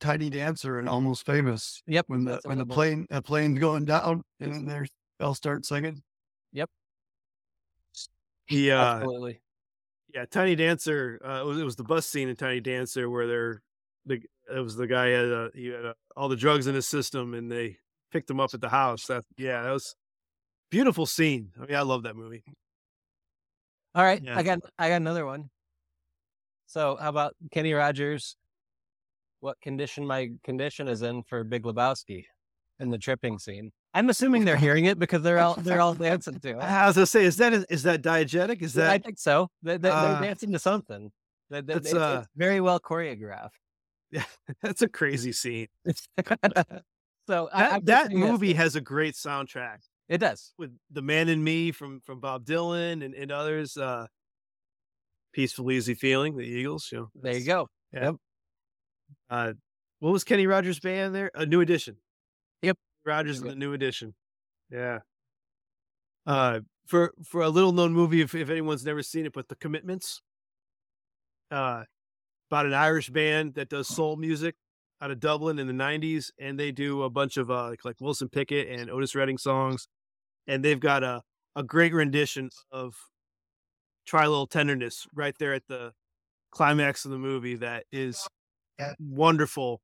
Tiny 0.00 0.30
Dancer 0.30 0.78
and 0.78 0.88
Almost 0.88 1.26
Famous. 1.26 1.82
Yep. 1.86 2.04
When 2.08 2.24
the 2.24 2.40
when 2.44 2.58
the 2.58 2.66
plane 2.66 3.06
the 3.10 3.22
plane's 3.22 3.58
going 3.58 3.84
down 3.84 4.22
and 4.40 4.52
then 4.52 4.64
they 4.66 4.86
they'll 5.18 5.34
start 5.34 5.64
singing. 5.66 6.02
He, 8.46 8.70
uh, 8.70 8.96
Absolutely. 8.96 9.40
yeah, 10.14 10.24
Tiny 10.26 10.54
Dancer. 10.54 11.20
Uh, 11.24 11.40
it 11.40 11.46
was, 11.46 11.58
it 11.60 11.64
was 11.64 11.76
the 11.76 11.84
bus 11.84 12.06
scene 12.06 12.28
in 12.28 12.36
Tiny 12.36 12.60
Dancer 12.60 13.08
where 13.08 13.26
they're 13.26 13.62
the 14.06 14.20
it 14.54 14.60
was 14.60 14.76
the 14.76 14.86
guy 14.86 15.08
had 15.08 15.32
uh, 15.32 15.48
he 15.54 15.68
had 15.68 15.86
uh, 15.86 15.94
all 16.16 16.28
the 16.28 16.36
drugs 16.36 16.66
in 16.66 16.74
his 16.74 16.86
system 16.86 17.32
and 17.32 17.50
they 17.50 17.78
picked 18.12 18.28
him 18.28 18.40
up 18.40 18.52
at 18.52 18.60
the 18.60 18.68
house. 18.68 19.06
That 19.06 19.24
yeah, 19.38 19.62
that 19.62 19.70
was 19.70 19.94
beautiful 20.70 21.06
scene. 21.06 21.50
I 21.60 21.66
mean, 21.66 21.76
I 21.76 21.82
love 21.82 22.02
that 22.02 22.16
movie. 22.16 22.44
All 23.94 24.04
right. 24.04 24.22
yeah. 24.22 24.36
I 24.36 24.42
got 24.42 24.58
I 24.78 24.88
got 24.90 24.96
another 24.96 25.24
one. 25.24 25.48
So 26.66 26.98
how 27.00 27.08
about 27.08 27.34
Kenny 27.50 27.72
Rogers? 27.72 28.36
What 29.40 29.60
condition 29.60 30.06
my 30.06 30.30
condition 30.42 30.88
is 30.88 31.02
in 31.02 31.22
for 31.22 31.44
Big 31.44 31.62
Lebowski 31.62 32.24
in 32.78 32.90
the 32.90 32.98
tripping 32.98 33.38
scene? 33.38 33.72
I'm 33.94 34.10
assuming 34.10 34.44
they're 34.44 34.56
hearing 34.68 34.84
it 34.86 34.98
because 34.98 35.22
they're 35.22 35.38
all 35.38 35.54
they're 35.54 35.80
all 35.80 35.94
dancing 36.08 36.40
to 36.40 36.50
it. 36.50 36.56
I 36.56 36.86
was 36.86 36.96
gonna 36.96 37.06
say, 37.06 37.24
is 37.24 37.36
that 37.38 37.52
is 37.70 37.84
that 37.84 38.02
diegetic? 38.02 38.60
Is 38.60 38.74
that 38.74 38.90
I 38.90 38.98
think 38.98 39.18
so. 39.18 39.48
They, 39.62 39.76
they, 39.78 39.88
Uh, 39.88 40.12
they're 40.20 40.28
dancing 40.28 40.52
to 40.52 40.58
something. 40.58 41.10
They, 41.50 41.60
they, 41.60 41.74
that's, 41.74 41.86
it's, 41.86 41.94
uh, 41.94 42.20
it's 42.22 42.28
very 42.36 42.60
well 42.60 42.80
choreographed. 42.80 43.50
Yeah, 44.10 44.24
that's 44.62 44.82
a 44.82 44.88
crazy 44.88 45.32
scene? 45.32 45.68
so 47.26 47.48
That, 47.52 47.72
I'm 47.72 47.84
that 47.84 48.12
movie 48.12 48.52
has 48.54 48.76
a 48.76 48.80
great 48.80 49.14
soundtrack 49.14 49.78
It 50.08 50.18
does. 50.18 50.52
with 50.58 50.76
"The 50.90 51.02
Man 51.02 51.28
in 51.28 51.42
Me" 51.42 51.72
from 51.72 52.00
from 52.00 52.20
Bob 52.20 52.44
Dylan 52.44 53.04
and, 53.04 53.14
and 53.14 53.30
others. 53.32 53.76
Uh, 53.76 54.06
"Peaceful 55.32 55.70
Easy 55.70 55.94
Feeling," 55.94 56.36
the 56.36 56.42
Eagles. 56.44 56.88
You 56.92 56.98
know, 56.98 57.10
There 57.14 57.36
you 57.36 57.44
go. 57.44 57.68
Uh, 59.30 59.52
what 60.00 60.12
was 60.12 60.24
Kenny 60.24 60.46
Rogers' 60.46 60.80
band 60.80 61.14
there? 61.14 61.30
A 61.34 61.46
New 61.46 61.60
Edition. 61.60 61.96
Yep. 62.62 62.76
Rogers 63.04 63.40
Yep. 63.40 63.48
the 63.50 63.54
New 63.56 63.72
Edition. 63.72 64.14
Yeah. 64.70 65.00
Uh, 66.26 66.60
for 66.86 67.12
for 67.24 67.42
a 67.42 67.48
little 67.48 67.72
known 67.72 67.92
movie, 67.92 68.20
if, 68.20 68.34
if 68.34 68.50
anyone's 68.50 68.84
never 68.84 69.02
seen 69.02 69.26
it, 69.26 69.32
but 69.32 69.48
The 69.48 69.56
Commitments. 69.56 70.22
Uh, 71.50 71.84
about 72.50 72.66
an 72.66 72.74
Irish 72.74 73.10
band 73.10 73.54
that 73.54 73.68
does 73.68 73.88
soul 73.88 74.16
music 74.16 74.54
out 75.00 75.10
of 75.10 75.20
Dublin 75.20 75.58
in 75.58 75.66
the 75.66 75.72
'90s, 75.72 76.30
and 76.38 76.58
they 76.58 76.72
do 76.72 77.02
a 77.02 77.10
bunch 77.10 77.36
of 77.36 77.50
uh, 77.50 77.68
like, 77.68 77.84
like 77.84 77.96
Wilson 78.00 78.28
Pickett 78.28 78.68
and 78.68 78.90
Otis 78.90 79.14
Redding 79.14 79.38
songs, 79.38 79.88
and 80.46 80.64
they've 80.64 80.80
got 80.80 81.02
a 81.02 81.22
a 81.56 81.62
great 81.62 81.92
rendition 81.92 82.50
of 82.72 82.94
"Try 84.06 84.24
a 84.24 84.28
Little 84.30 84.46
Tenderness" 84.46 85.06
right 85.14 85.34
there 85.38 85.54
at 85.54 85.66
the 85.68 85.92
climax 86.50 87.04
of 87.04 87.10
the 87.10 87.18
movie. 87.18 87.56
That 87.56 87.84
is 87.92 88.26
wonderful, 88.98 89.80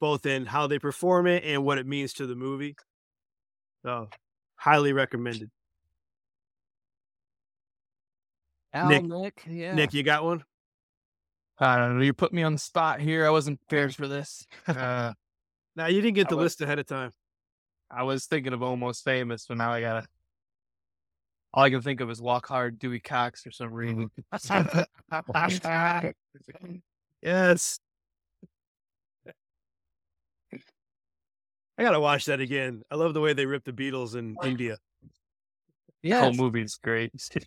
both 0.00 0.26
in 0.26 0.46
how 0.46 0.66
they 0.66 0.78
perform 0.78 1.26
it 1.26 1.44
and 1.44 1.64
what 1.64 1.78
it 1.78 1.86
means 1.86 2.12
to 2.14 2.26
the 2.26 2.34
movie. 2.34 2.76
So, 3.84 4.08
highly 4.56 4.92
recommended. 4.92 5.50
Al, 8.72 8.88
Nick- 8.88 9.04
Nick, 9.04 9.42
yeah. 9.48 9.74
Nick, 9.74 9.94
you 9.94 10.02
got 10.02 10.24
one? 10.24 10.44
I 11.58 11.76
don't 11.76 11.98
know. 11.98 12.04
You 12.04 12.14
put 12.14 12.32
me 12.32 12.42
on 12.42 12.52
the 12.52 12.58
spot 12.58 13.00
here. 13.00 13.26
I 13.26 13.30
wasn't 13.30 13.60
prepared 13.68 13.94
for 13.94 14.08
this. 14.08 14.46
Uh, 14.66 15.12
Now 15.76 15.86
you 15.86 16.00
didn't 16.00 16.14
get 16.14 16.28
the 16.28 16.36
was- 16.36 16.44
list 16.44 16.60
ahead 16.62 16.78
of 16.78 16.86
time. 16.86 17.12
I 17.90 18.04
was 18.04 18.26
thinking 18.26 18.52
of 18.52 18.62
almost 18.62 19.04
famous, 19.04 19.46
but 19.46 19.56
now 19.58 19.72
I 19.72 19.80
gotta. 19.80 20.06
All 21.52 21.64
I 21.64 21.70
can 21.70 21.82
think 21.82 22.00
of 22.00 22.08
is 22.08 22.22
Walk 22.22 22.46
Hard, 22.46 22.78
Dewey 22.78 23.00
Cox, 23.00 23.44
or 23.44 23.50
some 23.50 23.72
reason. 23.72 24.08
Yes. 27.22 27.80
I 31.80 31.82
gotta 31.82 31.98
watch 31.98 32.26
that 32.26 32.40
again. 32.40 32.82
I 32.90 32.96
love 32.96 33.14
the 33.14 33.22
way 33.22 33.32
they 33.32 33.46
ripped 33.46 33.64
the 33.64 33.72
Beatles 33.72 34.14
in 34.14 34.36
India. 34.44 34.76
yeah. 36.02 36.20
whole 36.20 36.34
movie 36.34 36.60
is 36.60 36.76
great. 36.76 37.10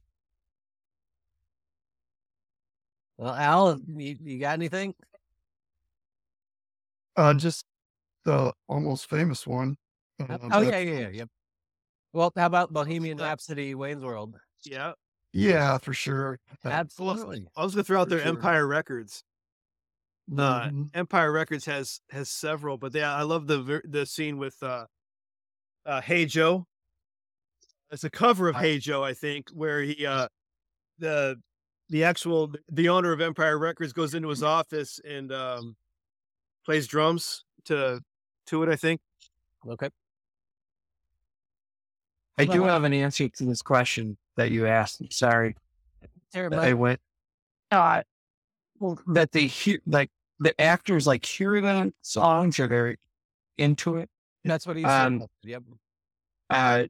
Well, 3.16 3.36
Al, 3.36 3.80
you, 3.96 4.18
you 4.22 4.40
got 4.40 4.54
anything? 4.54 4.96
Uh, 7.16 7.36
just 7.36 7.64
the 8.26 8.52
almost 8.68 9.08
famous 9.08 9.46
one. 9.46 9.78
Uh, 10.20 10.26
oh 10.42 10.50
but- 10.50 10.66
yeah, 10.66 10.80
yeah, 10.80 11.00
yeah. 11.00 11.10
Yep. 11.10 11.30
Well, 12.12 12.34
how 12.36 12.48
about 12.48 12.74
Bohemian 12.74 13.20
Rhapsody, 13.20 13.76
Wayne's 13.76 14.04
World? 14.04 14.36
Yeah. 14.66 14.94
yeah, 15.32 15.78
for 15.78 15.94
sure. 15.94 16.40
Absolutely. 16.66 17.46
I 17.56 17.64
was 17.64 17.76
gonna 17.76 17.84
throw 17.84 18.02
out 18.02 18.06
For 18.10 18.16
there 18.16 18.20
sure. 18.26 18.30
Empire 18.30 18.66
Records. 18.66 19.24
Uh, 20.32 20.70
mhm. 20.70 20.90
Empire 20.94 21.32
Records 21.32 21.66
has 21.66 22.00
has 22.10 22.30
several, 22.30 22.78
but 22.78 22.94
yeah, 22.96 23.14
I 23.14 23.24
love 23.24 23.48
the 23.48 23.82
the 23.84 24.06
scene 24.06 24.38
with 24.38 24.56
uh, 24.64 24.86
uh, 25.86 26.02
Hey 26.02 26.26
Joe. 26.26 26.66
It's 27.92 28.06
a 28.06 28.10
cover 28.10 28.48
of 28.48 28.56
Hey 28.56 28.80
Joe, 28.80 29.04
I 29.04 29.14
think, 29.14 29.50
where 29.50 29.82
he 29.82 30.06
uh, 30.06 30.30
the 30.98 31.40
the 31.90 32.06
actual 32.06 32.54
the 32.72 32.90
owner 32.90 33.12
of 33.12 33.20
Empire 33.20 33.60
Records 33.60 33.92
goes 33.92 34.14
into 34.14 34.30
his 34.30 34.44
office 34.44 35.00
and 35.08 35.32
um, 35.34 35.76
plays 36.66 36.88
drums 36.88 37.44
to 37.66 38.00
to 38.48 38.64
it. 38.64 38.70
I 38.70 38.78
think. 38.78 39.02
Okay. 39.68 39.90
I 42.38 42.46
do 42.46 42.64
have 42.64 42.84
an 42.84 42.94
answer 42.94 43.30
to 43.30 43.46
this 43.46 43.62
question 43.62 44.18
that 44.38 44.52
you 44.52 44.66
asked. 44.66 45.02
I'm 45.02 45.12
sorry. 45.12 45.56
Terrible. 46.32 46.60
I 46.60 46.74
went. 46.74 47.00
Uh, 47.70 48.02
well, 48.84 49.00
that 49.08 49.32
they 49.32 49.48
hear 49.48 49.80
like 49.88 50.10
the 50.40 50.60
actors 50.60 51.08
like 51.08 51.26
hearing 51.26 51.64
the 51.64 51.94
songs 52.02 52.60
or 52.60 52.68
they're 52.68 52.98
into 53.58 53.96
it. 53.96 54.10
That's 54.44 54.68
what 54.68 54.76
he 54.76 54.84
um, 54.84 55.22
said. 55.22 55.30
Yep. 55.44 55.64
Uh, 56.50 56.84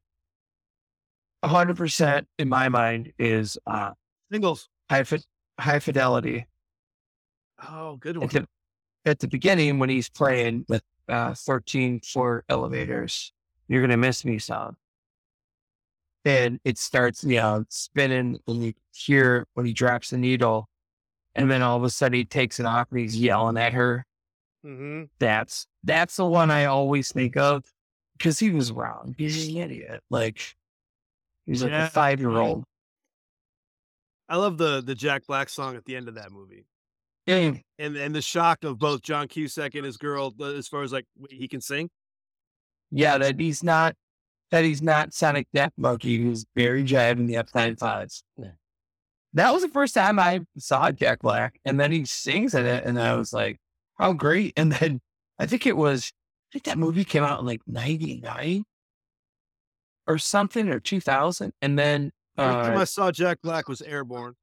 hundred 1.43 1.77
percent 1.77 2.27
in 2.39 2.49
my 2.49 2.67
mind 2.69 3.13
is 3.19 3.57
uh 3.67 3.91
Singles. 4.31 4.69
high 4.89 5.03
fi- 5.03 5.19
high 5.59 5.79
fidelity. 5.79 6.47
Oh, 7.69 7.97
good 7.97 8.15
At 8.15 8.21
one. 8.21 8.29
the, 8.29 8.47
at 9.05 9.19
the 9.19 9.27
beginning 9.27 9.77
when 9.77 9.89
he's 9.89 10.09
playing 10.09 10.65
with 10.67 10.81
uh 11.09 11.35
13 11.35 11.99
floor 11.99 12.43
elevators, 12.49 13.31
you're 13.67 13.81
gonna 13.81 13.97
miss 13.97 14.25
me 14.25 14.39
song. 14.39 14.77
And 16.25 16.59
it 16.63 16.77
starts, 16.79 17.23
you 17.23 17.35
know, 17.35 17.65
spinning 17.69 18.39
and 18.47 18.63
you 18.63 18.73
hear 18.95 19.45
when 19.53 19.65
he 19.67 19.73
drops 19.73 20.09
the 20.09 20.17
needle, 20.17 20.69
and 21.35 21.49
then 21.49 21.61
all 21.61 21.77
of 21.77 21.83
a 21.83 21.89
sudden 21.89 22.17
he 22.17 22.25
takes 22.25 22.59
it 22.59 22.65
off 22.65 22.87
and 22.91 22.99
he's 22.99 23.17
yelling 23.17 23.57
at 23.57 23.73
her. 23.73 24.05
hmm 24.63 25.03
That's 25.19 25.67
that's 25.83 26.15
the 26.15 26.25
one 26.25 26.51
I 26.51 26.65
always 26.65 27.11
think 27.11 27.35
of 27.37 27.63
because 28.17 28.39
he 28.39 28.51
was 28.51 28.71
wrong. 28.71 29.15
He's 29.17 29.49
an 29.49 29.57
idiot. 29.57 30.01
Like 30.09 30.55
he's 31.45 31.63
like 31.63 31.71
a 31.71 31.89
five 31.89 32.19
year 32.19 32.31
old. 32.31 32.63
I 34.29 34.37
love 34.37 34.57
the 34.57 34.81
the 34.81 34.95
Jack 34.95 35.27
Black 35.27 35.49
song 35.49 35.75
at 35.75 35.85
the 35.85 35.95
end 35.95 36.07
of 36.07 36.15
that 36.15 36.31
movie, 36.31 36.65
Yeah, 37.27 37.53
and 37.77 37.97
and 37.97 38.15
the 38.15 38.21
shock 38.21 38.63
of 38.63 38.79
both 38.79 39.01
John 39.01 39.27
Cusack 39.27 39.75
and 39.75 39.85
his 39.85 39.97
girl 39.97 40.33
uh, 40.39 40.45
as 40.53 40.67
far 40.67 40.81
as 40.83 40.93
like 40.93 41.05
he 41.29 41.47
can 41.47 41.61
sing. 41.61 41.89
yeah, 42.89 43.17
that 43.17 43.39
he's 43.39 43.63
not 43.63 43.95
that 44.51 44.63
he's 44.63 44.81
not 44.81 45.13
Sonic 45.13 45.47
Death 45.53 45.73
Monkey 45.77 46.17
who's 46.21 46.45
Barry 46.55 46.83
Jive 46.83 47.13
in 47.19 47.25
the 47.27 47.37
Uptown 47.37 47.75
Fives. 47.75 48.23
Yeah. 48.37 48.51
That 49.35 49.51
was 49.53 49.63
the 49.63 49.69
first 49.69 49.93
time 49.95 50.19
I 50.19 50.41
saw 50.57 50.91
Jack 50.91 51.19
Black, 51.19 51.59
and 51.65 51.79
then 51.79 51.91
he 51.91 52.05
sings 52.05 52.53
in 52.53 52.65
it, 52.65 52.83
and 52.85 52.99
I 52.99 53.15
was 53.15 53.33
like, 53.33 53.59
"How 53.97 54.13
great!" 54.13 54.53
And 54.57 54.71
then 54.71 55.01
I 55.39 55.45
think 55.47 55.65
it 55.65 55.75
was, 55.75 56.11
I 56.13 56.53
think 56.53 56.65
that 56.65 56.77
movie 56.77 57.03
came 57.03 57.23
out 57.23 57.39
in 57.39 57.45
like 57.45 57.61
'99 57.67 58.63
or 60.07 60.17
something, 60.19 60.69
or 60.69 60.79
2000, 60.79 61.53
and 61.61 61.79
then 61.79 62.11
First 62.35 62.51
time 62.67 62.77
uh, 62.77 62.81
I 62.81 62.83
saw 62.85 63.11
Jack 63.11 63.39
Black 63.41 63.67
was 63.67 63.81
Airborne. 63.81 64.35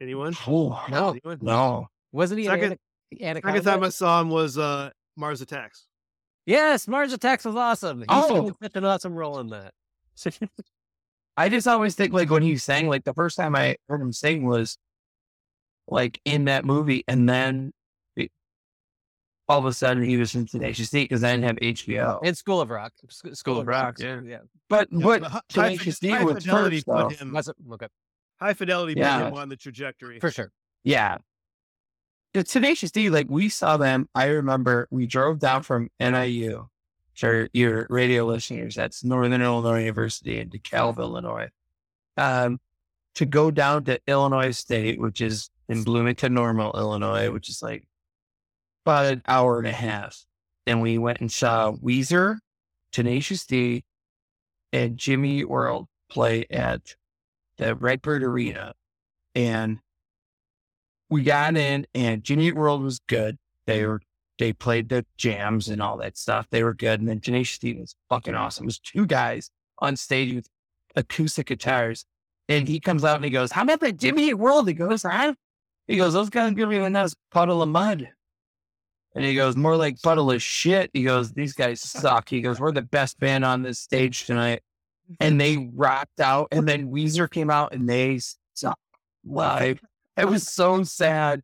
Anyone? 0.00 0.34
oh 0.46 0.84
No. 0.90 1.10
Anyone? 1.10 1.38
no, 1.42 1.88
Wasn't 2.12 2.38
he 2.38 2.46
Second- 2.46 2.78
ana- 3.12 3.24
anaconda? 3.30 3.58
Second 3.58 3.72
time 3.72 3.84
I 3.84 3.88
saw 3.88 4.20
him 4.20 4.28
was 4.30 4.56
uh, 4.58 4.90
Mars 5.16 5.40
Attacks. 5.40 5.86
Yes, 6.46 6.86
Mars 6.88 7.12
Attacks 7.12 7.44
was 7.44 7.56
awesome. 7.56 8.00
He 8.00 8.06
Oh. 8.08 8.52
such 8.62 8.76
an 8.76 8.84
awesome 8.84 9.14
role 9.14 9.38
in 9.40 9.48
that. 9.48 9.72
I 11.38 11.48
just 11.48 11.68
always 11.68 11.94
think 11.94 12.12
like 12.12 12.30
when 12.30 12.42
he 12.42 12.56
sang, 12.56 12.88
like 12.88 13.04
the 13.04 13.14
first 13.14 13.36
time 13.36 13.54
I 13.54 13.76
heard 13.88 14.00
him 14.00 14.12
sing 14.12 14.44
was 14.44 14.76
like 15.86 16.20
in 16.24 16.46
that 16.46 16.64
movie, 16.64 17.04
and 17.06 17.28
then 17.28 17.72
it- 18.16 18.32
all 19.48 19.58
of 19.60 19.64
a 19.64 19.72
sudden 19.72 20.02
he 20.02 20.16
was 20.16 20.34
in 20.34 20.46
Tenacious 20.46 20.90
D 20.90 21.04
because 21.04 21.22
I 21.22 21.30
didn't 21.30 21.44
have 21.44 21.56
HBO. 21.58 22.18
In 22.24 22.34
School 22.34 22.60
of 22.60 22.70
Rock. 22.70 22.92
Sc- 23.08 23.34
School, 23.34 23.60
of 23.60 23.66
Rock, 23.68 23.98
yeah. 24.00 24.20
Yeah. 24.24 24.38
but 24.68 24.88
Yeah, 24.90 25.04
what 25.06 25.20
but 25.22 25.30
Hi- 25.30 25.40
Tenacious 25.48 25.98
D 26.00 26.08
High 26.10 26.24
was 26.24 26.44
Fidelity 26.44 26.76
first, 26.78 26.86
put 26.86 26.96
though. 27.18 27.24
him. 27.24 27.32
Was? 27.32 27.50
Okay. 27.72 27.86
High 28.40 28.54
Fidelity 28.54 28.94
put 28.94 29.00
Yeah. 29.00 29.28
him 29.28 29.34
on 29.34 29.48
the 29.48 29.56
trajectory. 29.56 30.18
For 30.20 30.30
sure. 30.32 30.50
Yeah. 30.84 31.18
The 32.34 32.42
Tenacious 32.44 32.90
D, 32.90 33.08
like 33.10 33.26
we 33.30 33.48
saw 33.48 33.76
them. 33.78 34.08
I 34.14 34.26
remember 34.26 34.86
we 34.90 35.06
drove 35.06 35.38
down 35.38 35.62
from 35.62 35.88
NIU. 36.00 36.68
For 37.18 37.48
your 37.52 37.88
radio 37.90 38.24
listeners, 38.24 38.76
that's 38.76 39.02
Northern 39.02 39.42
Illinois 39.42 39.80
University 39.80 40.38
in 40.38 40.50
DeKalb, 40.50 40.98
Illinois. 40.98 41.48
Um, 42.16 42.60
to 43.16 43.26
go 43.26 43.50
down 43.50 43.82
to 43.86 44.00
Illinois 44.06 44.52
State, 44.52 45.00
which 45.00 45.20
is 45.20 45.50
in 45.68 45.82
Bloomington 45.82 46.32
Normal, 46.32 46.78
Illinois, 46.78 47.32
which 47.32 47.48
is 47.48 47.60
like 47.60 47.84
about 48.86 49.06
an 49.06 49.22
hour 49.26 49.58
and 49.58 49.66
a 49.66 49.72
half. 49.72 50.24
Then 50.64 50.78
we 50.78 50.96
went 50.96 51.20
and 51.20 51.30
saw 51.30 51.72
Weezer, 51.72 52.38
Tenacious 52.92 53.44
D, 53.46 53.84
and 54.72 54.96
Jimmy 54.96 55.44
World 55.44 55.88
play 56.08 56.46
at 56.50 56.94
the 57.56 57.74
Redbird 57.74 58.22
Arena. 58.22 58.74
And 59.34 59.78
we 61.10 61.24
got 61.24 61.56
in 61.56 61.84
and 61.96 62.22
Jimmy 62.22 62.52
World 62.52 62.82
was 62.82 63.00
good. 63.00 63.38
They 63.66 63.84
were 63.84 64.02
they 64.38 64.52
played 64.52 64.88
the 64.88 65.04
jams 65.16 65.68
and 65.68 65.82
all 65.82 65.96
that 65.98 66.16
stuff. 66.16 66.46
They 66.50 66.62
were 66.62 66.74
good. 66.74 67.00
And 67.00 67.08
then 67.08 67.18
D 67.18 67.74
was 67.74 67.94
fucking 68.08 68.34
awesome. 68.34 68.64
It 68.64 68.66
was 68.66 68.78
two 68.78 69.06
guys 69.06 69.50
on 69.80 69.96
stage 69.96 70.34
with 70.34 70.48
acoustic 70.96 71.48
guitars. 71.48 72.04
And 72.48 72.66
he 72.66 72.80
comes 72.80 73.04
out 73.04 73.16
and 73.16 73.24
he 73.24 73.30
goes, 73.30 73.52
How 73.52 73.62
about 73.62 73.80
that 73.80 73.98
Jimmy 73.98 74.32
World? 74.32 74.68
He 74.68 74.74
goes, 74.74 75.02
huh? 75.02 75.34
He 75.86 75.96
goes, 75.96 76.14
Those 76.14 76.30
guys 76.30 76.54
give 76.54 76.68
me 76.68 76.76
a 76.76 76.88
nice 76.88 77.14
puddle 77.30 77.62
of 77.62 77.68
mud. 77.68 78.08
And 79.14 79.24
he 79.24 79.34
goes, 79.34 79.56
More 79.56 79.76
like 79.76 80.00
puddle 80.00 80.30
of 80.30 80.40
shit. 80.40 80.90
He 80.94 81.02
goes, 81.02 81.32
These 81.32 81.52
guys 81.52 81.80
suck. 81.80 82.28
He 82.28 82.40
goes, 82.40 82.60
We're 82.60 82.72
the 82.72 82.82
best 82.82 83.18
band 83.18 83.44
on 83.44 83.62
this 83.62 83.80
stage 83.80 84.24
tonight. 84.24 84.62
And 85.20 85.40
they 85.40 85.70
rocked 85.74 86.20
out. 86.20 86.48
And 86.52 86.66
then 86.66 86.90
Weezer 86.90 87.30
came 87.30 87.50
out 87.50 87.74
and 87.74 87.88
they 87.88 88.20
sucked 88.54 88.80
live. 89.24 89.80
It 90.16 90.26
was 90.26 90.48
so 90.48 90.82
sad. 90.84 91.42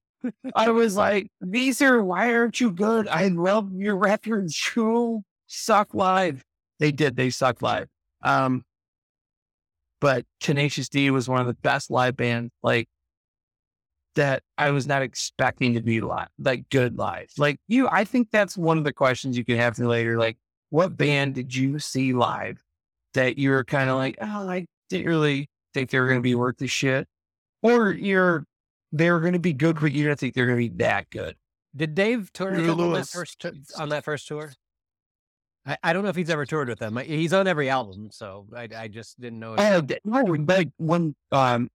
I 0.54 0.70
was 0.70 0.96
like, 0.96 1.28
Weezer, 1.42 2.04
why 2.04 2.34
aren't 2.34 2.60
you 2.60 2.70
good? 2.70 3.08
I 3.08 3.28
love 3.28 3.72
your 3.74 3.96
records. 3.96 4.58
You 4.76 5.22
suck 5.46 5.94
live. 5.94 6.42
They 6.78 6.92
did. 6.92 7.16
They 7.16 7.30
suck 7.30 7.62
live. 7.62 7.88
Um, 8.22 8.64
but 10.00 10.24
Tenacious 10.40 10.88
D 10.88 11.10
was 11.10 11.28
one 11.28 11.40
of 11.40 11.46
the 11.46 11.54
best 11.54 11.90
live 11.90 12.16
bands, 12.16 12.52
like 12.62 12.88
that 14.14 14.42
I 14.58 14.70
was 14.70 14.86
not 14.86 15.02
expecting 15.02 15.74
to 15.74 15.80
be 15.80 16.00
live, 16.00 16.28
like 16.38 16.68
good 16.68 16.98
live. 16.98 17.28
Like 17.38 17.58
you, 17.68 17.88
I 17.88 18.04
think 18.04 18.30
that's 18.30 18.56
one 18.56 18.78
of 18.78 18.84
the 18.84 18.92
questions 18.92 19.36
you 19.36 19.44
can 19.44 19.56
have 19.56 19.78
me 19.78 19.86
later. 19.86 20.18
Like, 20.18 20.36
what 20.70 20.96
band 20.96 21.34
did 21.34 21.54
you 21.54 21.78
see 21.78 22.12
live 22.12 22.62
that 23.14 23.38
you 23.38 23.50
were 23.50 23.64
kind 23.64 23.90
of 23.90 23.96
like, 23.96 24.16
oh, 24.20 24.48
I 24.48 24.66
didn't 24.90 25.06
really 25.06 25.48
think 25.72 25.90
they 25.90 25.98
were 25.98 26.06
going 26.06 26.18
to 26.18 26.22
be 26.22 26.34
worth 26.34 26.58
the 26.58 26.66
shit, 26.66 27.06
or 27.62 27.92
you're 27.92 28.44
they're 28.94 29.20
going 29.20 29.32
to 29.32 29.38
be 29.38 29.52
good, 29.52 29.80
but 29.80 29.92
you 29.92 30.06
don't 30.06 30.18
think 30.18 30.34
they're 30.34 30.46
going 30.46 30.58
to 30.58 30.70
be 30.70 30.76
that 30.78 31.10
good. 31.10 31.36
Did 31.76 31.94
Dave 31.94 32.32
tour 32.32 32.54
Huey 32.54 32.68
with 32.68 32.76
them 32.76 32.80
on 32.86 32.92
that 32.94 33.08
first 33.08 33.40
tou- 33.40 33.52
on 33.76 33.88
that 33.88 34.04
first 34.04 34.28
tour? 34.28 34.52
I, 35.66 35.76
I 35.82 35.92
don't 35.92 36.04
know 36.04 36.08
if 36.10 36.16
he's 36.16 36.30
ever 36.30 36.46
toured 36.46 36.68
with 36.68 36.78
them. 36.78 36.96
He's 36.98 37.32
on 37.32 37.48
every 37.48 37.68
album, 37.68 38.10
so 38.12 38.46
I, 38.54 38.68
I 38.76 38.88
just 38.88 39.20
didn't 39.20 39.40
know. 39.40 39.54
If, 39.54 39.60
Oh, 39.60 39.80
th- 39.80 40.00
no, 40.04 40.36
but 40.38 40.68
when 40.76 41.14
um 41.32 41.68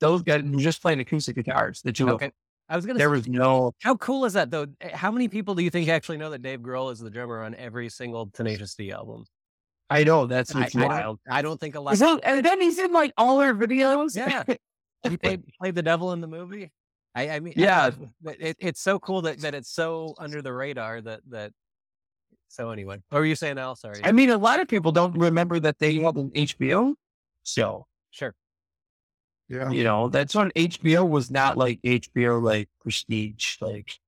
those 0.00 0.22
guys 0.22 0.42
were 0.42 0.60
just 0.60 0.82
playing 0.82 0.98
acoustic 1.00 1.36
guitars, 1.36 1.80
the 1.82 1.92
two 1.92 2.10
okay, 2.10 2.26
them, 2.26 2.32
I 2.68 2.76
was 2.76 2.84
gonna. 2.84 2.98
there 2.98 3.08
say, 3.08 3.12
was 3.12 3.28
no 3.28 3.72
how 3.80 3.94
cool 3.96 4.24
is 4.24 4.32
that 4.32 4.50
though? 4.50 4.66
Eh, 4.80 4.96
How 4.96 5.12
many 5.12 5.28
people 5.28 5.54
do 5.54 5.62
you 5.62 5.70
think 5.70 5.88
actually 5.88 6.16
know 6.16 6.30
that 6.30 6.42
Dave 6.42 6.60
Grohl 6.60 6.90
is 6.90 6.98
the 6.98 7.10
drummer 7.10 7.42
on 7.42 7.54
every 7.54 7.88
single 7.90 8.26
Tenacious 8.26 8.74
D 8.74 8.90
album? 8.90 9.24
I 9.90 10.02
know 10.02 10.26
that's 10.26 10.52
I, 10.54 10.60
what's 10.60 10.74
I 10.74 10.80
don't, 10.80 10.88
wild. 10.88 11.20
I 11.30 11.42
don't 11.42 11.60
think 11.60 11.74
a 11.76 11.80
lot. 11.80 11.96
So, 11.98 12.18
and 12.18 12.44
then 12.44 12.60
he's 12.60 12.78
in 12.78 12.92
like 12.92 13.12
all 13.16 13.38
their 13.38 13.54
videos. 13.54 14.16
Yeah. 14.16 14.42
he 15.08 15.16
played 15.16 15.42
played 15.60 15.74
the 15.74 15.82
devil 15.82 16.12
in 16.12 16.20
the 16.20 16.26
movie. 16.26 16.72
I, 17.14 17.30
I 17.30 17.40
mean, 17.40 17.54
Yeah. 17.56 17.90
but 18.20 18.36
it, 18.40 18.56
it's 18.58 18.80
so 18.80 18.98
cool 18.98 19.22
that, 19.22 19.38
that 19.40 19.54
it's 19.54 19.70
so 19.70 20.14
under 20.18 20.42
the 20.42 20.52
radar 20.52 21.00
that 21.00 21.20
that. 21.30 21.52
So 22.48 22.70
anyway, 22.70 23.00
what 23.10 23.18
were 23.18 23.24
you 23.24 23.34
saying, 23.36 23.58
Al? 23.58 23.74
Sorry. 23.76 24.00
I 24.04 24.12
mean, 24.12 24.30
a 24.30 24.36
lot 24.38 24.60
of 24.60 24.68
people 24.68 24.92
don't 24.92 25.16
remember 25.16 25.58
that 25.60 25.78
they 25.78 25.94
had 25.96 26.16
an 26.16 26.30
HBO. 26.30 26.94
So 27.42 27.86
sure. 28.10 28.34
Yeah. 29.48 29.70
you 29.70 29.84
know 29.84 30.08
that's 30.08 30.34
when 30.34 30.50
HBO 30.52 31.06
was 31.08 31.30
not 31.30 31.56
like 31.58 31.80
HBO 31.82 32.42
like 32.42 32.68
Prestige, 32.80 33.56
like 33.60 33.98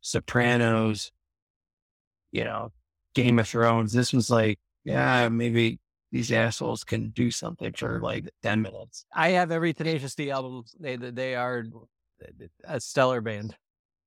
Sopranos. 0.00 1.10
You 2.32 2.44
know, 2.44 2.72
Game 3.14 3.38
of 3.38 3.46
Thrones. 3.48 3.92
This 3.92 4.12
was 4.12 4.30
like, 4.30 4.58
yeah, 4.84 5.28
maybe 5.28 5.78
these 6.12 6.30
assholes 6.30 6.84
can 6.84 7.08
do 7.10 7.30
something 7.30 7.72
for 7.72 7.98
like 8.00 8.28
ten 8.42 8.62
minutes. 8.62 9.04
I 9.14 9.30
have 9.30 9.50
every 9.50 9.72
Tenacious 9.72 10.14
D 10.14 10.30
album. 10.30 10.64
They 10.78 10.96
they 10.96 11.10
they 11.10 11.34
are 11.34 11.64
a 12.64 12.78
stellar 12.80 13.20
band. 13.20 13.56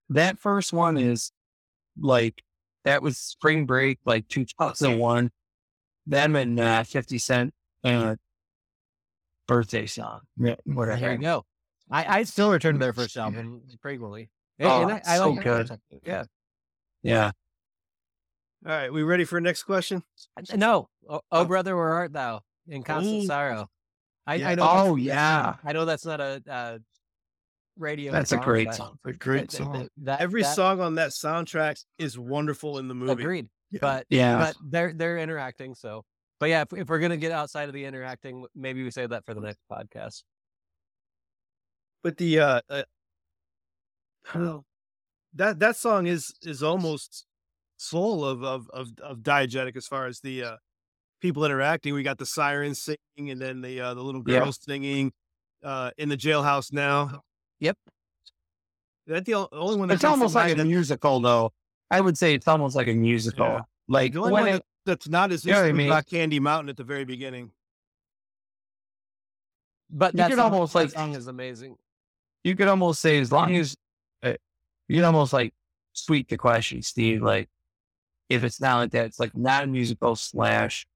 That 0.10 0.40
first 0.40 0.72
one 0.72 0.98
is 0.98 1.32
like 2.00 2.44
that 2.84 3.02
was 3.02 3.18
spring 3.18 3.66
break, 3.66 4.00
like 4.06 4.28
two 4.28 4.46
thousand 4.46 5.00
one. 5.00 5.32
Them 6.08 6.36
and 6.36 6.60
uh, 6.60 6.84
Fifty 6.84 7.18
Cent 7.18 7.52
uh, 7.84 8.16
birthday 9.48 9.88
song, 9.88 10.22
yeah, 10.38 10.56
There 10.66 11.12
you 11.14 11.18
go. 11.18 11.46
I, 11.90 12.20
I 12.20 12.24
still 12.24 12.52
return 12.52 12.76
to 12.76 12.80
their 12.80 12.94
first 12.94 13.18
album 13.18 13.62
frequently. 13.82 14.30
And- 14.60 14.70
Oh, 14.70 14.82
and 14.84 14.92
I, 14.92 15.02
I 15.06 15.18
so 15.18 15.34
good. 15.34 15.70
Yeah. 16.06 16.24
Yeah, 17.04 17.32
All 18.66 18.72
right, 18.72 18.92
we 18.92 19.04
ready 19.04 19.26
for 19.26 19.40
next 19.40 19.64
question? 19.64 20.02
No. 20.56 20.90
Oh, 21.08 21.22
oh, 21.32 21.46
brother, 21.46 21.76
where 21.76 21.94
art 21.94 22.14
thou? 22.14 22.42
In 22.68 22.82
constant 22.82 23.24
Ooh. 23.24 23.28
sorrow. 23.28 23.70
I, 24.26 24.36
Yeah. 24.36 24.50
I 24.50 24.56
know. 24.56 24.68
Oh, 24.68 24.96
yeah. 24.96 25.56
I 25.64 25.72
know 25.72 25.86
that's 25.86 26.04
not 26.06 26.20
a 26.20 26.42
uh, 26.50 26.80
radio. 27.78 28.12
that's 28.12 28.32
a 28.32 28.38
great 28.38 28.74
song. 28.74 28.98
A 29.06 29.14
great 29.14 29.52
song. 29.52 29.88
that- 29.98 30.20
Every 30.20 30.42
that- 30.42 30.56
song 30.56 30.82
on 30.82 30.96
that 30.96 31.12
soundtrack 31.12 31.84
is 32.00 32.18
wonderful 32.18 32.80
in 32.80 32.88
the 32.88 32.96
movie. 32.96 33.22
Agreed. 33.22 33.50
Yeah. 33.70 33.80
But 33.82 34.06
Yeah, 34.10 34.38
but 34.38 34.56
they're 34.64 34.94
they're 34.94 35.18
interacting. 35.20 35.76
So, 35.76 36.04
but 36.40 36.50
yeah, 36.50 36.62
if, 36.62 36.74
if 36.74 36.88
we're 36.88 37.00
gonna 37.00 37.18
get 37.18 37.32
outside 37.32 37.68
of 37.68 37.74
the 37.74 37.86
interacting, 37.86 38.46
maybe 38.56 38.84
we 38.84 38.90
save 38.90 39.10
that 39.10 39.26
for 39.26 39.34
the 39.34 39.42
next 39.42 39.60
podcast. 39.72 40.24
But 42.04 42.18
the 42.18 42.40
uh, 42.40 42.62
uh 42.70 42.84
that 45.34 45.60
that 45.60 45.76
song 45.76 46.08
is 46.08 46.34
is 46.42 46.64
almost 46.64 47.26
full 47.80 48.26
of 48.26 48.44
of 48.44 48.70
of, 48.72 48.90
of 49.02 49.20
diegetic 49.20 49.76
as 49.76 49.88
far 49.88 50.06
as 50.08 50.20
the 50.22 50.44
uh 50.44 50.58
people 51.22 51.44
interacting. 51.46 51.94
We 51.94 52.04
got 52.04 52.18
the 52.18 52.26
sirens 52.26 52.82
singing 52.82 53.32
and 53.32 53.42
then 53.42 53.62
the 53.62 53.80
uh 53.82 53.94
the 53.94 54.02
little 54.02 54.24
Yeah. 54.26 54.40
girls 54.40 54.60
singing 54.62 55.12
uh 55.64 55.92
in 55.98 56.10
the 56.10 56.18
jailhouse 56.18 56.72
now. 56.74 57.22
Yep. 57.60 57.78
That 59.08 59.26
the 59.26 59.36
only 59.52 59.78
one 59.78 59.88
that 59.90 59.96
it's 59.96 60.04
almost 60.04 60.36
like 60.36 60.52
a 60.54 60.56
that- 60.56 60.66
musical, 60.66 61.20
though. 61.20 61.52
I 61.92 62.02
would 62.02 62.18
say 62.18 62.34
it's 62.34 62.48
almost 62.48 62.76
like 62.76 62.88
a 62.88 62.94
musical. 62.94 63.46
Yeah. 63.46 63.62
Like 63.88 64.14
the 64.14 64.20
only 64.20 64.34
when 64.34 64.44
one 64.46 64.54
it, 64.56 64.64
that's 64.86 65.08
not 65.08 65.32
as 65.32 65.46
You 65.46 65.52
know 65.54 65.62
what 65.62 65.70
I 65.70 65.72
mean? 65.72 65.88
about 65.88 66.08
Candy 66.08 66.40
Mountain 66.40 66.70
at 66.70 66.78
the 66.78 66.84
very 66.84 67.06
beginning. 67.06 67.52
But 69.90 70.16
You 70.16 70.24
could 70.26 70.36
song- 70.36 70.52
almost, 70.54 70.76
like- 70.76 70.90
song 70.90 71.14
is 71.16 71.28
amazing. 71.28 71.76
you 72.44 72.56
could 72.56 72.68
almost 72.68 73.02
say 73.02 73.20
as 73.20 73.32
long 73.32 73.56
as 73.56 73.76
uh, 74.24 74.34
you 74.88 74.96
can 74.98 75.06
almost 75.06 75.32
like 75.34 75.54
tweak 76.06 76.28
the 76.30 76.38
question, 76.38 76.82
Steve. 76.82 77.22
Like 77.22 77.48
if 78.30 78.44
it's 78.44 78.60
not 78.62 78.78
like 78.78 78.92
that, 78.92 79.06
it's 79.06 79.20
like 79.20 79.36
not 79.36 79.64
a 79.64 79.68
musical 79.68 80.16
slash 80.16 80.88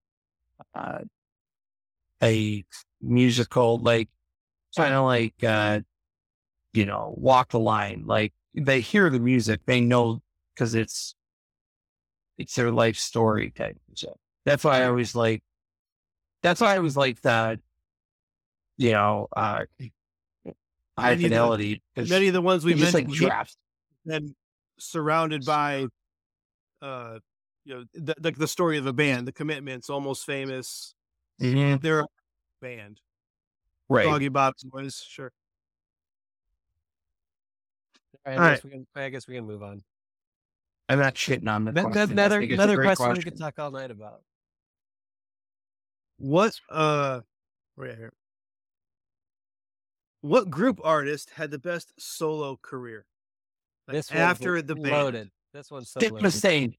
uh, 0.75 0.99
a 2.21 2.63
musical, 3.01 3.77
like 3.79 4.09
kind 4.75 4.93
of 4.93 5.05
like 5.05 5.41
uh, 5.43 5.79
you 6.73 6.85
know, 6.85 7.13
walk 7.17 7.49
the 7.51 7.59
line. 7.59 8.03
Like 8.05 8.33
they 8.53 8.81
hear 8.81 9.09
the 9.09 9.19
music, 9.19 9.61
they 9.65 9.81
know 9.81 10.21
because 10.53 10.75
it's 10.75 11.15
it's 12.37 12.55
their 12.55 12.71
life 12.71 12.97
story 12.97 13.51
type. 13.51 13.77
So 13.95 14.17
that's 14.45 14.63
why 14.63 14.81
I 14.81 14.85
always 14.85 15.15
like. 15.15 15.43
That's 16.41 16.61
why 16.61 16.75
I 16.75 16.79
was 16.79 16.95
like 16.95 17.19
that. 17.21 17.59
You 18.77 18.91
know, 18.91 19.27
uh, 19.35 19.65
high 20.97 21.11
Many 21.11 21.25
of 21.25 21.31
the- 21.31 21.35
Many 22.09 22.27
of 22.27 22.33
the 22.33 22.41
ones 22.41 22.63
we 22.63 22.73
just 22.73 22.93
like 22.93 23.07
mentioned 23.07 23.29
then 24.05 24.35
surrounded 24.77 25.45
by 25.45 25.87
uh 26.81 27.19
you 27.65 27.75
know 27.75 27.83
the, 27.93 28.15
the 28.19 28.31
the 28.31 28.47
story 28.47 28.77
of 28.77 28.83
the 28.83 28.93
band 28.93 29.27
the 29.27 29.31
commitments 29.31 29.89
almost 29.89 30.25
famous 30.25 30.93
Mhm. 31.41 31.81
they're 31.81 32.01
a 32.01 32.07
band 32.61 32.99
Right. 33.89 34.05
Soggy 34.05 34.27
Bottom 34.29 34.69
Boys 34.69 35.03
sure 35.07 35.31
I, 38.25 38.33
All 38.35 38.39
guess 38.39 38.63
we 38.63 38.69
can, 38.71 38.87
I 38.95 39.09
guess 39.09 39.27
we 39.27 39.35
can 39.35 39.45
move 39.45 39.63
on. 39.63 39.81
I'm 40.89 40.99
not 40.99 41.15
shitting 41.15 41.47
on 41.47 41.63
the 41.65 41.71
Th- 41.71 41.83
question. 41.85 41.93
th- 42.07 42.11
Another 42.11 42.39
think 42.39 42.51
it's 42.51 42.59
a 42.59 42.63
another 42.63 42.75
great 42.75 42.97
question, 42.97 43.13
we 43.17 43.23
could 43.23 43.39
talk 43.39 43.57
all 43.59 43.71
night 43.71 43.91
about. 43.91 44.21
what 46.17 46.53
uh 46.69 47.21
right 47.77 47.95
here 47.97 48.11
what 50.21 50.49
group 50.49 50.81
artist 50.83 51.29
had 51.35 51.49
the 51.49 51.59
best 51.59 51.93
solo 51.97 52.57
career 52.61 53.05
Like, 53.87 53.95
This 53.95 54.11
after 54.11 54.61
the 54.61 54.75
band 54.75 54.87
loaded. 54.89 55.31
This 55.53 55.71
one's 55.71 55.89
so 55.89 55.99
Dick 55.99 56.11
loaded. 56.11 56.25
Mustaine. 56.27 56.73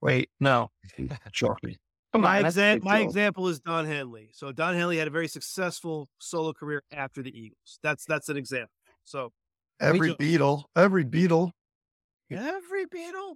Wait, 0.00 0.30
no. 0.40 0.70
Shortly. 1.32 1.78
My, 2.14 2.38
on, 2.38 2.42
that's 2.44 2.56
a 2.56 2.60
exam- 2.60 2.76
big 2.78 2.84
my 2.84 2.98
example 3.00 3.48
is 3.48 3.60
Don 3.60 3.84
Henley. 3.84 4.30
So 4.32 4.50
Don 4.52 4.74
Henley 4.74 4.96
had 4.96 5.06
a 5.06 5.10
very 5.10 5.28
successful 5.28 6.08
solo 6.18 6.52
career 6.54 6.82
after 6.90 7.22
the 7.22 7.36
Eagles. 7.38 7.78
That's 7.82 8.04
that's 8.06 8.28
an 8.30 8.36
example. 8.38 8.70
So 9.04 9.32
Every 9.80 10.14
do- 10.14 10.16
Beatle, 10.16 10.64
every 10.74 11.04
Beatle. 11.04 11.50
every 12.30 12.86
Beatle, 12.86 13.34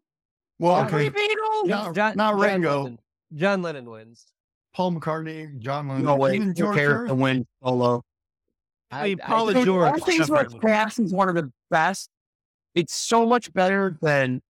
Well, 0.58 0.76
Every 0.78 1.08
okay, 1.08 1.10
Beatle. 1.18 1.66
not, 1.68 1.94
John- 1.94 2.16
not 2.16 2.32
John 2.32 2.40
Ringo. 2.40 2.82
Lennon. 2.84 2.98
John 3.34 3.62
Lennon 3.62 3.90
wins. 3.90 4.26
Paul 4.74 4.92
McCartney, 4.92 5.58
John 5.58 5.88
Lennon, 5.88 6.04
No 6.04 6.16
way. 6.16 6.36
even 6.36 6.48
Who 6.48 6.54
George 6.54 6.76
cares 6.76 6.88
to 6.88 6.94
Harrison. 6.94 7.18
win 7.18 7.46
solo? 7.62 8.02
I 8.90 9.04
mean, 9.08 9.18
Paul 9.18 9.48
and 9.50 9.56
Dude, 9.58 9.64
George. 9.66 9.92
All 9.92 9.98
Things 10.06 10.30
Must 10.30 10.50
definitely. 10.60 11.04
Is 11.04 11.12
one 11.12 11.28
of 11.28 11.34
the 11.34 11.52
best. 11.70 12.08
It's 12.74 12.94
so 12.94 13.26
much 13.26 13.52
better 13.52 13.98
than 14.00 14.40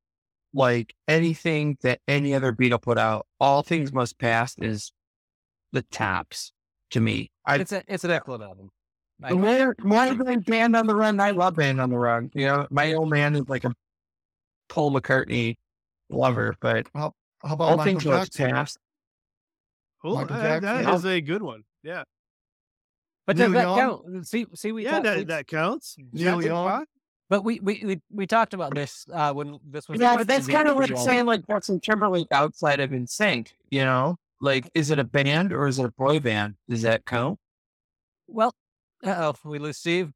like 0.53 0.95
anything 1.09 1.79
that 1.83 2.01
any 2.09 2.35
other 2.35 2.53
Beatle 2.53 2.81
put 2.83 2.99
out. 2.99 3.27
All 3.39 3.63
Things 3.63 3.93
Must 3.93 4.19
Pass 4.19 4.57
is 4.59 4.93
the 5.73 5.83
tops 5.83 6.53
to 6.91 7.01
me. 7.01 7.31
I 7.47 7.57
It's 7.57 7.73
a, 7.73 7.83
it's 7.87 8.05
an 8.05 8.11
excellent 8.11 8.43
album. 8.43 8.71
I- 9.23 9.33
more, 9.35 9.77
more 9.83 10.15
than 10.15 10.41
Band 10.41 10.75
on 10.75 10.87
the 10.87 10.95
Run. 10.95 11.21
I 11.21 11.31
love 11.33 11.55
Band 11.57 11.81
on 11.81 11.91
the 11.91 11.99
Run. 11.99 12.31
You 12.35 12.47
know, 12.47 12.67
my 12.71 12.95
old 12.95 13.11
man 13.11 13.37
is 13.37 13.49
like 13.49 13.65
a 13.65 13.73
Paul 14.69 14.93
McCartney 14.93 15.57
lover, 16.09 16.57
but 16.61 16.87
How 16.95 17.13
about 17.43 17.65
All 17.71 17.77
Michael 17.77 17.85
Things 17.85 18.05
Must 18.07 18.37
Pass. 18.37 18.77
Cool. 20.03 20.17
Michael 20.17 20.37
Uh, 20.37 20.43
that 20.43 20.63
Jackson. 20.63 20.95
is 20.95 21.05
a 21.05 21.21
good 21.21 21.43
one. 21.43 21.63
Yeah. 21.83 22.05
but 23.27 23.37
Neil 23.37 23.47
does 23.47 23.55
that 23.55 23.63
Young? 23.63 23.79
count? 23.79 24.27
See, 24.27 24.47
see, 24.55 24.73
we 24.73 24.85
Yeah, 24.85 24.91
talked- 24.93 25.05
we- 25.05 25.11
that, 25.11 25.27
that 25.29 25.47
counts. 25.47 25.97
Neil 26.13 26.43
Young. 26.43 26.87
But 27.31 27.45
we, 27.45 27.61
we 27.61 27.83
we 27.87 28.01
we 28.11 28.27
talked 28.27 28.53
about 28.55 28.75
this 28.75 29.07
uh, 29.15 29.33
when 29.33 29.59
this 29.65 29.89
was 29.89 30.01
Yeah, 30.01 30.17
but 30.17 30.27
that's 30.27 30.49
kind 30.49 30.69
of 30.69 30.77
like 30.77 30.97
saying 30.99 31.27
like 31.27 31.47
Justin 31.49 31.79
Timberlake 31.81 32.27
outside 32.33 32.81
of 32.81 32.91
NSYNC, 32.91 33.53
you 33.71 33.85
know? 33.85 34.17
Like, 34.41 34.69
is 34.75 34.91
it 34.91 34.99
a 34.99 35.05
band 35.05 35.53
or 35.53 35.69
is 35.69 35.79
it 35.79 35.85
a 35.85 35.93
boy 35.93 36.19
band? 36.19 36.57
Does 36.69 36.83
that 36.83 37.05
count? 37.07 37.39
Well, 38.27 38.53
uh 39.07 39.33
oh, 39.33 39.49
we 39.49 39.61
lose 39.61 39.79
Steve. 39.79 40.11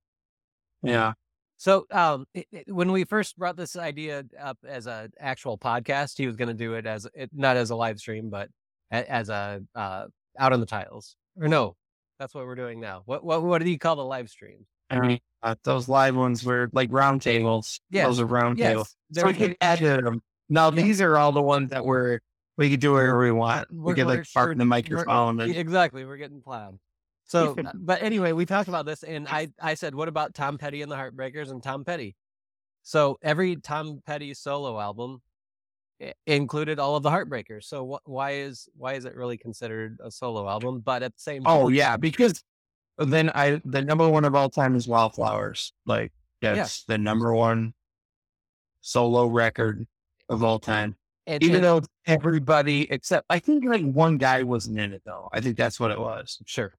Yeah. 0.83 1.13
So, 1.57 1.87
um, 1.93 2.27
it, 2.35 2.47
it- 2.51 2.75
when 2.75 2.91
we 2.91 3.05
first 3.05 3.39
brought 3.39 3.57
this 3.57 3.77
idea 3.77 4.25
up 4.41 4.59
as 4.67 4.89
a 4.89 5.09
actual 5.21 5.57
podcast, 5.57 6.19
he 6.19 6.27
was 6.27 6.35
going 6.37 6.49
to 6.49 6.55
do 6.55 6.75
it 6.75 6.85
as 6.85 7.07
it, 7.15 7.31
not 7.33 7.57
as 7.57 7.71
a 7.71 7.77
live 7.77 7.99
stream, 8.01 8.29
but 8.29 8.49
a, 8.91 9.09
as 9.11 9.29
a 9.29 9.63
uh, 9.77 10.07
out 10.39 10.53
on 10.53 10.59
the 10.59 10.67
tiles. 10.67 11.15
Or 11.41 11.47
no, 11.47 11.77
that's 12.19 12.35
what 12.35 12.45
we're 12.45 12.57
doing 12.57 12.81
now. 12.81 13.03
What 13.07 13.25
what 13.25 13.43
what 13.45 13.59
did 13.59 13.69
he 13.69 13.79
call 13.79 13.95
the 13.95 14.05
live 14.05 14.29
stream? 14.31 14.67
I 14.99 15.07
mean, 15.07 15.21
uh, 15.43 15.55
those 15.65 15.89
live 15.89 16.17
ones 16.17 16.45
were 16.45 16.71
like 16.73 16.89
round 16.93 17.23
tables. 17.23 17.81
Yeah. 17.91 18.07
Those 18.07 18.21
are 18.21 18.27
round 18.27 18.59
tables. 18.59 18.97
Yes, 19.11 19.23
So 19.23 19.27
we 19.27 19.35
could 19.35 19.57
edit 19.61 20.05
them. 20.05 20.23
Now, 20.49 20.71
these 20.71 21.01
are 21.01 21.17
all 21.17 21.33
the 21.33 21.43
ones 21.43 21.71
that 21.71 21.85
were, 21.85 22.21
we 22.57 22.71
could 22.71 22.81
do 22.81 22.93
whatever 22.93 23.21
we 23.21 23.33
want. 23.33 23.71
We 23.71 23.79
We're- 23.79 23.95
could 23.97 24.07
we're 24.07 24.17
like 24.17 24.27
fart 24.27 24.53
in 24.53 24.59
the 24.59 24.65
microphone. 24.65 25.41
And, 25.41 25.55
exactly. 25.55 26.05
We're 26.05 26.17
getting 26.17 26.41
plowed. 26.41 26.79
So, 27.27 27.57
uh, 27.59 27.73
but 27.75 28.03
anyway, 28.03 28.33
we 28.33 28.45
talked 28.45 28.69
about 28.69 28.85
this, 28.85 29.03
and 29.03 29.27
I 29.29 29.49
I 29.59 29.75
said, 29.75 29.95
what 29.95 30.09
about 30.09 30.35
Tom 30.35 30.59
Petty 30.59 30.83
and 30.83 30.93
the 30.93 30.97
Heartbreakers 30.97 31.51
and 31.51 31.63
Tom 31.63 31.83
Petty? 31.83 32.15
So 32.83 33.19
every 33.23 33.57
Tom 33.57 34.03
Petty 34.05 34.35
solo 34.35 34.79
album 34.79 35.23
included 36.27 36.79
all 36.79 36.97
of 36.97 37.03
the 37.03 37.11
Heartbreakers. 37.11 37.65
So 37.65 37.87
wh- 38.05 38.09
why 38.09 38.33
is 38.33 38.69
why 38.77 38.93
is 38.93 39.07
it 39.07 39.15
really 39.17 39.39
considered 39.39 39.99
a 40.05 40.11
solo 40.11 40.47
album? 40.49 40.81
But 40.81 41.03
at 41.03 41.15
the 41.15 41.21
same 41.21 41.43
oh, 41.47 41.69
yeah. 41.69 41.97
Because 41.97 42.43
then 42.99 43.31
I, 43.35 43.61
the 43.65 43.83
number 43.83 44.09
one 44.09 44.25
of 44.25 44.35
all 44.35 44.49
time 44.51 44.77
is 44.77 44.87
Wildflowers. 44.89 45.73
Like, 45.87 46.13
that's 46.41 46.85
the 46.85 46.99
number 46.99 47.33
one 47.35 47.75
solo 48.81 49.27
record 49.27 49.87
of 50.29 50.45
all 50.45 50.59
time. 50.59 50.97
and, 51.27 51.43
Even 51.43 51.57
and- 51.57 51.65
though 51.65 51.81
everybody 52.07 52.91
except, 52.91 53.27
I 53.31 53.39
think 53.39 53.65
like 53.65 53.83
one 53.85 54.19
guy 54.19 54.43
wasn't 54.43 54.79
in 54.79 54.93
it 54.93 55.03
though. 55.05 55.29
I 55.33 55.41
think 55.41 55.57
that's 55.57 55.81
what 55.81 55.91
it 55.91 55.99
was. 55.99 56.39
sure, 56.47 56.75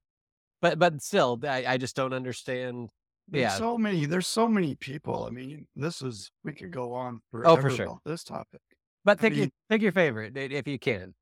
but 0.62 0.78
but 0.78 1.02
still, 1.02 1.38
I, 1.44 1.64
I 1.66 1.76
just 1.78 1.96
don't 1.96 2.12
understand. 2.12 2.88
There's 3.28 3.42
Yeah. 3.42 3.56
so 3.56 3.76
many. 3.76 4.06
There's 4.06 4.28
so 4.28 4.46
many 4.46 4.76
people. 4.76 5.24
I 5.24 5.30
mean, 5.30 5.66
this 5.74 6.00
is 6.00 6.30
we 6.44 6.52
could 6.52 6.70
go 6.70 6.94
on 6.94 7.20
forever 7.32 7.50
Oh, 7.58 7.60
for 7.60 7.70
sure. 7.70 7.98
this 8.04 8.22
topic. 8.22 8.60
But 9.04 9.18
I 9.18 9.20
pick 9.20 9.34
your 9.36 9.48
pick 9.68 9.82
your 9.82 9.92
favorite 9.92 10.36
if 10.36 10.68
you 10.68 10.78
can. 10.78 11.12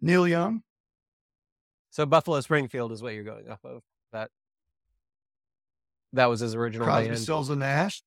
Neil 0.00 0.26
Young, 0.28 0.62
So 1.90 2.04
Buffalo 2.04 2.40
Springfield 2.40 2.90
is 2.92 3.00
what 3.02 3.14
you're 3.14 3.24
going 3.24 3.48
off 3.48 3.64
of. 3.64 3.82
That 4.16 4.30
that 6.14 6.26
was 6.26 6.40
his 6.40 6.54
original 6.54 6.86
Crosby, 6.86 7.08
band. 7.08 7.18
Stills 7.20 7.50
and 7.50 7.60
Nash, 7.60 8.02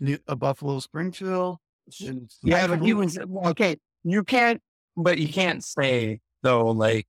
New, 0.00 0.18
uh, 0.26 0.34
Buffalo 0.34 0.80
Springfield. 0.80 1.58
and 2.04 2.28
Yeah, 2.42 2.66
but 2.66 2.80
he 2.82 2.92
Bublé. 2.92 2.96
was 2.96 3.18
okay. 3.50 3.76
You 4.02 4.24
can't, 4.24 4.60
but 4.96 5.18
you 5.18 5.28
can't 5.28 5.62
say 5.62 6.20
though, 6.42 6.66
like, 6.70 7.06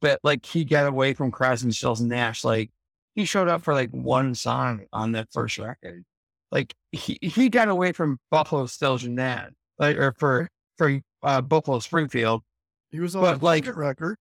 but 0.00 0.20
like 0.22 0.46
he 0.46 0.64
got 0.64 0.86
away 0.86 1.14
from 1.14 1.30
Crosby, 1.32 1.72
Stills, 1.72 2.00
and 2.00 2.08
Nash. 2.10 2.44
Like 2.44 2.70
he 3.16 3.24
showed 3.24 3.48
up 3.48 3.62
for 3.62 3.74
like 3.74 3.90
one 3.90 4.34
song 4.36 4.82
on 4.92 5.12
that 5.12 5.28
first 5.32 5.58
record. 5.58 6.04
Like 6.52 6.72
he 6.92 7.18
he 7.20 7.48
got 7.48 7.68
away 7.68 7.92
from 7.92 8.18
Buffalo 8.30 8.66
Stills 8.66 9.02
and 9.04 9.16
Nash, 9.16 9.50
like 9.78 9.96
or 9.96 10.12
for 10.12 10.48
for 10.76 11.00
uh, 11.24 11.40
Buffalo 11.40 11.80
Springfield, 11.80 12.42
He 12.90 13.00
was 13.00 13.16
on 13.16 13.22
but 13.22 13.40
the 13.40 13.44
like- 13.44 13.66
like 13.66 13.76
record. 13.76 14.16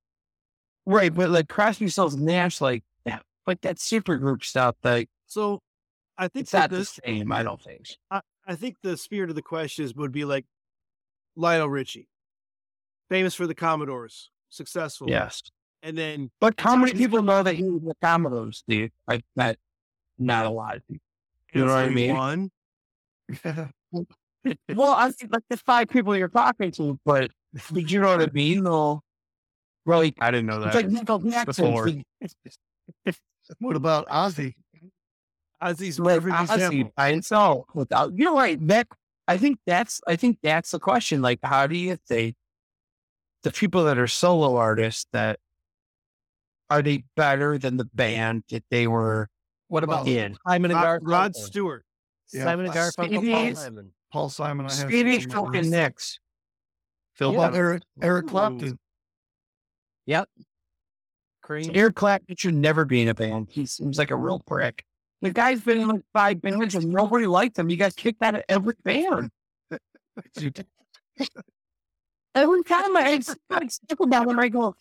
Right? 0.87 1.13
But 1.13 1.29
like 1.29 1.47
Crosby, 1.49 1.89
Stills, 1.89 2.15
Nash, 2.15 2.61
like 2.61 2.83
that, 3.05 3.21
like 3.45 3.61
that 3.61 3.79
super 3.79 4.17
group 4.17 4.43
stuff. 4.43 4.75
Like 4.83 5.09
So 5.27 5.59
I 6.17 6.27
think 6.27 6.43
it's 6.43 6.51
that 6.51 6.71
not 6.71 6.77
the 6.77 6.85
same. 6.85 7.31
I 7.31 7.43
don't 7.43 7.61
think. 7.61 7.89
I, 8.09 8.21
I 8.47 8.55
think 8.55 8.77
the 8.81 8.97
spirit 8.97 9.29
of 9.29 9.35
the 9.35 9.41
question 9.41 9.85
is, 9.85 9.93
would 9.95 10.11
be 10.11 10.25
like 10.25 10.45
Lionel 11.35 11.69
Richie, 11.69 12.07
famous 13.09 13.35
for 13.35 13.45
the 13.45 13.55
Commodores, 13.55 14.31
successful. 14.49 15.09
Yes, 15.09 15.43
And 15.83 15.97
then 15.97 16.31
but 16.39 16.59
how 16.59 16.75
many 16.75 16.93
people 16.93 17.21
know 17.21 17.43
that 17.43 17.55
he 17.55 17.63
was 17.63 17.81
the 17.83 17.95
Commodores, 18.01 18.57
Steve? 18.59 18.91
I 19.07 19.21
not 19.35 19.57
not 20.17 20.45
a 20.45 20.49
lot. 20.49 20.77
Of 20.77 20.87
people. 20.87 21.03
You 21.53 21.65
know 21.65 21.73
what 21.73 21.85
I 21.85 21.89
mean? 21.89 22.15
One. 22.15 22.51
Well, 24.73 24.93
I 24.93 25.11
think 25.11 25.33
like 25.33 25.43
the 25.49 25.57
five 25.57 25.89
people 25.89 26.15
you're 26.15 26.29
talking 26.29 26.71
to, 26.71 26.97
but 27.03 27.31
but 27.69 27.91
you 27.91 27.99
know 27.99 28.15
what 28.15 28.29
I 28.29 28.31
mean? 28.31 28.63
No, 28.63 29.01
really, 29.87 30.13
I 30.19 30.29
didn't 30.29 30.45
know 30.45 30.61
it's 30.61 30.75
that. 30.75 30.75
like 30.75 30.91
Michael 30.91 31.19
Jackson. 31.19 31.65
before. 31.65 31.89
what 33.59 33.75
about 33.75 34.07
Ozzy? 34.09 34.53
Ozzy's 35.63 35.99
Like, 35.99 36.21
Ozzy 36.21 36.33
honestly, 36.33 36.65
example. 36.65 36.93
I 36.97 37.19
so 37.21 37.65
without 37.73 38.15
you're 38.15 38.35
right. 38.35 38.59
That 38.67 38.87
I 39.27 39.37
think 39.37 39.59
that's 39.65 39.99
I 40.07 40.15
think 40.15 40.37
that's 40.43 40.71
the 40.71 40.79
question. 40.79 41.21
Like, 41.21 41.39
how 41.41 41.65
do 41.65 41.75
you 41.75 41.95
think 42.07 42.35
the 43.43 43.51
people 43.51 43.85
that 43.85 43.97
are 43.97 44.07
solo 44.07 44.57
artists 44.57 45.07
that 45.13 45.39
are 46.69 46.81
they 46.81 47.03
better 47.15 47.57
than 47.57 47.77
the 47.77 47.85
band 47.93 48.43
that 48.49 48.63
they 48.69 48.87
were 48.87 49.29
What 49.69 49.83
about 49.83 50.07
in? 50.07 50.37
Simon 50.47 50.71
and 50.71 50.79
Rod, 50.81 51.01
Garfunkel? 51.01 51.11
Rod 51.11 51.35
Stewart. 51.35 51.85
Yeah. 52.33 52.43
Simon 52.43 52.65
and 52.65 52.75
Garfunkel. 52.75 53.31
Paul 53.31 53.55
Simon. 53.55 53.91
Paul 54.11 54.29
Simon. 54.29 54.65
I 54.65 54.73
have 54.73 54.89
Stevie 54.89 55.19
fucking. 55.21 55.69
Nicks. 55.69 56.19
Phil 57.15 57.33
Yeah. 57.33 57.51
Eric 57.53 57.83
Eric 58.01 58.25
Ooh. 58.25 58.77
Clapton. 60.07 60.45
Cream. 61.41 61.71
Eric 61.73 61.95
Clapton 61.95 62.35
should 62.35 62.55
never 62.55 62.85
be 62.85 63.01
in 63.01 63.07
a 63.07 63.13
band. 63.13 63.47
He 63.49 63.65
seems 63.65 63.97
like 63.97 64.11
a 64.11 64.15
real 64.15 64.39
prick. 64.39 64.83
The 65.21 65.31
guy's 65.31 65.61
been 65.61 65.79
in 65.79 65.87
like 65.87 66.01
five 66.13 66.41
bands 66.41 66.75
and 66.75 66.89
nobody 66.89 67.25
liked 67.25 67.57
him. 67.57 67.69
He 67.69 67.77
got 67.77 67.95
kicked 67.95 68.21
out 68.21 68.35
of 68.35 68.43
every 68.49 68.75
band. 68.83 69.31
every 72.35 72.63
time 72.63 72.97
I 72.97 73.21
I 73.49 73.67
stick 73.67 73.99
about 73.99 74.27
him, 74.27 74.39
I 74.39 74.49
go, 74.49 74.75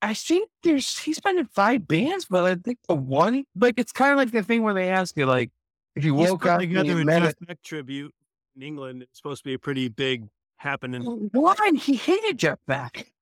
I 0.00 0.14
think 0.14 0.48
there's 0.62 0.98
he's 0.98 1.20
been 1.20 1.38
in 1.38 1.46
five 1.46 1.86
bands, 1.86 2.26
but 2.26 2.44
I 2.44 2.54
think 2.54 2.78
the 2.88 2.94
one 2.94 3.44
like 3.56 3.74
it's 3.76 3.92
kind 3.92 4.12
of 4.12 4.18
like 4.18 4.30
the 4.30 4.42
thing 4.42 4.62
where 4.62 4.74
they 4.74 4.88
ask 4.88 5.16
you 5.16 5.26
like 5.26 5.50
if 5.96 6.04
you 6.04 6.16
He's 6.16 6.30
woke 6.30 6.42
put 6.42 6.50
up 6.50 6.60
and 6.60 6.70
together 6.70 6.88
you 6.92 6.98
a 7.00 7.04
met 7.04 7.22
Jeff 7.22 7.34
Beck 7.46 7.62
tribute 7.62 8.14
in 8.56 8.62
England. 8.62 9.02
It's 9.02 9.18
supposed 9.18 9.42
to 9.42 9.48
be 9.48 9.54
a 9.54 9.58
pretty 9.58 9.88
big 9.88 10.28
happening. 10.56 11.28
why 11.32 11.56
he 11.74 11.96
hated 11.96 12.38
Jeff 12.38 12.58
Beck. 12.66 13.12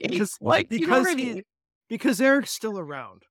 Because- 0.00 0.36
like 0.40 0.70
you 0.72 0.86
know 0.86 0.86
because 0.86 1.06
I 1.06 1.10
he- 1.10 1.16
mean? 1.34 1.42
Because 1.88 2.20
Eric's 2.20 2.50
still 2.52 2.78
around. 2.78 3.22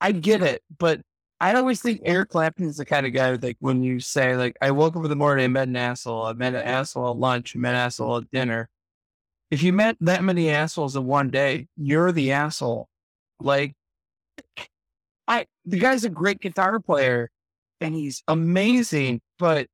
I 0.00 0.12
get 0.12 0.42
it, 0.42 0.62
but 0.78 1.00
I 1.40 1.54
always 1.54 1.82
think 1.82 2.00
Eric 2.04 2.30
Clapton 2.30 2.66
is 2.66 2.76
the 2.76 2.84
kind 2.84 3.04
of 3.06 3.12
guy 3.12 3.32
like 3.34 3.56
when 3.60 3.82
you 3.82 4.00
say 4.00 4.36
like 4.36 4.56
I 4.60 4.70
woke 4.70 4.96
up 4.96 5.04
in 5.04 5.10
the 5.10 5.16
morning, 5.16 5.44
I 5.44 5.48
met 5.48 5.68
an 5.68 5.76
asshole, 5.76 6.24
I 6.24 6.32
met 6.32 6.54
an 6.54 6.62
asshole 6.62 7.10
at 7.10 7.16
lunch, 7.18 7.54
I 7.54 7.58
met 7.58 7.74
an 7.74 7.80
asshole 7.80 8.18
at 8.18 8.30
dinner. 8.30 8.68
If 9.50 9.62
you 9.62 9.72
met 9.72 9.96
that 10.00 10.24
many 10.24 10.50
assholes 10.50 10.96
in 10.96 11.04
one 11.04 11.30
day, 11.30 11.68
you're 11.76 12.10
the 12.10 12.32
asshole. 12.32 12.88
Like 13.38 13.74
I 15.28 15.46
the 15.64 15.78
guy's 15.78 16.04
a 16.04 16.10
great 16.10 16.40
guitar 16.40 16.80
player 16.80 17.30
and 17.80 17.94
he's 17.94 18.22
amazing, 18.28 19.20
but 19.38 19.66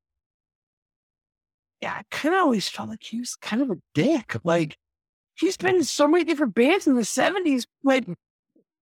yeah, 1.81 1.93
I 1.93 2.03
kind 2.11 2.35
of 2.35 2.41
always 2.41 2.69
felt 2.69 2.89
like 2.89 3.03
he 3.03 3.21
was 3.21 3.37
kind 3.37 3.63
of 3.63 3.71
a 3.71 3.77
dick. 3.95 4.37
Like 4.43 4.77
he's 5.39 5.57
been 5.57 5.77
in 5.77 5.85
so 5.85 6.09
many 6.09 6.25
different 6.25 6.55
bands 6.55 6.87
in 6.87 6.97
the 6.97 7.05
seventies, 7.05 7.67
like 7.83 8.05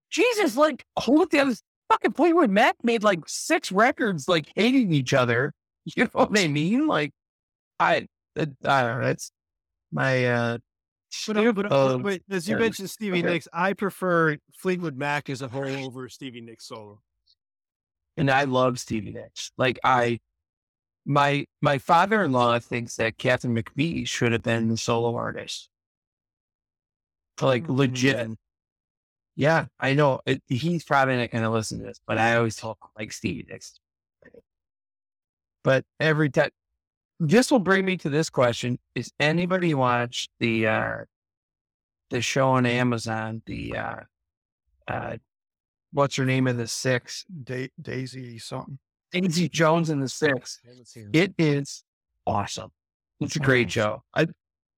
Jesus, 0.09 0.57
like 0.57 0.85
hold 0.97 1.21
it 1.21 1.29
the 1.31 1.39
other 1.39 1.55
fucking 1.89 2.13
Fleetwood 2.13 2.49
Mac 2.49 2.75
made 2.83 3.03
like 3.03 3.19
six 3.27 3.71
records, 3.71 4.27
like 4.27 4.47
hating 4.55 4.91
each 4.93 5.13
other. 5.13 5.53
You 5.95 6.03
know 6.03 6.09
what 6.11 6.37
I 6.37 6.49
mean? 6.49 6.85
Like, 6.85 7.13
I, 7.79 8.07
I 8.35 8.45
don't 8.45 8.59
know. 8.61 9.01
That's 9.05 9.31
my 9.89 10.25
uh. 10.25 10.57
But, 11.25 11.37
uh, 11.37 11.51
but, 11.53 11.71
uh, 11.71 11.95
uh, 11.95 11.97
but 11.99 12.21
as 12.29 12.49
you 12.49 12.55
yeah. 12.55 12.61
mentioned 12.61 12.89
Stevie 12.89 13.19
Okay. 13.19 13.27
Nicks, 13.29 13.47
I 13.53 13.71
prefer 13.71 14.35
Fleetwood 14.53 14.97
Mac 14.97 15.29
as 15.29 15.41
a 15.41 15.47
whole 15.47 15.85
over 15.85 16.09
Stevie 16.09 16.41
Nicks 16.41 16.67
solo. 16.67 16.99
and 18.17 18.29
I 18.29 18.43
love 18.43 18.79
Stevie 18.79 19.13
Nicks. 19.13 19.51
Like 19.57 19.79
I, 19.85 20.19
my 21.05 21.45
my 21.61 21.77
father 21.77 22.21
in 22.21 22.33
law 22.33 22.59
thinks 22.59 22.97
that 22.97 23.17
Catherine 23.17 23.55
McVie 23.55 24.05
should 24.05 24.33
have 24.33 24.43
been 24.43 24.67
the 24.67 24.75
solo 24.75 25.15
artist. 25.15 25.69
Like 27.41 27.67
legit. 27.69 28.29
Yeah, 29.35 29.65
I 29.79 29.93
know. 29.93 30.21
It, 30.25 30.41
he's 30.47 30.83
probably 30.83 31.17
not 31.17 31.29
going 31.31 31.43
to 31.43 31.49
listen 31.51 31.79
to 31.79 31.85
this, 31.85 32.01
but 32.07 32.17
I 32.17 32.35
always 32.35 32.55
talk 32.55 32.77
like 32.97 33.11
Stevie 33.11 33.45
Nicks. 33.49 33.79
But 35.63 35.85
every 35.99 36.29
time, 36.29 36.49
this 37.19 37.51
will 37.51 37.59
bring 37.59 37.85
me 37.85 37.97
to 37.97 38.09
this 38.09 38.29
question: 38.29 38.79
Is 38.95 39.11
anybody 39.19 39.73
watch 39.73 40.29
the 40.39 40.67
uh 40.67 40.97
the 42.09 42.21
show 42.21 42.49
on 42.49 42.65
Amazon? 42.65 43.41
The 43.45 43.75
uh, 43.75 43.95
uh, 44.87 45.17
what's 45.91 46.15
her 46.15 46.25
name 46.25 46.47
of 46.47 46.57
the 46.57 46.67
six? 46.67 47.25
Da- 47.43 47.69
Daisy 47.81 48.39
something. 48.39 48.79
Daisy 49.11 49.47
Jones 49.49 49.89
and 49.89 50.01
the 50.01 50.09
Six. 50.09 50.59
I 50.65 50.69
haven't 50.69 50.87
seen 50.87 51.09
It 51.13 51.33
is 51.37 51.83
awesome. 52.25 52.71
It's 53.21 53.35
a 53.37 53.39
great 53.39 53.71
show. 53.71 54.03
I, 54.13 54.21
You 54.23 54.27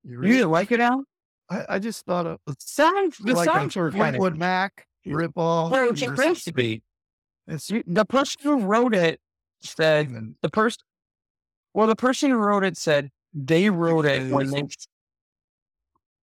you 0.03 0.19
really- 0.19 0.33
didn't 0.37 0.51
like 0.51 0.71
it, 0.71 0.79
Al? 0.79 1.03
I, 1.49 1.65
I 1.69 1.79
just 1.79 2.05
thought 2.05 2.27
of 2.27 2.39
The 2.45 2.55
like 3.33 3.45
songs 3.45 3.75
a 3.75 3.79
were 3.79 3.91
kind 3.91 4.01
of 4.15 4.19
Fleetwood 4.19 4.37
Mac 4.37 4.85
rip 5.05 5.31
off. 5.35 5.71
Well, 5.71 5.95
supposed 5.95 6.45
to 6.45 6.53
be. 6.53 6.83
It's 7.47 7.69
You- 7.69 7.83
The 7.87 8.05
person 8.05 8.41
who 8.43 8.59
wrote 8.61 8.93
it 8.93 9.19
said 9.61 10.05
even 10.09 10.35
the 10.41 10.49
person. 10.49 10.81
Well, 11.73 11.87
the 11.87 11.95
person 11.95 12.29
who 12.31 12.37
wrote 12.37 12.63
it 12.63 12.77
said 12.77 13.09
they 13.33 13.69
wrote 13.69 14.05
it 14.05 14.31
when 14.31 14.49
they. 14.51 14.63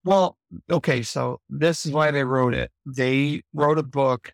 Well, 0.05 0.37
okay, 0.71 1.03
so 1.03 1.41
this 1.51 1.85
is 1.85 1.91
why 1.91 2.13
they 2.13 2.23
wrote 2.23 2.55
it. 2.55 2.71
They 2.87 3.43
wrote 3.53 3.77
a 3.79 3.83
book. 3.83 4.33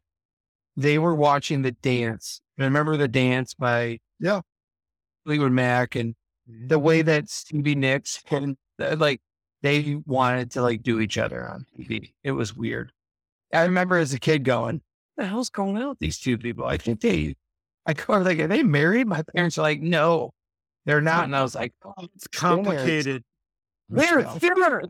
They 0.77 0.99
were 0.99 1.15
watching 1.15 1.62
the 1.62 1.73
dance. 1.73 2.43
Remember 2.59 2.99
the 2.99 3.09
dance 3.09 3.55
by 3.55 4.01
Yeah. 4.21 4.43
Fleetwood 5.25 5.53
Mac 5.53 5.95
and 5.95 6.15
the 6.47 6.79
way 6.79 7.01
that 7.01 7.31
Stevie 7.31 7.75
Nicks 7.75 8.23
and 8.31 8.59
uh, 8.79 8.97
like 8.99 9.23
they 9.62 10.00
wanted 10.07 10.50
to 10.52 10.62
like 10.62 10.82
do 10.82 11.00
each 11.00 11.18
other 11.18 11.49
on 11.49 11.66
TV. 11.78 12.12
It 12.23 12.32
was 12.32 12.57
weird. 12.57 12.92
I 13.52 13.62
remember 13.62 13.97
as 13.99 14.12
a 14.12 14.18
kid 14.18 14.44
going, 14.44 14.82
"The 15.16 15.26
hell's 15.26 15.50
going 15.50 15.76
on 15.76 15.91
with 15.91 15.99
these 15.99 16.18
two 16.18 16.39
people?" 16.39 16.65
I 16.65 16.76
think 16.76 17.00
they, 17.00 17.36
I 17.86 17.94
go 17.94 18.18
like, 18.18 18.39
"Are 18.39 18.49
they 18.49 18.62
married?" 18.62 19.07
My 19.07 19.23
parents 19.34 19.58
are 19.58 19.62
like, 19.62 19.81
"No, 19.81 20.32
they're 20.84 21.00
not," 21.00 21.24
and 21.24 21.36
I 21.36 21.42
was 21.42 21.55
like, 21.55 21.73
"Oh, 21.84 21.92
It's 22.15 22.26
complicated. 22.28 23.23
They're 23.89 24.23
they're 24.23 24.82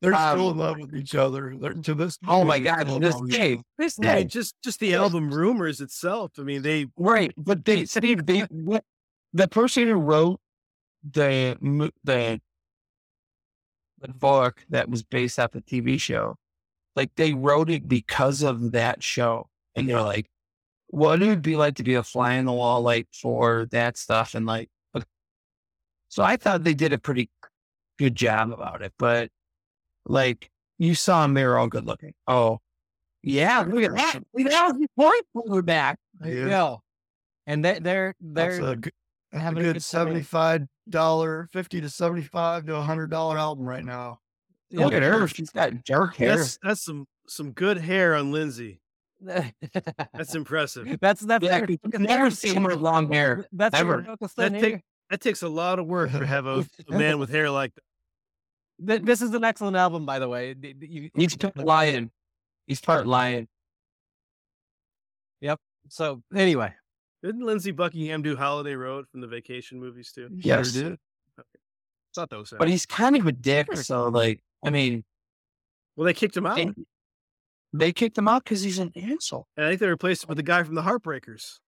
They're 0.00 0.14
um, 0.14 0.36
still 0.36 0.50
in 0.50 0.58
love 0.58 0.78
with 0.78 0.94
each 0.94 1.14
other. 1.14 1.56
They're, 1.58 1.72
to 1.72 1.94
this. 1.94 2.18
oh 2.26 2.44
my 2.44 2.58
god, 2.58 2.86
this 3.00 3.20
day, 3.22 3.60
this 3.78 3.96
day, 3.96 4.18
mean, 4.18 4.28
just 4.28 4.54
just 4.62 4.80
the 4.80 4.94
album 4.94 5.32
rumors 5.32 5.80
itself. 5.80 6.32
I 6.38 6.42
mean, 6.42 6.62
they 6.62 6.86
right?" 6.96 7.32
But 7.36 7.64
they 7.64 7.84
said 7.86 8.02
they, 8.02 8.14
they 8.14 8.40
what, 8.50 8.84
the 9.32 9.48
person 9.48 9.88
who 9.88 9.94
wrote 9.94 10.40
the 11.10 11.92
the 12.04 12.40
book 14.08 14.64
that 14.70 14.88
was 14.88 15.02
based 15.02 15.38
off 15.38 15.52
the 15.52 15.62
TV 15.62 16.00
show, 16.00 16.36
like 16.96 17.14
they 17.16 17.32
wrote 17.34 17.70
it 17.70 17.88
because 17.88 18.42
of 18.42 18.72
that 18.72 19.02
show, 19.02 19.48
and 19.74 19.88
they're 19.88 20.02
like, 20.02 20.28
"What 20.88 21.20
would 21.20 21.28
it 21.28 21.42
be 21.42 21.56
like 21.56 21.76
to 21.76 21.82
be 21.82 21.94
a 21.94 22.02
fly 22.02 22.34
in 22.34 22.44
the 22.46 22.52
wall 22.52 22.82
like 22.82 23.08
for 23.12 23.66
that 23.72 23.96
stuff?" 23.96 24.34
And 24.34 24.46
like, 24.46 24.68
so 26.08 26.22
I 26.22 26.36
thought 26.36 26.62
they 26.64 26.74
did 26.74 26.92
a 26.92 26.98
pretty 26.98 27.30
good 27.98 28.14
job 28.14 28.52
about 28.52 28.82
it, 28.82 28.92
but 28.98 29.30
like 30.06 30.50
you 30.78 30.94
saw 30.94 31.22
them, 31.22 31.34
they 31.34 31.44
were 31.44 31.58
all 31.58 31.66
good 31.68 31.86
looking. 31.86 32.14
Oh, 32.28 32.60
yeah, 33.22 33.60
look 33.60 33.82
at 33.82 33.94
that. 33.94 34.20
Look 34.34 34.46
at 34.46 34.52
that. 34.52 34.88
Point 34.96 35.24
we're 35.34 35.62
back. 35.62 35.98
Yeah. 36.22 36.30
You 36.30 36.44
know, 36.46 36.82
and 37.46 37.64
they, 37.64 37.78
they're 37.78 38.14
they're 38.20 38.60
a, 38.60 38.76
good- 38.76 38.92
a 39.32 39.38
having 39.40 39.58
a 39.60 39.62
good 39.62 39.72
good 39.74 39.82
seventy-five 39.82 40.62
dollar, 40.88 41.48
fifty 41.52 41.80
to 41.80 41.88
seventy-five 41.88 42.66
to 42.66 42.76
a 42.76 42.82
hundred 42.82 43.10
dollar 43.10 43.38
album 43.38 43.64
right 43.66 43.84
now. 43.84 44.18
Look 44.70 44.92
at 44.92 45.02
her. 45.02 45.26
She's 45.28 45.50
got 45.50 45.84
dark 45.84 46.16
hair. 46.16 46.36
that's 46.36 46.58
that's 46.62 46.84
some 46.84 47.06
some 47.28 47.52
good 47.52 47.78
hair 47.78 48.14
on 48.14 48.32
Lindsey. 48.32 48.80
That's 49.20 50.34
impressive. 50.34 50.98
that's 51.00 51.20
that's 51.22 51.44
Yeah, 51.44 51.64
never 51.98 52.30
seen 52.30 52.62
her 52.64 52.76
long 52.76 53.10
hair. 53.12 53.46
That's 53.52 53.74
Ever. 53.78 54.04
That 54.36 54.52
take- 54.52 54.82
That 55.10 55.20
takes 55.20 55.42
a 55.42 55.48
lot 55.48 55.78
of 55.78 55.86
work 55.86 56.10
to 56.12 56.26
have 56.26 56.46
a, 56.46 56.66
a 56.90 56.92
man 56.92 57.18
with 57.18 57.30
hair 57.30 57.48
like 57.50 57.72
that. 58.80 59.04
This 59.06 59.22
is 59.22 59.32
an 59.34 59.44
excellent 59.44 59.76
album, 59.76 60.04
by 60.04 60.18
the 60.18 60.28
way. 60.28 60.54
D- 60.54 60.72
d- 60.72 60.86
you- 60.86 61.10
He's 61.14 61.36
part 61.36 61.56
lion. 61.56 62.10
He's 62.66 62.80
part 62.80 63.06
lion. 63.06 63.46
Yep. 65.40 65.60
So 65.88 66.22
anyway, 66.34 66.74
Didn't 67.24 67.46
Lindsey 67.46 67.70
Buckingham 67.70 68.20
do 68.20 68.36
Holiday 68.36 68.74
Road 68.74 69.06
from 69.10 69.22
the 69.22 69.26
vacation 69.26 69.80
movies 69.80 70.12
too? 70.12 70.28
He 70.36 70.42
sure 70.42 70.58
Yes. 70.58 70.72
did. 70.72 70.98
Oh, 71.38 71.42
thought 72.14 72.28
that 72.28 72.38
was 72.38 72.52
But 72.58 72.68
he's 72.68 72.84
kind 72.84 73.16
of 73.16 73.26
a 73.26 73.32
dick. 73.32 73.74
So, 73.78 74.08
like, 74.08 74.40
I 74.62 74.68
mean, 74.68 75.04
well, 75.96 76.04
they 76.04 76.12
kicked 76.12 76.36
him 76.36 76.44
out, 76.44 76.56
they, 76.56 76.70
they 77.72 77.92
kicked 77.94 78.18
him 78.18 78.28
out 78.28 78.44
because 78.44 78.62
he's 78.62 78.78
an 78.78 78.92
asshole. 78.94 79.46
and 79.56 79.64
I 79.64 79.70
think 79.70 79.80
they 79.80 79.88
replaced 79.88 80.24
him 80.24 80.28
with 80.28 80.36
the 80.36 80.42
guy 80.42 80.62
from 80.64 80.74
the 80.74 80.82
Heartbreakers. 80.82 81.60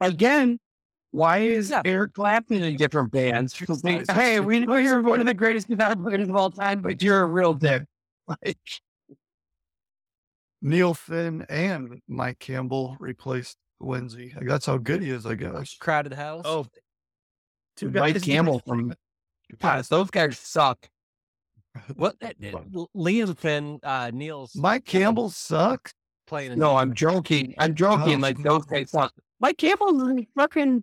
Again, 0.00 0.60
why 1.10 1.38
is 1.38 1.70
Yeah. 1.70 1.80
Eric 1.86 2.12
Clapton 2.12 2.62
in 2.62 2.76
different 2.76 3.10
bands? 3.10 3.54
They, 3.82 4.04
hey, 4.10 4.40
we 4.40 4.60
know 4.60 4.76
you're 4.76 5.00
one 5.00 5.20
of 5.20 5.26
the 5.26 5.32
greatest 5.32 5.68
guitar 5.68 5.96
players 5.96 6.28
of 6.28 6.36
all 6.36 6.50
time, 6.50 6.82
but 6.82 7.02
you're 7.02 7.22
a 7.22 7.26
real 7.26 7.54
dick. 7.54 7.84
Like, 8.44 8.58
Neil 10.60 10.92
Finn 10.92 11.46
and 11.48 12.02
Mike 12.08 12.38
Campbell 12.38 12.94
replaced 13.00 13.56
Lindsey. 13.80 14.32
Like, 14.36 14.46
that's 14.48 14.66
how 14.66 14.76
good 14.78 15.02
he 15.02 15.10
is, 15.10 15.26
I 15.26 15.34
guess. 15.34 15.76
crowded 15.78 16.12
house. 16.14 16.42
Oh, 16.44 16.66
two 17.76 17.90
Mike 17.90 18.14
guys. 18.14 18.22
Campbell 18.24 18.60
from 18.66 18.94
God, 19.60 19.84
those 19.84 20.10
guys 20.10 20.38
suck. 20.38 20.88
what? 21.96 22.16
L- 22.42 22.90
Liam 22.96 23.36
Finn, 23.38 23.78
uh, 23.82 24.10
Neil's 24.12 24.54
Mike 24.56 24.84
Campbell 24.84 25.30
sucks. 25.30 25.92
playing. 26.26 26.52
in- 26.52 26.58
No, 26.58 26.76
I'm 26.76 26.94
joking. 26.94 27.54
I'm 27.58 27.74
joking. 27.74 28.16
Oh. 28.16 28.18
Like 28.18 28.42
those 28.42 28.64
guys 28.66 28.90
suck. 28.90 29.12
Mike 29.40 29.58
Campbell 29.58 30.18
is 30.18 30.24
fucking 30.36 30.82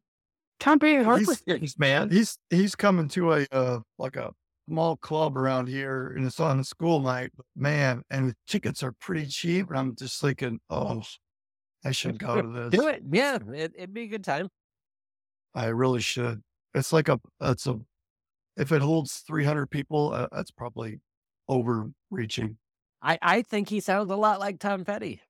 Tom 0.60 0.80
Petty 0.80 1.04
Heartbreakers, 1.04 1.78
man. 1.78 2.10
He's 2.10 2.38
he's 2.50 2.76
coming 2.76 3.10
to 3.10 3.34
a 3.34 3.46
uh, 3.52 3.80
like 4.00 4.16
a 4.16 4.32
small 4.70 4.96
club 4.98 5.38
around 5.38 5.68
here, 5.68 6.14
and 6.16 6.26
it's 6.26 6.40
on 6.40 6.60
a 6.60 6.64
school 6.64 7.02
night. 7.02 7.32
Man, 7.58 8.02
and 8.10 8.30
the 8.30 8.36
tickets 8.48 8.82
are 8.82 8.94
pretty 8.94 9.28
cheap. 9.28 9.68
And 9.70 9.78
I'm 9.78 9.96
just 9.98 10.22
thinking, 10.22 10.60
oh, 10.70 11.04
I 11.86 11.92
should 11.92 12.18
go 12.20 12.42
to 12.42 12.48
this. 12.70 12.80
Do 12.80 12.88
it. 12.88 13.04
Yeah, 13.12 13.38
it, 13.54 13.74
it'd 13.76 13.94
be 13.94 14.04
a 14.04 14.08
good 14.08 14.24
time. 14.24 14.50
I 15.54 15.68
really 15.68 16.02
should. 16.02 16.42
It's 16.74 16.92
like 16.92 17.08
a 17.08 17.20
it's 17.42 17.68
a 17.68 17.80
if 18.58 18.72
it 18.72 18.82
holds 18.82 19.18
300 19.28 19.68
people, 19.70 20.14
uh, 20.14 20.28
that's 20.32 20.52
probably 20.52 21.00
overreaching. 21.48 22.58
I, 23.02 23.20
I 23.22 23.42
think 23.42 23.70
he 23.70 23.80
sounds 23.80 24.10
a 24.12 24.16
lot 24.16 24.40
like 24.40 24.60
Tom 24.60 24.84
Petty. 24.86 25.22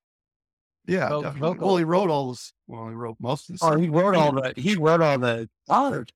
Yeah, 0.87 1.09
definitely. 1.09 1.39
vocal. 1.39 1.67
well, 1.67 1.77
he 1.77 1.83
wrote 1.83 2.09
all 2.09 2.29
this. 2.29 2.53
Well, 2.67 2.87
he 2.87 2.93
wrote 2.93 3.17
most 3.19 3.49
of 3.49 3.57
the 3.59 3.65
Oh, 3.65 3.77
he 3.77 3.89
wrote 3.89 4.15
all 4.15 4.31
the 4.31 4.53
he 4.55 4.75
wrote 4.79 5.01
all 5.01 5.17
the 5.17 5.49
songs 5.67 6.07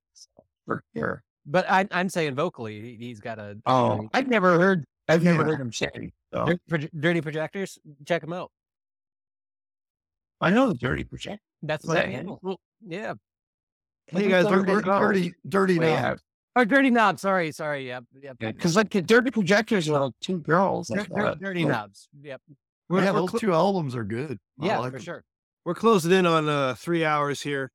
for 0.65 0.83
sure. 0.95 1.23
But 1.45 1.69
I, 1.69 1.87
I'm 1.91 2.09
saying 2.09 2.35
vocally, 2.35 2.79
he, 2.79 3.07
he's 3.07 3.19
got 3.19 3.39
a. 3.39 3.57
Oh, 3.65 4.07
I've 4.13 4.27
never 4.27 4.59
heard 4.59 4.85
I've 5.07 5.23
never 5.23 5.39
Yeah. 5.41 5.47
heard 5.49 5.59
him 5.61 5.71
sing. 5.73 6.11
So. 6.31 6.55
Dirty 6.99 7.21
Projectors. 7.21 7.79
Check 8.05 8.21
him 8.23 8.31
out. 8.33 8.51
I 10.41 10.49
know 10.51 10.67
the 10.69 10.75
Dirty 10.75 11.03
Project. 11.03 11.41
That's 11.61 11.83
Is 11.83 11.89
my 11.89 11.95
that 11.95 12.09
handle. 12.09 12.39
him? 12.43 12.55
Yeah. 12.87 13.13
Hey 14.07 14.27
guys, 14.29 14.45
are 14.45 14.63
dirty, 14.63 14.87
Knob. 14.87 15.01
dirty, 15.01 15.33
dirty 15.47 15.77
Well, 15.79 15.89
now. 16.01 16.09
yeah, 16.09 16.15
Oh, 16.55 16.65
Dirty 16.65 16.89
Knob. 16.89 17.19
Sorry, 17.19 17.51
sorry. 17.51 17.85
Yep. 17.87 18.05
Yep. 18.23 18.37
because 18.39 18.75
like 18.75 18.89
Dirty 18.89 19.29
Projectors 19.31 19.87
are 19.87 20.05
like 20.05 20.13
two 20.21 20.39
girls. 20.39 20.87
Dir- 20.87 20.95
That's 20.97 21.09
dir- 21.09 21.15
what- 21.23 21.39
dirty 21.39 21.63
Knobs. 21.65 22.09
Yep. 22.21 22.41
We're, 22.89 23.03
yeah, 23.03 23.11
we're, 23.11 23.19
those 23.19 23.29
clo- 23.29 23.39
two 23.39 23.53
albums 23.53 23.95
are 23.95 24.03
good. 24.03 24.39
I 24.59 24.65
Yeah, 24.65 24.79
like 24.79 24.91
for 24.93 24.97
'em. 24.97 25.03
sure. 25.03 25.23
we're 25.63 25.75
closing 25.75 26.11
in 26.11 26.25
on 26.25 26.49
uh, 26.49 26.73
three 26.73 27.05
hours 27.05 27.39
here 27.41 27.71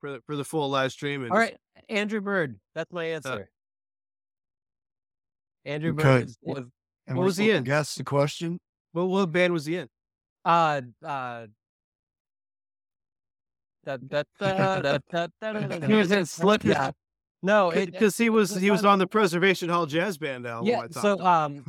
for 0.00 0.12
the, 0.12 0.20
for 0.26 0.36
the 0.36 0.44
full 0.44 0.68
live 0.68 0.92
stream. 0.92 1.22
And 1.22 1.32
All 1.32 1.38
right, 1.38 1.56
Andrew 1.88 2.20
Bird. 2.20 2.60
That's 2.74 2.92
my 2.92 3.04
answer. 3.04 3.48
Andrew 5.64 5.92
Okay. 5.92 6.02
Bird. 6.02 6.24
Is, 6.26 6.36
What- 6.42 6.58
is- 6.58 6.64
And 7.06 7.16
What 7.16 7.24
was 7.24 7.36
he 7.38 7.46
supposed 7.46 7.52
to 7.54 7.58
in? 7.58 7.64
Guess 7.64 7.94
the 7.96 8.04
question. 8.04 8.60
Well, 8.92 9.08
what 9.08 9.32
band 9.32 9.52
was 9.54 9.64
he 9.66 9.76
in? 9.76 9.88
uh, 10.44 10.82
uh, 11.02 11.46
he 15.86 15.94
was 15.94 16.10
in 16.10 16.26
slip. 16.26 16.64
Yeah. 16.64 16.92
No, 17.42 17.72
because 17.74 18.16
he 18.16 18.30
was 18.30 18.54
he 18.54 18.70
was 18.70 18.84
on 18.84 19.00
the 19.00 19.06
Preservation 19.06 19.68
Hall 19.68 19.86
Jazz 19.86 20.16
Band 20.16 20.46
album. 20.46 20.68
Yeah, 20.68 20.86
so 20.90 21.18
um, 21.18 21.64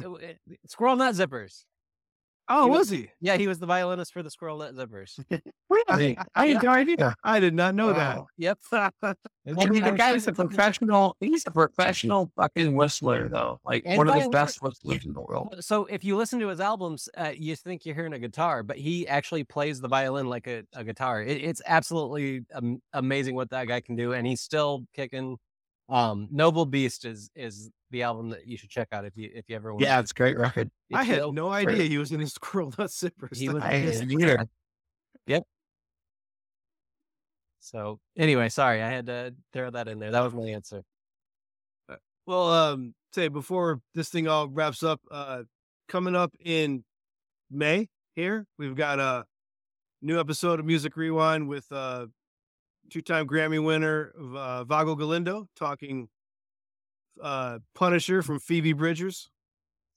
Squirrel 0.67 0.95
Nut 0.95 1.16
Zippers 1.16 1.66
oh, 2.49 2.65
he 2.65 2.69
was- 2.69 2.80
was 2.80 2.89
he? 2.89 3.09
Yeah, 3.22 3.38
he 3.38 3.47
was 3.47 3.59
the 3.59 3.65
violinist 3.65 4.13
for 4.13 4.22
the 4.23 4.30
Squirrel 4.30 4.59
Nut 4.59 4.75
Zippers. 4.75 5.23
Really? 5.89 6.15
I 6.35 6.47
had 6.47 6.61
no 6.63 6.69
idea. 6.69 7.15
I 7.23 7.39
did 7.39 7.55
not 7.55 7.73
know 7.73 7.93
that. 7.93 8.19
Yep. 8.38 8.59
I 8.72 8.85
mean, 9.45 9.83
the 9.83 9.91
guy's 9.91 10.27
a 10.27 10.31
professional. 10.31 11.17
He's 11.19 11.47
a 11.47 11.51
professional 11.51 12.31
fucking 12.35 12.75
whistler, 12.75 13.27
though. 13.27 13.59
Like 13.65 13.81
And 13.85 13.97
one 13.97 14.07
of 14.07 14.22
the 14.22 14.30
best 14.30 14.61
whistlers 14.61 15.03
in 15.03 15.13
the 15.13 15.22
world. 15.22 15.55
So 15.61 15.85
if 15.85 16.03
you 16.03 16.15
listen 16.15 16.39
to 16.41 16.47
his 16.47 16.59
albums, 16.59 17.09
uh, 17.17 17.31
you 17.35 17.55
think 17.55 17.85
you're 17.85 17.95
hearing 17.95 18.13
a 18.13 18.19
guitar, 18.19 18.61
but 18.61 18.77
he 18.77 19.07
actually 19.07 19.43
plays 19.43 19.81
the 19.81 19.88
violin 19.88 20.27
like 20.30 20.45
a, 20.45 20.63
a 20.73 20.83
guitar. 20.83 21.23
It, 21.23 21.43
it's 21.43 21.61
absolutely 21.65 22.41
um, 22.53 22.80
amazing 22.93 23.33
what 23.33 23.49
that 23.49 23.67
guy 23.67 23.81
can 23.81 23.95
do, 23.95 24.13
and 24.13 24.27
he's 24.27 24.41
still 24.41 24.85
kicking 24.95 25.38
Um, 25.89 26.27
Noble 26.31 26.65
Beast 26.65 27.05
is 27.05 27.29
is 27.35 27.69
the 27.91 28.03
album 28.03 28.29
that 28.29 28.47
you 28.47 28.57
should 28.57 28.69
check 28.69 28.87
out 28.91 29.05
if 29.05 29.13
you 29.17 29.29
if 29.33 29.45
you 29.49 29.55
ever 29.55 29.73
want. 29.73 29.83
Yeah, 29.83 29.99
it's 29.99 30.11
a 30.11 30.13
great 30.15 30.37
record. 30.37 30.71
I 30.93 31.03
had 31.03 31.17
It's- 31.17 31.33
no 31.33 31.49
idea 31.49 31.83
he 31.83 31.97
was 31.97 32.11
in 32.11 32.19
his 32.19 32.33
Squirrel 32.35 32.73
Nut 32.77 32.89
Zippers. 32.89 33.37
He 33.37 33.49
was- 33.49 33.63
either. 33.63 34.47
So 37.59 37.99
anyway, 38.17 38.49
sorry, 38.49 38.81
I 38.81 38.89
had 38.89 39.05
to 39.05 39.33
throw 39.53 39.69
that 39.71 39.87
in 39.87 39.97
there. 39.99 40.11
That 40.11 40.21
was 40.21 40.33
my 40.33 40.43
answer. 40.49 40.83
Well, 42.25 42.49
um, 42.51 42.93
say 43.13 43.29
before 43.29 43.79
this 43.93 44.09
thing 44.09 44.27
all 44.27 44.49
wraps 44.49 44.83
up, 44.83 44.99
uh, 45.09 45.43
coming 45.87 46.15
up 46.15 46.33
in 46.43 46.83
May 47.49 47.87
here, 48.15 48.45
we've 48.57 48.75
got 48.75 48.99
a 48.99 49.25
new 50.01 50.19
episode 50.19 50.59
of 50.59 50.65
Music 50.65 50.95
Rewind 50.97 51.47
with 51.47 51.65
uh, 51.71 52.07
two-time 52.93 53.27
Grammy 53.27 53.63
winner 53.63 54.13
uh, 54.35 54.63
Vago 54.65 54.95
Galindo 54.95 55.47
talking 55.55 56.07
uh, 57.22 57.57
Punisher 57.73 58.22
from 58.22 58.39
Phoebe 58.39 58.73
Bridgers. 58.73 59.30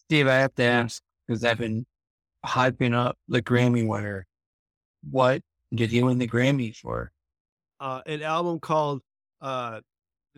Steve, 0.08 0.26
I 0.28 0.36
have 0.36 0.54
to 0.54 0.62
ask 0.62 1.02
because 1.26 1.44
I've 1.44 1.58
been 1.58 1.84
hyping 2.44 2.94
up 2.94 3.18
the 3.28 3.42
Grammy 3.42 3.86
winner. 3.86 4.26
What 5.10 5.42
did 5.74 5.90
he 5.90 6.02
win 6.02 6.18
the 6.18 6.26
Grammy 6.28 6.74
for? 6.74 7.12
uh, 7.80 8.00
an 8.06 8.22
album 8.22 8.58
called 8.58 9.02
uh, 9.42 9.80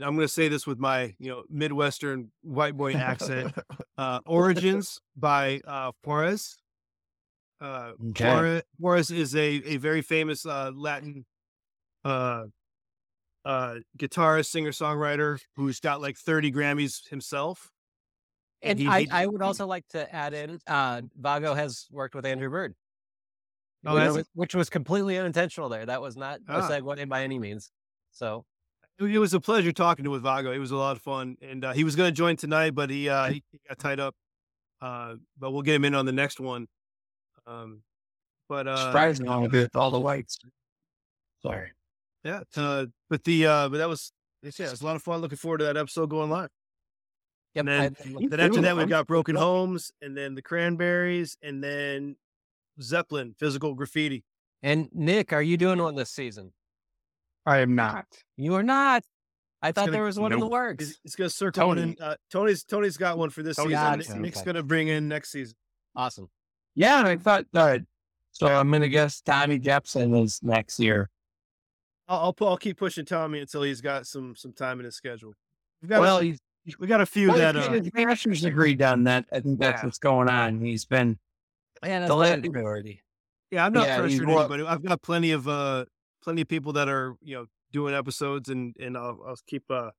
I'm 0.00 0.14
going 0.14 0.26
to 0.26 0.28
say 0.28 0.48
this 0.48 0.66
with 0.66 0.78
my 0.78 1.14
you 1.18 1.30
know 1.30 1.44
Midwestern 1.48 2.32
white 2.42 2.76
boy 2.76 2.94
accent. 2.94 3.52
uh, 3.98 4.20
Origins 4.26 5.00
by 5.16 5.60
uh, 5.64 5.92
Juanes. 6.04 6.56
Uh, 7.60 7.92
Okay. 8.10 8.24
Juanes, 8.24 8.62
Juanes 8.80 9.16
is 9.16 9.34
a, 9.36 9.46
a 9.64 9.76
very 9.76 10.02
famous 10.02 10.46
uh, 10.46 10.72
Latin 10.74 11.24
uh, 12.08 12.44
uh, 13.44 13.74
guitarist, 13.98 14.46
singer, 14.46 14.70
songwriter 14.70 15.38
who's 15.56 15.80
got 15.80 16.00
like 16.00 16.16
30 16.16 16.52
Grammys 16.52 17.08
himself. 17.08 17.70
And 18.62 18.78
he- 18.78 18.88
I, 18.88 19.00
he- 19.02 19.10
I 19.10 19.26
would 19.26 19.42
also 19.42 19.66
like 19.66 19.86
to 19.90 20.12
add 20.14 20.34
in 20.34 20.58
uh 20.66 21.02
Vago 21.16 21.54
has 21.54 21.86
worked 21.90 22.14
with 22.14 22.26
Andrew 22.26 22.50
Bird. 22.50 22.74
Oh, 23.86 23.94
which, 23.94 24.02
has 24.02 24.16
was, 24.16 24.26
which 24.34 24.54
was 24.56 24.68
completely 24.70 25.16
unintentional 25.16 25.68
there. 25.68 25.86
That 25.86 26.02
was 26.02 26.16
not 26.16 26.40
a 26.48 26.54
Ah. 26.54 26.68
segue 26.68 27.08
by 27.08 27.22
any 27.22 27.38
means. 27.38 27.70
So 28.10 28.44
It 28.98 29.04
it 29.14 29.18
was 29.18 29.32
a 29.34 29.40
pleasure 29.40 29.70
talking 29.70 30.04
to 30.04 30.10
with 30.10 30.22
Vago. 30.22 30.50
It 30.50 30.58
was 30.58 30.72
a 30.72 30.76
lot 30.76 30.96
of 30.96 31.02
fun, 31.02 31.36
and 31.40 31.64
uh, 31.64 31.72
he 31.72 31.84
was 31.84 31.94
going 31.94 32.08
to 32.08 32.16
join 32.16 32.34
tonight, 32.36 32.74
but 32.74 32.90
he 32.90 33.08
uh, 33.08 33.28
he 33.28 33.44
he 33.52 33.60
got 33.68 33.78
tied 33.78 34.00
up. 34.00 34.14
Uh, 34.80 35.14
but 35.38 35.52
we'll 35.52 35.62
get 35.62 35.74
him 35.76 35.84
in 35.84 35.94
on 35.94 36.04
the 36.06 36.12
next 36.12 36.40
one. 36.40 36.66
Um, 37.46 37.82
but 38.48 38.66
uh, 38.66 38.86
Surprising 38.86 39.28
all 39.28 39.46
with 39.48 39.74
all 39.76 39.90
the 39.92 40.00
whites. 40.00 40.38
Sorry. 41.42 41.70
Yeah. 42.24 42.40
Uh, 42.56 42.86
but 43.10 43.24
the 43.24 43.46
uh, 43.46 43.68
but 43.68 43.78
that 43.78 43.88
was 43.88 44.12
yeah, 44.42 44.50
it 44.66 44.70
was 44.70 44.82
a 44.82 44.84
lot 44.86 44.96
of 44.96 45.02
fun. 45.02 45.20
Looking 45.20 45.38
forward 45.38 45.58
to 45.58 45.64
that 45.64 45.76
episode 45.76 46.10
going 46.10 46.30
live. 46.30 46.50
yep, 47.54 47.66
And 47.66 47.68
then, 47.68 47.96
I- 48.22 48.26
then 48.28 48.40
after 48.40 48.60
that, 48.62 48.76
we've 48.76 48.88
got 48.88 49.06
Broken 49.06 49.34
Homes, 49.36 49.90
and 50.02 50.16
then 50.16 50.34
the 50.34 50.42
Cranberries, 50.42 51.36
and 51.42 51.62
then 51.62 52.16
Zeppelin, 52.80 53.34
Physical 53.38 53.74
Graffiti. 53.74 54.24
and 54.62 54.88
Nick, 54.92 55.32
are 55.32 55.42
you 55.42 55.56
doing 55.56 55.80
one 55.82 55.94
this 55.96 56.10
season? 56.10 56.52
I 57.46 57.58
am 57.58 57.74
not. 57.74 58.06
You 58.36 58.54
are 58.54 58.62
not. 58.62 59.02
I 59.62 59.72
thought 59.72 59.82
gonna- 59.86 59.92
there 59.92 60.04
was 60.04 60.18
one 60.18 60.32
in 60.32 60.38
the 60.38 60.46
works. 60.46 60.84
It's, 60.90 61.00
it's 61.04 61.16
going 61.16 61.28
to 61.30 61.34
circle 61.34 61.62
Tony. 61.74 61.82
in. 61.82 61.96
Uh, 62.00 62.14
Tony's 62.30 62.62
Tony's 62.62 62.96
got 62.96 63.18
one 63.18 63.30
for 63.30 63.42
this 63.42 63.56
Tony 63.56 63.70
season. 63.70 63.82
got 63.84 63.98
Nick- 63.98 64.20
Nick's 64.20 64.36
Okay. 64.38 64.44
going 64.44 64.54
to 64.56 64.62
bring 64.62 64.86
in 64.88 65.08
next 65.08 65.30
season. 65.32 65.56
Awesome. 65.96 66.28
Yeah, 66.76 67.02
I 67.04 67.16
thought 67.16 67.46
that. 67.54 67.80
So 68.30 68.46
I'm 68.46 68.70
gonna 68.70 68.86
guess 68.88 69.20
Tommy 69.20 69.58
Jepson 69.58 70.14
is 70.14 70.38
next 70.44 70.78
year. 70.78 71.10
I'll 72.08 72.18
I'll, 72.20 72.32
pu- 72.32 72.46
I'll 72.46 72.56
keep 72.56 72.78
pushing 72.78 73.04
Tommy 73.04 73.40
until 73.40 73.62
he's 73.62 73.80
got 73.80 74.06
some 74.06 74.34
some 74.36 74.52
time 74.52 74.78
in 74.80 74.84
his 74.84 74.96
schedule. 74.96 75.34
We've 75.82 75.88
got 75.90 76.00
Well, 76.00 76.18
a, 76.18 76.22
he's 76.22 76.38
we 76.78 76.86
got 76.86 77.00
a 77.00 77.06
few 77.06 77.28
well, 77.28 77.38
that 77.38 77.54
he's 77.54 77.66
uh, 77.66 77.70
his 77.72 77.90
master's 77.94 78.40
degree 78.42 78.74
done. 78.74 79.04
That 79.04 79.26
I 79.32 79.40
think 79.40 79.58
that's 79.58 79.80
Yeah. 79.82 79.86
what's 79.86 79.98
going 79.98 80.28
on. 80.28 80.60
He's 80.60 80.84
been 80.84 81.18
Yeah, 81.84 82.00
The 82.00 82.08
my 82.16 82.34
la- 82.36 82.50
priority. 82.50 83.02
yeah. 83.50 83.64
I'm 83.64 83.72
not 83.72 83.86
yeah, 83.86 84.06
he's 84.06 84.20
pressuring 84.20 84.34
wa- 84.34 84.40
anybody. 84.40 84.62
I've 84.64 84.82
got 84.82 85.00
plenty 85.02 85.30
of 85.32 85.46
uh 85.48 85.84
plenty 86.22 86.42
of 86.42 86.48
people 86.48 86.72
that 86.74 86.88
are 86.88 87.14
you 87.22 87.36
know 87.36 87.46
doing 87.72 87.94
episodes, 87.94 88.48
and 88.48 88.74
and 88.80 88.96
I'll, 88.96 89.18
I'll 89.26 89.36
keep 89.46 89.64
uh 89.70 89.90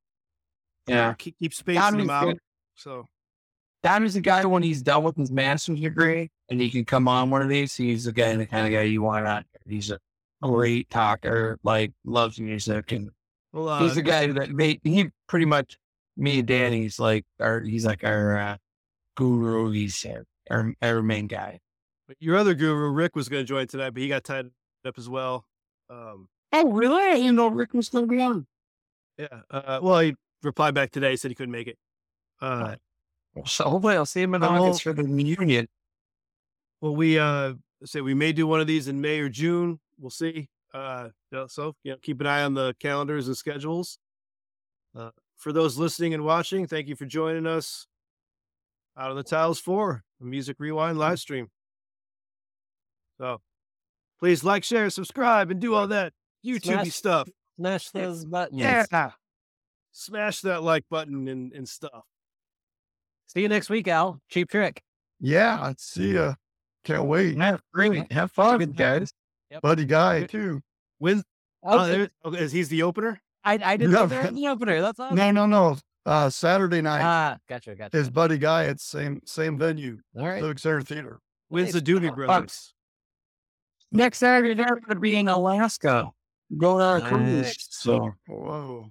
yeah. 0.88 1.14
keep, 1.14 1.38
keep 1.40 1.54
spacing 1.54 1.82
Tommy's 1.82 2.02
them 2.08 2.10
out. 2.10 2.26
good. 2.26 2.40
So 2.76 3.06
Tommy's 3.84 4.16
the 4.16 4.22
guy 4.22 4.44
when 4.46 4.64
he's 4.64 4.82
done 4.82 5.04
with 5.04 5.16
his 5.16 5.32
master's 5.32 5.80
degree 5.80 6.30
and 6.50 6.60
he 6.60 6.70
can 6.70 6.84
come 6.86 7.08
on 7.08 7.30
one 7.30 7.42
of 7.42 7.50
these. 7.50 7.76
He's 7.76 8.06
the 8.06 8.12
guy, 8.12 8.36
the 8.36 8.46
kind 8.46 8.66
of 8.68 8.74
guy 8.74 8.82
you 8.84 9.02
want 9.04 9.26
on. 9.26 9.46
He's 9.68 9.92
a 9.92 10.00
great 10.42 10.90
talker, 10.90 11.60
like 11.64 11.92
loves 12.06 12.40
music, 12.40 12.92
and 12.92 13.10
well, 13.54 13.70
uh, 13.70 13.80
he's 13.80 13.96
the 13.96 14.02
guy 14.02 14.28
that 14.28 14.50
made 14.52 14.80
he 14.84 15.10
pretty 15.28 15.46
much 15.46 15.78
me 16.18 16.40
and 16.40 16.48
Danny's 16.48 17.00
like 17.00 17.26
our 17.40 17.62
he's 17.62 17.86
like 17.86 18.04
our 18.04 18.38
uh, 18.38 18.58
guru. 19.16 19.72
He's 19.72 20.06
our 20.50 20.74
our 20.82 21.02
main 21.02 21.28
guy. 21.28 21.60
But 22.08 22.18
your 22.20 22.38
other 22.38 22.54
guru 22.56 22.90
Rick 22.92 23.16
was 23.16 23.30
going 23.30 23.44
to 23.44 23.48
join 23.48 23.68
tonight, 23.68 23.92
but 23.92 24.02
he 24.02 24.08
got 24.08 24.24
tied 24.24 24.48
up 24.86 24.98
as 24.98 25.08
well. 25.10 25.46
Um, 25.90 26.28
Oh 26.52 26.72
really? 26.72 27.04
I 27.04 27.16
didn't 27.18 27.36
know 27.36 27.48
Rick 27.50 27.74
was 27.74 27.90
going 27.90 28.08
to 28.08 28.12
be 28.16 28.22
on. 28.22 28.48
yeah. 29.18 29.28
Uh, 29.52 29.80
well, 29.84 30.00
he 30.00 30.16
replied 30.42 30.74
back 30.74 30.90
today, 30.90 31.16
said 31.16 31.30
he 31.30 31.36
couldn't 31.36 31.52
make 31.52 31.68
it. 31.68 31.78
Uh, 32.42 32.76
So 33.46 33.66
hopefully 33.66 33.96
I'll 33.96 34.06
see 34.08 34.22
him 34.24 34.34
in 34.34 34.44
Oh. 34.44 34.48
August 34.48 34.82
for 34.84 34.94
the 34.94 35.04
reunion. 35.04 35.68
well, 36.82 36.96
we 36.96 37.20
uh 37.20 37.54
say 37.86 38.02
we 38.02 38.14
may 38.16 38.32
do 38.34 38.48
one 38.48 38.60
of 38.60 38.66
these 38.68 38.88
in 38.88 39.00
May 39.02 39.20
or 39.20 39.30
June. 39.30 39.80
We'll 40.00 40.10
see. 40.10 40.50
Uh, 40.74 41.10
you 41.32 41.38
know, 41.38 41.48
so 41.48 41.76
you 41.84 41.92
know, 41.92 41.98
keep 42.02 42.22
an 42.22 42.28
eye 42.28 42.44
on 42.44 42.54
the 42.54 42.76
calendars 42.80 43.28
and 43.28 43.36
schedules. 43.36 44.00
Uh, 44.96 45.10
for 45.36 45.52
those 45.52 45.78
listening 45.78 46.14
and 46.14 46.24
watching, 46.24 46.68
thank 46.68 46.88
you 46.88 46.96
for 46.96 47.06
joining 47.06 47.48
us. 47.48 47.88
Out 48.98 49.12
on 49.12 49.16
the 49.16 49.24
Tiles 49.24 49.60
for 49.60 50.04
a 50.22 50.26
Music 50.26 50.58
Rewind 50.60 50.98
live 50.98 51.20
stream. 51.20 51.50
So, 53.18 53.40
please 54.20 54.44
like, 54.44 54.64
share, 54.64 54.90
subscribe, 54.90 55.52
and 55.52 55.60
do 55.60 55.74
all 55.74 55.88
that 55.88 56.14
YouTube 56.46 56.92
stuff. 56.92 57.28
Smash 57.58 57.90
those 57.92 58.26
buttons. 58.26 58.60
Yeah. 58.62 59.12
Smash 59.92 60.42
that 60.42 60.64
like 60.64 60.84
button 60.90 61.28
and, 61.28 61.54
and 61.54 61.68
stuff. 61.68 62.04
See 63.28 63.42
you 63.42 63.48
next 63.48 63.70
week, 63.70 63.88
Al. 63.88 64.20
Cheap 64.30 64.50
trick. 64.50 64.82
Yeah, 65.20 65.74
see 65.78 66.14
ya. 66.14 66.36
Can't 66.84 67.06
wait. 67.06 67.38
Have. 67.38 67.62
Have 68.12 68.32
fun, 68.32 68.72
guys. 68.72 69.14
Buddy 69.62 69.86
guy 69.86 70.24
too. 70.26 70.62
When 71.00 71.24
Oh, 71.64 71.78
oh, 72.24 72.30
okay, 72.30 72.40
is 72.40 72.52
he's 72.54 72.70
the 72.70 72.84
opener? 72.84 73.22
I, 73.44 73.54
I 73.62 73.76
didn't 73.78 73.92
No, 73.92 74.02
know 74.02 74.08
there 74.08 74.22
was 74.24 74.32
the 74.36 74.48
opener. 74.48 74.82
That's 74.82 75.00
awesome. 75.00 75.18
No, 75.18 75.32
no, 75.32 75.46
no. 75.46 75.78
Uh, 76.06 76.30
Saturday 76.30 76.82
night, 76.82 77.02
Ah, 77.04 77.38
gotcha, 77.50 77.76
gotcha. 77.76 77.96
his 77.98 78.10
buddy 78.10 78.38
guy 78.38 78.66
at 78.66 78.80
same 78.80 79.22
same 79.26 79.58
venue, 79.58 79.98
All 80.18 80.26
right. 80.28 80.42
Civic 80.42 80.60
Center 80.60 80.82
Theater. 80.82 81.20
When's 81.50 81.74
Nice. 81.74 81.84
the 81.84 81.92
Doobie 81.94 82.12
Oh, 82.12 82.16
Brothers? 82.16 82.74
Next 83.92 84.20
Saturday, 84.20 84.54
they're 84.54 84.66
going 84.68 84.84
to 84.90 84.96
be 85.00 85.16
in 85.16 85.28
Alaska, 85.28 86.10
going 86.58 86.82
on 86.84 87.02
a 87.02 87.06
cruise. 87.06 87.42
Nice. 87.44 87.68
So, 87.72 88.14
Whoa, 88.28 88.86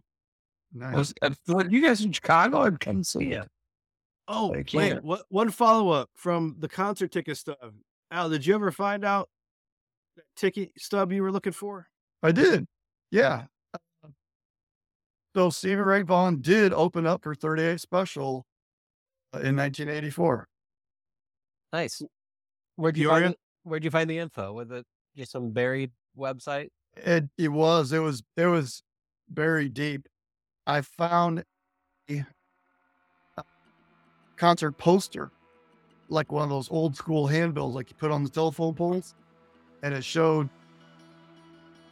nice. 0.74 0.96
was, 0.96 1.14
uh, 1.22 1.30
when 1.46 1.70
you 1.70 1.80
guys 1.82 2.04
in 2.04 2.12
Chicago, 2.12 2.62
I'd 2.62 2.80
come 2.80 3.02
see 3.04 3.26
you. 3.30 3.42
Oh, 4.28 4.48
I 4.52 4.56
wait, 4.58 4.66
can't. 4.66 5.04
what, 5.04 5.22
one 5.30 5.50
follow 5.50 5.90
up 5.90 6.10
from 6.14 6.56
the 6.58 6.68
concert 6.68 7.12
ticket 7.12 7.36
stuff. 7.38 7.56
Al, 8.10 8.28
did 8.28 8.44
you 8.44 8.54
ever 8.54 8.70
find 8.70 9.04
out 9.04 9.28
that 9.28 9.28
ticket 10.36 10.70
stub 10.78 11.12
you 11.12 11.22
were 11.22 11.32
looking 11.32 11.52
for? 11.52 11.88
I 12.22 12.32
did. 12.32 12.66
Yeah. 13.10 13.44
So 15.36 15.50
Stevie 15.50 15.76
Ray 15.76 16.02
Vaughan 16.02 16.40
did 16.40 16.72
open 16.72 17.06
up 17.06 17.24
her 17.24 17.34
38 17.34 17.80
special 17.80 18.44
uh, 19.32 19.38
in 19.38 19.56
1984. 19.56 20.48
Nice. 21.72 22.02
Where'd 22.76 22.96
you 22.96 23.08
Peoria? 23.08 23.26
find? 23.26 23.36
Where'd 23.62 23.84
you 23.84 23.90
find 23.90 24.08
the 24.08 24.18
info? 24.18 24.52
Was 24.52 24.70
it 24.70 24.84
just 25.16 25.32
some 25.32 25.50
buried 25.50 25.90
website? 26.18 26.68
It 26.96 27.24
it 27.36 27.48
was 27.48 27.92
it 27.92 27.98
was 28.00 28.22
it 28.36 28.46
was 28.46 28.82
buried 29.28 29.74
deep. 29.74 30.08
I 30.66 30.80
found 30.80 31.44
a 32.10 32.24
uh, 33.36 33.42
concert 34.36 34.72
poster, 34.72 35.30
like 36.08 36.32
one 36.32 36.44
of 36.44 36.50
those 36.50 36.70
old 36.70 36.96
school 36.96 37.26
handbills, 37.26 37.74
like 37.74 37.90
you 37.90 37.96
put 37.96 38.10
on 38.10 38.24
the 38.24 38.30
telephone 38.30 38.74
poles, 38.74 39.14
and 39.82 39.94
it 39.94 40.04
showed. 40.04 40.48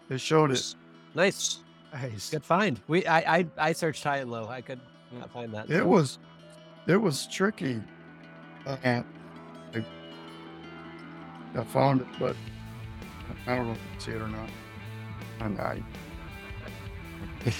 It 0.08 0.20
showed 0.20 0.50
it. 0.50 0.74
Nice. 1.14 1.60
Nice. 1.92 2.30
Good 2.30 2.44
find. 2.44 2.80
We 2.88 3.06
I 3.06 3.38
I, 3.38 3.46
I 3.58 3.72
searched 3.72 4.04
high 4.04 4.18
and 4.18 4.30
low. 4.30 4.48
I 4.48 4.60
could 4.60 4.80
not 5.12 5.30
find 5.30 5.52
that. 5.54 5.70
It 5.70 5.86
was, 5.86 6.18
it 6.86 6.96
was 6.96 7.26
tricky. 7.26 7.80
Uh, 8.66 8.76
I, 8.84 9.04
I 11.56 11.64
found 11.64 12.02
it, 12.02 12.06
but 12.18 12.36
I 13.46 13.56
don't 13.56 13.66
know 13.66 13.72
if 13.72 13.78
you 13.78 13.90
can 13.92 14.00
see 14.00 14.12
it 14.12 14.22
or 14.22 14.28
not. 14.28 14.50
And 15.40 15.60
I, 15.60 15.82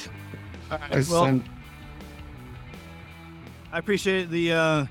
All 0.71 0.79
I 0.81 1.05
well, 1.09 1.25
sent, 1.25 1.47
I 3.73 3.79
appreciate 3.79 4.31
the 4.31 4.53
uh, 4.53 4.87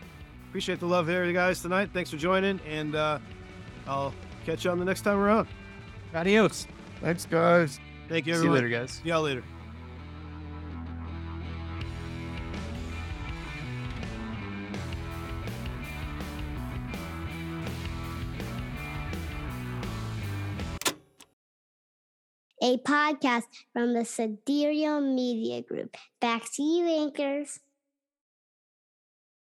appreciate 0.50 0.80
the 0.80 0.86
love 0.86 1.08
here, 1.08 1.32
guys, 1.34 1.62
tonight. 1.62 1.90
Thanks 1.94 2.10
for 2.10 2.18
joining, 2.18 2.60
and 2.68 2.96
uh, 2.96 3.20
I'll 3.88 4.14
catch 4.46 4.64
you 4.66 4.72
on 4.72 4.80
the 4.80 4.86
next 4.86 5.02
time 5.02 5.18
around. 5.18 5.48
Adios. 6.14 6.68
Thanks, 7.02 7.26
guys. 7.26 7.80
Thank 8.08 8.28
you, 8.28 8.36
everyone. 8.36 8.58
See 8.58 8.64
you 8.64 8.70
later, 8.70 8.80
guys. 8.80 8.92
See 8.92 9.10
y'all 9.10 9.22
later. 9.22 9.44
A 22.62 22.78
podcast 22.78 23.44
from 23.74 23.94
the 23.94 24.06
Sidereal 24.06 25.00
Media 25.00 25.62
Group. 25.62 25.98
Back 26.20 26.52
to 26.54 26.64
you, 26.64 26.86
anchors. 26.86 27.60